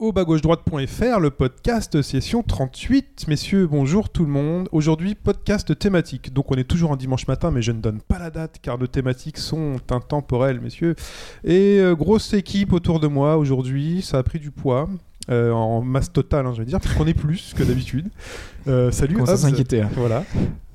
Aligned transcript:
Au 0.00 0.12
bas 0.12 0.24
gauche 0.24 0.40
droite.fr, 0.40 1.20
le 1.20 1.28
podcast 1.30 2.00
session 2.00 2.42
38. 2.42 3.26
Messieurs, 3.28 3.66
bonjour 3.66 4.08
tout 4.08 4.24
le 4.24 4.30
monde. 4.30 4.66
Aujourd'hui, 4.72 5.14
podcast 5.14 5.78
thématique. 5.78 6.32
Donc 6.32 6.50
on 6.50 6.54
est 6.54 6.64
toujours 6.64 6.92
un 6.92 6.96
dimanche 6.96 7.28
matin, 7.28 7.50
mais 7.50 7.60
je 7.60 7.70
ne 7.72 7.80
donne 7.82 8.00
pas 8.00 8.18
la 8.18 8.30
date 8.30 8.56
car 8.62 8.78
nos 8.78 8.86
thématiques 8.86 9.36
sont 9.36 9.74
intemporelles, 9.90 10.58
messieurs. 10.60 10.94
Et 11.44 11.78
euh, 11.80 11.94
grosse 11.94 12.32
équipe 12.32 12.72
autour 12.72 12.98
de 12.98 13.08
moi 13.08 13.36
aujourd'hui, 13.36 14.00
ça 14.00 14.16
a 14.18 14.22
pris 14.22 14.38
du 14.38 14.50
poids. 14.50 14.88
euh, 15.28 15.52
en 15.52 15.82
masse 15.82 16.10
totale, 16.10 16.46
hein, 16.46 16.52
je 16.54 16.60
vais 16.60 16.66
dire, 16.66 16.80
puisqu'on 16.80 17.06
est 17.06 17.12
plus 17.14 17.52
que 17.54 17.62
d'habitude. 17.62 18.08
Euh, 18.68 18.90
salut, 18.90 19.20
Hobbs. 19.20 19.36
s'inquiéter, 19.36 19.82
hein. 19.82 19.90
Voilà. 19.96 20.24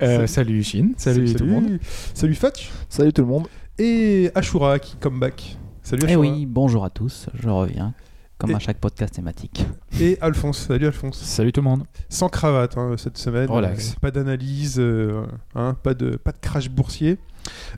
Euh, 0.02 0.28
salut 0.28 0.62
Shin, 0.62 0.90
salut, 0.98 1.34
tout 1.34 1.44
le 1.44 1.50
monde. 1.50 1.78
Salut 2.14 2.34
Fatch. 2.36 2.70
Salut 2.88 3.12
tout 3.12 3.22
le 3.22 3.28
monde. 3.28 3.48
Et 3.76 4.30
Ashura 4.36 4.78
qui 4.78 4.94
come 4.96 5.18
back. 5.18 5.56
Salut 5.82 6.02
Eh 6.04 6.10
Ashura. 6.12 6.20
oui, 6.20 6.46
bonjour 6.46 6.84
à 6.84 6.90
tous, 6.90 7.26
je 7.34 7.48
reviens, 7.48 7.92
comme 8.38 8.50
Et- 8.50 8.54
à 8.54 8.58
chaque 8.58 8.78
podcast 8.78 9.14
thématique. 9.14 9.64
Et 10.00 10.18
Alphonse. 10.20 10.58
Salut 10.66 10.86
Alphonse. 10.86 11.18
Salut 11.22 11.52
tout 11.52 11.60
le 11.60 11.64
monde. 11.68 11.84
Sans 12.08 12.28
cravate 12.28 12.76
hein, 12.76 12.94
cette 12.98 13.16
semaine. 13.18 13.48
Relax. 13.48 13.92
Euh, 13.92 13.94
pas 14.00 14.10
d'analyse, 14.10 14.76
euh, 14.78 15.24
hein, 15.54 15.74
pas, 15.82 15.94
de, 15.94 16.16
pas 16.16 16.32
de 16.32 16.38
crash 16.38 16.68
boursier. 16.68 17.18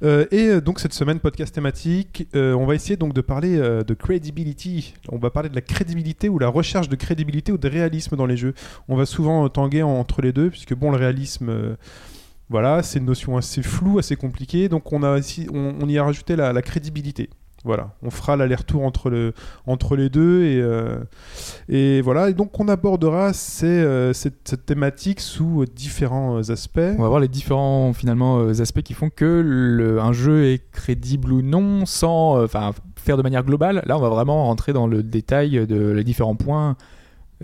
Euh, 0.03 0.25
et 0.31 0.61
donc 0.63 0.81
cette 0.81 0.95
semaine, 0.95 1.21
podcast 1.21 1.55
thématique, 1.55 2.27
euh, 2.35 2.55
on 2.55 2.65
va 2.67 2.75
essayer 2.75 2.97
donc 2.97 3.13
de 3.13 3.21
parler 3.21 3.57
euh, 3.59 3.83
de 3.85 3.93
credibility. 3.95 4.95
On 5.11 5.19
va 5.19 5.31
parler 5.31 5.49
de 5.51 5.55
la 5.55 5.61
crédibilité 5.61 6.29
ou 6.29 6.39
la 6.39 6.49
recherche 6.49 6.89
de 6.89 6.97
crédibilité 6.97 7.53
ou 7.53 7.59
de 7.59 7.69
réalisme 7.69 8.17
dans 8.17 8.27
les 8.27 8.37
jeux. 8.39 8.55
On 8.89 8.97
va 8.97 9.05
souvent 9.07 9.49
tanguer 9.51 9.83
en- 9.83 9.91
entre 9.91 10.23
les 10.23 10.33
deux, 10.33 10.51
puisque 10.51 10.75
bon, 10.75 10.91
le 10.91 10.97
réalisme... 10.97 11.51
euh, 11.51 11.77
voilà, 12.51 12.83
c'est 12.83 12.99
une 12.99 13.05
notion 13.05 13.37
assez 13.37 13.63
floue, 13.63 13.99
assez 13.99 14.17
compliquée. 14.17 14.71
Donc 14.71 14.91
on, 14.91 15.03
a 15.03 15.21
on, 15.53 15.75
on 15.83 15.87
y 15.89 15.99
a 15.99 16.05
rajouté 16.05 16.35
la, 16.35 16.55
la 16.55 16.63
crédibilité. 16.63 17.29
Voilà, 17.69 17.91
on 18.03 18.09
fera 18.09 18.35
l'aller-retour 18.35 18.83
entre, 18.83 19.11
le, 19.11 19.35
entre 19.67 19.95
les 19.95 20.09
deux 20.09 20.43
et, 20.43 20.59
euh, 20.59 22.01
voilà. 22.03 22.33
Donc 22.33 22.59
on 22.59 22.67
abordera 22.67 23.33
euh, 23.63 24.13
cette, 24.15 24.65
thématique 24.65 25.21
sous 25.21 25.61
euh, 25.61 25.67
différents 25.67 26.49
aspects. 26.49 26.81
On 26.97 27.03
va 27.03 27.09
voir 27.09 27.21
les 27.21 27.29
différents 27.29 27.93
finalement 27.93 28.49
aspects 28.49 28.81
qui 28.81 28.95
font 28.95 29.11
que 29.11 29.99
un 30.01 30.13
jeu 30.15 30.47
est 30.47 30.71
crédible 30.71 31.31
ou 31.31 31.43
non 31.43 31.85
sans 31.85 32.47
faire 32.49 33.19
de 33.19 33.23
manière 33.23 33.45
globale. 33.45 33.83
Là, 33.85 33.99
on 33.99 34.01
va 34.01 34.09
vraiment 34.09 34.47
rentrer 34.47 34.73
dans 34.73 34.87
le 34.87 35.03
détail 35.03 35.67
de 35.67 36.01
différents 36.01 36.37
points 36.37 36.75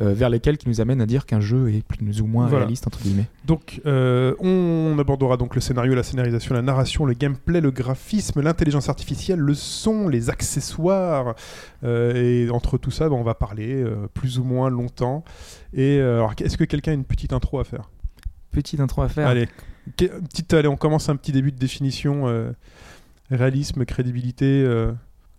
euh, 0.01 0.13
vers 0.13 0.29
lesquels 0.29 0.59
qui 0.59 0.69
nous 0.69 0.81
amènent 0.81 1.01
à 1.01 1.07
dire 1.07 1.25
qu'un 1.27 1.41
jeu 1.41 1.73
est 1.73 1.85
plus 1.87 2.21
ou 2.21 2.27
moins 2.27 2.47
Voilà. 2.47 2.65
réaliste 2.65 2.87
entre 2.87 3.01
guillemets. 3.03 3.27
Donc 3.45 3.81
on, 3.85 4.35
on 4.41 4.99
abordera 4.99 5.37
donc 5.37 5.55
le 5.55 5.61
scénario, 5.61 5.95
la 5.95 6.03
scénarisation, 6.03 6.55
la 6.55 6.63
narration, 6.63 7.05
le 7.05 7.15
gameplay, 7.15 7.61
le 7.61 7.71
graphisme, 7.71 8.41
l'intelligence 8.41 8.89
artificielle, 8.89 9.39
le 9.39 9.55
son, 9.55 10.09
les 10.09 10.31
accessoires. 10.31 11.35
euh, 11.85 12.15
et 12.47 12.51
entre 12.51 12.79
tout 12.79 12.91
ça, 12.91 13.09
ben, 13.09 13.15
on 13.17 13.23
va 13.23 13.35
parler 13.35 13.83
euh, 13.83 14.09
plus 14.15 14.39
ou 14.39 14.45
moins 14.45 14.69
longtemps. 14.71 15.25
Et 15.73 15.99
euh, 16.01 16.17
alors, 16.19 16.35
est-ce 16.41 16.57
que 16.57 16.65
quelqu'un 16.65 16.93
a 16.93 16.95
une 16.95 17.05
petite 17.05 17.33
intro 17.33 17.59
à 17.61 17.65
faire? 17.65 17.91
Petite 18.51 18.81
intro 18.81 19.03
à 19.03 19.09
faire. 19.09 19.27
Allez, 19.29 19.49
petite, 19.97 20.55
allez, 20.55 20.69
on 20.69 20.77
commence 20.77 21.09
un 21.09 21.17
petit 21.17 21.33
début 21.33 21.53
de 21.53 21.59
définition. 21.59 22.29
euh, 22.29 22.53
réalisme, 23.31 23.85
crédibilité. 23.85 24.65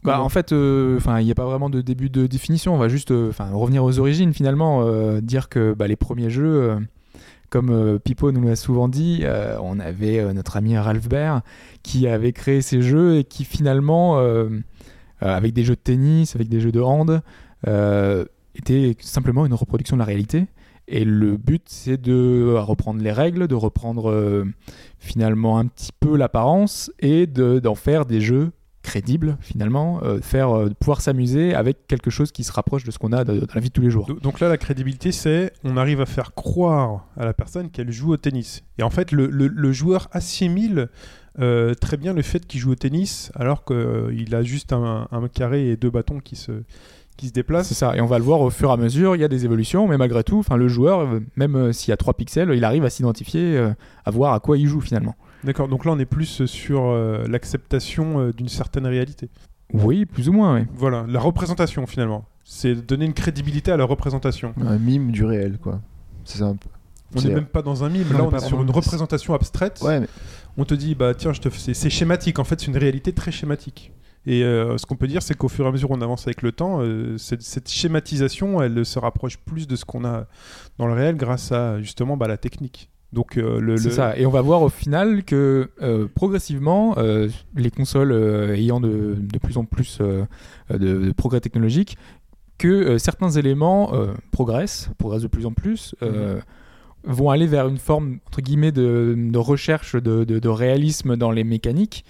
Bah, 0.06 0.22
en 0.22 0.30
fait, 0.30 0.52
euh, 0.52 1.00
il 1.20 1.26
n'y 1.26 1.32
a 1.32 1.36
pas 1.36 1.46
vraiment 1.46 1.70
de 1.70 1.82
début 1.82 2.10
de 2.10 2.28
définition. 2.28 2.74
On 2.74 2.78
va 2.78 2.88
juste, 2.90 3.12
euh, 3.12 3.32
revenir 3.54 3.84
aux 3.84 4.00
origines 4.00 4.34
finalement, 4.34 4.84
euh, 4.84 5.22
dire 5.22 5.50
que 5.50 5.74
bah, 5.74 5.88
les 5.88 5.96
premiers 5.96 6.30
jeux, 6.30 6.78
comme 7.50 8.00
Pipo 8.00 8.32
nous 8.32 8.44
l'a 8.48 8.56
souvent 8.56 8.88
dit, 8.90 9.24
on 9.62 9.80
avait 9.80 10.34
notre 10.34 10.58
ami 10.58 10.78
Ralph 10.78 11.08
Baer 11.08 11.40
qui 11.84 12.08
avait 12.08 12.34
créé 12.34 12.62
ces 12.62 12.82
jeux 12.82 13.18
et 13.18 13.24
qui 13.24 13.46
finalement, 13.46 14.20
avec 15.22 15.54
des 15.54 15.64
jeux 15.64 15.76
de 15.76 15.80
tennis, 15.82 16.36
avec 16.36 16.50
des 16.50 16.60
jeux 16.60 16.72
de 16.74 16.82
hand, 16.82 17.22
était 18.56 18.96
simplement 19.00 19.46
une 19.46 19.54
reproduction 19.54 19.96
de 19.96 20.00
la 20.00 20.06
réalité. 20.06 20.48
Et 20.88 21.04
le 21.04 21.36
but, 21.38 21.64
c'est 21.66 22.00
de 22.00 22.54
reprendre 22.58 23.02
les 23.02 23.12
règles, 23.12 23.48
de 23.48 23.56
reprendre 23.56 24.12
euh, 24.12 24.46
finalement 25.00 25.58
un 25.58 25.66
petit 25.66 25.92
peu 26.00 26.16
l'apparence 26.16 26.92
et 27.00 27.26
de- 27.26 27.58
d'en 27.60 27.74
faire 27.74 28.06
des 28.06 28.22
jeux 28.22 28.52
crédibles 28.86 29.38
finalement, 29.42 30.00
euh, 30.04 30.22
faire 30.22 30.56
euh, 30.56 30.70
pouvoir 30.80 31.02
s'amuser 31.02 31.54
avec 31.56 31.88
quelque 31.88 32.10
chose 32.12 32.32
qui 32.32 32.44
se 32.44 32.52
rapproche 32.54 32.84
de 32.86 32.92
ce 32.92 33.00
qu'on 33.00 33.12
a 33.12 33.24
dans 33.24 33.34
la 33.34 33.60
vie 33.62 33.70
de 33.70 33.74
tous 33.74 33.82
les 33.82 33.90
jours. 33.90 34.06
Do- 34.06 34.20
Donc 34.22 34.40
là, 34.40 34.48
la 34.48 34.58
crédibilité, 34.58 35.12
c'est 35.12 35.52
on 35.64 35.76
arrive 35.76 36.00
à 36.02 36.06
faire 36.06 36.34
croire 36.34 37.08
à 37.18 37.26
la 37.26 37.34
personne 37.34 37.70
qu'elle 37.70 37.92
joue 37.92 38.14
au 38.14 38.18
tennis. 38.18 38.64
Et 38.78 38.84
en 38.84 38.90
fait, 38.90 39.12
le, 39.12 39.28
le- 39.28 39.48
le 39.48 39.72
joueur 39.74 40.08
assimile 40.12 40.88
euh, 41.40 41.74
très 41.74 41.98
bien 41.98 42.14
le 42.14 42.22
fait 42.22 42.46
qu'il 42.48 42.60
joue 42.62 42.72
au 42.72 42.76
tennis, 42.76 43.32
alors 43.36 43.66
qu'il 43.66 44.34
a 44.36 44.42
juste 44.44 44.72
un, 44.72 45.08
un 45.12 45.28
carré 45.28 45.68
et 45.70 45.76
deux 45.76 45.90
bâtons 45.90 46.20
qui 46.20 46.36
se, 46.38 46.52
qui 47.18 47.28
se 47.28 47.34
déplacent. 47.34 47.68
C'est 47.68 47.74
ça, 47.74 47.96
et 47.98 48.02
on 48.02 48.06
va 48.06 48.20
le 48.20 48.24
voir 48.24 48.40
au 48.40 48.50
fur 48.50 48.70
et 48.70 48.74
à 48.74 48.78
mesure, 48.78 49.16
il 49.18 49.20
y 49.22 49.26
a 49.26 49.28
des 49.28 49.44
évolutions, 49.44 49.86
mais 49.88 49.98
malgré 49.98 50.24
tout, 50.24 50.44
le 50.56 50.68
joueur, 50.70 51.08
même 51.36 51.74
s'il 51.74 51.90
y 51.90 51.94
a 51.94 51.98
3 51.98 52.14
pixels, 52.14 52.52
il 52.54 52.64
arrive 52.64 52.86
à 52.86 52.90
s'identifier, 52.90 53.58
à 54.06 54.12
voir 54.12 54.34
à 54.34 54.40
quoi 54.40 54.58
il 54.58 54.68
joue 54.68 54.80
finalement. 54.82 55.16
D'accord, 55.46 55.68
donc 55.68 55.86
là, 55.86 55.92
on 55.92 56.00
est 56.00 56.06
plus 56.06 56.46
sur 56.46 56.84
euh, 56.86 57.26
l'acceptation 57.28 58.20
euh, 58.20 58.34
d'une 58.34 58.50
certaine 58.50 58.86
réalité. 58.88 59.30
Oui, 59.74 60.06
plus 60.06 60.28
ou 60.30 60.34
moins, 60.34 60.56
oui. 60.56 60.66
Voilà, 60.76 61.06
la 61.08 61.20
représentation 61.20 61.86
finalement. 61.88 62.26
C'est 62.44 62.76
donner 62.76 63.06
une 63.06 63.14
crédibilité 63.14 63.72
à 63.72 63.78
la 63.78 63.86
représentation. 63.86 64.54
Un 64.62 64.78
mime 64.78 65.12
du 65.12 65.24
réel, 65.26 65.58
quoi. 65.58 65.80
C'est 66.24 66.40
ça 66.40 66.46
un 66.46 66.56
peu. 66.56 66.70
On 67.16 67.22
n'est 67.22 67.36
même 67.36 67.46
pas 67.46 67.62
dans 67.62 67.84
un 67.84 67.90
mime, 67.90 68.08
On 68.14 68.18
là 68.18 68.24
on 68.26 68.32
est 68.36 68.40
sur 68.42 68.62
une 68.62 68.72
représentation 68.72 69.34
abstraite. 69.34 69.80
Ouais, 69.84 70.00
mais 70.02 70.08
on 70.58 70.66
te 70.66 70.74
dit 70.74 70.96
bah 70.96 71.14
tiens 71.14 71.32
je 71.34 71.40
te 71.42 71.50
fais- 71.50 71.60
c'est- 71.60 71.74
c'est 71.74 71.90
schématique 71.90 72.40
en 72.40 72.44
fait 72.44 72.60
c'est 72.60 72.68
une 72.68 72.78
réalité 72.78 73.14
très 73.14 73.32
schématique 73.32 73.92
et 74.26 74.44
euh, 74.44 74.78
ce 74.78 74.86
qu'on 74.86 74.96
peut 74.96 75.08
dire 75.08 75.22
c'est 75.22 75.36
qu'au 75.36 75.48
fur 75.48 75.66
et 75.66 75.68
à 75.68 75.72
mesure 75.72 75.92
où 75.92 75.96
on 75.96 76.02
avance 76.02 76.26
avec 76.28 76.42
le 76.42 76.52
temps 76.52 76.80
euh, 76.82 77.18
cette, 77.18 77.42
cette 77.42 77.70
schématisation 77.70 78.62
elle 78.62 78.86
se 78.86 78.98
rapproche 79.00 79.38
plus 79.38 79.68
de 79.68 79.76
ce 79.76 79.86
qu'on 79.86 80.04
a 80.06 80.26
dans 80.78 80.88
le 80.88 80.94
réel 80.94 81.16
grâce 81.16 81.52
à 81.52 81.80
justement 81.82 82.18
bah, 82.18 82.28
la 82.28 82.38
technique 82.38 82.90
donc 83.14 83.38
euh, 83.38 83.60
le, 83.60 83.78
C'est 83.78 83.90
le- 83.90 83.96
ça, 83.96 84.18
et 84.18 84.26
on 84.26 84.30
va 84.32 84.42
voir 84.42 84.62
au 84.62 84.70
final 84.70 85.24
que 85.24 85.70
euh, 85.82 86.08
progressivement, 86.14 86.96
euh, 86.98 87.30
les 87.56 87.72
consoles 87.72 88.12
ayant 88.54 88.80
de, 88.80 89.16
de 89.18 89.38
plus 89.40 89.58
en 89.58 89.66
plus 89.66 90.00
de, 90.00 90.28
de 90.78 91.12
progrès 91.14 91.40
technologiques, 91.40 91.98
que 92.58 92.98
certains 92.98 93.32
éléments 93.32 93.92
progressent, 94.32 94.90
progressent 94.98 95.24
de 95.24 95.28
plus 95.28 95.46
en 95.46 95.52
plus, 95.54 95.94
euh, 96.02 96.40
vont 97.04 97.30
aller 97.30 97.48
vers 97.48 97.68
une 97.68 97.78
forme 97.78 98.20
entre 98.28 98.42
guillemets 98.42 98.72
de, 98.72 99.14
de 99.18 99.38
recherche 99.38 99.96
de 99.96 100.48
réalisme 100.50 101.16
dans 101.18 101.32
les 101.32 101.44
mécaniques. 101.44 102.06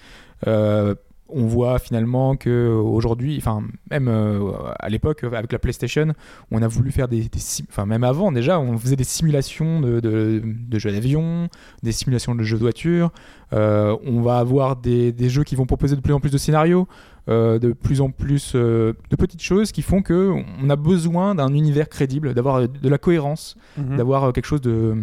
On 1.28 1.46
voit 1.46 1.78
finalement 1.80 2.36
que 2.36 2.68
aujourd'hui, 2.68 3.36
enfin 3.38 3.62
même 3.90 4.06
euh, 4.08 4.52
à 4.78 4.88
l'époque 4.88 5.24
avec 5.24 5.50
la 5.52 5.58
PlayStation, 5.58 6.12
on 6.52 6.62
a 6.62 6.68
voulu 6.68 6.92
faire 6.92 7.08
des, 7.08 7.28
enfin 7.68 7.84
même 7.84 8.04
avant 8.04 8.30
déjà, 8.30 8.60
on 8.60 8.78
faisait 8.78 8.94
des 8.96 9.04
simulations 9.04 9.80
de, 9.80 9.98
de- 10.00 10.40
de 10.44 10.78
jeux 10.78 10.92
d'avion, 10.92 11.48
des 11.82 11.92
simulations 11.92 12.34
de 12.36 12.42
jeux 12.44 12.56
de 12.58 12.62
voiture. 12.62 13.10
Euh, 13.52 13.96
on 14.06 14.20
va 14.22 14.38
avoir 14.38 14.76
des, 14.76 15.12
des 15.12 15.28
jeux 15.28 15.42
qui 15.44 15.56
vont 15.56 15.66
proposer 15.66 15.96
de 15.96 16.00
plus 16.00 16.12
en 16.12 16.20
plus 16.20 16.30
de 16.30 16.38
scénarios, 16.38 16.86
euh, 17.28 17.58
de 17.58 17.72
plus 17.72 18.00
en 18.00 18.10
plus 18.10 18.54
de 18.54 18.94
petites 19.18 19.42
choses 19.42 19.72
qui 19.72 19.82
font 19.82 20.02
que 20.02 20.32
on 20.62 20.70
a 20.70 20.76
besoin 20.76 21.34
d'un 21.34 21.52
univers 21.54 21.88
crédible, 21.88 22.34
d'avoir 22.34 22.68
de 22.68 22.88
la 22.88 22.98
cohérence, 22.98 23.56
Mhm. 23.76 23.96
d'avoir 23.96 24.32
quelque 24.32 24.46
chose 24.46 24.60
de, 24.60 24.94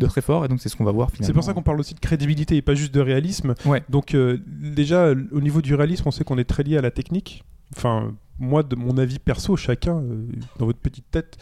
de 0.00 0.06
très 0.06 0.20
fort. 0.20 0.44
Et 0.44 0.48
donc 0.48 0.60
c'est 0.60 0.68
ce 0.68 0.76
qu'on 0.76 0.84
va 0.84 0.92
voir 0.92 1.10
finalement. 1.10 1.26
c'est 1.26 1.32
pour 1.32 1.44
ça 1.44 1.54
qu'on 1.54 1.62
parle 1.62 1.80
aussi 1.80 1.94
de 1.94 2.00
crédibilité 2.00 2.56
et 2.56 2.62
pas 2.62 2.74
juste 2.74 2.94
de 2.94 3.00
réalisme 3.00 3.54
Ouais. 3.66 3.82
donc 3.88 4.14
euh, 4.14 4.38
déjà 4.46 5.12
au 5.32 5.40
niveau 5.40 5.60
du 5.62 5.74
réalisme 5.74 6.04
on 6.06 6.10
sait 6.10 6.24
qu'on 6.24 6.38
est 6.38 6.44
très 6.44 6.62
lié 6.62 6.76
à 6.78 6.80
la 6.80 6.90
technique 6.90 7.44
enfin 7.76 8.14
moi 8.38 8.62
de 8.62 8.76
mon 8.76 8.96
avis 8.98 9.18
perso 9.18 9.56
chacun 9.56 9.96
euh, 9.96 10.26
dans 10.58 10.66
votre 10.66 10.78
petite 10.78 11.10
tête 11.10 11.36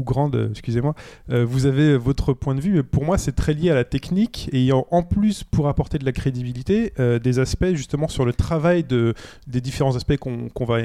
ou 0.00 0.04
grande, 0.04 0.34
euh, 0.36 0.48
excusez-moi, 0.50 0.94
euh, 1.30 1.44
vous 1.44 1.66
avez 1.66 1.96
votre 1.96 2.32
point 2.32 2.54
de 2.54 2.60
vue, 2.60 2.72
mais 2.74 2.82
pour 2.82 3.04
moi 3.04 3.18
c'est 3.18 3.32
très 3.32 3.52
lié 3.54 3.70
à 3.70 3.74
la 3.74 3.84
technique 3.84 4.48
et 4.52 4.58
ayant 4.62 4.86
en 4.90 5.02
plus 5.02 5.44
pour 5.44 5.68
apporter 5.68 5.98
de 5.98 6.04
la 6.04 6.12
crédibilité 6.12 6.92
euh, 6.98 7.18
des 7.18 7.38
aspects 7.38 7.72
justement 7.74 8.08
sur 8.08 8.24
le 8.24 8.32
travail 8.32 8.82
de, 8.84 9.14
des 9.46 9.60
différents 9.60 9.94
aspects 9.96 10.16
qu'on 10.16 10.64
va, 10.64 10.78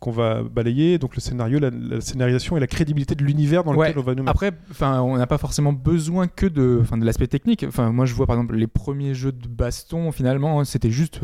qu'on 0.00 0.10
va 0.12 0.42
balayer, 0.42 0.98
donc 0.98 1.14
le 1.16 1.20
scénario, 1.20 1.58
la, 1.58 1.70
la 1.70 2.00
scénarisation 2.00 2.56
et 2.56 2.60
la 2.60 2.66
crédibilité 2.66 3.14
de 3.14 3.24
l'univers 3.24 3.64
dans 3.64 3.74
Ouais. 3.74 3.88
lequel 3.88 3.98
on 3.98 4.02
va 4.04 4.14
nous 4.14 4.22
mettre. 4.22 4.30
Après, 4.30 4.52
on 5.00 5.16
n'a 5.16 5.26
pas 5.26 5.38
forcément 5.38 5.72
besoin 5.72 6.26
que 6.28 6.46
de, 6.46 6.82
de 6.90 7.04
l'aspect 7.04 7.26
technique. 7.26 7.64
Moi, 7.78 8.04
je 8.06 8.14
vois 8.14 8.26
par 8.26 8.36
exemple 8.36 8.56
les 8.56 8.66
premiers 8.66 9.14
jeux 9.14 9.32
de 9.32 9.48
baston. 9.48 10.12
Finalement, 10.12 10.62
c'était 10.64 10.90
juste 10.90 11.20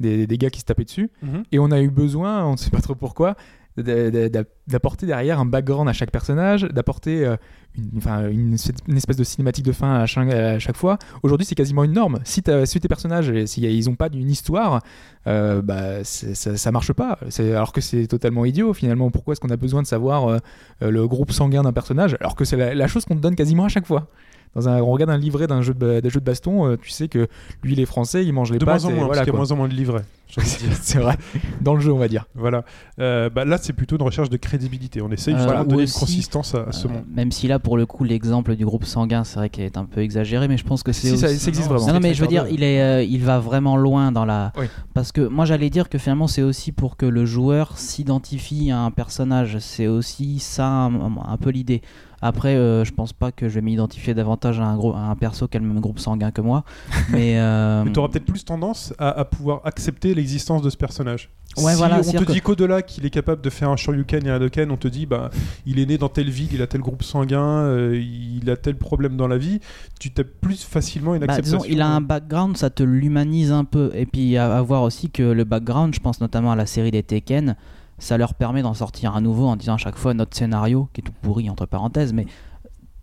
des, 0.00 0.26
des 0.26 0.38
gars 0.38 0.50
qui 0.50 0.60
se 0.60 0.64
tapaient 0.64 0.84
dessus. 0.84 1.10
Mhm. 1.22 1.42
Et 1.52 1.58
on 1.58 1.70
a 1.70 1.80
eu 1.80 1.90
besoin, 1.90 2.44
on 2.46 2.52
ne 2.52 2.56
sait 2.56 2.70
pas 2.70 2.80
trop 2.80 2.94
pourquoi, 2.94 3.36
d'apporter 3.76 5.06
derrière 5.06 5.38
un 5.40 5.44
background 5.44 5.88
à 5.88 5.92
chaque 5.92 6.10
personnage, 6.10 6.62
d'apporter 6.62 7.24
euh, 7.24 7.36
une, 7.76 8.00
une, 8.30 8.56
une 8.88 8.96
espèce 8.96 9.16
de 9.16 9.24
cinématique 9.24 9.64
de 9.64 9.72
fin 9.72 10.00
à 10.00 10.06
chaque, 10.06 10.76
fois. 10.76 10.98
Aujourd'hui, 11.22 11.46
c'est 11.46 11.54
quasiment 11.54 11.84
une 11.84 11.92
norme. 11.92 12.18
Si, 12.24 12.42
si 12.64 12.80
tes 12.80 12.88
personnages, 12.88 13.30
et 13.30 13.46
si 13.46 13.62
ils 13.62 13.88
n'ont 13.88 13.96
pas 13.96 14.08
d'une 14.08 14.28
histoire, 14.28 14.82
euh, 15.26 15.62
bah, 15.62 16.04
ça, 16.04 16.56
ça 16.56 16.72
marche 16.72 16.92
pas. 16.92 17.18
Alors 17.38 17.72
que 17.72 17.80
c'est 17.80 18.06
totalement 18.06 18.44
idiot 18.44 18.72
finalement. 18.74 19.10
Pourquoi 19.10 19.32
est-ce 19.32 19.40
qu'on 19.40 19.50
a 19.50 19.56
besoin 19.56 19.82
de 19.82 19.86
savoir 19.86 20.28
euh, 20.28 20.38
le 20.80 21.06
groupe 21.06 21.32
sanguin 21.32 21.62
d'un 21.62 21.72
personnage 21.72 22.16
alors 22.20 22.34
que 22.34 22.44
c'est 22.44 22.56
la, 22.56 22.74
la 22.74 22.88
chose 22.88 23.04
qu'on 23.04 23.16
te 23.16 23.20
donne 23.20 23.36
quasiment 23.36 23.64
à 23.64 23.68
chaque 23.68 23.86
fois? 23.86 24.08
Dans 24.54 24.68
un, 24.68 24.80
on 24.80 24.90
regarde 24.90 25.10
un 25.10 25.16
livret 25.18 25.46
d'un 25.46 25.62
jeu 25.62 25.74
de, 25.74 26.00
d'un 26.00 26.08
jeu 26.08 26.20
de 26.20 26.24
baston, 26.24 26.66
euh, 26.66 26.76
tu 26.80 26.90
sais 26.90 27.08
que 27.08 27.28
lui 27.62 27.72
il 27.74 27.80
est 27.80 27.86
français, 27.86 28.24
il 28.24 28.32
mange 28.32 28.50
les 28.52 28.58
De 28.58 28.64
pâtes. 28.64 28.82
moins 28.82 28.90
en 28.90 28.92
et 28.92 28.94
moins, 28.96 29.06
voilà, 29.06 29.20
parce 29.20 29.20
qu'il 29.20 29.26
y 29.26 29.30
a 29.30 29.32
quoi. 29.32 29.38
moins 29.46 29.52
en 29.52 29.56
moins 29.56 29.68
de 29.68 29.74
livrets. 29.74 30.04
de 30.36 30.42
c'est 30.80 30.98
vrai. 30.98 31.16
Dans 31.60 31.74
le 31.74 31.80
jeu, 31.80 31.92
on 31.92 31.98
va 31.98 32.08
dire. 32.08 32.26
Voilà. 32.34 32.64
Euh, 33.00 33.30
bah, 33.30 33.44
là, 33.44 33.58
c'est 33.58 33.72
plutôt 33.72 33.96
une 33.96 34.02
recherche 34.02 34.28
de 34.30 34.36
crédibilité. 34.36 35.02
On 35.02 35.10
essaye 35.10 35.34
Euh, 35.34 35.38
de 35.64 35.68
donner 35.68 35.82
aussi, 35.84 35.94
une 35.94 36.00
consistance 36.00 36.54
à, 36.54 36.62
à 36.68 36.72
ce 36.72 36.86
Euh, 36.86 36.90
monde. 36.90 37.04
Même 37.12 37.32
si 37.32 37.48
là, 37.48 37.58
pour 37.58 37.76
le 37.76 37.84
coup, 37.86 38.04
l'exemple 38.04 38.54
du 38.56 38.64
groupe 38.64 38.84
sanguin, 38.84 39.24
c'est 39.24 39.36
vrai 39.40 39.50
qu'il 39.50 39.64
est 39.64 39.76
un 39.76 39.84
peu 39.86 40.00
exagéré, 40.00 40.46
mais 40.48 40.56
je 40.56 40.64
pense 40.64 40.82
que 40.84 40.92
c'est 40.92 41.08
Si, 41.10 41.18
ça, 41.18 41.26
aussi- 41.26 41.38
ça 41.38 41.48
existe 41.48 41.68
vraiment. 41.68 41.86
Non, 41.86 41.94
non, 41.94 42.00
mais 42.00 42.14
je 42.14 42.20
veux 42.22 42.28
dire, 42.28 42.46
il, 42.50 42.62
est, 42.62 42.80
euh, 42.80 43.02
il 43.02 43.22
va 43.24 43.38
vraiment 43.40 43.76
loin 43.76 44.12
dans 44.12 44.24
la. 44.24 44.52
Oui. 44.58 44.66
Parce 44.94 45.10
que 45.12 45.20
moi, 45.20 45.44
j'allais 45.46 45.70
dire 45.70 45.88
que 45.88 45.98
finalement, 45.98 46.26
c'est 46.28 46.42
aussi 46.42 46.70
pour 46.72 46.96
que 46.96 47.06
le 47.06 47.24
joueur 47.26 47.76
s'identifie 47.78 48.70
à 48.70 48.78
un 48.80 48.90
personnage. 48.90 49.58
C'est 49.58 49.86
aussi 49.86 50.38
ça, 50.38 50.66
un, 50.66 51.16
un 51.26 51.36
peu 51.38 51.50
l'idée. 51.50 51.82
Après, 52.22 52.54
euh, 52.54 52.84
je 52.84 52.92
pense 52.92 53.12
pas 53.12 53.32
que 53.32 53.48
je 53.48 53.54
vais 53.54 53.60
m'identifier 53.62 54.12
davantage 54.14 54.60
à 54.60 54.64
un, 54.64 54.76
gros, 54.76 54.92
à 54.94 54.98
un 55.00 55.16
perso 55.16 55.48
qui 55.48 55.56
a 55.56 55.60
le 55.60 55.66
même 55.66 55.80
groupe 55.80 55.98
sanguin 55.98 56.30
que 56.30 56.40
moi. 56.40 56.64
mais. 57.10 57.38
euh, 57.38 57.82
Mais 57.84 57.92
tu 57.92 57.98
auras 57.98 58.08
peut-être 58.08 58.26
plus 58.26 58.44
tendance 58.44 58.92
à, 58.98 59.08
à 59.10 59.24
pouvoir 59.24 59.62
accepter 59.64 60.14
l'existence 60.14 60.60
de 60.62 60.68
ce 60.70 60.76
personnage. 60.76 61.30
Ouais, 61.56 61.72
si 61.72 61.78
voilà, 61.78 61.98
on 61.98 62.12
te 62.12 62.22
que- 62.24 62.32
dit 62.32 62.40
qu'au-delà 62.40 62.80
qu'il 62.82 63.04
est 63.06 63.10
capable 63.10 63.42
de 63.42 63.50
faire 63.50 63.70
un 63.70 63.76
Shoryuken 63.76 64.24
et 64.24 64.30
un 64.30 64.34
Hadoken, 64.34 64.70
on 64.70 64.76
te 64.76 64.86
dit 64.86 65.04
bah 65.06 65.30
il 65.66 65.80
est 65.80 65.86
né 65.86 65.98
dans 65.98 66.08
telle 66.08 66.30
ville, 66.30 66.50
il 66.52 66.62
a 66.62 66.68
tel 66.68 66.80
groupe 66.80 67.02
sanguin, 67.02 67.42
euh, 67.42 68.00
il 68.00 68.48
a 68.50 68.56
tel 68.56 68.76
problème 68.76 69.16
dans 69.16 69.26
la 69.26 69.36
vie, 69.36 69.58
tu 69.98 70.12
tapes 70.12 70.28
plus 70.40 70.62
facilement 70.62 71.14
une 71.16 71.20
Bah, 71.26 71.32
acceptation. 71.32 71.58
disons, 71.58 71.70
il 71.74 71.80
a 71.82 71.88
un 71.88 72.00
background, 72.00 72.56
ça 72.56 72.70
te 72.70 72.84
l'humanise 72.84 73.50
un 73.50 73.64
peu. 73.64 73.90
Et 73.94 74.06
puis 74.06 74.36
à, 74.36 74.56
à 74.58 74.62
voir 74.62 74.82
aussi 74.84 75.10
que 75.10 75.24
le 75.24 75.42
background, 75.42 75.92
je 75.92 75.98
pense 76.00 76.20
notamment 76.20 76.52
à 76.52 76.56
la 76.56 76.66
série 76.66 76.92
des 76.92 77.02
Tekken, 77.02 77.56
ça 78.00 78.18
leur 78.18 78.34
permet 78.34 78.62
d'en 78.62 78.74
sortir 78.74 79.14
un 79.14 79.20
nouveau 79.20 79.46
en 79.46 79.54
disant 79.56 79.74
à 79.74 79.78
chaque 79.78 79.96
fois 79.96 80.12
notre 80.14 80.36
scénario, 80.36 80.88
qui 80.92 81.00
est 81.02 81.04
tout 81.04 81.12
pourri 81.22 81.48
entre 81.48 81.66
parenthèses, 81.66 82.12
mais 82.12 82.26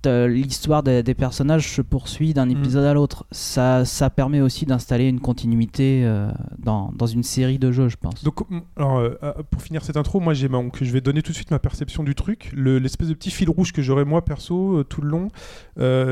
euh, 0.05 0.27
l'histoire 0.27 0.83
des, 0.83 1.03
des 1.03 1.15
personnages 1.15 1.69
se 1.73 1.81
poursuit 1.81 2.33
d'un 2.33 2.47
épisode 2.47 2.85
à 2.85 2.93
l'autre. 2.93 3.25
Ça, 3.31 3.83
ça 3.83 4.09
permet 4.09 4.39
aussi 4.39 4.65
d'installer 4.65 5.07
une 5.09 5.19
continuité 5.19 6.03
euh, 6.05 6.29
dans, 6.59 6.93
dans 6.95 7.07
une 7.07 7.23
série 7.23 7.59
de 7.59 7.71
jeux, 7.73 7.89
je 7.89 7.97
pense. 7.97 8.23
Donc, 8.23 8.39
alors, 8.77 8.99
euh, 8.99 9.15
pour 9.51 9.61
finir 9.61 9.83
cette 9.83 9.97
intro, 9.97 10.21
moi, 10.21 10.33
j'ai 10.33 10.47
donc, 10.47 10.77
je 10.81 10.89
vais 10.93 11.01
donner 11.01 11.21
tout 11.23 11.31
de 11.31 11.35
suite 11.35 11.51
ma 11.51 11.59
perception 11.59 12.03
du 12.03 12.15
truc. 12.15 12.51
Le- 12.55 12.77
L'espèce 12.79 13.09
de 13.09 13.15
petit 13.15 13.31
fil 13.31 13.49
rouge 13.49 13.73
que 13.73 13.81
j'aurai 13.81 14.05
moi 14.05 14.23
perso 14.23 14.77
euh, 14.77 14.83
tout 14.85 15.01
le 15.01 15.09
long, 15.09 15.27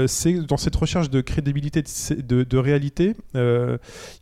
c'est 0.07 0.33
dans 0.45 0.57
cette 0.57 0.75
recherche 0.75 1.09
de 1.09 1.21
crédibilité, 1.21 1.81
de, 1.81 1.87
sé- 1.87 2.21
de- 2.21 2.43
de 2.43 2.57
réalité, 2.57 3.15
il 3.35 3.79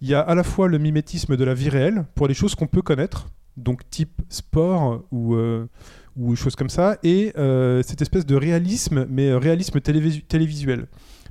y 0.07 0.13
a 0.13 0.19
à 0.19 0.35
la 0.35 0.43
fois 0.43 0.67
le 0.67 0.77
mimétisme 0.77 1.35
de 1.35 1.43
la 1.43 1.53
vie 1.55 1.69
réelle 1.69 2.05
pour 2.15 2.27
les 2.27 2.33
choses 2.35 2.53
qu'on 2.53 2.67
peut 2.67 2.81
connaître, 2.83 3.27
donc 3.57 3.89
type 3.89 4.21
sport 4.29 5.03
ou 5.11 5.35
euh, 5.35 5.67
ou 6.15 6.35
choses 6.35 6.55
comme 6.55 6.69
ça, 6.69 6.97
et 7.03 7.33
euh, 7.37 7.81
cette 7.83 8.01
espèce 8.01 8.25
de 8.25 8.35
réalisme, 8.35 9.05
mais 9.09 9.29
euh, 9.29 9.37
réalisme 9.39 9.79
télévisu- 9.79 10.23
télévisuel. 10.23 10.85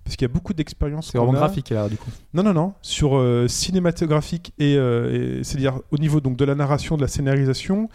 Parce 0.05 0.17
qu'il 0.17 0.27
y 0.27 0.31
a 0.31 0.35
beaucoup 0.35 0.53
d'expériences. 0.53 1.11
C'est 1.13 1.19
vraiment 1.19 1.35
a- 1.35 1.37
graphique 1.37 1.71
alors 1.71 1.89
du 1.89 1.97
coup. 1.97 2.11
non, 2.35 2.43
non, 2.43 2.53
non. 2.53 2.75
Sur 2.83 3.17
euh, 3.17 3.47
cinématographique 3.47 4.53
et, 4.59 4.73
et- 4.73 5.45
c'est-à-dire 5.45 5.79
au 5.93 5.99
niveau 5.99 6.21
donc 6.21 6.37
de 6.37 6.45
la 6.45 6.57
narration, 6.57 6.97
de 6.97 7.03
la 7.03 7.07
scénarisation 7.07 7.89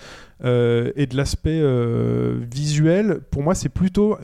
et 0.45 1.05
de 1.05 1.17
l'aspect 1.17 1.61
visuel, 2.49 3.19
pour 3.31 3.43
moi, 3.43 3.55
c'est 3.55 3.69
plutôt 3.69 4.17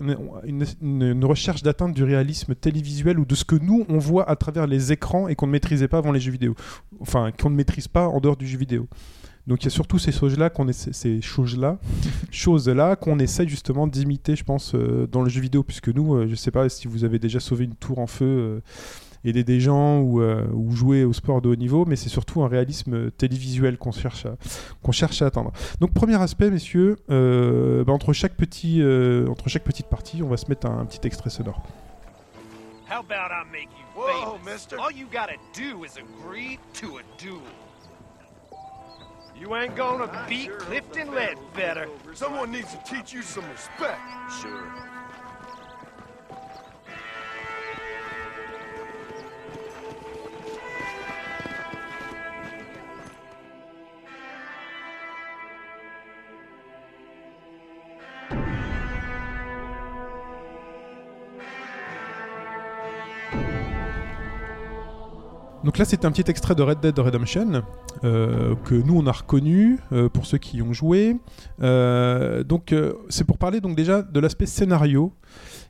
une- 0.46 0.66
une 0.82 1.26
recherche 1.26 1.64
d'atteinte 1.64 1.94
du 1.94 2.04
réalisme 2.04 2.56
télévisuel 2.56 3.20
ou 3.20 3.26
de 3.26 3.36
ce 3.36 3.44
que 3.44 3.56
nous 3.56 3.86
on 3.90 3.98
voit 3.98 4.30
à 4.30 4.36
travers 4.36 4.68
les 4.68 4.92
écrans 4.92 5.28
et 5.28 5.36
qu'on 5.36 5.48
ne 5.48 5.52
maîtrisait 5.52 5.88
pas 5.88 5.98
avant 5.98 6.12
les 6.12 6.20
jeux 6.20 6.32
vidéo. 6.32 6.56
Enfin, 7.02 7.32
qu'on 7.32 7.50
ne 7.50 7.56
maîtrise 7.56 7.88
pas 7.88 8.08
en 8.08 8.20
dehors 8.20 8.38
du 8.38 8.48
jeu 8.48 8.58
vidéo. 8.58 8.88
Donc 9.48 9.62
il 9.62 9.66
y 9.66 9.68
a 9.68 9.72
surtout 9.72 10.00
ces 10.00 10.12
choses-là 10.12 10.50
qu'on 10.50 10.68
essaie, 10.68 10.94
ces 10.94 11.22
choses-là, 11.22 11.78
choses-là 12.32 12.96
qu'on 12.96 13.20
essaie 13.20 13.48
justement 13.48 13.88
d'imiter, 13.88 14.36
je 14.36 14.44
pense, 14.44 14.74
euh, 14.74 15.08
dans 15.12 15.22
le 15.22 15.30
jeu 15.30 15.42
vidéo, 15.42 15.64
puisque 15.64 15.90
nous, 15.90 16.16
euh, 16.16 16.28
je 16.30 16.36
sais 16.36 16.52
pas 16.52 16.70
si 16.70 16.88
vous 16.88 17.04
avez 17.04 17.20
déjà 17.20 17.40
sauvé 17.40 17.66
une 17.66 17.76
tour 17.76 18.00
en 18.00 18.08
feu, 18.08 18.26
euh, 18.26 18.60
aider 19.26 19.44
des 19.44 19.60
gens 19.60 20.00
ou, 20.00 20.22
euh, 20.22 20.46
ou 20.54 20.76
jouer 20.76 21.04
au 21.04 21.14
sport 21.14 21.42
de 21.42 21.50
haut 21.50 21.56
niveau, 21.56 21.86
mais 21.86 21.96
c'est 21.96 22.10
surtout 22.10 22.44
un 22.44 22.48
réalisme 22.48 23.10
télévisuel 23.12 23.78
qu'on 23.78 23.92
cherche 23.92 24.26
à, 24.26 24.36
qu'on 24.82 24.92
cherche 24.92 25.22
à 25.22 25.28
atteindre. 25.28 25.52
Donc 25.80 25.94
premier 25.94 26.22
aspect, 26.22 26.50
messieurs, 26.50 26.98
euh, 27.10 27.84
bah, 27.84 27.94
entre 27.94 28.14
chaque 28.14 28.36
petit, 28.36 28.82
euh, 28.82 29.28
entre 29.30 29.50
chaque 29.50 29.64
petite 29.64 29.88
partie, 29.88 30.22
on 30.24 30.28
va 30.30 30.38
se 30.38 30.48
mettre 30.50 30.68
un, 30.68 30.80
un 30.80 30.86
petit 30.86 31.06
extrait 31.08 31.30
sonore. 31.30 31.62
How 32.90 33.00
about 33.00 33.32
I 33.32 33.44
make 33.52 33.70
you 33.72 33.86
Whoa, 33.96 34.38
famous? 34.38 34.52
mister. 34.54 34.78
All 34.78 34.92
you 34.92 35.08
gotta 35.12 35.38
do 35.56 35.84
is 35.84 35.98
agree 35.98 36.60
to 36.74 36.98
a 36.98 37.02
duel. 37.18 37.42
You 39.40 39.56
ain't 39.56 39.76
gonna 39.76 40.26
Beat 40.30 40.52
Clifton 40.60 41.14
Ledbetter. 41.14 41.88
Someone 42.14 42.52
needs 42.52 42.72
to 42.72 42.80
teach 42.86 43.14
you 43.14 43.22
some 43.22 43.44
respect. 43.50 44.00
Sure. 44.42 44.93
Donc 65.64 65.78
là, 65.78 65.86
c'est 65.86 66.04
un 66.06 66.12
petit 66.12 66.30
extrait 66.30 66.56
de 66.56 66.62
Red 66.62 66.82
Dead 66.82 66.98
Redemption 67.00 67.64
euh, 68.04 68.54
que 68.66 68.76
nous 68.76 68.98
on 68.98 69.08
a 69.08 69.12
reconnu 69.12 69.80
euh, 69.94 70.10
pour 70.10 70.26
ceux 70.26 70.38
qui 70.38 70.58
y 70.58 70.62
ont 70.62 70.74
joué. 70.74 71.18
Euh, 71.62 72.44
donc 72.44 72.76
c'est 73.10 73.24
pour 73.24 73.38
parler 73.38 73.62
donc 73.62 73.76
déjà 73.76 74.02
de 74.02 74.20
l'aspect 74.20 74.46
scénario. 74.46 75.14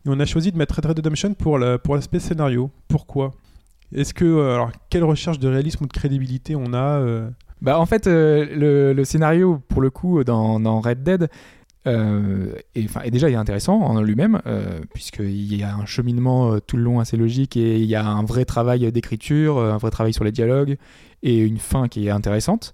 Et 0.06 0.10
on 0.10 0.20
a 0.20 0.26
choisi 0.26 0.52
de 0.52 0.58
mettre 0.58 0.76
Red 0.76 0.86
Dead 0.88 0.98
Redemption 0.98 1.34
pour 1.36 1.58
la- 1.60 1.78
pour 1.78 1.96
l'aspect 1.96 2.20
scénario. 2.20 2.72
Pourquoi? 2.88 3.32
Est-ce 3.94 4.14
que 4.14 4.54
alors 4.54 4.72
quelle 4.90 5.04
recherche 5.04 5.38
de 5.40 5.48
réalisme 5.48 5.84
ou 5.84 5.88
de 5.88 5.94
crédibilité 5.94 6.56
on 6.56 6.74
a 6.74 7.00
Bah, 7.62 7.80
en 7.80 7.86
fait, 7.86 8.08
le, 8.08 9.04
scénario, 9.04 9.62
pour 9.68 9.82
le 9.82 9.92
coup, 9.92 10.24
dans 10.24 10.82
Red 10.82 11.04
Dead, 11.04 11.30
euh, 11.86 12.54
enfin, 12.86 13.02
est 13.02 13.12
déjà 13.12 13.30
il 13.30 13.34
est 13.34 13.38
intéressant 13.38 13.80
en 13.82 14.02
lui-même, 14.02 14.42
euh, 14.46 14.80
puisqu'il 14.94 15.56
y 15.56 15.64
a 15.64 15.76
un 15.76 15.86
cheminement 15.86 16.54
euh, 16.54 16.60
tout 16.60 16.78
le 16.78 16.84
long 16.84 17.00
assez 17.00 17.18
logique 17.18 17.58
et 17.58 17.80
il 17.80 17.86
y 17.86 17.96
a 17.96 18.06
un 18.06 18.24
vrai 18.24 18.46
travail 18.46 18.92
d'écriture, 18.92 19.58
euh, 19.58 19.74
un 19.74 19.78
vrai 19.78 19.92
travail 19.92 20.14
sur 20.14 20.24
les 20.24 20.32
dialogues 20.32 20.78
et 21.24 21.38
une 21.38 21.58
fin 21.58 21.88
qui 21.88 22.08
est 22.08 22.12
intéressante. 22.12 22.74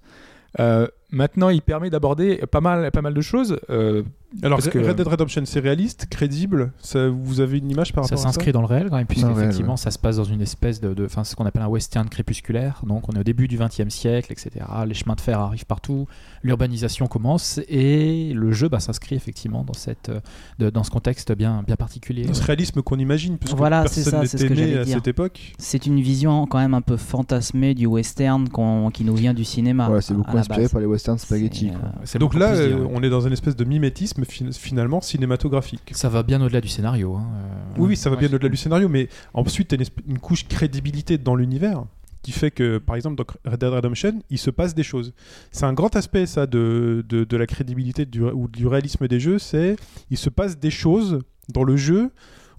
Maintenant, 1.12 1.48
il 1.48 1.60
permet 1.62 1.90
d'aborder 1.90 2.36
pas 2.50 2.60
mal, 2.60 2.90
pas 2.92 3.02
mal 3.02 3.14
de 3.14 3.20
choses. 3.20 3.58
euh, 3.68 4.02
Alors 4.44 4.58
Parce 4.58 4.68
que- 4.70 4.78
Red 4.78 4.94
Dead 4.94 5.08
Redemption, 5.08 5.42
c'est 5.44 5.58
réaliste, 5.58 6.06
crédible. 6.08 6.70
Ça, 6.80 7.08
vous 7.08 7.40
avez 7.40 7.58
une 7.58 7.68
image 7.68 7.92
par 7.92 8.04
Ça 8.04 8.14
rapport 8.14 8.26
à 8.28 8.28
ça 8.28 8.32
s'inscrit 8.32 8.52
dans 8.52 8.60
le 8.60 8.68
réel 8.68 8.88
quand 8.88 8.96
même, 8.96 9.06
puisqu'effectivement 9.08 9.72
ouais. 9.72 9.76
ça 9.76 9.90
se 9.90 9.98
passe 9.98 10.18
dans 10.18 10.24
une 10.24 10.40
espèce 10.40 10.80
de, 10.80 10.94
enfin, 11.04 11.24
ce 11.24 11.34
qu'on 11.34 11.46
appelle 11.46 11.62
un 11.62 11.66
western 11.68 12.08
crépusculaire. 12.08 12.80
Donc 12.86 13.08
on 13.08 13.12
est 13.14 13.18
au 13.18 13.24
début 13.24 13.48
du 13.48 13.58
XXe 13.58 13.88
siècle, 13.88 14.30
etc. 14.32 14.64
Les 14.86 14.94
chemins 14.94 15.16
de 15.16 15.20
fer 15.20 15.40
arrivent 15.40 15.66
partout, 15.66 16.06
l'urbanisation 16.44 17.08
commence 17.08 17.58
et 17.68 18.32
le 18.32 18.52
jeu 18.52 18.68
bah, 18.68 18.78
s'inscrit 18.78 19.16
effectivement 19.16 19.64
dans 19.64 19.72
cette, 19.74 20.10
euh, 20.10 20.20
de- 20.60 20.70
dans 20.70 20.84
ce 20.84 20.90
contexte 20.92 21.32
bien, 21.32 21.64
bien 21.66 21.74
particulier. 21.76 22.24
Dans 22.24 22.34
ce 22.34 22.44
réalisme 22.44 22.82
qu'on 22.82 23.00
imagine, 23.00 23.36
puisque 23.36 23.56
Voilà, 23.56 23.84
c'est 23.88 24.04
personne 24.08 24.26
ça, 24.26 24.38
n'était 24.38 24.54
né 24.54 24.78
à 24.78 24.84
dire. 24.84 24.94
cette 24.94 25.08
époque. 25.08 25.54
C'est 25.58 25.86
une 25.86 26.00
vision 26.00 26.46
quand 26.46 26.58
même 26.58 26.74
un 26.74 26.82
peu 26.82 26.96
fantasmée 26.96 27.74
du 27.74 27.86
western 27.86 28.48
qui 28.92 29.02
nous 29.04 29.16
vient 29.16 29.34
du 29.34 29.44
cinéma. 29.44 29.90
Ouais, 29.90 30.00
c'est 30.00 30.14
beaucoup 30.14 30.36
inspiré 30.38 30.68
par 30.68 30.80
les 30.80 30.86
western 31.00 31.18
spaghetti. 31.18 31.70
Quoi. 31.70 31.92
euh, 32.14 32.18
Donc 32.18 32.34
là, 32.34 32.50
euh, 32.54 32.74
ouais. 32.84 32.90
on 32.94 33.02
est 33.02 33.10
dans 33.10 33.20
une 33.26 33.32
espèce 33.32 33.56
de 33.56 33.64
mimétisme 33.64 34.24
fin- 34.24 34.52
finalement 34.52 35.00
cinématographique. 35.00 35.90
Ça 35.92 36.08
va 36.08 36.22
bien 36.22 36.40
au-delà 36.42 36.60
du 36.60 36.68
scénario. 36.68 37.14
hein, 37.16 37.26
euh, 37.34 37.74
Oui, 37.78 37.88
oui, 37.90 37.96
ça 37.96 38.10
va 38.10 38.16
Ouais, 38.16 38.20
bien 38.26 38.32
au-delà 38.34 38.48
du 38.48 38.56
scénario, 38.56 38.88
mais 38.88 39.08
ensuite, 39.34 39.68
tu 39.68 39.74
as 39.74 39.78
une, 39.78 39.84
une 40.14 40.18
couche 40.18 40.46
crédibilité 40.46 41.18
dans 41.18 41.34
l'univers 41.34 41.84
qui 42.22 42.32
fait 42.32 42.50
que, 42.50 42.76
par 42.76 42.96
exemple, 42.96 43.16
dans 43.16 43.24
Red 43.50 43.60
Dead 43.60 43.70
Redemption, 43.72 44.20
il 44.28 44.36
se 44.38 44.50
passe 44.50 44.74
des 44.74 44.82
choses. 44.82 45.14
C'est 45.52 45.64
un 45.64 45.72
grand 45.72 45.96
aspect, 45.96 46.26
ça, 46.26 46.46
de, 46.46 47.02
de, 47.08 47.24
de 47.24 47.36
la 47.38 47.46
crédibilité 47.46 48.04
du, 48.04 48.22
ou 48.22 48.46
du 48.46 48.66
réalisme 48.66 49.08
des 49.08 49.18
jeux, 49.18 49.38
c'est 49.38 49.76
il 50.10 50.18
se 50.18 50.28
passe 50.28 50.58
des 50.58 50.70
choses 50.70 51.20
dans 51.48 51.64
le 51.64 51.76
jeu 51.76 52.10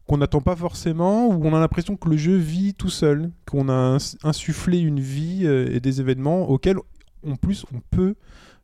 qu'on 0.07 0.17
n'attend 0.17 0.41
pas 0.41 0.55
forcément, 0.55 1.27
où 1.27 1.45
on 1.45 1.53
a 1.55 1.59
l'impression 1.59 1.95
que 1.95 2.09
le 2.09 2.17
jeu 2.17 2.35
vit 2.35 2.73
tout 2.73 2.89
seul, 2.89 3.29
qu'on 3.49 3.69
a 3.69 3.73
ins- 3.73 4.15
insufflé 4.23 4.79
une 4.79 4.99
vie 4.99 5.45
et 5.45 5.79
des 5.79 6.01
événements 6.01 6.49
auxquels, 6.49 6.77
en 7.27 7.35
plus, 7.35 7.65
on 7.73 7.79
peut 7.89 8.15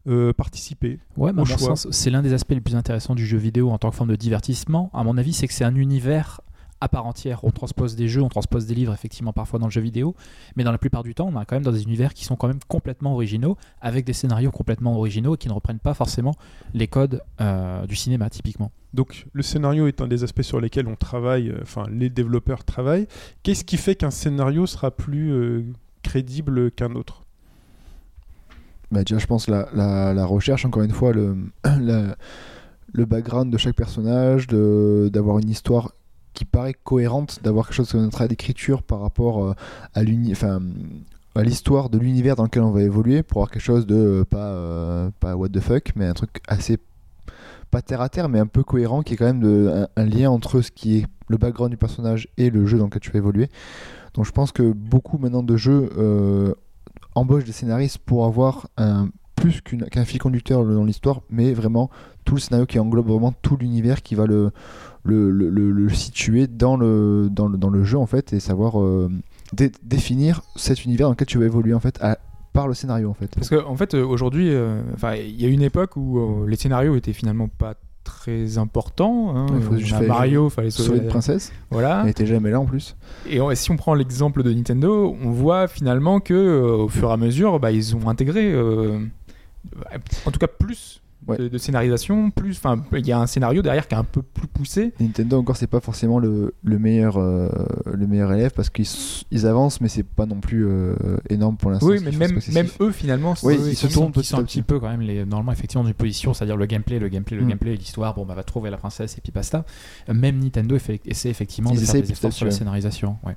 euh, 0.07 0.33
participer. 0.33 0.99
Ouais, 1.15 1.33
mais 1.33 1.39
à 1.39 1.43
au 1.43 1.47
mon 1.47 1.57
choix. 1.57 1.75
sens, 1.75 1.87
c'est 1.91 2.09
l'un 2.09 2.21
des 2.21 2.33
aspects 2.33 2.51
les 2.51 2.61
plus 2.61 2.75
intéressants 2.75 3.15
du 3.15 3.25
jeu 3.25 3.37
vidéo 3.37 3.69
en 3.71 3.77
tant 3.77 3.89
que 3.89 3.95
forme 3.95 4.09
de 4.09 4.15
divertissement. 4.15 4.89
À 4.93 5.03
mon 5.03 5.17
avis, 5.17 5.33
c'est 5.33 5.47
que 5.47 5.53
c'est 5.53 5.65
un 5.65 5.75
univers 5.75 6.41
à 6.81 6.89
part 6.89 7.05
entière. 7.05 7.43
On 7.43 7.51
transpose 7.51 7.95
des 7.95 8.07
jeux, 8.07 8.21
on 8.21 8.29
transpose 8.29 8.65
des 8.67 8.75
livres, 8.75 8.93
effectivement, 8.93 9.33
parfois 9.33 9.59
dans 9.59 9.65
le 9.65 9.71
jeu 9.71 9.81
vidéo, 9.81 10.15
mais 10.55 10.63
dans 10.63 10.71
la 10.71 10.77
plupart 10.77 11.03
du 11.03 11.15
temps, 11.15 11.29
on 11.33 11.41
est 11.41 11.45
quand 11.45 11.55
même 11.55 11.63
dans 11.63 11.71
des 11.71 11.83
univers 11.83 12.13
qui 12.13 12.25
sont 12.25 12.35
quand 12.35 12.47
même 12.47 12.59
complètement 12.67 13.13
originaux, 13.13 13.57
avec 13.81 14.05
des 14.05 14.13
scénarios 14.13 14.51
complètement 14.51 14.95
originaux 14.95 15.35
et 15.35 15.37
qui 15.37 15.47
ne 15.47 15.53
reprennent 15.53 15.79
pas 15.79 15.93
forcément 15.93 16.35
les 16.73 16.87
codes 16.87 17.21
euh, 17.41 17.85
du 17.85 17.95
cinéma, 17.95 18.29
typiquement. 18.29 18.71
Donc 18.93 19.25
le 19.33 19.43
scénario 19.43 19.87
est 19.87 20.01
un 20.01 20.07
des 20.07 20.23
aspects 20.23 20.41
sur 20.41 20.61
lesquels 20.61 20.87
on 20.87 20.95
travaille, 20.95 21.49
euh, 21.49 21.59
enfin 21.61 21.85
les 21.91 22.09
développeurs 22.09 22.63
travaillent. 22.63 23.07
Qu'est-ce 23.43 23.63
qui 23.63 23.77
fait 23.77 23.95
qu'un 23.95 24.11
scénario 24.11 24.65
sera 24.65 24.91
plus 24.91 25.31
euh, 25.31 25.65
crédible 26.03 26.71
qu'un 26.71 26.95
autre? 26.95 27.26
Bah, 28.91 29.03
déjà, 29.03 29.17
je 29.17 29.27
pense 29.27 29.47
la, 29.47 29.67
la, 29.73 30.25
recherche, 30.25 30.65
encore 30.65 30.83
une 30.83 30.91
fois, 30.91 31.11
le, 31.11 31.35
le 32.93 33.05
background 33.05 33.51
de 33.51 33.57
chaque 33.57 33.75
personnage, 33.75 34.47
d'avoir 34.47 35.39
une 35.39 35.49
histoire 35.49 35.91
qui 36.33 36.45
paraît 36.45 36.75
cohérente, 36.75 37.39
d'avoir 37.43 37.65
quelque 37.65 37.77
chose 37.77 37.91
comme 37.91 38.03
un 38.03 38.09
trait 38.09 38.27
d'écriture 38.27 38.83
par 38.83 39.01
rapport 39.01 39.43
euh, 39.43 39.53
à 39.95 40.03
l'histoire 41.43 41.89
de 41.89 41.97
l'univers 41.97 42.35
dans 42.35 42.43
lequel 42.43 42.61
on 42.61 42.71
va 42.71 42.83
évoluer, 42.83 43.23
pour 43.23 43.39
avoir 43.39 43.49
quelque 43.49 43.63
chose 43.63 43.87
de 43.87 43.95
euh, 43.95 44.23
pas, 44.23 44.49
euh, 44.49 45.09
pas 45.19 45.35
what 45.35 45.49
the 45.49 45.59
fuck, 45.59 45.93
mais 45.95 46.05
un 46.05 46.13
truc 46.13 46.41
assez 46.47 46.77
pas 47.71 47.81
terre 47.81 48.01
à 48.01 48.09
terre, 48.09 48.29
mais 48.29 48.39
un 48.39 48.45
peu 48.45 48.63
cohérent, 48.63 49.01
qui 49.01 49.15
est 49.15 49.17
quand 49.17 49.25
même 49.25 49.41
de, 49.41 49.87
un, 49.95 50.05
lien 50.05 50.29
entre 50.29 50.61
ce 50.61 50.69
qui 50.71 50.99
est 50.99 51.05
le 51.27 51.37
background 51.37 51.71
du 51.71 51.77
personnage 51.77 52.27
et 52.37 52.51
le 52.51 52.65
jeu 52.67 52.77
dans 52.77 52.85
lequel 52.85 53.01
tu 53.01 53.11
vas 53.11 53.17
évoluer. 53.17 53.49
Donc 54.13 54.25
je 54.25 54.31
pense 54.31 54.51
que 54.51 54.71
beaucoup 54.71 55.17
maintenant 55.17 55.43
de 55.43 55.57
jeux 55.57 55.89
embauchent 57.17 57.43
des 57.45 57.51
scénaristes 57.51 57.97
pour 57.99 58.25
avoir 58.25 58.67
un, 58.77 59.09
plus 59.35 59.61
qu'un 59.61 60.05
fil 60.05 60.19
conducteur 60.19 60.65
dans 60.65 60.83
l'histoire, 60.83 61.21
mais 61.29 61.53
vraiment 61.53 61.89
tout 62.25 62.35
le 62.35 62.41
scénario 62.41 62.65
qui 62.65 62.79
englobe 62.79 63.07
vraiment 63.07 63.33
tout 63.41 63.55
l'univers 63.57 64.01
qui 64.01 64.15
va 64.15 64.25
le, 64.25 64.51
le, 65.03 65.29
le- 65.31 65.89
situer 65.89 66.47
dans 66.47 66.75
le, 66.75 67.29
dans, 67.31 67.47
le, 67.47 67.57
dans 67.57 67.69
le 67.69 67.83
jeu 67.83 67.97
en 67.97 68.07
fait 68.07 68.33
et 68.33 68.39
savoir 68.39 68.81
euh, 68.81 69.09
dé- 69.53 69.71
définir 69.83 70.41
cet 70.55 70.85
univers 70.85 71.07
dans 71.07 71.11
lequel 71.13 71.27
tu 71.27 71.37
vas 71.37 71.45
évoluer 71.45 71.73
en 71.73 71.79
fait 71.79 71.99
par 72.53 72.67
le 72.67 72.73
scénario 72.73 73.09
en 73.09 73.13
fait. 73.13 73.33
Parce 73.35 73.49
qu'en 73.49 73.69
en 73.69 73.75
fait, 73.75 73.93
euh, 73.93 74.03
aujourd'hui, 74.05 74.49
euh, 74.49 74.81
il 75.15 75.39
y 75.41 75.45
a 75.45 75.49
une 75.49 75.61
époque 75.61 75.95
où 75.95 76.45
les 76.47 76.55
scénarios 76.57 76.95
étaient 76.95 77.13
finalement 77.13 77.47
pas 77.47 77.75
très 78.07 78.57
importants. 78.57 79.35
hein. 79.35 79.45
Il 79.55 79.61
faut 79.61 79.75
juste 79.77 80.01
Mario, 80.07 80.49
fallait 80.49 80.69
sauver, 80.71 80.87
Sauver 80.87 80.99
une 81.01 81.07
princesse, 81.07 81.51
Voilà. 81.69 82.01
elle 82.03 82.09
était 82.09 82.25
jamais 82.25 82.49
là 82.49 82.59
en 82.59 82.65
plus. 82.65 82.95
Et 83.29 83.39
on- 83.41 83.53
si 83.53 83.69
on 83.71 83.75
prend 83.77 83.93
l'exemple 83.93 84.41
de 84.43 84.51
Nintendo, 84.53 85.15
on 85.23 85.31
voit 85.31 85.67
finalement 85.67 86.19
que 86.19 86.33
euh, 86.33 86.83
au 86.83 86.87
fur 86.87 87.09
et 87.09 87.13
à 87.13 87.17
mesure, 87.17 87.59
bah, 87.59 87.71
ils 87.71 87.95
ont 87.95 88.09
intégré, 88.09 88.51
euh, 88.51 88.99
en 90.25 90.31
tout 90.31 90.39
cas 90.39 90.47
plus 90.47 91.01
Ouais. 91.27 91.37
de, 91.37 91.47
de 91.49 91.57
scénarisation, 91.57 92.31
plus, 92.31 92.57
enfin, 92.57 92.81
il 92.93 93.05
y 93.05 93.11
a 93.11 93.19
un 93.19 93.27
scénario 93.27 93.61
derrière 93.61 93.87
qui 93.87 93.93
est 93.95 93.97
un 93.97 94.03
peu 94.03 94.21
plus 94.21 94.47
poussé. 94.47 94.93
Nintendo 94.99 95.37
encore 95.37 95.57
c'est 95.57 95.67
pas 95.67 95.79
forcément 95.81 96.19
le, 96.19 96.53
le 96.63 96.79
meilleur 96.79 97.17
euh, 97.17 97.49
le 97.85 98.07
meilleur 98.07 98.31
élève 98.33 98.51
parce 98.55 98.69
qu'ils 98.69 98.85
ils 99.31 99.45
avancent 99.45 99.81
mais 99.81 99.89
c'est 99.89 100.03
pas 100.03 100.25
non 100.25 100.39
plus 100.39 100.65
euh, 100.65 100.95
énorme 101.29 101.57
pour 101.57 101.71
l'instant. 101.71 101.87
Oui, 101.87 101.99
mais 102.03 102.11
même, 102.11 102.67
eux 102.81 102.91
finalement, 102.91 103.33
Oui, 103.43 103.57
ils 103.67 103.75
se 103.75 103.87
tournent 103.87 104.05
sont- 104.07 104.11
qui 104.11 104.19
petit 104.19 104.27
sont 104.29 104.37
à 104.37 104.39
un 104.39 104.43
petit. 104.43 104.59
petit 104.59 104.63
peu 104.63 104.79
quand 104.79 104.89
même 104.89 105.01
les, 105.01 105.25
normalement 105.25 105.51
effectivement 105.51 105.83
d'une 105.83 105.93
position, 105.93 106.33
c'est-à-dire 106.33 106.57
le 106.57 106.65
gameplay, 106.65 106.99
le 106.99 107.09
gameplay, 107.09 107.35
le 107.37 107.43
Mm. 107.45 107.49
gameplay, 107.49 107.75
l'histoire, 107.75 108.13
bon 108.13 108.25
bah 108.25 108.33
va 108.33 108.43
trouver 108.43 108.69
la 108.69 108.77
princesse 108.77 109.17
et 109.17 109.21
puis 109.21 109.31
basta. 109.31 109.65
Même 110.11 110.39
Nintendo 110.39 110.75
essaie 111.05 111.29
effectivement 111.29 111.71
Ils 111.71 111.75
de 111.75 111.79
faire 111.81 111.89
essayent 111.95 112.01
des 112.03 112.11
efforts 112.11 112.31
sur 112.33 112.45
la 112.45 112.51
scénarisation. 112.51 113.17
Ouais. 113.25 113.35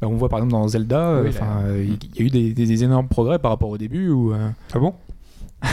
Bah, 0.00 0.08
on 0.08 0.16
voit 0.16 0.28
par 0.28 0.38
exemple 0.38 0.52
dans 0.52 0.66
Zelda, 0.68 1.08
euh, 1.08 1.22
Oui, 1.24 1.28
enfin, 1.30 1.60
là, 1.62 1.66
euh, 1.68 1.84
il 1.84 2.18
y 2.18 2.22
a 2.22 2.26
eu 2.26 2.30
des, 2.30 2.52
des- 2.54 2.66
des 2.66 2.84
énormes 2.84 3.08
progrès 3.08 3.38
par 3.38 3.50
rapport 3.50 3.68
au 3.68 3.76
début 3.78 4.08
où 4.08 4.32
euh, 4.32 4.48
Ah 4.74 4.78
bon? 4.78 4.94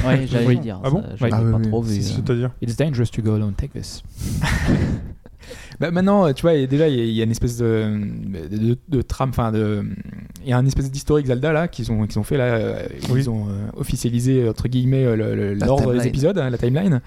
Ouais, 0.05 0.27
j'allais 0.27 0.45
Oui. 0.45 0.55
le 0.55 0.61
dire. 0.61 0.79
Ah 0.83 0.89
bon 0.89 1.01
ça, 1.01 1.09
je 1.15 1.23
Ouais. 1.23 1.29
l'ai 1.29 1.35
Ah 1.37 1.41
oui, 1.43 1.51
pas 1.51 1.57
oui. 1.57 1.67
trop 1.67 1.81
vu. 1.81 2.01
C'est- 2.01 2.11
euh. 2.11 2.15
C'est-à-dire 2.25 2.51
It's 2.61 2.75
dangerous 2.75 3.05
to 3.13 3.21
go 3.21 3.33
alone, 3.35 3.53
take 3.53 3.71
this. 3.79 4.03
Bah 5.79 5.91
maintenant, 5.91 6.27
euh, 6.27 6.33
tu 6.33 6.41
vois, 6.43 6.53
il 6.53 6.61
y 6.61 6.63
a- 6.63 6.67
déjà, 6.67 6.87
il 6.87 6.95
y, 6.95 7.01
a- 7.01 7.03
il 7.05 7.11
y 7.11 7.21
a 7.21 7.23
une 7.23 7.31
espèce 7.31 7.57
de, 7.57 7.99
de, 8.51 8.57
de- 8.57 8.77
de 8.87 9.01
trame, 9.01 9.29
enfin, 9.29 9.51
il 9.53 10.49
y 10.49 10.53
a 10.53 10.57
un 10.57 10.65
espèce 10.65 10.89
d'historique 10.91 11.27
Zelda 11.27 11.51
là 11.51 11.67
qu'ils 11.67 11.91
ont, 11.91 12.05
qu'ils 12.07 12.19
ont 12.19 12.23
fait 12.23 12.37
là, 12.37 12.45
euh, 12.55 12.87
Oui. 13.09 13.21
ils 13.21 13.29
ont 13.29 13.47
euh, 13.49 13.67
officialisé 13.75 14.47
entre 14.49 14.67
guillemets 14.67 15.03
l'ordre 15.15 15.87
des 15.87 15.91
timeline. 15.91 16.07
épisodes, 16.07 16.37
hein, 16.37 16.49
la 16.49 16.57
timeline. 16.57 17.01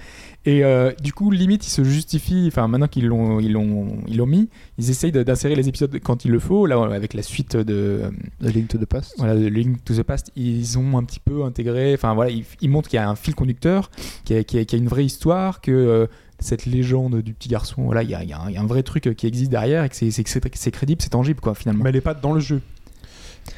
Et 0.47 0.65
euh, 0.65 0.93
du 1.03 1.13
coup, 1.13 1.31
limite, 1.31 1.67
ils 1.67 1.71
se 1.71 1.85
justifient, 1.85 2.47
enfin, 2.49 2.67
maintenant 2.67 2.89
qu'ils 2.89 3.07
l'ont, 3.07 3.41
ils 3.41 3.53
l'ont, 3.53 3.99
ils 4.09 4.17
l'ont 4.17 4.25
mis, 4.27 4.49
ils 4.79 4.89
essayent 4.89 5.13
d'insérer 5.13 5.55
les 5.55 5.69
épisodes 5.69 5.95
quand 6.03 6.25
il 6.25 6.31
le 6.31 6.39
faut. 6.39 6.65
Là, 6.65 6.81
avec 6.95 7.13
la 7.13 7.23
suite 7.23 7.57
de, 7.57 8.03
A 8.43 8.49
Link 8.49 8.69
to 8.69 8.79
the 8.79 8.87
Past. 8.87 9.15
voilà, 9.19 9.35
de 9.37 9.47
Link 9.47 9.85
to 9.85 9.95
the 9.95 10.03
Past, 10.03 10.31
ils 10.37 10.79
ont 10.79 10.97
un 10.97 11.05
petit 11.05 11.21
peu 11.21 11.45
intégré, 11.45 11.93
enfin 11.95 12.15
voilà, 12.15 12.31
ils, 12.31 12.45
ils 12.63 12.71
montrent 12.71 12.89
qu'il 12.89 12.97
y 12.97 13.01
a 13.01 13.09
un 13.11 13.17
fil 13.17 13.35
conducteur, 13.35 13.91
qu'il 14.25 14.35
y 14.37 14.39
y 14.39 14.41
a- 14.41 14.45
qu'il 14.45 14.59
y 14.73 14.75
a 14.75 14.79
une 14.83 14.89
vraie 14.89 15.05
histoire, 15.05 15.61
que 15.61 15.71
euh, 15.73 16.07
cette 16.41 16.67
légende 16.67 17.21
du 17.23 17.35
petit 17.35 17.49
garçon, 17.49 17.83
voilà, 17.85 18.03
il 18.03 18.11
y 18.11 18.15
a, 18.15 18.41
un, 18.41 18.67
vrai 18.67 18.83
truc 18.83 19.07
euh, 19.07 19.15
qui 19.15 19.27
existe 19.27 19.51
derrière 19.51 19.85
et 19.85 19.89
que 19.89 19.95
c'est, 19.95 20.71
crédible, 20.71 21.03
c'est 21.03 21.11
tangible 21.11 21.41
quoi 21.41 21.55
finalement. 21.55 21.85
Mais 21.85 21.91
elle 21.91 21.97
est 21.97 22.01
pas 22.01 22.15
dans 22.15 22.33
le 22.33 22.41
jeu. 22.41 22.61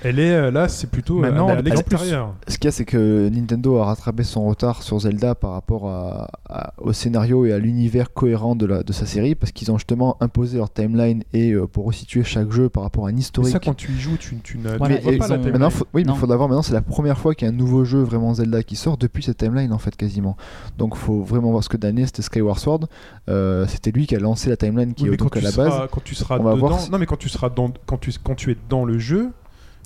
Elle 0.04 0.18
est 0.18 0.32
euh, 0.32 0.50
là, 0.50 0.68
c'est 0.68 0.88
plutôt 0.90 1.18
euh, 1.18 1.22
Maintenant, 1.22 1.48
à 1.48 1.60
l'extérieur. 1.62 2.34
Ce 2.48 2.56
qu'il 2.58 2.64
y 2.66 2.68
a, 2.68 2.72
c'est 2.72 2.84
que 2.84 3.28
Nintendo 3.28 3.76
a 3.78 3.84
rattrapé 3.86 4.24
son 4.24 4.44
retard 4.46 4.82
sur 4.82 4.98
Zelda 5.00 5.34
par 5.34 5.52
rapport 5.52 5.88
à- 5.88 6.28
à- 6.48 6.72
au 6.78 6.92
scénario 6.92 7.44
et 7.46 7.52
à 7.52 7.58
l'univers 7.58 8.12
cohérent 8.12 8.56
de, 8.56 8.66
la, 8.66 8.82
de 8.82 8.92
sa 8.92 9.06
série, 9.06 9.34
parce 9.34 9.52
qu'ils 9.52 9.70
ont 9.70 9.78
justement 9.78 10.16
imposé 10.20 10.58
leur 10.58 10.72
timeline 10.72 11.22
et 11.32 11.52
euh, 11.52 11.66
pour 11.66 11.84
resituer 11.86 12.24
chaque 12.24 12.50
jeu 12.50 12.68
par 12.68 12.82
rapport 12.82 13.06
à 13.06 13.10
un 13.10 13.12
Mais 13.12 13.20
historique. 13.20 13.52
ça, 13.52 13.58
quand 13.60 13.74
tu 13.74 13.92
y 13.92 13.98
joues, 14.00 14.16
tu, 14.18 14.36
tu 14.42 14.58
ne 14.58 14.76
Voilà, 14.76 14.96
tu 14.96 15.02
vois 15.02 15.12
et 15.12 15.18
pas 15.18 15.28
la 15.28 15.34
timeline. 15.36 15.52
Maintenant, 15.52 15.70
faut- 15.70 15.86
oui, 15.94 16.02
mais 16.06 16.12
il 16.12 16.18
faudra 16.18 16.36
voir. 16.36 16.48
Maintenant, 16.48 16.62
c'est 16.62 16.74
la 16.74 16.80
première 16.82 17.18
fois 17.18 17.34
qu'il 17.34 17.46
y 17.46 17.50
a 17.50 17.54
un 17.54 17.56
nouveau 17.56 17.84
jeu 17.84 18.00
vraiment 18.02 18.34
Zelda 18.34 18.62
qui 18.62 18.76
sort 18.76 18.96
depuis 18.96 19.22
cette 19.22 19.38
timeline 19.38 19.72
en 19.72 19.78
fait 19.78 19.94
quasiment. 19.96 20.36
Donc, 20.78 20.96
faut 20.96 21.22
vraiment 21.22 21.50
voir 21.52 21.62
ce 21.64 21.68
que 21.68 21.76
d'année 21.76 22.06
c'était 22.06 22.22
Skyward 22.22 22.58
Sword. 22.58 22.80
Euh, 23.28 23.66
c'était 23.68 23.90
lui 23.92 24.06
qui 24.06 24.16
a 24.16 24.18
lancé 24.18 24.50
la 24.50 24.56
timeline 24.56 24.94
qui 24.94 25.04
Oui, 25.04 25.10
mais 25.10 25.14
est 25.14 25.18
donc 25.18 25.36
à 25.36 25.40
la 25.40 25.50
seras, 25.52 25.68
base. 25.80 25.88
quand 25.92 26.02
tu 26.02 26.14
seras 26.14 26.38
on 26.38 26.42
va 26.42 26.54
dedans, 26.54 26.66
voir 26.68 26.80
si- 26.80 26.90
non 26.90 26.98
mais 26.98 27.06
quand 27.06 27.16
tu 27.18 27.28
seras 27.28 27.48
dans, 27.50 27.70
quand 27.86 27.98
tu, 27.98 28.10
quand 28.22 28.34
tu 28.34 28.50
es 28.50 28.56
dans 28.68 28.84
le 28.84 28.98
jeu, 28.98 29.30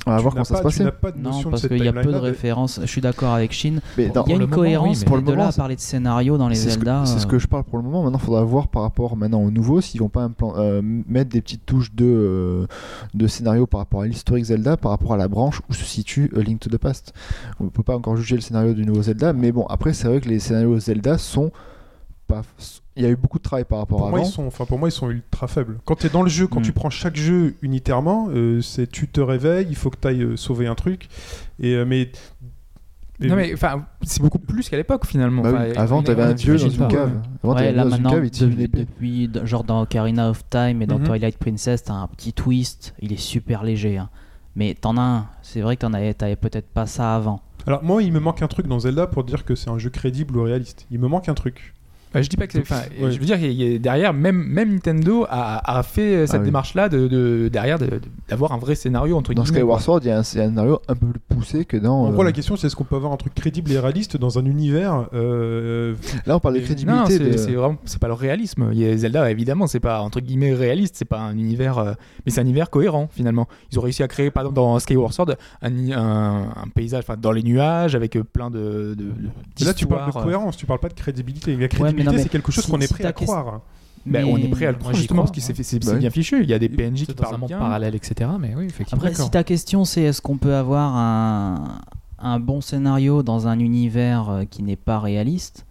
On 0.08 0.10
va 0.12 0.16
tu 0.18 0.22
voir 0.22 0.34
comment 0.34 0.44
ça 0.44 0.58
se 0.58 0.62
passait. 0.62 0.84
Non, 1.16 1.42
parce 1.50 1.66
qu'il 1.66 1.82
y 1.84 1.88
a 1.88 1.92
peu 1.92 2.12
de 2.12 2.16
références. 2.16 2.78
Je 2.80 2.86
suis 2.86 3.00
d'accord 3.00 3.34
avec 3.34 3.52
Shin. 3.52 3.78
Mais 3.98 4.08
dans- 4.08 4.24
Il 4.24 4.30
y 4.30 4.32
a 4.32 4.34
une 4.36 4.42
moment, 4.42 4.52
oui, 4.52 4.56
cohérence, 4.56 5.04
pour 5.04 5.16
le 5.16 5.22
de 5.22 5.30
là 5.30 5.36
moment, 5.36 5.48
à 5.48 5.52
parler 5.52 5.74
de 5.74 5.80
scénario 5.80 6.38
dans 6.38 6.48
les 6.48 6.54
Zelda. 6.54 7.04
c'est 7.06 7.18
ce 7.18 7.26
euh, 7.26 7.28
que 7.28 7.38
je 7.40 7.48
parle 7.48 7.64
pour 7.64 7.78
le 7.78 7.84
moment. 7.84 8.02
Maintenant, 8.04 8.18
il 8.22 8.24
faudra 8.24 8.44
voir 8.44 8.68
par 8.68 8.82
rapport 8.82 9.16
maintenant 9.16 9.42
au 9.42 9.50
nouveau 9.50 9.80
s'ils 9.80 10.00
vont 10.00 10.08
pas 10.08 10.24
implan- 10.28 10.54
euh, 10.58 10.80
mettre 10.82 11.30
des 11.30 11.40
petites 11.40 11.66
touches 11.66 11.92
de, 11.94 12.04
euh, 12.06 12.66
de 13.14 13.26
scénario 13.26 13.66
par 13.66 13.80
rapport 13.80 14.02
à 14.02 14.06
l'historique 14.06 14.44
Zelda, 14.44 14.76
par 14.76 14.92
rapport 14.92 15.12
à 15.14 15.16
la 15.16 15.26
branche 15.28 15.60
où 15.68 15.72
se 15.74 15.84
situe 15.84 16.30
Link 16.36 16.60
to 16.60 16.70
the 16.70 16.78
Past. 16.78 17.12
On 17.58 17.66
peut 17.68 17.82
pas 17.82 17.96
encore 17.96 18.16
juger 18.16 18.36
le 18.36 18.42
scénario 18.42 18.74
du 18.74 18.84
nouveau 18.86 19.02
Zelda, 19.02 19.32
mais 19.32 19.50
bon, 19.50 19.66
après, 19.66 19.92
c'est 19.92 20.06
vrai 20.06 20.20
que 20.20 20.28
les 20.28 20.38
scénarios 20.38 20.78
Zelda 20.78 21.18
sont 21.18 21.50
pas. 22.26 22.42
Il 22.96 23.02
y 23.02 23.06
a 23.06 23.10
eu 23.10 23.16
beaucoup 23.16 23.38
de 23.38 23.42
travail 23.42 23.64
par 23.64 23.78
rapport 23.78 23.98
Pour 23.98 24.06
à 24.06 24.10
moi, 24.10 24.20
avant. 24.20 24.28
ils 24.28 24.32
sont, 24.32 24.46
enfin, 24.46 24.64
pour 24.64 24.78
moi, 24.78 24.88
ils 24.88 24.92
sont 24.92 25.10
ultra 25.10 25.46
faibles. 25.46 25.78
Quand 25.84 25.96
tu 25.96 26.06
es 26.06 26.10
dans 26.10 26.22
le 26.22 26.28
jeu, 26.28 26.46
quand 26.46 26.60
Mm. 26.60 26.64
tu 26.64 26.72
prends 26.72 26.90
chaque 26.90 27.16
jeu 27.16 27.54
unitairement, 27.62 28.28
euh, 28.30 28.60
c'est 28.62 28.86
tu 28.90 29.08
te 29.08 29.20
réveilles, 29.20 29.66
il 29.68 29.76
faut 29.76 29.90
que 29.90 29.98
tu 30.00 30.08
ailles 30.08 30.36
sauver 30.38 30.66
un 30.66 30.74
truc. 30.74 31.08
Et, 31.60 31.74
euh, 31.74 31.84
mais, 31.84 32.10
Non 33.20 33.34
mais 33.36 33.52
enfin, 33.54 33.86
c'est 34.02 34.20
beaucoup 34.20 34.38
plus 34.38 34.68
qu'à 34.68 34.76
l'époque 34.76 35.06
finalement. 35.06 35.40
Bah 35.42 35.50
oui, 35.52 35.70
Enfin, 35.70 35.80
Avant, 35.82 36.02
t'avais 36.02 36.22
un 36.22 36.34
dieu 36.34 36.58
dans 36.58 36.68
une 36.68 36.88
cave. 36.88 37.12
Avant, 37.42 37.54
Ouais, 37.54 37.72
là 37.72 37.82
dieu 37.82 37.90
dans 37.90 37.96
une 37.96 38.02
maintenant, 38.02 38.10
cave, 38.10 38.24
il 38.26 38.30
tire 38.30 38.48
une 38.48 38.56
de- 38.56 38.62
épée. 38.62 38.78
depuis, 38.80 39.28
de- 39.28 39.44
genre 39.46 39.64
dans 39.64 39.80
Ocarina 39.82 40.28
of 40.28 40.42
Time 40.50 40.82
et 40.82 40.86
dans 40.86 40.98
Mhm. 40.98 41.06
Twilight 41.06 41.38
Princess, 41.38 41.84
t'as 41.84 41.94
un 41.94 42.06
petit 42.08 42.32
twist, 42.34 42.94
il 43.00 43.12
est 43.14 43.20
super 43.20 43.62
léger. 43.62 43.96
hein. 43.98 44.10
Mais 44.54 44.74
t'en 44.74 44.96
as 44.96 45.02
un, 45.02 45.26
c'est 45.42 45.60
vrai 45.62 45.76
que 45.76 45.82
t'en 45.82 45.92
avais, 45.94 46.12
t'avais 46.14 46.36
peut-être 46.36 46.68
pas 46.68 46.86
ça 46.86 47.14
avant. 47.14 47.40
Alors 47.66 47.82
moi, 47.82 48.02
il 48.02 48.12
me 48.12 48.20
manque 48.20 48.42
un 48.42 48.48
truc 48.48 48.66
dans 48.66 48.80
Zelda 48.80 49.06
pour 49.06 49.24
dire 49.24 49.44
que 49.44 49.54
c'est 49.54 49.70
un 49.70 49.78
jeu 49.78 49.90
crédible 49.90 50.36
ou 50.36 50.42
réaliste. 50.42 50.86
Il 50.90 50.98
me 50.98 51.08
manque 51.08 51.28
un 51.28 51.34
truc. 51.34 51.74
Bah, 52.16 52.22
je 52.22 52.28
dis 52.30 52.36
pas 52.38 52.46
que 52.46 52.54
c'est. 52.54 52.60
Enfin, 52.60 52.80
Ouais. 53.00 53.10
je 53.12 53.18
veux 53.18 53.26
dire, 53.26 53.38
il 53.38 53.52
y 53.52 53.74
a- 53.74 53.78
derrière, 53.78 54.14
même, 54.14 54.36
même 54.42 54.72
Nintendo 54.72 55.26
a, 55.28 55.78
a 55.78 55.82
fait 55.82 56.26
cette 56.26 56.36
Ah 56.36 56.38
oui. 56.38 56.44
démarche-là 56.46 56.88
de, 56.88 57.08
de- 57.08 57.48
derrière 57.52 57.78
de- 57.78 57.84
de- 57.86 58.00
d'avoir 58.28 58.52
un 58.52 58.58
vrai 58.58 58.74
scénario 58.74 59.16
entre 59.18 59.34
Dans 59.34 59.42
guillemets. 59.42 59.58
Skyward. 59.58 59.80
Sword, 59.82 60.00
il 60.04 60.08
y 60.08 60.10
a 60.10 60.18
un 60.18 60.22
scénario 60.22 60.80
un 60.88 60.94
peu 60.94 61.06
plus 61.08 61.20
poussé 61.28 61.64
que 61.66 61.76
dans. 61.76 62.04
En 62.04 62.08
euh, 62.08 62.12
gros, 62.12 62.22
la 62.22 62.32
question, 62.32 62.56
c'est 62.56 62.68
est-ce 62.68 62.76
qu'on 62.76 62.84
peut 62.84 62.96
avoir 62.96 63.12
un 63.12 63.16
truc 63.18 63.34
crédible 63.34 63.70
et 63.70 63.78
réaliste 63.78 64.16
dans 64.16 64.38
un 64.38 64.46
univers 64.46 65.08
euh, 65.12 65.94
Là, 66.24 66.36
on 66.36 66.40
parle 66.40 66.54
de 66.54 66.60
Mais- 66.60 66.64
Non, 66.64 67.04
crédibilité. 67.04 67.12
c'est 67.12 67.18
de- 67.32 67.36
c'est 67.36 67.52
vraiment 67.52 67.76
c'est 67.84 68.00
pas 68.00 68.08
le 68.08 68.14
réalisme. 68.14 68.70
Il 68.72 68.78
y 68.78 68.88
a 68.88 68.96
Zelda, 68.96 69.30
évidemment, 69.30 69.66
c'est 69.66 69.80
pas 69.80 70.00
entre 70.00 70.20
guillemets 70.20 70.54
réaliste, 70.54 70.94
c'est 70.96 71.04
pas 71.04 71.20
un 71.20 71.36
univers, 71.36 71.76
euh, 71.78 71.92
mais 72.24 72.32
c'est 72.32 72.40
un 72.40 72.44
univers 72.44 72.70
cohérent 72.70 73.08
finalement. 73.12 73.46
Ils 73.72 73.78
ont 73.78 73.82
réussi 73.82 74.02
à 74.02 74.08
créer, 74.08 74.30
par 74.30 74.44
exemple, 74.44 74.56
dans 74.56 74.78
Skyward 74.78 75.12
Sword, 75.12 75.32
un, 75.60 75.90
un- 75.92 76.42
un 76.56 76.68
paysage, 76.74 77.04
enfin, 77.06 77.16
dans 77.20 77.32
les 77.32 77.42
nuages 77.42 77.94
avec 77.94 78.16
euh, 78.16 78.24
plein 78.24 78.50
de. 78.50 78.94
de, 78.96 79.64
là, 79.64 79.74
tu 79.74 79.86
parles 79.86 80.10
de 80.12 80.18
euh, 80.18 80.22
cohérence, 80.22 80.56
tu 80.56 80.64
parles 80.66 80.80
pas 80.80 80.88
de 80.88 80.94
crédibilité. 80.94 81.52
La 81.52 81.58
mais 81.58 81.68
crédibilité, 81.68 82.05
non, 82.06 82.12
mais 82.16 82.22
c'est 82.22 82.28
quelque 82.28 82.52
chose 82.52 82.64
si- 82.64 82.70
qu'on 82.70 82.80
est 82.80 82.90
prêt 82.92 83.04
à 83.04 83.12
croire. 83.12 83.60
Ben, 84.04 84.24
on 84.24 84.36
est 84.36 84.48
prêt 84.48 84.66
à 84.66 84.70
le 84.72 84.78
croire 84.78 84.94
justement 84.94 85.22
crois, 85.22 85.32
parce 85.32 85.36
que 85.36 85.54
c'est 85.54 85.58
hein. 85.58 85.62
c'est- 85.64 85.84
Bah 85.84 85.94
bien 85.98 86.10
fichu. 86.10 86.42
Il 86.42 86.48
y 86.48 86.54
a 86.54 86.58
des 86.60 86.68
PNJ 86.68 87.06
qui 87.06 87.12
parlent 87.14 87.44
bien. 87.46 87.58
parallèle, 87.58 87.94
etc. 87.96 88.30
Mais 88.38 88.54
oui, 88.56 88.66
effectivement. 88.66 89.02
Après, 89.02 89.14
si 89.14 89.28
ta 89.30 89.42
question 89.42 89.84
c'est 89.84 90.02
est-ce 90.02 90.22
qu'on 90.22 90.36
peut 90.38 90.54
avoir 90.54 90.94
un, 90.96 91.78
un 92.20 92.38
bon 92.38 92.60
scénario 92.60 93.22
dans 93.24 93.48
un 93.48 93.58
univers 93.58 94.30
euh, 94.30 94.44
qui 94.44 94.62
n'est 94.62 94.76
pas 94.76 95.00
réaliste, 95.00 95.66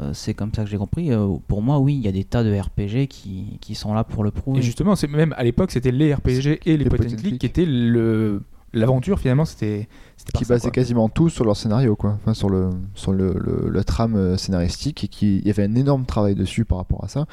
euh, 0.00 0.10
c'est 0.12 0.34
comme 0.34 0.52
ça 0.54 0.64
que 0.64 0.68
j'ai 0.70 0.76
compris. 0.76 1.10
Euh, 1.10 1.26
pour 1.48 1.62
moi, 1.62 1.78
oui, 1.78 1.94
il 1.94 2.02
y 2.02 2.08
a 2.08 2.12
des 2.12 2.24
tas 2.24 2.44
de 2.44 2.52
RPG 2.54 3.06
qui, 3.08 3.58
qui 3.62 3.74
sont 3.74 3.94
là 3.94 4.04
pour 4.04 4.24
le 4.24 4.30
prouver. 4.30 4.58
Et 4.58 4.62
justement, 4.62 4.94
c'est 4.94 5.06
même 5.08 5.34
à 5.38 5.42
l'époque, 5.44 5.70
c'était 5.70 5.92
les 5.92 6.12
RPG 6.12 6.60
et 6.66 6.76
les, 6.76 6.84
Les 6.84 6.90
point 6.90 7.06
and 7.06 7.16
click. 7.16 7.38
qui 7.38 7.46
étaient 7.46 7.64
le 7.64 8.42
l'aventure 8.74 9.18
finalement. 9.18 9.44
C'était 9.44 9.88
c'était 10.16 10.38
qui 10.38 10.44
basait 10.44 10.70
quasiment 10.70 11.08
tout 11.08 11.28
sur 11.28 11.44
leur 11.44 11.56
scénario, 11.56 11.96
quoi. 11.96 12.18
Enfin, 12.20 12.34
sur 12.34 12.48
le 12.50 12.70
sur 12.94 13.12
le, 13.12 13.34
le, 13.38 13.68
le 13.68 13.84
trame 13.84 14.16
euh, 14.16 14.36
scénaristique 14.36 15.04
et 15.04 15.08
qui 15.08 15.38
il 15.38 15.46
y 15.46 15.50
avait 15.50 15.64
un 15.64 15.74
énorme 15.74 16.04
travail 16.04 16.34
dessus 16.34 16.64
par 16.64 16.78
rapport 16.78 17.02
à 17.04 17.08
ça. 17.08 17.26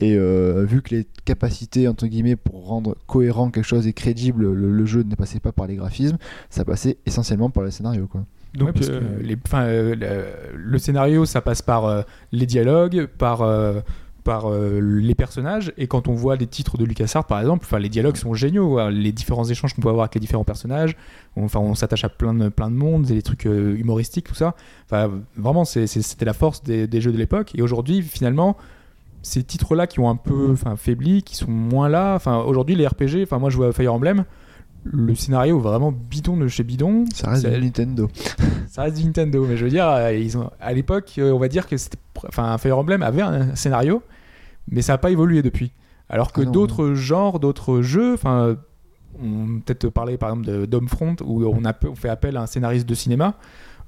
Et 0.00 0.16
euh, 0.16 0.64
vu 0.64 0.82
que 0.82 0.94
les 0.94 1.06
capacités, 1.24 1.86
entre 1.86 2.06
guillemets, 2.08 2.34
pour 2.34 2.66
rendre 2.66 2.96
cohérent 3.06 3.50
quelque 3.50 3.64
chose 3.64 3.86
et 3.86 3.92
crédible, 3.92 4.52
le, 4.52 4.72
le 4.72 4.86
jeu 4.86 5.04
ne 5.04 5.14
passait 5.14 5.38
pas 5.38 5.52
par 5.52 5.68
les 5.68 5.76
graphismes, 5.76 6.16
ça 6.50 6.64
passait 6.64 6.98
essentiellement 7.06 7.48
par 7.48 7.62
le 7.62 7.70
scénario. 7.70 8.08
Quoi. 8.08 8.24
Donc, 8.54 8.68
Ouais, 8.68 8.72
parce 8.72 8.88
euh, 8.88 9.00
que 9.18 9.22
les, 9.22 9.36
enfin, 9.46 9.62
euh, 9.62 9.94
le, 9.94 10.56
le 10.56 10.78
scénario, 10.78 11.26
ça 11.26 11.40
passe 11.42 11.62
par 11.62 11.84
euh, 11.84 12.02
les 12.32 12.46
dialogues, 12.46 13.06
par, 13.06 13.42
euh, 13.42 13.80
par 14.24 14.46
euh, 14.50 14.80
les 14.80 15.14
personnages. 15.14 15.72
Et 15.76 15.86
quand 15.86 16.08
on 16.08 16.14
voit 16.14 16.34
les 16.36 16.46
titres 16.46 16.76
de 16.78 16.84
LucasArts, 16.84 17.26
par 17.26 17.40
exemple, 17.40 17.64
enfin, 17.66 17.78
les 17.78 17.88
dialogues 17.90 18.16
sont 18.16 18.34
géniaux. 18.34 18.68
quoi. 18.70 18.90
Les 18.90 19.12
différents 19.12 19.44
échanges 19.44 19.74
qu'on 19.74 19.82
peut 19.82 19.88
avoir 19.90 20.04
avec 20.04 20.14
les 20.14 20.20
différents 20.20 20.44
personnages. 20.44 20.96
On- 21.36 21.44
Enfin, 21.44 21.60
on 21.60 21.74
s'attache 21.74 22.04
à 22.04 22.08
plein 22.08 22.32
de, 22.34 22.48
plein 22.48 22.70
de 22.70 22.76
mondes, 22.76 23.10
et 23.10 23.14
des 23.14 23.22
trucs 23.22 23.46
euh, 23.46 23.76
humoristiques, 23.76 24.26
tout 24.26 24.34
ça. 24.34 24.54
Enfin, 24.86 25.10
vraiment, 25.36 25.64
c'était 25.64 26.24
la 26.24 26.32
force 26.32 26.62
des, 26.62 26.86
des 26.86 27.00
jeux 27.00 27.12
de 27.12 27.18
l'époque. 27.18 27.52
Et 27.54 27.62
aujourd'hui, 27.62 28.00
finalement, 28.02 28.56
ces 29.22 29.42
titres-là 29.42 29.86
qui 29.86 30.00
ont 30.00 30.08
un 30.10 30.16
peu 30.16 30.50
enfin, 30.52 30.76
faibli, 30.76 31.22
qui 31.22 31.36
sont 31.36 31.50
moins 31.50 31.88
là. 31.88 32.14
Enfin, 32.14 32.38
aujourd'hui, 32.38 32.74
les 32.74 32.86
RPG, 32.86 33.22
enfin, 33.22 33.38
moi, 33.38 33.50
je 33.50 33.56
vois 33.56 33.72
Fire 33.72 33.92
Emblem. 33.94 34.24
Le 34.86 35.14
scénario 35.14 35.58
vraiment 35.60 35.92
bidon 35.92 36.36
de 36.36 36.46
chez 36.46 36.62
bidon. 36.62 37.06
Ça 37.14 37.30
reste 37.30 37.46
du 37.48 37.58
Nintendo. 37.60 38.08
ça 38.68 38.82
reste 38.82 38.98
du 38.98 39.04
Nintendo, 39.04 39.46
mais 39.48 39.56
je 39.56 39.64
veux 39.64 39.70
dire, 39.70 39.88
euh, 39.88 40.12
ils 40.14 40.36
ont, 40.36 40.50
à 40.60 40.74
l'époque, 40.74 41.14
on 41.18 41.38
va 41.38 41.48
dire 41.48 41.66
que 41.66 41.76
c'était, 41.78 41.96
enfin, 42.28 42.56
Fire 42.58 42.76
Emblem 42.78 43.02
avait 43.02 43.22
un 43.22 43.54
scénario, 43.56 44.02
mais 44.68 44.82
ça 44.82 44.94
n'a 44.94 44.98
pas 44.98 45.10
évolué 45.10 45.42
depuis. 45.42 45.72
Alors 46.08 46.32
que 46.32 46.42
Ah 46.42 46.44
d'autres 46.50 46.94
genres, 46.94 47.40
d'autres 47.40 47.80
jeux, 47.82 48.14
enfin, 48.14 48.56
on 49.22 49.60
peut-être 49.64 49.88
parler 49.88 50.16
par 50.18 50.30
exemple 50.30 50.46
de 50.46 50.66
d'Homefront 50.66 51.16
où 51.24 51.44
on, 51.44 51.64
a, 51.64 51.72
on 51.88 51.94
fait 51.94 52.08
appel 52.08 52.36
à 52.36 52.42
un 52.42 52.46
scénariste 52.46 52.88
de 52.88 52.94
cinéma 52.94 53.34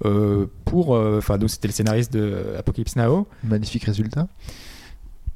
euh, 0.04 0.46
pour, 0.64 0.94
euh, 0.94 1.18
enfin, 1.18 1.36
donc 1.38 1.50
c'était 1.50 1.68
le 1.68 1.72
scénariste 1.72 2.12
de 2.12 2.54
Apocalypse 2.58 2.96
Now. 2.96 3.26
Magnifique 3.44 3.84
résultat. 3.84 4.28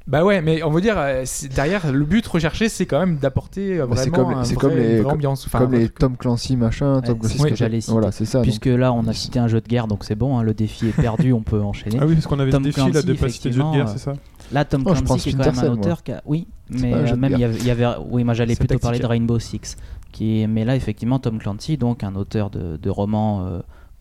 Bah 0.07 0.25
ouais, 0.25 0.41
mais 0.41 0.63
on 0.63 0.71
veut 0.71 0.81
dire 0.81 0.95
euh, 0.97 1.21
c'est- 1.25 1.47
derrière 1.53 1.91
le 1.91 2.03
but 2.05 2.25
recherché, 2.25 2.69
c'est 2.69 2.87
quand 2.87 2.99
même 2.99 3.17
d'apporter 3.17 3.77
Bah, 3.77 3.85
c'est 3.95 4.09
vraiment 4.09 4.29
comme- 4.29 4.37
un 4.39 4.43
c'est 4.43 4.55
vrai- 4.55 4.61
comme 4.61 4.75
les- 4.75 4.95
une 4.97 5.03
vraie 5.03 5.11
ambiance. 5.13 5.45
Enfin, 5.45 5.59
Comme 5.59 5.73
les 5.73 5.89
Tom 5.89 6.17
Clancy 6.17 6.57
machin, 6.57 7.01
Tom 7.01 7.13
Ouais, 7.13 7.19
Clancy 7.19 7.21
c'est 7.21 7.27
ce 7.27 7.43
que 7.43 7.49
Special. 7.49 7.57
j'allais 7.57 7.81
citer. 7.81 7.91
Voilà, 7.93 8.11
c'est 8.11 8.25
ça. 8.25 8.41
Puisque 8.41 8.65
là, 8.65 8.91
on 8.93 9.05
a 9.07 9.13
cité 9.13 9.37
un 9.37 9.47
jeu 9.47 9.61
de 9.61 9.67
guerre, 9.67 9.87
donc 9.87 10.03
c'est 10.03 10.15
bon, 10.15 10.39
hein, 10.39 10.43
le 10.43 10.55
défi 10.55 10.87
est 10.87 10.99
perdu, 10.99 11.33
on 11.33 11.41
peut 11.43 11.61
enchaîner. 11.61 11.97
Ah 12.01 12.05
oui, 12.07 12.15
parce 12.15 12.25
qu'on 12.25 12.39
avait 12.39 12.49
Tom 12.49 12.63
ce 12.63 12.69
défi 12.69 12.79
là 12.79 12.89
Clancy, 12.89 13.05
de 13.07 13.13
pas 13.13 13.29
citer 13.29 13.49
de 13.49 13.53
jeu 13.53 13.63
de 13.63 13.71
guerre, 13.71 13.89
c'est 13.89 13.99
ça? 13.99 14.13
Là, 14.51 14.65
Tom 14.65 14.83
Oh, 14.85 14.93
Clancy, 14.93 15.19
qui 15.23 15.29
est 15.29 15.33
quand 15.33 15.55
même 15.55 15.65
un 15.71 15.73
auteur 15.73 16.03
qui 16.03 16.11
a... 16.11 16.21
Oui, 16.25 16.47
mais 16.69 16.93
euh, 16.93 17.15
même 17.15 17.31
il 17.33 17.39
y, 17.39 17.43
avait, 17.43 17.57
il 17.57 17.65
y 17.65 17.71
avait- 17.71 17.87
Oui, 18.09 18.23
moi 18.23 18.33
j'allais 18.33 18.55
plutôt 18.55 18.79
parler 18.79 18.99
de. 18.99 19.05
Rainbow 19.05 19.39
Six. 19.39 19.77
Qui. 20.11 20.45
Mais 20.47 20.65
là, 20.65 20.75
effectivement, 20.75 21.19
Tom 21.19 21.39
Clancy, 21.39 21.77
donc 21.77 22.03
un 22.03 22.15
auteur 22.15 22.49
de, 22.49 22.77
de 22.77 22.89
romans 22.89 23.45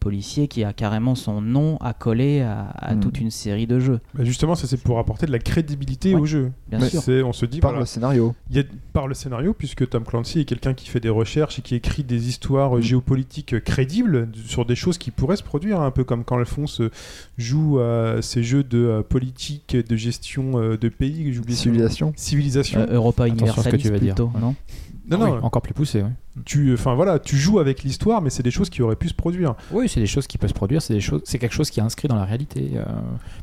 policiers, 0.00 0.48
qui 0.48 0.64
a 0.64 0.72
carrément 0.72 1.14
son 1.14 1.40
nom 1.40 1.76
accolé 1.78 2.40
à, 2.40 2.62
à 2.70 2.94
Hmm. 2.94 3.00
toute 3.00 3.20
une 3.20 3.30
série 3.30 3.66
de 3.66 3.78
jeux. 3.78 4.00
Bah, 4.14 4.24
Justement, 4.24 4.54
ça 4.56 4.66
c'est 4.66 4.82
pour 4.82 4.98
apporter 4.98 5.26
de 5.26 5.32
la 5.32 5.38
crédibilité 5.38 6.14
Ouais, 6.14 6.20
au 6.20 6.26
jeu. 6.26 6.50
Bien 6.68 6.78
Mais 6.80 6.88
sûr. 6.88 7.00
C'est- 7.02 7.22
On 7.22 7.32
se 7.32 7.46
dit, 7.46 7.60
Par 7.60 7.70
voilà, 7.70 7.80
le 7.80 7.86
scénario. 7.86 8.34
il 8.50 8.56
y 8.56 8.60
a, 8.60 8.64
par 8.92 9.06
le 9.06 9.14
scénario, 9.14 9.54
puisque 9.54 9.88
Tom 9.88 10.02
Clancy 10.04 10.40
est 10.40 10.44
quelqu'un 10.44 10.74
qui 10.74 10.88
fait 10.88 11.00
des 11.00 11.08
recherches 11.10 11.58
et 11.58 11.62
qui 11.62 11.74
écrit 11.76 12.02
des 12.02 12.28
histoires 12.28 12.76
euh, 12.76 12.80
géopolitiques 12.80 13.62
crédibles 13.62 14.28
sur 14.46 14.64
des 14.64 14.74
choses 14.74 14.98
qui 14.98 15.10
pourraient 15.10 15.36
se 15.36 15.42
produire, 15.42 15.80
un 15.80 15.90
peu 15.90 16.02
comme 16.04 16.24
quand 16.24 16.38
Alphonse 16.38 16.80
euh, 16.80 16.90
joue 17.38 17.78
à 17.78 18.22
ces 18.22 18.42
jeux 18.42 18.64
de 18.64 18.78
euh, 18.78 19.02
politique, 19.02 19.76
de 19.76 19.96
gestion 19.96 20.58
euh, 20.58 20.76
de 20.76 20.88
pays. 20.88 21.32
Civilisation. 21.50 22.12
Civilisation. 22.16 22.80
Euh, 22.80 22.94
Europa 22.94 23.28
Universalis 23.28 23.78
tu 23.78 23.90
vas 23.90 23.98
dire. 23.98 24.14
plutôt, 24.14 24.30
non 25.10 25.18
non, 25.18 25.24
oui, 25.26 25.38
non, 25.40 25.44
encore 25.44 25.62
plus 25.62 25.74
poussé. 25.74 26.02
oui. 26.02 26.42
tu, 26.44 26.72
enfin 26.74 26.94
voilà, 26.94 27.18
tu 27.18 27.36
joues 27.36 27.58
avec 27.58 27.82
l'histoire, 27.82 28.22
mais 28.22 28.30
c'est 28.30 28.42
des 28.42 28.50
choses 28.50 28.70
qui 28.70 28.80
auraient 28.82 28.96
pu 28.96 29.08
se 29.08 29.14
produire. 29.14 29.54
Oui, 29.72 29.88
c'est 29.88 30.00
des 30.00 30.06
choses 30.06 30.26
qui 30.26 30.38
peuvent 30.38 30.48
se 30.50 30.54
produire, 30.54 30.80
c'est 30.82 30.94
des 30.94 31.00
choses, 31.00 31.22
c'est 31.24 31.38
quelque 31.38 31.54
chose 31.54 31.70
qui 31.70 31.80
est 31.80 31.82
inscrit 31.82 32.08
dans 32.08 32.16
la 32.16 32.24
réalité. 32.24 32.72
Euh, 32.76 32.84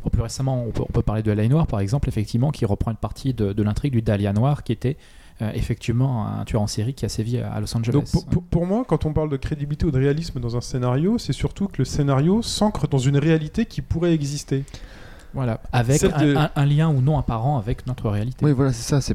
bon, 0.04 0.10
plus 0.10 0.22
récemment, 0.22 0.64
on 0.66 0.72
peut, 0.72 0.84
on 0.88 0.92
peut 0.92 1.02
parler 1.02 1.24
de 1.24 1.32
L.A. 1.32 1.48
Noir, 1.48 1.68
par 1.68 1.80
exemple, 1.80 2.08
effectivement, 2.10 2.52
qui 2.52 2.66
reprend 2.66 2.92
une 2.92 2.98
partie 2.98 3.34
de, 3.34 3.54
de 3.54 3.64
l'intrigue 3.64 3.94
du 3.94 4.02
Dahlia 4.02 4.34
Noir, 4.34 4.64
qui 4.64 4.72
était 4.72 4.98
euh, 5.42 5.52
effectivement 5.54 6.26
un 6.26 6.46
tueur 6.46 6.62
en 6.64 6.68
série 6.68 6.94
qui 6.96 7.06
a 7.06 7.10
sévi 7.10 7.38
à 7.38 7.60
Los 7.60 7.76
Angeles. 7.78 7.94
Donc 7.94 8.10
pour, 8.12 8.26
pour- 8.26 8.44
pour 8.44 8.66
moi, 8.66 8.84
quand 8.88 9.06
on 9.06 9.14
parle 9.14 9.30
de 9.30 9.38
crédibilité 9.38 9.86
ou 9.86 9.92
de 9.92 10.00
réalisme 10.00 10.40
dans 10.40 10.56
un 10.58 10.62
scénario, 10.62 11.18
c'est 11.18 11.34
surtout 11.34 11.68
que 11.68 11.76
le 11.80 11.86
scénario 11.86 12.42
s'ancre 12.42 12.88
dans 12.88 12.98
une 12.98 13.18
réalité 13.18 13.66
qui 13.66 13.82
pourrait 13.82 14.14
exister. 14.14 14.64
Voilà, 15.34 15.60
avec 15.72 16.04
un, 16.04 16.26
de- 16.26 16.36
un- 16.36 16.50
un 16.56 16.66
lien 16.66 16.90
ou 16.90 17.02
non 17.02 17.18
apparent 17.20 17.58
avec 17.58 17.86
notre 17.86 18.10
réalité. 18.10 18.44
Oui, 18.46 18.54
voilà, 18.54 18.74
c'est 18.74 18.88
ça. 18.88 19.02
C'est 19.02 19.14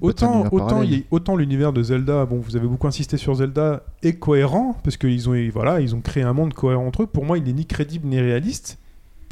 y 0.95 1.07
autant 1.11 1.37
l'univers 1.37 1.73
de 1.73 1.83
Zelda, 1.83 2.26
bon, 2.26 2.38
vous 2.38 2.54
avez 2.57 2.66
beaucoup 2.69 2.87
insisté 2.87 3.16
sur 3.16 3.35
Zelda, 3.35 3.83
est 4.02 4.14
cohérent, 4.14 4.76
parce 4.85 4.97
qu'ils 4.97 5.28
ont, 5.28 5.35
voilà, 5.52 5.81
ils 5.81 5.95
ont 5.95 6.00
créé 6.00 6.23
un 6.23 6.33
monde 6.33 6.54
cohérent 6.54 6.87
entre 6.87 7.02
eux. 7.04 7.07
Pour 7.07 7.25
moi, 7.25 7.38
il 7.38 7.45
n'est 7.45 7.52
ni 7.52 7.66
crédible 7.66 8.07
ni 8.07 8.20
réaliste, 8.20 8.79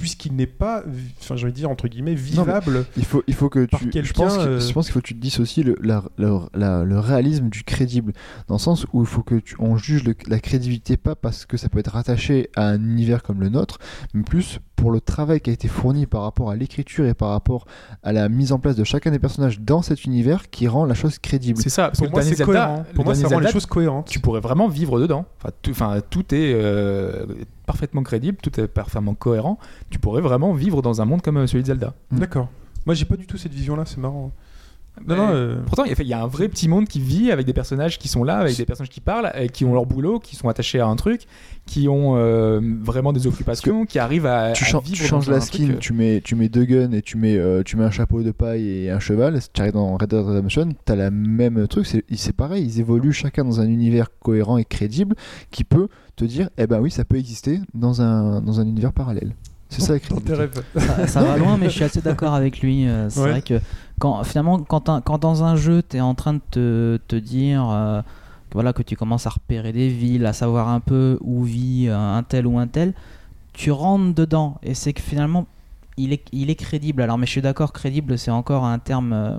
puisqu'il 0.01 0.35
n'est 0.35 0.47
pas, 0.47 0.83
enfin, 1.21 1.37
je 1.37 1.47
vais 1.47 1.53
dire, 1.53 1.71
entre 1.71 1.87
guillemets, 1.89 2.15
vivable. 2.15 2.85
Il 2.97 3.05
faut, 3.05 3.23
il 3.27 3.35
faut 3.35 3.49
que 3.49 3.67
tu. 3.67 3.91
Je 3.93 4.13
pense, 4.13 4.37
que- 4.37 4.43
euh, 4.43 4.61
je 4.61 4.73
pense 4.73 4.87
qu'il 4.87 4.93
faut 4.95 5.01
que 5.01 5.07
tu 5.07 5.15
te 5.15 5.21
dissocies 5.21 5.63
le, 5.63 5.77
la- 5.81 6.03
la- 6.19 6.49
la- 6.55 6.85
le 6.85 6.99
réalisme 6.99 7.49
du 7.49 7.63
crédible. 7.65 8.13
Dans 8.49 8.55
le 8.57 8.61
sens 8.61 8.87
où 8.93 9.03
il 9.03 9.07
faut 9.07 9.23
que 9.23 9.37
tu, 9.37 9.55
on 9.59 9.77
juge 9.77 10.05
le- 10.05 10.15
la 10.29 10.41
crédibilité 10.41 10.97
pas 10.97 11.15
parce 11.15 11.47
que 11.47 11.57
ça 11.57 11.69
peut 11.69 11.79
être 11.79 11.93
rattaché 11.93 12.51
à 12.57 12.67
un 12.69 12.83
univers 12.83 13.23
comme 13.23 13.41
le 13.41 13.49
nôtre, 13.49 13.79
mais 14.15 14.23
plus 14.23 14.59
pour 14.77 14.91
le 14.91 15.01
travail 15.03 15.41
qui 15.43 15.51
a 15.51 15.53
été 15.53 15.69
fourni 15.69 16.07
par 16.07 16.23
rapport 16.23 16.51
à 16.51 16.57
l'écriture 16.57 17.05
et 17.05 17.13
par 17.13 17.29
rapport 17.31 17.67
à 18.03 18.13
la 18.13 18.31
mise 18.31 18.51
en 18.53 18.59
place 18.59 18.77
de 18.77 18.85
chacun 18.85 19.11
des 19.11 19.19
personnages 19.19 19.61
dans 19.61 19.83
cet 19.83 20.05
univers 20.07 20.49
qui 20.49 20.69
rend 20.69 20.87
la 20.87 20.95
chose 20.95 21.19
crédible. 21.19 21.61
C'est 21.63 21.69
ça, 21.69 21.89
parce 21.89 21.99
Pour 21.99 22.07
que 22.09 22.13
moi, 22.13 22.23
c'est 22.23 22.43
cohérent. 22.43 22.85
le 22.89 22.95
Pour 22.95 23.05
moi, 23.05 23.15
ça 23.15 23.21
dernier 23.23 23.35
rend 23.35 23.41
les 23.43 23.53
choses 23.53 23.67
cohérentes. 23.67 24.09
tu 24.09 24.21
pourrais 24.21 24.41
vraiment 24.41 24.69
vivre 24.69 24.99
dedans. 24.99 25.27
Enfin, 25.39 25.51
tout, 25.61 25.71
enfin, 25.73 26.01
tout 26.09 26.35
est 26.35 26.53
euh, 26.55 27.27
parfaitement 27.71 28.03
crédible, 28.03 28.39
tout 28.43 28.61
est 28.61 28.67
parfaitement 28.67 29.15
cohérent. 29.15 29.57
Tu 29.91 30.01
pourrais 30.01 30.23
vraiment 30.23 30.53
vivre 30.55 30.83
dans 30.83 31.01
un 31.01 31.05
monde 31.05 31.23
comme 31.23 31.37
euh, 31.37 31.47
celui 31.47 31.63
de 31.63 31.69
Zelda. 31.69 31.95
D'accord. 32.11 32.49
Moi, 32.85 32.97
j'ai 32.97 33.05
pas 33.05 33.17
du 33.17 33.27
tout 33.29 33.37
cette 33.37 33.55
vision-là, 33.55 33.85
c'est 33.87 33.99
marrant. 33.99 34.33
Non, 34.99 35.05
Mais- 35.07 35.17
non, 35.17 35.29
euh, 35.33 35.57
Pourtant, 35.67 35.85
il 35.85 36.07
y 36.07 36.13
a- 36.13 36.23
un 36.23 36.27
vrai 36.27 36.49
petit 36.49 36.69
monde 36.69 36.87
qui 36.87 37.01
vit 37.01 37.31
avec 37.31 37.47
des 37.47 37.55
personnages 37.55 37.99
qui 37.99 38.09
sont 38.09 38.23
là, 38.23 38.39
avec 38.39 38.57
des 38.57 38.67
personnages 38.67 38.91
qui 38.91 39.01
parlent, 39.01 39.33
et 39.35 39.49
qui 39.49 39.65
ont 39.65 39.73
leur 39.73 39.87
boulot, 39.87 40.19
qui 40.19 40.37
sont 40.37 40.49
attachés 40.49 40.79
à 40.79 40.87
un 40.87 40.97
truc, 40.97 41.23
qui 41.65 41.89
ont 41.89 42.17
euh, 42.17 42.61
vraiment 42.83 43.13
des 43.15 43.27
occupations, 43.27 43.87
qui 43.87 43.99
arrivent 43.99 44.27
à, 44.27 44.53
tu, 44.53 44.65
à 44.65 44.81
vivre 44.81 44.97
tu 44.97 45.05
changes 45.05 45.31
la 45.31 45.41
skin, 45.41 45.65
truc, 45.65 45.77
euh, 45.77 45.79
tu, 45.79 45.93
mets, 45.95 46.21
tu 46.23 46.35
mets 46.35 46.49
deux 46.51 46.65
guns 46.65 46.93
et 46.93 47.01
tu 47.01 47.17
mets, 47.17 47.39
euh, 47.39 47.63
tu 47.63 47.77
mets 47.77 47.85
un 47.85 47.91
chapeau 47.91 48.23
de 48.23 48.31
paille 48.31 48.69
et 48.69 48.91
un 48.91 48.99
cheval. 49.01 49.39
Tu 49.55 49.61
arrives 49.63 49.73
dans 49.73 49.97
Red 49.97 50.11
Dead 50.11 50.21
Redemption, 50.25 50.69
tu 50.85 50.93
as 50.93 50.97
la 50.97 51.11
même 51.11 51.67
truc. 51.67 51.87
C'est 51.87 52.05
c'est 52.15 52.35
pareil, 52.37 52.65
ils 52.65 52.81
évoluent 52.81 53.13
chacun 53.13 53.45
dans 53.45 53.61
un 53.61 53.67
univers 53.69 54.09
cohérent 54.19 54.59
et 54.59 54.65
crédible 54.65 55.17
qui 55.51 55.65
peut 55.65 55.89
te 56.17 56.25
dire 56.27 56.51
eh 56.59 56.67
ben 56.67 56.81
oui, 56.81 56.91
ça 56.91 57.05
peut 57.07 57.17
exister 57.17 57.61
dans 57.73 58.03
un, 58.03 58.43
dans 58.43 58.61
un 58.61 58.67
univers 58.67 58.93
parallèle. 58.93 59.35
C'est 59.71 59.81
ça 59.83 59.93
rêves. 60.35 60.63
ça, 60.77 61.07
ça 61.07 61.23
va 61.25 61.37
loin, 61.39 61.57
mais 61.57 61.67
je 61.71 61.75
suis 61.77 61.85
assez 61.85 62.01
d'accord 62.03 62.35
avec 62.35 62.61
lui. 62.61 62.87
Euh, 62.89 63.09
C'est 63.09 63.21
Ouais. 63.21 63.31
vrai 63.31 63.43
que 63.43 63.61
quand, 63.99 64.23
finalement, 64.25 64.59
quand, 64.59 64.89
un- 64.89 65.01
quand 65.01 65.19
dans 65.19 65.45
un 65.45 65.57
jeu, 65.57 65.83
tu 65.89 65.97
es 65.97 66.01
en 66.01 66.15
train 66.15 66.35
de 66.35 66.41
te, 66.51 66.99
te 67.09 67.17
dire 67.17 67.69
euh, 67.71 68.03
que, 68.03 68.55
voilà, 68.55 68.73
que 68.73 68.83
tu 68.83 68.97
commences 68.97 69.27
à 69.27 69.31
repérer 69.31 69.73
des 69.73 69.89
villes, 69.89 70.27
à 70.27 70.33
savoir 70.33 70.69
un 70.69 70.81
peu 70.81 71.19
où 71.23 71.43
vit 71.45 71.87
euh, 71.89 71.97
un 71.97 72.23
tel 72.23 72.47
ou 72.47 72.59
un 72.59 72.67
tel, 72.67 72.95
tu 73.53 73.71
rentres 73.71 74.15
dedans. 74.15 74.59
Et 74.63 74.75
c'est 74.75 74.93
que 74.93 75.01
finalement, 75.03 75.47
il 75.97 76.13
est, 76.13 76.25
il 76.33 76.51
est 76.51 76.55
crédible. 76.57 77.03
Alors, 77.03 77.17
mais 77.19 77.27
je 77.27 77.31
suis 77.33 77.43
d'accord, 77.43 77.73
crédible, 77.73 78.19
c'est 78.19 78.31
encore 78.31 78.65
un 78.65 78.79
terme. 78.79 79.13
euh, 79.13 79.39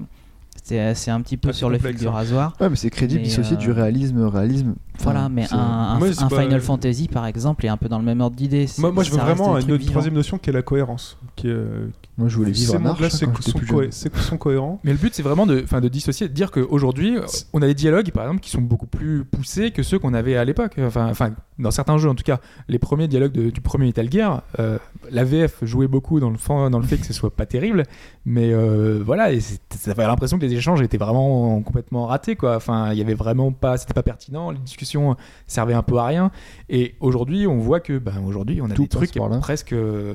c'est 0.63 0.93
c'est 0.95 1.11
un 1.11 1.21
petit 1.21 1.37
peu 1.37 1.49
Ah, 1.49 1.53
sur 1.53 1.69
le 1.69 1.77
fil 1.79 1.95
du 1.95 2.07
hein. 2.07 2.11
rasoir. 2.11 2.55
Ouais, 2.59 2.69
mais 2.69 2.75
c'est 2.75 2.89
crédible 2.89 3.23
dissocié 3.23 3.55
euh, 3.55 3.59
du 3.59 3.71
réalisme. 3.71 4.23
réalisme 4.25 4.75
enfin, 4.95 5.03
Voilà, 5.11 5.29
mais 5.29 5.45
un, 5.51 5.57
un- 5.57 5.99
Moi, 5.99 6.13
c'est 6.13 6.23
un 6.23 6.27
pas- 6.27 6.41
Final 6.43 6.61
Fantasy, 6.61 7.07
par 7.07 7.25
exemple, 7.25 7.65
est 7.65 7.69
un 7.69 7.77
peu 7.77 7.89
dans 7.89 7.99
le 7.99 8.05
même 8.05 8.21
ordre 8.21 8.35
d'idée. 8.35 8.67
Moi, 8.77 8.91
moi, 8.91 9.03
je 9.03 9.11
veux 9.11 9.17
vraiment 9.17 9.57
une 9.57 9.71
autre 9.71 9.85
troisième 9.85 10.13
notion 10.13 10.37
qui 10.37 10.49
est 10.49 10.53
la 10.53 10.61
cohérence. 10.61 11.17
Qui 11.35 11.47
est, 11.47 11.51
euh, 11.51 11.87
Moi, 12.17 12.28
je 12.28 12.36
voulais 12.36 12.52
vivre 12.52 12.71
ces 12.71 12.78
en 12.78 12.82
mondes-là 12.82 13.06
arche 13.06 13.15
c'est- 13.15 13.26
quand 13.26 13.38
j'étais 13.38 13.52
sont, 13.52 13.58
plus 13.58 13.67
cohé- 13.67 13.82
jeune. 13.84 13.91
c'est- 13.91 14.15
sont 14.17 14.38
cohérents. 14.38 14.80
Mais 14.84 14.91
le 14.91 14.97
but, 14.97 15.13
c'est 15.15 15.24
vraiment 15.24 15.45
de, 15.47 15.62
enfin, 15.63 15.80
de 15.82 15.88
dissocier, 15.88 16.28
de 16.28 16.34
dire 16.34 16.52
qu'aujourd'hui, 16.52 17.15
on 17.54 17.62
a 17.62 17.67
des 17.67 17.74
dialogues, 17.74 18.12
par 18.12 18.24
exemple, 18.26 18.41
qui 18.41 18.50
sont 18.50 18.62
beaucoup 18.62 18.86
plus 18.86 19.24
poussés 19.24 19.71
que 19.71 19.82
ceux 19.82 19.97
qu'on 19.97 20.13
avait 20.13 20.36
à 20.36 20.43
l'époque. 20.45 20.74
Enfin, 20.80 21.08
enfin, 21.10 21.32
dans 21.58 21.71
certains 21.71 21.97
jeux, 21.97 22.10
en 22.10 22.15
tout 22.15 22.24
cas, 22.24 22.39
les 22.67 22.80
premiers 22.80 23.08
dialogues 23.08 23.32
de- 23.32 23.50
du 23.50 23.62
premier 23.62 23.86
Metal 23.86 24.12
Gear, 24.12 24.43
euh, 24.60 24.78
la 25.10 25.24
VF 25.24 25.63
jouait 25.63 25.88
beaucoup 25.88 26.19
dans 26.19 26.30
le, 26.30 26.38
dans 26.69 26.80
le 26.80 26.86
fait 26.86 26.97
que 26.97 27.06
ce 27.06 27.13
soit 27.13 27.34
pas 27.34 27.45
terrible, 27.45 27.84
mais 28.26 28.52
euh, 28.54 29.02
voilà, 29.04 29.32
et 29.32 29.39
ça 29.39 29.91
avait 29.91 30.06
l'impression 30.06 30.38
que 30.38 30.45
les 30.45 30.54
échanges 30.54 30.82
étaient 30.82 30.97
vraiment 30.97 31.62
complètement 31.62 32.06
ratés, 32.08 32.36
quoi. 32.36 32.56
Enfin, 32.58 32.91
il 32.91 32.97
y 32.97 33.02
avait 33.02 33.13
vraiment 33.13 33.52
pas, 33.52 33.78
c'était 33.78 33.93
pas 33.93 34.04
pertinent, 34.04 34.52
les 34.52 34.60
discussions 34.60 35.15
servaient 35.47 35.74
un 35.74 35.84
peu 35.84 35.97
à 35.97 36.06
rien. 36.06 36.30
Et 36.69 36.95
aujourd'hui, 37.00 37.47
on 37.47 37.58
voit 37.58 37.80
que, 37.80 37.97
ben, 37.97 38.21
aujourd'hui, 38.28 38.62
on 38.62 38.69
a 38.69 38.74
Tout 38.74 38.84
des 38.84 38.88
trucs 38.89 39.12
presque. 39.41 39.74
euh, 39.74 40.13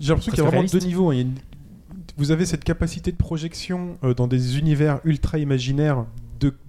J'ai 0.00 0.08
l'impression 0.08 0.32
qu'il 0.32 0.42
y 0.42 0.46
a 0.46 0.50
vraiment 0.50 0.64
deux 0.64 0.78
niveaux. 0.86 1.10
hein. 1.10 1.14
Il 1.14 1.16
y 1.18 1.20
a 1.20 1.24
une- 1.24 1.34
Vous 2.16 2.30
avez 2.30 2.46
cette 2.46 2.64
capacité 2.64 3.12
de 3.12 3.16
projection 3.16 3.96
euh, 4.04 4.12
dans 4.14 4.26
des 4.26 4.58
univers 4.58 5.00
ultra 5.04 5.38
imaginaires, 5.38 6.04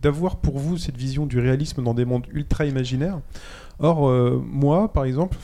d'avoir 0.02 0.38
pour 0.38 0.58
vous 0.60 0.78
cette 0.78 0.98
vision 0.98 1.26
du 1.26 1.39
réalisme 1.39 1.84
dans 1.84 1.94
des 1.94 2.06
mondes 2.06 2.26
ultra 2.32 2.65
imaginaires. 2.65 3.20
Or, 3.80 4.10
euh, 4.10 4.44
moi, 4.46 4.92
par 4.92 5.06
exemple, 5.06 5.38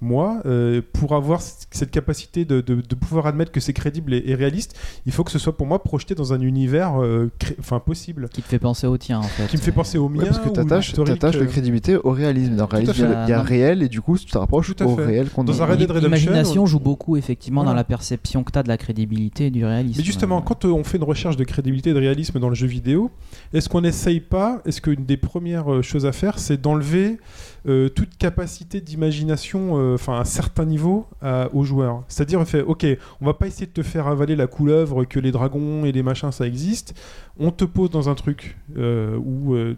moi, 0.00 0.40
euh, 0.46 0.80
pour 0.92 1.14
avoir 1.14 1.40
cette 1.40 1.90
capacité 1.90 2.44
de, 2.44 2.60
de- 2.60 2.80
de 2.80 2.94
pouvoir 2.94 3.26
admettre 3.26 3.52
que 3.52 3.60
c'est 3.60 3.72
crédible 3.72 4.14
et, 4.14 4.22
et 4.26 4.34
réaliste, 4.34 4.76
il 5.06 5.12
faut 5.12 5.24
que 5.24 5.30
ce 5.30 5.38
soit 5.38 5.56
pour 5.56 5.66
moi 5.66 5.82
projeté 5.82 6.14
dans 6.14 6.32
un 6.32 6.40
univers 6.40 7.02
euh, 7.02 7.30
enfin 7.60 7.80
possible, 7.80 8.28
Qui 8.32 8.42
te 8.42 8.48
fait 8.48 8.58
penser 8.58 8.86
au 8.86 8.96
tien 8.98 9.18
en 9.18 9.22
fait. 9.22 9.46
qui 9.46 9.56
me 9.56 9.62
fait 9.62 9.72
penser 9.72 9.98
au 9.98 10.08
mien. 10.08 10.20
Ouais, 10.20 10.26
parce 10.26 10.38
que 10.38 10.48
ou 10.48 10.52
t'attaches 10.52 10.92
de 10.94 11.42
euh, 11.42 11.46
crédibilité 11.46 11.96
au 11.96 12.10
réalisme. 12.10 12.56
Dans 12.56 12.64
le 12.64 12.70
réalisme, 12.76 13.08
il 13.24 13.30
y 13.30 13.32
a- 13.32 13.40
un 13.40 13.42
réel 13.42 13.82
et 13.82 13.88
du 13.88 14.00
coup, 14.00 14.16
tu 14.18 14.26
te 14.26 14.38
rapproches 14.38 14.74
Tout 14.74 14.82
à 14.84 14.86
au 14.86 14.94
réel 14.94 15.28
qu'on 15.30 15.44
Dans 15.44 15.62
un 15.62 15.66
Red 15.66 15.78
Dead 15.78 15.90
Redemption, 15.90 16.08
L'imagination 16.08 16.62
on- 16.62 16.66
joue 16.66 16.80
beaucoup 16.80 17.16
effectivement 17.16 17.62
Voilà. 17.62 17.72
dans 17.72 17.76
la 17.76 17.84
perception 17.84 18.44
que 18.44 18.52
tu 18.52 18.58
as 18.58 18.62
de 18.62 18.68
la 18.68 18.76
crédibilité 18.76 19.46
et 19.46 19.50
du 19.50 19.64
réalisme. 19.64 19.98
Mais 19.98 20.04
justement, 20.04 20.42
quand 20.42 20.64
on 20.64 20.84
fait 20.84 20.98
une 20.98 21.04
recherche 21.04 21.36
de 21.36 21.44
crédibilité 21.44 21.90
et 21.90 21.94
de 21.94 21.98
réalisme 21.98 22.38
dans 22.38 22.48
le 22.48 22.54
jeu 22.54 22.66
vidéo, 22.66 23.10
est-ce 23.52 23.68
qu'on 23.68 23.80
n'essaye 23.80 24.20
pas, 24.20 24.60
est-ce 24.66 24.80
qu'une 24.80 25.04
des 25.04 25.16
premières 25.16 25.82
choses 25.82 26.06
à 26.06 26.12
faire, 26.12 26.38
c'est 26.38 26.60
d'enlever 26.60 27.18
euh, 27.66 27.88
toute 27.88 28.16
capacité 28.18 28.80
d'imagination, 28.80 29.78
euh, 29.78 29.87
enfin 29.94 30.18
un 30.18 30.24
certain 30.24 30.64
niveau, 30.64 31.06
à- 31.22 31.48
aux 31.54 31.64
joueurs. 31.64 32.04
C'est-à-dire, 32.08 32.46
fait, 32.46 32.62
ok, 32.62 32.86
on 33.20 33.26
va 33.26 33.34
pas 33.34 33.46
essayer 33.46 33.66
de 33.66 33.72
te 33.72 33.82
faire 33.82 34.06
avaler 34.06 34.36
la 34.36 34.46
couleuvre 34.46 35.04
que 35.04 35.18
les 35.20 35.32
dragons 35.32 35.84
et 35.84 35.92
les 35.92 36.02
machins 36.02 36.32
ça 36.32 36.46
existe, 36.46 36.94
on 37.38 37.50
te 37.50 37.64
pose 37.64 37.90
dans 37.90 38.08
un 38.08 38.14
truc 38.14 38.56
euh, 38.76 39.16
où, 39.16 39.54
euh, 39.54 39.76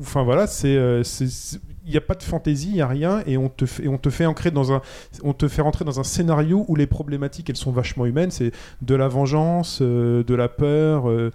enfin 0.00 0.22
voilà, 0.22 0.46
c'est, 0.46 0.76
euh, 0.76 1.02
il 1.84 1.90
n'y 1.90 1.96
a 1.96 2.00
pas 2.00 2.14
de 2.14 2.22
fantaisie, 2.22 2.68
il 2.68 2.74
n'y 2.74 2.80
a 2.80 2.86
rien, 2.86 3.22
et 3.26 3.36
on 3.36 3.48
te 3.48 3.66
fait, 3.66 3.88
on 3.88 3.98
te 3.98 4.08
fait 4.08 4.24
ancrer 4.26 4.50
dans 4.52 4.72
un, 4.72 4.80
on 5.24 5.32
te 5.32 5.48
fait 5.48 5.62
rentrer 5.62 5.84
dans 5.84 5.98
un 5.98 6.04
scénario 6.04 6.64
où 6.68 6.76
les 6.76 6.86
problématiques 6.86 7.50
elles 7.50 7.56
sont 7.56 7.72
vachement 7.72 8.06
humaines, 8.06 8.30
c'est 8.30 8.52
de 8.82 8.94
la 8.94 9.08
vengeance, 9.08 9.80
euh, 9.82 10.22
de 10.22 10.34
la 10.34 10.48
peur, 10.48 11.08
euh, 11.10 11.30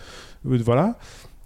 euh, 0.49 0.59
voilà. 0.63 0.97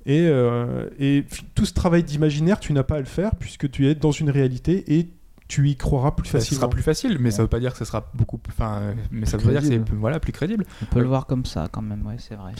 Et, 0.06 0.22
euh, 0.28 0.90
et 1.00 1.26
tout 1.54 1.66
ce 1.66 1.74
travail 1.74 2.04
d'imaginaire, 2.04 2.60
tu 2.60 2.74
n'as 2.74 2.84
pas 2.84 2.96
à 2.96 3.00
le 3.00 3.06
faire 3.06 3.36
puisque 3.36 3.70
tu 3.70 3.88
es 3.88 3.94
dans 3.96 4.12
une 4.12 4.30
réalité 4.32 4.84
et 4.98 5.08
tu 5.52 5.70
y 5.70 5.76
croiras 5.76 6.12
plus 6.12 6.30
facilement. 6.30 6.60
sera 6.62 6.70
plus 6.70 6.82
facile, 6.82 7.18
mais 7.20 7.30
ça 7.30 7.42
veut 7.42 7.50
pas 7.50 7.60
dire 7.60 7.74
que 7.74 7.78
ça 7.78 7.84
sera 7.84 8.10
beaucoup. 8.14 8.40
Enfin, 8.48 8.80
euh, 8.82 8.94
mais 9.12 9.26
ça 9.26 9.36
veut 9.36 9.52
dire 9.52 9.60
que 9.60 9.66
c'est 9.68 9.72
crédible. 9.76 9.98
voilà 10.00 10.20
plus 10.22 10.32
crédible. 10.32 10.66
On 10.82 10.86
peut 10.86 11.02
le 11.02 11.08
voir 11.08 11.26
comme 11.26 11.46
ça 11.46 11.68
quand 11.70 11.82
même, 11.82 12.06
ouais, 12.08 12.16
c'est 12.20 12.36
vrai. 12.36 12.54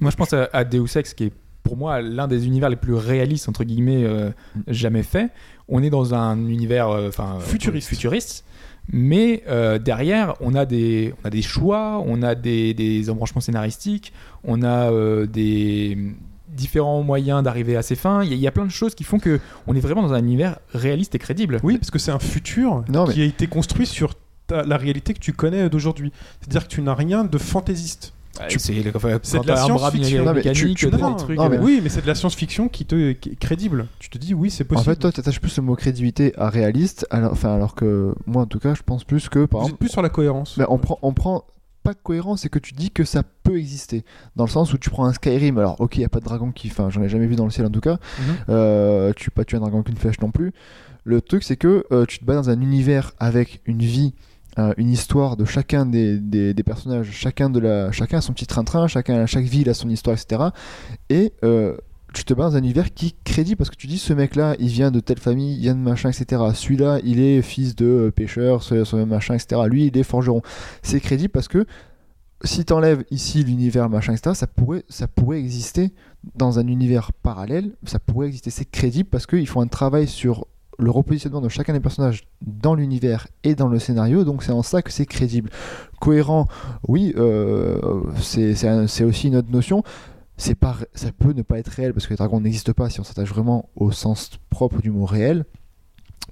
Moi, 0.00 0.12
je 0.12 0.16
pense 0.16 0.32
à, 0.32 0.48
à 0.52 0.62
Deus 0.64 0.96
Ex, 0.96 1.14
qui 1.14 1.24
est 1.24 1.32
pour 1.64 1.76
moi 1.76 2.00
l'un 2.00 2.28
des 2.28 2.46
univers 2.46 2.68
les 2.68 2.76
plus 2.76 2.94
réalistes 2.94 3.48
entre 3.48 3.64
guillemets 3.64 4.04
euh, 4.04 4.30
jamais 4.68 5.02
fait. 5.02 5.30
On 5.66 5.82
est 5.82 5.90
dans 5.90 6.14
un 6.14 6.38
univers 6.46 6.88
euh, 6.90 7.08
enfin 7.08 7.38
euh, 7.38 7.40
Futuriste. 7.40 7.88
futuriste. 7.88 8.44
Mais 8.92 9.42
euh, 9.48 9.80
derrière, 9.80 10.34
on 10.40 10.54
a 10.54 10.64
des, 10.64 11.12
on 11.24 11.26
a 11.26 11.30
des 11.30 11.42
choix, 11.42 12.00
on 12.06 12.22
a 12.22 12.36
des, 12.36 12.72
des 12.72 13.10
embranchements 13.10 13.40
scénaristiques, 13.40 14.12
on 14.44 14.62
a 14.62 14.92
euh, 14.92 15.26
des 15.26 15.98
différents 16.56 17.02
moyens 17.02 17.42
d'arriver 17.42 17.76
à 17.76 17.82
ses 17.82 17.94
fins. 17.94 18.22
Il 18.24 18.30
y, 18.30 18.32
a- 18.32 18.36
il 18.36 18.40
y 18.40 18.46
a 18.46 18.50
plein 18.52 18.64
de 18.64 18.70
choses 18.70 18.94
qui 18.94 19.04
font 19.04 19.18
que 19.18 19.38
on 19.66 19.76
est 19.76 19.80
vraiment 19.80 20.02
dans 20.02 20.12
un 20.12 20.18
univers 20.18 20.58
réaliste 20.74 21.14
et 21.14 21.18
crédible. 21.18 21.60
Oui, 21.62 21.78
parce 21.78 21.90
que 21.90 21.98
c'est 21.98 22.10
un 22.12 22.18
futur 22.18 22.82
Non, 22.88 23.06
mais- 23.06 23.14
qui 23.14 23.22
a 23.22 23.24
été 23.24 23.46
construit 23.46 23.86
sur 23.86 24.14
ta- 24.46 24.62
la 24.64 24.76
réalité 24.76 25.14
que 25.14 25.20
tu 25.20 25.32
connais 25.32 25.68
d'aujourd'hui. 25.68 26.12
C'est-à-dire 26.40 26.64
que 26.66 26.72
tu 26.74 26.82
n'as 26.82 26.94
rien 26.94 27.24
de 27.24 27.38
fantaisiste. 27.38 28.12
Tu 28.50 28.58
sais, 28.58 28.74
enfin, 28.94 29.18
c'est 29.22 29.40
de 29.40 29.46
la 29.46 29.56
science-fiction. 29.56 30.24
Non, 30.26 30.34
mais 30.34 30.42
tu- 30.52 30.74
tu 30.74 30.86
euh, 30.88 31.58
Oui, 31.62 31.80
mais 31.82 31.88
c'est 31.88 32.02
de 32.02 32.06
la 32.06 32.14
science-fiction 32.14 32.68
qui 32.68 32.84
te 32.84 33.12
qui 33.12 33.30
est 33.30 33.34
crédible. 33.36 33.86
Tu 33.98 34.10
te 34.10 34.18
dis 34.18 34.34
oui, 34.34 34.50
c'est 34.50 34.64
En 34.64 34.74
possible. 34.74 34.90
fait, 34.94 35.00
toi, 35.00 35.10
tu 35.10 35.20
attaches 35.20 35.40
plus 35.40 35.56
le 35.56 35.62
mot 35.62 35.74
crédibilité 35.74 36.34
à 36.36 36.50
réaliste, 36.50 37.06
alors, 37.10 37.32
enfin, 37.32 37.54
alors 37.54 37.74
que 37.74 38.14
moi, 38.26 38.42
en 38.42 38.46
tout 38.46 38.58
cas, 38.58 38.74
je 38.74 38.82
pense 38.82 39.04
plus 39.04 39.30
que, 39.30 39.46
par 39.46 39.60
Vous 39.60 39.66
exemple, 39.68 39.72
êtes 39.72 39.78
plus 39.78 39.88
sur 39.88 40.02
la 40.02 40.10
cohérence. 40.10 40.58
Mais 40.58 40.66
on 40.68 40.76
prend, 40.76 40.98
on 41.00 41.14
prend 41.14 41.44
pas 41.86 41.94
de 41.94 42.02
cohérence, 42.02 42.40
c'est 42.40 42.48
que 42.48 42.58
tu 42.58 42.74
dis 42.74 42.90
que 42.90 43.04
ça 43.04 43.22
peut 43.44 43.56
exister. 43.58 44.04
Dans 44.34 44.44
le 44.44 44.50
sens 44.50 44.72
où 44.72 44.78
tu 44.78 44.90
prends 44.90 45.04
un 45.06 45.12
Skyrim, 45.12 45.56
alors 45.56 45.80
ok, 45.80 45.94
il 45.94 46.00
n'y 46.00 46.04
a 46.04 46.08
pas 46.08 46.18
de 46.18 46.24
dragon 46.24 46.50
qui. 46.50 46.66
Enfin, 46.68 46.90
j'en 46.90 47.00
ai 47.00 47.08
jamais 47.08 47.28
vu 47.28 47.36
dans 47.36 47.44
le 47.44 47.52
ciel 47.52 47.64
en 47.64 47.70
tout 47.70 47.80
cas. 47.80 47.98
Mhm. 48.18 48.36
Euh, 48.48 49.12
tu 49.14 49.30
pas 49.30 49.44
tuer 49.44 49.58
un 49.58 49.60
dragon 49.60 49.84
qu'une 49.84 49.96
flèche 49.96 50.18
non 50.20 50.32
plus. 50.32 50.50
Le 51.04 51.20
truc, 51.20 51.44
c'est 51.44 51.56
que 51.56 51.84
euh, 51.92 52.04
tu 52.04 52.18
te 52.18 52.24
bats 52.24 52.34
dans 52.34 52.50
un 52.50 52.60
univers 52.60 53.12
avec 53.20 53.60
une 53.66 53.78
vie. 53.78 54.14
euh, 54.58 54.72
une 54.78 54.90
histoire 54.90 55.36
de 55.36 55.44
chacun 55.44 55.86
des, 55.86 56.18
des, 56.18 56.54
des 56.54 56.62
personnages, 56.64 57.10
chacun, 57.12 57.50
de 57.50 57.60
la, 57.60 57.92
chacun 57.92 58.18
a 58.18 58.20
son 58.20 58.32
petit 58.32 58.46
train-train, 58.46 58.88
chacun, 58.88 59.26
chaque 59.26 59.44
ville 59.44 59.68
a 59.68 59.74
son 59.74 59.88
histoire, 59.88 60.16
etc. 60.16 60.44
Et 61.08 61.34
tu 62.16 62.24
te 62.24 62.32
bats 62.32 62.44
dans 62.44 62.56
un 62.56 62.60
univers 62.60 62.94
qui 62.94 63.14
crédible 63.24 63.58
parce 63.58 63.68
que 63.68 63.76
tu 63.76 63.86
dis 63.86 63.98
ce 63.98 64.14
mec-là, 64.14 64.56
il 64.58 64.68
vient 64.68 64.90
de 64.90 65.00
telle 65.00 65.18
famille, 65.18 65.54
il 65.54 65.60
vient 65.60 65.74
de 65.74 65.80
machin, 65.80 66.08
etc. 66.08 66.42
Celui-là, 66.54 66.98
il 67.04 67.20
est 67.20 67.42
fils 67.42 67.76
de 67.76 67.84
euh, 67.84 68.10
pêcheur, 68.10 68.62
ce, 68.62 68.96
machin, 69.04 69.34
etc. 69.34 69.60
Lui, 69.66 69.86
il 69.86 69.98
est 69.98 70.02
forgeron. 70.02 70.40
C'est 70.82 71.00
crédible 71.00 71.28
parce 71.28 71.46
que 71.46 71.66
si 72.42 72.64
t'enlèves 72.64 73.04
ici 73.10 73.44
l'univers 73.44 73.90
machin, 73.90 74.14
etc., 74.14 74.34
ça 74.34 74.46
pourrait, 74.46 74.84
ça 74.88 75.08
pourrait 75.08 75.38
exister 75.38 75.92
dans 76.34 76.58
un 76.58 76.66
univers 76.68 77.12
parallèle, 77.12 77.72
ça 77.84 77.98
pourrait 77.98 78.28
exister. 78.28 78.50
C'est 78.50 78.70
crédible 78.70 79.10
parce 79.10 79.26
qu'ils 79.26 79.46
font 79.46 79.60
un 79.60 79.66
travail 79.66 80.08
sur 80.08 80.46
le 80.78 80.90
repositionnement 80.90 81.42
de 81.42 81.48
chacun 81.50 81.74
des 81.74 81.80
personnages 81.80 82.24
dans 82.40 82.74
l'univers 82.74 83.28
et 83.44 83.54
dans 83.54 83.68
le 83.68 83.78
scénario, 83.78 84.24
donc 84.24 84.42
c'est 84.42 84.52
en 84.52 84.62
ça 84.62 84.80
que 84.80 84.90
c'est 84.90 85.06
crédible. 85.06 85.50
Cohérent, 86.00 86.48
oui, 86.88 87.14
euh, 87.16 88.02
c'est 88.20 89.04
aussi 89.04 89.28
une 89.28 89.36
autre 89.36 89.50
notion. 89.50 89.82
C'est 90.36 90.54
pas, 90.54 90.76
ça 90.94 91.08
peut 91.12 91.32
ne 91.32 91.42
pas 91.42 91.58
être 91.58 91.68
réel 91.68 91.94
parce 91.94 92.06
que 92.06 92.10
les 92.12 92.16
dragons 92.16 92.40
n'existent 92.40 92.72
pas 92.74 92.90
si 92.90 93.00
on 93.00 93.04
s'attache 93.04 93.28
vraiment 93.30 93.70
au 93.74 93.90
sens 93.90 94.30
propre 94.50 94.80
du 94.82 94.90
mot 94.90 95.06
réel. 95.06 95.44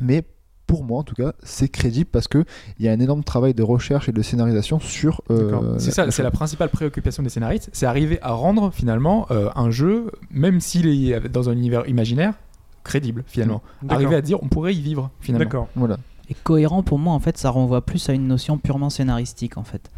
Mais 0.00 0.24
pour 0.66 0.84
moi, 0.84 0.98
en 0.98 1.02
tout 1.04 1.14
cas, 1.14 1.32
c'est 1.42 1.68
crédible 1.68 2.08
parce 2.10 2.26
que 2.28 2.44
il 2.78 2.84
y 2.84 2.88
a 2.88 2.92
un 2.92 3.00
énorme 3.00 3.22
travail 3.24 3.54
de 3.54 3.62
recherche 3.62 4.08
et 4.08 4.12
de 4.12 4.22
scénarisation 4.22 4.78
sur. 4.80 5.22
euh, 5.30 5.44
D'accord. 5.50 5.64
C'est 5.78 5.90
ça, 5.90 6.10
c'est 6.10 6.22
la 6.22 6.30
principale 6.30 6.68
préoccupation 6.70 7.22
des 7.22 7.28
scénaristes, 7.28 7.70
c'est 7.72 7.86
arriver 7.86 8.18
à 8.22 8.32
rendre 8.32 8.70
finalement 8.72 9.26
euh, 9.30 9.50
un 9.56 9.70
jeu, 9.70 10.10
même 10.30 10.60
s'il 10.60 10.86
est 10.86 11.28
dans 11.28 11.48
un 11.48 11.52
univers 11.52 11.86
imaginaire, 11.88 12.34
crédible 12.82 13.24
finalement. 13.26 13.62
Arriver 13.88 14.16
à 14.16 14.20
dire 14.22 14.42
on 14.42 14.48
pourrait 14.48 14.74
y 14.74 14.80
vivre 14.80 15.10
finalement. 15.20 15.44
D'accord. 15.44 15.68
Voilà. 15.76 15.96
Et 16.30 16.34
cohérent 16.34 16.82
pour 16.82 16.98
moi 16.98 17.12
en 17.12 17.20
fait 17.20 17.36
ça 17.36 17.50
renvoie 17.50 17.82
plus 17.84 18.08
à 18.08 18.14
une 18.14 18.26
notion 18.26 18.56
purement 18.58 18.88
scénaristique 18.90 19.58
en 19.58 19.64
fait. 19.64 19.90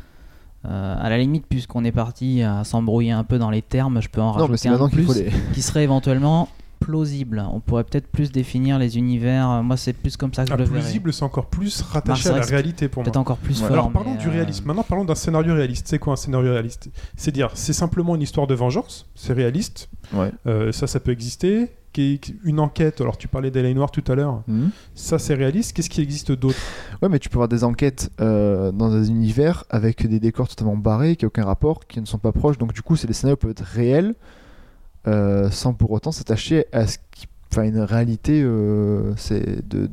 Euh, 0.69 0.97
à 0.99 1.09
la 1.09 1.19
limite 1.19 1.45
puisqu'on 1.49 1.85
est 1.85 1.93
parti 1.93 2.43
à 2.43 2.65
s'embrouiller 2.65 3.13
un 3.13 3.25
peu 3.25 3.39
dans 3.39 3.51
les 3.51 3.63
termes, 3.63 4.01
je 4.01 4.09
peux 4.09 4.21
en 4.21 4.37
Non, 4.37 4.49
mais 4.49 4.57
c'est 4.57 4.69
rajouter 4.69 4.85
un 4.85 4.89
de 4.89 4.93
plus 4.93 5.15
les. 5.15 5.31
qui 5.53 5.63
serait 5.63 5.85
éventuellement 5.85 6.49
plausible. 6.79 7.45
On 7.53 7.61
pourrait 7.61 7.85
peut-être 7.85 8.07
plus 8.09 8.31
définir 8.33 8.79
les 8.79 8.99
univers. 8.99 9.63
Moi 9.63 9.77
c'est 9.77 9.93
plus 9.93 10.17
comme 10.17 10.33
ça 10.35 10.45
que 10.45 10.53
Ah, 10.53 10.57
je 10.57 10.63
le 10.63 10.69
verrais. 10.69 10.81
plausible, 10.81 11.13
c'est 11.13 11.23
encore 11.25 11.47
plus 11.47 11.83
rattaché 11.83 12.29
à 12.31 12.39
la 12.39 12.45
réalité 12.45 12.89
pour 12.89 13.01
moi. 13.03 13.05
Peut-être 13.05 13.17
encore 13.17 13.39
plus 13.39 13.61
Ouais. 13.61 13.69
fort. 13.69 13.73
Alors 13.73 13.91
parlons 13.93 14.15
du 14.15 14.29
euh, 14.29 14.31
réalisme. 14.31 14.67
Maintenant 14.67 14.85
parlons 14.85 15.05
d'un 15.05 15.15
scénario 15.15 15.55
réaliste. 15.55 15.89
C'est 15.89 15.99
quoi 15.99 16.13
un 16.15 16.17
scénario 16.17 16.53
réaliste? 16.53 16.89
C'est 17.17 17.33
dire, 17.33 17.51
c'est 17.55 17.73
simplement 17.73 18.15
une 18.15 18.23
histoire 18.23 18.47
de 18.47 18.55
vengeance. 18.55 19.07
C'est 19.15 19.33
réaliste. 19.33 19.89
Ouais. 20.13 20.31
Euh, 20.47 20.73
ça, 20.73 20.87
ça 20.87 21.01
peut 21.01 21.11
exister. 21.13 21.71
Une 22.45 22.61
enquête. 22.61 23.01
Alors 23.01 23.17
tu 23.17 23.27
parlais 23.27 23.51
d'Elaine 23.51 23.75
Noir 23.77 23.91
tout 23.91 24.05
à 24.09 24.15
l'heure. 24.15 24.43
Mhm. 24.49 24.69
Ça, 24.95 25.19
c'est 25.19 25.33
réaliste. 25.33 25.75
Qu'est-ce 25.75 25.89
qui 25.89 26.03
existe 26.03 26.31
d'autre? 26.31 26.59
Ouais, 27.01 27.09
mais 27.09 27.19
tu 27.19 27.31
peux 27.31 27.37
avoir 27.37 27.49
des 27.49 27.65
enquêtes 27.65 28.11
euh, 28.21 28.71
dans 28.71 28.91
des 28.91 29.09
univers 29.09 29.65
avec 29.71 30.07
des 30.07 30.21
décors 30.21 30.47
totalement 30.47 30.77
barrés, 30.77 31.17
qui 31.17 31.25
n'ont 31.25 31.29
aucun 31.29 31.47
rapport, 31.47 31.87
qui 31.87 31.99
ne 31.99 32.05
sont 32.05 32.19
pas 32.19 32.33
proches. 32.33 32.59
Donc, 32.59 32.75
du 32.75 32.83
coup, 32.83 32.97
c'est 32.97 33.07
des 33.07 33.15
scénarios 33.15 33.37
peuvent 33.39 33.53
être 33.53 33.65
réels 33.65 34.15
euh, 35.07 35.51
sans 35.51 35.75
pour 35.75 35.91
autant 35.93 36.13
s'attacher 36.13 36.67
à 36.73 36.87
ce 36.87 36.99
qui. 37.11 37.27
Enfin, 37.53 37.63
une 37.63 37.79
réalité, 37.79 38.43
euh, 38.43 39.15
c'est 39.17 39.67
de, 39.67 39.89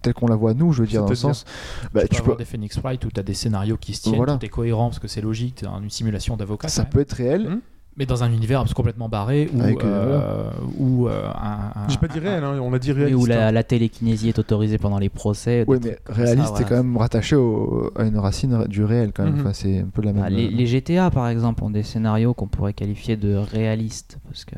telle 0.00 0.14
qu'on 0.14 0.26
la 0.26 0.36
voit 0.36 0.54
nous, 0.54 0.72
je 0.72 0.80
veux 0.80 0.88
dire, 0.88 1.02
dans 1.02 1.10
le 1.10 1.14
sens. 1.14 1.44
Bah, 1.92 2.00
tu 2.00 2.08
peux 2.08 2.08
tu 2.08 2.20
avoir 2.22 2.36
peux, 2.36 2.42
des 2.42 2.48
Phoenix 2.48 2.78
Wright 2.78 3.04
où 3.04 3.10
tu 3.10 3.20
as 3.20 3.22
des 3.22 3.34
scénarios 3.34 3.76
qui 3.76 3.94
se 3.94 4.02
tiennent, 4.02 4.16
Voilà. 4.16 4.36
tout 4.38 4.46
est 4.46 4.48
cohérent 4.48 4.88
parce 4.88 4.98
que 4.98 5.06
c'est 5.06 5.20
logique, 5.20 5.62
dans 5.62 5.80
une 5.80 5.90
simulation 5.90 6.36
d'avocat. 6.36 6.68
ça 6.68 6.86
peut 6.86 7.00
être 7.00 7.12
réel. 7.12 7.48
Hmm 7.48 7.60
Mais 7.98 8.06
dans 8.06 8.22
un 8.22 8.30
univers 8.32 8.64
complètement 8.76 9.08
barré 9.08 9.50
où, 9.52 9.60
Avec, 9.60 9.82
euh, 9.82 10.20
euh, 10.20 10.50
où, 10.78 11.08
euh, 11.08 11.28
un, 11.34 11.72
un- 11.82 11.88
J'ai 11.88 11.96
pas 11.98 12.06
dit 12.06 12.18
un- 12.18 12.22
réel. 12.22 12.44
hein, 12.44 12.58
On 12.62 12.72
a 12.72 12.78
dit 12.78 12.92
oui, 12.92 12.98
réaliste. 12.98 13.18
où 13.20 13.26
la, 13.26 13.48
hein. 13.48 13.50
la 13.50 13.64
télékinésie 13.64 14.28
est 14.28 14.38
autorisée 14.38 14.78
pendant 14.78 14.98
les 14.98 15.08
procès. 15.08 15.64
trucs 15.66 15.82
mais 15.84 15.98
ça, 16.06 16.12
réaliste, 16.12 16.46
c'est 16.46 16.50
voilà. 16.52 16.68
quand 16.68 16.76
même 16.76 16.96
rattaché 16.96 17.34
au- 17.34 17.90
à 17.96 18.04
une 18.04 18.18
racine 18.18 18.64
du 18.68 18.84
réel, 18.84 19.10
quand 19.12 19.24
même. 19.24 19.34
Mhm. 19.34 19.40
Enfin, 19.40 19.52
c'est 19.52 19.80
un 19.80 19.88
peu 19.92 20.02
la 20.02 20.12
même. 20.12 20.22
Ah, 20.24 20.30
les, 20.30 20.48
les 20.48 20.66
GTA 20.66 21.10
par 21.10 21.28
exemple 21.28 21.64
ont 21.64 21.70
des 21.70 21.82
scénarios 21.82 22.34
qu'on 22.34 22.46
pourrait 22.46 22.72
qualifier 22.72 23.16
de 23.16 23.34
réalistes 23.34 24.18
parce 24.28 24.44
que 24.44 24.54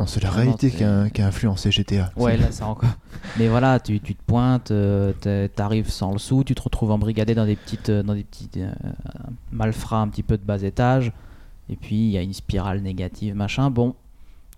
Non, 0.00 0.06
c'est 0.06 0.22
la 0.22 0.28
Vraiment, 0.30 0.42
réalité 0.56 0.70
qui 0.76 0.82
a, 0.84 1.08
qui 1.08 1.22
a 1.22 1.26
influencé 1.28 1.70
GTA. 1.70 2.10
Ouais, 2.16 2.36
là, 2.36 2.46
c'est 2.50 2.64
encore. 2.64 2.90
Mais 3.38 3.46
voilà, 3.48 3.78
tu, 3.80 4.00
tu 4.00 4.14
te 4.16 4.22
pointes, 4.26 4.70
euh, 4.72 5.12
t'es- 5.20 5.48
t'arrives 5.48 5.88
sans 5.88 6.10
le 6.12 6.18
sou, 6.18 6.42
tu 6.44 6.54
te 6.56 6.60
retrouves 6.62 6.90
embrigadé 6.90 7.34
dans 7.36 7.46
des 7.46 7.56
petites, 7.56 7.90
dans 7.92 8.14
des 8.14 8.24
petits 8.24 8.50
euh, 8.58 8.70
malfrats 9.52 10.00
un 10.00 10.08
petit 10.08 10.22
peu 10.22 10.36
de 10.36 10.42
bas 10.42 10.60
étage, 10.62 11.12
et 11.70 11.76
puis 11.76 11.96
il 11.96 12.10
y 12.10 12.18
a 12.18 12.22
une 12.22 12.32
spirale 12.32 12.80
négative, 12.80 13.34
machin. 13.34 13.70
Bon, 13.70 13.94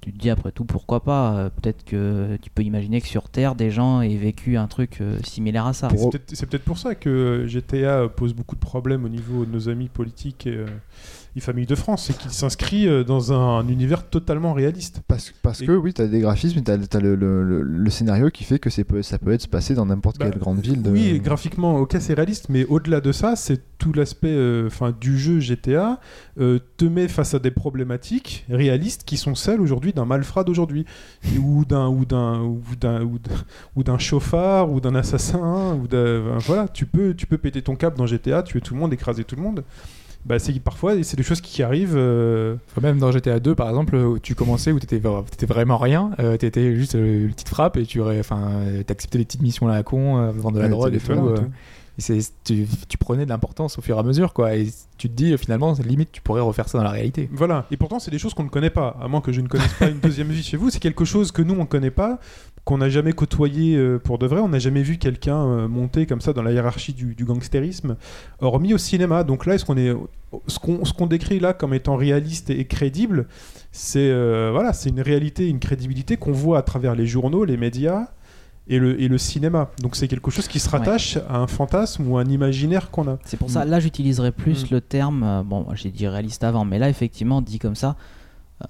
tu 0.01 0.12
te 0.12 0.18
dis 0.18 0.31
après 0.31 0.53
tout, 0.53 0.64
pourquoi 0.64 1.03
pas? 1.03 1.35
Euh, 1.35 1.51
Peut-être 1.51 1.85
que 1.85 2.37
tu 2.40 2.51
peux 2.51 2.62
imaginer 2.62 3.01
que 3.01 3.09
sur 3.09 3.29
Terre, 3.29 3.55
des 3.57 3.71
gens 3.71 4.01
aient 4.01 4.14
vécu 4.16 4.57
un 4.57 4.68
truc 4.68 4.99
euh, 5.01 5.18
similaire 5.25 5.66
à 5.66 5.73
ça. 5.73 5.88
C'est 6.27 6.47
peut-être- 6.47 6.64
pour 6.64 6.79
ça 6.79 6.94
que 6.94 7.44
GTA 7.49 8.09
pose 8.09 8.33
beaucoup 8.35 8.55
de 8.55 8.61
problèmes 8.61 9.05
au 9.05 9.09
niveau 9.09 9.44
de 9.44 9.51
nos 9.51 9.68
amis 9.68 9.88
politiques 9.88 10.47
euh, 10.47 10.66
et 11.38 11.40
Famille 11.40 11.66
de 11.66 11.74
France, 11.74 12.05
c'est 12.07 12.16
qu'il 12.16 12.31
s'inscrit 12.31 12.87
euh, 12.87 13.05
dans 13.05 13.33
un, 13.33 13.59
un 13.61 13.68
univers 13.68 14.09
totalement 14.09 14.53
réaliste. 14.53 15.01
Parce, 15.09 15.33
parce 15.42 15.62
Et- 15.62 15.66
que 15.66 15.72
oui, 15.72 15.94
tu 15.94 16.03
as 16.03 16.07
des 16.07 16.20
graphismes, 16.20 16.62
tu 16.62 16.70
as, 16.70 17.01
le, 17.01 17.14
le- 17.16 17.42
le- 17.42 17.62
le 17.62 17.90
scénario 17.90 18.31
qui 18.31 18.44
fait 18.44 18.59
que 18.59 18.68
peut, 18.83 19.03
ça 19.03 19.18
peut 19.18 19.33
être 19.33 19.46
passé 19.48 19.74
dans 19.74 19.87
n'importe 19.87 20.18
Bah, 20.18 20.29
quelle 20.31 20.38
grande 20.38 20.61
ville. 20.61 20.83
De... 20.83 20.90
Oui, 20.90 21.18
graphiquement, 21.20 21.77
ok, 21.77 21.96
c'est 22.01 22.14
réaliste, 22.14 22.48
mais 22.48 22.64
au-delà 22.66 23.01
de 23.01 23.12
ça, 23.12 23.37
c'est 23.37 23.61
tout 23.79 23.92
l'aspect 23.92 24.29
euh, 24.29 24.68
du 25.01 25.16
jeu 25.18 25.40
GTA 25.40 26.01
euh, 26.40 26.59
te 26.77 26.85
met 26.85 27.09
face 27.09 27.35
à 27.35 27.38
des 27.38 27.51
problématiques 27.51 28.44
réalistes 28.51 29.05
qui 29.05 29.16
sont 29.16 29.35
celles 29.35 29.61
aujourd'hui 29.61 29.92
d'un 29.92 30.05
malfrat 30.05 30.44
d'aujourd'hui, 30.44 30.85
ou 31.40 31.64
d'un 31.64 31.88
ou 31.88 32.05
d'un 32.05 32.42
ou 32.42 33.98
chauffard 33.98 34.70
ou 34.72 34.81
d'un 34.81 34.94
assassin 34.94 35.74
ou 35.83 35.87
d'un 35.87 36.38
voilà, 36.38 36.68
tu 36.68 36.87
peux 36.87 37.14
tu 37.14 37.27
peux 37.27 37.38
péter 37.38 37.62
ton 37.62 37.77
cap 37.77 37.96
dans 37.96 38.07
GTA, 38.07 38.42
tuer 38.42 38.61
tout 38.61 38.74
le 38.74 38.81
monde, 38.81 38.92
écraser 38.92 39.24
tout 39.24 39.37
le 39.37 39.42
monde. 39.42 39.64
Bah, 40.27 40.39
c'est 40.39 40.59
parfois 40.61 41.03
c'est 41.03 41.17
des 41.17 41.23
choses 41.23 41.41
qui 41.41 41.63
arrivent. 41.63 41.97
euh, 41.97 42.57
même 42.83 42.99
dans 42.99 43.11
GTA 43.13 43.41
2, 43.41 43.55
par 43.55 43.69
exemple, 43.69 43.97
où 43.97 44.19
tu 44.19 44.35
commençais 44.35 44.73
où 44.73 44.79
t'étais 44.79 44.97
étais 44.97 45.47
vraiment 45.47 45.79
rien, 45.79 46.11
euh, 46.19 46.37
t'étais 46.37 46.75
juste 46.77 46.97
euh, 46.97 47.25
une 47.27 47.33
petite 47.33 47.49
frappe 47.49 47.77
et 47.79 47.87
tu 47.87 48.03
enfin, 48.03 48.51
euh, 48.51 48.83
t'acceptais 48.83 49.19
les 49.19 49.25
petites 49.25 49.43
missions 49.43 49.67
là 49.67 49.75
à 49.75 49.83
con, 49.83 50.31
vendre 50.33 50.57
de 50.57 50.61
la 50.61 50.65
Ouais, 50.67 50.71
drogue 50.71 50.95
et 50.95 50.99
tout. 50.99 51.13
et 52.13 52.19
tu, 52.45 52.67
tu 52.89 52.99
prenais 52.99 53.25
de 53.25 53.31
l'importance 53.31 53.79
au 53.79 53.83
fur 53.83 53.97
et 53.97 54.01
à 54.01 54.03
mesure, 54.03 54.33
quoi. 54.35 54.55
Et 54.55 54.69
tu 54.99 55.09
te 55.09 55.15
dis, 55.15 55.37
finalement, 55.39 55.73
limite, 55.85 56.11
tu 56.13 56.21
pourrais 56.21 56.41
refaire 56.43 56.69
ça 56.69 56.79
dans 56.79 56.85
la 56.85 56.91
réalité. 56.91 57.29
Voilà, 57.33 57.65
et 57.71 57.77
pourtant 57.77 57.99
c'est 57.99 58.11
des 58.11 58.19
choses 58.19 58.35
qu'on 58.35 58.45
ne 58.45 58.49
connaît 58.51 58.71
pas, 58.71 58.97
à 59.01 59.09
moins 59.09 59.21
que 59.21 59.33
je 59.33 59.41
ne 59.41 59.49
connaisse 59.49 59.73
pas 59.75 59.89
une 59.89 59.99
deuxième 60.01 60.29
vie 60.29 60.43
chez 60.43 60.57
vous, 60.57 60.71
c'est 60.71 60.79
quelque 60.81 61.05
chose 61.05 61.33
que 61.33 61.43
nous 61.43 61.55
on 61.55 61.61
ne 61.61 61.65
connaît 61.65 61.91
pas, 61.91 62.19
qu'on 62.69 62.77
n'a 62.77 62.91
jamais 62.91 63.15
côtoyé 63.15 63.77
euh, 63.77 63.99
pour 63.99 64.19
de 64.19 64.27
vrai, 64.27 64.41
on 64.41 64.51
n'a 64.51 64.59
jamais 64.59 64.83
vu 64.83 64.99
quelqu'un 64.99 65.43
euh, 65.43 65.69
monter 65.69 66.05
comme 66.05 66.21
ça 66.21 66.35
dans 66.35 66.43
la 66.43 66.53
hiérarchie 66.53 66.93
du, 66.93 67.15
du 67.15 67.25
gangstérisme, 67.25 67.97
hormis 68.41 68.75
au 68.75 68.79
cinéma. 68.79 69.25
Donc 69.25 69.47
là, 69.47 69.55
est-ce 69.55 69.65
qu'on 69.65 69.79
est, 69.79 69.97
ce 70.49 70.93
qu'on 70.93 71.07
décrit 71.07 71.41
là 71.41 71.55
comme 71.55 71.73
étant 71.73 71.97
réaliste 71.97 72.51
et 72.51 72.67
crédible, 72.67 73.27
c'est 73.73 74.11
euh, 74.11 74.51
voilà, 74.53 74.75
c'est 74.75 74.91
une 74.91 75.01
réalité, 75.01 75.49
une 75.49 75.61
crédibilité 75.61 76.19
qu'on 76.19 76.33
voit 76.33 76.59
à 76.59 76.63
travers 76.63 76.95
les 76.95 77.07
journaux, 77.07 77.47
les 77.47 77.57
médias. 77.57 78.09
Et 78.71 78.79
le, 78.79 79.01
et 79.01 79.09
le 79.09 79.17
cinéma. 79.17 79.71
Donc 79.81 79.97
c'est 79.97 80.09
quelque 80.09 80.31
chose 80.31 80.47
qui 80.47 80.59
se 80.59 80.69
rattache 80.69 81.17
à 81.31 81.39
un 81.39 81.47
fantasme 81.47 82.07
ou 82.07 82.19
à 82.19 82.21
un 82.21 82.27
imaginaire 82.27 82.91
qu'on 82.91 83.09
a. 83.09 83.19
C'est 83.25 83.39
pour 83.39 83.49
ça, 83.49 83.65
là 83.65 83.81
j'utiliserais 83.81 84.31
plus 84.31 84.65
Mm. 84.65 84.75
le 84.75 84.81
terme, 84.83 85.23
euh, 85.23 85.43
bon 85.43 85.67
j'ai 85.73 85.91
dit 85.91 86.07
réaliste 86.07 86.45
avant, 86.45 86.67
mais 86.67 86.79
là 86.79 86.91
effectivement 86.91 87.41
dit 87.41 87.59
comme 87.59 87.75
ça, 87.75 87.97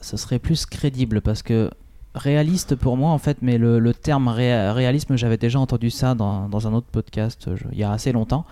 ce 0.01 0.17
serait 0.17 0.39
plus 0.39 0.67
crédible 0.67 1.21
parce 1.21 1.43
que 1.43 1.69
réaliste 2.19 2.75
pour 2.77 2.97
moi 2.97 3.11
en 3.11 3.19
fait, 3.19 3.39
mais 3.43 3.57
le, 3.59 3.79
le 3.79 3.95
terme 3.95 4.29
ré- 4.29 4.71
réalisme, 4.73 5.17
j'avais 5.17 5.37
déjà 5.39 5.59
entendu 5.59 5.91
ça 5.91 6.15
dans, 6.15 6.49
dans 6.49 6.67
un 6.69 6.75
autre 6.75 6.89
podcast 6.93 7.51
je- 7.55 7.65
il 7.73 7.79
y 7.79 7.85
a 7.85 7.91
assez 7.93 8.13
longtemps. 8.13 8.45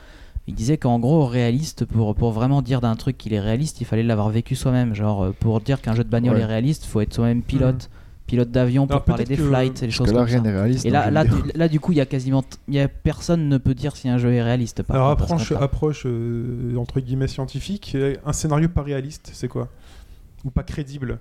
Il 0.49 0.55
disait 0.55 0.77
qu'en 0.79 1.01
gros 1.01 1.27
réaliste, 1.27 1.85
pour, 1.85 2.15
pour 2.15 2.31
vraiment 2.31 2.63
dire 2.63 2.81
d'un 2.81 2.95
truc 2.95 3.19
qu'il 3.19 3.33
est 3.35 3.41
réaliste, 3.41 3.81
il 3.81 3.85
fallait 3.85 4.05
l'avoir 4.05 4.29
vécu 4.31 4.55
soi-même. 4.55 4.95
Genre 4.95 5.25
euh, 5.25 5.35
pour 5.39 5.61
dire 5.61 5.81
qu'un 5.83 5.95
jeu 5.95 6.05
de 6.05 6.09
bagnole 6.09 6.37
Ouais. 6.37 6.43
est 6.43 6.47
réaliste, 6.47 6.85
faut 6.85 7.01
être 7.01 7.13
soi-même 7.13 7.43
pilote, 7.43 7.91
pilote 8.29 8.53
d'avion 8.53 8.87
pour 8.87 9.03
parler 9.03 9.25
des 9.25 9.37
flights 9.37 9.79
et 9.83 9.87
des 9.87 9.87
Parce 9.89 9.97
choses 9.97 10.07
que 10.09 10.13
là, 10.13 10.21
comme 10.21 10.29
rien 10.29 10.37
ça. 10.39 10.43
n'est 10.45 10.53
réaliste. 10.57 10.87
Et 10.87 10.91
là, 10.91 11.11
là, 11.11 11.25
du- 11.25 11.51
là, 11.57 11.67
du 11.69 11.81
coup, 11.81 11.91
il 11.91 11.99
y 11.99 12.01
a 12.01 12.07
quasiment, 12.07 12.45
il 12.69 12.75
y 12.75 12.81
a 12.81 12.87
personne 12.87 13.49
ne 13.49 13.59
peut 13.59 13.75
dire 13.75 13.97
si 13.97 14.09
un 14.09 14.19
jeu 14.19 14.33
est 14.33 14.43
réaliste. 14.43 14.85
par 14.85 14.95
Alors 14.97 15.17
contre, 15.17 15.33
approche, 15.33 15.53
approche 15.53 16.03
euh, 16.07 16.77
entre 16.77 17.01
guillemets 17.01 17.27
scientifique, 17.29 17.97
un 18.25 18.33
scénario 18.33 18.69
pas 18.69 18.83
réaliste, 18.83 19.31
c'est 19.33 19.49
quoi? 19.49 19.67
Ou 20.45 20.51
pas 20.51 20.63
crédible? 20.63 21.19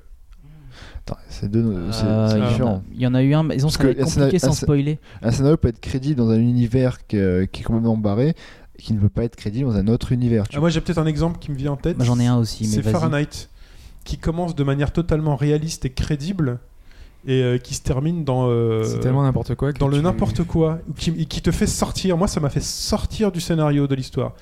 C'est 1.29 1.49
deux- 1.51 1.91
c'est- 1.91 2.03
Euh, 2.05 2.27
c'est 2.29 2.35
il 2.35 2.39
y 2.39 2.41
en 2.41 2.45
a- 2.45 2.49
différent. 2.49 2.83
Il 2.93 3.01
y 3.01 3.07
en 3.07 3.13
a 3.13 3.21
eu 3.23 3.33
un, 3.33 3.43
mais 3.43 3.59
ça 3.59 3.65
va 3.67 3.71
que 3.71 3.87
compliqué 3.87 4.09
scénario- 4.09 4.39
sans 4.39 4.51
spoiler. 4.53 4.99
Un 5.21 5.31
scénario 5.31 5.57
peut 5.57 5.67
être 5.67 5.79
crédible 5.79 6.15
dans 6.15 6.29
un 6.29 6.39
univers 6.39 7.05
qui, 7.07 7.17
qui 7.51 7.61
est 7.61 7.63
complètement 7.63 7.97
barré, 7.97 8.35
et 8.77 8.81
qui 8.81 8.93
ne 8.93 8.99
peut 8.99 9.09
pas 9.09 9.23
être 9.23 9.35
crédible 9.35 9.69
dans 9.69 9.75
un 9.77 9.87
autre 9.87 10.11
univers. 10.11 10.47
tu 10.47 10.57
Ah, 10.57 10.59
Moi 10.59 10.69
j'ai 10.69 10.81
peut-être 10.81 10.97
un 10.97 11.05
exemple 11.05 11.39
qui 11.39 11.51
me 11.51 11.55
vient 11.55 11.73
en 11.73 11.77
tête. 11.77 11.97
J'en 12.01 12.19
ai 12.19 12.25
un 12.27 12.37
aussi, 12.37 12.65
C'est. 12.65 12.81
Fahrenheit, 12.83 13.49
qui 14.03 14.17
commence 14.17 14.55
de 14.55 14.63
manière 14.63 14.91
totalement 14.91 15.35
réaliste 15.35 15.85
et 15.85 15.91
crédible, 15.91 16.59
et 17.27 17.41
euh, 17.41 17.57
qui 17.57 17.73
se 17.75 17.81
termine 17.81 18.23
dans, 18.23 18.47
euh, 18.49 18.83
C'est 18.83 18.99
tellement 18.99 19.23
n'importe 19.23 19.55
quoi. 19.55 19.71
dans 19.73 19.87
le 19.87 19.97
tu- 19.97 20.03
n'importe 20.03 20.43
quoi, 20.43 20.79
qui, 20.97 21.25
qui 21.25 21.41
te 21.41 21.51
fait 21.51 21.67
sortir. 21.67 22.17
Moi 22.17 22.27
ça 22.27 22.39
m'a 22.39 22.49
fait 22.49 22.61
sortir 22.63 23.31
du 23.31 23.41
scénario 23.41 23.87
de 23.87 23.95
l'histoire. 23.95 24.33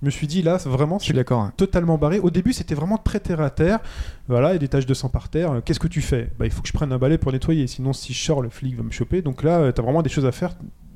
Je 0.00 0.06
me 0.06 0.10
suis 0.10 0.26
dit 0.26 0.42
là, 0.42 0.56
vraiment, 0.58 0.98
c'est 0.98 1.16
hein. 1.32 1.52
totalement 1.56 1.98
barré. 1.98 2.18
Au 2.20 2.30
début, 2.30 2.52
c'était 2.52 2.74
vraiment 2.74 2.98
très 2.98 3.18
terre 3.20 3.40
à 3.40 3.50
terre. 3.50 3.80
Voilà, 4.28 4.50
il 4.50 4.52
y 4.52 4.56
a 4.56 4.58
des 4.58 4.68
taches 4.68 4.86
de 4.86 4.94
sang 4.94 5.08
par 5.08 5.28
terre. 5.28 5.52
Euh, 5.52 5.60
Qu'est-ce 5.64 5.80
que 5.80 5.88
tu 5.88 6.00
fais? 6.02 6.30
Bah, 6.38 6.46
Il 6.46 6.52
faut 6.52 6.62
que 6.62 6.68
je 6.68 6.72
prenne 6.72 6.92
un 6.92 6.98
balai 6.98 7.18
pour 7.18 7.32
nettoyer. 7.32 7.66
Sinon, 7.66 7.92
si 7.92 8.12
je 8.12 8.22
sors, 8.24 8.40
le 8.42 8.48
flic 8.48 8.76
va 8.76 8.82
me 8.84 8.90
choper. 8.92 9.22
Donc 9.22 9.42
là, 9.42 9.72
tu 9.72 9.80
as 9.80 9.84
vraiment 9.84 10.02
des 10.02 10.10
choses 10.10 10.26
à 10.26 10.32
faire 10.32 10.54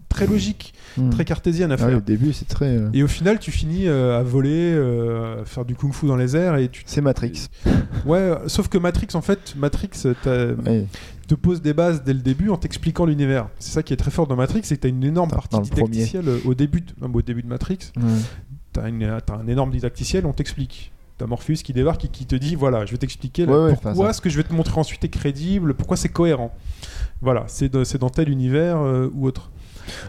très 0.08 0.26
logiques, 0.26 0.74
Hmm. 0.98 1.08
très 1.08 1.24
cartésiennes 1.24 1.70
à 1.70 1.74
Ah 1.74 1.78
faire. 1.78 1.88
oui, 1.88 1.94
au 1.94 2.00
début, 2.00 2.34
c'est 2.34 2.44
très. 2.46 2.76
euh, 2.76 2.90
Et 2.92 3.02
au 3.02 3.08
final, 3.08 3.38
tu 3.38 3.50
finis 3.50 3.88
euh, 3.88 4.20
à 4.20 4.22
voler, 4.22 4.72
euh, 4.74 5.40
à 5.40 5.44
faire 5.46 5.64
du 5.64 5.74
kung-fu 5.74 6.06
dans 6.06 6.16
les 6.16 6.36
airs 6.36 6.56
et 6.56 6.68
tu. 6.68 6.82
C'est 6.86 7.00
Matrix. 7.00 7.48
Ouais, 8.06 8.18
euh, 8.18 8.48
sauf 8.48 8.68
que 8.68 8.76
Matrix, 8.78 9.08
en 9.14 9.20
fait, 9.22 9.54
Matrix 9.56 9.90
euh, 10.26 10.54
Ouais. 10.66 10.84
te 11.28 11.34
pose 11.34 11.62
des 11.62 11.72
bases 11.72 12.02
dès 12.04 12.12
le 12.12 12.20
début 12.20 12.50
en 12.50 12.56
t'expliquant 12.58 13.04
l'univers. 13.06 13.48
C'est 13.58 13.72
ça 13.72 13.82
qui 13.82 13.92
est 13.94 13.96
très 13.96 14.10
fort 14.10 14.26
dans 14.26 14.36
Matrix, 14.36 14.60
c'est 14.64 14.76
que 14.76 14.82
tu 14.82 14.86
as 14.86 14.90
une 14.90 15.02
énorme 15.04 15.30
Dans- 15.30 15.36
partie 15.36 15.60
didacticielle 15.60 16.28
euh, 16.28 16.38
au 16.44 16.54
début, 16.54 16.80
de, 16.82 16.92
au 17.10 17.22
début 17.22 17.42
de 17.42 17.48
Matrix. 17.48 17.78
T'as 18.72 18.88
une- 18.88 19.18
t'as 19.24 19.34
un 19.36 19.46
énorme 19.46 19.70
didacticiel, 19.70 20.24
on 20.26 20.32
t'explique. 20.32 20.92
T'as 21.18 21.26
Morpheus 21.26 21.56
qui 21.62 21.72
débarque 21.72 22.06
et 22.06 22.08
qui 22.08 22.24
te 22.26 22.34
dit 22.34 22.54
voilà, 22.54 22.86
je 22.86 22.92
vais 22.92 22.98
t'expliquer 22.98 23.44
là, 23.46 23.52
Ouais, 23.52 23.64
ouais, 23.66 23.74
pourquoi 23.82 24.06
ça- 24.08 24.12
ce 24.14 24.20
que 24.20 24.30
je 24.30 24.36
vais 24.38 24.42
te 24.44 24.52
montrer 24.54 24.80
ensuite 24.80 25.04
est 25.04 25.08
crédible, 25.10 25.74
pourquoi 25.74 25.96
c'est 25.96 26.08
cohérent. 26.08 26.54
Voilà, 27.20 27.44
c'est 27.48 27.68
de- 27.68 27.84
c'est 27.84 27.98
dans 27.98 28.08
tel 28.10 28.28
univers 28.28 28.78
euh, 28.80 29.10
ou 29.14 29.26
autre. 29.26 29.50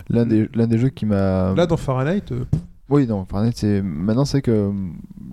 L'un 0.10 0.26
des, 0.26 0.49
l'un 0.54 0.67
des 0.67 0.78
jeux 0.78 0.89
qui 0.89 1.06
m'a. 1.06 1.54
Là, 1.56 1.65
dans 1.67 1.78
Fahrenheit, 1.78 2.23
euh, 2.32 2.45
Oui, 2.89 3.08
non, 3.08 3.26
c'est. 3.56 3.82
Maintenant, 3.82 4.26
c'est 4.26 4.41
que 4.41 4.52
euh, 4.52 4.72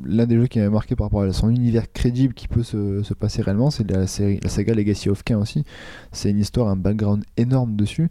l'un 0.05 0.27
des 0.27 0.37
jeux 0.37 0.47
qui 0.47 0.61
m'avait 0.61 0.71
marqué 0.71 0.95
par 0.95 1.07
rapport 1.07 1.23
à 1.23 1.33
son 1.33 1.51
univers 1.51 1.93
crédible 1.93 2.33
qui 2.33 2.47
peut 2.47 2.63
se, 2.63 3.03
se 3.03 3.13
passer 3.13 3.43
réellement, 3.43 3.71
c'est 3.71 3.91
la, 3.91 4.07
série, 4.07 4.39
la 4.41 4.49
saga 4.49 4.73
Legacy 4.73 5.09
of 5.11 5.25
Kain 5.25 5.39
aussi. 5.39 5.65
C'est 6.13 6.31
une 6.31 6.39
histoire, 6.39 6.69
un 6.69 6.77
background 6.77 7.25
énorme 7.37 7.75
dessus. 7.75 8.09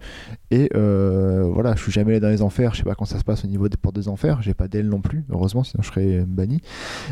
Et 0.52 0.70
euh, 0.76 1.50
voilà, 1.54 1.74
je 1.76 1.82
suis 1.82 1.92
jamais 1.92 2.12
allé 2.12 2.20
dans 2.20 2.30
les 2.30 2.42
enfers, 2.42 2.74
je 2.74 2.80
sais 2.80 2.84
pas 2.84 2.96
quand 2.96 3.06
ça 3.06 3.18
se 3.18 3.24
passe 3.24 3.46
au 3.46 3.48
niveau 3.48 3.70
des 3.70 3.78
portes 3.78 3.96
des 3.96 4.10
enfers, 4.10 4.42
j'ai 4.42 4.54
pas 4.54 4.68
d'aile 4.68 4.90
non 4.90 5.00
plus, 5.00 5.24
heureusement, 5.30 5.64
sinon 5.64 5.84
je 5.84 5.88
serais 5.88 6.26
banni. 6.28 6.62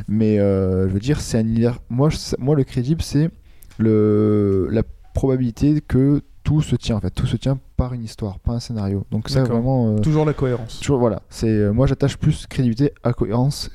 Mais 0.09 0.37
euh, 0.37 0.89
je 0.89 0.93
veux 0.93 0.99
dire, 0.99 1.21
c'est 1.21 1.37
un 1.37 1.47
univers. 1.47 1.79
Moi, 1.89 2.09
moi 2.39 2.55
le 2.55 2.65
crédible, 2.65 3.01
c'est 3.01 3.29
le, 3.77 4.67
la 4.69 4.83
probabilité 5.13 5.79
que 5.79 6.21
tout 6.43 6.61
se 6.61 6.75
tient, 6.75 6.97
en 6.97 6.99
fait. 6.99 7.11
Tout 7.11 7.25
se 7.25 7.37
tient 7.37 7.57
par 7.77 7.93
une 7.93 8.03
histoire, 8.03 8.39
pas 8.39 8.53
un 8.53 8.59
scénario. 8.59 9.05
Donc, 9.11 9.29
ça, 9.29 9.43
vraiment. 9.43 9.91
euh, 9.91 9.99
toujours 9.99 10.25
la 10.25 10.33
cohérence. 10.33 10.79
Toujours, 10.79 10.99
voilà, 10.99 11.21
c'est 11.29 11.47
euh, 11.47 11.71
moi 11.71 11.85
j'attache 11.87 12.17
plus 12.17 12.45
crédibilité 12.47 12.91
à 13.03 13.13
cohérence 13.13 13.69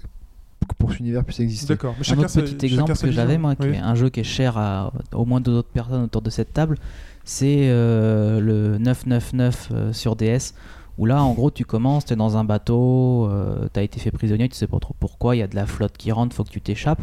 pour 0.78 0.88
que 0.88 0.94
cet 0.94 1.00
univers 1.00 1.24
puisse 1.24 1.40
exister. 1.40 1.74
D'accord. 1.74 1.94
Un 2.08 2.18
autre 2.18 2.40
petit 2.40 2.66
exemple 2.66 2.92
que 2.94 3.10
j'avais, 3.10 3.38
moi, 3.38 3.54
qui 3.56 3.68
Oui. 3.68 3.74
est 3.76 3.78
un 3.78 3.94
jeu 3.94 4.10
qui 4.10 4.20
est 4.20 4.24
cher 4.24 4.58
à 4.58 4.92
au 5.12 5.24
moins 5.24 5.40
deux 5.40 5.52
autres 5.52 5.70
personnes 5.72 6.02
autour 6.04 6.22
de 6.22 6.30
cette 6.30 6.52
table, 6.52 6.76
c'est 7.24 7.68
euh, 7.70 8.40
le 8.40 8.78
999 8.78 9.68
euh, 9.72 9.92
sur 9.92 10.16
DS. 10.16 10.54
Où 10.98 11.06
là, 11.06 11.22
en 11.22 11.32
gros, 11.32 11.50
tu 11.50 11.64
commences, 11.64 12.04
tu 12.04 12.12
es 12.12 12.16
dans 12.16 12.36
un 12.36 12.44
bateau, 12.44 13.26
euh, 13.26 13.66
tu 13.72 13.80
as 13.80 13.82
été 13.82 13.98
fait 13.98 14.10
prisonnier, 14.10 14.48
tu 14.48 14.56
sais 14.56 14.66
pas 14.66 14.78
trop 14.78 14.94
pourquoi, 15.00 15.34
il 15.34 15.38
y 15.38 15.42
a 15.42 15.46
de 15.46 15.56
la 15.56 15.64
flotte 15.66 15.96
qui 15.96 16.12
rentre, 16.12 16.36
faut 16.36 16.44
que 16.44 16.50
tu 16.50 16.60
t'échappes. 16.60 17.00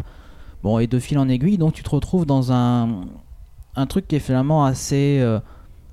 Bon, 0.64 0.78
et 0.80 0.86
de 0.88 1.00
fil 1.00 1.18
en 1.18 1.28
aiguille, 1.28 1.58
donc 1.58 1.74
tu 1.74 1.82
te 1.84 1.90
retrouves 1.90 2.26
dans 2.28 2.52
un, 2.52 3.02
un 3.76 3.86
truc 3.88 4.08
qui 4.08 4.16
est 4.16 4.20
finalement 4.20 4.64
assez 4.64 5.18
euh, 5.22 5.40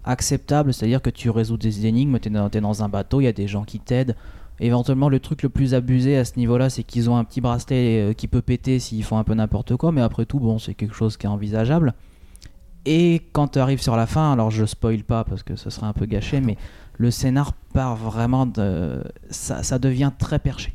acceptable, 0.07 0.73
c'est-à-dire 0.73 1.03
que 1.03 1.11
tu 1.11 1.31
résous 1.31 1.57
des 1.57 1.87
énigmes, 1.87 2.19
tu 2.19 2.29
es, 2.29 2.61
dans 2.61 2.83
un 2.83 2.89
bateau, 2.89 3.21
il 3.21 3.25
y 3.25 3.29
a 3.29 3.33
des 3.33 3.49
gens 3.49 3.65
qui 3.65 3.81
t'aident. 3.81 4.17
Éventuellement, 4.59 5.11
le 5.11 5.21
truc 5.21 5.43
le 5.43 5.51
plus 5.51 5.75
abusé 5.75 6.17
à 6.17 6.25
ce 6.25 6.39
niveau-là, 6.39 6.71
c'est 6.71 6.83
qu'ils 6.83 7.11
ont 7.11 7.17
un 7.17 7.25
petit 7.25 7.43
bracelet 7.43 8.11
euh, 8.11 8.13
qui 8.15 8.27
peut 8.27 8.41
péter 8.41 8.79
s'ils 8.79 9.05
font 9.05 9.19
un 9.19 9.25
peu 9.25 9.35
n'importe 9.35 9.77
quoi, 9.77 9.93
mais 9.93 10.01
après 10.01 10.25
tout, 10.25 10.41
bon, 10.41 10.59
c'est 10.59 10.73
quelque 10.73 10.95
chose 10.95 11.19
qui 11.19 11.27
est 11.27 11.29
envisageable. 11.29 11.93
Et 12.87 13.23
quand 13.33 13.49
tu 13.49 13.59
arrives 13.59 13.83
sur 13.83 13.97
la 13.97 14.07
fin, 14.07 14.33
alors 14.33 14.51
je 14.51 14.65
spoil 14.65 15.03
pas 15.03 15.25
parce 15.25 15.43
que 15.43 15.57
ce 15.57 15.69
serait 15.69 15.87
un 15.87 15.93
peu 15.93 16.07
gâché, 16.07 16.41
mais 16.41 16.57
le 16.97 17.11
scénar 17.11 17.53
part 17.75 17.97
vraiment 17.97 18.47
de. 18.47 19.03
Ça 19.29 19.79
devient 19.79 20.13
très 20.17 20.39
perché. 20.39 20.73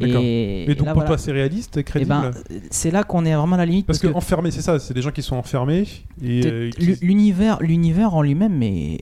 D'accord. 0.00 0.22
Et, 0.22 0.64
Et 0.70 0.74
donc 0.74 0.86
là, 0.86 0.92
pour 0.92 1.02
voilà. 1.02 1.08
toi, 1.08 1.18
c'est 1.18 1.30
réaliste, 1.32 1.76
Eh 1.78 1.84
crédible 1.84 2.10
ben, 2.10 2.30
c'est 2.70 2.90
là 2.90 3.04
qu'on 3.04 3.24
est 3.24 3.34
vraiment 3.34 3.54
à 3.54 3.58
la 3.58 3.66
limite. 3.66 3.86
Parce 3.86 4.00
que, 4.00 4.08
que 4.08 4.14
enfermé, 4.14 4.50
c'est 4.50 4.62
ça, 4.62 4.78
c'est 4.80 4.92
des 4.94 5.02
gens 5.02 5.12
qui 5.12 5.22
sont 5.22 5.36
enfermés 5.36 5.84
et 6.22 6.44
euh, 6.46 6.70
qui- 6.70 6.96
l'univers, 7.00 7.58
l'univers 7.60 8.12
en 8.14 8.22
lui-même 8.22 8.60
est, 8.62 8.98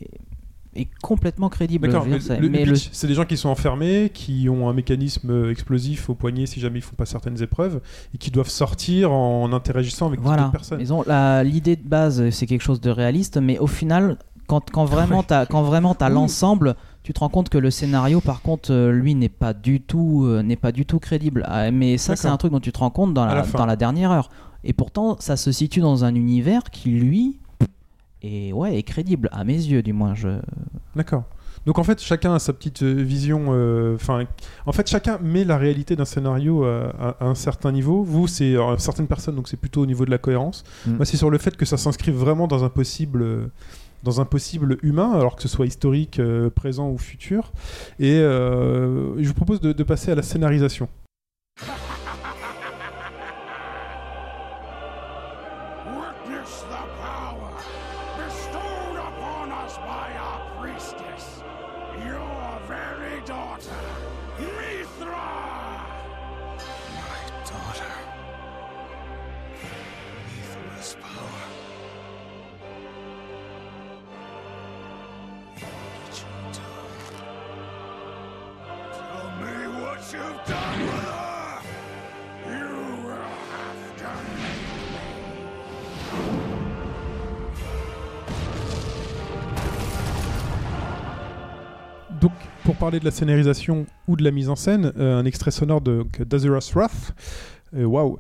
est 0.77 0.89
complètement 1.03 1.49
crédible. 1.49 1.89
D'accord, 1.89 2.05
le, 2.07 2.19
le 2.41 2.49
mais 2.51 2.65
le- 2.67 2.75
c'est 2.75 3.07
des 3.07 3.15
gens 3.15 3.25
qui 3.25 3.39
sont 3.39 3.49
enfermés, 3.49 4.11
qui 4.13 4.49
ont 4.51 4.69
un 4.69 4.75
mécanisme 4.75 5.51
explosif 5.51 6.11
au 6.11 6.15
poignet 6.15 6.45
si 6.45 6.61
jamais 6.61 6.81
ils 6.81 6.83
font 6.83 6.95
pas 6.97 7.07
certaines 7.07 7.43
épreuves, 7.43 7.81
et 8.15 8.19
qui 8.19 8.31
doivent 8.31 8.51
sortir 8.51 9.13
en 9.13 9.51
interagissant 9.55 10.09
avec 10.09 10.21
voilà. 10.21 10.43
d'autres 10.43 10.53
personnes. 10.53 11.43
L'idée 11.45 11.77
de 11.77 11.89
base, 11.89 12.29
c'est 12.31 12.47
quelque 12.47 12.63
chose 12.63 12.83
de 12.83 12.91
réaliste, 12.91 13.39
mais 13.39 13.59
au 13.59 13.67
final, 13.67 14.19
quand, 14.47 14.71
quand 14.71 14.85
vraiment 14.85 15.23
t'as, 15.23 15.47
quand 15.47 15.63
vraiment 15.63 15.97
Oui. 16.09 16.15
l'ensemble, 16.15 16.75
tu 17.03 17.13
te 17.13 17.21
rends 17.21 17.29
compte 17.29 17.49
que 17.49 17.59
le 17.59 17.71
scénario, 17.71 18.21
par 18.21 18.43
contre, 18.43 18.73
euh, 18.73 18.93
lui, 18.93 19.15
n'est 19.15 19.29
pas 19.29 19.53
du 19.55 19.81
tout, 19.81 20.25
euh, 20.25 20.43
n'est 20.43 20.57
pas 20.57 20.71
du 20.73 20.87
tout 20.87 20.99
crédible. 21.01 21.45
Ah, 21.49 21.71
mais 21.71 21.99
ça, 21.99 22.15
c'est 22.17 22.29
un 22.29 22.37
truc 22.37 22.53
dont 22.53 22.61
tu 22.61 22.71
te 22.73 22.79
rends 22.79 22.91
compte 22.91 23.13
dans 23.15 23.25
la, 23.27 23.35
la 23.35 23.43
fin. 23.45 23.59
dans 23.59 23.67
la 23.67 23.77
dernière 23.77 24.11
heure. 24.13 24.31
Et 24.65 24.73
pourtant, 24.73 25.17
ça 25.19 25.37
se 25.37 25.51
situe 25.51 25.81
dans 25.81 26.05
un 26.05 26.15
univers 26.15 26.63
qui, 26.71 26.91
lui, 26.91 27.39
est, 28.23 28.53
ouais, 28.53 28.77
est 28.79 28.83
crédible, 28.85 29.29
à 29.33 29.43
mes 29.43 29.55
yeux, 29.55 29.83
du 29.83 29.93
moins. 29.93 30.15
Je... 30.15 30.29
D'accord. 30.95 31.25
Donc 31.65 31.79
en 31.79 31.85
fait, 31.85 32.01
chacun 32.03 32.35
a 32.35 32.39
sa 32.41 32.53
petite 32.53 32.83
euh, 32.83 32.93
vision. 33.03 33.47
euh, 33.51 33.95
Enfin, 33.95 34.25
en 34.67 34.73
fait, 34.73 34.89
chacun 34.89 35.19
met 35.23 35.45
la 35.45 35.57
réalité 35.59 35.95
d'un 35.95 36.05
scénario 36.05 36.65
à, 36.65 37.17
à 37.21 37.25
un 37.25 37.37
certain 37.37 37.71
niveau. 37.71 38.03
Vous, 38.03 38.27
c'est 38.27 38.57
certaines 38.79 39.07
personnes, 39.07 39.37
donc 39.37 39.47
c'est 39.49 39.57
plutôt 39.57 39.83
au 39.83 39.87
niveau 39.87 40.05
de 40.05 40.11
la 40.11 40.19
cohérence. 40.19 40.65
Mm. 40.87 40.95
Moi, 40.97 41.05
c'est 41.05 41.17
sur 41.17 41.31
le 41.31 41.39
fait 41.39 41.57
que 41.57 41.65
ça 41.65 41.77
s'inscrive 41.77 42.15
vraiment 42.17 42.49
dans 42.49 42.65
un 42.65 42.69
possible. 42.69 43.23
euh, 43.23 43.47
dans 44.03 44.21
un 44.21 44.25
possible 44.25 44.79
humain, 44.83 45.13
alors 45.13 45.37
que 45.37 45.43
ce 45.43 45.49
soit 45.49 45.67
historique, 45.67 46.19
euh, 46.19 46.51
présent 46.51 46.91
ou 46.91 46.99
futur. 46.99 47.53
Et 47.99 48.19
euh, 48.19 49.21
je 49.23 49.29
vous 49.29 49.35
propose 49.35 49.61
de, 49.61 49.73
de 49.73 49.83
passer 49.83 50.11
à 50.11 50.15
la 50.15 50.23
scénarisation. 50.23 50.89
Witness 55.87 56.65
the 56.69 56.83
power 57.01 57.53
bestowed 58.19 58.99
upon 58.99 59.51
us 59.65 59.77
by 59.79 60.13
our 60.19 60.41
priestess, 60.61 61.43
your 62.05 62.61
very 62.67 63.21
daughter, 63.27 63.81
Mithra! 64.39 65.31
My 66.95 67.19
daughter. 67.45 68.12
Parler 92.83 92.99
de 92.99 93.05
la 93.05 93.13
scénarisation 93.13 93.87
ou 94.09 94.17
de 94.17 94.25
la 94.25 94.33
mise 94.33 94.49
en 94.49 94.57
scène, 94.57 94.93
euh, 94.99 95.17
un 95.17 95.25
extrait 95.25 95.53
sonore 95.53 95.83
de 95.83 96.05
d'Azura's 96.19 96.75
Wrath. 96.75 97.15
Euh, 97.77 97.85
Waouh, 97.85 98.19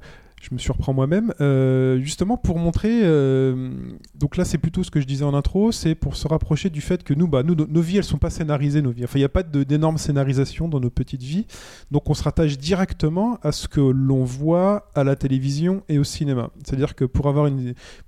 je 0.53 0.55
me 0.55 0.59
surprends 0.59 0.93
moi-même. 0.93 1.33
Euh, 1.41 1.99
justement, 2.01 2.37
pour 2.37 2.59
montrer. 2.59 3.01
euh, 3.03 3.73
donc 4.15 4.37
là, 4.37 4.45
c'est 4.45 4.59
plutôt 4.59 4.85
ce 4.85 4.91
que 4.91 5.01
je 5.01 5.07
disais 5.07 5.25
en 5.25 5.33
intro 5.33 5.73
c'est 5.73 5.95
pour 5.95 6.15
se 6.17 6.29
rapprocher 6.29 6.69
du 6.69 6.83
fait 6.83 7.03
que 7.03 7.15
nous, 7.15 7.27
bah, 7.27 7.43
nos, 7.43 7.81
vies, 7.81 7.97
elles 7.97 8.05
sont 8.05 8.19
pas 8.19 8.29
scénarisées, 8.29 8.83
nos 8.83 8.91
vies. 8.91 9.05
Enfin, 9.05 9.19
il 9.19 9.23
n'y 9.23 9.27
a 9.27 9.31
pas 9.31 9.43
d'énorme 9.43 9.97
scénarisation 9.97 10.69
dans 10.69 10.79
nos 10.79 10.91
petites 10.91 11.23
vies. 11.23 11.47
Donc, 11.91 12.11
on 12.11 12.15
se 12.15 12.23
rattache 12.23 12.59
directement 12.59 13.39
à 13.43 13.51
ce 13.51 13.67
que 13.67 13.81
l'on 13.81 14.25
voit 14.25 14.91
à 14.95 15.05
la 15.05 15.17
télévision 15.17 15.83
et 15.89 15.99
au 15.99 16.05
cinéma. 16.05 16.51
C'est-à-dire 16.65 16.95
que 16.95 17.05
pour 17.05 17.29
avoir. 17.29 17.51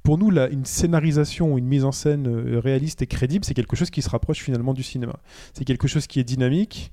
Pour 0.03 0.19
nous, 0.19 0.31
une 0.31 0.67
scénarisation 0.67 1.55
ou 1.55 1.59
une 1.59 1.67
mise 1.67 1.85
en 1.85 1.93
scène 1.93 2.27
euh, 2.29 2.61
réaliste 2.61 3.01
et 3.01 3.07
crédible, 3.07 3.45
c'est 3.45 3.55
quelque 3.55 3.77
chose 3.77 3.91
qui 3.91 4.03
se 4.03 4.11
rapproche 4.11 4.39
finalement 4.39 4.75
du 4.75 4.83
cinéma. 4.83 5.17
C'est 5.55 5.65
quelque 5.65 5.89
chose 5.89 6.07
qui 6.07 6.21
est 6.21 6.25
dynamique. 6.25 6.93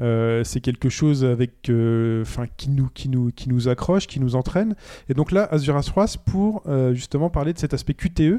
Euh, 0.00 0.44
c'est 0.44 0.60
quelque 0.60 0.88
chose 0.88 1.24
avec, 1.24 1.70
euh, 1.70 2.24
qui 2.56 2.70
nous, 2.70 2.88
qui 2.92 3.08
nous, 3.08 3.30
qui 3.30 3.48
nous 3.48 3.68
accroche, 3.68 4.06
qui 4.06 4.20
nous 4.20 4.36
entraîne. 4.36 4.74
Et 5.08 5.14
donc 5.14 5.32
là, 5.32 5.48
Azuras 5.50 5.90
Wrath 5.94 6.18
pour 6.18 6.62
euh, 6.66 6.92
justement 6.94 7.30
parler 7.30 7.52
de 7.52 7.58
cet 7.58 7.72
aspect. 7.74 7.94
QTE. 7.94 8.38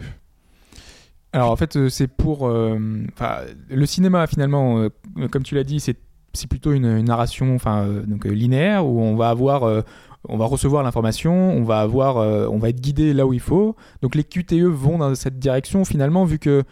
Alors 1.34 1.52
en 1.52 1.56
fait, 1.56 1.90
c'est 1.90 2.08
pour. 2.08 2.50
le 2.50 3.86
cinéma 3.86 4.28
finalement, 4.28 4.88
comme 5.32 5.44
tu 5.44 5.56
l'as 5.56 5.64
dit, 5.64 5.80
c'est 5.80 5.98
plutôt 6.48 6.72
une, 6.72 7.02
narration, 7.02 7.58
donc 8.06 8.26
linéaire 8.26 8.86
où 8.86 9.02
on 9.02 9.16
va 9.16 9.30
avoir, 9.30 9.84
on 10.30 10.38
va 10.38 10.46
recevoir 10.46 10.84
l'information, 10.84 11.52
on 11.52 11.64
va 11.64 11.82
avoir, 11.82 12.18
on 12.52 12.58
va 12.58 12.70
être 12.70 12.80
guidé 12.80 13.14
là 13.14 13.28
où 13.28 13.34
il 13.34 13.42
faut. 13.42 13.76
Donc 14.02 14.16
les 14.16 14.24
QTE 14.24 14.64
vont 14.64 15.00
dans 15.00 15.14
cette 15.16 15.38
direction 15.38 15.84
finalement 15.86 16.24
vu 16.24 16.40
que 16.40 16.64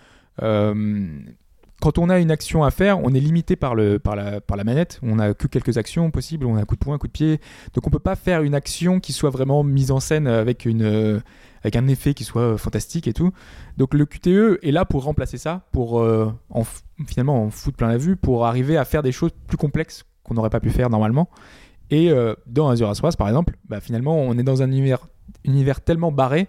quand 1.86 2.00
on 2.00 2.10
a 2.10 2.18
une 2.18 2.32
action 2.32 2.64
à 2.64 2.72
faire, 2.72 3.00
on 3.04 3.14
est 3.14 3.20
limité 3.20 3.56
par, 3.56 3.76
le, 3.76 4.00
par, 4.00 4.16
la, 4.16 4.42
par 4.42 4.58
la 4.58 4.64
manette. 4.64 5.00
On 5.04 5.18
n'a 5.18 5.36
que 5.36 5.46
quelques 5.46 5.78
actions 5.78 6.10
possibles. 6.10 6.48
On 6.48 6.56
a 6.56 6.62
un 6.62 6.66
coup 6.66 6.74
de 6.74 6.80
poing, 6.80 6.96
un 6.96 6.98
coup 6.98 7.06
de 7.06 7.12
pied. 7.12 7.40
Donc 7.76 7.86
on 7.86 7.92
peut 7.92 8.00
pas 8.00 8.16
faire 8.16 8.42
une 8.42 8.56
action 8.56 9.00
qui 9.00 9.14
soit 9.14 9.30
vraiment 9.30 9.64
mise 9.64 9.92
en 9.92 10.00
scène 10.00 10.26
avec, 10.26 10.66
une, 10.66 10.82
euh, 10.82 11.20
avec 11.62 11.76
un 11.76 11.88
effet 11.88 12.16
qui 12.16 12.24
soit 12.24 12.58
fantastique 12.58 13.08
et 13.08 13.14
tout. 13.14 13.34
Donc 13.78 13.94
le 13.94 14.08
QTE 14.08 14.58
est 14.64 14.72
là 14.72 14.84
pour 14.84 15.04
remplacer 15.04 15.38
ça, 15.38 15.68
pour 15.72 16.00
euh, 16.00 16.34
en 16.50 16.64
finalement 17.06 17.44
en 17.44 17.50
foutre 17.52 17.78
plein 17.78 17.90
la 17.90 17.98
vue, 17.98 18.16
pour 18.16 18.48
arriver 18.48 18.78
à 18.78 18.86
faire 18.86 19.04
des 19.04 19.12
choses 19.12 19.30
plus 19.46 19.58
complexes 19.58 20.06
qu'on 20.24 20.34
n'aurait 20.34 20.50
pas 20.50 20.62
pu 20.62 20.72
faire 20.72 20.90
normalement. 20.90 21.30
Et 21.92 22.10
euh, 22.10 22.34
dans 22.48 22.68
Azure 22.68 22.92
Wrath, 23.00 23.16
par 23.16 23.28
exemple, 23.28 23.58
bah, 23.70 23.80
finalement, 23.80 24.18
on 24.18 24.36
est 24.40 24.44
dans 24.44 24.64
un 24.64 24.72
univers, 24.72 25.08
univers 25.44 25.82
tellement 25.82 26.12
barré 26.12 26.48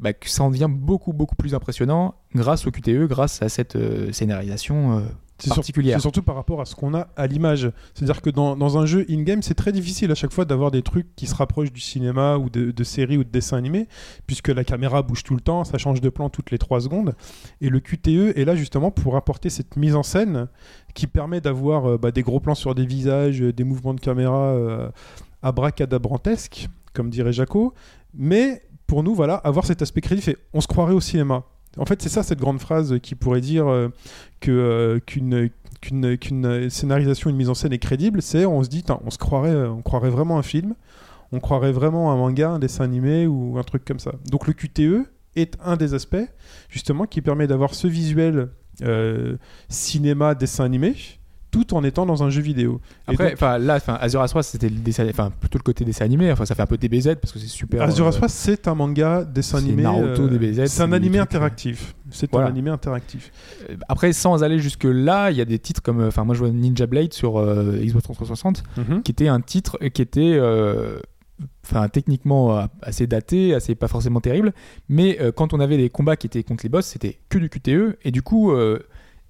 bah, 0.00 0.12
que 0.12 0.28
ça 0.28 0.42
en 0.44 0.50
devient 0.50 0.68
beaucoup, 0.70 1.12
beaucoup 1.12 1.36
plus 1.36 1.54
impressionnant 1.54 2.14
grâce 2.34 2.66
au 2.66 2.70
QTE, 2.70 3.06
grâce 3.06 3.42
à 3.42 3.48
cette 3.48 3.76
euh, 3.76 4.10
scénarisation 4.12 4.98
euh, 4.98 5.00
C'est 5.38 5.46
sur- 5.48 5.56
particulière. 5.56 5.96
c'est 5.98 6.02
surtout 6.02 6.22
par 6.22 6.36
rapport 6.36 6.60
à 6.60 6.64
ce 6.64 6.74
qu'on 6.74 6.94
a 6.94 7.08
à 7.16 7.26
l'image. 7.26 7.70
C'est-à-dire 7.94 8.22
que 8.22 8.30
dans, 8.30 8.56
dans 8.56 8.78
un 8.78 8.86
jeu 8.86 9.04
in-game, 9.10 9.42
c'est 9.42 9.54
très 9.54 9.72
difficile 9.72 10.10
à 10.10 10.14
chaque 10.14 10.32
fois 10.32 10.44
d'avoir 10.46 10.70
des 10.70 10.82
trucs 10.82 11.14
qui 11.16 11.26
se 11.26 11.34
rapprochent 11.34 11.72
du 11.72 11.80
cinéma 11.80 12.36
ou 12.38 12.48
de, 12.50 12.70
de 12.70 12.84
séries 12.84 13.16
ou 13.18 13.24
de 13.24 13.28
dessins 13.30 13.56
animés, 13.58 13.88
puisque 14.26 14.48
la 14.48 14.64
caméra 14.64 15.02
bouge 15.02 15.22
tout 15.22 15.34
le 15.34 15.40
temps, 15.40 15.64
ça 15.64 15.76
change 15.78 16.00
de 16.00 16.08
plan 16.08 16.30
toutes 16.30 16.50
les 16.50 16.58
3 16.58 16.80
secondes. 16.82 17.14
Et 17.60 17.68
le 17.68 17.80
QTE 17.80 18.36
est 18.38 18.44
là 18.44 18.54
justement 18.56 18.90
pour 18.90 19.16
apporter 19.16 19.50
cette 19.50 19.76
mise 19.76 19.94
en 19.96 20.02
scène 20.02 20.48
qui 20.94 21.06
permet 21.06 21.40
d'avoir 21.40 21.86
euh, 21.90 21.98
bah, 21.98 22.10
des 22.10 22.22
gros 22.22 22.40
plans 22.40 22.54
sur 22.54 22.74
des 22.74 22.86
visages, 22.86 23.40
des 23.40 23.64
mouvements 23.64 23.94
de 23.94 24.00
caméra 24.00 24.38
euh, 24.54 24.88
abracadabrantesques, 25.42 26.68
comme 26.94 27.10
dirait 27.10 27.32
Jaco. 27.32 27.74
Mais 28.14 28.62
pour 28.90 29.04
nous, 29.04 29.14
voilà, 29.14 29.36
avoir 29.36 29.64
cet 29.66 29.82
aspect 29.82 30.00
crédible, 30.00 30.24
fait, 30.24 30.36
on 30.52 30.60
se 30.60 30.66
croirait 30.66 30.94
au 30.94 31.00
cinéma. 31.00 31.44
En 31.78 31.84
fait, 31.84 32.02
c'est 32.02 32.08
ça 32.08 32.24
cette 32.24 32.40
grande 32.40 32.58
phrase 32.58 32.98
qui 33.00 33.14
pourrait 33.14 33.40
dire 33.40 33.68
euh, 33.68 33.86
que 34.40 34.50
euh, 34.50 34.98
qu'une 34.98 36.68
scénarisation, 36.68 37.30
une 37.30 37.36
mise 37.36 37.48
en 37.48 37.54
scène 37.54 37.72
est 37.72 37.78
crédible, 37.78 38.20
c'est 38.20 38.46
on 38.46 38.64
se 38.64 38.68
dit, 38.68 38.84
on 39.04 39.10
se 39.10 39.18
croirait, 39.18 39.50
euh, 39.50 39.70
on 39.70 39.80
croirait 39.80 40.10
vraiment 40.10 40.40
un 40.40 40.42
film, 40.42 40.74
on 41.30 41.38
croirait 41.38 41.70
vraiment 41.70 42.10
un 42.10 42.16
manga, 42.16 42.50
un 42.50 42.58
dessin 42.58 42.82
animé 42.82 43.28
ou 43.28 43.56
un 43.58 43.62
truc 43.62 43.84
comme 43.84 44.00
ça. 44.00 44.14
Donc 44.28 44.48
le 44.48 44.54
QTE 44.54 45.06
est 45.36 45.56
un 45.64 45.76
des 45.76 45.94
aspects 45.94 46.28
justement 46.68 47.06
qui 47.06 47.22
permet 47.22 47.46
d'avoir 47.46 47.74
ce 47.74 47.86
visuel 47.86 48.48
cinéma 49.68 50.34
dessin 50.34 50.64
animé 50.64 50.96
tout 51.50 51.74
en 51.74 51.82
étant 51.84 52.06
dans 52.06 52.22
un 52.22 52.30
jeu 52.30 52.42
vidéo. 52.42 52.80
Après, 53.06 53.32
enfin 53.32 53.58
là, 53.58 53.76
enfin 53.76 53.94
Azure 54.00 54.20
Wrath, 54.20 54.42
c'était 54.44 54.70
enfin 55.10 55.30
plutôt 55.40 55.58
le 55.58 55.62
côté 55.64 55.84
dessin 55.84 56.04
animé. 56.04 56.30
Enfin, 56.30 56.44
ça 56.44 56.54
fait 56.54 56.62
un 56.62 56.66
peu 56.66 56.76
DBZ 56.78 57.16
parce 57.20 57.32
que 57.32 57.38
c'est 57.38 57.46
super. 57.48 57.82
Azure 57.82 58.06
euh, 58.06 58.10
Wrath, 58.10 58.30
c'est 58.30 58.68
un 58.68 58.74
manga 58.74 59.24
dessin 59.24 59.58
c'est 59.58 59.64
animé. 59.64 59.82
Naruto, 59.82 60.28
DBZ, 60.28 60.66
c'est 60.66 60.82
un 60.82 60.92
animé 60.92 61.18
trucs, 61.18 61.22
interactif. 61.34 61.94
C'est 62.10 62.30
Voilà. 62.30 62.46
un 62.48 62.50
animé 62.50 62.70
interactif. 62.70 63.32
Euh, 63.68 63.74
Après, 63.88 64.12
sans 64.12 64.42
aller 64.42 64.58
jusque 64.58 64.84
là, 64.84 65.30
il 65.30 65.36
y 65.36 65.40
a 65.40 65.44
des 65.44 65.58
titres 65.58 65.82
comme, 65.82 66.00
euh, 66.00 66.08
enfin 66.08 66.24
moi 66.24 66.34
je 66.34 66.40
vois 66.40 66.50
Ninja 66.50 66.86
Blade 66.86 67.12
sur 67.12 67.38
euh, 67.38 67.78
Xbox 67.84 68.04
360, 68.04 68.62
Mhm. 68.76 69.02
qui 69.02 69.12
était 69.12 69.28
un 69.28 69.40
titre 69.40 69.78
qui 69.92 70.02
était, 70.02 70.34
euh, 70.34 70.98
enfin 71.64 71.88
techniquement 71.88 72.58
euh, 72.58 72.64
assez 72.82 73.06
daté, 73.06 73.54
assez 73.54 73.74
pas 73.74 73.88
forcément 73.88 74.20
terrible, 74.20 74.52
mais 74.88 75.18
euh, 75.20 75.32
quand 75.32 75.52
on 75.54 75.60
avait 75.60 75.76
des 75.76 75.88
combats 75.88 76.16
qui 76.16 76.26
étaient 76.26 76.42
contre 76.42 76.64
les 76.64 76.68
boss, 76.68 76.86
c'était 76.86 77.18
que 77.28 77.38
du 77.38 77.48
QTE 77.48 77.96
et 78.04 78.10
du 78.10 78.22
coup. 78.22 78.52
euh, 78.52 78.78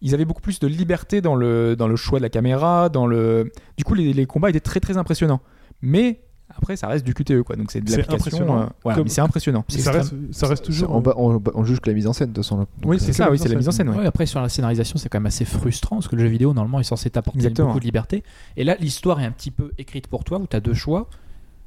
ils 0.02 0.14
avaient 0.14 0.24
beaucoup 0.24 0.40
plus 0.42 0.58
de 0.60 0.66
liberté 0.66 1.20
dans 1.20 1.34
le, 1.34 1.76
dans 1.76 1.88
le 1.88 1.96
choix 1.96 2.18
de 2.18 2.22
la 2.22 2.30
caméra, 2.30 2.88
dans 2.88 3.06
le... 3.06 3.52
Du 3.76 3.84
coup, 3.84 3.94
les, 3.94 4.12
les 4.12 4.26
combats 4.26 4.50
étaient 4.50 4.60
très 4.60 4.80
très 4.80 4.96
impressionnants. 4.96 5.40
Mais 5.82 6.20
après, 6.56 6.74
ça 6.76 6.88
reste 6.88 7.04
du 7.06 7.14
QTE, 7.14 7.42
quoi. 7.42 7.54
Donc 7.56 7.70
c'est 7.70 7.80
de 7.80 7.88
C'est 7.88 7.98
l'application. 7.98 8.38
impressionnant. 8.38 8.62
euh, 8.62 8.66
voilà, 8.82 8.96
Comme- 8.96 9.04
mais 9.04 9.10
c'est 9.10 9.20
impressionnant. 9.20 9.64
Mais 9.68 9.76
C'est 9.76 9.82
ça 9.82 9.92
reste, 9.92 10.14
ça 10.32 10.46
reste 10.48 10.64
C'est- 10.64 10.72
toujours. 10.72 10.90
on, 10.90 11.00
ba- 11.00 11.14
on- 11.16 11.40
on 11.54 11.64
juge 11.64 11.80
que 11.80 11.88
la 11.88 11.94
mise 11.94 12.06
en 12.06 12.12
scène 12.12 12.30
de 12.30 12.34
toute 12.34 12.44
façon. 12.44 12.66
Oui, 12.84 12.98
C'est 12.98 13.08
que 13.08 13.12
ça, 13.12 13.30
oui, 13.30 13.38
c'est 13.38 13.48
la 13.48 13.54
mise 13.54 13.68
en 13.68 13.70
scène. 13.70 13.86
scène. 13.86 13.94
ouais. 13.94 14.00
Ouais, 14.02 14.06
après, 14.06 14.26
sur 14.26 14.40
la 14.40 14.48
scénarisation, 14.48 14.98
c'est 14.98 15.08
quand 15.08 15.18
même 15.18 15.26
assez 15.26 15.44
frustrant 15.44 15.96
parce 15.96 16.08
que 16.08 16.16
le 16.16 16.22
jeu 16.22 16.28
vidéo, 16.28 16.52
normalement, 16.52 16.80
est 16.80 16.84
censé 16.84 17.08
t'apporter 17.10 17.48
beaucoup 17.50 17.78
de 17.78 17.84
liberté. 17.84 18.24
Et 18.56 18.64
là, 18.64 18.76
l'histoire 18.80 19.20
est 19.20 19.26
un 19.26 19.30
petit 19.30 19.50
peu 19.52 19.70
écrite 19.78 20.06
pour 20.08 20.24
toi 20.24 20.38
où 20.38 20.46
tu 20.48 20.56
as 20.56 20.60
deux 20.60 20.74
choix. 20.74 21.08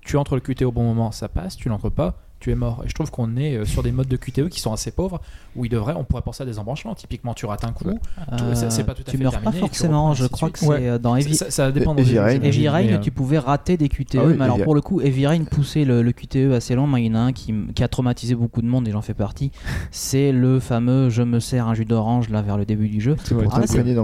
Tu 0.02 0.18
entres 0.18 0.36
le 0.36 0.42
QTE 0.42 0.64
au 0.64 0.72
bon 0.74 0.84
moment, 0.84 1.12
ça 1.14 1.30
passe. 1.30 1.56
Tu 1.56 1.70
l'entres 1.70 1.90
pas, 1.90 2.20
tu 2.44 2.52
es 2.52 2.56
mort. 2.56 2.82
Et 2.86 2.90
je 2.90 2.94
trouve 2.94 3.10
qu'on 3.10 3.38
est 3.38 3.56
euh, 3.56 3.66
sur 3.66 3.84
des 3.84 3.92
modes 3.94 4.08
de 4.10 4.18
QTE 4.18 4.50
qui 4.50 4.60
sont 4.60 4.74
assez 4.74 4.92
pauvres 4.92 5.22
où 5.56 5.64
il 5.66 5.70
devrait, 5.70 5.94
on 5.96 6.04
pourrait 6.04 6.22
penser 6.24 6.44
à 6.44 6.46
des 6.46 6.60
embranchements. 6.60 6.94
Typiquement, 6.94 7.34
tu 7.34 7.46
rates 7.46 7.64
un 7.64 7.72
coup. 7.72 7.86
Euh, 7.88 8.54
c'est- 8.54 8.84
pas 8.84 8.94
tout 8.94 9.04
à 9.08 9.12
tu 9.12 9.18
fait 9.18 9.24
meurs 9.24 9.32
terminé, 9.32 9.52
pas 9.54 9.58
forcément, 9.68 10.14
je 10.14 10.26
crois 10.28 10.50
que 10.50 10.60
c'est 10.60 10.68
euh, 10.90 10.98
dans 10.98 11.16
Heavy, 11.16 11.36
Ça, 11.36 11.50
ça 11.50 11.72
dépend 11.72 11.96
Heavy 11.96 12.20
Rain. 12.20 12.42
Heavy 12.42 12.68
Rain, 12.68 12.84
mais, 12.84 12.94
euh, 12.94 13.00
tu 13.00 13.12
pouvais 13.12 13.40
rater 13.40 13.78
des 13.78 13.88
QTE, 13.88 14.18
Ah 14.20 14.24
oui, 14.26 14.36
mais 14.38 14.44
alors 14.44 14.62
pour 14.62 14.76
le 14.76 14.82
coup, 14.82 15.00
Heavy 15.00 15.26
Rain 15.26 15.44
poussait 15.46 15.86
le, 15.86 16.02
le 16.02 16.12
QTE 16.12 16.52
assez 16.54 16.76
long. 16.76 16.86
Moi, 16.86 17.00
il 17.00 17.06
y 17.06 17.10
en 17.12 17.16
a 17.16 17.20
un 17.20 17.32
qui, 17.32 17.54
qui 17.74 17.84
a 17.84 17.88
traumatisé 17.88 18.36
beaucoup 18.36 18.62
de 18.62 18.68
monde 18.68 18.88
et 18.88 18.92
j'en 18.92 19.02
fais 19.02 19.14
partie. 19.14 19.52
C'est 19.92 20.32
le 20.34 20.60
fameux 20.60 21.10
je 21.10 21.22
me 21.24 21.40
sers 21.40 21.66
un 21.68 21.74
jus 21.74 21.86
d'orange 21.86 22.30
là 22.30 22.42
vers 22.42 22.58
le 22.58 22.66
début 22.66 22.90
du 22.90 23.00
jeu. 23.00 23.16
C'est 23.24 23.36
pour 23.36 23.44
Ah, 23.56 23.62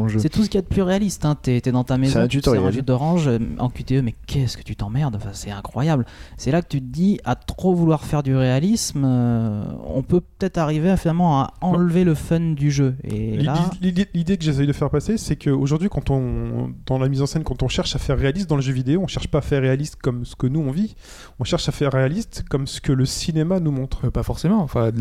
jeu. 0.07 0.19
C'est 0.19 0.29
tout 0.29 0.43
ce 0.43 0.49
qu'il 0.49 0.57
y 0.57 0.59
a 0.59 0.61
de 0.61 0.67
plus 0.67 0.81
réaliste. 0.81 1.25
Hein. 1.25 1.35
T'es 1.41 1.59
t'es 1.61 1.71
dans 1.71 1.83
ta 1.83 1.97
maison, 1.97 2.27
tu 2.27 2.41
sers 2.41 2.53
un 2.65 2.71
jus 2.71 2.81
d'orange 2.83 3.27
euh, 3.27 3.39
en 3.57 3.69
QTE, 3.69 4.01
mais 4.03 4.13
qu'est-ce 4.27 4.55
que 4.57 4.63
tu 4.63 4.75
t'emmerdes? 4.75 5.15
Enfin, 5.15 5.29
C'est 5.33 5.51
incroyable. 5.51 6.05
C'est 6.37 6.51
là 6.51 6.61
que 6.61 6.67
tu 6.67 6.79
te 6.79 6.85
dis, 6.85 7.19
à 7.25 7.35
trop 7.35 7.73
vouloir 7.73 8.03
faire 8.03 8.23
du 8.23 8.28
du 8.29 8.35
réalisme, 8.35 9.03
euh, 9.05 9.63
on 9.87 10.03
peut 10.03 10.21
peut-être 10.21 10.57
arriver 10.59 10.89
à 10.89 10.97
finalement 10.97 11.41
à 11.41 11.53
enlever 11.61 12.03
le 12.03 12.13
fun 12.13 12.39
du 12.39 12.69
jeu. 12.69 12.95
Et 13.03 13.31
L'idée- 13.31 13.43
là, 13.43 13.55
L'idée 14.13 14.37
que 14.37 14.43
j'essaye 14.43 14.67
de 14.67 14.73
faire 14.73 14.89
passer, 14.89 15.17
c'est 15.17 15.35
qu'aujourd'hui, 15.35 15.89
quand 15.89 16.09
on, 16.11 16.71
dans 16.85 16.99
la 16.99 17.09
mise 17.09 17.21
en 17.21 17.25
scène, 17.25 17.43
quand 17.43 17.63
on 17.63 17.67
cherche 17.67 17.95
à 17.95 17.99
faire 17.99 18.17
réaliste 18.19 18.47
dans 18.49 18.55
le 18.55 18.61
jeu 18.61 18.71
vidéo, 18.73 19.01
on 19.03 19.07
cherche 19.07 19.27
pas 19.27 19.39
à 19.39 19.41
faire 19.41 19.61
réaliste 19.61 19.95
comme 19.95 20.25
ce 20.25 20.35
que 20.35 20.45
nous 20.47 20.59
on 20.59 20.71
vit, 20.71 20.95
on 21.39 21.43
cherche 21.43 21.67
à 21.67 21.71
faire 21.71 21.91
réaliste 21.91 22.43
comme 22.49 22.67
ce 22.67 22.81
que 22.81 22.91
le 22.91 23.05
cinéma 23.05 23.59
nous 23.59 23.71
montre. 23.71 24.05
Euh, 24.07 24.11
pas 24.11 24.23
forcément. 24.23 24.61
Enfin, 24.61 24.91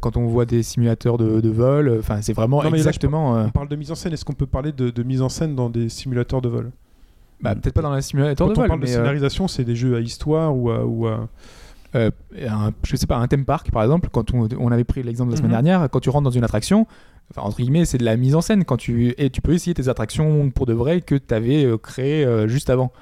quand 0.00 0.16
on 0.16 0.26
voit 0.26 0.46
des 0.46 0.62
simulateurs 0.62 1.18
de, 1.18 1.40
de 1.40 1.48
vol, 1.50 1.88
euh, 1.88 1.98
enfin, 1.98 2.22
c'est 2.22 2.32
vraiment 2.32 2.58
Non, 2.62 2.70
mais 2.70 2.78
là, 2.78 2.82
je 2.84 2.88
exactement. 2.88 3.36
euh, 3.36 3.46
On 3.46 3.50
parle 3.50 3.68
de 3.68 3.76
mise 3.76 3.90
en 3.90 3.94
scène, 3.96 4.12
est-ce 4.12 4.24
qu'on 4.24 4.34
peut 4.34 4.46
parler 4.46 4.70
de, 4.72 4.90
de 4.90 5.02
mise 5.02 5.22
en 5.22 5.28
scène 5.28 5.56
dans 5.56 5.68
des 5.70 5.88
simulateurs 5.88 6.40
de 6.42 6.48
vol? 6.48 6.70
Bah, 7.40 7.54
peut-être 7.54 7.74
pas 7.74 7.82
dans 7.82 7.90
la 7.92 8.02
simulateur 8.02 8.46
Quand 8.48 8.52
de 8.52 8.58
on 8.58 8.62
vol, 8.62 8.68
parle 8.68 8.80
de 8.80 8.86
euh, 8.86 8.92
scénarisation, 8.92 9.48
c'est 9.48 9.64
des 9.64 9.76
jeux 9.76 9.96
à 9.96 10.00
histoire 10.00 10.56
ou 10.56 10.70
à. 10.70 10.84
Ou 10.84 11.06
à... 11.06 11.28
euh, 11.94 12.10
un- 12.48 12.72
je 12.84 12.96
sais 12.96 13.06
pas, 13.06 13.16
un 13.16 13.26
theme 13.28 13.44
park 13.44 13.70
par 13.70 13.82
exemple, 13.82 14.08
quand 14.12 14.34
on, 14.34 14.48
on 14.58 14.70
avait 14.70 14.84
pris 14.84 15.02
l'exemple 15.02 15.30
de 15.30 15.34
la 15.34 15.38
semaine 15.38 15.50
Mhm. 15.52 15.62
dernière, 15.64 15.88
quand 15.90 16.00
tu 16.00 16.10
rentres 16.10 16.24
dans 16.24 16.30
une 16.30 16.44
attraction, 16.44 16.86
enfin, 17.30 17.46
entre 17.46 17.58
guillemets, 17.58 17.84
c'est 17.84 17.98
de 17.98 18.04
la 18.04 18.16
mise 18.16 18.34
en 18.34 18.40
scène 18.40 18.64
quand 18.64 18.76
tu 18.76 19.14
et 19.18 19.30
tu 19.30 19.40
peux 19.40 19.52
essayer 19.54 19.74
tes 19.74 19.88
attractions 19.88 20.50
pour 20.50 20.66
de 20.66 20.72
vrai 20.74 21.00
que 21.00 21.14
tu 21.14 21.34
avais 21.34 21.66
créé 21.82 22.24
euh, 22.24 22.46
juste 22.48 22.70
avant. 22.70 22.92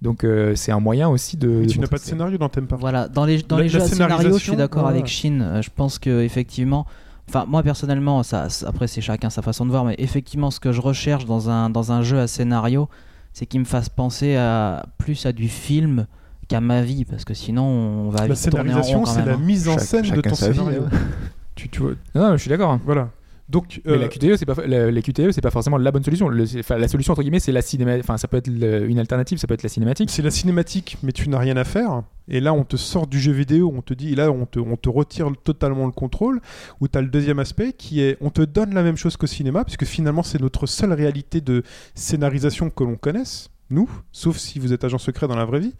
Donc 0.00 0.24
euh, 0.24 0.56
c'est 0.56 0.72
un 0.72 0.80
moyen 0.80 1.08
aussi 1.08 1.36
de. 1.36 1.48
Mais 1.48 1.66
tu 1.66 1.78
n'as 1.78 1.86
pas 1.86 1.96
de 1.98 2.02
scénario 2.02 2.36
dans 2.36 2.48
Theme 2.48 2.66
Park. 2.66 2.80
Voilà, 2.80 3.06
dans 3.06 3.24
les, 3.24 3.40
dans 3.42 3.56
La- 3.56 3.62
les 3.62 3.68
jeux 3.68 3.80
à 3.80 3.86
scénario, 3.86 4.36
je 4.36 4.42
suis 4.42 4.56
d'accord 4.56 4.84
ouais. 4.84 4.90
avec 4.90 5.06
Shin. 5.06 5.40
Euh, 5.40 5.62
Je 5.62 5.70
pense 5.72 6.00
que 6.00 6.22
effectivement, 6.22 6.86
enfin 7.28 7.44
moi 7.46 7.62
personnellement, 7.62 8.24
ça, 8.24 8.48
ça- 8.48 8.68
après 8.68 8.88
c'est 8.88 9.00
chacun 9.00 9.30
sa 9.30 9.42
façon 9.42 9.64
de 9.64 9.70
voir, 9.70 9.84
mais 9.84 9.94
effectivement, 9.98 10.50
ce 10.50 10.58
que 10.58 10.72
je 10.72 10.80
recherche 10.80 11.24
dans 11.24 11.50
un 11.50 11.70
dans 11.70 11.92
un 11.92 12.02
jeu 12.02 12.18
à 12.18 12.26
scénario, 12.26 12.88
c'est 13.32 13.46
qu'il 13.46 13.60
me 13.60 13.64
fasse 13.64 13.88
penser 13.88 14.34
à 14.34 14.84
plus 14.98 15.24
à 15.24 15.30
du 15.32 15.46
film 15.48 16.08
qu'à 16.52 16.60
ma 16.60 16.82
vie, 16.82 17.04
parce 17.04 17.24
que 17.24 17.34
sinon 17.34 17.64
on 17.64 18.10
va 18.10 18.26
La 18.26 18.34
vite 18.34 18.50
tourner 18.50 18.72
en 18.74 18.76
rond 18.76 18.82
scénarisation, 18.82 19.06
c'est 19.06 19.24
la 19.26 19.34
hein. 19.34 19.38
mise 19.38 19.68
en 19.68 19.72
Chaque- 19.74 19.82
scène 19.82 20.02
de 20.02 20.06
chacun 20.08 20.30
ton 20.30 20.34
sa 20.36 20.50
vie, 20.50 20.58
scénario. 20.58 20.82
hein. 20.92 20.96
tu, 21.54 21.68
tu 21.68 21.80
vois, 21.80 21.92
Non, 22.14 22.28
non, 22.28 22.32
je 22.32 22.42
suis 22.42 22.50
d'accord. 22.50 22.78
voilà. 22.84 23.10
Donc, 23.48 23.82
Mais 23.84 23.92
euh, 23.92 23.98
la 23.98 24.08
QTE, 24.08 24.36
c'est 24.36 24.46
pas 24.46 24.54
la, 24.66 25.02
QTE, 25.02 25.30
c'est 25.32 25.42
pas 25.42 25.50
forcément 25.50 25.76
la 25.76 25.90
bonne 25.90 26.02
solution. 26.04 26.28
Le- 26.28 26.46
c'est- 26.46 26.60
enfin, 26.60 26.78
la 26.78 26.88
solution 26.88 27.12
entre 27.12 27.20
guillemets, 27.22 27.40
c'est 27.40 27.52
la 27.52 27.60
cinéma. 27.60 27.98
Enfin, 27.98 28.16
ça 28.16 28.26
peut 28.26 28.38
être 28.38 28.46
le- 28.48 28.88
une 28.88 28.98
alternative, 28.98 29.36
ça 29.36 29.46
peut 29.46 29.52
être 29.52 29.62
la 29.64 29.68
cinématique. 29.68 30.08
c'est 30.10 30.22
la 30.22 30.30
cinématique, 30.30 30.96
mais 31.02 31.12
tu 31.12 31.28
n'as 31.28 31.38
rien 31.38 31.56
à 31.58 31.64
faire. 31.64 32.02
Et 32.28 32.40
là, 32.40 32.54
on 32.54 32.64
te 32.64 32.76
sort 32.76 33.06
du 33.06 33.20
jeu 33.20 33.32
vidéo, 33.32 33.70
on 33.76 33.82
te 33.82 33.92
dit, 33.92 34.12
et 34.12 34.16
là, 34.16 34.30
on 34.30 34.46
te, 34.46 34.58
on 34.58 34.76
te 34.76 34.88
retire 34.88 35.30
totalement 35.44 35.84
le 35.84 35.92
contrôle. 35.92 36.40
Ou 36.80 36.88
tu 36.88 36.96
as 36.96 37.02
le 37.02 37.08
deuxième 37.08 37.40
aspect 37.40 37.74
qui 37.74 38.00
est, 38.00 38.16
on 38.22 38.30
te 38.30 38.40
donne 38.42 38.72
la 38.72 38.82
même 38.82 38.96
chose 38.96 39.18
qu'au 39.18 39.26
cinéma, 39.26 39.64
puisque 39.64 39.84
finalement, 39.84 40.22
c'est 40.22 40.40
notre 40.40 40.66
seule 40.66 40.92
réalité 40.94 41.40
de 41.42 41.62
scénarisation 41.94 42.70
que 42.70 42.84
l'on 42.84 42.96
connaisse. 42.96 43.50
Nous, 43.72 43.88
sauf 44.12 44.36
si 44.36 44.58
vous 44.58 44.72
êtes 44.72 44.84
agent 44.84 44.98
secret 44.98 45.26
dans 45.26 45.34
la 45.36 45.44
vraie 45.46 45.60
vie, 45.60 45.74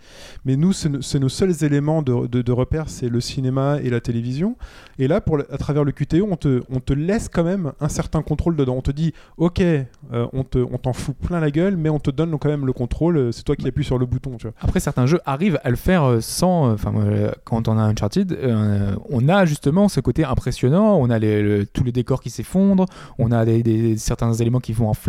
mais 0.45 0.57
nous, 0.57 0.73
c'est 0.73 0.89
no- 0.89 1.03
c'est 1.03 1.19
nos 1.19 1.29
seuls 1.29 1.63
éléments 1.63 2.03
de, 2.03 2.27
de, 2.27 2.41
de 2.43 2.53
repère, 2.53 2.89
c'est 2.89 3.09
le 3.09 3.21
cinéma 3.21 3.79
et 3.83 3.91
la 3.91 4.01
télévision. 4.01 4.57
Et 4.99 5.07
là, 5.09 5.21
pour 5.21 5.39
à 5.39 5.59
travers 5.59 5.85
le 5.85 5.93
QTE, 5.93 6.23
on 6.29 6.37
te, 6.37 6.63
on 6.71 6.81
te 6.81 6.93
laisse 6.93 7.29
quand 7.29 7.45
même 7.45 7.73
un 7.81 7.89
certain 7.89 8.23
contrôle 8.23 8.57
dedans. 8.57 8.77
On 8.77 8.81
te 8.83 8.91
dit, 8.91 9.13
ok, 9.37 9.61
euh, 9.61 9.85
on 10.33 10.43
te- 10.45 10.59
on 10.59 10.79
t'en 10.79 10.93
fout 10.93 11.15
plein 11.17 11.39
la 11.41 11.51
gueule, 11.51 11.77
mais 11.77 11.91
on 11.91 11.99
te 11.99 12.11
donne 12.11 12.37
quand 12.39 12.49
même 12.49 12.67
le 12.67 12.73
contrôle. 12.73 13.17
euh, 13.19 13.33
C'est 13.33 13.43
toi 13.43 13.57
qui 13.57 13.69
appuies 13.69 13.85
sur 13.85 13.99
le 13.99 14.07
bouton, 14.07 14.37
tu 14.39 14.47
vois. 14.47 14.55
Après, 14.61 14.81
certains 14.81 15.07
jeux 15.07 15.21
arrivent 15.27 15.61
à 15.63 15.71
le 15.71 15.77
faire 15.77 16.05
euh, 16.05 16.21
sans. 16.21 16.73
Enfin, 16.73 16.93
euh, 16.97 17.31
quand 17.45 17.69
on 17.69 17.77
a 17.79 17.83
Uncharted, 17.83 18.33
euh, 18.33 18.95
on 19.11 19.29
a 19.29 19.45
justement 19.45 19.89
ce 19.89 20.01
côté 20.01 20.25
impressionnant. 20.25 20.97
On 20.99 21.11
a 21.11 21.19
les- 21.19 21.43
le- 21.43 21.67
tous 21.67 21.85
les 21.85 21.93
décors 21.93 22.21
qui 22.23 22.31
s'effondrent. 22.31 22.87
On 23.19 23.31
a 23.33 23.45
des, 23.45 23.63
des- 23.63 23.97
certains 23.99 24.33
éléments 24.33 24.61
qui 24.61 24.73
vont 24.73 24.89
en 24.89 24.95
fait. 24.95 25.03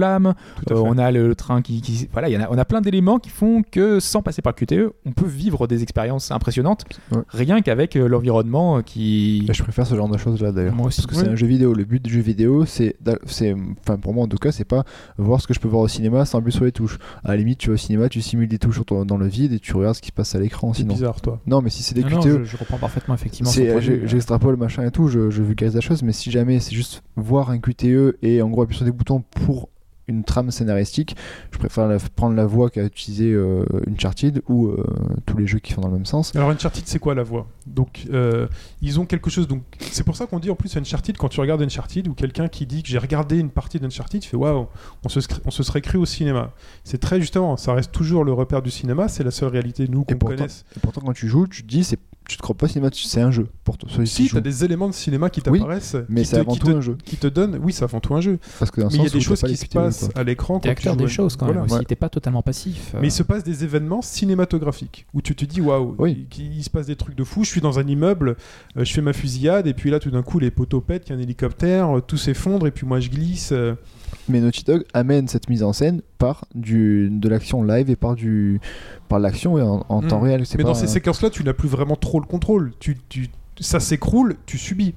on 0.71 0.97
a 0.97 1.11
le, 1.11 1.27
le 1.27 1.35
train 1.35 1.61
qui. 1.61 1.81
qui- 1.81 2.09
voilà, 2.11 2.27
il 2.29 2.33
y 2.33 2.37
en 2.37 2.41
a, 2.41 2.47
on 2.49 2.57
a 2.57 2.65
plein 2.73 2.81
d'éléments 2.81 3.19
qui 3.19 3.29
font 3.29 3.61
que 3.61 3.99
sans 3.99 4.23
passer 4.23 4.41
par 4.41 4.51
le 4.57 4.65
QTE, 4.65 4.93
on 5.05 5.11
peut 5.11 5.27
vivre 5.27 5.67
des 5.67 5.83
expériences 5.83 6.31
impressionnantes. 6.31 6.85
Ouais. 7.11 7.19
Rien 7.29 7.61
qu'avec 7.61 7.95
euh, 7.95 8.07
l'environnement 8.07 8.77
euh, 8.77 8.81
qui. 8.81 9.45
Et 9.47 9.53
je 9.53 9.61
préfère 9.61 9.85
ce 9.85 9.93
genre 9.95 10.09
de 10.09 10.17
choses 10.17 10.41
là 10.41 10.51
d'ailleurs. 10.51 10.73
Moi 10.73 10.87
aussi. 10.87 11.03
Parce 11.03 11.05
que 11.05 11.23
c'est 11.23 11.29
un 11.29 11.35
jeu 11.35 11.45
vidéo. 11.45 11.75
Le 11.75 11.83
but 11.83 12.01
du 12.03 12.11
jeu 12.11 12.21
vidéo, 12.21 12.65
c'est, 12.65 12.95
enfin 13.79 13.97
pour 13.97 14.15
moi 14.15 14.23
en 14.23 14.27
tout 14.27 14.37
cas, 14.37 14.51
c'est 14.51 14.65
pas 14.65 14.85
voir 15.19 15.39
ce 15.39 15.45
que 15.45 15.53
je 15.53 15.59
peux 15.59 15.67
voir 15.67 15.83
au 15.83 15.87
cinéma 15.87 16.25
sans 16.25 16.39
appuyer 16.39 16.55
sur 16.55 16.65
les 16.65 16.71
touches. 16.71 16.97
À 17.23 17.29
la 17.29 17.37
limite, 17.37 17.59
tu 17.59 17.67
vas 17.67 17.75
au 17.75 17.77
cinéma, 17.77 18.09
tu 18.09 18.23
simules 18.23 18.49
des 18.49 18.57
touches 18.57 18.81
dans 19.05 19.17
le 19.17 19.27
vide 19.27 19.53
et 19.53 19.59
tu 19.59 19.75
regardes 19.75 19.95
ce 19.95 20.01
qui 20.01 20.07
se 20.07 20.13
passe 20.13 20.33
à 20.33 20.39
l'écran. 20.39 20.73
C'est 20.73 20.81
Sinon, 20.81 20.95
bizarre, 20.95 21.21
toi. 21.21 21.41
non, 21.45 21.61
mais 21.61 21.69
si 21.69 21.83
c'est 21.83 21.93
des 21.93 22.01
Non, 22.01 22.09
non, 22.09 22.19
QTE, 22.21 22.39
je, 22.39 22.43
je 22.45 22.57
comprends 22.57 22.79
parfaitement 22.79 23.13
effectivement. 23.13 23.51
c'est, 23.51 23.81
j'extrapole 24.07 24.55
machin 24.57 24.83
et 24.83 24.89
tout, 24.89 25.09
je, 25.09 25.29
je 25.29 25.43
vulgarise 25.43 25.75
la 25.75 25.81
chose, 25.81 26.01
mais 26.01 26.11
si 26.11 26.31
jamais 26.31 26.59
c'est 26.59 26.73
juste 26.73 27.03
voir 27.17 27.51
un 27.51 27.59
QTE 27.59 28.17
et 28.23 28.41
en 28.41 28.49
gros 28.49 28.63
appuyer 28.63 28.77
sur 28.77 28.85
des 28.87 28.91
boutons 28.91 29.23
pour 29.45 29.69
une 30.07 30.23
trame 30.23 30.51
scénaristique, 30.51 31.15
je 31.51 31.57
préfère 31.57 31.87
la- 31.87 31.97
prendre 31.99 32.35
la 32.35 32.45
voie 32.45 32.69
qu'a 32.69 32.83
utilisé 32.83 33.31
euh, 33.31 33.65
Uncharted 33.89 34.41
ou 34.49 34.67
euh, 34.67 34.83
tous 35.25 35.37
les 35.37 35.47
jeux 35.47 35.59
qui 35.59 35.73
sont 35.73 35.81
dans 35.81 35.87
le 35.87 35.93
même 35.93 36.05
sens. 36.05 36.35
Alors 36.35 36.49
Uncharted, 36.49 36.83
c'est 36.85 36.99
quoi 36.99 37.15
la 37.15 37.23
voix? 37.23 37.47
Donc 37.65 38.05
euh, 38.11 38.47
ils 38.81 38.99
ont 38.99 39.05
quelque 39.05 39.29
chose. 39.29 39.47
Donc 39.47 39.61
c'est 39.79 40.03
pour 40.03 40.15
ça 40.17 40.25
qu'on 40.25 40.39
dit 40.39 40.49
en 40.49 40.55
plus 40.55 40.75
Uncharted 40.75 41.15
quand 41.17 41.29
tu 41.29 41.39
regardes 41.39 41.61
Uncharted 41.61 42.07
ou 42.07 42.13
quelqu'un 42.13 42.47
qui 42.49 42.65
dit 42.65 42.83
que 42.83 42.89
j'ai 42.89 42.97
regardé 42.97 43.37
une 43.39 43.49
partie 43.49 43.79
d'Uncharted, 43.79 44.21
tu 44.21 44.29
fais 44.29 44.37
waouh, 44.37 44.67
on 45.05 45.09
se 45.09 45.19
scr- 45.21 45.39
on 45.45 45.51
se 45.51 45.63
serait 45.63 45.81
cru 45.81 45.97
au 45.97 46.05
cinéma. 46.05 46.51
C'est 46.83 46.97
très 46.99 47.21
justement, 47.21 47.55
ça 47.57 47.73
reste 47.73 47.91
toujours 47.91 48.23
le 48.25 48.33
repère 48.33 48.61
du 48.61 48.71
cinéma, 48.71 49.07
c'est 49.07 49.23
la 49.23 49.31
seule 49.31 49.49
réalité 49.49 49.87
nous 49.87 50.03
qu'on 50.03 50.15
connaisse. 50.17 50.65
et 50.75 50.79
pourtant, 50.81 51.01
quand 51.01 51.13
tu 51.13 51.27
joues, 51.29 51.47
tu 51.47 51.63
te 51.63 51.67
dis, 51.67 51.83
c'est, 51.83 51.99
tu 52.27 52.37
te 52.37 52.41
crois 52.41 52.55
pas 52.55 52.67
cinéma, 52.67 52.89
tu- 52.89 53.03
c'est 53.03 53.21
un 53.21 53.31
jeu 53.31 53.47
pour 53.63 53.77
toi. 53.77 53.89
Si, 54.05 54.27
joue. 54.27 54.35
t'as 54.35 54.41
des 54.41 54.63
éléments 54.63 54.87
de 54.87 54.93
cinéma 54.93 55.29
qui 55.29 55.41
Oui, 55.47 55.59
t'apparaissent, 55.59 55.97
mais 56.09 56.21
qui 56.21 56.27
c'est 56.27 56.35
te- 56.37 56.41
avant 56.41 56.53
qui 56.53 56.59
tout 56.59 56.67
te- 56.67 56.71
un 56.77 56.81
jeu. 56.81 56.97
qui 57.03 57.17
te 57.17 57.27
donnent. 57.27 57.59
Oui, 57.61 57.73
c'est 57.73 57.83
avant 57.83 57.99
tout 57.99 58.15
un 58.15 58.21
jeu. 58.21 58.39
Parce 58.59 58.71
que 58.71 58.81
Mais 58.81 58.87
il 58.91 58.95
y 58.97 58.99
a 58.99 59.03
sens 59.03 59.11
des 59.13 59.19
choses 59.21 59.41
qui 59.41 59.57
se 59.57 59.65
passent 59.65 60.09
à 60.15 60.23
l'écran 60.23 60.59
T'es 60.59 60.69
tu 60.69 60.71
acteur 60.71 60.95
des 60.95 61.07
choses 61.07 61.35
quand 61.35 61.45
même 61.47 61.55
Voilà. 61.57 61.71
aussi. 61.71 61.79
Ouais. 61.79 61.85
T'es 61.85 61.95
pas 61.95 62.09
totalement 62.09 62.41
passif. 62.41 62.95
Mais 63.01 63.07
il 63.07 63.11
se 63.11 63.23
passe 63.23 63.43
des 63.43 63.63
événements 63.63 64.01
cinématographiques 64.01 65.05
où 65.13 65.21
tu 65.21 65.35
te 65.35 65.45
dis 65.45 65.61
waouh, 65.61 65.95
Oui. 65.99 66.27
il, 66.37 66.57
il 66.57 66.63
se 66.63 66.69
passe 66.69 66.87
des 66.87 66.95
trucs 66.95 67.15
de 67.15 67.23
fou. 67.23 67.43
Je 67.43 67.49
suis 67.49 67.61
dans 67.61 67.79
un 67.79 67.87
immeuble, 67.87 68.35
euh, 68.77 68.83
je 68.85 68.93
fais 68.93 69.01
ma 69.01 69.13
fusillade 69.13 69.67
et 69.67 69.73
puis 69.73 69.89
là 69.89 69.99
tout 69.99 70.11
d'un 70.11 70.23
coup 70.23 70.39
les 70.39 70.51
poteaux 70.51 70.81
pètent, 70.81 71.07
il 71.07 71.11
y 71.11 71.15
a 71.15 71.17
un 71.17 71.21
hélicoptère, 71.21 71.97
euh, 71.97 72.01
tout 72.01 72.17
s'effondre 72.17 72.67
et 72.67 72.71
puis 72.71 72.87
moi 72.87 72.99
je 72.99 73.09
glisse. 73.09 73.53
Mais 74.29 74.39
Naughty 74.39 74.63
Dog 74.63 74.83
amène 74.93 75.27
cette 75.27 75.49
mise 75.49 75.63
en 75.63 75.73
scène 75.73 76.01
par 76.17 76.45
du, 76.55 77.09
de 77.11 77.29
l'action 77.29 77.63
live 77.63 77.89
et 77.89 77.95
par, 77.95 78.15
du, 78.15 78.59
par 79.09 79.19
l'action 79.19 79.55
en, 79.55 79.85
en 79.89 80.01
Mm. 80.01 80.07
temps 80.07 80.19
réel. 80.19 80.43
Mais 80.51 80.57
pas 80.63 80.69
dans 80.69 80.73
ces 80.73 80.85
un- 80.85 80.87
séquences-là, 80.87 81.29
tu 81.29 81.43
n'as 81.43 81.53
plus 81.53 81.69
vraiment 81.69 81.95
trop 81.95 82.19
le 82.19 82.25
contrôle. 82.25 82.73
Tu, 82.79 82.97
tu, 83.09 83.27
ça 83.59 83.79
s'écroule, 83.79 84.35
tu 84.45 84.57
subis. 84.57 84.93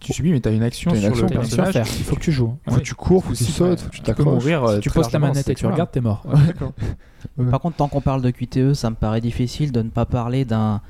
Tu 0.00 0.12
subis, 0.12 0.32
mais 0.32 0.40
t'as 0.40 0.52
une 0.52 0.62
action 0.62 0.90
T'as 0.90 0.96
une 0.98 1.02
sur 1.02 1.10
action, 1.12 1.24
le 1.26 1.28
T'as 1.30 1.34
une 1.36 1.40
action 1.42 1.62
à 1.62 1.64
personnage. 1.64 1.88
faire. 1.88 1.96
Il 1.98 2.04
faut 2.04 2.16
que 2.16 2.20
tu 2.20 2.32
joues. 2.32 2.54
Faut 2.68 2.76
que 2.76 2.80
tu 2.82 2.94
cours, 2.94 3.24
faut 3.24 3.32
que 3.32 3.36
tu 3.38 3.44
Si- 3.44 3.52
sautes, 3.52 3.80
faut 3.80 3.88
que 3.88 3.94
tu 3.94 4.02
t'accroches. 4.02 4.26
mourir. 4.34 4.62
euh, 4.64 4.74
Si 4.74 4.80
tu 4.82 4.90
poses 4.90 5.08
ta 5.08 5.18
manette 5.18 5.48
et 5.48 5.54
tu 5.54 5.64
regardes, 5.66 5.90
t'es 5.90 6.00
mort. 6.02 6.24
Par 7.50 7.60
contre, 7.60 7.76
tant 7.76 7.88
qu'on 7.88 8.02
parle 8.02 8.20
de 8.20 8.30
QTE, 8.30 8.74
ça 8.74 8.90
me 8.90 8.96
paraît 8.96 9.20
difficile 9.22 9.72
de 9.72 9.80
ne 9.82 9.88
pas 9.88 10.04
parler 10.06 10.44
d'un 10.44 10.80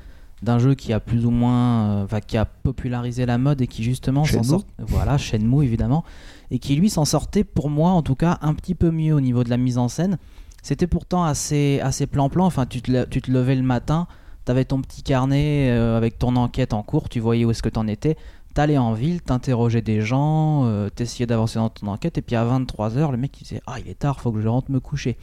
d'un 0.43 0.59
jeu 0.59 0.75
qui 0.75 0.91
a 0.91 0.99
plus 0.99 1.25
ou 1.25 1.31
moins, 1.31 2.05
euh, 2.11 2.19
qui 2.19 2.37
a 2.37 2.43
popularisé 2.45 3.25
la 3.25 3.37
mode 3.37 3.61
et 3.61 3.67
qui 3.67 3.83
justement 3.83 4.25
s'en 4.25 4.43
sort. 4.43 4.63
Voilà, 4.79 5.17
Shenmue 5.17 5.63
évidemment, 5.63 6.03
et 6.51 6.59
qui 6.59 6.75
lui 6.75 6.89
s'en 6.89 7.05
sortait 7.05 7.43
pour 7.43 7.69
moi 7.69 7.91
en 7.91 8.01
tout 8.01 8.15
cas 8.15 8.37
un 8.41 8.53
petit 8.53 8.75
peu 8.75 8.91
mieux 8.91 9.13
au 9.13 9.21
niveau 9.21 9.43
de 9.43 9.49
la 9.49 9.57
mise 9.57 9.77
en 9.77 9.87
scène. 9.87 10.17
C'était 10.63 10.87
pourtant 10.87 11.23
assez 11.23 11.79
assez 11.81 12.07
plan-plan. 12.07 12.45
Enfin, 12.45 12.65
tu 12.65 12.81
te, 12.81 13.05
tu 13.05 13.21
te 13.21 13.31
levais 13.31 13.55
le 13.55 13.61
matin, 13.63 14.07
t'avais 14.45 14.65
ton 14.65 14.81
petit 14.81 15.03
carnet 15.03 15.69
euh, 15.71 15.95
avec 15.97 16.17
ton 16.17 16.35
enquête 16.35 16.73
en 16.73 16.81
cours, 16.83 17.07
tu 17.09 17.19
voyais 17.19 17.45
où 17.45 17.51
est-ce 17.51 17.61
que 17.63 17.69
t'en 17.69 17.87
étais. 17.87 18.17
T'allais 18.55 18.77
en 18.77 18.93
ville, 18.93 19.21
t'interrogeais 19.21 19.81
des 19.81 19.99
gens, 20.01 20.63
euh, 20.65 20.89
t'essayais 20.89 21.25
d'avancer 21.27 21.59
dans 21.59 21.69
ton 21.69 21.87
enquête, 21.87 22.17
et 22.17 22.21
puis 22.21 22.37
à 22.37 22.45
23h, 22.45 23.11
le 23.11 23.17
mec 23.17 23.37
il 23.41 23.43
disait 23.43 23.61
Ah, 23.67 23.75
il 23.83 23.89
est 23.91 23.99
tard, 23.99 24.21
faut 24.21 24.31
que 24.31 24.39
je 24.39 24.47
rentre 24.47 24.71
me 24.71 24.79
coucher. 24.79 25.17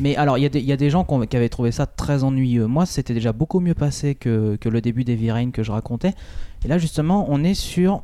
Mais 0.00 0.16
alors, 0.16 0.38
il 0.38 0.44
y, 0.44 0.50
des- 0.50 0.60
y 0.60 0.72
a 0.72 0.76
des 0.76 0.90
gens 0.90 1.04
qui 1.04 1.36
avaient 1.36 1.48
trouvé 1.48 1.70
ça 1.70 1.86
très 1.86 2.24
ennuyeux. 2.24 2.66
Moi, 2.66 2.84
c'était 2.84 3.14
déjà 3.14 3.32
beaucoup 3.32 3.60
mieux 3.60 3.74
passé 3.74 4.16
que, 4.16 4.56
que 4.56 4.68
le 4.68 4.80
début 4.80 5.04
d'Heavy 5.04 5.30
Rain 5.30 5.50
que 5.52 5.62
je 5.62 5.70
racontais. 5.70 6.14
Et 6.64 6.68
là, 6.68 6.78
justement, 6.78 7.26
on 7.28 7.44
est 7.44 7.54
sur, 7.54 8.02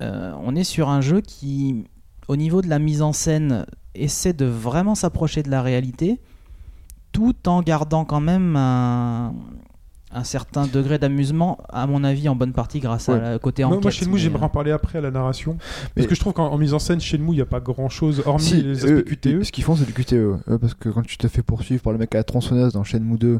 euh, 0.00 0.32
on 0.42 0.56
est 0.56 0.64
sur 0.64 0.88
un 0.88 1.00
jeu 1.00 1.20
qui, 1.20 1.84
au 2.28 2.36
niveau 2.36 2.62
de 2.62 2.68
la 2.68 2.78
mise 2.78 3.02
en 3.02 3.12
scène, 3.12 3.66
essaie 3.94 4.32
de 4.32 4.46
vraiment 4.46 4.94
s'approcher 4.94 5.42
de 5.42 5.50
la 5.50 5.62
réalité, 5.62 6.20
tout 7.12 7.48
en 7.48 7.62
gardant 7.62 8.04
quand 8.04 8.20
même 8.20 8.56
un, 8.56 9.34
un 10.12 10.24
certain 10.24 10.66
degré 10.66 10.98
d'amusement, 10.98 11.58
à 11.68 11.86
mon 11.86 12.02
avis, 12.02 12.28
en 12.28 12.34
bonne 12.34 12.52
partie 12.52 12.80
grâce 12.80 13.08
à 13.08 13.18
la 13.18 13.38
côté 13.38 13.62
Moi, 13.62 13.72
enquête. 13.72 13.82
moi, 13.84 13.90
Shenmue, 13.92 14.12
mais, 14.14 14.18
j'aimerais 14.18 14.42
euh, 14.42 14.46
en 14.46 14.48
parler 14.48 14.70
après 14.72 14.98
à 14.98 15.00
la 15.00 15.10
narration. 15.10 15.56
Parce 15.94 16.06
que 16.08 16.14
je 16.14 16.20
trouve 16.20 16.32
qu'en 16.32 16.48
en 16.48 16.58
mise 16.58 16.74
en 16.74 16.78
scène, 16.80 17.00
Shenmue, 17.00 17.28
il 17.32 17.36
n'y 17.36 17.40
a 17.40 17.46
pas 17.46 17.60
grand 17.60 17.88
chose, 17.88 18.22
hormis 18.26 18.42
Si, 18.42 18.62
les 18.62 18.84
aspects 18.84 19.04
QTE. 19.04 19.42
ce 19.44 19.52
qu'ils 19.52 19.62
font, 19.64 19.76
c'est 19.76 19.84
du 19.86 19.92
QTE. 19.92 20.38
parce 20.60 20.74
que 20.74 20.88
quand 20.88 21.02
tu 21.02 21.16
te 21.16 21.28
fais 21.28 21.42
poursuivre 21.42 21.82
par 21.82 21.92
le 21.92 21.98
mec 21.98 22.14
à 22.14 22.18
la 22.18 22.24
tronçonneuse 22.24 22.72
dans 22.72 22.82
Shenmue 22.84 23.18
2 23.18 23.38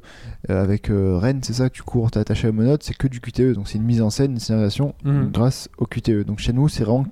euh, 0.50 0.62
avec 0.62 0.90
euh, 0.90 1.18
Ren, 1.18 1.40
c'est 1.42 1.54
ça, 1.54 1.70
tu 1.70 1.82
cours, 1.82 2.10
t'es 2.10 2.20
attaché 2.20 2.44
à 2.46 2.50
la 2.50 2.56
monote, 2.56 2.82
c'est 2.82 2.94
que 2.96 3.08
du 3.08 3.20
QTE. 3.20 3.54
Donc 3.54 3.66
c'est 3.68 3.78
une 3.78 3.84
mise 3.84 4.00
en 4.02 4.10
scène, 4.10 4.32
une 4.32 4.38
scénarisation 4.38 4.94
Mhm. 5.04 5.30
grâce 5.32 5.68
au 5.78 5.86
QTE. 5.86 6.24
Donc 6.24 6.38
Shenmue, 6.38 6.68
c'est 6.68 6.84
vraiment. 6.84 7.06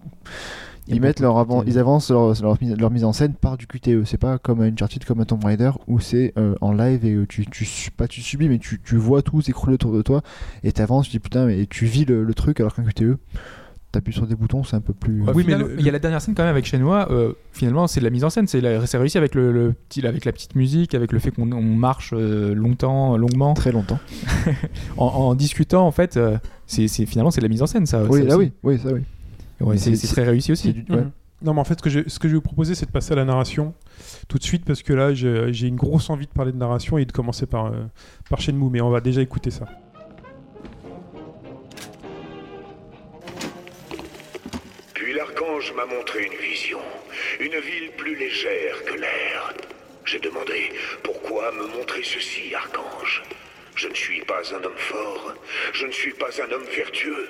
Ils, 0.88 1.00
mettent 1.00 1.20
leur 1.20 1.38
avant, 1.38 1.62
ils 1.64 1.78
avancent 1.78 2.10
leur, 2.10 2.34
leur, 2.42 2.56
mise- 2.60 2.76
leur 2.76 2.90
mise 2.90 3.04
en 3.04 3.12
scène 3.12 3.34
par 3.34 3.56
du 3.56 3.66
QTE. 3.66 4.04
C'est 4.04 4.18
pas 4.18 4.38
comme 4.38 4.60
un 4.60 4.68
Uncharted, 4.72 5.04
comme 5.04 5.20
un 5.20 5.24
Tomb 5.24 5.44
Raider 5.44 5.70
où 5.86 6.00
c'est 6.00 6.32
euh, 6.38 6.54
en 6.60 6.72
live 6.72 7.04
et 7.04 7.12
euh, 7.14 7.26
tu, 7.28 7.46
tu, 7.46 7.66
pas 7.96 8.08
tu 8.08 8.20
subis, 8.22 8.48
mais 8.48 8.58
tu, 8.58 8.80
tu 8.84 8.96
vois 8.96 9.22
tout 9.22 9.40
s'écrouler 9.42 9.74
autour 9.74 9.92
de 9.92 10.02
toi 10.02 10.22
et 10.62 10.72
t'avances, 10.72 11.06
tu 11.06 11.12
dis 11.12 11.18
putain, 11.20 11.46
mais 11.46 11.66
tu 11.66 11.84
vis 11.86 12.04
le, 12.04 12.24
le 12.24 12.34
truc 12.34 12.60
alors 12.60 12.74
qu'un 12.74 12.84
QTE, 12.84 13.16
t'appuies 13.92 14.12
sur 14.12 14.26
des 14.26 14.34
boutons, 14.34 14.64
c'est 14.64 14.76
un 14.76 14.80
peu 14.82 14.92
plus. 14.92 15.22
Oui, 15.34 15.44
mais 15.46 15.56
il 15.78 15.84
y 15.84 15.88
a 15.88 15.92
la 15.92 15.98
dernière 15.98 16.20
scène 16.20 16.34
quand 16.34 16.42
même 16.42 16.50
avec 16.50 16.66
Shenhua. 16.66 17.10
euh, 17.10 17.32
finalement, 17.52 17.86
c'est 17.86 18.00
de 18.00 18.04
la 18.04 18.10
mise 18.10 18.22
en 18.24 18.28
scène. 18.30 18.46
C'est 18.46 18.60
réussi 18.98 19.16
avec 19.16 19.34
le, 19.34 19.50
le 19.50 19.72
petit, 19.88 20.06
avec 20.06 20.24
la 20.26 20.32
petite 20.32 20.54
musique, 20.56 20.94
avec 20.94 21.10
le 21.12 21.18
fait 21.18 21.30
qu'on 21.30 21.50
on 21.52 21.62
marche 21.62 22.12
euh, 22.14 22.54
longtemps, 22.54 23.16
longuement, 23.16 23.54
Très 23.54 23.72
longtemps. 23.72 23.98
en, 24.98 25.06
en 25.06 25.34
discutant. 25.34 25.86
En 25.86 25.90
fait, 25.90 26.16
euh, 26.18 26.36
c'est 26.66 26.86
finalement 27.06 27.30
c'est 27.30 27.40
de 27.40 27.46
la 27.46 27.50
mise 27.50 27.62
en 27.62 27.66
scène, 27.66 27.86
ça. 27.86 28.04
oui, 28.04 28.20
ça 28.20 28.26
là 28.28 28.36
aussi. 28.36 28.52
oui, 28.62 28.74
oui, 28.74 28.78
ça 28.82 28.92
oui. 28.92 29.00
Ouais, 29.60 29.76
c'est 29.78 30.06
très 30.06 30.24
réussi 30.24 30.52
aussi. 30.52 30.68
C'est 30.68 30.72
du- 30.72 30.92
ouais. 30.92 31.04
Non, 31.42 31.54
mais 31.54 31.60
en 31.60 31.64
fait, 31.64 31.78
ce 31.78 31.82
que, 31.82 31.90
je, 31.90 32.00
ce 32.08 32.18
que 32.18 32.26
je 32.26 32.32
vais 32.32 32.38
vous 32.38 32.42
proposer, 32.42 32.74
c'est 32.74 32.86
de 32.86 32.90
passer 32.90 33.12
à 33.12 33.16
la 33.16 33.24
narration 33.24 33.72
tout 34.28 34.38
de 34.38 34.42
suite, 34.42 34.64
parce 34.64 34.82
que 34.82 34.92
là, 34.92 35.14
j'ai 35.14 35.52
j'ai 35.52 35.68
une 35.68 35.76
grosse 35.76 36.10
envie 36.10 36.26
de 36.26 36.32
parler 36.32 36.50
de 36.52 36.56
narration 36.56 36.98
et 36.98 37.04
de 37.04 37.12
commencer 37.12 37.46
par, 37.46 37.66
euh, 37.66 37.84
par 38.28 38.40
Shenmue, 38.40 38.70
mais 38.70 38.80
on 38.80 38.90
va 38.90 39.00
déjà 39.00 39.20
écouter 39.22 39.50
ça. 39.50 39.66
Puis 44.94 45.12
l'archange 45.14 45.72
m'a 45.76 45.86
montré 45.86 46.24
une 46.24 46.38
vision. 46.50 46.78
Une 47.40 47.58
ville 47.60 47.90
plus 47.96 48.16
légère 48.16 48.84
que 48.84 48.94
l'air. 48.94 49.54
J'ai 50.04 50.18
demandé 50.20 50.72
pourquoi 51.02 51.52
me 51.52 51.66
montrer 51.78 52.02
ceci, 52.02 52.54
archange? 52.54 53.22
Je 53.74 53.88
ne 53.88 53.94
suis 53.94 54.22
pas 54.22 54.40
un 54.58 54.64
homme 54.64 54.76
fort. 54.76 55.34
Je 55.72 55.86
ne 55.86 55.92
suis 55.92 56.12
pas 56.14 56.28
un 56.46 56.52
homme 56.52 56.64
vertueux. 56.74 57.28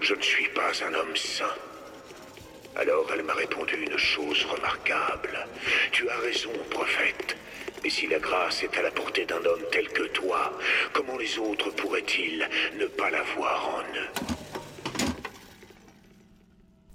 Je 0.00 0.14
ne 0.14 0.22
suis 0.22 0.48
pas 0.48 0.72
un 0.88 0.94
homme 0.94 1.16
saint. 1.16 1.44
Alors 2.76 3.06
elle 3.12 3.24
m'a 3.24 3.34
répondu 3.34 3.74
une 3.74 3.98
chose 3.98 4.44
remarquable? 4.44 5.46
Tu 5.92 6.08
as 6.08 6.16
raison, 6.18 6.50
prophète. 6.70 7.36
Mais 7.82 7.90
si 7.90 8.06
la 8.06 8.18
grâce 8.18 8.62
est 8.62 8.76
à 8.78 8.82
la 8.82 8.90
portée 8.90 9.26
d'un 9.26 9.44
homme 9.44 9.62
tel 9.70 9.88
que 9.88 10.04
toi, 10.08 10.52
comment 10.92 11.16
les 11.18 11.38
autres 11.38 11.70
pourraient-ils 11.70 12.48
ne 12.78 12.86
pas 12.86 13.10
la 13.10 13.22
voir 13.36 13.68
en 13.68 13.80
eux? 13.80 14.24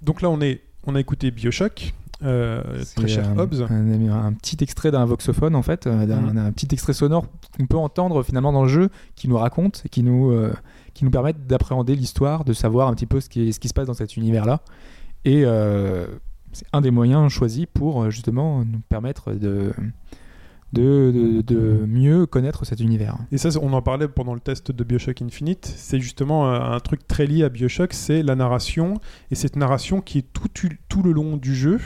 Donc 0.02 0.20
là, 0.20 0.28
on, 0.28 0.40
est, 0.40 0.60
on 0.86 0.94
a 0.94 1.00
écouté 1.00 1.30
Bioshock, 1.30 1.92
euh, 2.22 2.62
très 2.96 3.08
cher 3.08 3.28
un, 3.28 3.38
Hobbs. 3.38 3.62
un, 3.68 4.10
un 4.26 4.32
petit 4.34 4.56
extrait 4.62 4.90
d'un 4.90 5.04
voxophone 5.04 5.54
en 5.56 5.62
fait, 5.62 5.86
euh, 5.86 6.06
d'un 6.06 6.20
Mhm. 6.20 6.32
d'un 6.34 6.52
petit 6.52 6.68
extrait 6.72 6.92
sonore 6.92 7.26
qu'on 7.58 7.66
peut 7.66 7.76
entendre 7.76 8.22
finalement 8.22 8.52
dans 8.52 8.62
le 8.62 8.68
jeu, 8.68 8.88
qui 9.16 9.28
nous 9.28 9.36
raconte 9.36 9.82
et 9.84 9.88
qui 9.88 10.02
nous, 10.02 10.30
euh, 10.30 10.52
qui 10.94 11.04
nous 11.04 11.10
permettent 11.10 11.46
d'appréhender 11.46 11.96
l'histoire, 11.96 12.44
de 12.44 12.52
savoir 12.52 12.88
un 12.88 12.94
petit 12.94 13.06
peu 13.06 13.20
ce 13.20 13.28
qui, 13.28 13.48
est- 13.48 13.52
ce 13.52 13.60
qui 13.60 13.68
se 13.68 13.74
passe 13.74 13.86
dans 13.88 13.94
cet 13.94 14.16
univers-là. 14.16 14.60
Et 15.24 15.42
c'est 16.52 16.66
un 16.72 16.80
des 16.80 16.90
moyens 16.92 17.30
choisis 17.32 17.66
pour 17.72 18.10
justement 18.10 18.64
nous 18.64 18.80
permettre 18.88 19.32
de, 19.32 19.72
de, 20.72 21.12
de- 21.12 21.40
de 21.42 21.86
mieux 21.86 22.26
connaître 22.26 22.64
cet 22.64 22.80
univers. 22.80 23.16
Et 23.32 23.38
ça, 23.38 23.48
on 23.62 23.72
en 23.72 23.82
parlait 23.82 24.08
pendant 24.08 24.34
le 24.34 24.40
test 24.40 24.70
de 24.72 24.84
Bioshock 24.84 25.22
Infinite. 25.22 25.72
C'est 25.76 26.00
justement 26.00 26.50
un, 26.52 26.72
un 26.72 26.80
truc 26.80 27.06
très 27.06 27.26
lié 27.26 27.44
à 27.44 27.48
Bioshock, 27.48 27.92
c'est 27.92 28.22
la 28.22 28.34
narration. 28.34 28.94
Et 29.30 29.34
cette 29.34 29.56
narration 29.56 30.00
qui 30.00 30.18
est 30.18 30.26
tout, 30.32 30.48
tout 30.88 31.02
le 31.02 31.12
long 31.12 31.36
du 31.36 31.54
jeu, 31.54 31.78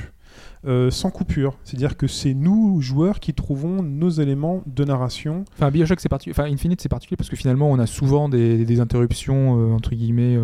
euh, 0.67 0.91
sans 0.91 1.11
coupure. 1.11 1.57
C'est-à-dire 1.65 1.97
que 1.97 2.07
c'est 2.07 2.35
nous, 2.35 2.81
joueurs, 2.81 3.21
qui 3.21 3.35
trouvons 3.35 3.83
nos 3.83 4.11
éléments 4.11 4.63
de 4.67 4.85
narration. 4.85 5.45
Enfin, 5.55 5.71
Bioshock, 5.71 6.01
c'est 6.01 6.09
particulier. 6.09 6.35
Enfin, 6.39 6.51
Infinite, 6.51 6.81
c'est 6.81 6.89
particulier 6.89 7.17
parce 7.17 7.29
que 7.29 7.37
finalement, 7.37 7.71
on 7.71 7.79
a 7.79 7.87
souvent 7.87 8.29
des, 8.29 8.65
des 8.65 8.81
interruptions, 8.81 9.59
euh, 9.59 9.75
entre 9.75 9.95
guillemets, 9.95 10.39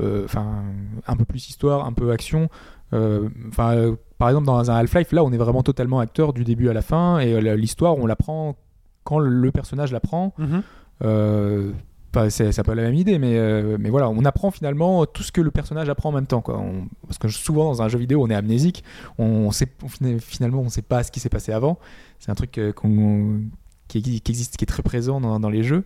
euh, 0.00 0.24
enfin, 0.24 0.62
un 1.06 1.16
peu 1.16 1.24
plus 1.24 1.48
histoire, 1.48 1.86
un 1.86 1.92
peu 1.92 2.10
action. 2.10 2.48
Enfin, 2.92 3.94
par 4.18 4.28
exemple, 4.28 4.46
dans 4.46 4.68
un 4.68 4.74
Half-Life, 4.74 5.12
là, 5.12 5.22
on 5.22 5.32
est 5.32 5.36
vraiment 5.36 5.62
totalement 5.62 6.00
acteur 6.00 6.32
du 6.32 6.42
début 6.42 6.68
à 6.68 6.72
la 6.72 6.82
fin 6.82 7.20
et 7.20 7.40
l'histoire, 7.56 7.96
on 7.96 8.06
l'apprend 8.06 8.56
quand 9.04 9.20
le 9.20 9.52
personnage 9.52 9.92
l'apprend. 9.92 10.34
Euh, 11.02 11.72
c'est 12.28 12.62
pas 12.62 12.74
la 12.74 12.82
même 12.82 12.94
idée, 12.94 13.18
mais, 13.18 13.36
euh, 13.36 13.76
mais 13.78 13.90
voilà, 13.90 14.08
on 14.08 14.24
apprend 14.24 14.50
finalement 14.50 15.06
tout 15.06 15.22
ce 15.22 15.30
que 15.30 15.40
le 15.40 15.50
personnage 15.50 15.88
apprend 15.88 16.08
en 16.08 16.12
même 16.12 16.26
temps. 16.26 16.42
On- 16.48 16.86
parce 17.06 17.18
que 17.18 17.28
souvent 17.28 17.64
dans 17.64 17.82
un 17.82 17.88
jeu 17.88 17.98
vidéo, 17.98 18.22
on 18.22 18.30
est 18.30 18.34
amnésique, 18.34 18.82
on 19.18 19.50
sait, 19.52 19.68
on 19.82 19.88
fina- 19.88 20.18
finalement 20.18 20.60
on 20.60 20.68
sait 20.68 20.82
pas 20.82 21.02
ce 21.02 21.12
qui 21.12 21.20
s'est 21.20 21.28
passé 21.28 21.52
avant. 21.52 21.78
C'est 22.18 22.30
un 22.30 22.34
truc 22.34 22.58
euh, 22.58 22.72
qui, 23.88 24.22
existe, 24.26 24.56
qui 24.56 24.64
est 24.64 24.66
très 24.66 24.82
présent 24.82 25.20
dans, 25.20 25.50
les 25.50 25.62
jeux. 25.62 25.84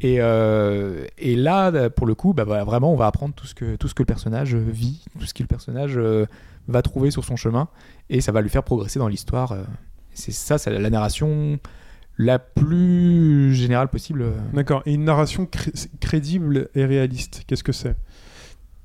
Et, 0.00 0.16
euh, 0.20 1.04
et 1.18 1.36
là, 1.36 1.90
pour 1.90 2.06
le 2.06 2.14
coup, 2.14 2.32
bah, 2.32 2.44
vraiment, 2.44 2.92
on 2.92 2.96
va 2.96 3.06
apprendre 3.06 3.34
tout 3.34 3.46
ce, 3.46 3.54
que, 3.54 3.76
tout 3.76 3.86
ce 3.86 3.94
que 3.94 4.02
le 4.02 4.06
personnage 4.06 4.54
vit, 4.54 5.04
tout 5.18 5.26
ce 5.26 5.34
que 5.34 5.42
le 5.42 5.46
personnage 5.48 6.00
va 6.68 6.82
trouver 6.82 7.10
sur 7.10 7.24
son 7.24 7.36
chemin, 7.36 7.68
et 8.08 8.20
ça 8.20 8.32
va 8.32 8.40
lui 8.40 8.50
faire 8.50 8.62
progresser 8.62 8.98
dans 8.98 9.08
l'histoire. 9.08 9.54
C'est 10.14 10.32
ça, 10.32 10.58
c'est 10.58 10.70
la 10.70 10.90
narration 10.90 11.58
la 12.22 12.38
plus 12.38 13.54
générale 13.54 13.88
possible. 13.88 14.24
D'accord. 14.52 14.82
Et 14.84 14.92
une 14.92 15.04
narration 15.04 15.46
cré- 15.46 15.72
crédible 16.00 16.68
et 16.74 16.84
réaliste, 16.84 17.44
qu'est-ce 17.46 17.64
que 17.64 17.72
c'est? 17.72 17.96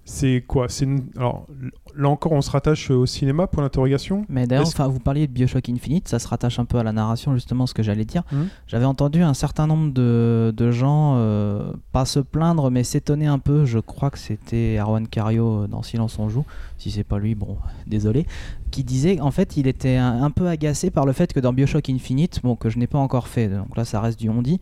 C'est 0.07 0.43
quoi? 0.47 0.69
C'est 0.69 0.85
une- 0.85 1.05
Alors, 1.17 1.47
là 1.97 2.09
encore, 2.09 2.31
on 2.33 2.41
se 2.41 2.51
rattache 2.51 2.91
au 2.91 3.07
cinéma, 3.07 3.47
pour 3.47 3.63
l'interrogation 3.63 4.23
Mais 4.29 4.45
d'ailleurs, 4.45 4.67
enfin, 4.67 4.87
vous 4.87 4.99
parliez 4.99 5.25
de 5.25 5.31
Bioshock 5.31 5.67
Infinite, 5.67 6.07
ça 6.07 6.19
se 6.19 6.27
rattache 6.27 6.59
un 6.59 6.65
peu 6.65 6.77
à 6.77 6.83
la 6.83 6.91
narration, 6.91 7.33
justement, 7.33 7.65
ce 7.65 7.73
que 7.73 7.81
j'allais 7.81 8.05
dire. 8.05 8.21
Mhm. 8.31 8.47
J'avais 8.67 8.85
entendu 8.85 9.23
un 9.23 9.33
certain 9.33 9.65
nombre 9.65 9.91
de, 9.93 10.53
de 10.55 10.69
gens, 10.71 11.15
euh, 11.17 11.73
pas 11.91 12.05
se 12.05 12.19
plaindre, 12.19 12.69
mais 12.69 12.83
s'étonner 12.83 13.25
un 13.25 13.39
peu. 13.39 13.65
Je 13.65 13.79
crois 13.79 14.11
que 14.11 14.19
c'était 14.19 14.77
Erwan 14.79 15.07
Cario 15.07 15.63
euh, 15.63 15.67
dans 15.67 15.81
Silence 15.81 16.19
on 16.19 16.29
joue. 16.29 16.45
Si 16.77 16.91
c'est 16.91 17.03
pas 17.03 17.17
lui, 17.17 17.33
bon, 17.33 17.57
désolé. 17.87 18.27
Qui 18.69 18.83
disait, 18.83 19.19
en 19.21 19.31
fait, 19.31 19.57
il 19.57 19.65
était 19.65 19.95
un, 19.95 20.21
un 20.21 20.29
peu 20.29 20.47
agacé 20.47 20.91
par 20.91 21.07
le 21.07 21.13
fait 21.13 21.33
que 21.33 21.39
dans 21.39 21.51
Bioshock 21.51 21.89
Infinite, 21.89 22.41
bon, 22.43 22.55
que 22.55 22.69
je 22.69 22.77
n'ai 22.77 22.87
pas 22.87 22.99
encore 22.99 23.27
fait, 23.27 23.47
donc 23.47 23.75
là, 23.75 23.85
ça 23.85 24.01
reste 24.01 24.19
du 24.19 24.29
on-dit, 24.29 24.59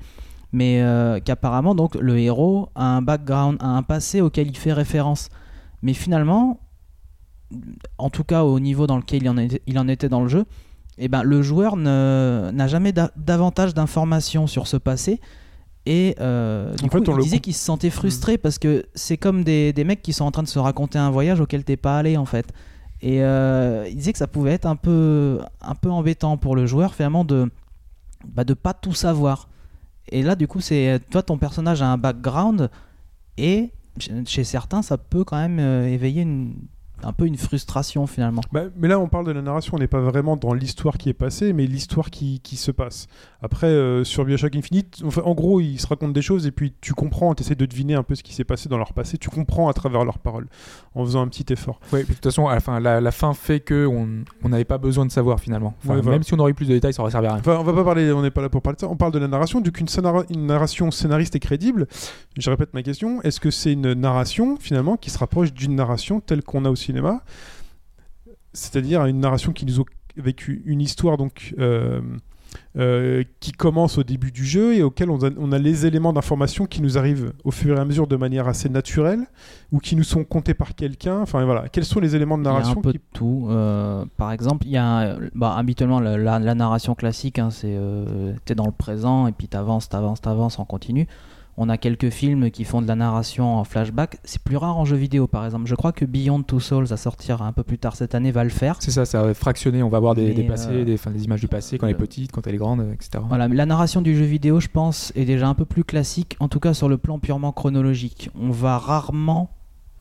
mais 0.53 0.81
euh, 0.81 1.19
qu'apparemment, 1.19 1.75
donc, 1.75 1.95
le 1.95 2.17
héros 2.19 2.69
a 2.75 2.85
un 2.95 3.01
background, 3.01 3.57
a 3.59 3.67
un 3.67 3.83
passé 3.83 4.21
auquel 4.21 4.47
il 4.47 4.57
fait 4.57 4.71
référence. 4.73 5.29
Mais 5.81 5.93
finalement, 5.93 6.59
en 7.97 8.09
tout 8.09 8.23
cas 8.23 8.43
au 8.43 8.59
niveau 8.59 8.87
dans 8.87 8.97
lequel 8.97 9.23
il 9.23 9.29
en 9.29 9.37
était, 9.37 9.61
il 9.67 9.77
en 9.77 9.87
était 9.87 10.09
dans 10.09 10.21
le 10.21 10.29
jeu, 10.29 10.45
eh 10.97 11.07
ben, 11.07 11.23
le 11.23 11.41
joueur 11.41 11.75
n'a 11.75 12.67
jamais 12.67 12.91
d'a- 12.93 13.11
davantage 13.17 13.73
d'informations 13.73 14.47
sur 14.47 14.67
ce 14.67 14.77
passé. 14.77 15.19
Et 15.85 16.15
euh, 16.21 16.73
du 16.75 16.85
En 16.85 16.89
fait, 16.89 16.99
coup, 16.99 17.03
on 17.09 17.13
il 17.13 17.17
le 17.17 17.23
disait 17.23 17.39
qu'il 17.39 17.53
se 17.53 17.63
sentait 17.65 17.89
frustré 17.89 18.37
parce 18.37 18.57
que 18.57 18.85
c'est 18.95 19.17
comme 19.17 19.43
des, 19.43 19.73
des 19.73 19.83
mecs 19.83 20.01
qui 20.01 20.13
sont 20.13 20.23
en 20.23 20.31
train 20.31 20.43
de 20.43 20.47
se 20.47 20.59
raconter 20.59 20.97
un 20.97 21.09
voyage 21.09 21.41
auquel 21.41 21.65
t'es 21.65 21.75
pas 21.75 21.97
allé 21.97 22.15
en 22.15 22.25
fait. 22.25 22.53
Et 23.01 23.21
euh, 23.21 23.85
il 23.89 23.97
disait 23.97 24.13
que 24.13 24.17
ça 24.19 24.27
pouvait 24.27 24.51
être 24.53 24.65
un 24.65 24.77
peu, 24.77 25.39
un 25.61 25.75
peu 25.75 25.89
embêtant 25.91 26.37
pour 26.37 26.55
le 26.55 26.65
joueur 26.65 26.93
finalement 26.95 27.25
de 27.25 27.51
bah, 28.25 28.45
de 28.45 28.53
pas 28.53 28.73
tout 28.73 28.93
savoir. 28.93 29.49
Et 30.09 30.21
là, 30.23 30.35
du 30.35 30.47
coup, 30.47 30.61
c'est 30.61 30.99
toi 31.09 31.23
ton 31.23 31.37
personnage 31.37 31.81
a 31.81 31.87
un 31.87 31.97
background 31.97 32.69
et 33.37 33.71
chez- 34.25 34.43
certains, 34.43 34.81
ça 34.81 34.97
peut 34.97 35.23
quand 35.23 35.37
même 35.37 35.59
euh, 35.59 35.87
éveiller 35.87 36.23
une, 36.23 36.55
un 37.03 37.13
peu 37.13 37.25
une 37.25 37.37
frustration 37.37 38.07
finalement. 38.07 38.41
Bah, 38.51 38.63
mais 38.77 38.87
là, 38.87 38.99
on 38.99 39.07
parle 39.07 39.25
de 39.25 39.31
la 39.31 39.41
narration, 39.41 39.73
on 39.75 39.79
n'est 39.79 39.87
pas 39.87 39.99
vraiment 40.01 40.35
dans 40.37 40.53
l'histoire 40.53 40.97
qui 40.97 41.09
est 41.09 41.13
passée, 41.13 41.53
mais 41.53 41.65
l'histoire 41.67 42.09
qui, 42.09 42.39
qui 42.41 42.55
se 42.55 42.71
passe. 42.71 43.07
Après, 43.41 43.67
euh, 43.67 44.03
sur 44.03 44.23
Bioshock 44.25 44.55
Infinite, 44.55 45.01
enfin, 45.05 45.21
en 45.25 45.33
gros, 45.33 45.59
ils 45.59 45.79
se 45.79 45.87
racontent 45.87 46.11
des 46.13 46.21
choses 46.21 46.47
et 46.47 46.51
puis 46.51 46.73
tu 46.81 46.93
comprends, 46.93 47.35
tu 47.35 47.43
essaies 47.43 47.55
de 47.55 47.65
deviner 47.65 47.95
un 47.95 48.03
peu 48.03 48.15
ce 48.15 48.23
qui 48.23 48.33
s'est 48.33 48.43
passé 48.45 48.69
dans 48.69 48.77
leur 48.77 48.93
passé, 48.93 49.17
tu 49.17 49.29
comprends 49.29 49.67
à 49.69 49.73
travers 49.73 50.05
leurs 50.05 50.19
paroles, 50.19 50.47
en 50.95 51.03
faisant 51.05 51.21
un 51.21 51.27
petit 51.27 51.51
effort. 51.51 51.79
Ouais, 51.91 52.03
puis 52.03 52.09
de 52.09 52.13
toute 52.15 52.23
façon, 52.23 52.47
à 52.47 52.53
la 52.55 52.59
fin, 52.61 52.79
la, 52.79 53.01
la 53.01 53.11
fin 53.11 53.33
fait 53.33 53.59
que 53.59 53.85
on 53.85 54.23
on 54.43 54.49
n'avait 54.49 54.63
pas 54.65 54.77
besoin 54.77 55.05
de 55.05 55.11
savoir 55.11 55.39
finalement. 55.39 55.73
Enfin, 55.83 55.95
Ouais, 55.95 56.01
voilà. 56.01 56.17
Même 56.17 56.23
si 56.23 56.33
on 56.33 56.39
aurait 56.39 56.51
eu 56.51 56.53
plus 56.53 56.67
de 56.67 56.73
détails, 56.73 56.93
ça 56.93 57.01
aurait 57.01 57.11
servi 57.11 57.27
à 57.27 57.31
rien. 57.31 57.39
Enfin, 57.39 57.57
on 57.59 57.63
va 57.63 57.73
pas 57.73 57.83
parler, 57.83 58.11
on 58.11 58.21
n'est 58.21 58.31
pas 58.31 58.41
là 58.41 58.49
pour 58.49 58.61
parler 58.61 58.75
de 58.75 58.81
ça, 58.81 58.87
on 58.89 58.95
parle 58.95 59.11
de 59.11 59.19
la 59.19 59.27
narration, 59.27 59.59
du 59.61 59.71
qu'une 59.71 59.87
scénar- 59.87 60.25
une 60.29 60.45
narration 60.45 60.89
scénariste 60.91 61.35
est 61.35 61.39
crédible. 61.39 61.87
Je 62.37 62.49
répète 62.49 62.73
ma 62.73 62.81
question, 62.83 63.21
est-ce 63.23 63.39
que 63.39 63.51
c'est 63.51 63.73
une 63.73 63.93
narration, 63.93 64.57
finalement, 64.59 64.95
qui 64.97 65.09
se 65.09 65.17
rapproche 65.17 65.53
d'une 65.53 65.75
narration 65.75 66.19
telle 66.21 66.43
qu'on 66.43 66.65
a 66.65 66.69
au 66.69 66.75
cinéma 66.93 67.23
C'est-à-dire 68.53 69.05
une 69.05 69.19
narration 69.19 69.51
qui 69.51 69.65
nous 69.65 69.79
a 69.81 69.83
avec 70.17 70.47
une 70.47 70.79
histoire 70.79 71.17
donc 71.17 71.55
euh, 71.57 71.99
euh, 72.77 73.23
qui 73.39 73.51
commence 73.51 73.97
au 73.97 74.03
début 74.03 74.31
du 74.31 74.45
jeu 74.45 74.75
et 74.75 74.83
auquel 74.83 75.09
on 75.09 75.17
a, 75.25 75.31
on 75.39 75.51
a 75.51 75.57
les 75.57 75.87
éléments 75.87 76.13
d'information 76.13 76.67
qui 76.67 76.83
nous 76.83 76.99
arrivent 76.99 77.33
au 77.43 77.49
fur 77.49 77.75
et 77.75 77.79
à 77.79 77.85
mesure 77.85 78.05
de 78.05 78.15
manière 78.15 78.47
assez 78.47 78.69
naturelle 78.69 79.21
ou 79.71 79.79
qui 79.79 79.95
nous 79.95 80.03
sont 80.03 80.23
contés 80.23 80.53
par 80.53 80.75
quelqu'un. 80.75 81.19
Enfin 81.21 81.43
voilà, 81.45 81.67
quels 81.67 81.83
sont 81.85 81.99
les 81.99 82.15
éléments 82.15 82.37
de 82.37 82.43
Il 82.43 82.45
y 82.45 82.49
a 82.49 82.51
narration 82.51 82.77
un 82.77 82.81
peu 82.83 82.91
qui... 82.91 82.99
de 82.99 83.03
tout. 83.11 83.47
Euh, 83.49 84.05
par 84.17 84.31
exemple, 84.31 84.67
il 84.67 84.71
y 84.73 84.77
a 84.77 85.17
bah, 85.33 85.55
habituellement 85.57 85.99
la, 85.99 86.15
la- 86.15 86.37
la 86.37 86.53
narration 86.53 86.93
classique, 86.93 87.39
hein, 87.39 87.49
c'est 87.49 87.75
t'es 88.45 88.53
dans 88.53 88.67
le 88.67 88.71
présent 88.71 89.25
et 89.25 89.31
puis 89.31 89.47
t'avances, 89.47 89.89
t'avances, 89.89 90.21
t'avances 90.21 90.59
en 90.59 90.65
continu. 90.65 91.07
On 91.55 91.69
a 91.69 91.77
quelques 91.77 92.09
films 92.09 92.49
qui 92.49 92.63
font 92.63 92.81
de 92.81 92.87
la 92.87 92.95
narration 92.95 93.57
en 93.57 93.63
flashback. 93.63 94.17
C'est 94.23 94.41
plus 94.41 94.57
rare 94.57 94.75
en 94.77 94.85
jeu 94.85 94.95
vidéo, 94.95 95.27
par 95.27 95.45
exemple. 95.45 95.67
Je 95.67 95.75
crois 95.75 95.91
que 95.91 96.03
Beyond 96.03 96.41
Two 96.41 96.59
Souls, 96.59 96.91
à 96.91 96.97
sortir 96.97 97.43
un 97.43 97.51
peu 97.53 97.61
plus 97.61 97.77
tard 97.77 97.95
cette 97.95 98.15
année, 98.15 98.31
va 98.31 98.43
le 98.43 98.49
faire. 98.49 98.77
C'est 98.79 98.89
ça, 98.89 99.05
ça 99.05 99.21
va 99.21 99.33
fractionner. 99.35 99.83
On 99.83 99.89
va 99.89 99.99
voir 99.99 100.15
des, 100.15 100.29
Mais, 100.29 100.33
des 100.33 100.43
passés, 100.43 100.69
euh, 100.71 100.83
des, 100.83 100.95
enfin, 100.95 101.11
des 101.11 101.25
images 101.25 101.41
du 101.41 101.47
passé 101.47 101.77
quand 101.77 101.85
elle 101.85 101.91
est 101.93 101.97
petite, 101.97 102.31
quand 102.31 102.47
elle 102.47 102.55
est 102.55 102.57
grande, 102.57 102.81
etc. 102.91 103.23
Voilà, 103.27 103.47
mais 103.47 103.55
la 103.55 103.67
narration 103.67 104.01
du 104.01 104.15
jeu 104.17 104.25
vidéo, 104.25 104.59
je 104.59 104.67
pense, 104.67 105.11
est 105.15 105.25
déjà 105.25 105.47
un 105.47 105.53
peu 105.53 105.65
plus 105.65 105.83
classique, 105.83 106.35
en 106.39 106.47
tout 106.47 106.59
cas 106.59 106.73
sur 106.73 106.89
le 106.89 106.97
plan 106.97 107.19
purement 107.19 107.51
chronologique. 107.51 108.31
On 108.39 108.49
va 108.49 108.79
rarement, 108.79 109.51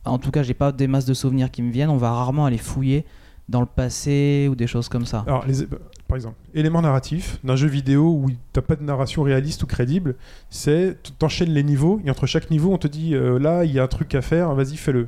en 0.05 0.17
tout 0.17 0.31
cas, 0.31 0.41
j'ai 0.41 0.55
pas 0.55 0.71
des 0.71 0.87
masses 0.87 1.05
de 1.05 1.13
souvenirs 1.13 1.51
qui 1.51 1.61
me 1.61 1.71
viennent, 1.71 1.89
on 1.91 1.97
va 1.97 2.11
rarement 2.11 2.45
aller 2.45 2.57
fouiller 2.57 3.05
dans 3.49 3.59
le 3.59 3.67
passé 3.67 4.47
ou 4.49 4.55
des 4.55 4.67
choses 4.67 4.89
comme 4.89 5.05
ça. 5.05 5.23
Alors, 5.27 5.45
les- 5.45 5.67
par 6.13 6.17
exemple, 6.17 6.35
élément 6.53 6.83
narratif 6.83 7.39
d'un 7.43 7.55
jeu 7.55 7.67
vidéo 7.67 8.03
où 8.11 8.29
t'as 8.51 8.61
pas 8.61 8.75
de 8.75 8.83
narration 8.83 9.23
réaliste 9.23 9.63
ou 9.63 9.65
crédible, 9.65 10.13
c'est 10.51 10.95
tu 11.01 11.11
t'enchaînes 11.11 11.49
les 11.49 11.63
niveaux 11.63 11.99
et 12.05 12.11
entre 12.11 12.27
chaque 12.27 12.51
niveau, 12.51 12.71
on 12.71 12.77
te 12.77 12.87
dit 12.87 13.15
euh, 13.15 13.39
là, 13.39 13.65
il 13.65 13.71
y 13.71 13.79
a 13.79 13.83
un 13.83 13.87
truc 13.87 14.13
à 14.13 14.21
faire, 14.21 14.53
vas-y, 14.53 14.77
fais-le. 14.77 15.07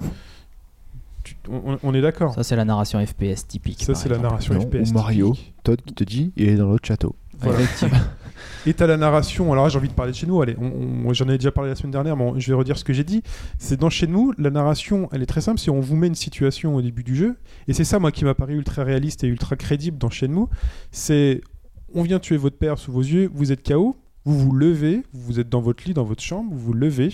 On, 1.47 1.77
on 1.83 1.93
est 1.93 2.01
d'accord. 2.01 2.33
Ça, 2.33 2.41
c'est 2.41 2.55
la 2.55 2.65
narration 2.65 3.05
FPS 3.05 3.45
typique. 3.47 3.83
Ça, 3.83 3.93
c'est 3.93 4.09
la 4.09 4.17
narration 4.17 4.55
Non, 4.55 4.61
FPS. 4.61 4.89
ou 4.89 4.93
Mario, 4.93 5.33
typique. 5.35 5.53
Todd 5.63 5.81
qui 5.85 5.93
te 5.93 6.03
dit 6.03 6.33
il 6.37 6.49
est 6.49 6.55
dans 6.55 6.69
l'autre 6.69 6.87
château. 6.87 7.15
Voilà. 7.39 7.59
Et 8.67 8.73
t'as 8.73 8.87
la 8.87 8.97
narration. 8.97 9.51
Alors 9.51 9.65
là, 9.65 9.69
j'ai 9.69 9.77
envie 9.77 9.87
de 9.89 9.93
parler 9.93 10.11
de 10.11 10.17
Shenmue. 10.17 10.41
Allez, 10.41 10.55
on- 10.59 11.07
on- 11.09 11.13
j'en 11.13 11.29
ai 11.29 11.37
déjà 11.37 11.51
parlé 11.51 11.69
la 11.69 11.75
semaine 11.75 11.91
dernière, 11.91 12.17
mais 12.17 12.23
on- 12.23 12.39
je 12.39 12.47
vais 12.47 12.53
redire 12.55 12.77
ce 12.77 12.83
que 12.83 12.93
j'ai 12.93 13.03
dit. 13.03 13.21
C'est 13.59 13.79
dans 13.79 13.89
Shenmue, 13.89 14.33
la 14.37 14.49
narration, 14.49 15.07
elle 15.11 15.21
est 15.21 15.27
très 15.27 15.41
simple. 15.41 15.59
Si 15.59 15.69
on 15.69 15.79
vous 15.79 15.95
met 15.95 16.07
une 16.07 16.15
situation 16.15 16.75
au 16.75 16.81
début 16.81 17.03
du 17.03 17.15
jeu, 17.15 17.35
et 17.67 17.73
c'est 17.73 17.83
ça, 17.83 17.99
moi, 17.99 18.11
qui 18.11 18.25
m'a 18.25 18.33
paru 18.33 18.55
ultra 18.55 18.83
réaliste 18.83 19.23
et 19.23 19.27
ultra 19.27 19.55
crédible 19.55 19.97
dans 19.97 20.09
Shenmue, 20.09 20.45
c'est 20.91 21.41
on 21.93 22.01
vient 22.03 22.19
tuer 22.19 22.37
votre 22.37 22.57
père 22.57 22.77
sous 22.77 22.91
vos 22.91 23.01
yeux, 23.01 23.29
vous 23.33 23.51
êtes 23.51 23.65
KO, 23.65 23.95
vous 24.25 24.37
vous 24.37 24.51
levez, 24.51 25.03
vous 25.13 25.39
êtes 25.39 25.49
dans 25.49 25.61
votre 25.61 25.83
lit, 25.85 25.93
dans 25.93 26.03
votre 26.03 26.23
chambre, 26.23 26.49
vous 26.51 26.59
vous 26.59 26.73
levez. 26.73 27.09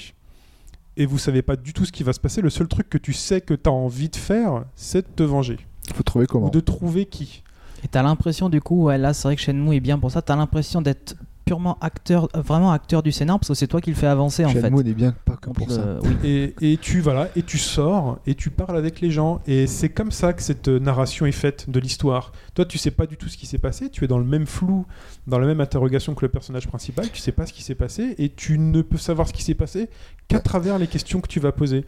Et 0.97 1.05
vous 1.05 1.17
savez 1.17 1.41
pas 1.41 1.55
du 1.55 1.71
tout 1.73 1.85
ce 1.85 1.91
qui 1.91 2.03
va 2.03 2.13
se 2.13 2.19
passer. 2.19 2.41
Le 2.41 2.49
seul 2.49 2.67
truc 2.67 2.89
que 2.89 2.97
tu 2.97 3.13
sais 3.13 3.41
que 3.41 3.53
tu 3.53 3.69
as 3.69 3.73
envie 3.73 4.09
de 4.09 4.15
faire, 4.15 4.65
c'est 4.75 5.01
de 5.07 5.13
te 5.15 5.23
venger. 5.23 5.57
Faut 5.93 6.03
trouver 6.03 6.25
comment. 6.27 6.47
Ou 6.47 6.51
de 6.51 6.59
trouver 6.59 7.05
qui. 7.05 7.43
Et 7.83 7.87
t'as 7.87 8.03
l'impression, 8.03 8.49
du 8.49 8.61
coup, 8.61 8.83
ouais, 8.83 8.97
là, 8.97 9.13
c'est 9.13 9.27
vrai 9.27 9.35
que 9.35 9.41
Shenmue 9.41 9.75
est 9.75 9.79
bien 9.79 9.97
pour 9.99 10.11
ça. 10.11 10.21
T'as 10.21 10.35
l'impression 10.35 10.81
d'être 10.81 11.15
purement 11.51 11.77
acteur, 11.81 12.29
euh, 12.37 12.41
vraiment 12.41 12.71
acteur 12.71 13.03
du 13.03 13.11
scénar, 13.11 13.37
parce 13.37 13.49
que 13.49 13.53
c'est 13.55 13.67
toi 13.67 13.81
qui 13.81 13.89
le 13.89 13.95
fais 13.97 14.07
avancer, 14.07 14.45
en 14.45 14.49
fait. 14.49 14.61
Shenmue 14.61 14.85
n'est 14.85 14.93
bien 14.93 15.13
pas 15.25 15.35
que 15.35 15.49
pour 15.49 15.67
le- 15.67 15.73
ça. 15.73 15.99
oui. 16.03 16.15
Et, 16.23 16.55
et 16.73 16.77
tu 16.77 17.01
voilà, 17.01 17.27
et 17.35 17.43
tu 17.43 17.57
sors 17.57 18.19
et 18.25 18.35
tu 18.35 18.49
parles 18.51 18.77
avec 18.77 19.01
les 19.01 19.11
gens 19.11 19.41
et 19.47 19.67
c'est 19.67 19.89
comme 19.89 20.11
ça 20.11 20.31
que 20.31 20.41
cette 20.41 20.69
euh, 20.69 20.79
narration 20.79 21.25
est 21.25 21.31
faite 21.33 21.69
de 21.69 21.77
l'histoire. 21.81 22.31
Toi, 22.55 22.63
tu 22.63 22.77
sais 22.77 22.91
pas 22.91 23.05
du 23.05 23.17
tout 23.17 23.27
ce 23.27 23.35
qui 23.35 23.45
s'est 23.47 23.57
passé, 23.57 23.89
tu 23.89 24.05
es 24.05 24.07
dans 24.07 24.17
le 24.17 24.23
même 24.23 24.45
flou, 24.45 24.85
dans 25.27 25.39
la 25.39 25.45
même 25.47 25.59
interrogation 25.59 26.15
que 26.15 26.23
le 26.23 26.29
personnage 26.29 26.67
principal, 26.67 27.09
tu 27.11 27.19
sais 27.19 27.33
pas 27.33 27.45
ce 27.45 27.51
qui 27.51 27.63
s'est 27.63 27.75
passé 27.75 28.15
et 28.17 28.29
tu 28.29 28.57
ne 28.57 28.81
peux 28.81 28.97
savoir 28.97 29.27
ce 29.27 29.33
qui 29.33 29.43
s'est 29.43 29.55
passé 29.55 29.89
qu'à 30.29 30.39
travers 30.39 30.77
les 30.79 30.87
questions 30.87 31.19
que 31.19 31.27
tu 31.27 31.41
vas 31.41 31.51
poser. 31.51 31.83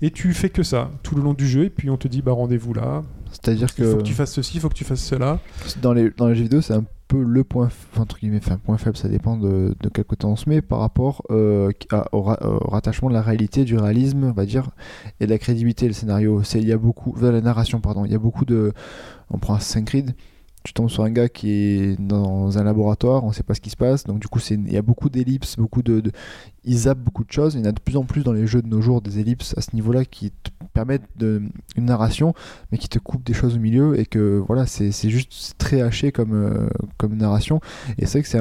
Et 0.00 0.10
tu 0.10 0.32
fais 0.32 0.48
que 0.48 0.62
ça 0.62 0.90
tout 1.02 1.14
le 1.16 1.22
long 1.22 1.34
du 1.34 1.46
jeu 1.46 1.64
et 1.64 1.70
puis 1.70 1.90
on 1.90 1.96
te 1.98 2.08
dit 2.08 2.22
bah 2.22 2.32
rendez-vous 2.32 2.72
là, 2.72 3.02
C'est-à-dire 3.32 3.68
il 3.78 3.84
faut 3.84 3.92
que 3.96 3.98
que 3.98 4.02
tu 4.06 4.12
fasses 4.14 4.32
ceci, 4.32 4.52
il 4.56 4.60
faut 4.60 4.68
que 4.68 4.74
tu 4.74 4.84
fasses 4.84 5.02
cela. 5.02 5.40
dans 5.80 5.92
les, 5.92 6.10
dans 6.10 6.28
les 6.28 6.34
jeux 6.34 6.42
vidéo, 6.44 6.60
c'est 6.60 6.74
un 6.74 6.84
peu 7.08 7.22
le 7.22 7.44
point, 7.44 7.68
entre 7.98 8.18
guillemets, 8.18 8.38
enfin, 8.44 8.56
point 8.56 8.78
faible, 8.78 8.96
ça 8.96 9.08
dépend 9.08 9.36
de, 9.36 9.74
de 9.80 9.88
quel 9.90 10.04
côté 10.04 10.24
on 10.26 10.36
se 10.36 10.48
met 10.48 10.62
par 10.62 10.78
rapport 10.80 11.22
euh, 11.30 11.70
à- 11.90 12.06
au, 12.12 12.22
ra- 12.22 12.38
au 12.42 12.68
rattachement 12.70 13.08
de 13.08 13.14
la 13.14 13.20
réalité, 13.22 13.64
du 13.64 13.76
réalisme, 13.76 14.24
on 14.24 14.32
va 14.32 14.46
dire, 14.46 14.70
et 15.20 15.26
de 15.26 15.30
la 15.30 15.38
crédibilité. 15.38 15.86
Le 15.88 15.92
scénario, 15.92 16.40
il 16.54 16.66
y 16.68 16.72
a 16.72 16.78
beaucoup, 16.78 17.18
de 17.20 17.26
la 17.26 17.40
narration, 17.40 17.80
pardon, 17.80 18.04
il 18.04 18.12
y 18.12 18.14
a 18.14 18.18
beaucoup 18.18 18.44
de. 18.44 18.72
On 19.30 19.38
prend 19.38 19.54
Assassin's 19.54 19.84
Creed, 19.86 20.14
tu 20.64 20.72
tombes 20.72 20.88
sur 20.90 21.02
un 21.04 21.10
gars 21.10 21.28
qui 21.28 21.50
est 21.50 22.00
dans 22.00 22.58
un 22.58 22.64
laboratoire, 22.64 23.24
on 23.24 23.32
sait 23.32 23.42
pas 23.42 23.54
ce 23.54 23.60
qui 23.60 23.70
se 23.70 23.76
passe, 23.76 24.04
donc 24.04 24.18
du 24.20 24.28
coup, 24.28 24.40
il 24.50 24.72
y 24.72 24.76
a 24.76 24.82
beaucoup 24.82 25.08
d'ellipses, 25.10 25.56
beaucoup 25.56 25.82
de, 25.82 26.00
de- 26.00 26.12
Ils 26.64 26.78
zappent 26.78 27.00
beaucoup 27.00 27.24
de 27.24 27.32
choses, 27.32 27.54
il 27.54 27.60
y 27.60 27.62
en 27.64 27.68
a 27.68 27.72
de 27.72 27.80
plus 27.80 27.96
en 27.96 28.04
plus 28.04 28.22
dans 28.24 28.32
les 28.32 28.46
jeux 28.46 28.62
de 28.62 28.68
nos 28.68 28.80
jours, 28.80 29.00
des 29.02 29.18
ellipses 29.18 29.54
à 29.56 29.60
ce 29.60 29.74
niveau-là 29.74 30.04
qui 30.04 30.30
te 30.30 30.50
permettent 30.74 31.02
une 31.20 31.50
narration 31.84 32.34
mais 32.70 32.78
qui 32.78 32.88
te 32.88 32.98
coupe 32.98 33.24
des 33.24 33.34
choses 33.34 33.56
au 33.56 33.60
milieu 33.60 33.98
et 33.98 34.06
que 34.06 34.42
voilà 34.46 34.66
c'est 34.66 34.90
juste 35.10 35.54
très 35.58 35.80
haché 35.82 36.12
comme 36.12 36.32
euh, 36.34 36.68
comme 36.98 37.14
narration. 37.16 37.60
Et 37.98 38.06
c'est 38.06 38.18
vrai 38.18 38.22
que 38.22 38.28
c'est 38.28 38.40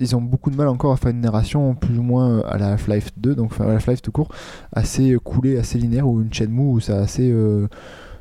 ils 0.00 0.14
ont 0.14 0.20
beaucoup 0.22 0.50
de 0.50 0.56
mal 0.56 0.68
encore 0.68 0.92
à 0.92 0.96
faire 0.96 1.10
une 1.10 1.20
narration 1.20 1.74
plus 1.74 1.98
ou 1.98 2.02
moins 2.02 2.38
euh, 2.38 2.42
à 2.46 2.56
la 2.58 2.72
Half-Life 2.72 3.10
2 3.16 3.34
donc 3.34 3.52
à 3.60 3.64
la 3.66 3.74
Half-Life 3.74 4.00
tout 4.02 4.12
court 4.12 4.28
assez 4.72 5.16
coulée 5.24 5.58
assez 5.58 5.78
linéaire 5.78 6.06
ou 6.08 6.20
une 6.22 6.32
Shenmue 6.32 6.70
où 6.72 6.80
c'est 6.80 6.92
assez 6.92 7.30
euh, 7.32 7.66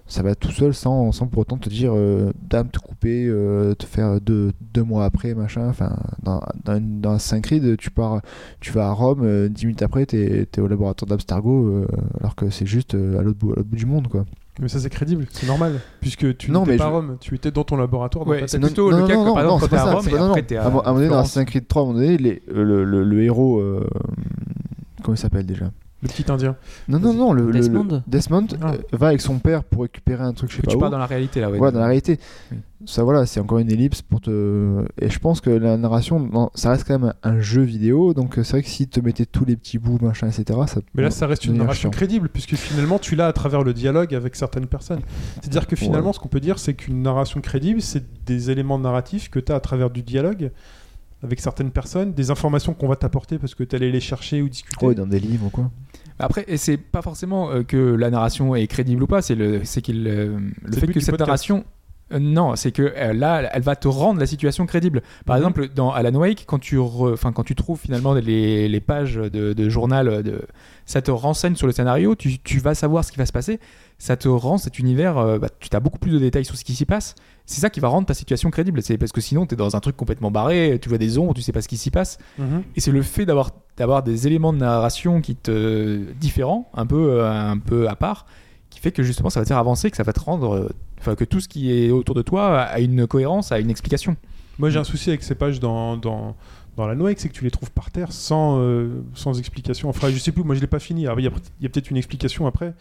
ça 0.07 0.23
va 0.23 0.35
tout 0.35 0.51
seul 0.51 0.73
sans, 0.73 1.11
sans 1.11 1.27
pour 1.27 1.39
autant 1.41 1.57
te 1.57 1.67
dire 1.69 1.91
euh, 1.93 2.31
dame 2.49 2.69
te 2.69 2.79
couper 2.79 3.25
euh, 3.27 3.73
te 3.75 3.85
faire 3.85 4.21
deux, 4.21 4.53
deux 4.73 4.83
mois 4.83 5.03
après 5.05 5.33
machin 5.33 5.67
enfin 5.67 5.95
dans, 6.23 6.41
dans, 6.63 6.81
dans 7.01 7.11
Assassin's 7.13 7.41
Creed 7.41 7.75
tu 7.77 7.91
pars 7.91 8.21
tu 8.61 8.71
vas 8.71 8.87
à 8.87 8.91
Rome 8.91 9.21
euh, 9.23 9.49
dix 9.49 9.65
minutes 9.65 9.81
après 9.81 10.05
t'es 10.05 10.47
es 10.55 10.59
au 10.61 10.67
laboratoire 10.67 11.07
d'Abstergo 11.09 11.67
euh, 11.67 11.87
alors 12.21 12.35
que 12.35 12.49
c'est 12.49 12.65
juste 12.65 12.95
euh, 12.95 13.19
à 13.19 13.21
l'autre 13.21 13.37
bout, 13.39 13.51
à 13.51 13.55
l'autre 13.57 13.69
bout 13.69 13.75
du 13.75 13.85
monde 13.85 14.07
quoi 14.07 14.23
Mais 14.61 14.69
ça 14.69 14.79
c'est 14.79 14.89
crédible, 14.89 15.25
c'est 15.29 15.45
normal 15.47 15.79
puisque 15.99 16.37
tu 16.37 16.51
Non, 16.51 16.61
n'étais 16.61 16.71
mais 16.71 16.77
pas 16.77 16.85
à 16.85 16.87
je- 16.87 16.93
Rome, 16.93 17.17
tu 17.19 17.35
étais 17.35 17.51
dans 17.51 17.63
ton 17.65 17.75
laboratoire 17.77 18.23
dans 18.25 18.31
Ouais, 18.31 18.43
c'est 18.47 18.59
plutôt 18.59 18.89
le 18.91 19.05
cas 19.05 19.15
que, 19.15 19.33
par 19.33 19.43
exemple, 19.43 19.61
quand 19.61 19.67
t'es 19.67 19.75
à 19.75 19.83
Rome 19.93 20.01
c'est 20.03 20.09
et 20.09 20.13
pas- 20.13 20.19
non, 20.19 20.29
après 20.29 20.41
non. 20.41 20.47
t'es 20.47 20.55
à 20.57 20.61
À 20.61 20.65
à 20.65 20.67
un 20.67 20.71
moment 20.71 20.93
donné, 20.93 21.07
dans. 21.09 21.19
Assassin's 21.19 21.45
Creed 21.45 21.67
3, 21.67 21.81
à 21.81 21.83
un 21.83 21.87
moment 21.89 21.99
donné, 21.99 22.17
les- 22.17 22.41
le, 22.47 22.83
le- 22.85 23.03
le 23.03 23.23
héros. 23.23 23.61
comment 25.03 25.15
il 25.15 25.19
s'appelle 25.19 25.45
déjà? 25.45 25.69
Le 26.07 26.23
petit 26.23 26.31
indien. 26.31 26.55
Non, 26.87 26.99
non, 26.99 27.13
non, 27.13 27.33
le, 27.33 27.51
Desmond 27.51 27.83
le- 27.89 28.01
Desmond 28.07 28.47
Ah. 28.61 28.71
euh, 28.73 28.77
va 28.97 29.07
avec 29.07 29.21
son 29.21 29.39
père 29.39 29.63
pour 29.63 29.81
récupérer 29.83 30.23
un 30.23 30.33
truc, 30.33 30.49
je 30.51 30.55
sais 30.55 30.61
Que 30.61 30.65
pas 30.67 30.71
tu 30.71 30.77
où. 30.77 30.79
pars 30.79 30.89
dans 30.89 30.97
la 30.97 31.05
réalité 31.05 31.39
là. 31.41 31.49
ouais. 31.51 31.57
Voilà, 31.57 31.71
dans 31.71 31.79
la 31.79 31.85
réalité. 31.87 32.19
Oui. 32.51 32.57
Ça, 32.85 33.03
voilà, 33.03 33.25
c'est 33.25 33.39
encore 33.39 33.57
une 33.57 33.71
ellipse 33.71 34.03
pour 34.03 34.21
te. 34.21 34.85
Et 35.01 35.09
je 35.09 35.17
pense 35.17 35.41
que 35.41 35.49
la 35.49 35.77
narration, 35.77 36.19
non, 36.19 36.51
ça 36.53 36.69
reste 36.69 36.87
quand 36.87 36.99
même 36.99 37.11
un, 37.23 37.39
jeu 37.39 37.63
vidéo, 37.63 38.13
donc 38.13 38.37
euh, 38.37 38.43
c'est 38.43 38.51
vrai 38.51 38.61
que 38.61 38.69
si 38.69 38.87
te 38.87 38.99
mettais 38.99 39.25
tous 39.25 39.45
les 39.45 39.55
petits 39.55 39.79
bouts, 39.79 39.97
machin, 39.99 40.27
etc., 40.27 40.59
ça. 40.67 40.81
Mais 40.93 41.01
là, 41.01 41.09
ça 41.09 41.25
reste 41.25 41.45
une 41.45 41.55
narration 41.57 41.89
chiant. 41.89 41.97
crédible, 41.97 42.29
puisque 42.29 42.53
finalement, 42.55 42.99
tu 42.99 43.15
l'as 43.15 43.25
à 43.27 43.33
travers 43.33 43.63
le 43.63 43.73
dialogue 43.73 44.13
avec 44.13 44.35
certaines 44.35 44.67
personnes. 44.67 44.99
C'est-à-dire 45.41 45.65
que 45.65 45.75
finalement, 45.75 46.09
Ouais. 46.09 46.13
ce 46.13 46.19
qu'on 46.19 46.27
peut 46.27 46.39
dire, 46.39 46.59
c'est 46.59 46.75
qu'une 46.75 47.01
narration 47.01 47.41
crédible, 47.41 47.81
c'est 47.81 48.03
des 48.25 48.51
éléments 48.51 48.77
narratifs 48.77 49.31
que 49.31 49.39
tu 49.39 49.51
as 49.51 49.55
à 49.55 49.59
travers 49.59 49.89
du 49.89 50.03
dialogue 50.03 50.51
avec 51.23 51.39
certaines 51.39 51.71
personnes, 51.71 52.13
des 52.13 52.29
informations 52.31 52.73
qu'on 52.73 52.87
va 52.87 52.95
t'apporter 52.95 53.37
parce 53.39 53.55
que 53.55 53.63
tu 53.63 53.75
allé 53.75 53.91
les 53.91 53.99
chercher 53.99 54.41
ou 54.41 54.49
discuter. 54.49 54.93
Dans 54.95 55.07
des 55.07 55.19
livres 55.19 55.47
ou 55.47 55.49
quoi. 55.49 55.71
Après, 56.19 56.45
et 56.47 56.57
c'est 56.57 56.77
pas 56.77 57.01
forcément 57.01 57.51
euh, 57.51 57.63
que 57.63 57.77
la 57.77 58.09
narration 58.09 58.55
est 58.55 58.67
crédible 58.67 59.03
ou 59.03 59.07
pas, 59.07 59.21
c'est 59.21 59.35
le, 59.35 59.63
c'est 59.63 59.81
qu'il, 59.81 60.07
euh, 60.07 60.37
le 60.63 60.71
C'est 60.73 60.81
le 60.81 60.87
fait 60.87 60.93
que 60.93 60.99
cette 60.99 61.11
podcast. 61.11 61.27
narration. 61.27 61.65
euh, 62.13 62.19
non, 62.19 62.55
c'est 62.55 62.71
que 62.71 62.81
euh, 62.95 63.13
là, 63.13 63.49
elle 63.53 63.61
va 63.61 63.75
te 63.75 63.87
rendre 63.87 64.19
la 64.19 64.25
situation 64.25 64.65
crédible. 64.65 65.01
Par 65.25 65.35
Mhm. 65.35 65.41
exemple, 65.41 65.69
dans 65.75 65.91
Alan 65.91 66.15
Wake, 66.15 66.45
quand 66.47 66.57
tu, 66.59 66.77
enfin, 66.79 67.31
quand 67.33 67.43
tu 67.43 67.53
trouves 67.55 67.79
finalement 67.79 68.13
les, 68.13 68.67
les 68.69 68.79
pages 68.79 69.15
de, 69.15 69.53
de 69.53 69.69
journal, 69.69 70.23
de, 70.23 70.41
ça 70.85 71.01
te 71.01 71.11
renseigne 71.11 71.55
sur 71.55 71.67
le 71.67 71.73
scénario, 71.73 72.15
tu, 72.15 72.39
tu 72.39 72.59
vas 72.59 72.73
savoir 72.75 73.03
ce 73.03 73.11
qui 73.11 73.17
va 73.17 73.25
se 73.25 73.33
passer, 73.33 73.59
ça 73.99 74.15
te 74.15 74.27
rend 74.27 74.57
cet 74.57 74.79
univers, 74.79 75.17
euh, 75.17 75.39
bah, 75.39 75.49
tu 75.59 75.69
as 75.75 75.79
beaucoup 75.79 75.97
plus 75.99 76.11
de 76.11 76.19
détails 76.19 76.45
sur 76.45 76.55
ce 76.55 76.63
qui 76.63 76.75
s'y 76.75 76.85
passe. 76.85 77.15
C'est 77.45 77.61
ça 77.61 77.69
qui 77.69 77.79
va 77.79 77.87
rendre 77.87 78.05
ta 78.05 78.13
situation 78.13 78.51
crédible. 78.51 78.81
C'est 78.81 78.97
parce 78.97 79.11
que 79.11 79.21
sinon, 79.21 79.45
tu 79.45 79.55
es 79.55 79.57
dans 79.57 79.75
un 79.75 79.79
truc 79.79 79.95
complètement 79.95 80.31
barré, 80.31 80.77
tu 80.81 80.89
vois 80.89 80.97
des 80.97 81.17
ombres, 81.17 81.33
tu 81.33 81.41
sais 81.41 81.51
pas 81.51 81.61
ce 81.61 81.67
qui 81.67 81.77
s'y 81.77 81.91
passe. 81.91 82.17
Mhm. 82.37 82.63
Et 82.75 82.81
c'est 82.81 82.91
le 82.91 83.01
fait 83.01 83.25
d'avoir 83.25 83.51
d'avoir 83.77 84.03
des 84.03 84.27
éléments 84.27 84.53
de 84.53 84.57
narration 84.57 85.21
qui 85.21 85.35
te 85.35 86.11
différents, 86.19 86.69
un 86.73 86.85
peu 86.85 87.11
euh, 87.11 87.31
un 87.31 87.57
peu 87.57 87.87
à 87.87 87.95
part, 87.95 88.25
qui 88.69 88.79
fait 88.79 88.91
que 88.91 89.03
justement 89.03 89.29
ça 89.29 89.39
va 89.39 89.45
te 89.45 89.49
faire 89.49 89.57
avancer, 89.57 89.89
que 89.89 89.97
ça 89.97 90.03
va 90.03 90.13
te 90.13 90.19
rendre, 90.19 90.55
euh, 90.55 90.69
enfin 90.99 91.15
que 91.15 91.23
tout 91.23 91.39
ce 91.39 91.47
qui 91.47 91.71
est 91.71 91.91
autour 91.91 92.15
de 92.15 92.21
toi 92.21 92.61
a 92.61 92.79
une 92.79 93.07
cohérence, 93.07 93.51
a 93.51 93.59
une 93.59 93.69
explication. 93.69 94.17
Moi, 94.59 94.69
j'ai 94.71 94.79
un 94.79 94.83
souci 94.83 95.09
avec 95.09 95.23
ces 95.23 95.35
pages 95.35 95.59
dans, 95.59 95.97
dans, 95.97 96.35
dans 96.75 96.87
la 96.87 96.95
Wake, 96.95 97.19
c'est 97.19 97.29
que 97.29 97.33
tu 97.33 97.43
les 97.43 97.51
trouves 97.51 97.71
par 97.71 97.91
terre 97.91 98.11
sans, 98.11 98.59
euh, 98.59 99.03
sans 99.13 99.37
explication. 99.37 99.89
Enfin, 99.89 100.09
je 100.09 100.17
sais 100.17 100.31
plus, 100.31 100.43
moi, 100.43 100.55
je 100.55 100.61
l'ai 100.61 100.67
pas 100.67 100.79
fini. 100.79 101.05
Alors, 101.05 101.19
Il 101.19 101.23
y 101.23 101.27
a, 101.27 101.31
il 101.59 101.63
y 101.63 101.65
a 101.65 101.69
peut-être 101.69 101.91
une 101.91 101.97
explication 101.97 102.47
après. 102.47 102.73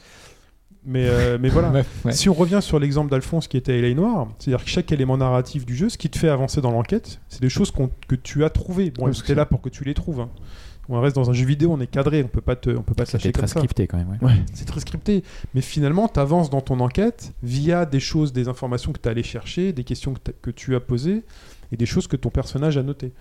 Mais, 0.86 1.06
euh, 1.08 1.36
mais 1.40 1.48
voilà. 1.48 1.72
Ouais. 2.04 2.12
Si 2.12 2.28
on 2.28 2.34
revient 2.34 2.60
sur 2.62 2.78
l'exemple 2.78 3.10
d'Alphonse 3.10 3.48
qui 3.48 3.56
était 3.56 3.80
LA 3.82 3.94
Noir, 3.94 4.28
c'est-à-dire 4.38 4.64
que 4.64 4.70
chaque 4.70 4.92
élément 4.92 5.16
narratif 5.16 5.66
du 5.66 5.74
jeu, 5.74 5.88
ce 5.88 5.98
qui 5.98 6.08
te 6.08 6.16
fait 6.18 6.28
avancer 6.28 6.60
dans 6.60 6.70
l'enquête, 6.70 7.20
c'est 7.28 7.42
des 7.42 7.48
choses 7.48 7.72
que 8.08 8.14
tu 8.14 8.44
as 8.44 8.50
trouvées. 8.50 8.90
Bon, 8.90 9.06
Ouais, 9.06 9.12
c'était 9.12 9.34
là 9.34 9.46
pour 9.46 9.60
que 9.60 9.68
tu 9.68 9.84
les 9.84 9.94
trouves. 9.94 10.20
hein. 10.20 10.28
On 10.88 11.00
reste 11.00 11.16
dans 11.16 11.28
un 11.28 11.32
jeu 11.32 11.44
vidéo, 11.44 11.72
on 11.72 11.80
est 11.80 11.88
cadré, 11.88 12.22
on 12.22 12.28
peut 12.28 12.40
pas 12.40 12.54
te, 12.54 12.70
on 12.70 12.82
peut 12.82 12.94
pas 12.94 13.04
te 13.04 13.12
lâcher 13.14 13.32
comme 13.32 13.40
très 13.40 13.48
ça. 13.48 13.58
scripté 13.58 13.88
quand 13.88 13.96
même. 13.96 14.16
ouais. 14.22 14.44
C'est 14.54 14.66
très 14.66 14.78
scripté. 14.78 15.24
Mais 15.52 15.60
finalement, 15.60 16.06
tu 16.06 16.20
avances 16.20 16.48
dans 16.48 16.60
ton 16.60 16.78
enquête 16.78 17.32
via 17.42 17.84
des 17.86 17.98
choses, 17.98 18.32
des 18.32 18.46
informations 18.46 18.92
que 18.92 19.00
tu 19.00 19.08
as 19.08 19.10
allé 19.10 19.24
chercher, 19.24 19.72
des 19.72 19.82
questions 19.82 20.14
que 20.40 20.50
tu 20.52 20.76
as 20.76 20.80
posées 20.80 21.24
et 21.72 21.76
des 21.76 21.86
choses 21.86 22.06
que 22.06 22.14
ton 22.14 22.30
personnage 22.30 22.76
a 22.78 22.84
notées. 22.84 23.12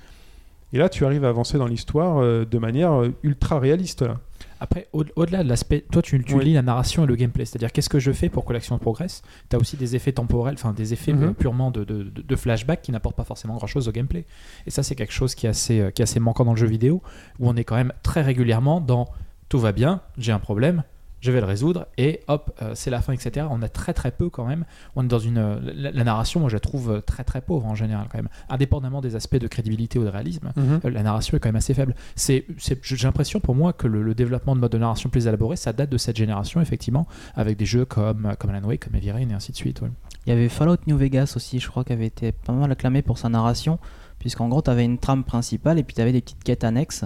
Et 0.76 0.78
là, 0.78 0.90
tu 0.90 1.06
arrives 1.06 1.24
à 1.24 1.30
avancer 1.30 1.58
dans 1.58 1.68
l'histoire 1.68 2.18
euh, 2.18 2.44
de 2.44 2.58
manière 2.58 2.92
euh, 3.02 3.14
ultra 3.24 3.60
réaliste. 3.60 4.02
Là. 4.02 4.18
Après, 4.60 4.88
au- 4.92 5.06
au-delà 5.16 5.42
de 5.42 5.48
l'aspect, 5.48 5.86
toi 5.90 6.02
tu, 6.02 6.22
tu 6.22 6.34
Oui. 6.36 6.44
lis 6.44 6.54
la 6.54 6.62
narration 6.64 7.06
et 7.06 7.08
le 7.08 7.16
gameplay, 7.16 7.46
c'est-à-dire 7.46 7.72
qu'est-ce 7.72 7.88
que 7.88 7.98
je 8.00 8.12
fais 8.12 8.28
pour 8.28 8.44
que 8.44 8.52
l'action 8.52 8.78
progresse? 8.78 9.22
Tu 9.50 9.56
as 9.56 9.60
aussi 9.60 9.78
des 9.78 9.96
effets 9.96 10.12
temporels, 10.12 10.56
enfin 10.56 10.74
des 10.74 10.92
effets 10.92 11.14
Mhm. 11.14 11.34
purement 11.34 11.72
de, 11.72 11.86
de- 11.86 12.04
de- 12.04 12.22
de 12.22 12.36
flashback 12.36 12.82
qui 12.82 12.92
n'apportent 12.92 13.16
pas 13.16 13.24
forcément 13.24 13.56
grand-chose 13.56 13.88
au 13.88 13.92
gameplay. 13.94 14.26
Et 14.68 14.70
ça, 14.70 14.84
c'est 14.84 14.96
quelque 14.96 15.14
chose 15.14 15.34
qui 15.34 15.46
est, 15.46 15.50
assez, 15.50 15.80
euh, 15.80 15.92
qui 15.92 16.02
est 16.02 16.04
assez 16.04 16.20
manquant 16.20 16.44
dans 16.44 16.52
le 16.52 16.58
jeu 16.60 16.68
vidéo, 16.68 17.02
où 17.40 17.48
on 17.50 17.56
est 17.56 17.64
quand 17.64 17.76
même 17.78 17.94
très 18.04 18.22
régulièrement 18.22 18.82
dans 18.82 19.08
tout 19.48 19.60
va 19.60 19.72
bien, 19.72 20.02
j'ai 20.18 20.34
un 20.34 20.40
problème, 20.40 20.84
je 21.26 21.32
vais 21.32 21.40
le 21.42 21.46
résoudre, 21.46 21.88
et 21.98 22.22
hop, 22.28 22.52
euh, 22.62 22.72
c'est 22.76 22.90
la 22.90 23.02
fin, 23.02 23.12
etc. 23.14 23.48
On 23.50 23.62
a 23.62 23.68
très 23.70 23.94
très 23.94 24.12
peu 24.12 24.30
quand 24.30 24.46
même. 24.46 24.64
On 24.96 25.04
est 25.04 25.08
dans 25.08 25.20
une. 25.20 25.38
euh, 25.38 25.60
La, 25.76 25.92
la 25.92 26.04
narration, 26.04 26.40
moi 26.40 26.50
je 26.50 26.56
la 26.56 26.60
trouve 26.60 26.92
euh, 26.92 27.02
très 27.02 27.24
très 27.24 27.42
pauvre 27.42 27.66
en 27.66 27.76
général 27.76 28.08
quand 28.12 28.18
même. 28.18 28.30
Indépendamment 28.50 29.02
des 29.02 29.16
aspects 29.16 29.36
de 29.38 29.48
crédibilité 29.48 30.00
ou 30.00 30.04
de 30.04 30.10
réalisme, 30.10 30.52
euh, 30.58 30.80
la 30.90 31.04
narration 31.04 31.36
est 31.36 31.40
quand 31.40 31.50
même 31.50 31.56
assez 31.56 31.74
faible. 31.74 31.96
C'est, 32.16 32.46
c'est- 32.58 32.80
j'ai 32.84 33.08
l'impression 33.08 33.40
pour 33.40 33.56
moi 33.56 33.74
que 33.74 33.88
le, 33.88 34.02
le 34.04 34.14
développement 34.14 34.56
de 34.56 34.62
modes 34.62 34.72
de 34.72 34.78
narration 34.78 35.10
plus 35.10 35.28
élaborés, 35.28 35.56
ça 35.58 35.74
date 35.74 35.90
de 35.90 35.98
cette 35.98 36.16
génération, 36.16 36.62
effectivement, 36.62 37.08
avec 37.36 37.58
des 37.58 37.66
jeux 37.66 37.86
comme, 37.86 38.34
comme 38.40 38.52
Alan 38.52 38.66
Wake, 38.68 38.86
comme 38.86 38.96
Heavy 38.96 39.12
Rain 39.12 39.30
et 39.30 39.34
ainsi 39.34 39.52
de 39.52 39.58
suite. 39.58 39.82
ouais. 39.82 39.90
Il 40.26 40.30
y 40.30 40.34
avait 40.34 40.50
Fallout 40.50 40.78
New 40.88 40.98
Vegas 40.98 41.34
aussi, 41.36 41.60
je 41.60 41.68
crois, 41.70 41.84
qui 41.84 41.94
avait 41.94 42.08
été 42.08 42.32
pas 42.32 42.54
mal 42.54 42.72
acclamé 42.72 43.02
pour 43.02 43.18
sa 43.18 43.30
narration, 43.30 43.78
puisqu'en 44.20 44.48
gros, 44.48 44.62
tu 44.62 44.70
avais 44.72 44.84
une 44.86 44.98
trame 44.98 45.24
principale 45.24 45.78
et 45.80 45.84
puis 45.84 45.94
tu 45.96 46.02
avais 46.02 46.12
des 46.12 46.22
petites 46.22 46.44
quêtes 46.44 46.64
annexes. 46.64 47.06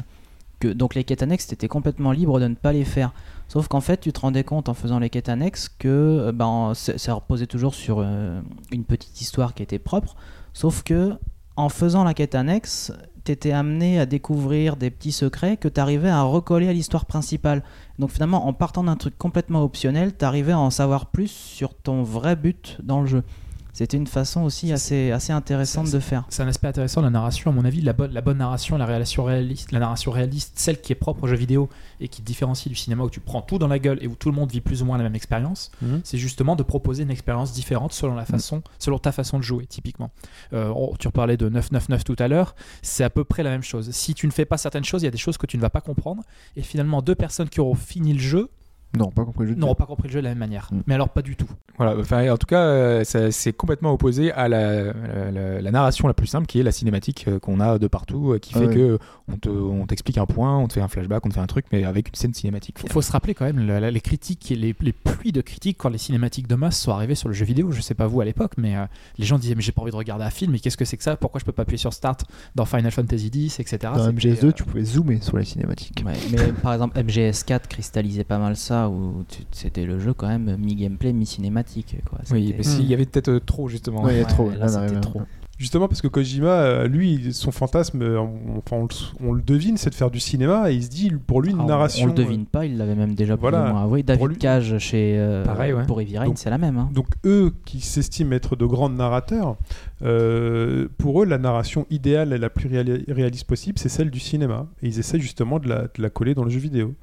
Que, 0.59 0.67
donc 0.67 0.93
les 0.95 1.03
quêtes 1.05 1.23
annexes, 1.23 1.47
tu 1.47 1.53
étais 1.53 1.67
complètement 1.69 2.11
libre 2.11 2.39
de 2.39 2.47
ne 2.47 2.55
pas 2.55 2.73
les 2.73 2.83
faire. 2.85 3.13
Sauf 3.49 3.67
qu'en 3.67 3.81
fait, 3.81 3.99
tu 3.99 4.13
te 4.13 4.19
rendais 4.19 4.43
compte 4.43 4.69
en 4.69 4.75
faisant 4.75 4.99
les 4.99 5.09
quêtes 5.09 5.27
annexes 5.27 5.69
que 5.69 5.87
euh, 5.87 6.31
ben, 6.31 6.73
ça 6.75 7.13
reposait 7.13 7.47
toujours 7.47 7.73
sur 7.73 7.97
euh, 7.99 8.39
une 8.71 8.85
petite 8.85 9.19
histoire 9.19 9.55
qui 9.55 9.63
était 9.63 9.79
propre. 9.79 10.15
Sauf 10.53 10.83
que 10.83 11.13
en 11.55 11.67
faisant 11.67 12.03
la 12.03 12.13
quête 12.13 12.35
annexe, 12.35 12.93
t'étais 13.23 13.51
amené 13.51 13.99
à 13.99 14.05
découvrir 14.05 14.77
des 14.77 14.91
petits 14.91 15.11
secrets 15.11 15.57
que 15.57 15.67
t'arrivais 15.67 16.09
à 16.09 16.21
recoller 16.21 16.69
à 16.69 16.73
l'histoire 16.73 17.05
principale. 17.05 17.63
Donc 17.97 18.11
finalement, 18.11 18.47
en 18.47 18.53
partant 18.53 18.83
d'un 18.83 18.95
truc 18.95 19.17
complètement 19.17 19.63
optionnel, 19.63 20.13
t'arrivais 20.13 20.53
à 20.53 20.59
en 20.59 20.69
savoir 20.69 21.07
plus 21.07 21.27
sur 21.27 21.73
ton 21.73 22.03
vrai 22.03 22.35
but 22.35 22.77
dans 22.83 23.01
le 23.01 23.07
jeu. 23.07 23.23
C'était 23.71 23.97
une 23.97 24.07
façon 24.07 24.41
aussi 24.41 24.71
assez, 24.73 25.11
assez 25.11 25.31
intéressante 25.31 25.91
de 25.91 25.99
faire. 25.99 26.25
C'est 26.29 26.43
un 26.43 26.47
aspect 26.47 26.67
intéressant 26.67 27.01
de 27.01 27.05
la 27.05 27.11
narration, 27.11 27.51
à 27.51 27.53
mon 27.53 27.63
avis, 27.65 27.81
la 27.81 27.93
bonne, 27.93 28.11
la 28.11 28.21
bonne 28.21 28.39
narration, 28.39 28.77
la 28.77 28.85
relation 28.85 29.23
réaliste, 29.23 29.71
la 29.71 29.79
narration 29.79 30.11
réaliste, 30.11 30.53
celle 30.55 30.81
qui 30.81 30.91
est 30.91 30.95
propre 30.95 31.23
aux 31.23 31.27
jeux 31.27 31.35
vidéo 31.37 31.69
et 32.01 32.07
qui 32.07 32.21
te 32.21 32.25
différencie 32.25 32.67
du 32.67 32.75
cinéma 32.75 33.03
où 33.03 33.09
tu 33.09 33.19
prends 33.19 33.41
tout 33.41 33.57
dans 33.57 33.67
la 33.67 33.79
gueule 33.79 33.99
et 34.01 34.07
où 34.07 34.15
tout 34.15 34.29
le 34.29 34.35
monde 34.35 34.51
vit 34.51 34.59
plus 34.61 34.81
ou 34.81 34.85
moins 34.85 34.97
la 34.97 35.03
même 35.03 35.15
expérience, 35.15 35.71
Mhm. 35.81 36.01
c'est 36.03 36.17
justement 36.17 36.55
de 36.55 36.63
proposer 36.63 37.03
une 37.03 37.11
expérience 37.11 37.53
différente 37.53 37.93
selon 37.93 38.15
la 38.15 38.25
façon, 38.25 38.63
selon 38.79 38.97
ta 38.99 39.11
façon 39.11 39.37
de 39.37 39.43
jouer, 39.43 39.65
typiquement. 39.65 40.11
Euh, 40.53 40.73
oh, 40.75 40.95
tu 40.99 41.07
reparlais 41.07 41.37
de 41.37 41.47
999 41.47 42.03
tout 42.03 42.15
à 42.19 42.27
l'heure, 42.27 42.55
c'est 42.81 43.03
à 43.03 43.09
peu 43.09 43.23
près 43.23 43.43
la 43.43 43.51
même 43.51 43.63
chose. 43.63 43.91
Si 43.91 44.13
tu 44.13 44.25
ne 44.27 44.31
fais 44.31 44.45
pas 44.45 44.57
certaines 44.57 44.83
choses, 44.83 45.03
il 45.03 45.05
y 45.05 45.07
a 45.07 45.11
des 45.11 45.17
choses 45.17 45.37
que 45.37 45.45
tu 45.45 45.57
ne 45.57 45.61
vas 45.61 45.69
pas 45.69 45.81
comprendre 45.81 46.23
et 46.55 46.63
finalement 46.63 47.01
deux 47.01 47.15
personnes 47.15 47.49
qui 47.49 47.59
auront 47.61 47.75
fini 47.75 48.13
le 48.13 48.19
jeu 48.19 48.49
Non, 48.97 49.11
pas 49.11 49.23
compris 49.23 49.45
le 49.45 49.51
jeu. 49.51 49.55
n'auront 49.55 49.75
pas 49.75 49.85
compris 49.85 50.07
le 50.07 50.13
jeu 50.13 50.19
de 50.19 50.23
la 50.23 50.29
même 50.31 50.39
manière. 50.39 50.69
Mm. 50.71 50.81
Mais 50.87 50.95
alors 50.95 51.09
pas 51.09 51.21
du 51.21 51.35
tout. 51.35 51.47
Voilà, 51.77 51.95
enfin, 51.99 52.29
en 52.31 52.37
tout 52.37 52.47
cas, 52.47 52.61
euh, 52.63 53.03
ça- 53.03 53.31
c'est 53.31 53.53
complètement 53.53 53.91
opposé 53.93 54.31
à 54.31 54.47
la, 54.49 54.85
la- 54.91 55.31
la- 55.31 55.61
la 55.61 55.71
narration 55.71 56.07
la 56.07 56.13
plus 56.13 56.27
simple 56.27 56.47
qui 56.47 56.59
est 56.59 56.63
la 56.63 56.71
cinématique 56.71 57.25
euh, 57.27 57.39
qu'on 57.39 57.59
a 57.59 57.77
de 57.77 57.87
partout, 57.87 58.33
euh, 58.33 58.39
qui 58.39 58.51
Ah 58.55 58.59
fait 58.59 58.65
ouais. 58.67 58.73
que 58.73 58.99
on 59.31 59.37
te- 59.37 59.47
on 59.49 59.85
t'explique 59.85 60.17
un 60.17 60.25
point, 60.25 60.57
on 60.57 60.67
te 60.67 60.73
fait 60.73 60.81
un 60.81 60.87
flashback, 60.87 61.25
on 61.25 61.29
te 61.29 61.35
fait 61.35 61.39
un 61.39 61.45
truc, 61.47 61.65
mais 61.71 61.83
avec 61.85 62.09
une 62.09 62.15
scène 62.15 62.33
cinématique. 62.33 62.77
Il 62.83 62.91
faut 62.91 63.01
se 63.01 63.11
rappeler 63.11 63.33
quand 63.35 63.45
même 63.45 63.59
la- 63.59 63.79
la- 63.79 63.91
les 63.91 64.01
critiques, 64.01 64.51
et 64.51 64.55
les, 64.55 64.75
les 64.81 64.91
pluies 64.91 65.31
de 65.31 65.41
critiques 65.41 65.77
quand 65.77 65.89
les 65.89 65.97
cinématiques 65.99 66.47
de 66.47 66.55
masse 66.55 66.79
sont 66.79 66.91
arrivées 66.91 67.15
sur 67.15 67.29
le 67.29 67.33
jeu 67.35 67.45
vidéo. 67.45 67.71
Je 67.71 67.81
sais 67.81 67.93
pas 67.93 68.07
vous 68.07 68.19
à 68.21 68.25
l'époque, 68.25 68.53
mais 68.57 68.75
euh, 68.75 68.85
les 69.17 69.25
gens 69.25 69.37
disaient 69.37 69.55
mais 69.55 69.61
j'ai 69.61 69.71
pas 69.71 69.81
envie 69.83 69.91
de 69.91 69.95
regarder 69.95 70.25
un 70.25 70.29
film, 70.31 70.51
mais 70.51 70.59
qu'est-ce 70.59 70.77
que 70.77 70.85
c'est 70.85 70.97
que 70.97 71.03
ça? 71.03 71.15
Pourquoi 71.15 71.39
je 71.39 71.45
peux 71.45 71.51
pas 71.51 71.61
appuyer 71.61 71.77
sur 71.77 71.93
Start 71.93 72.25
dans 72.55 72.65
Final 72.65 72.91
Fantasy 72.91 73.27
X, 73.27 73.59
etc. 73.59 73.77
Dans 73.95 74.05
C'était, 74.05 74.29
MGS2, 74.29 74.45
euh, 74.47 74.51
tu 74.51 74.63
pouvais 74.63 74.83
zoomer 74.83 75.21
sur 75.21 75.37
les 75.37 75.45
cinématiques. 75.45 76.03
Ouais, 76.05 76.13
mais 76.31 76.51
par 76.63 76.73
exemple, 76.73 76.97
MGS4 76.99 77.67
cristallisait 77.67 78.23
pas 78.23 78.37
mal 78.39 78.55
ça, 78.57 78.78
où 78.87 79.25
c'était 79.51 79.85
le 79.85 79.99
jeu 79.99 80.13
quand 80.13 80.27
même 80.27 80.55
mi-gameplay, 80.57 81.11
mi-cinématique. 81.11 81.97
Oui, 82.31 82.53
parce 82.53 82.75
qu'il 82.75 82.85
y 82.85 82.93
avait 82.93 83.05
peut-être 83.05 83.29
euh, 83.29 83.39
trop 83.39 83.67
justement. 83.67 84.03
Ouais, 84.03 84.15
il 84.15 84.17
y 84.19 84.21
a 84.21 84.25
trop. 84.25 84.49
là, 84.51 84.57
on 84.65 84.67
c'était 84.87 85.01
trop. 85.01 85.21
Justement 85.57 85.89
parce 85.89 86.01
que 86.01 86.07
Kojima, 86.07 86.47
euh, 86.47 86.87
lui, 86.87 87.33
son 87.33 87.51
fantasme, 87.51 88.01
euh, 88.01 88.17
on, 88.17 88.59
enfin, 88.59 88.77
on, 88.77 88.83
le, 88.83 88.89
on 89.27 89.33
le 89.33 89.41
devine, 89.41 89.75
c'est 89.75 89.89
de 89.89 89.95
faire 89.95 90.09
du 90.09 90.21
cinéma 90.21 90.71
et 90.71 90.75
il 90.75 90.83
se 90.85 90.89
dit, 90.89 91.11
pour 91.27 91.41
lui, 91.41 91.51
une 91.51 91.57
Ah, 91.59 91.63
on- 91.63 91.67
narration. 91.67 92.05
On 92.05 92.07
le 92.07 92.13
devine 92.13 92.45
pas, 92.45 92.65
il 92.65 92.77
l'avait 92.77 92.95
même 92.95 93.13
déjà 93.13 93.35
plus 93.35 93.41
voilà. 93.41 93.65
ou 93.65 93.73
moins 93.73 93.83
avoué. 93.83 94.01
David 94.01 94.25
lui- 94.29 94.37
Cage 94.37 94.77
chez 94.77 95.17
euh, 95.19 95.43
Pareil, 95.43 95.73
ouais. 95.73 95.85
pour 95.85 95.99
Heavy 95.99 96.17
Rain, 96.17 96.27
Donc- 96.27 96.37
c'est 96.37 96.49
la 96.49 96.57
même. 96.57 96.77
hein. 96.77 96.89
Donc 96.93 97.07
eux 97.25 97.53
qui 97.65 97.81
s'estiment 97.81 98.31
être 98.31 98.55
de 98.55 98.65
grands 98.65 98.87
narrateurs, 98.87 99.57
euh, 100.01 100.87
pour 100.97 101.23
eux 101.23 101.25
la 101.25 101.37
narration 101.37 101.85
idéale 101.89 102.31
et 102.31 102.37
la 102.37 102.49
plus 102.49 102.69
réali- 102.69 103.03
réaliste 103.11 103.45
possible, 103.45 103.77
c'est 103.79 103.89
celle 103.89 104.11
du 104.11 104.21
cinéma. 104.21 104.65
Et 104.81 104.87
ils 104.87 104.97
essaient 104.99 105.19
justement 105.19 105.59
de 105.59 105.67
la, 105.67 105.81
de 105.83 106.01
la 106.01 106.09
coller 106.09 106.35
dans 106.35 106.45
le 106.45 106.49
jeu 106.51 106.59
vidéo. 106.61 106.95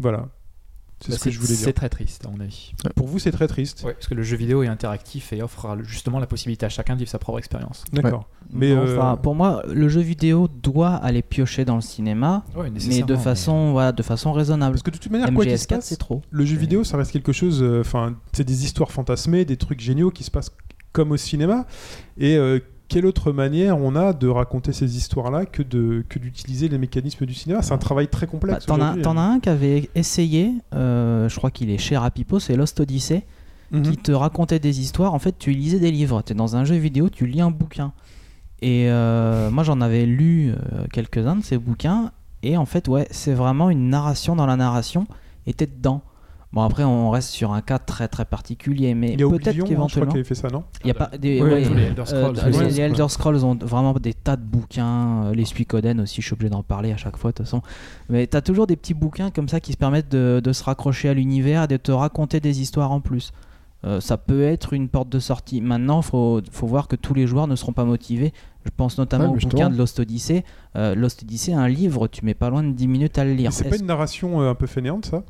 Voilà. 0.00 0.26
C'est 1.00 1.10
bah, 1.12 1.18
ce 1.18 1.24
que 1.24 1.30
je 1.30 1.38
voulais 1.38 1.54
dire. 1.54 1.64
C'est 1.66 1.72
très 1.74 1.90
triste 1.90 2.24
à 2.26 2.30
mon 2.30 2.40
avis. 2.40 2.72
Pour 2.94 3.06
vous, 3.06 3.18
c'est 3.18 3.30
très 3.30 3.46
triste. 3.48 3.82
Ouais, 3.84 3.92
parce 3.92 4.08
que 4.08 4.14
le 4.14 4.22
jeu 4.22 4.36
vidéo 4.36 4.62
est 4.62 4.66
interactif 4.66 5.32
et 5.34 5.42
offre 5.42 5.76
justement 5.82 6.18
la 6.18 6.26
possibilité 6.26 6.64
à 6.64 6.70
chacun 6.70 6.94
de 6.94 7.00
vivre 7.00 7.10
sa 7.10 7.18
propre 7.18 7.38
expérience. 7.38 7.84
D'accord. 7.92 8.28
Mais 8.50 8.72
euh, 8.72 8.96
enfin, 8.96 9.16
pour 9.16 9.34
moi, 9.34 9.62
le 9.68 9.88
jeu 9.88 10.00
vidéo 10.00 10.48
doit 10.48 10.94
aller 10.94 11.20
piocher 11.20 11.64
dans 11.66 11.74
le 11.74 11.80
cinéma, 11.82 12.44
Ouais, 12.56 12.70
mais 12.70 13.02
de 13.02 13.16
façon, 13.16 13.72
voilà, 13.72 13.92
de 13.92 14.02
façon 14.02 14.32
raisonnable. 14.32 14.72
parce 14.74 14.82
que 14.82 14.90
de 14.90 14.96
toute 14.98 15.12
manière, 15.12 15.32
quoi 15.34 15.44
qu'il 15.44 15.58
se 15.58 15.66
MGS4, 15.66 15.68
passe, 15.68 15.84
c'est 15.86 15.96
trop. 15.96 16.22
le 16.30 16.44
jeu 16.46 16.56
vidéo, 16.56 16.82
ça 16.82 16.96
reste 16.96 17.12
quelque 17.12 17.32
chose. 17.32 17.62
euh, 17.62 17.80
Enfin, 17.80 18.14
c'est 18.32 18.44
des 18.44 18.64
histoires 18.64 18.90
fantasmées, 18.90 19.44
des 19.44 19.56
trucs 19.58 19.80
géniaux 19.80 20.10
qui 20.10 20.24
se 20.24 20.30
passent 20.30 20.52
comme 20.92 21.12
au 21.12 21.16
cinéma. 21.18 21.66
Et 22.16 22.36
euh, 22.38 22.58
quelle 22.88 23.06
autre 23.06 23.32
manière 23.32 23.78
on 23.78 23.96
a 23.96 24.12
de 24.12 24.28
raconter 24.28 24.72
ces 24.72 24.96
histoires-là 24.96 25.44
que 25.46 25.62
de 25.62 26.04
que 26.08 26.18
d'utiliser 26.18 26.68
les 26.68 26.78
mécanismes 26.78 27.26
du 27.26 27.34
cinéma? 27.34 27.62
C'est 27.62 27.72
un 27.72 27.78
travail 27.78 28.08
très 28.08 28.26
Bah, 28.26 28.30
complexe. 28.32 28.66
T'en 28.66 28.74
as, 28.74 28.84
aujourd'hui, 28.84 29.02
t'en 29.02 29.16
as 29.16 29.20
hein. 29.20 29.32
un 29.34 29.40
qui 29.40 29.48
avait 29.48 29.90
essayé, 29.94 30.52
euh, 30.74 31.28
je 31.28 31.36
crois 31.36 31.50
qu'il 31.50 31.70
est 31.70 31.78
chez 31.78 31.96
Rapipo, 31.96 32.38
c'est 32.38 32.56
Lost 32.56 32.78
Odyssey, 32.80 33.24
Mhm. 33.72 33.82
qui 33.82 33.96
te 33.96 34.12
racontait 34.12 34.60
des 34.60 34.80
histoires. 34.80 35.12
En 35.14 35.18
fait, 35.18 35.36
tu 35.38 35.50
lisais 35.50 35.80
des 35.80 35.90
livres. 35.90 36.22
Tu 36.22 36.32
es 36.32 36.36
dans 36.36 36.54
un 36.54 36.64
jeu 36.64 36.76
vidéo, 36.76 37.08
tu 37.10 37.26
lis 37.26 37.40
un 37.40 37.50
bouquin. 37.50 37.92
Et 38.62 38.86
euh, 38.88 39.50
moi, 39.50 39.64
j'en 39.64 39.80
avais 39.80 40.06
lu 40.06 40.52
euh, 40.52 40.84
quelques-uns 40.92 41.36
de 41.36 41.42
ces 41.44 41.58
bouquins. 41.58 42.12
Et 42.44 42.56
en 42.56 42.64
fait, 42.64 42.86
ouais, 42.86 43.08
c'est 43.10 43.34
vraiment 43.34 43.68
une 43.70 43.88
narration 43.90 44.36
dans 44.36 44.46
la 44.46 44.54
narration. 44.56 45.06
Et 45.48 45.52
t'es 45.54 45.66
dedans. 45.66 46.02
Bon, 46.52 46.62
après, 46.62 46.84
on 46.84 47.10
reste 47.10 47.30
sur 47.30 47.52
un 47.52 47.60
cas 47.60 47.78
très 47.78 48.08
très 48.08 48.24
particulier. 48.24 48.94
Mais 48.94 49.12
Il 49.12 49.20
y 49.20 49.24
a 49.24 49.28
peut-être 49.28 49.48
hein, 49.48 49.52
je 49.52 49.58
crois 49.58 49.68
qu'éventuellement. 49.68 50.10
qu'il 50.12 50.20
avait 50.20 50.28
fait 50.28 50.34
ça, 50.34 50.48
non? 50.48 50.64
Il 50.84 50.88
y 50.88 50.90
a 50.90 50.94
pas 50.94 51.10
des, 51.18 51.42
Ouais, 51.42 51.52
ouais, 51.54 51.62
tous 51.64 51.74
les 51.74 51.82
Elder 51.84 52.06
Scrolls, 52.06 52.38
euh, 52.42 52.50
les. 52.68 52.80
Elder 52.80 53.08
Scrolls 53.08 53.44
ont 53.44 53.54
vraiment 53.60 53.92
des 53.94 54.14
tas 54.14 54.36
de 54.36 54.42
bouquins. 54.44 55.24
euh, 55.26 55.34
Les 55.34 55.44
Suikoden 55.44 56.00
aussi, 56.00 56.22
je 56.22 56.26
suis 56.26 56.34
obligé 56.34 56.48
d'en 56.50 56.62
parler 56.62 56.92
à 56.92 56.96
chaque 56.96 57.16
fois 57.18 57.32
de 57.32 57.36
toute 57.36 57.46
façon. 57.46 57.62
Mais 58.08 58.26
t'as 58.26 58.40
toujours 58.40 58.66
des 58.66 58.76
petits 58.76 58.94
bouquins 58.94 59.30
comme 59.30 59.48
ça 59.48 59.60
qui 59.60 59.72
se 59.72 59.76
permettent 59.76 60.10
de, 60.10 60.40
de 60.42 60.52
se 60.52 60.62
raccrocher 60.64 61.08
à 61.08 61.14
l'univers 61.14 61.64
et 61.64 61.68
de 61.68 61.76
te 61.76 61.92
raconter 61.92 62.40
des 62.40 62.60
histoires 62.62 62.90
en 62.92 63.00
plus. 63.00 63.32
Euh, 63.84 64.00
ça 64.00 64.16
peut 64.16 64.42
être 64.42 64.72
une 64.72 64.88
porte 64.88 65.10
de 65.10 65.18
sortie. 65.18 65.60
Maintenant, 65.60 66.00
faut 66.00 66.40
faut 66.50 66.66
voir 66.66 66.88
que 66.88 66.96
tous 66.96 67.12
les 67.12 67.26
joueurs 67.26 67.46
ne 67.48 67.56
seront 67.56 67.72
pas 67.74 67.84
motivés. 67.84 68.32
Je 68.64 68.70
pense 68.74 68.96
notamment 68.98 69.30
Ouais, 69.32 69.36
au 69.44 69.48
bouquin 69.48 69.68
de 69.68 69.76
Lost 69.76 70.00
Odyssey. 70.00 70.42
Euh, 70.76 70.94
Lost 70.94 71.22
Odyssey, 71.22 71.52
un 71.52 71.68
livre, 71.68 72.08
tu 72.08 72.24
mets 72.24 72.34
pas 72.34 72.48
loin 72.50 72.62
de 72.64 72.72
10 72.72 72.88
minutes 72.88 73.18
à 73.18 73.24
le 73.24 73.34
lire. 73.34 73.50
Mais 73.50 73.54
C'est 73.54 73.64
pas 73.64 73.70
Est-ce- 73.74 73.80
une 73.82 73.86
narration 73.86 74.40
euh, 74.40 74.50
un 74.50 74.54
peu 74.54 74.66
fainéante, 74.66 75.04
ça? 75.06 75.22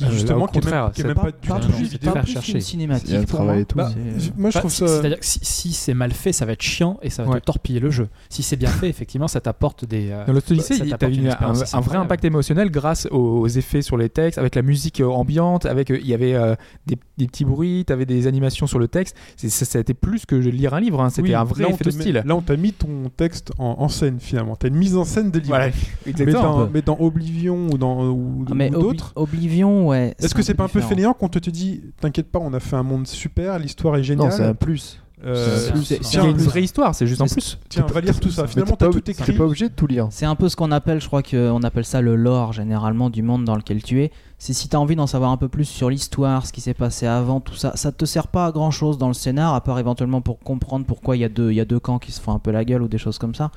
Qui, 0.00 0.06
Euh, 0.06 0.10
Justement, 0.12 0.46
qui 0.46 0.58
est 0.58 0.64
même, 0.64 0.70
contraire, 0.72 0.92
qui 0.92 1.00
est 1.00 1.02
c'est 1.02 1.08
même 1.08 1.14
pas, 1.16 1.22
pas, 1.24 1.30
du 1.30 1.48
pas 1.48 1.58
tout 1.60 1.66
du 1.68 1.82
vidéo. 1.84 1.98
faire 2.00 2.12
pas 2.14 2.20
plus 2.22 2.32
chercher. 2.32 2.52
une 2.54 2.60
cinématique. 2.60 3.10
Y 3.10 3.16
a 3.16 3.24
travail 3.24 3.60
et 3.60 3.64
tout. 3.66 3.76
Bah, 3.76 3.90
moi, 4.38 4.48
je 4.50 4.54
Bah, 4.54 4.60
trouve 4.60 4.70
si- 4.72 4.78
ça. 4.78 4.86
C'est-à-dire 4.88 5.18
que 5.20 5.26
si, 5.26 5.38
si 5.42 5.72
c'est 5.74 5.92
mal 5.94 6.12
fait, 6.12 6.32
ça 6.32 6.46
va 6.46 6.52
être 6.52 6.62
chiant 6.62 6.98
et 7.02 7.10
ça 7.10 7.22
va 7.24 7.30
Ouais. 7.32 7.40
te 7.40 7.44
torpiller 7.44 7.80
le 7.80 7.90
jeu. 7.90 8.08
Si 8.30 8.42
c'est 8.42 8.56
bien 8.56 8.70
fait, 8.70 8.88
effectivement, 8.88 9.28
ça 9.28 9.40
t'apporte 9.40 9.84
des. 9.84 10.10
euh, 10.10 10.24
Dans 10.26 10.34
Odyssey, 10.34 10.74
ça 10.76 10.84
il 10.84 10.90
une 11.12 11.26
eu 11.26 11.28
un, 11.28 11.80
vrai 11.80 11.98
impact 11.98 12.24
émotionnel 12.24 12.70
grâce 12.70 13.06
aux, 13.10 13.16
aux 13.40 13.46
effets 13.48 13.82
sur 13.82 13.96
les 13.98 14.08
textes, 14.08 14.38
avec 14.38 14.54
la 14.54 14.62
musique 14.62 15.00
euh, 15.00 15.06
ambiante, 15.06 15.66
avec 15.66 15.90
euh, 15.90 15.98
il 16.00 16.06
y 16.06 16.14
avait 16.14 16.34
euh, 16.34 16.54
des, 16.86 16.96
des 17.18 17.26
petits 17.26 17.44
bruits, 17.44 17.84
t'avais 17.86 18.06
des 18.06 18.26
animations 18.26 18.66
sur 18.66 18.78
le 18.78 18.88
texte. 18.88 19.16
Ça, 19.36 19.64
ça 19.66 19.78
a 19.78 19.80
été 19.82 19.92
plus 19.92 20.24
que 20.24 20.34
lire 20.34 20.72
un 20.74 20.80
livre, 20.80 21.02
hein, 21.02 21.10
c'était 21.10 21.28
Oui, 21.28 21.34
un 21.34 21.44
vrai 21.44 21.68
effet 21.68 21.84
de 21.84 21.90
style. 21.90 22.22
Là, 22.24 22.34
on 22.36 22.40
t'a 22.40 22.56
mis 22.56 22.72
ton 22.72 23.10
texte 23.14 23.52
en, 23.58 23.76
en 23.78 23.88
scène, 23.88 24.18
finalement. 24.18 24.56
T'as 24.56 24.68
une 24.68 24.76
mise 24.76 24.96
en 24.96 25.04
scène 25.04 25.30
de 25.30 25.38
livre. 25.38 25.50
Voilà, 25.50 25.70
mais, 26.06 26.32
dans, 26.32 26.68
mais 26.72 26.82
dans 26.82 26.96
Oblivion 27.00 27.68
ou 27.72 27.76
dans 27.78 28.06
ou, 28.08 28.44
Ah, 28.48 28.52
Obli- 28.54 28.70
d'autres. 28.70 29.12
Oblivion, 29.16 29.89
ouais. 29.90 30.14
Est-ce 30.18 30.34
que 30.34 30.42
c'est 30.42 30.54
pas 30.54 30.64
un 30.64 30.68
peu 30.68 30.80
fainéant 30.80 31.12
quand 31.14 31.36
on 31.36 31.40
te 31.40 31.50
dit 31.50 31.82
T'inquiète 32.00 32.30
pas, 32.30 32.38
on 32.38 32.52
a 32.54 32.60
fait 32.60 32.76
un 32.76 32.82
monde 32.82 33.06
super, 33.06 33.58
l'histoire 33.58 33.94
est 33.96 33.98
Non, 33.98 34.04
géniale 34.04 34.32
c'est 34.32 34.44
un 34.44 34.54
plus. 34.54 35.00
euh, 35.24 35.68
c'est 35.82 36.16
une 36.16 36.36
vraie 36.38 36.62
histoire, 36.62 36.94
c'est 36.94 37.06
juste 37.06 37.20
en 37.20 37.26
plus. 37.26 37.58
tiens, 37.68 37.84
va 37.92 38.00
lire 38.00 38.18
tout 38.18 38.30
ça. 38.30 38.46
Finalement, 38.46 38.76
t'as 38.76 38.86
pas- 38.86 38.92
tout 38.92 39.00
T'es 39.00 39.12
écrit. 39.12 39.32
pas 39.34 39.44
obligé 39.44 39.68
de 39.68 39.74
tout 39.74 39.86
lire. 39.86 40.08
C'est 40.10 40.24
un 40.26 40.34
peu 40.34 40.48
ce 40.48 40.56
qu'on 40.56 40.72
appelle, 40.72 41.00
je 41.00 41.06
crois 41.06 41.22
qu'on 41.22 41.62
appelle 41.62 41.84
ça 41.84 42.00
le 42.00 42.16
lore 42.16 42.52
généralement 42.54 43.10
du 43.10 43.22
monde 43.22 43.44
dans 43.44 43.54
lequel 43.56 43.82
tu 43.82 44.02
es. 44.02 44.10
C'est 44.38 44.54
si 44.54 44.68
tu 44.70 44.76
as 44.76 44.80
envie 44.80 44.96
d'en 44.96 45.06
savoir 45.06 45.30
un 45.30 45.36
peu 45.36 45.48
plus 45.48 45.66
sur 45.66 45.90
l'histoire, 45.90 46.46
ce 46.46 46.52
qui 46.54 46.62
s'est 46.62 46.72
passé 46.72 47.06
avant, 47.06 47.40
tout 47.40 47.54
ça. 47.54 47.72
Ça 47.76 47.92
te 47.92 48.06
sert 48.06 48.28
pas 48.28 48.46
à 48.46 48.52
grand 48.52 48.70
chose 48.70 48.96
dans 48.96 49.08
le 49.08 49.12
scénar, 49.14 49.54
à 49.54 49.60
part 49.60 49.78
éventuellement 49.78 50.22
pour 50.22 50.38
comprendre 50.38 50.86
pourquoi 50.86 51.16
il 51.16 51.20
y, 51.20 51.24
a 51.24 51.28
deux- 51.28 51.50
il 51.50 51.56
y 51.56 51.60
a 51.60 51.66
deux 51.66 51.80
camps 51.80 51.98
qui 51.98 52.12
se 52.12 52.20
font 52.22 52.32
un 52.32 52.38
peu 52.38 52.50
la 52.50 52.64
gueule 52.64 52.82
ou 52.82 52.88
des 52.88 52.96
choses 52.98 53.18
comme 53.18 53.34
ça. 53.34 53.50